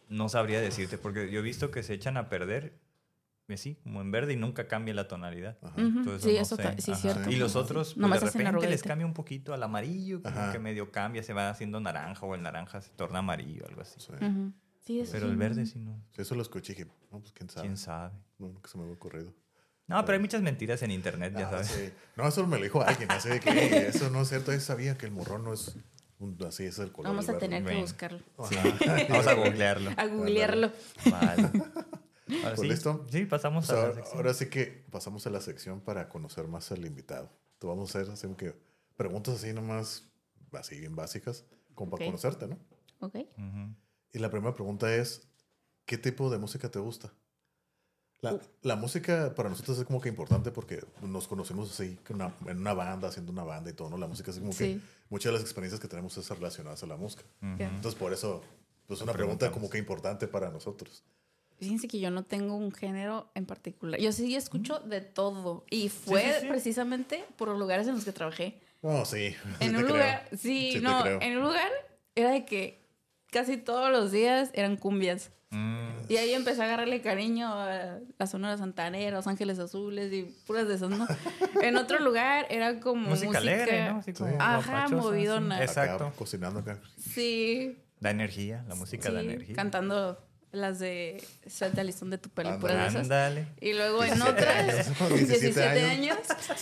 no 0.08 0.28
sabría 0.28 0.60
decirte, 0.60 0.98
porque 0.98 1.30
yo 1.30 1.38
he 1.40 1.42
visto 1.42 1.70
que 1.70 1.82
se 1.84 1.94
echan 1.94 2.16
a 2.16 2.28
perder, 2.28 2.76
así, 3.48 3.76
como 3.82 4.00
en 4.00 4.10
verde 4.12 4.32
y 4.32 4.36
nunca 4.36 4.66
cambia 4.68 4.94
la 4.94 5.06
tonalidad. 5.08 5.58
Entonces, 5.76 6.22
Sí, 6.22 6.34
no 6.36 6.40
eso 6.42 6.56
sé. 6.56 6.74
sí, 6.80 6.90
Ajá. 6.92 7.00
cierto. 7.00 7.30
Y 7.30 7.36
los 7.36 7.56
otros, 7.56 7.88
pues, 7.88 7.96
Nomás 7.96 8.20
de 8.20 8.26
repente 8.30 8.68
les 8.68 8.82
cambia 8.82 9.06
un 9.06 9.14
poquito 9.14 9.52
al 9.54 9.62
amarillo, 9.62 10.22
como 10.22 10.36
Ajá. 10.38 10.52
que 10.52 10.58
medio 10.58 10.90
cambia, 10.92 11.22
se 11.22 11.32
va 11.32 11.50
haciendo 11.50 11.80
naranja 11.80 12.26
o 12.26 12.34
el 12.34 12.42
naranja 12.42 12.80
se 12.80 12.90
torna 12.90 13.20
amarillo, 13.20 13.66
algo 13.68 13.80
así. 13.82 13.98
Sí. 14.00 14.06
Sí, 14.82 15.00
eso 15.00 15.12
Pero 15.12 15.26
sí. 15.26 15.32
el 15.32 15.36
verde 15.36 15.66
sí 15.66 15.78
no. 15.78 16.00
Sí, 16.10 16.22
eso 16.22 16.34
lo 16.34 16.42
escuché 16.42 16.72
y 16.72 16.76
dije, 16.76 16.90
no, 17.12 17.20
pues 17.20 17.32
quién 17.32 17.48
sabe. 17.50 17.66
¿Quién 17.66 17.76
sabe? 17.76 18.14
No, 18.38 18.46
nunca 18.48 18.68
se 18.68 18.78
me 18.78 18.84
había 18.84 18.94
ocurrido. 18.94 19.32
No, 19.90 20.04
pero 20.04 20.14
hay 20.16 20.20
muchas 20.20 20.40
mentiras 20.42 20.82
en 20.82 20.90
internet, 20.92 21.34
ya 21.36 21.48
Ah, 21.48 21.50
sabes. 21.50 21.66
sí. 21.68 21.92
No, 22.16 22.26
eso 22.28 22.46
me 22.46 22.56
lo 22.58 22.62
dijo 22.64 22.80
alguien, 22.82 23.10
así 23.10 23.28
de 23.28 23.40
que 23.40 23.50
"Ey, 23.50 23.86
eso 23.88 24.08
no 24.10 24.22
es 24.22 24.28
cierto. 24.28 24.52
Yo 24.52 24.60
sabía 24.60 24.96
que 24.96 25.06
el 25.06 25.12
morrón 25.12 25.44
no 25.44 25.52
es 25.52 25.76
un- 26.18 26.38
así, 26.46 26.64
es 26.64 26.78
el 26.78 26.92
color. 26.92 27.10
Vamos 27.10 27.28
a 27.28 27.32
verde". 27.32 27.46
tener 27.48 27.64
que 27.64 27.80
buscarlo. 27.80 28.20
Ajá. 28.38 28.50
Vamos 29.10 29.26
a 29.26 29.34
googlearlo. 29.34 29.90
A 29.96 30.06
googlearlo. 30.06 30.72
Vale. 31.10 31.42
Ahora 31.42 32.54
Pues 32.54 32.60
sí, 32.60 32.68
listo. 32.68 33.06
Sí, 33.10 33.24
pasamos 33.26 33.66
Pues 33.66 33.70
a 33.76 33.80
la 33.82 33.88
ahora, 33.88 33.94
sección. 33.96 34.16
ahora 34.16 34.34
sí 34.34 34.46
que 34.46 34.84
pasamos 34.90 35.26
a 35.26 35.30
la 35.30 35.40
sección 35.40 35.80
para 35.80 36.08
conocer 36.08 36.46
más 36.46 36.70
al 36.70 36.86
invitado. 36.86 37.28
Te 37.58 37.66
vamos 37.66 37.94
a 37.94 37.98
hacer 37.98 38.12
así 38.12 38.28
que 38.36 38.54
preguntas 38.96 39.34
así 39.34 39.52
nomás, 39.52 40.04
así 40.52 40.78
bien 40.78 40.94
básicas, 40.94 41.44
como 41.74 41.90
para 41.90 42.04
Ok. 42.04 42.08
conocerte, 42.10 42.46
¿no? 42.46 42.56
Ok. 43.00 43.16
Ujú. 43.16 43.74
Y 44.12 44.18
la 44.20 44.30
primera 44.30 44.54
pregunta 44.54 44.94
es, 44.94 45.26
¿qué 45.86 45.98
tipo 45.98 46.30
de 46.30 46.38
música 46.38 46.70
te 46.70 46.78
gusta? 46.78 47.12
La, 48.22 48.34
Uh. 48.34 48.40
la 48.62 48.76
música 48.76 49.34
para 49.34 49.48
nosotros 49.48 49.78
es 49.78 49.84
como 49.84 50.00
que 50.00 50.08
importante 50.10 50.50
porque 50.50 50.84
nos 51.02 51.26
conocemos 51.26 51.70
así 51.70 51.98
que 52.04 52.12
una- 52.12 52.34
en 52.46 52.58
una 52.58 52.74
banda, 52.74 53.08
haciendo 53.08 53.32
una 53.32 53.44
banda 53.44 53.70
y 53.70 53.72
todo, 53.72 53.88
¿no? 53.90 53.96
La 53.96 54.06
música 54.06 54.30
es 54.30 54.38
como 54.38 54.50
que 54.50 54.56
Sí. 54.74 54.80
muchas 55.08 55.26
de 55.26 55.32
las 55.34 55.42
experiencias 55.42 55.80
que 55.80 55.88
tenemos 55.88 56.16
es 56.18 56.28
relacionadas 56.28 56.82
a 56.82 56.86
la 56.86 56.96
música. 56.96 57.22
Ujú. 57.42 57.56
Ya. 57.58 57.68
Entonces 57.68 57.98
por 57.98 58.12
eso, 58.12 58.42
pues 58.86 59.00
una 59.00 59.12
pregunta 59.12 59.50
como 59.50 59.70
que 59.70 59.78
importante 59.78 60.28
para 60.28 60.50
nosotros. 60.50 61.02
Fíjense 61.58 61.88
que 61.88 62.00
yo 62.00 62.10
no 62.10 62.24
tengo 62.24 62.54
un 62.56 62.72
género 62.72 63.30
en 63.34 63.44
particular. 63.46 64.00
Yo 64.00 64.12
sí 64.12 64.34
escucho 64.34 64.78
de 64.80 65.00
todo. 65.02 65.64
Y 65.70 65.88
fue 65.90 66.22
sí, 66.22 66.30
sí. 66.42 66.46
precisamente 66.48 67.24
por 67.36 67.48
los 67.48 67.58
lugares 67.58 67.86
en 67.86 67.94
los 67.94 68.04
que 68.04 68.12
trabajé. 68.12 68.58
No, 68.82 69.04
sí. 69.04 69.34
En 69.60 69.70
un 69.76 69.82
creo. 69.82 69.88
lugar, 69.96 70.28
sí, 70.38 70.78
no, 70.82 71.06
en 71.06 71.36
un 71.36 71.42
lugar 71.42 71.70
era 72.14 72.30
de 72.30 72.44
que 72.46 72.79
casi 73.32 73.56
todos 73.56 73.90
los 73.90 74.12
días 74.12 74.50
eran 74.54 74.76
cumbias. 74.76 75.30
Mm. 75.50 75.88
Y 76.08 76.16
ahí 76.16 76.32
empecé 76.32 76.62
a 76.62 76.64
agarrarle 76.66 77.00
cariño 77.02 77.52
a 77.52 77.98
la 78.18 78.26
Sonora 78.26 78.56
Santanera, 78.56 79.16
Los 79.16 79.26
Ángeles 79.26 79.58
Azules 79.58 80.12
y 80.12 80.22
puras 80.46 80.68
de 80.68 80.74
esas, 80.74 80.90
¿no? 80.90 81.06
en 81.62 81.76
otro 81.76 81.98
lugar 81.98 82.46
era 82.50 82.78
como 82.80 83.08
Música, 83.08 83.26
música, 83.28 83.38
alegre, 83.38 83.84
¿no? 83.90 83.98
Así 83.98 84.12
como 84.12 84.30
Ajá, 84.40 84.56
guapachosa, 84.86 84.96
movidona. 84.96 85.56
sí. 85.56 85.62
Acá, 85.62 85.64
Exacto. 85.84 86.12
cocinando 86.16 86.60
acá. 86.60 86.78
Sí, 86.98 87.78
Da 88.00 88.10
energía, 88.10 88.64
la 88.68 88.74
música 88.76 89.10
da 89.10 89.20
sí, 89.20 89.26
energía. 89.26 89.54
cantando 89.56 90.24
las 90.52 90.78
de 90.78 91.22
Suelta 91.48 91.80
el 91.82 91.88
listón 91.88 92.10
de 92.10 92.18
tu 92.18 92.28
pelo, 92.30 92.58
puras 92.58 92.76
de 92.76 92.86
esas. 92.86 93.02
Ándale. 93.02 93.46
Y 93.60 93.72
luego 93.74 94.02
en 94.04 94.14
17 94.14 94.30
otras, 94.30 94.56
años, 94.56 94.98
17 95.10 95.38
17 95.46 95.68
años. 95.84 96.18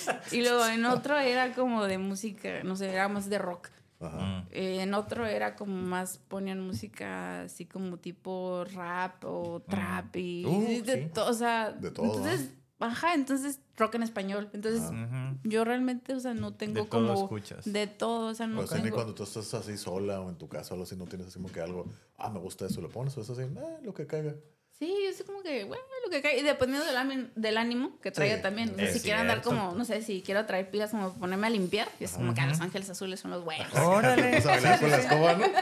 años. 0.08 0.32
Y 0.32 0.42
luego 0.42 0.66
en 0.66 0.84
otro 0.86 1.18
era 1.18 1.52
como 1.52 1.84
de 1.84 1.98
música, 1.98 2.62
no 2.64 2.74
sé, 2.76 2.90
era 2.90 3.08
más 3.08 3.28
de 3.30 3.38
rock. 3.38 3.68
Ajá. 4.00 4.18
Mm. 4.18 4.46
Eh, 4.52 4.82
en 4.82 4.94
otro 4.94 5.26
era 5.26 5.56
como 5.56 5.74
más, 5.74 6.18
ponían 6.18 6.60
música 6.60 7.42
así 7.42 7.66
como 7.66 7.96
tipo 7.98 8.64
rap 8.72 9.24
o 9.24 9.60
trap 9.68 10.14
y 10.16 10.44
Uh, 10.46 10.84
de 10.84 11.10
sí. 11.12 11.20
o 11.20 11.32
sea, 11.34 11.72
De 11.72 11.90
todo, 11.90 12.06
entonces, 12.06 12.52
ajá, 12.78 13.14
entonces 13.14 13.60
rock 13.76 13.96
en 13.96 14.04
español. 14.04 14.50
Entonces, 14.52 14.82
Ah. 14.92 15.34
Yo 15.44 15.64
realmente, 15.64 16.14
o 16.14 16.20
sea, 16.20 16.34
no 16.34 16.54
tengo 16.54 16.74
De 16.74 16.86
todo 16.86 17.08
como 17.08 17.22
escuchas. 17.24 17.72
de 17.72 17.86
todo, 17.86 18.28
o 18.28 18.34
sea, 18.34 18.46
no 18.46 18.60
O 18.60 18.66
sea, 18.66 18.78
ni 18.78 18.90
cuando 18.90 19.14
tú 19.14 19.22
estás 19.24 19.52
así 19.54 19.76
sola 19.76 20.20
o 20.20 20.28
en 20.28 20.36
tu 20.36 20.48
casa 20.48 20.70
o 20.70 20.74
algo 20.74 20.84
así, 20.84 20.96
no 20.96 21.06
tienes 21.06 21.28
así 21.28 21.38
como 21.38 21.52
que 21.52 21.60
algo, 21.60 21.86
ah, 22.16 22.30
me 22.30 22.38
gusta 22.38 22.66
eso, 22.66 22.80
lo 22.80 22.88
pones 22.88 23.16
o 23.18 23.20
es 23.20 23.30
así, 23.30 23.42
eh, 23.42 23.78
lo 23.82 23.92
que 23.94 24.06
caiga. 24.06 24.34
Sí, 24.78 24.94
es 25.08 25.24
como 25.24 25.42
que, 25.42 25.64
bueno, 25.64 25.82
lo 26.04 26.10
que 26.10 26.22
cae. 26.22 26.38
Y 26.38 26.42
dependiendo 26.42 26.86
del, 26.86 27.30
del 27.34 27.56
ánimo 27.58 27.98
que 28.00 28.12
traiga 28.12 28.36
Sí, 28.36 28.42
también. 28.42 28.70
O 28.70 28.76
sea, 28.76 28.92
si 28.92 29.00
quiero 29.00 29.18
andar 29.18 29.42
como, 29.42 29.72
no 29.72 29.84
sé, 29.84 30.02
si 30.02 30.22
quiero 30.22 30.46
traer 30.46 30.70
pilas 30.70 30.90
como 30.92 31.14
ponerme 31.14 31.48
a 31.48 31.50
limpiar, 31.50 31.88
y 31.98 32.04
es 32.04 32.12
como 32.12 32.32
que 32.32 32.40
a 32.40 32.46
Los 32.46 32.60
Ángeles 32.60 32.88
Azules 32.88 33.18
son 33.18 33.32
los 33.32 33.44
buenos. 33.44 33.72
Órale. 33.74 34.36
A 34.38 34.44
bailar 34.46 34.80
con 34.80 34.90
la 34.90 34.96
escoba, 34.98 35.34
¿no? 35.34 35.46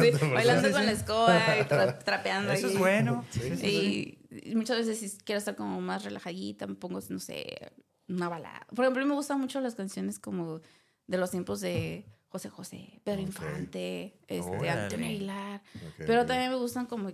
Sí, 0.00 0.10
bailando 0.32 0.70
con 0.70 0.86
la 0.86 0.92
escoba 0.92 1.58
y 1.58 1.62
tra- 1.64 1.98
trapeando. 2.04 2.52
Eso 2.52 2.68
ahí. 2.68 2.72
es 2.74 2.78
bueno. 2.78 3.24
Sí, 3.30 3.56
sí, 3.56 4.18
Y, 4.30 4.50
y 4.52 4.54
muchas 4.54 4.76
veces 4.78 4.98
si 5.00 5.18
quiero 5.24 5.40
estar 5.40 5.56
como 5.56 5.80
más 5.80 6.04
relajadita, 6.04 6.68
me 6.68 6.76
pongo, 6.76 7.00
no 7.08 7.18
sé, 7.18 7.72
una 8.08 8.28
balada. 8.28 8.64
Por 8.74 8.84
ejemplo, 8.84 9.02
a 9.02 9.04
mí 9.04 9.08
me 9.08 9.16
gustan 9.16 9.40
mucho 9.40 9.60
las 9.60 9.74
canciones 9.74 10.20
como 10.20 10.60
de 11.08 11.18
los 11.18 11.32
tiempos 11.32 11.60
de 11.60 12.06
José 12.28 12.48
José, 12.48 13.00
Pedro. 13.02 13.20
Infante, 13.22 14.20
este, 14.28 14.50
Órale. 14.50 14.70
Antonio 14.70 15.06
Aguilar. 15.08 15.62
Pero 15.98 16.24
también 16.26 16.50
me 16.50 16.56
gustan 16.56 16.86
como 16.86 17.10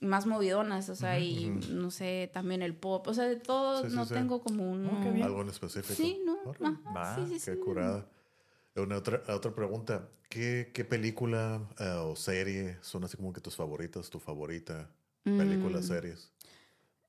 más 0.00 0.26
movidonas, 0.26 0.88
o 0.88 0.94
sea, 0.96 1.18
y 1.18 1.50
ujú. 1.50 1.72
no 1.72 1.90
sé, 1.90 2.30
también 2.32 2.62
el 2.62 2.74
pop. 2.74 3.06
O 3.08 3.14
sea, 3.14 3.24
de 3.24 3.36
todo 3.36 3.82
Sí, 3.82 3.90
sí, 3.90 3.96
no 3.96 4.04
sí. 4.04 4.14
tengo 4.14 4.40
como 4.42 4.70
un... 4.70 4.86
Oh, 4.86 5.00
qué 5.02 5.10
bien. 5.10 5.24
Algo 5.26 5.42
en 5.42 5.48
específico. 5.48 5.94
Sí, 5.94 6.20
no. 6.24 6.36
Ajá, 6.66 7.26
sí. 7.28 7.38
Qué 7.44 7.58
curada. 7.58 8.08
Una 8.76 8.96
otra, 8.98 9.22
otra 9.28 9.54
pregunta. 9.54 10.08
¿Qué, 10.28 10.70
qué 10.74 10.84
película 10.84 11.66
eh, 11.78 11.88
o 12.02 12.14
serie 12.16 12.76
son 12.82 13.04
así 13.04 13.16
como 13.16 13.32
que 13.32 13.40
tus 13.40 13.56
favoritas, 13.56 14.10
tu 14.10 14.18
favorita? 14.18 14.90
Películas, 15.24 15.84
Mm, 15.86 15.88
series. 15.88 16.32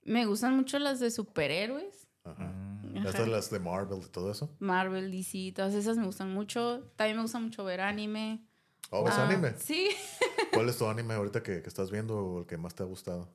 Me 0.04 0.26
gustan 0.26 0.56
mucho 0.56 0.80
las 0.80 1.00
de 1.00 1.12
superhéroes. 1.12 2.08
Ajá. 2.24 2.46
Mm. 2.46 2.98
Ajá. 3.00 3.10
Estas 3.10 3.28
las 3.28 3.50
de 3.52 3.60
Marvel 3.60 4.00
y 4.04 4.10
todo 4.10 4.32
eso. 4.32 4.50
Marvel, 4.60 5.12
DC, 5.12 5.52
todas 5.56 5.74
esas 5.74 5.98
me 5.98 6.06
gustan 6.06 6.32
mucho. 6.34 6.90
También 6.96 7.18
me 7.18 7.24
gusta 7.24 7.40
mucho 7.40 7.64
ver 7.64 7.82
anime. 7.82 8.44
¿Oh, 8.92 9.04
ves 9.04 9.14
Ah, 9.18 9.28
anime? 9.28 9.54
Sí. 9.60 9.90
¿Cuál 10.54 10.70
es 10.70 10.78
tu 10.78 10.88
anime 10.88 11.14
ahorita 11.14 11.44
que, 11.44 11.62
que 11.62 11.68
estás 11.70 11.92
viendo 11.92 12.18
o 12.18 12.40
el 12.42 12.46
que 12.46 12.58
más 12.58 12.74
te 12.76 12.84
ha 12.84 12.86
gustado? 12.86 13.30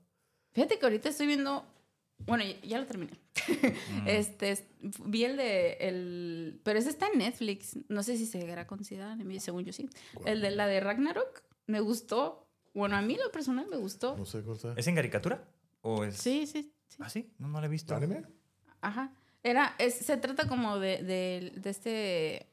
Fíjate 0.53 0.79
que 0.79 0.87
ahorita 0.87 1.09
estoy 1.09 1.27
viendo. 1.27 1.65
Bueno, 2.27 2.45
ya- 2.63 2.79
lo 2.79 2.87
terminé. 2.87 3.13
Mm. 3.91 4.07
Este, 4.09 4.51
es- 4.53 4.65
vi 5.05 5.25
el 5.25 5.37
de. 5.37 5.73
El, 5.81 6.61
pero 6.65 6.79
ese 6.79 6.89
está 6.91 7.09
en 7.09 7.19
Netflix. 7.19 7.77
No 7.89 8.03
sé 8.03 8.17
si 8.17 8.27
se 8.27 8.49
era 8.49 8.67
considerado 8.67 9.13
anime, 9.13 9.41
según 9.41 9.65
yo 9.65 9.73
sí. 9.73 9.89
El 10.25 10.41
de 10.41 10.51
la 10.53 10.67
de 10.67 10.81
Ragnarok 10.81 11.43
me 11.67 11.81
gustó. 11.81 12.47
Bueno, 12.75 12.97
a 12.97 13.03
mí 13.03 13.17
lo 13.23 13.31
personal 13.31 13.67
me 13.69 13.77
gustó. 13.77 14.17
No 14.17 14.25
sé 14.25 14.43
cuál 14.43 14.57
está. 14.57 14.75
¿Es 14.77 14.87
en 14.87 14.95
caricatura? 14.95 15.45
¿O 15.83 16.05
es...? 16.05 16.17
Sí, 16.17 16.47
sí, 16.47 16.73
sí. 16.89 16.97
¿Ah, 17.01 17.11
sí? 17.11 17.31
No, 17.39 17.49
no 17.49 17.61
la 17.61 17.67
he 17.67 17.71
visto. 17.71 17.95
¿Anime? 17.95 18.23
Ajá. 18.81 19.13
Era, 19.43 19.75
es, 19.79 19.95
se 19.95 20.17
trata 20.17 20.47
como 20.49 20.79
de, 20.79 21.03
de, 21.03 21.53
de 21.57 21.71
este. 21.71 22.47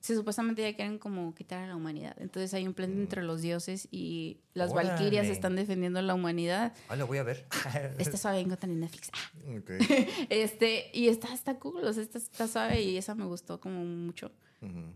Si 0.00 0.14
supuestamente 0.14 0.62
ya 0.62 0.74
quieren 0.74 0.98
como 0.98 1.34
quitar 1.34 1.62
a 1.62 1.66
la 1.66 1.76
humanidad. 1.76 2.16
Entonces 2.20 2.54
hay 2.54 2.66
un 2.66 2.72
plan 2.72 2.90
entre 2.92 3.22
los 3.22 3.42
dioses 3.42 3.86
y 3.90 4.38
las 4.54 4.70
Órale. 4.70 4.88
valquirias 4.90 5.26
están 5.26 5.56
defendiendo 5.56 5.98
a 5.98 6.02
la 6.02 6.14
humanidad. 6.14 6.72
Ah, 6.88 6.96
lo 6.96 7.06
voy 7.06 7.18
a 7.18 7.22
ver. 7.22 7.46
Este 7.98 8.16
suave 8.16 8.40
encuentran 8.40 8.72
en 8.72 8.80
Netflix. 8.80 9.10
Ah. 9.12 9.30
Este, 10.30 10.90
y 10.94 11.08
está, 11.08 11.32
está 11.34 11.58
cool, 11.58 11.84
o 11.84 11.92
sea, 11.92 12.02
está, 12.02 12.16
está 12.18 12.48
suave 12.48 12.80
y 12.82 12.96
esa 12.96 13.14
me 13.14 13.26
gustó 13.26 13.60
como 13.60 13.84
mucho. 13.84 14.32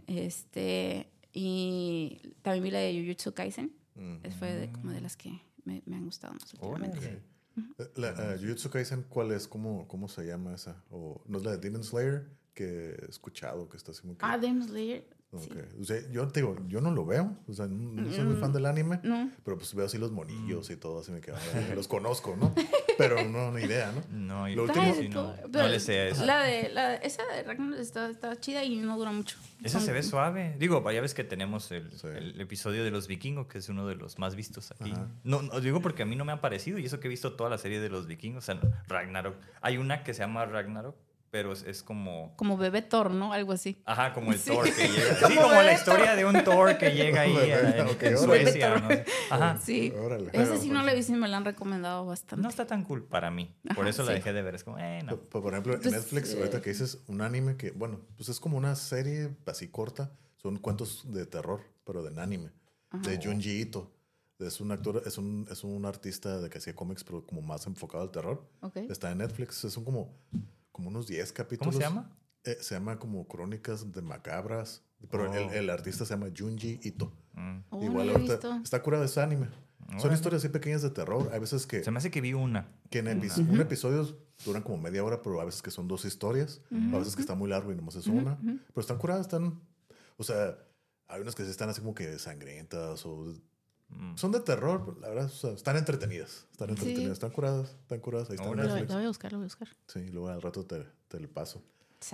Este, 0.07 1.11
y 1.33 2.21
también 2.43 2.65
vi 2.65 2.71
la 2.71 2.79
de 2.79 2.99
Jujutsu 3.01 3.35
Kaisen. 3.35 3.73
ujú. 3.97 4.31
Fue 4.39 4.53
de, 4.55 4.73
como 4.73 4.91
de 4.91 5.01
las 5.01 5.17
que 5.17 5.31
me, 5.65 5.83
me 5.87 5.97
han 5.97 6.05
gustado 6.05 6.35
más 6.35 6.53
últimamente. 6.55 6.99
Órale. 6.99 7.34
Eh, 7.79 7.91
La, 7.97 8.11
eh, 8.11 8.39
Jujutsu 8.41 8.71
Kaisen, 8.71 9.05
¿cuál 9.09 9.33
es? 9.33 9.47
¿Cómo, 9.49 9.87
¿Cómo 9.89 10.09
se 10.09 10.27
llama 10.27 10.55
esa? 10.55 10.83
¿O 10.91 11.23
no 11.27 11.39
es 11.39 11.45
la 11.45 11.53
de 11.53 11.59
Demon 11.59 11.85
Slayer? 11.85 12.29
Que 12.55 12.91
he 12.91 13.07
escuchado 13.09 13.69
que 13.69 13.77
está 13.77 13.93
así 13.93 14.07
muy... 14.07 14.17
Ah, 14.21 14.39
Demon 14.39 14.67
Slayer. 14.69 15.07
Sí. 15.39 15.51
Ok. 15.51 15.81
O 15.81 15.85
sea, 15.85 15.97
yo 16.11 16.29
te 16.29 16.41
digo, 16.41 16.57
yo 16.69 16.81
no 16.81 16.91
lo 16.91 17.05
veo. 17.07 17.37
O 17.49 17.53
sea, 17.53 17.67
no, 17.67 18.03
no 18.03 18.13
soy 18.13 18.25
muy 18.25 18.37
fan 18.37 18.53
del 18.53 18.67
anime. 18.67 19.01
No. 19.03 19.31
Pero 19.45 19.57
pues 19.59 19.75
veo 19.75 19.87
así 19.87 19.99
los 19.99 20.13
monillos 20.13 20.71
y 20.71 20.77
todo, 20.77 21.01
así 21.01 21.13
me 21.13 21.21
quedo. 21.21 21.37
"Ah, 21.37 21.41
Los 21.75 21.89
conozco, 21.89 22.37
¿no? 22.37 22.55
Pero 22.99 23.25
no, 23.29 23.51
ni 23.53 23.65
idea, 23.65 23.93
¿no? 23.93 24.03
No, 24.17 24.49
Lo 24.49 24.55
yo 24.55 24.63
último- 24.65 24.95
sí, 24.95 25.09
no, 25.09 25.35
Pero 25.53 25.65
no 25.65 25.69
le 25.71 25.81
sé 25.81 26.01
a 26.01 26.09
eso. 26.09 26.25
La 26.25 26.43
de, 26.45 26.69
la, 26.69 26.95
esa 26.97 27.23
de 27.35 27.43
Ragnar 27.43 27.79
está, 27.81 28.09
está 28.11 28.37
chida 28.39 28.63
y 28.65 28.77
no 28.77 28.97
dura 28.97 29.11
mucho. 29.11 29.37
Esa 29.63 29.79
Son- 29.79 29.87
se 29.87 29.93
ve 29.93 30.03
suave. 30.03 30.55
Digo, 30.59 30.89
ya 30.91 31.01
ves 31.01 31.15
que 31.15 31.25
tenemos 31.25 31.71
el, 31.73 31.91
Sí. 31.93 32.07
el 32.07 32.41
episodio 32.41 32.85
de 32.85 32.91
los 32.91 33.09
vikingos, 33.09 33.47
que 33.49 33.59
es 33.59 33.69
uno 33.69 33.87
de 33.87 33.97
los 33.97 34.19
más 34.19 34.35
vistos 34.37 34.71
aquí. 34.73 34.93
Ajá. 34.93 35.09
No, 35.25 35.43
no, 35.43 35.61
digo 35.61 35.81
porque 35.81 36.03
a 36.03 36.07
mí 36.07 36.17
no 36.17 36.25
me 36.25 36.33
ha 36.33 36.41
parecido, 36.41 36.79
y 36.79 36.85
eso 36.85 37.01
que 37.01 37.09
he 37.09 37.11
visto 37.11 37.33
toda 37.35 37.51
la 37.51 37.59
serie 37.59 37.81
de 37.81 37.89
los 37.89 38.07
vikingos, 38.07 38.45
o 38.45 38.47
sea, 38.53 38.61
Ragnarok. 38.89 39.37
Hay 39.61 39.77
una 39.79 40.05
que 40.05 40.15
se 40.15 40.21
llama 40.21 40.45
Ragnarok, 40.47 40.95
pero 41.35 41.51
es, 41.51 41.65
es 41.65 41.83
como... 41.83 42.33
Como 42.37 42.57
bebé 42.57 42.81
Thor, 42.81 43.11
¿no? 43.11 43.33
Algo 43.33 43.51
así. 43.51 43.83
Ajá, 43.87 44.13
como 44.13 44.31
el 44.31 44.39
Sí. 44.39 44.53
Thor 44.53 44.73
que 44.73 44.87
llega. 44.87 45.17
Sí, 45.29 45.35
como 45.35 45.53
la 45.63 45.73
historia 45.73 46.15
de 46.15 46.25
un 46.25 46.45
Thor 46.45 46.79
que 46.79 46.91
llega 46.91 47.23
ahí 47.23 47.35
Bebé, 47.35 47.81
en, 47.81 47.87
ok, 47.89 48.03
en. 48.05 48.19
Suecia. 48.19 48.79
¿no? 48.79 48.89
Ajá. 49.31 49.59
Sí. 49.61 49.93
Órale. 49.99 50.31
Esa 50.33 50.57
sí 50.59 50.69
no 50.69 50.75
Pues, 50.75 50.87
la 50.87 50.93
he 50.93 50.95
visto 50.95 51.13
y 51.13 51.17
me 51.17 51.27
la 51.27 51.39
han 51.39 51.45
recomendado 51.45 52.07
bastante. 52.07 52.41
No 52.41 52.49
está 52.49 52.69
tan 52.69 52.85
cool 52.85 53.03
para 53.03 53.33
mí. 53.33 53.53
Por 53.75 53.81
Ajá, 53.81 53.89
eso 53.91 54.05
la 54.05 54.13
sí. 54.13 54.15
dejé 54.19 54.33
de 54.33 54.43
ver. 54.43 54.55
Es 54.55 54.63
como, 54.63 54.79
eh, 54.79 55.03
no. 55.03 55.17
Por, 55.17 55.43
por 55.43 55.53
ejemplo, 55.55 55.75
en 55.75 55.81
Pues, 55.81 55.93
Netflix, 55.93 56.35
eh, 56.35 56.39
ahorita 56.39 56.63
que 56.63 56.71
dices 56.71 57.03
un 57.09 57.21
anime 57.21 57.57
que, 57.57 57.73
bueno, 57.73 58.01
pues 58.17 58.29
es 58.29 58.39
como 58.39 58.57
una 58.57 58.77
serie 58.77 59.35
así 59.47 59.67
corta. 59.67 60.13
Son 60.37 60.57
cuentos 60.59 61.03
de 61.13 61.27
terror, 61.27 61.63
pero 61.85 62.05
de 62.05 62.23
anime. 62.23 62.53
De 62.93 63.19
Junji 63.21 63.61
Ito. 63.63 63.91
Es 64.39 64.61
un 64.61 64.71
actor, 64.71 65.03
es 65.05 65.19
un, 65.19 65.49
es 65.51 65.65
un 65.65 65.85
artista 65.85 66.41
de 66.41 66.49
que 66.49 66.59
hacía 66.59 66.77
cómics, 66.77 67.03
pero 67.03 67.27
como 67.27 67.43
más 67.43 67.67
enfocado 67.67 68.05
al 68.05 68.13
terror. 68.13 68.49
Ok. 68.61 68.77
Está 68.77 69.11
en 69.11 69.19
Netflix. 69.19 69.57
Son 69.57 69.83
como, 69.85 70.15
como 70.75 70.89
unos 70.89 71.07
10 71.07 71.33
¿Cómo 71.33 71.37
capítulos. 71.37 71.75
se 71.77 71.81
llama? 71.81 72.11
Eh, 72.43 72.59
se 72.61 72.75
llama 72.75 72.99
como 72.99 73.27
Crónicas 73.29 73.93
de 73.93 74.03
Macabras. 74.03 74.83
Pero 75.11 75.33
el, 75.33 75.45
Oh. 75.49 75.53
el 75.53 75.71
artista 75.71 76.05
se 76.05 76.15
llama 76.15 76.27
Junji 76.37 76.81
Ito. 76.83 77.13
Mm. 77.35 77.59
Oh, 77.71 77.83
Igual 77.85 78.09
ahorita 78.11 78.61
está 78.63 78.83
curado 78.83 79.05
ese 79.05 79.21
anime. 79.21 79.49
Son 79.99 80.13
historias 80.13 80.43
así 80.43 80.49
pequeñas 80.51 80.81
de 80.83 80.91
terror. 80.91 81.29
Hay 81.33 81.39
veces 81.41 81.67
que, 81.67 81.85
Se 81.85 81.91
me 81.91 81.99
hace 81.99 82.11
que 82.11 82.21
vi 82.23 82.33
una. 82.33 82.67
que 82.91 82.99
en 83.01 83.07
epi- 83.07 83.49
un 83.49 83.61
episodio 83.61 84.19
duran 84.45 84.63
como 84.63 84.79
media 84.79 85.05
hora, 85.05 85.21
pero 85.23 85.41
a 85.41 85.45
veces 85.45 85.61
que 85.63 85.71
son 85.71 85.87
dos 85.89 86.05
historias. 86.07 86.61
A 86.93 86.99
veces 86.99 87.15
que 87.15 87.21
está 87.23 87.35
muy 87.35 87.49
largo 87.51 87.71
y 87.73 87.77
nomás 87.77 87.95
es 87.97 88.07
una. 88.07 88.39
Pero 88.41 88.81
están 88.81 88.99
curadas, 88.99 89.23
están... 89.23 89.61
O 90.17 90.25
sea, 90.25 90.57
hay 91.07 91.21
unas 91.21 91.35
que 91.35 91.45
sí 91.45 91.51
están 91.51 91.69
así 91.69 91.81
como 91.81 91.95
que 91.95 92.19
sangrientas 92.19 93.05
o... 93.07 93.35
Mm. 93.95 94.17
Son 94.17 94.33
de 94.33 94.41
terror, 94.41 94.83
pero 94.85 94.99
la 95.01 95.09
verdad, 95.09 95.27
o 95.27 95.29
sea, 95.29 95.51
están 95.51 95.77
entretenidas. 95.77 96.47
Están 96.53 96.71
entretenidas, 96.71 97.13
están 97.13 97.31
curadas, 97.31 97.71
están 97.83 98.01
curadas. 98.01 98.29
Ahí 98.31 98.37
están 98.37 98.53
en 98.53 98.59
Órale. 98.61 98.81
Lo, 98.83 98.87
lo 98.87 98.95
voy 98.95 99.05
a 99.05 99.09
buscar, 99.09 99.33
lo 99.33 99.39
voy 99.39 99.45
a 99.45 99.47
buscar. 99.47 99.69
Sí, 99.87 100.09
luego 100.09 100.29
al 100.29 100.43
rato 100.43 100.65
te, 100.67 100.85
te 101.09 101.17
el 101.17 101.29
paso. 101.29 101.63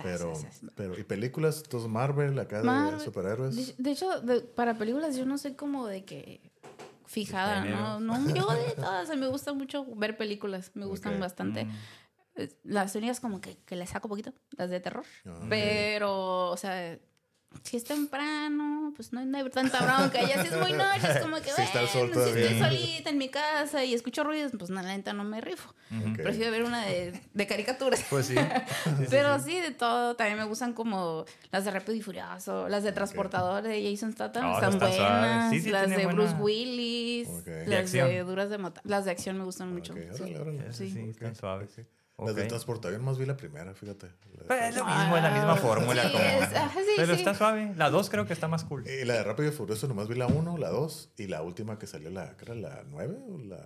Pero, 0.01 0.33
pero, 0.75 0.97
y 0.97 1.03
películas, 1.03 1.61
entonces 1.65 1.89
Marvel, 1.89 2.39
acá 2.39 2.59
de 2.59 2.63
Marvel. 2.63 3.01
superhéroes. 3.01 3.55
De, 3.55 3.75
de 3.77 3.91
hecho, 3.91 4.21
de- 4.21 4.39
para 4.41 4.77
películas 4.77 5.17
yo 5.17 5.25
no 5.25 5.37
soy 5.37 5.55
como 5.55 5.85
de 5.87 6.05
que 6.05 6.51
fijada. 7.05 7.65
¿no? 7.65 7.99
No, 7.99 8.33
yo 8.33 8.47
de 8.47 8.71
todas, 8.75 9.15
me 9.17 9.27
gusta 9.27 9.53
mucho 9.53 9.85
ver 9.95 10.15
películas, 10.15 10.71
me 10.75 10.85
gustan 10.85 11.19
bastante. 11.19 11.65
Mm. 11.65 11.71
Las 12.63 12.95
únicas 12.95 13.19
como 13.19 13.41
que, 13.41 13.57
que 13.65 13.75
le 13.75 13.85
saco 13.85 14.07
poquito, 14.07 14.33
las 14.51 14.69
de 14.69 14.79
terror. 14.79 15.03
Ah, 15.25 15.45
Pero, 15.49 16.49
o 16.51 16.57
sea, 16.57 16.97
si 17.63 17.77
es 17.77 17.83
temprano, 17.83 18.93
pues 18.95 19.13
no 19.13 19.19
hay, 19.19 19.25
no 19.25 19.37
hay 19.37 19.49
tanta 19.49 19.81
bronca. 19.81 20.19
Ya 20.27 20.41
si 20.41 20.47
es 20.47 20.57
muy 20.57 20.73
noche, 20.73 21.11
es 21.11 21.19
como 21.19 21.37
que, 21.37 21.51
Sí, 21.55 21.61
está 21.61 21.81
el 21.81 21.87
sol 21.89 22.09
bueno, 22.13 22.33
si 22.33 22.39
estoy 22.39 22.59
solita 22.59 23.09
en 23.09 23.17
mi 23.17 23.29
casa 23.29 23.83
y 23.83 23.93
escucho 23.93 24.23
ruidos, 24.23 24.51
pues 24.57 24.69
no, 24.71 24.81
la 24.81 24.95
neta 24.95 25.13
no 25.13 25.23
me 25.23 25.41
rifo. 25.41 25.73
Prefiero 26.15 26.51
ver 26.51 26.63
una 26.63 26.85
de, 26.85 27.19
de 27.33 27.47
caricaturas. 27.47 28.03
Pues 28.09 28.25
sí. 28.27 28.35
Sí, 28.35 29.05
Pero 29.09 29.37
sí. 29.39 29.45
sí, 29.51 29.59
de 29.59 29.71
todo. 29.71 30.15
También 30.15 30.37
me 30.37 30.45
gustan 30.45 30.73
como 30.73 31.25
las 31.51 31.65
de 31.65 31.71
Rápido 31.71 31.93
y 31.95 32.01
Furioso, 32.01 32.69
las 32.69 32.83
de 32.83 32.91
Transportador 32.93 33.61
de 33.63 33.91
Jason 33.91 34.13
Statham. 34.13 34.45
Oh, 34.51 34.53
están 34.55 34.79
buenas. 34.79 34.95
suaves. 34.95 35.49
Sí, 35.51 35.59
sí, 35.61 35.69
las 35.71 35.89
de 35.89 35.95
buena- 36.05 36.13
Bruce 36.13 36.35
Willis. 36.35 37.27
Las 37.67 37.91
de 37.91 38.23
Duras 38.23 38.49
de 38.49 38.57
Matar. 38.57 38.83
Las 38.85 39.05
de 39.05 39.11
acción 39.11 39.37
me 39.37 39.43
gustan 39.43 39.73
mucho. 39.73 39.93
Ok, 39.93 39.99
sí. 40.13 40.21
órale, 40.23 40.39
órale. 40.39 40.73
Sí, 40.73 40.89
Sí. 40.89 40.93
sí, 40.93 41.09
están 41.09 41.35
suaves. 41.35 41.71
Las 42.27 42.35
del 42.35 42.43
Ok. 42.45 42.49
transportavión 42.49 43.03
más 43.03 43.17
vi 43.17 43.25
la 43.25 43.35
primera, 43.37 43.73
fíjate. 43.73 44.07
La 44.07 44.41
de 44.41 44.45
Pues 44.47 44.61
es 44.69 44.75
lo 44.75 44.85
mismo, 44.85 45.17
es 45.17 45.23
la 45.23 45.31
misma 45.31 45.53
Ah, 45.53 45.55
fórmula. 45.57 46.03
sí, 46.03 46.11
como- 46.11 46.23
es- 46.23 46.49
sí, 46.49 46.91
Pero 46.97 47.13
sí. 47.13 47.19
está 47.19 47.33
suave. 47.33 47.73
La 47.75 47.89
2 47.89 48.09
creo 48.09 48.25
que 48.27 48.33
está 48.33 48.47
más 48.47 48.63
cool. 48.63 48.85
Y 48.87 49.05
la 49.05 49.15
de 49.15 49.23
Rápido 49.23 49.49
y 49.49 49.51
Furioso 49.51 49.87
nomás 49.87 50.07
vi 50.07 50.15
la 50.15 50.27
1, 50.27 50.57
la 50.57 50.69
2 50.69 51.09
y 51.17 51.27
la 51.27 51.41
última 51.41 51.79
que 51.79 51.87
salió, 51.87 52.09
la, 52.09 52.35
¿qué 52.37 52.45
era 52.45 52.55
la 52.55 52.83
9 52.89 53.17
o 53.29 53.37
la, 53.37 53.57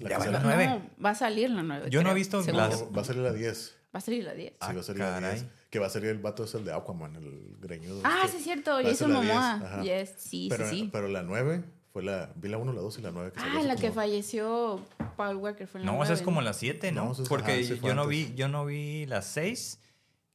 la 0.00 0.08
Ya 0.10 0.18
va 0.18 0.26
la 0.26 0.32
sale- 0.32 0.38
nueve. 0.42 0.66
No, 0.66 1.04
va 1.04 1.10
a 1.10 1.14
salir 1.14 1.50
la 1.50 1.62
9. 1.62 1.90
Yo 1.90 2.02
no 2.02 2.10
he 2.10 2.14
visto 2.14 2.42
según 2.42 2.60
las- 2.60 2.84
va 2.84 3.02
a 3.02 3.04
salir 3.04 3.22
la 3.22 3.32
10. 3.32 3.74
Va 3.94 3.98
a 3.98 4.02
salir 4.02 4.24
la 4.24 4.34
10. 4.34 4.50
Sí, 4.52 4.56
Ah, 4.60 4.72
va 4.74 4.80
a 4.80 4.82
salir 4.82 5.00
la 5.00 5.10
caray. 5.14 5.34
10. 5.40 5.46
Que 5.70 5.78
va 5.78 5.86
a 5.86 5.90
salir 5.90 6.10
el 6.10 6.18
vato 6.18 6.44
es 6.44 6.54
el 6.54 6.64
de 6.64 6.72
Aquaman, 6.74 7.16
el 7.16 7.56
greñudo. 7.60 8.00
Ah, 8.04 8.20
este. 8.24 8.32
sí, 8.32 8.36
es 8.38 8.44
cierto. 8.44 8.78
Jason 8.82 9.12
la 9.12 9.20
10, 9.20 9.34
Momoa. 9.34 9.82
Yes, 9.82 10.14
sí, 10.18 10.46
pero, 10.50 10.68
sí, 10.68 10.80
sí. 10.80 10.88
pero 10.92 11.08
la 11.08 11.22
9 11.22 11.64
fue 11.98 12.04
la. 12.04 12.30
Vi 12.36 12.48
la 12.48 12.58
1, 12.58 12.72
la 12.72 12.80
2 12.80 12.98
y 12.98 13.02
la 13.02 13.10
9 13.10 13.32
que 13.32 13.40
salió 13.40 13.54
Ah, 13.54 13.58
hace 13.58 13.68
la 13.68 13.74
que 13.74 13.80
como- 13.88 13.94
falleció 13.94 14.80
Paul 15.16 15.36
Walker 15.36 15.66
fue 15.66 15.80
en 15.80 15.86
la 15.86 15.92
No, 15.92 16.02
esa 16.04 16.12
es 16.12 16.22
como 16.22 16.40
la 16.42 16.52
7, 16.52 16.92
¿no? 16.92 17.06
No, 17.06 17.12
es- 17.12 17.28
Porque 17.28 17.52
ajá, 17.52 17.60
yo 17.82 17.94
no 17.94 18.02
antes. 18.02 18.08
vi, 18.28 18.34
yo 18.36 18.46
no 18.48 18.64
vi 18.66 19.04
la 19.06 19.20
6. 19.22 19.80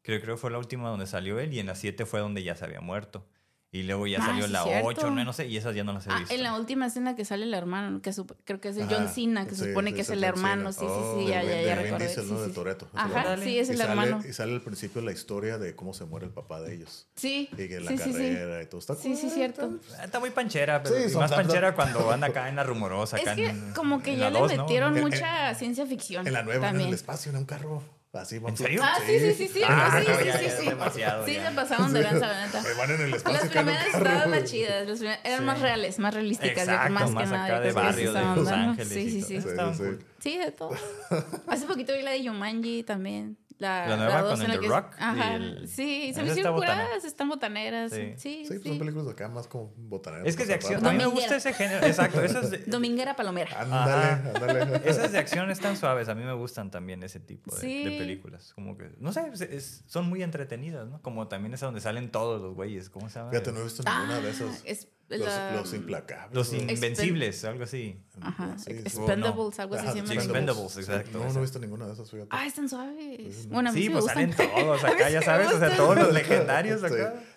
Creo, 0.01 0.19
creo 0.19 0.35
que 0.35 0.41
fue 0.41 0.51
la 0.51 0.57
última 0.57 0.89
donde 0.89 1.07
salió 1.07 1.39
él. 1.39 1.53
Y 1.53 1.59
en 1.59 1.67
la 1.67 1.75
7 1.75 2.05
fue 2.05 2.19
donde 2.19 2.43
ya 2.43 2.55
se 2.55 2.65
había 2.65 2.81
muerto. 2.81 3.25
Y 3.73 3.81
luego 3.83 4.05
ya 4.05 4.19
Ah, 4.21 4.27
salió 4.27 4.45
sí, 4.45 4.51
la 4.51 4.63
cierto. 4.63 4.87
8, 4.87 5.09
no, 5.09 5.25
no 5.25 5.33
sé. 5.33 5.47
Y 5.47 5.57
esas 5.57 5.73
ya 5.75 5.83
no 5.83 5.93
las 5.93 6.05
he 6.05 6.11
Ah, 6.11 6.19
visto. 6.19 6.35
en 6.35 6.43
la 6.43 6.55
última 6.55 6.85
escena 6.85 7.15
que 7.15 7.25
sale 7.25 7.43
el 7.45 7.53
hermano, 7.55 8.03
que 8.03 8.11
sup- 8.11 8.35
creo 8.45 8.61
que 8.61 8.69
es 8.69 8.77
el 8.77 8.87
John 8.87 9.09
Cena, 9.09 9.47
que 9.47 9.55
sí, 9.55 9.65
supone 9.65 9.89
sí, 9.89 9.95
que 9.95 10.01
es 10.01 10.09
el 10.11 10.23
hermano. 10.23 10.71
Cena. 10.71 10.87
Sí, 10.91 10.95
sí, 10.95 11.01
Oh, 11.03 11.19
sí, 11.19 11.27
ya, 11.27 11.39
de- 11.41 11.47
ya, 11.47 11.55
de 11.55 11.65
ya 11.65 11.75
recordé. 11.75 12.05
Diesel, 12.05 12.27
¿no? 12.29 12.39
De 12.39 12.51
ese 12.51 12.85
Ajá, 12.93 13.37
sí, 13.37 13.57
es 13.57 13.69
y 13.69 13.71
el 13.71 13.77
sale, 13.79 13.89
hermano. 13.89 14.21
Y 14.29 14.31
sale 14.31 14.53
al 14.53 14.61
principio 14.61 15.01
la 15.01 15.11
historia 15.11 15.57
de 15.57 15.75
cómo 15.75 15.95
se 15.95 16.05
muere 16.05 16.27
el 16.27 16.31
papá 16.31 16.61
de 16.61 16.75
ellos. 16.75 17.07
Sí, 17.15 17.49
Y 17.51 17.67
que 17.67 17.79
la 17.79 17.89
sí, 17.89 17.97
sí, 17.97 18.03
sí. 18.03 18.11
carrera 18.11 18.61
y 18.61 18.65
todo. 18.67 18.79
Está 18.79 18.93
Sí, 18.93 19.15
sí, 19.15 19.31
cierto. 19.31 19.73
Está 20.03 20.19
muy 20.19 20.29
panchera, 20.29 20.83
pero 20.83 21.09
y 21.09 21.11
más 21.15 21.31
panchera 21.31 21.73
cuando 21.73 22.11
anda 22.11 22.27
acá 22.27 22.49
en 22.49 22.55
la 22.57 22.63
rumorosa. 22.63 23.17
Es 23.17 23.27
que 23.31 23.47
en- 23.47 23.73
como 23.73 24.03
que 24.03 24.17
ya 24.17 24.29
le 24.29 24.39
metieron 24.39 25.01
mucha 25.01 25.55
ciencia 25.55 25.87
ficción. 25.87 26.27
En 26.27 26.33
la 26.33 26.43
nueva, 26.43 26.67
en 26.67 26.71
también. 26.73 26.89
el 26.89 26.93
espacio, 26.93 27.31
en 27.31 27.37
un 27.37 27.45
carro. 27.45 27.81
Así, 28.13 28.35
¿En 28.35 28.55
serio? 28.55 28.79
Ah, 28.83 28.99
sí, 29.03 29.19
sí, 29.19 29.33
sí, 29.33 29.47
sí. 29.47 29.61
Ah, 29.67 29.99
sí, 29.99 30.07
no, 30.07 30.17
sí, 30.19 30.25
ya, 30.25 30.37
sí, 30.37 30.45
ya, 30.45 30.57
sí. 30.57 30.65
demasiado, 30.67 31.25
Sí, 31.25 31.33
ya. 31.33 31.49
se 31.49 31.55
pasaron 31.55 31.93
de 31.93 32.01
lanza, 32.03 32.27
la 32.27 32.45
neta. 32.45 32.59
Eh, 32.59 32.73
van 32.77 32.91
en 32.91 33.01
el 33.01 33.13
espacio. 33.15 33.39
Las 33.41 33.49
primeras 33.49 33.87
estaban 33.87 34.29
más 34.29 34.43
chidas, 34.43 34.87
las 34.87 34.99
primeras- 34.99 35.19
eran 35.23 35.45
más 35.45 35.59
reales, 35.59 35.97
más 35.97 36.13
realísticas, 36.13 36.55
yo 36.67 36.73
Exacto, 36.73 36.93
más, 36.93 37.11
más 37.11 37.23
que 37.23 37.29
nada. 37.31 37.45
acá 37.45 37.55
yo 37.57 37.61
de 37.63 37.71
barrio 37.73 38.13
sí 38.13 38.19
de 38.19 38.35
Los. 38.35 38.47
Ángeles 38.49 38.87
Sí, 38.93 39.09
sí, 39.09 39.21
sí. 39.21 39.41
Sí, 39.41 39.47
Estaban 39.49 39.73
sí. 39.75 39.83
cool. 39.83 40.05
Sí, 40.19 40.37
de 40.37 40.51
todo. 40.51 40.69
Hace 41.47 41.65
poquito 41.65 41.93
vi 41.93 42.03
la 42.03 42.11
de 42.11 42.21
Yumanji 42.23 42.83
también. 42.83 43.35
La, 43.63 43.87
La 43.87 43.95
nueva 43.97 44.21
dos 44.23 44.31
con 44.39 44.41
en 44.45 44.51
el 44.51 44.59
The 44.59 44.67
Rock 44.67 44.95
Ajá. 44.99 45.35
el- 45.35 45.67
Sí, 45.69 46.11
se 46.13 46.21
me 46.21 46.29
hicieron 46.29 46.55
curadas, 46.55 47.05
están 47.05 47.29
botaneras. 47.29 47.91
Sí. 47.93 48.13
Sí, 48.17 48.17
Sí, 48.17 48.45
sí. 48.45 48.53
pues 48.55 48.63
son 48.63 48.77
películas 48.79 49.05
de 49.05 49.11
acá 49.13 49.29
más 49.29 49.47
como 49.47 49.73
botaneras. 49.77 50.27
Es 50.27 50.35
que 50.35 50.41
es 50.43 50.47
de 50.49 50.53
acción. 50.55 50.85
A 50.85 50.91
mí 50.91 50.97
me 50.97 51.05
gusta 51.05 51.37
ese 51.37 51.53
género. 51.53 51.85
Exacto, 51.85 52.21
esas 52.21 52.51
de, 52.51 52.57
Dominguera 52.67 53.15
Palomera. 53.15 53.61
Ándale, 53.61 54.29
ándale. 54.35 54.81
esas 54.89 55.11
de 55.13 55.17
acción 55.17 55.49
están 55.49 55.77
suaves. 55.77 56.09
A 56.09 56.15
mí 56.15 56.23
me 56.23 56.33
gustan 56.33 56.71
también 56.71 57.01
ese 57.03 57.19
tipo 57.19 57.55
de, 57.55 57.61
Sí. 57.61 57.83
de 57.85 57.97
películas. 57.97 58.51
Como 58.53 58.77
que, 58.77 58.91
no 58.99 59.13
sé, 59.13 59.29
es- 59.33 59.41
es- 59.41 59.83
son 59.87 60.09
muy 60.09 60.21
entretenidas, 60.23 60.87
¿no? 60.87 61.01
Como 61.01 61.27
también 61.29 61.53
esa 61.53 61.65
donde 61.67 61.79
salen 61.81 62.11
todos 62.11 62.41
los 62.41 62.53
güeyes. 62.55 62.89
¿Cómo 62.89 63.09
se 63.09 63.19
llama? 63.19 63.31
Fíjate, 63.31 63.51
no 63.53 63.61
he 63.61 63.63
visto 63.63 63.83
ninguna 63.83 64.19
de 64.19 64.29
esas. 64.29 64.57
Ah, 64.57 64.61
es 64.65 64.87
Los, 65.19 65.27
la- 65.27 65.55
los 65.55 65.73
implacables. 65.73 66.33
Los. 66.35 66.53
Invencibles, 66.53 67.43
algo 67.45 67.63
así. 67.63 67.99
Ajá. 68.21 68.57
Sí. 68.57 68.71
Expendables, 68.71 69.59
algo 69.59 69.75
así 69.75 69.85
llama. 69.87 70.07
sí, 70.07 70.13
Expendables, 70.13 70.77
exacto, 70.77 71.19
No, 71.19 71.29
no 71.33 71.37
he 71.39 71.41
visto 71.41 71.59
ninguna 71.59 71.87
de 71.87 71.93
esas, 71.93 72.09
fíjate. 72.11 72.29
Ah, 72.31 72.45
están 72.45 72.67
suaves. 72.69 73.47
Bueno, 73.49 73.69
a 73.69 73.73
mí 73.73 73.81
Sí, 73.81 73.89
me 73.89 73.93
pues 73.95 74.05
gustan. 74.05 74.31
salen 74.33 74.51
todos 74.65 74.83
acá, 74.83 75.09
ya 75.09 75.21
sabes. 75.21 75.51
O 75.51 75.59
sea, 75.59 75.75
todos 75.75 75.95
los 75.97 76.13
legendarios 76.13 76.81
Sí, 76.81 76.87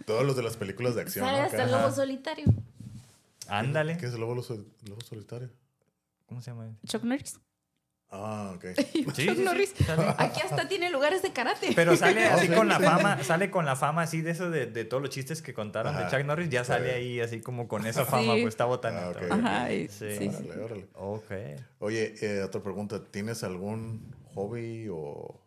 todos 0.05 0.25
los 0.25 0.37
de 0.37 0.43
las 0.43 0.57
películas 0.57 0.95
de 0.95 1.03
acción. 1.03 1.25
Sale 1.25 1.41
hasta 1.41 1.65
el 1.65 1.71
lobo 1.71 1.91
solitario. 1.93 2.45
Ándale. 3.49 3.97
¿Qué 3.97 4.07
es 4.07 4.15
el 4.15 4.21
lobo, 4.21 4.35
lobo 4.35 5.01
solitario? 5.03 5.51
¿Cómo 6.27 6.43
se 6.43 6.51
llama? 6.51 6.77
Chuck 6.87 7.05
Norris. 7.05 7.39
Ah, 8.25 8.53
ok. 8.55 8.65
Sí, 8.77 9.05
Chuck 9.05 9.15
sí, 9.15 9.29
sí, 9.37 9.43
Norris. 9.43 9.75
Aquí 10.19 10.41
hasta 10.41 10.69
tiene 10.69 10.91
lugares 10.91 11.23
de 11.23 11.33
karate. 11.33 11.73
Pero 11.75 11.97
sale 11.97 12.25
así 12.27 12.47
sí, 12.49 12.53
con 12.55 12.69
la 12.69 12.81
fama, 12.81 13.23
sale 13.23 13.51
con 13.51 13.65
la 13.67 13.77
fama 13.77 14.03
así 14.03 14.21
de 14.23 14.31
eso 14.31 14.51
de, 14.51 14.67
de 14.67 14.85
todos 14.85 15.03
los 15.03 15.11
chistes 15.11 15.43
que 15.43 15.53
contaron 15.55 15.95
Ajá. 15.95 16.05
de 16.05 16.11
Chuck 16.11 16.27
Norris, 16.27 16.49
ya 16.49 16.65
sale 16.65 16.93
ahí 16.93 17.21
así 17.21 17.41
como 17.41 17.69
con 17.69 17.87
esa 17.87 18.05
fama, 18.05 18.35
Sí. 18.35 18.43
pues 18.43 18.55
está 18.55 18.65
botando. 18.65 19.01
Ah, 19.01 19.11
ok. 19.11 19.31
Ajá, 19.31 19.73
y- 19.73 19.89
Sí. 19.89 20.11
sí, 20.19 20.31
sí. 20.31 20.49
Órale, 20.51 20.63
órale. 20.65 20.87
Ok. 20.95 21.31
Oye, 21.81 22.15
eh, 22.21 22.43
otra 22.43 22.63
pregunta. 22.63 23.03
¿Tienes 23.11 23.43
algún 23.45 24.15
hobby 24.35 24.89
o, 24.91 25.41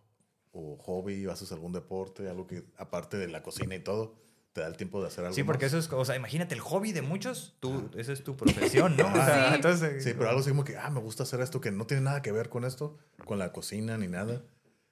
o 0.51 0.77
hobby 0.77 1.25
o 1.25 1.31
haces 1.31 1.51
algún 1.51 1.71
deporte? 1.73 2.27
Algo 2.29 2.47
que, 2.47 2.63
aparte 2.77 3.17
de 3.17 3.27
la 3.27 3.41
cocina 3.43 3.75
y 3.75 3.79
todo, 3.79 4.15
te 4.53 4.61
da 4.61 4.67
el 4.67 4.77
tiempo 4.77 4.99
de 5.01 5.07
hacer 5.07 5.23
algo 5.25 5.35
Sí, 5.35 5.43
porque 5.43 5.65
más? 5.65 5.73
eso 5.73 5.77
es, 5.79 5.91
o 5.93 6.05
sea, 6.05 6.15
imagínate, 6.15 6.55
el 6.55 6.61
hobby 6.61 6.91
de 6.91 7.01
muchos, 7.01 7.55
tú, 7.59 7.89
esa 7.95 8.11
es 8.13 8.23
tu 8.23 8.35
profesión, 8.35 8.97
¿no? 8.97 9.07
O 9.11 9.25
sea, 9.25 9.49
Sí. 9.49 9.55
entonces... 9.55 10.03
Sí, 10.03 10.13
pero 10.17 10.29
algo 10.29 10.41
así 10.41 10.49
como 10.49 10.63
que, 10.63 10.77
ah, 10.77 10.89
me 10.89 10.99
gusta 10.99 11.23
hacer 11.23 11.39
esto 11.41 11.61
que 11.61 11.71
no 11.71 11.85
tiene 11.85 12.01
nada 12.03 12.21
que 12.21 12.31
ver 12.31 12.49
con 12.49 12.65
esto, 12.65 12.97
con 13.25 13.37
la 13.39 13.51
cocina 13.53 13.97
ni 13.97 14.07
nada. 14.07 14.41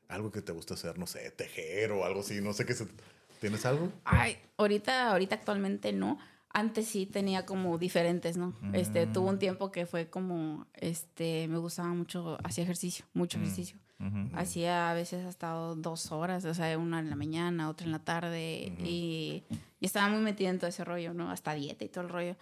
Algo 0.10 0.32
que 0.32 0.42
te 0.42 0.52
gusta 0.54 0.76
hacer, 0.76 0.98
no 0.98 1.08
sé, 1.08 1.32
tejer 1.32 1.92
o 1.92 2.06
algo 2.06 2.22
así, 2.22 2.40
no 2.42 2.54
sé 2.54 2.66
qué 2.66 2.74
se... 2.74 2.88
¿Tienes 3.42 3.66
algo? 3.66 3.92
Ay, 4.04 4.38
ahorita, 4.58 5.12
ahorita 5.12 5.36
actualmente 5.36 5.92
no. 5.94 6.18
Antes 6.50 6.88
sí 6.88 7.06
tenía 7.06 7.46
como 7.46 7.78
diferentes, 7.78 8.36
¿no? 8.38 8.56
Este, 8.74 9.06
Mm. 9.06 9.12
tuvo 9.14 9.30
un 9.30 9.38
tiempo 9.38 9.72
que 9.72 9.86
fue 9.86 10.10
como, 10.10 10.66
este, 10.74 11.48
me 11.50 11.58
gustaba 11.58 11.90
mucho, 11.90 12.38
hacía 12.44 12.64
ejercicio, 12.64 13.06
mucho 13.14 13.38
Mm. 13.38 13.44
ejercicio. 13.44 13.78
Hacía 14.34 14.92
a 14.92 14.94
veces 14.94 15.26
hasta 15.26 15.50
dos 15.52 16.12
horas, 16.12 16.46
o 16.46 16.54
sea, 16.54 16.78
una 16.78 17.00
en 17.00 17.10
la 17.10 17.16
mañana, 17.16 17.68
otra 17.70 17.86
en 17.86 17.92
la 17.92 18.00
tarde, 18.00 18.72
y, 18.84 19.44
y 19.80 19.86
estaba 19.86 20.08
muy 20.08 20.22
metida 20.22 20.50
en 20.50 20.60
todo 20.60 20.70
ese 20.70 20.84
rollo, 20.84 21.14
¿no? 21.14 21.32
Hasta 21.32 21.54
dieta 21.54 21.84
y 21.84 21.90
todo 21.90 22.04
el 22.04 22.10
rollo. 22.10 22.36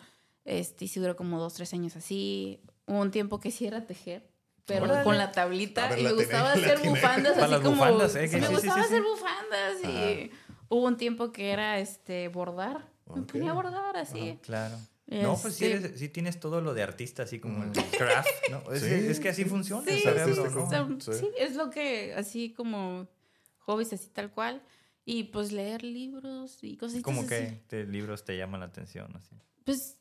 Este, 0.44 0.86
y 0.86 0.88
sí 0.90 1.00
duró 1.00 1.16
como 1.16 1.40
dos, 1.40 1.54
tres 1.54 1.74
años 1.74 1.96
así. 1.96 2.60
Hubo 2.86 3.00
un 3.00 3.12
tiempo 3.12 3.40
que 3.40 3.52
sí 3.52 3.66
era 3.66 3.86
tejer, 3.88 4.28
pero 4.66 4.84
Órale. 4.84 5.04
con 5.04 5.18
la 5.18 5.32
tablita, 5.32 5.88
ver, 5.90 6.00
y 6.00 6.04
me 6.04 6.14
gustaba 6.14 6.52
hacer 6.52 6.80
bufandas, 6.80 7.38
así 7.38 7.56
como... 7.56 7.72
bufandas, 7.72 8.16
¿eh? 8.16 8.28
sí, 8.28 8.36
me 8.36 8.48
sí, 8.48 8.54
gustaba 8.54 8.84
sí, 8.84 8.90
sí. 8.90 8.94
hacer 8.94 9.04
bufandas, 9.04 9.84
y 9.84 10.32
hubo 10.70 10.86
un 10.86 10.98
tiempo 10.98 11.32
que 11.32 11.52
era, 11.52 11.80
este, 11.80 12.28
bordar. 12.28 12.86
Me 13.14 13.22
ponía 13.22 13.52
a 13.52 13.54
bordar 13.54 13.96
así. 13.98 14.40
Claro. 14.42 14.76
No, 15.08 15.38
pues 15.40 15.56
sí, 15.56 15.66
Este- 15.66 15.88
eres- 15.88 16.00
sí 16.00 16.10
tienes 16.10 16.40
todo 16.40 16.62
lo 16.62 16.74
de 16.74 16.82
artista, 16.82 17.24
así 17.24 17.40
como 17.40 17.64
el 17.64 17.72
craft, 17.72 18.28
¿no? 18.50 18.64
Es, 18.74 18.82
Sí. 18.82 18.88
es 18.90 19.20
que 19.20 19.30
así 19.30 19.46
funciona 19.46 19.84
Sí, 19.84 19.92
el 19.98 20.02
cerebro, 20.02 20.44
artístico. 20.44 20.60
¿no? 20.60 20.98
o 20.98 21.00
sea, 21.02 21.14
Sí. 21.14 21.30
es 21.38 21.56
lo 21.56 21.70
que, 21.70 22.14
así 22.16 22.54
como 22.54 23.08
hobbies 23.60 23.94
así 23.94 24.10
tal 24.10 24.32
cual. 24.32 24.62
Y 25.08 25.26
pues 25.26 25.52
leer 25.52 25.84
libros 25.84 26.58
y 26.64 26.78
Como 27.04 27.20
así. 27.22 27.30
que 27.30 27.62
te, 27.68 27.86
libros 27.86 28.26
te 28.26 28.36
llaman 28.38 28.62
la 28.62 28.66
atención, 28.66 29.16
así. 29.16 29.36
Pues, 29.64 29.98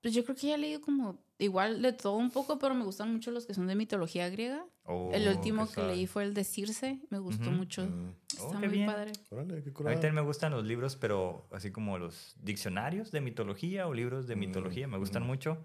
pues 0.00 0.12
yo 0.12 0.24
creo 0.24 0.34
que 0.34 0.48
ya 0.48 0.54
he 0.56 0.58
leído 0.58 0.80
como 0.80 1.22
igual 1.38 1.80
de 1.82 1.92
todo 1.92 2.14
un 2.16 2.32
poco, 2.32 2.58
pero 2.58 2.74
me 2.74 2.84
gustan 2.84 3.12
mucho 3.12 3.30
los 3.30 3.46
que 3.46 3.54
son 3.54 3.68
de 3.68 3.76
mitología 3.76 4.28
griega. 4.28 4.66
El 5.12 5.26
Oh, 5.28 5.30
último 5.30 5.62
qué 5.64 5.68
que 5.68 5.74
suave. 5.74 5.94
leí 5.96 6.06
fue 6.06 6.24
el 6.24 6.34
de 6.34 6.44
Circe, 6.44 6.98
me 7.10 7.18
gustó 7.18 7.48
Ujú. 7.48 7.56
mucho. 7.56 7.82
Mm, 7.86 8.14
Está 8.30 8.42
Oh, 8.44 8.50
qué 8.52 8.58
muy 8.58 8.68
bien. 8.68 8.86
padre. 8.86 9.12
órale, 9.30 9.62
qué 9.62 9.70
A 9.70 9.82
mí 9.88 9.94
también 9.94 10.14
me 10.14 10.20
gustan 10.22 10.52
los 10.52 10.64
libros, 10.64 10.96
pero 10.96 11.46
así 11.52 11.70
como 11.70 11.98
los 11.98 12.34
diccionarios 12.42 13.10
de 13.10 13.20
mitología 13.20 13.86
o 13.86 13.94
libros 13.94 14.26
de 14.26 14.36
Mm, 14.36 14.38
mitología, 14.40 14.86
me 14.88 14.98
gustan 14.98 15.22
mm. 15.24 15.26
mucho, 15.26 15.58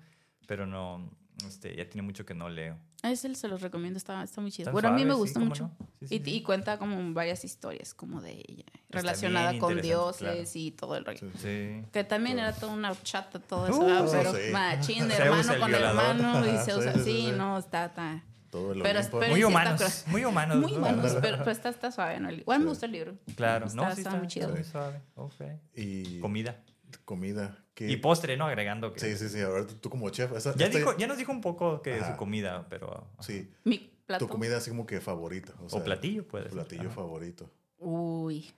pero 0.48 0.66
no, 0.68 1.10
este, 1.48 1.76
ya 1.76 1.88
tiene 1.90 2.02
mucho 2.06 2.26
que 2.26 2.34
no 2.34 2.50
leo. 2.50 2.78
A 3.04 3.12
ese 3.12 3.34
se 3.36 3.48
los 3.48 3.62
recomiendo, 3.62 3.98
está, 3.98 4.24
está 4.24 4.42
muy 4.42 4.52
chido. 4.52 4.72
Bueno, 4.72 4.88
a 4.90 4.92
mí 4.92 5.06
me 5.06 5.14
sí, 5.14 5.18
gusta 5.20 5.40
cómo 5.40 5.50
mucho. 5.50 5.64
no. 5.80 5.88
Sí, 6.02 6.08
Sí, 6.08 6.08
sí, 6.08 6.16
y, 6.16 6.24
sí. 6.26 6.36
y 6.38 6.42
cuenta 6.44 6.78
como 6.80 7.14
varias 7.14 7.44
historias 7.46 7.94
como 7.94 8.20
de 8.22 8.44
ella, 8.48 8.66
relacionada 8.90 9.58
con 9.60 9.80
dioses 9.82 10.20
claro. 10.20 10.44
y 10.56 10.72
todo 10.72 10.96
el 10.98 11.06
rollo. 11.06 11.20
Sí. 11.20 11.38
Sí. 11.38 11.86
Que 11.92 12.04
también 12.04 12.40
era 12.40 12.52
toda 12.54 12.74
una 12.74 12.94
chata 13.04 13.40
todo 13.40 13.68
eso, 13.68 13.80
Uh, 13.80 14.12
pero 14.12 14.34
sí. 14.34 14.52
machín 14.52 15.08
de 15.08 15.16
hermano 15.16 15.54
el 15.54 15.60
con 15.60 15.70
violador. 15.70 16.16
hermano 16.16 16.46
y 16.48 16.58
se 16.58 16.66
sí, 16.72 16.80
usa 16.80 16.94
sí, 16.94 17.00
así, 17.00 17.26
sí. 17.28 17.32
no, 17.38 17.58
está, 17.60 17.86
está 17.86 18.24
Todo 18.56 18.72
el 18.74 18.82
Pero- 18.82 19.00
Olimpo. 19.00 19.20
pero- 19.20 19.32
Muy 19.32 19.42
sí 19.42 19.46
está 19.46 19.48
humanos, 19.48 19.82
cruel. 19.82 20.12
muy 20.12 20.26
humanos. 20.26 20.58
muy 20.58 20.72
¿no? 20.72 20.78
humanos, 20.78 21.18
pero, 21.22 21.38
pero 21.40 21.52
está, 21.52 21.70
está 21.70 21.92
suave, 21.92 22.20
¿no? 22.20 22.32
Igual 22.32 22.60
me 22.60 22.64
Sí. 22.66 22.70
gusta 22.70 22.86
el 22.86 22.92
libro. 22.94 23.18
Claro, 23.36 23.66
Está- 23.66 23.76
no, 23.76 23.84
sí 23.96 24.02
está 24.02 24.10
está, 24.10 24.18
muy 24.20 24.28
chido. 24.28 24.46
está 24.48 24.56
muy 24.60 24.64
suave. 24.64 25.02
Ok. 25.16 25.42
Y 25.76 26.20
Comida. 26.22 26.64
comida. 27.04 27.62
¿qué? 27.74 27.90
Y 27.92 27.98
postre, 27.98 28.38
¿no? 28.38 28.46
Agregando 28.46 28.94
que... 28.94 29.00
Sí, 29.02 29.18
sí, 29.18 29.28
sí. 29.28 29.42
A 29.42 29.50
ver, 29.50 29.66
tú 29.66 29.90
como 29.90 30.10
chef. 30.10 30.32
esa- 30.32 30.56
Ya, 30.56 30.68
esta- 30.68 30.78
dijo, 30.78 30.98
ya 30.98 31.08
nos 31.08 31.18
dijo 31.18 31.32
un 31.34 31.42
poco 31.42 31.82
que 31.82 31.96
Ajá. 31.96 32.14
su 32.14 32.18
comida, 32.18 32.66
pero... 32.70 33.10
Sí. 33.20 33.52
Mi 33.66 33.80
plato. 34.06 34.26
Tu 34.26 34.32
comida 34.32 34.56
así 34.58 34.70
como 34.70 34.86
que 34.86 35.02
favorita. 35.02 35.54
O, 35.60 35.66
O 35.66 35.70
sea, 35.70 35.84
platillo, 35.84 36.26
puede 36.26 36.46
ser. 36.46 36.54
platillo 36.54 36.84
Ajá. 36.84 36.92
favorito. 36.96 37.52
Uy. 37.80 38.50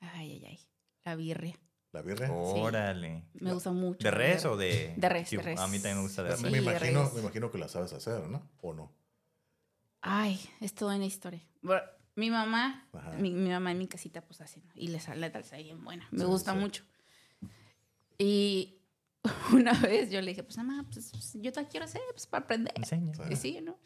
Ay, 0.00 0.30
ay, 0.32 0.44
ay. 0.46 0.60
La 1.04 1.16
birria. 1.16 1.58
¿La 1.94 2.02
birria? 2.02 2.28
Órale. 2.32 3.22
Me 3.34 3.52
gusta 3.54 3.70
mucho. 3.70 4.02
¿De 4.02 4.10
res 4.10 4.44
o 4.46 4.56
de...? 4.56 4.94
De 4.96 5.08
res, 5.08 5.28
Sí, 5.28 5.36
de 5.36 5.42
res. 5.44 5.60
A 5.60 5.68
mí 5.68 5.78
también 5.78 5.98
me 5.98 6.02
gusta 6.02 6.24
de 6.24 6.30
me, 6.30 6.34
res. 6.34 6.42
Sí, 6.52 6.58
imagino, 6.58 7.04
res. 7.04 7.12
me 7.14 7.20
imagino 7.20 7.50
que 7.52 7.58
la 7.58 7.68
sabes 7.68 7.92
hacer, 7.92 8.26
¿no? 8.26 8.50
¿O 8.62 8.74
no? 8.74 8.92
Ay, 10.00 10.40
es 10.60 10.74
toda 10.74 10.96
una 10.96 11.06
historia. 11.06 11.40
Mi 12.16 12.30
mamá, 12.30 12.88
mi, 13.18 13.30
mi 13.30 13.48
mamá 13.48 13.70
en 13.70 13.78
mi 13.78 13.86
casita, 13.86 14.22
pues 14.22 14.40
hace, 14.40 14.60
¿no? 14.60 14.72
y 14.74 14.88
le 14.88 14.98
sale 14.98 15.30
tal 15.30 15.44
bien 15.62 15.84
buena. 15.84 16.06
Me 16.10 16.18
Sí, 16.18 16.24
gusta 16.24 16.52
sí. 16.52 16.58
mucho. 16.58 16.84
Y 18.18 18.80
una 19.52 19.72
vez 19.74 20.10
yo 20.10 20.20
le 20.20 20.30
dije, 20.32 20.42
pues 20.42 20.56
mamá, 20.56 20.84
pues, 20.92 21.10
pues, 21.12 21.32
yo 21.40 21.52
te 21.52 21.64
quiero 21.68 21.84
hacer, 21.86 22.02
pues 22.10 22.26
para 22.26 22.42
aprender. 22.44 22.72
Enseña. 22.76 23.14
Sí. 23.14 23.22
Y 23.30 23.36
sí, 23.36 23.60
¿no? 23.62 23.78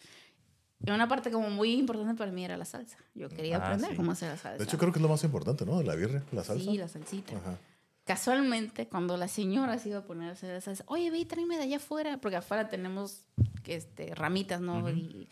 Y 0.80 0.90
una 0.90 1.09
parte 1.09 1.30
como 1.30 1.51
muy 1.51 1.74
importante 1.74 2.14
para 2.14 2.32
mí 2.32 2.43
era 2.43 2.56
la 2.56 2.64
salsa. 2.64 2.97
Yo 3.14 3.28
quería 3.28 3.59
Ah, 3.59 3.66
aprender 3.66 3.90
sí. 3.90 3.97
cómo 3.97 4.12
hacer 4.12 4.30
la 4.30 4.36
salsa. 4.39 4.56
De 4.59 4.64
hecho, 4.64 4.78
creo 4.78 4.93
que 4.93 4.98
es 4.98 5.02
lo 5.02 5.09
más 5.09 5.22
importante, 5.24 5.66
¿no? 5.66 5.76
De 5.78 5.85
la 5.85 5.94
birria, 5.94 6.24
la 6.32 6.43
salsa. 6.43 6.64
Sí, 6.64 6.78
la 6.78 6.89
salsita. 6.89 7.36
Ajá. 7.36 7.59
Casualmente, 8.09 8.89
cuando 8.89 9.18
la 9.18 9.28
señora 9.28 9.78
se 9.78 9.90
iba 9.90 9.98
a 9.98 10.02
poner 10.02 10.30
a 10.30 10.32
hacer 10.32 10.62
salsa, 10.62 10.82
oye, 10.86 11.10
ve 11.10 11.18
y 11.18 11.24
tráeme 11.26 11.59
de 11.59 11.64
allá 11.64 11.76
afuera, 11.76 12.16
porque 12.16 12.36
afuera 12.36 12.70
tenemos 12.70 13.26
este, 13.66 14.14
ramitas, 14.14 14.62
¿no? 14.62 14.89
Y 14.89 15.28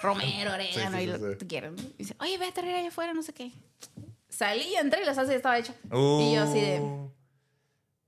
romero, 0.00 0.54
orégano, 0.54 0.96
Sí, 0.96 0.96
sí, 0.96 1.02
y 1.02 1.06
lo 1.06 1.36
que 1.36 1.60
¿no? 1.60 1.82
Y 1.82 1.94
dice, 1.98 2.16
oye, 2.20 2.38
ve 2.38 2.46
a 2.46 2.52
traer 2.52 2.76
allá 2.76 2.88
afuera, 2.88 3.12
no 3.12 3.22
sé 3.22 3.34
qué. 3.34 3.52
Salí, 4.30 4.74
entré 4.76 5.02
y 5.02 5.04
la 5.04 5.12
salsa 5.12 5.32
ya 5.32 5.36
estaba 5.36 5.58
hecha. 5.58 5.74
Y 5.92 6.34
yo 6.34 6.44
así 6.44 6.60
de- 6.62 6.80
Uh, 6.80 7.10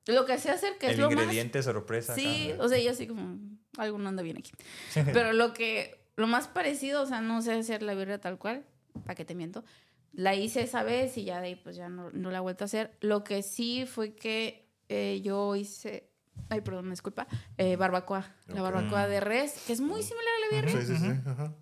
Lo 0.06 0.24
que 0.24 0.38
sé 0.38 0.48
hacer, 0.48 0.78
que 0.78 0.92
es 0.92 0.98
lo 0.98 1.10
más... 1.10 1.20
ingrediente 1.20 1.62
sorpresa. 1.62 2.14
acá. 2.14 2.22
Sí, 2.22 2.52
o 2.58 2.68
sea, 2.70 2.78
yo 2.78 2.92
así 2.92 3.06
como, 3.06 3.38
algo 3.76 3.98
no 3.98 4.08
anda 4.08 4.22
bien 4.22 4.38
aquí. 4.38 4.52
Pero 5.12 5.34
lo 5.34 5.52
que, 5.52 6.00
lo 6.16 6.26
más 6.26 6.48
parecido, 6.48 7.02
o 7.02 7.06
sea, 7.06 7.20
no 7.20 7.42
sé 7.42 7.52
hacer 7.52 7.82
la 7.82 7.94
birria 7.94 8.18
tal 8.18 8.38
cual, 8.38 8.64
para 9.04 9.14
que 9.14 9.26
te 9.26 9.34
miento. 9.34 9.62
La 10.12 10.34
hice 10.34 10.62
esa 10.62 10.82
vez 10.82 11.16
y 11.18 11.24
ya 11.24 11.40
de 11.40 11.48
ahí 11.48 11.56
pues 11.56 11.76
ya 11.76 11.88
no, 11.88 12.10
no 12.10 12.30
la 12.30 12.38
he 12.38 12.40
vuelto 12.40 12.64
a 12.64 12.66
hacer. 12.66 12.96
Lo 13.00 13.22
que 13.24 13.42
sí 13.42 13.84
fue 13.86 14.14
que 14.14 14.66
eh, 14.88 15.20
yo 15.22 15.54
hice, 15.56 16.08
ay, 16.48 16.60
perdón, 16.62 16.88
disculpa, 16.90 17.26
eh, 17.58 17.76
barbacoa. 17.76 18.34
La 18.48 18.62
barbacoa 18.62 19.08
de 19.08 19.20
res, 19.20 19.62
que 19.66 19.72
es 19.72 19.80
muy 19.80 20.02
similar 20.02 20.32
a 20.34 20.40
la 20.54 20.62
birria. 20.62 20.80
Sí, 20.80 20.86
sí, 20.86 20.96
sí. 20.96 21.20
Ajá. 21.26 21.54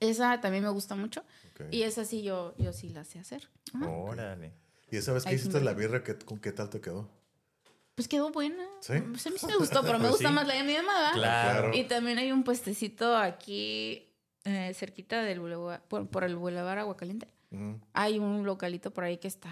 Esa 0.00 0.40
también 0.40 0.64
me 0.64 0.70
gusta 0.70 0.94
mucho. 0.96 1.24
Y 1.70 1.82
esa 1.82 2.04
sí 2.04 2.22
yo, 2.22 2.54
yo 2.58 2.72
sí 2.72 2.88
la 2.88 3.04
sé 3.04 3.18
hacer. 3.20 3.48
Ajá. 3.72 3.88
Órale. 3.88 4.52
¿Y 4.90 4.96
esa 4.96 5.12
vez 5.12 5.24
que 5.24 5.34
hiciste 5.34 5.60
la 5.60 5.72
birria, 5.74 6.02
¿qué, 6.02 6.16
¿con 6.18 6.38
qué 6.38 6.52
tal 6.52 6.68
te 6.68 6.80
quedó? 6.80 7.08
Pues 7.94 8.08
quedó 8.08 8.30
buena. 8.32 8.64
¿Sí? 8.80 8.94
Pues 9.10 9.26
a 9.26 9.30
mí 9.30 9.36
sí 9.38 9.46
me 9.46 9.56
gustó, 9.56 9.82
pero 9.82 9.94
me 9.94 10.00
Pues 10.00 10.12
gusta 10.12 10.28
sí. 10.28 10.34
más 10.34 10.46
la 10.46 10.54
de 10.54 10.62
mi 10.64 10.74
mamá. 10.74 10.92
¿verdad? 10.92 11.12
Claro. 11.14 11.70
Y 11.74 11.84
también 11.84 12.18
hay 12.18 12.32
un 12.32 12.42
puestecito 12.42 13.16
aquí 13.16 14.08
eh, 14.44 14.72
cerquita 14.74 15.22
del 15.22 15.40
boulevard, 15.40 15.82
por, 15.82 16.08
por 16.08 16.24
el 16.24 16.34
Boulevard 16.36 16.78
Aguacaliente. 16.80 17.28
Hay 17.92 18.18
un 18.18 18.44
localito 18.44 18.92
por 18.92 19.04
ahí 19.04 19.18
que 19.18 19.28
está, 19.28 19.50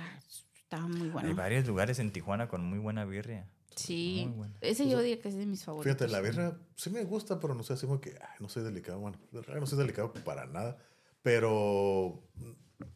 está 0.55 0.81
muy 0.86 1.02
Hay 1.02 1.10
bueno. 1.10 1.35
varios 1.35 1.66
lugares 1.66 1.98
en 1.98 2.12
Tijuana 2.12 2.48
con 2.48 2.64
muy 2.64 2.78
buena 2.78 3.05
birria. 3.05 3.48
Sí, 3.77 4.24
Muy 4.28 4.36
buena. 4.36 4.55
ese 4.60 4.89
yo 4.89 4.98
diría 4.98 5.20
que 5.22 5.28
es 5.28 5.36
de 5.36 5.47
mis 5.47 5.64
favoritos. 5.64 5.97
Fíjate, 5.97 6.10
la 6.12 6.20
birria 6.20 6.59
sí 6.77 6.90
me 6.90 7.05
gusta, 7.05 7.39
pero 7.40 7.55
no 7.55 7.62
sé, 7.62 7.72
así 7.74 7.86
como 7.86 8.01
que 8.01 8.10
ay, 8.20 8.36
no 8.40 8.48
soy 8.48 8.62
delicado. 8.64 8.98
Bueno, 8.98 9.18
no 9.32 9.66
soy 9.66 9.78
delicado 9.78 10.12
para 10.12 10.44
nada. 10.47 10.77
Pero 11.22 12.22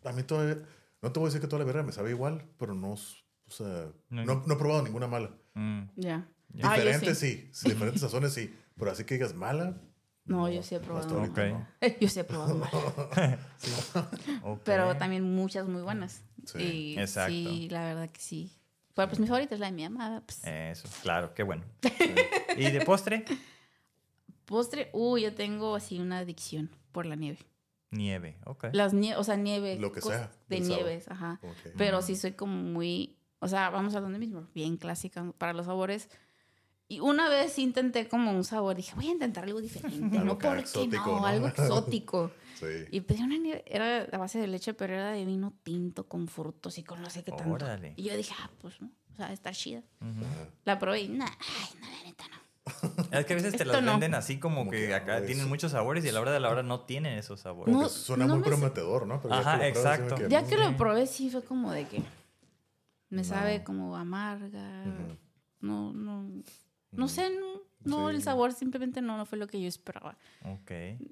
a 0.04 0.12
mí 0.12 0.22
todavía, 0.24 0.58
no 1.02 1.12
te 1.12 1.20
voy 1.20 1.26
a 1.26 1.28
decir 1.28 1.40
que 1.40 1.46
toda 1.46 1.60
la 1.60 1.64
birria 1.66 1.82
me 1.82 1.92
sabe 1.92 2.10
igual, 2.10 2.44
pero 2.58 2.74
no, 2.74 2.92
o 2.92 3.50
sea, 3.50 3.92
No. 4.10 4.24
no, 4.24 4.42
no 4.46 4.54
he 4.54 4.56
probado 4.58 4.82
ninguna 4.82 5.06
mala. 5.06 5.30
Mm. 5.54 5.82
Ya. 5.96 6.28
Ah, 6.62 6.76
yo 6.76 6.84
Diferentes 6.84 7.18
sí. 7.18 7.48
sí, 7.52 7.68
diferentes 7.70 8.00
sazones 8.00 8.32
sí, 8.32 8.54
pero 8.76 8.90
así 8.90 9.04
que 9.04 9.14
digas 9.14 9.34
mala. 9.34 9.80
No, 10.26 10.48
yo 10.48 10.62
sí 10.62 10.74
he 10.74 10.80
probado 10.80 11.26
no. 11.26 11.66
Yo 12.00 12.08
sí 12.08 12.20
he 12.20 12.24
probado 12.24 12.54
mal. 12.56 13.38
Pero 14.64 14.96
también 14.96 15.22
muchas 15.34 15.68
muy 15.68 15.82
buenas. 15.82 16.22
Sí. 16.46 16.94
Y 16.94 16.98
Exacto. 16.98 17.30
sí, 17.30 17.68
la 17.70 17.84
verdad 17.84 18.10
que 18.10 18.20
sí. 18.20 18.52
Bueno, 18.96 19.10
pues 19.10 19.20
mi 19.20 19.26
favorita 19.26 19.54
es 19.54 19.60
la 19.60 19.66
de 19.66 19.72
mi 19.72 19.84
amada. 19.84 20.22
Pues. 20.24 20.44
Eso, 20.44 20.88
claro, 21.02 21.34
qué 21.34 21.42
bueno. 21.42 21.64
¿Y 22.56 22.70
de 22.70 22.80
postre? 22.84 23.24
Postre, 24.44 24.90
uy, 24.92 25.22
yo 25.22 25.34
tengo 25.34 25.74
así 25.74 25.98
una 25.98 26.18
adicción 26.18 26.70
por 26.92 27.06
la 27.06 27.16
nieve. 27.16 27.38
Nieve, 27.90 28.36
ok. 28.44 28.66
Las 28.72 28.92
nie 28.92 29.16
o 29.16 29.24
sea, 29.24 29.36
nieve. 29.36 29.78
Lo 29.78 29.92
que 29.92 30.00
sea, 30.00 30.30
De 30.48 30.62
sabor. 30.62 30.76
nieves, 30.84 31.08
ajá. 31.08 31.40
Ok. 31.42 31.72
Pero 31.76 32.02
sí 32.02 32.16
soy 32.16 32.32
como 32.32 32.54
muy, 32.56 33.16
o 33.40 33.48
sea, 33.48 33.70
vamos 33.70 33.94
a 33.94 34.00
donde 34.00 34.18
mismo, 34.18 34.48
bien 34.54 34.76
clásica 34.76 35.32
para 35.38 35.52
los 35.52 35.66
sabores. 35.66 36.08
Y 36.88 37.00
una 37.00 37.28
vez 37.28 37.58
intenté 37.58 38.08
como 38.08 38.30
un 38.30 38.44
sabor, 38.44 38.76
dije, 38.76 38.94
voy 38.94 39.08
a 39.08 39.12
intentar 39.12 39.44
algo 39.44 39.60
diferente, 39.60 40.18
Algo 40.18 40.38
no 40.40 40.54
exótico, 40.54 41.06
no, 41.12 41.20
¿no? 41.20 41.26
algo 41.26 41.48
exótico. 41.48 42.30
Sí. 42.54 42.66
Y 42.92 43.00
pedí 43.00 43.20
una 43.20 43.36
nieve, 43.36 43.64
era 43.66 44.02
a 44.12 44.16
base 44.16 44.38
de 44.38 44.46
leche, 44.46 44.74
pero 44.74 44.94
era 44.94 45.10
de 45.10 45.24
vino 45.24 45.52
tinto 45.64 46.06
con 46.06 46.28
frutos 46.28 46.78
y 46.78 46.84
con 46.84 47.02
no 47.02 47.10
sé 47.10 47.24
qué 47.24 47.32
tanto. 47.32 47.52
Órale. 47.52 47.94
Y 47.96 48.04
yo 48.04 48.16
dije, 48.16 48.32
ah, 48.38 48.48
pues 48.60 48.80
no, 48.80 48.92
o 49.12 49.16
sea, 49.16 49.32
está 49.32 49.50
chida. 49.50 49.82
La 50.64 50.78
probé 50.78 51.00
y, 51.00 51.08
nah, 51.08 51.26
ay, 51.26 51.68
no, 51.80 51.88
la 51.90 52.04
neta 52.04 52.24
no. 52.28 53.18
Es 53.18 53.26
que 53.26 53.32
a 53.32 53.36
veces 53.36 53.56
te 53.56 53.64
las 53.64 53.82
no. 53.82 53.90
venden 53.90 54.14
así 54.14 54.38
como, 54.38 54.58
Como 54.58 54.70
que, 54.70 54.86
que, 54.86 54.94
acá 54.94 55.16
ah, 55.16 55.22
tienen 55.26 55.48
muchos 55.48 55.72
sabores 55.72 56.04
y 56.04 56.08
a 56.08 56.12
la 56.12 56.20
hora 56.20 56.30
de 56.32 56.38
la 56.38 56.48
hora 56.48 56.62
no 56.62 56.82
tienen 56.82 57.18
esos 57.18 57.40
sabores. 57.40 57.74
No, 57.74 57.88
suena 57.88 58.26
no 58.26 58.36
muy 58.36 58.44
prometedor, 58.44 59.08
¿no? 59.08 59.20
Pero 59.20 59.34
ya 59.34 59.40
Ajá, 59.40 59.58
que 59.58 59.66
lo 59.66 59.72
pruebas, 59.72 59.98
exacto. 60.00 60.28
Ya 60.28 60.46
que 60.46 60.56
lo 60.56 60.76
probé, 60.76 61.06
sí 61.08 61.30
fue 61.30 61.42
como 61.42 61.72
de 61.72 61.88
que 61.88 61.98
me 63.10 63.22
No. 63.22 63.24
sabe 63.24 63.64
como 63.64 63.96
amarga. 63.96 64.84
No, 65.60 65.92
no, 65.92 66.30
no 66.96 67.06
Mm. 67.06 67.08
sé, 67.08 67.30
no, 67.30 67.60
no 67.84 68.08
Sí. 68.10 68.16
el 68.16 68.22
sabor 68.22 68.52
simplemente 68.52 69.02
no, 69.02 69.16
no 69.16 69.26
fue 69.26 69.38
lo 69.38 69.46
que 69.46 69.60
yo 69.60 69.68
esperaba. 69.68 70.16
Ok. 70.44 70.70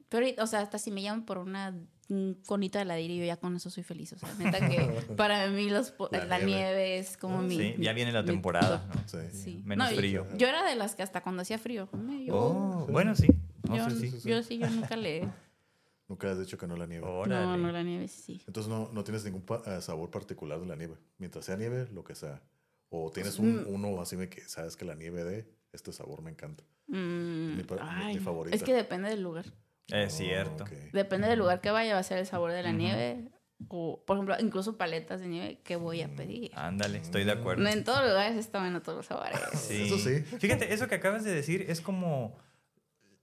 Pero, 0.08 0.26
o 0.42 0.46
sea, 0.46 0.60
hasta 0.60 0.78
si 0.78 0.90
me 0.90 1.02
llaman 1.02 1.24
por 1.24 1.38
una 1.38 1.74
un 2.08 2.34
conito 2.44 2.78
de 2.78 2.82
heladera, 2.82 3.14
yo 3.14 3.24
ya 3.24 3.36
con 3.38 3.56
eso 3.56 3.70
soy 3.70 3.82
feliz. 3.84 4.12
O 4.12 4.18
sea, 4.18 4.28
neta 4.34 4.68
que 4.68 4.76
para 5.16 5.48
mí 5.48 5.70
los, 5.70 5.92
po- 5.92 6.10
La 6.12 6.26
la, 6.26 6.38
nieve. 6.38 6.52
nieve. 6.52 6.98
es 6.98 7.16
como 7.16 7.40
mi... 7.40 7.56
Sí, 7.56 7.74
ya 7.78 7.94
viene 7.94 8.12
la 8.12 8.22
temporada. 8.24 8.86
Sí. 9.06 9.18
Sí. 9.32 9.62
Menos 9.64 9.90
No, 9.90 9.96
frío. 9.96 10.26
Yo 10.36 10.46
era 10.46 10.62
de 10.68 10.74
las 10.76 10.94
que 10.94 11.02
hasta 11.02 11.22
cuando 11.22 11.40
hacía 11.42 11.58
frío, 11.58 11.88
me- 11.92 12.26
yo, 12.26 12.34
Oh, 12.36 12.84
sí. 12.86 12.92
bueno, 12.92 13.14
sí. 13.14 13.28
No, 13.66 13.76
yo, 13.76 13.88
sí, 13.90 14.12
yo 14.24 14.42
sí, 14.42 14.58
yo 14.58 14.68
nunca 14.68 14.94
le... 14.96 15.26
Nunca 16.08 16.30
has 16.30 16.38
dicho 16.38 16.58
que 16.58 16.66
no 16.66 16.76
la 16.76 16.86
nieve. 16.86 17.06
Órale. 17.06 17.46
No, 17.46 17.56
no, 17.56 17.72
la 17.72 17.82
nieve 17.82 18.06
sí. 18.08 18.42
Entonces 18.46 18.68
no, 18.70 18.90
no 18.92 19.02
tienes 19.04 19.24
ningún 19.24 19.40
pa- 19.42 19.62
eh, 19.64 19.80
sabor 19.80 20.10
particular 20.10 20.60
de 20.60 20.66
la 20.66 20.76
nieve. 20.76 20.96
Mientras 21.16 21.46
sea 21.46 21.56
nieve, 21.56 21.88
lo 21.90 22.04
que 22.04 22.14
sea. 22.14 22.42
O 22.90 23.10
tienes 23.10 23.38
un, 23.38 23.62
Mm. 23.62 23.68
uno 23.68 24.02
así 24.02 24.18
que 24.28 24.42
sabes 24.42 24.76
que 24.76 24.84
la 24.84 24.94
nieve 24.94 25.24
de 25.24 25.48
este 25.72 25.92
sabor 25.92 26.22
me 26.22 26.30
encanta. 26.30 26.64
Mm, 26.88 27.56
Mi 27.56 27.64
ay, 27.80 28.14
mi 28.14 28.20
favorita. 28.20 28.56
Es 28.56 28.62
que 28.62 28.74
depende 28.74 29.08
del 29.08 29.22
lugar. 29.22 29.46
Es 29.88 30.14
Oh, 30.14 30.16
cierto. 30.16 30.64
Depende 30.92 31.28
del 31.28 31.38
lugar 31.38 31.60
que 31.60 31.70
vaya, 31.70 31.94
va 31.94 32.00
a 32.00 32.04
ser 32.04 32.18
el 32.18 32.26
sabor 32.26 32.52
de 32.52 32.62
la 32.62 32.72
nieve. 32.72 33.30
O, 33.68 34.02
por 34.04 34.16
ejemplo, 34.16 34.34
incluso 34.40 34.76
paletas 34.76 35.20
de 35.20 35.28
nieve 35.28 35.60
que 35.62 35.76
voy 35.76 36.02
a 36.02 36.08
Mm. 36.08 36.16
pedir. 36.16 36.50
Ándale, 36.54 36.98
estoy 36.98 37.24
de 37.24 37.32
acuerdo. 37.32 37.62
No 37.62 37.68
en 37.70 37.84
todos 37.84 38.00
los 38.00 38.08
lugares 38.10 38.36
estaban 38.36 38.74
a 38.74 38.82
todos 38.82 38.96
los 38.98 39.06
sabores. 39.06 39.38
Sí. 39.54 39.82
Eso 39.84 39.98
sí. 39.98 40.20
Fíjate, 40.38 40.72
eso 40.74 40.88
que 40.88 40.96
acabas 40.96 41.24
de 41.24 41.32
decir 41.34 41.66
es 41.68 41.80
como 41.80 42.36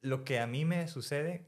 lo 0.02 0.24
que 0.24 0.40
a 0.40 0.48
mí 0.48 0.64
me 0.66 0.88
sucede 0.88 1.46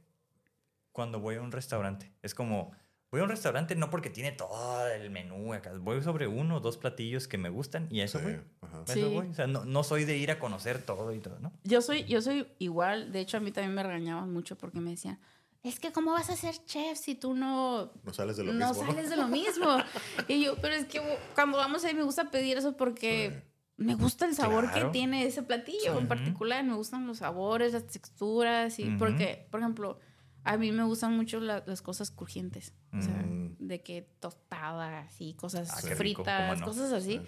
cuando 0.92 1.20
voy 1.22 1.36
a 1.36 1.42
un 1.42 1.52
restaurante. 1.54 2.12
Es 2.22 2.36
como, 2.36 2.72
voy 3.12 3.20
a 3.20 3.24
un 3.24 3.30
restaurante 3.30 3.76
no 3.76 3.90
porque 3.90 4.10
tiene 4.10 4.32
todo 4.32 4.88
el 4.88 5.10
menú 5.10 5.54
acá. 5.54 5.72
Voy 5.78 6.02
sobre 6.02 6.28
uno 6.28 6.58
o 6.58 6.60
dos 6.62 6.78
platillos 6.78 7.28
que 7.28 7.38
me 7.38 7.50
gustan 7.50 7.88
y 7.92 8.00
a 8.02 8.06
eso 8.06 8.20
Sí, 8.20 8.26
voy. 8.26 8.40
ajá. 8.62 8.80
A 8.80 8.84
eso 8.84 8.94
Sí. 8.94 9.04
voy. 9.14 9.28
O 9.28 9.34
sea, 9.34 9.48
no, 9.48 9.66
no 9.66 9.84
soy 9.84 10.06
de 10.06 10.18
ir 10.18 10.32
a 10.32 10.40
conocer 10.40 10.82
todo 10.82 11.14
y 11.14 11.20
todo, 11.20 11.38
¿no? 11.40 11.52
Yo 11.64 11.82
soy, 11.82 12.06
yo 12.06 12.22
soy 12.22 12.48
igual. 12.60 13.12
De 13.12 13.20
hecho, 13.20 13.38
a 13.38 13.40
mí 13.42 13.52
también 13.52 13.76
me 13.76 13.84
regañaban 13.84 14.32
mucho 14.32 14.58
porque 14.58 14.80
me 14.80 14.92
decían, 14.92 15.20
es 15.64 15.80
que 15.80 15.92
¿cómo 15.92 16.14
vas 16.14 16.30
a 16.30 16.36
ser 16.36 16.56
chef 16.66 16.98
si 16.98 17.14
tú 17.16 17.34
no, 17.36 17.92
No 18.04 18.14
sales 18.14 18.38
de 18.38 18.46
lo 18.46 18.54
no 18.54 18.70
mismo. 18.70 18.86
sales 18.86 19.10
de 19.10 19.18
lo 19.18 19.28
mismo? 19.28 19.68
y 20.28 20.44
yo, 20.46 20.56
pero 20.62 20.74
es 20.76 20.86
que 20.86 21.02
cuando 21.36 21.58
vamos 21.58 21.84
ahí 21.86 21.94
me 21.94 22.04
gusta 22.04 22.32
pedir 22.32 22.58
eso 22.58 22.76
porque 22.78 23.44
me 23.78 23.96
gusta 23.96 24.26
el 24.26 24.36
sabor 24.36 24.70
Claro. 24.72 24.88
que 24.88 24.92
tiene 24.94 25.26
ese 25.26 25.44
platillo 25.44 25.94
Sí. 25.94 25.98
en 26.00 26.08
particular. 26.08 26.64
Me 26.64 26.76
gustan 26.76 27.06
los 27.08 27.18
sabores, 27.18 27.74
las 27.74 27.88
texturas. 27.88 28.80
y. 28.80 28.86
Porque, 28.92 29.48
por 29.52 29.60
ejemplo, 29.60 30.00
a 30.44 30.58
mí 30.58 30.72
me 30.72 30.84
gustan 30.84 31.16
mucho 31.16 31.40
la- 31.40 31.64
las 31.66 31.82
cosas 31.82 32.12
crujientes. 32.12 32.74
O 32.94 33.02
sea, 33.02 33.14
Mm. 33.24 33.56
de 33.60 33.82
que 33.82 34.02
tostadas 34.20 35.14
y 35.20 35.34
cosas 35.36 35.70
Ah, 35.72 35.82
rico, 35.82 35.96
fritas, 36.24 36.60
no. 36.60 36.66
cosas 36.66 36.92
así. 36.92 37.20
Sí. 37.20 37.22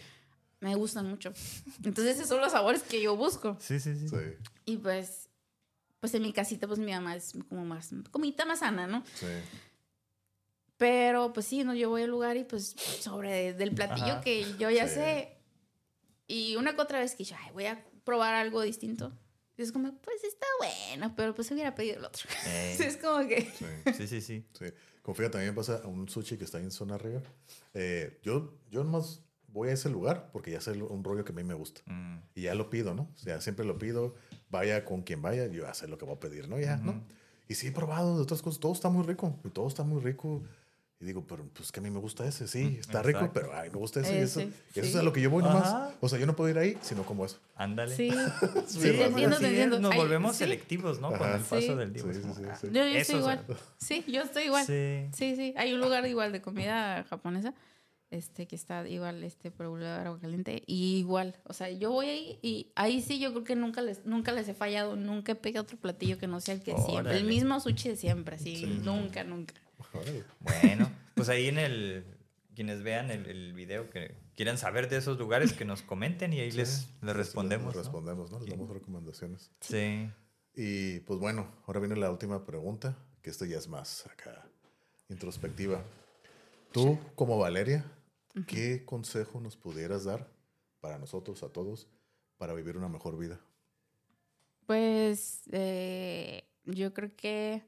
Me 0.60 0.76
gustan 0.76 1.07
mucho. 1.10 1.34
Entonces, 1.84 2.15
esos 2.18 2.30
son 2.30 2.40
los 2.41 2.52
sabores 2.53 2.84
que 2.84 3.02
yo 3.02 3.15
busco. 3.18 3.57
Sí, 3.60 3.80
sí, 3.80 3.95
sí. 3.95 4.07
Sí, 4.10 4.15
Y 4.65 4.77
pues, 4.77 5.30
pues 5.99 6.14
en 6.15 6.22
mi 6.23 6.31
casita, 6.34 6.68
pues 6.68 6.80
mi 6.80 6.91
mamá 6.91 7.15
es 7.15 7.34
como 7.49 7.65
más, 7.65 7.91
comita 8.11 8.45
más 8.45 8.60
sana, 8.60 8.88
¿no? 8.88 9.03
sí. 9.15 9.26
Pero 10.77 11.31
pues 11.34 11.45
sí, 11.45 11.64
no, 11.64 11.73
yo 11.76 11.90
voy 11.90 12.02
al 12.03 12.10
lugar 12.10 12.35
y 12.35 12.44
pues 12.44 12.76
sobre 12.99 13.53
del 13.53 13.73
platillo 13.73 14.14
Ajá. 14.14 14.22
que 14.22 14.44
yo 14.57 14.69
ya 14.69 14.88
Sí. 14.88 14.95
sé. 14.95 15.38
Y 16.27 16.56
una 16.56 16.76
que 16.76 16.81
otra 16.81 16.99
vez 16.99 17.11
que 17.11 17.19
dije, 17.19 17.35
"Ay, 17.40 17.52
voy 17.53 17.65
a 17.68 17.85
probar 18.03 18.34
algo 18.34 18.61
distinto. 18.61 19.14
Y 19.57 19.61
es 19.61 19.71
como, 19.71 19.93
pues 19.99 20.23
está 20.23 20.47
bueno, 20.59 21.13
pero 21.15 21.35
pues 21.35 21.51
hubiera 21.51 21.75
pedido 21.75 21.97
el 21.97 22.05
otro. 22.05 22.27
Eh, 22.47 22.77
es 22.80 22.97
como 22.97 23.27
que... 23.27 23.41
Sí. 23.41 23.93
sí, 23.97 24.07
sí, 24.07 24.21
sí. 24.21 24.45
Sí, 24.57 24.65
como 25.03 25.15
fíjate, 25.15 25.34
también 25.34 25.53
pasa 25.53 25.81
a 25.84 25.88
un 25.88 26.07
sushi 26.07 26.38
que 26.38 26.45
está 26.45 26.57
ahí 26.59 26.63
en 26.63 26.71
zona 26.71 26.95
arriba. 26.95 27.21
Eh, 27.73 28.19
yo, 28.23 28.57
yo 28.71 28.84
nomás 28.84 29.21
voy 29.47 29.69
a 29.69 29.73
ese 29.73 29.89
lugar 29.89 30.30
porque 30.31 30.51
ya 30.51 30.61
sé 30.61 30.71
un 30.71 31.03
rollo 31.03 31.23
que 31.25 31.31
a 31.34 31.35
mí 31.35 31.43
me 31.43 31.53
gusta. 31.53 31.81
Mm, 31.85 32.19
Y 32.35 32.43
ya 32.43 32.55
lo 32.55 32.69
pido, 32.69 32.93
¿no? 32.95 33.09
O 33.13 33.17
sea, 33.17 33.41
siempre 33.41 33.65
lo 33.65 33.77
pido, 33.77 34.15
vaya 34.49 34.85
con 34.85 35.01
quien 35.03 35.21
vaya, 35.21 35.45
yo 35.47 35.63
ya 35.63 35.73
sé 35.73 35.88
lo 35.88 35.97
que 35.97 36.05
voy 36.05 36.15
a 36.15 36.19
pedir, 36.19 36.47
¿no? 36.47 36.57
Ya, 36.59 36.77
¿no? 36.77 37.03
Y 37.49 37.55
sí 37.55 37.67
he 37.67 37.71
probado 37.71 38.15
de 38.15 38.21
otras 38.23 38.41
cosas, 38.41 38.59
todo 38.61 38.71
está 38.71 38.89
muy 38.89 39.03
rico, 39.05 39.38
y 39.43 39.49
todo 39.49 39.67
está 39.67 39.84
muy 39.84 40.01
rico. 40.01 40.41
Y 41.03 41.05
digo, 41.05 41.25
pero 41.27 41.43
pues 41.53 41.69
que 41.69 41.81
a 41.81 41.84
mí 41.84 41.89
me 41.89 41.99
gusta 41.99 42.25
ese, 42.25 42.47
sí, 42.47 42.77
está 42.80 43.03
rico, 43.03 43.30
pero 43.34 43.53
ay, 43.53 43.69
me 43.69 43.75
gusta 43.77 43.99
ese. 43.99 44.13
y 44.15 44.17
eso, 44.19 44.39
Ese, 44.39 44.49
y 44.73 44.80
eso 44.80 44.88
es 44.89 44.95
a 44.95 45.03
lo 45.03 45.11
que 45.11 45.19
yo 45.19 45.30
voy 45.30 45.43
nomás. 45.43 45.67
Ajá. 45.67 45.91
O 45.99 46.07
sea, 46.07 46.17
yo 46.17 46.25
no 46.25 46.34
puedo 46.34 46.49
ir 46.49 46.57
ahí, 46.57 46.77
sino 46.81 47.03
como 47.03 47.25
eso. 47.25 47.39
Ándale. 47.57 47.93
Sí, 47.93 48.07
entiendo, 48.81 49.35
entiendo. 49.38 49.80
Nos 49.81 49.93
volvemos 49.95 50.38
selectivos, 50.38 51.01
¿no? 51.01 51.09
Con 51.09 51.23
Ajá. 51.27 51.35
el 51.35 51.41
paso 51.41 51.59
Sí. 51.61 51.73
del 51.75 51.91
tiempo. 51.91 52.13
Sí, 52.13 52.19
Es 52.19 52.21
como, 52.25 52.35
sí, 52.35 52.41
sí, 52.43 52.57
sí. 52.61 52.67
Yo, 52.67 52.73
yo 52.73 52.84
Eso, 52.85 52.97
estoy 52.99 53.05
sea, 53.05 53.19
igual. 53.19 53.45
Sí, 53.80 54.05
yo 54.07 54.21
estoy 54.21 54.43
igual. 54.45 54.65
Sí. 54.65 55.09
Sí, 55.13 55.35
sí. 55.35 55.53
Hay 55.57 55.73
un 55.73 55.81
lugar 55.81 56.05
igual 56.07 56.31
de 56.31 56.41
comida 56.41 57.03
japonesa, 57.09 57.53
este, 58.09 58.47
que 58.47 58.55
está 58.55 58.88
igual, 58.88 59.23
este, 59.23 59.51
por 59.51 59.65
Agua 59.84 60.19
Caliente, 60.21 60.63
y 60.67 60.99
igual. 60.99 61.35
O 61.43 61.51
sea, 61.53 61.69
yo 61.69 61.91
voy 61.91 62.05
ahí 62.07 62.39
y 62.41 62.67
ahí 62.75 63.01
sí 63.01 63.19
yo 63.19 63.31
creo 63.31 63.43
que 63.43 63.55
nunca 63.57 63.81
les, 63.81 64.05
nunca 64.05 64.31
les 64.31 64.47
he 64.47 64.53
fallado, 64.53 64.95
nunca 64.95 65.34
he 65.34 65.35
pegado 65.35 65.63
otro 65.63 65.77
platillo 65.77 66.17
que 66.17 66.27
no 66.27 66.39
sea 66.39 66.53
el 66.53 66.61
que 66.61 66.77
siempre. 66.77 67.17
El 67.17 67.25
mismo 67.25 67.59
sushi 67.59 67.89
de 67.89 67.95
siempre, 67.97 68.38
así, 68.38 68.55
Sí. 68.55 68.80
nunca, 68.84 69.25
nunca. 69.25 69.55
Bueno, 70.39 70.91
pues 71.15 71.29
ahí 71.29 71.47
en 71.47 71.57
el. 71.57 72.05
Quienes 72.55 72.83
vean 72.83 73.09
el, 73.09 73.25
el 73.25 73.53
video 73.53 73.89
que 73.89 74.15
quieran 74.35 74.57
saber 74.57 74.87
de 74.87 74.97
esos 74.97 75.17
lugares, 75.17 75.53
que 75.53 75.65
nos 75.65 75.81
comenten 75.81 76.33
y 76.33 76.39
ahí 76.39 76.51
les, 76.51 76.69
Sí, 76.69 76.87
les 77.01 77.15
respondemos. 77.15 77.75
Les 77.75 77.85
respondemos, 77.85 78.31
¿no? 78.31 78.39
Les 78.39 78.49
damos 78.49 78.69
recomendaciones. 78.69 79.51
Sí. 79.59 80.09
Y 80.55 80.99
pues 81.01 81.19
bueno, 81.19 81.47
ahora 81.65 81.79
viene 81.79 81.95
la 81.95 82.11
última 82.11 82.45
pregunta, 82.45 82.95
que 83.23 83.31
esta 83.31 83.45
ya 83.47 83.57
es 83.57 83.67
más 83.67 84.05
acá 84.05 84.47
introspectiva. 85.09 85.83
Tú, 86.71 86.99
como 87.15 87.37
Valeria, 87.37 87.85
¿qué 88.47 88.85
consejo 88.85 89.39
nos 89.39 89.55
pudieras 89.55 90.03
dar 90.03 90.27
para 90.79 90.97
nosotros, 90.97 91.43
a 91.43 91.49
todos, 91.49 91.87
para 92.37 92.53
vivir 92.53 92.77
una 92.77 92.89
mejor 92.89 93.17
vida? 93.17 93.39
Pues 94.65 95.43
eh, 95.51 96.43
yo 96.65 96.93
creo 96.93 97.15
que 97.15 97.63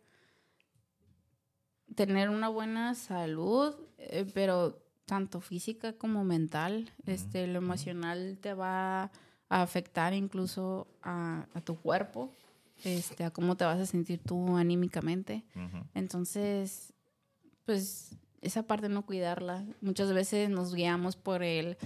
tener 1.96 2.30
una 2.30 2.50
buena 2.50 2.94
salud, 2.96 3.74
eh, 3.98 4.26
pero 4.34 4.82
tanto 5.06 5.40
física 5.42 5.94
como 5.94 6.24
mental, 6.24 6.92
este, 7.06 7.48
lo 7.48 7.60
emocional 7.60 8.38
te 8.42 8.54
va 8.54 9.04
a 9.50 9.62
afectar 9.62 10.14
incluso 10.14 10.88
a, 11.04 11.46
a 11.54 11.62
tu 11.62 11.76
cuerpo, 11.80 12.34
este, 12.84 13.24
a 13.24 13.32
cómo 13.32 13.56
te 13.56 13.66
vas 13.66 13.80
a 13.80 13.86
sentir 13.86 14.20
tú 14.20 14.58
anímicamente. 14.58 15.44
Entonces, 15.94 16.94
pues 17.66 18.16
esa 18.42 18.64
parte 18.64 18.90
no 18.90 19.06
cuidarla. 19.06 19.64
Muchas 19.82 20.14
veces 20.14 20.50
nos 20.50 20.74
guiamos 20.76 21.16
por 21.16 21.42
el 21.44 21.78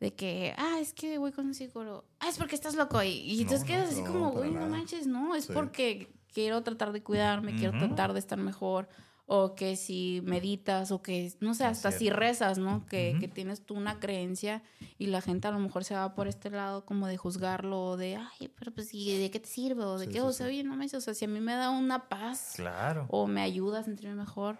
de 0.00 0.12
que, 0.14 0.54
ah, 0.58 0.78
es 0.80 0.92
que 0.92 1.18
voy 1.18 1.32
con 1.32 1.46
un 1.46 1.54
psicólogo. 1.54 2.04
Ah, 2.20 2.28
es 2.28 2.36
porque 2.38 2.54
estás 2.54 2.74
loco. 2.74 3.02
Y, 3.02 3.08
y 3.08 3.44
No, 3.44 3.50
te 3.50 3.58
no, 3.58 3.64
quedas 3.64 3.90
así 3.92 4.02
como, 4.02 4.30
güey, 4.30 4.50
no 4.50 4.68
manches, 4.68 5.06
no, 5.06 5.34
es 5.34 5.46
Sí. 5.46 5.52
porque 5.54 6.12
quiero 6.34 6.62
tratar 6.62 6.92
de 6.92 7.02
cuidarme, 7.02 7.56
quiero 7.56 7.78
tratar 7.78 8.12
de 8.12 8.18
estar 8.18 8.38
mejor. 8.38 8.88
O 9.28 9.56
que 9.56 9.74
si 9.74 10.20
meditas, 10.24 10.92
o 10.92 11.02
que, 11.02 11.32
no 11.40 11.52
sé, 11.54 11.64
hasta 11.64 11.90
si 11.90 12.10
rezas, 12.10 12.58
¿no? 12.58 12.86
Que, 12.86 13.16
que 13.18 13.26
tienes 13.26 13.66
tú 13.66 13.74
una 13.74 13.98
creencia 13.98 14.62
y 14.98 15.06
la 15.06 15.20
gente 15.20 15.48
a 15.48 15.50
lo 15.50 15.58
mejor 15.58 15.82
se 15.82 15.94
va 15.96 16.14
por 16.14 16.28
este 16.28 16.48
lado 16.48 16.84
como 16.86 17.08
de 17.08 17.16
juzgarlo, 17.16 17.82
o 17.82 17.96
de, 17.96 18.16
ay, 18.16 18.48
pero 18.56 18.72
pues, 18.72 18.94
¿y 18.94 19.18
de 19.18 19.30
qué 19.32 19.40
te 19.40 19.48
sirve? 19.48 19.82
O 19.82 19.98
de 19.98 20.06
Sí, 20.06 20.12
qué, 20.12 20.18
sí, 20.20 20.24
o 20.26 20.30
sí. 20.30 20.38
sea, 20.38 20.46
oye, 20.46 20.62
no 20.62 20.76
manches, 20.76 20.98
o 20.98 21.00
sea, 21.00 21.12
si 21.14 21.24
a 21.24 21.28
mí 21.28 21.40
me 21.40 21.54
da 21.54 21.70
una 21.70 22.08
paz 22.08 22.52
Claro. 22.54 23.06
o 23.10 23.26
me 23.26 23.40
ayuda 23.42 23.80
a 23.80 23.82
sentirme 23.82 24.14
mejor. 24.14 24.58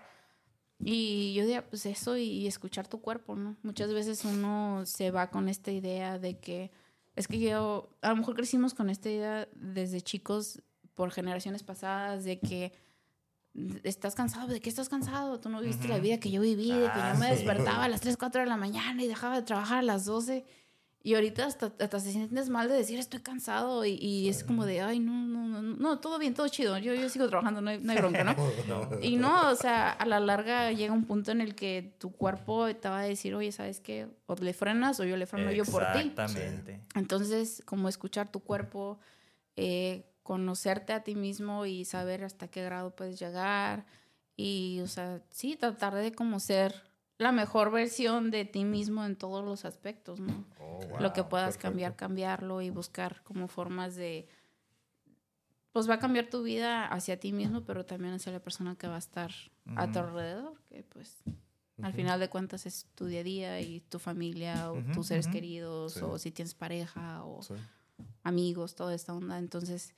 Y 0.79 1.33
yo 1.35 1.43
diría, 1.45 1.67
pues 1.71 1.87
eso 1.87 2.17
y, 2.17 2.25
y 2.25 2.47
escuchar 2.49 2.87
tu 2.89 3.01
cuerpo, 3.01 3.35
¿no? 3.37 3.57
Muchas 3.63 3.93
veces 3.95 4.25
uno 4.25 4.83
se 4.85 5.11
va 5.11 5.31
con 5.31 5.49
esta 5.49 5.71
idea 5.71 6.19
de 6.19 6.39
que, 6.39 6.71
es 7.15 7.29
que 7.29 7.39
yo, 7.39 7.89
a 8.03 8.11
lo 8.11 8.17
mejor 8.17 8.35
crecimos 8.35 8.75
con 8.75 8.91
esta 8.91 9.09
idea 9.09 9.49
desde 9.55 10.01
chicos 10.03 10.61
por 10.95 11.13
generaciones 11.13 11.63
pasadas 11.63 12.25
de 12.25 12.41
que 12.41 12.73
estás 13.85 14.15
cansado, 14.15 14.49
¿de 14.49 14.61
qué 14.61 14.69
estás 14.69 14.89
cansado? 14.89 15.41
Tú 15.41 15.49
no 15.49 15.61
viviste 15.61 15.89
la 15.89 15.99
vida 15.99 16.19
que 16.21 16.31
yo 16.31 16.41
viví, 16.41 16.71
de 16.71 16.85
que 16.87 16.91
Ah, 17.01 17.13
yo 17.15 17.21
me 17.21 17.27
sí. 17.29 17.33
despertaba 17.37 17.85
a 17.85 17.89
las 17.89 18.01
3, 18.01 18.17
4 18.17 18.41
de 18.43 18.47
la 18.47 18.57
mañana 18.57 19.03
y 19.03 19.07
dejaba 19.09 19.37
de 19.37 19.43
trabajar 19.43 19.79
a 19.79 19.83
las 19.83 20.05
12. 20.05 20.45
Y 21.03 21.15
ahorita 21.15 21.47
hasta, 21.47 21.73
hasta 21.79 22.01
se 22.01 22.11
sientes 22.11 22.49
mal 22.49 22.69
de 22.69 22.75
decir 22.75 22.99
estoy 22.99 23.21
cansado 23.21 23.85
y, 23.85 23.93
y 23.93 24.29
es 24.29 24.43
como 24.43 24.67
de, 24.67 24.81
ay, 24.81 24.99
no, 24.99 25.13
no, 25.13 25.47
no, 25.47 25.63
no, 25.63 25.77
no, 25.77 26.01
todo 26.01 26.19
bien, 26.19 26.35
todo 26.35 26.49
chido, 26.49 26.77
yo, 26.79 26.95
yo 26.95 27.09
sigo 27.09 27.29
trabajando, 27.29 27.61
no 27.61 27.71
hay, 27.71 27.79
no 27.79 27.93
hay 27.93 27.99
bronca, 27.99 28.25
¿no? 28.25 28.35
No. 28.67 28.89
Y 29.01 29.15
no, 29.15 29.51
o 29.51 29.55
sea, 29.55 29.93
a 29.93 30.05
la 30.05 30.19
larga 30.19 30.73
llega 30.73 30.93
un 30.93 31.05
punto 31.05 31.31
en 31.31 31.41
el 31.41 31.55
que 31.55 31.95
tu 32.01 32.11
cuerpo 32.11 32.75
te 32.75 32.89
va 32.89 32.99
a 33.01 33.03
decir, 33.05 33.37
oye, 33.37 33.53
¿sabes 33.53 33.79
qué? 33.79 34.09
O 34.27 34.35
le 34.35 34.53
frenas 34.53 34.99
o 34.99 35.05
yo 35.05 35.17
le 35.17 35.27
freno 35.27 35.53
yo 35.53 35.65
por 35.65 35.85
ti. 35.93 35.99
Exactamente. 36.01 36.81
Entonces, 36.97 37.63
como 37.65 37.89
escuchar 37.89 38.29
tu 38.33 38.41
cuerpo, 38.41 38.99
eh, 39.55 40.05
conocerte 40.27 40.93
a 40.93 41.05
ti 41.05 41.15
mismo 41.15 41.67
y 41.67 41.85
saber 41.85 42.25
hasta 42.25 42.49
qué 42.49 42.65
grado 42.65 42.91
puedes 42.97 43.17
llegar. 43.21 43.87
Y, 44.37 44.81
o 44.83 44.89
sea, 44.89 45.23
sí, 45.31 45.55
tratar 45.55 45.95
de 45.95 46.11
como 46.13 46.41
ser 46.41 46.83
la 47.17 47.31
mejor 47.31 47.71
versión 47.71 48.33
de 48.33 48.45
ti 48.45 48.65
mismo 48.65 49.05
en 49.05 49.15
todos 49.15 49.45
los 49.45 49.65
aspectos, 49.65 50.19
¿no? 50.19 50.45
Oh, 50.59 50.81
Lo 50.99 51.13
que 51.13 51.23
puedas 51.23 51.55
perfecto. 51.55 51.69
cambiar, 51.69 51.95
cambiarlo 51.95 52.61
y 52.61 52.71
buscar 52.71 53.23
como 53.23 53.47
formas 53.47 53.95
de... 53.95 54.29
Pues 55.73 55.89
va 55.89 55.95
a 55.95 55.99
cambiar 56.01 56.29
tu 56.29 56.43
vida 56.43 56.87
hacia 56.87 57.21
ti 57.21 57.33
mismo, 57.33 57.63
pero 57.65 57.87
también 57.87 58.15
hacia 58.15 58.33
la 58.33 58.41
persona 58.41 58.75
que 58.77 58.89
va 58.89 58.97
a 58.97 58.99
estar 58.99 59.31
a 59.77 59.93
tu 59.93 59.99
alrededor, 60.01 60.55
que 60.69 60.83
pues 60.83 61.23
al 61.83 61.93
final 61.93 62.19
de 62.19 62.29
cuentas 62.31 62.67
es 62.67 62.87
tu 62.97 63.07
día 63.07 63.21
a 63.21 63.23
día 63.23 63.61
y 63.61 63.81
tu 63.81 63.99
familia 64.01 64.73
o 64.73 64.83
tus 64.93 65.07
seres 65.07 65.29
queridos 65.29 65.93
Sí. 65.95 66.01
o 66.03 66.19
si 66.19 66.33
tienes 66.33 66.55
pareja 66.55 67.23
o 67.25 67.43
Sí. 67.43 67.55
amigos, 68.25 68.75
toda 68.75 68.95
esta 68.95 69.13
onda. 69.15 69.39
Entonces, 69.39 69.95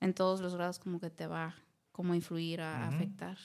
en 0.00 0.14
todos 0.14 0.40
los 0.40 0.54
grados 0.54 0.78
como 0.78 1.00
que 1.00 1.10
te 1.10 1.26
va 1.26 1.54
como 1.92 2.12
a 2.12 2.16
influir, 2.16 2.60
a 2.60 2.88
afectar. 2.88 3.36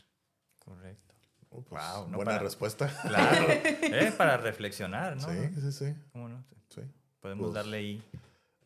Correcto. 0.59 1.13
Oh, 1.49 1.61
pues, 1.63 1.81
Wow, 1.81 2.09
no 2.09 2.17
buena 2.17 2.31
para- 2.31 2.43
respuesta. 2.43 2.87
Claro. 3.03 3.45
eh, 3.49 4.13
para 4.17 4.37
reflexionar, 4.37 5.15
¿no? 5.17 5.27
Sí, 5.29 5.61
sí, 5.61 5.71
sí. 5.71 5.93
¿Cómo 6.11 6.29
no? 6.29 6.43
sí. 6.69 6.81
Podemos 7.19 7.45
Pues- 7.47 7.53
darle 7.55 7.77
ahí, 7.77 8.03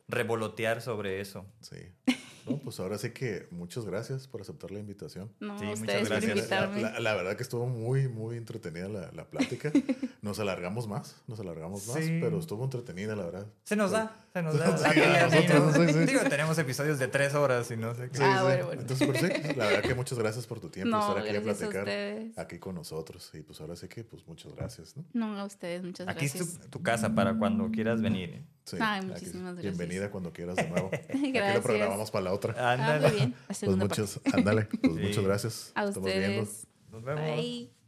revolotear 0.08 0.82
sobre 0.82 1.20
eso. 1.20 1.46
Sí. 1.60 1.76
No, 2.46 2.58
pues 2.58 2.80
ahora 2.80 2.98
sí 2.98 3.10
que 3.10 3.46
muchas 3.50 3.84
gracias 3.84 4.26
por 4.26 4.40
aceptar 4.40 4.70
la 4.70 4.78
invitación. 4.80 5.30
No, 5.40 5.58
Sí, 5.58 5.64
muchas 5.66 5.80
por 6.00 6.08
gracias. 6.08 6.36
invitarme. 6.36 6.80
La, 6.82 6.90
la- 6.92 7.00
la 7.00 7.14
verdad 7.14 7.36
que 7.36 7.42
estuvo 7.42 7.66
muy, 7.66 8.08
muy 8.08 8.36
entretenida 8.36 8.88
la, 8.88 9.10
la 9.12 9.24
plática. 9.28 9.70
Nos 10.22 10.38
alargamos 10.38 10.86
más, 10.86 11.16
nos 11.26 11.40
alargamos 11.40 11.86
más, 11.88 11.96
Sí. 11.96 12.18
pero 12.20 12.38
estuvo 12.38 12.62
entretenida, 12.62 13.16
la 13.16 13.24
verdad. 13.24 13.46
Se 13.64 13.74
nos 13.74 13.90
da, 13.90 14.14
se 14.34 14.42
nos 14.42 14.58
da. 14.58 14.76
Sí, 14.92 15.00
A 15.00 15.24
a 15.24 15.26
a. 15.26 16.04
Digo, 16.04 16.20
tenemos 16.28 16.58
episodios 16.58 16.98
de 16.98 17.08
tres 17.08 17.34
horas 17.34 17.70
y 17.70 17.76
no 17.78 17.94
sé 17.94 18.10
qué. 18.10 18.18
Sí, 18.18 18.22
Ah, 18.26 18.36
sí. 18.40 18.44
bueno, 18.44 18.66
bueno. 18.66 18.80
Entonces, 18.82 19.08
pues 19.08 19.18
sí, 19.18 19.54
la 19.56 19.66
verdad 19.66 19.80
que 19.82 19.94
muchas 19.94 20.18
gracias 20.18 20.46
por 20.46 20.60
tu 20.60 20.68
tiempo, 20.68 20.90
No, 20.90 21.00
estar 21.00 21.18
aquí 21.18 21.28
a 21.30 21.32
gracias 21.40 21.56
a 21.56 21.58
platicar 21.58 21.82
ustedes. 21.84 22.38
aquí 22.38 22.58
con 22.58 22.74
nosotros. 22.74 23.30
Y 23.32 23.40
pues 23.40 23.60
ahora 23.62 23.76
sí 23.76 23.88
que, 23.88 24.04
pues 24.04 24.26
muchas 24.26 24.54
gracias, 24.54 24.94
¿no? 24.94 25.04
No, 25.14 25.38
a 25.40 25.44
ustedes, 25.46 25.82
muchas 25.82 26.06
Aquí 26.06 26.26
es 26.26 26.34
gracias. 26.34 26.60
tu, 26.60 26.68
tu 26.68 26.82
casa 26.82 27.14
para 27.14 27.38
cuando 27.38 27.70
quieras 27.70 28.02
venir. 28.02 28.44
Sí, 28.70 28.76
Ay, 28.80 28.98
aquí- 28.98 29.06
muchísimas 29.08 29.54
gracias. 29.54 29.76
Bienvenida 29.76 30.10
cuando 30.10 30.32
quieras 30.32 30.54
de 30.56 30.68
nuevo. 30.68 30.90
Aquí 31.08 31.26
lo 31.26 31.32
Gracias. 31.32 31.62
programamos 31.64 32.10
para 32.12 32.24
la 32.24 32.32
otra. 32.32 32.54
Ah, 32.56 32.72
Ándale. 32.72 33.08
muy 33.08 33.16
bien. 33.16 33.34
Pues 33.46 33.76
muchas, 33.76 34.20
ándale, 34.32 34.62
pues 34.66 34.94
Sí. 34.94 35.00
muchas 35.00 35.24
gracias. 35.24 35.72
A 35.74 35.84
Estamos 35.84 36.08
viendo. 36.12 36.42
ustedes. 36.42 36.66
Nos 36.92 37.02
vemos. 37.04 37.22
Bye. 37.36 37.79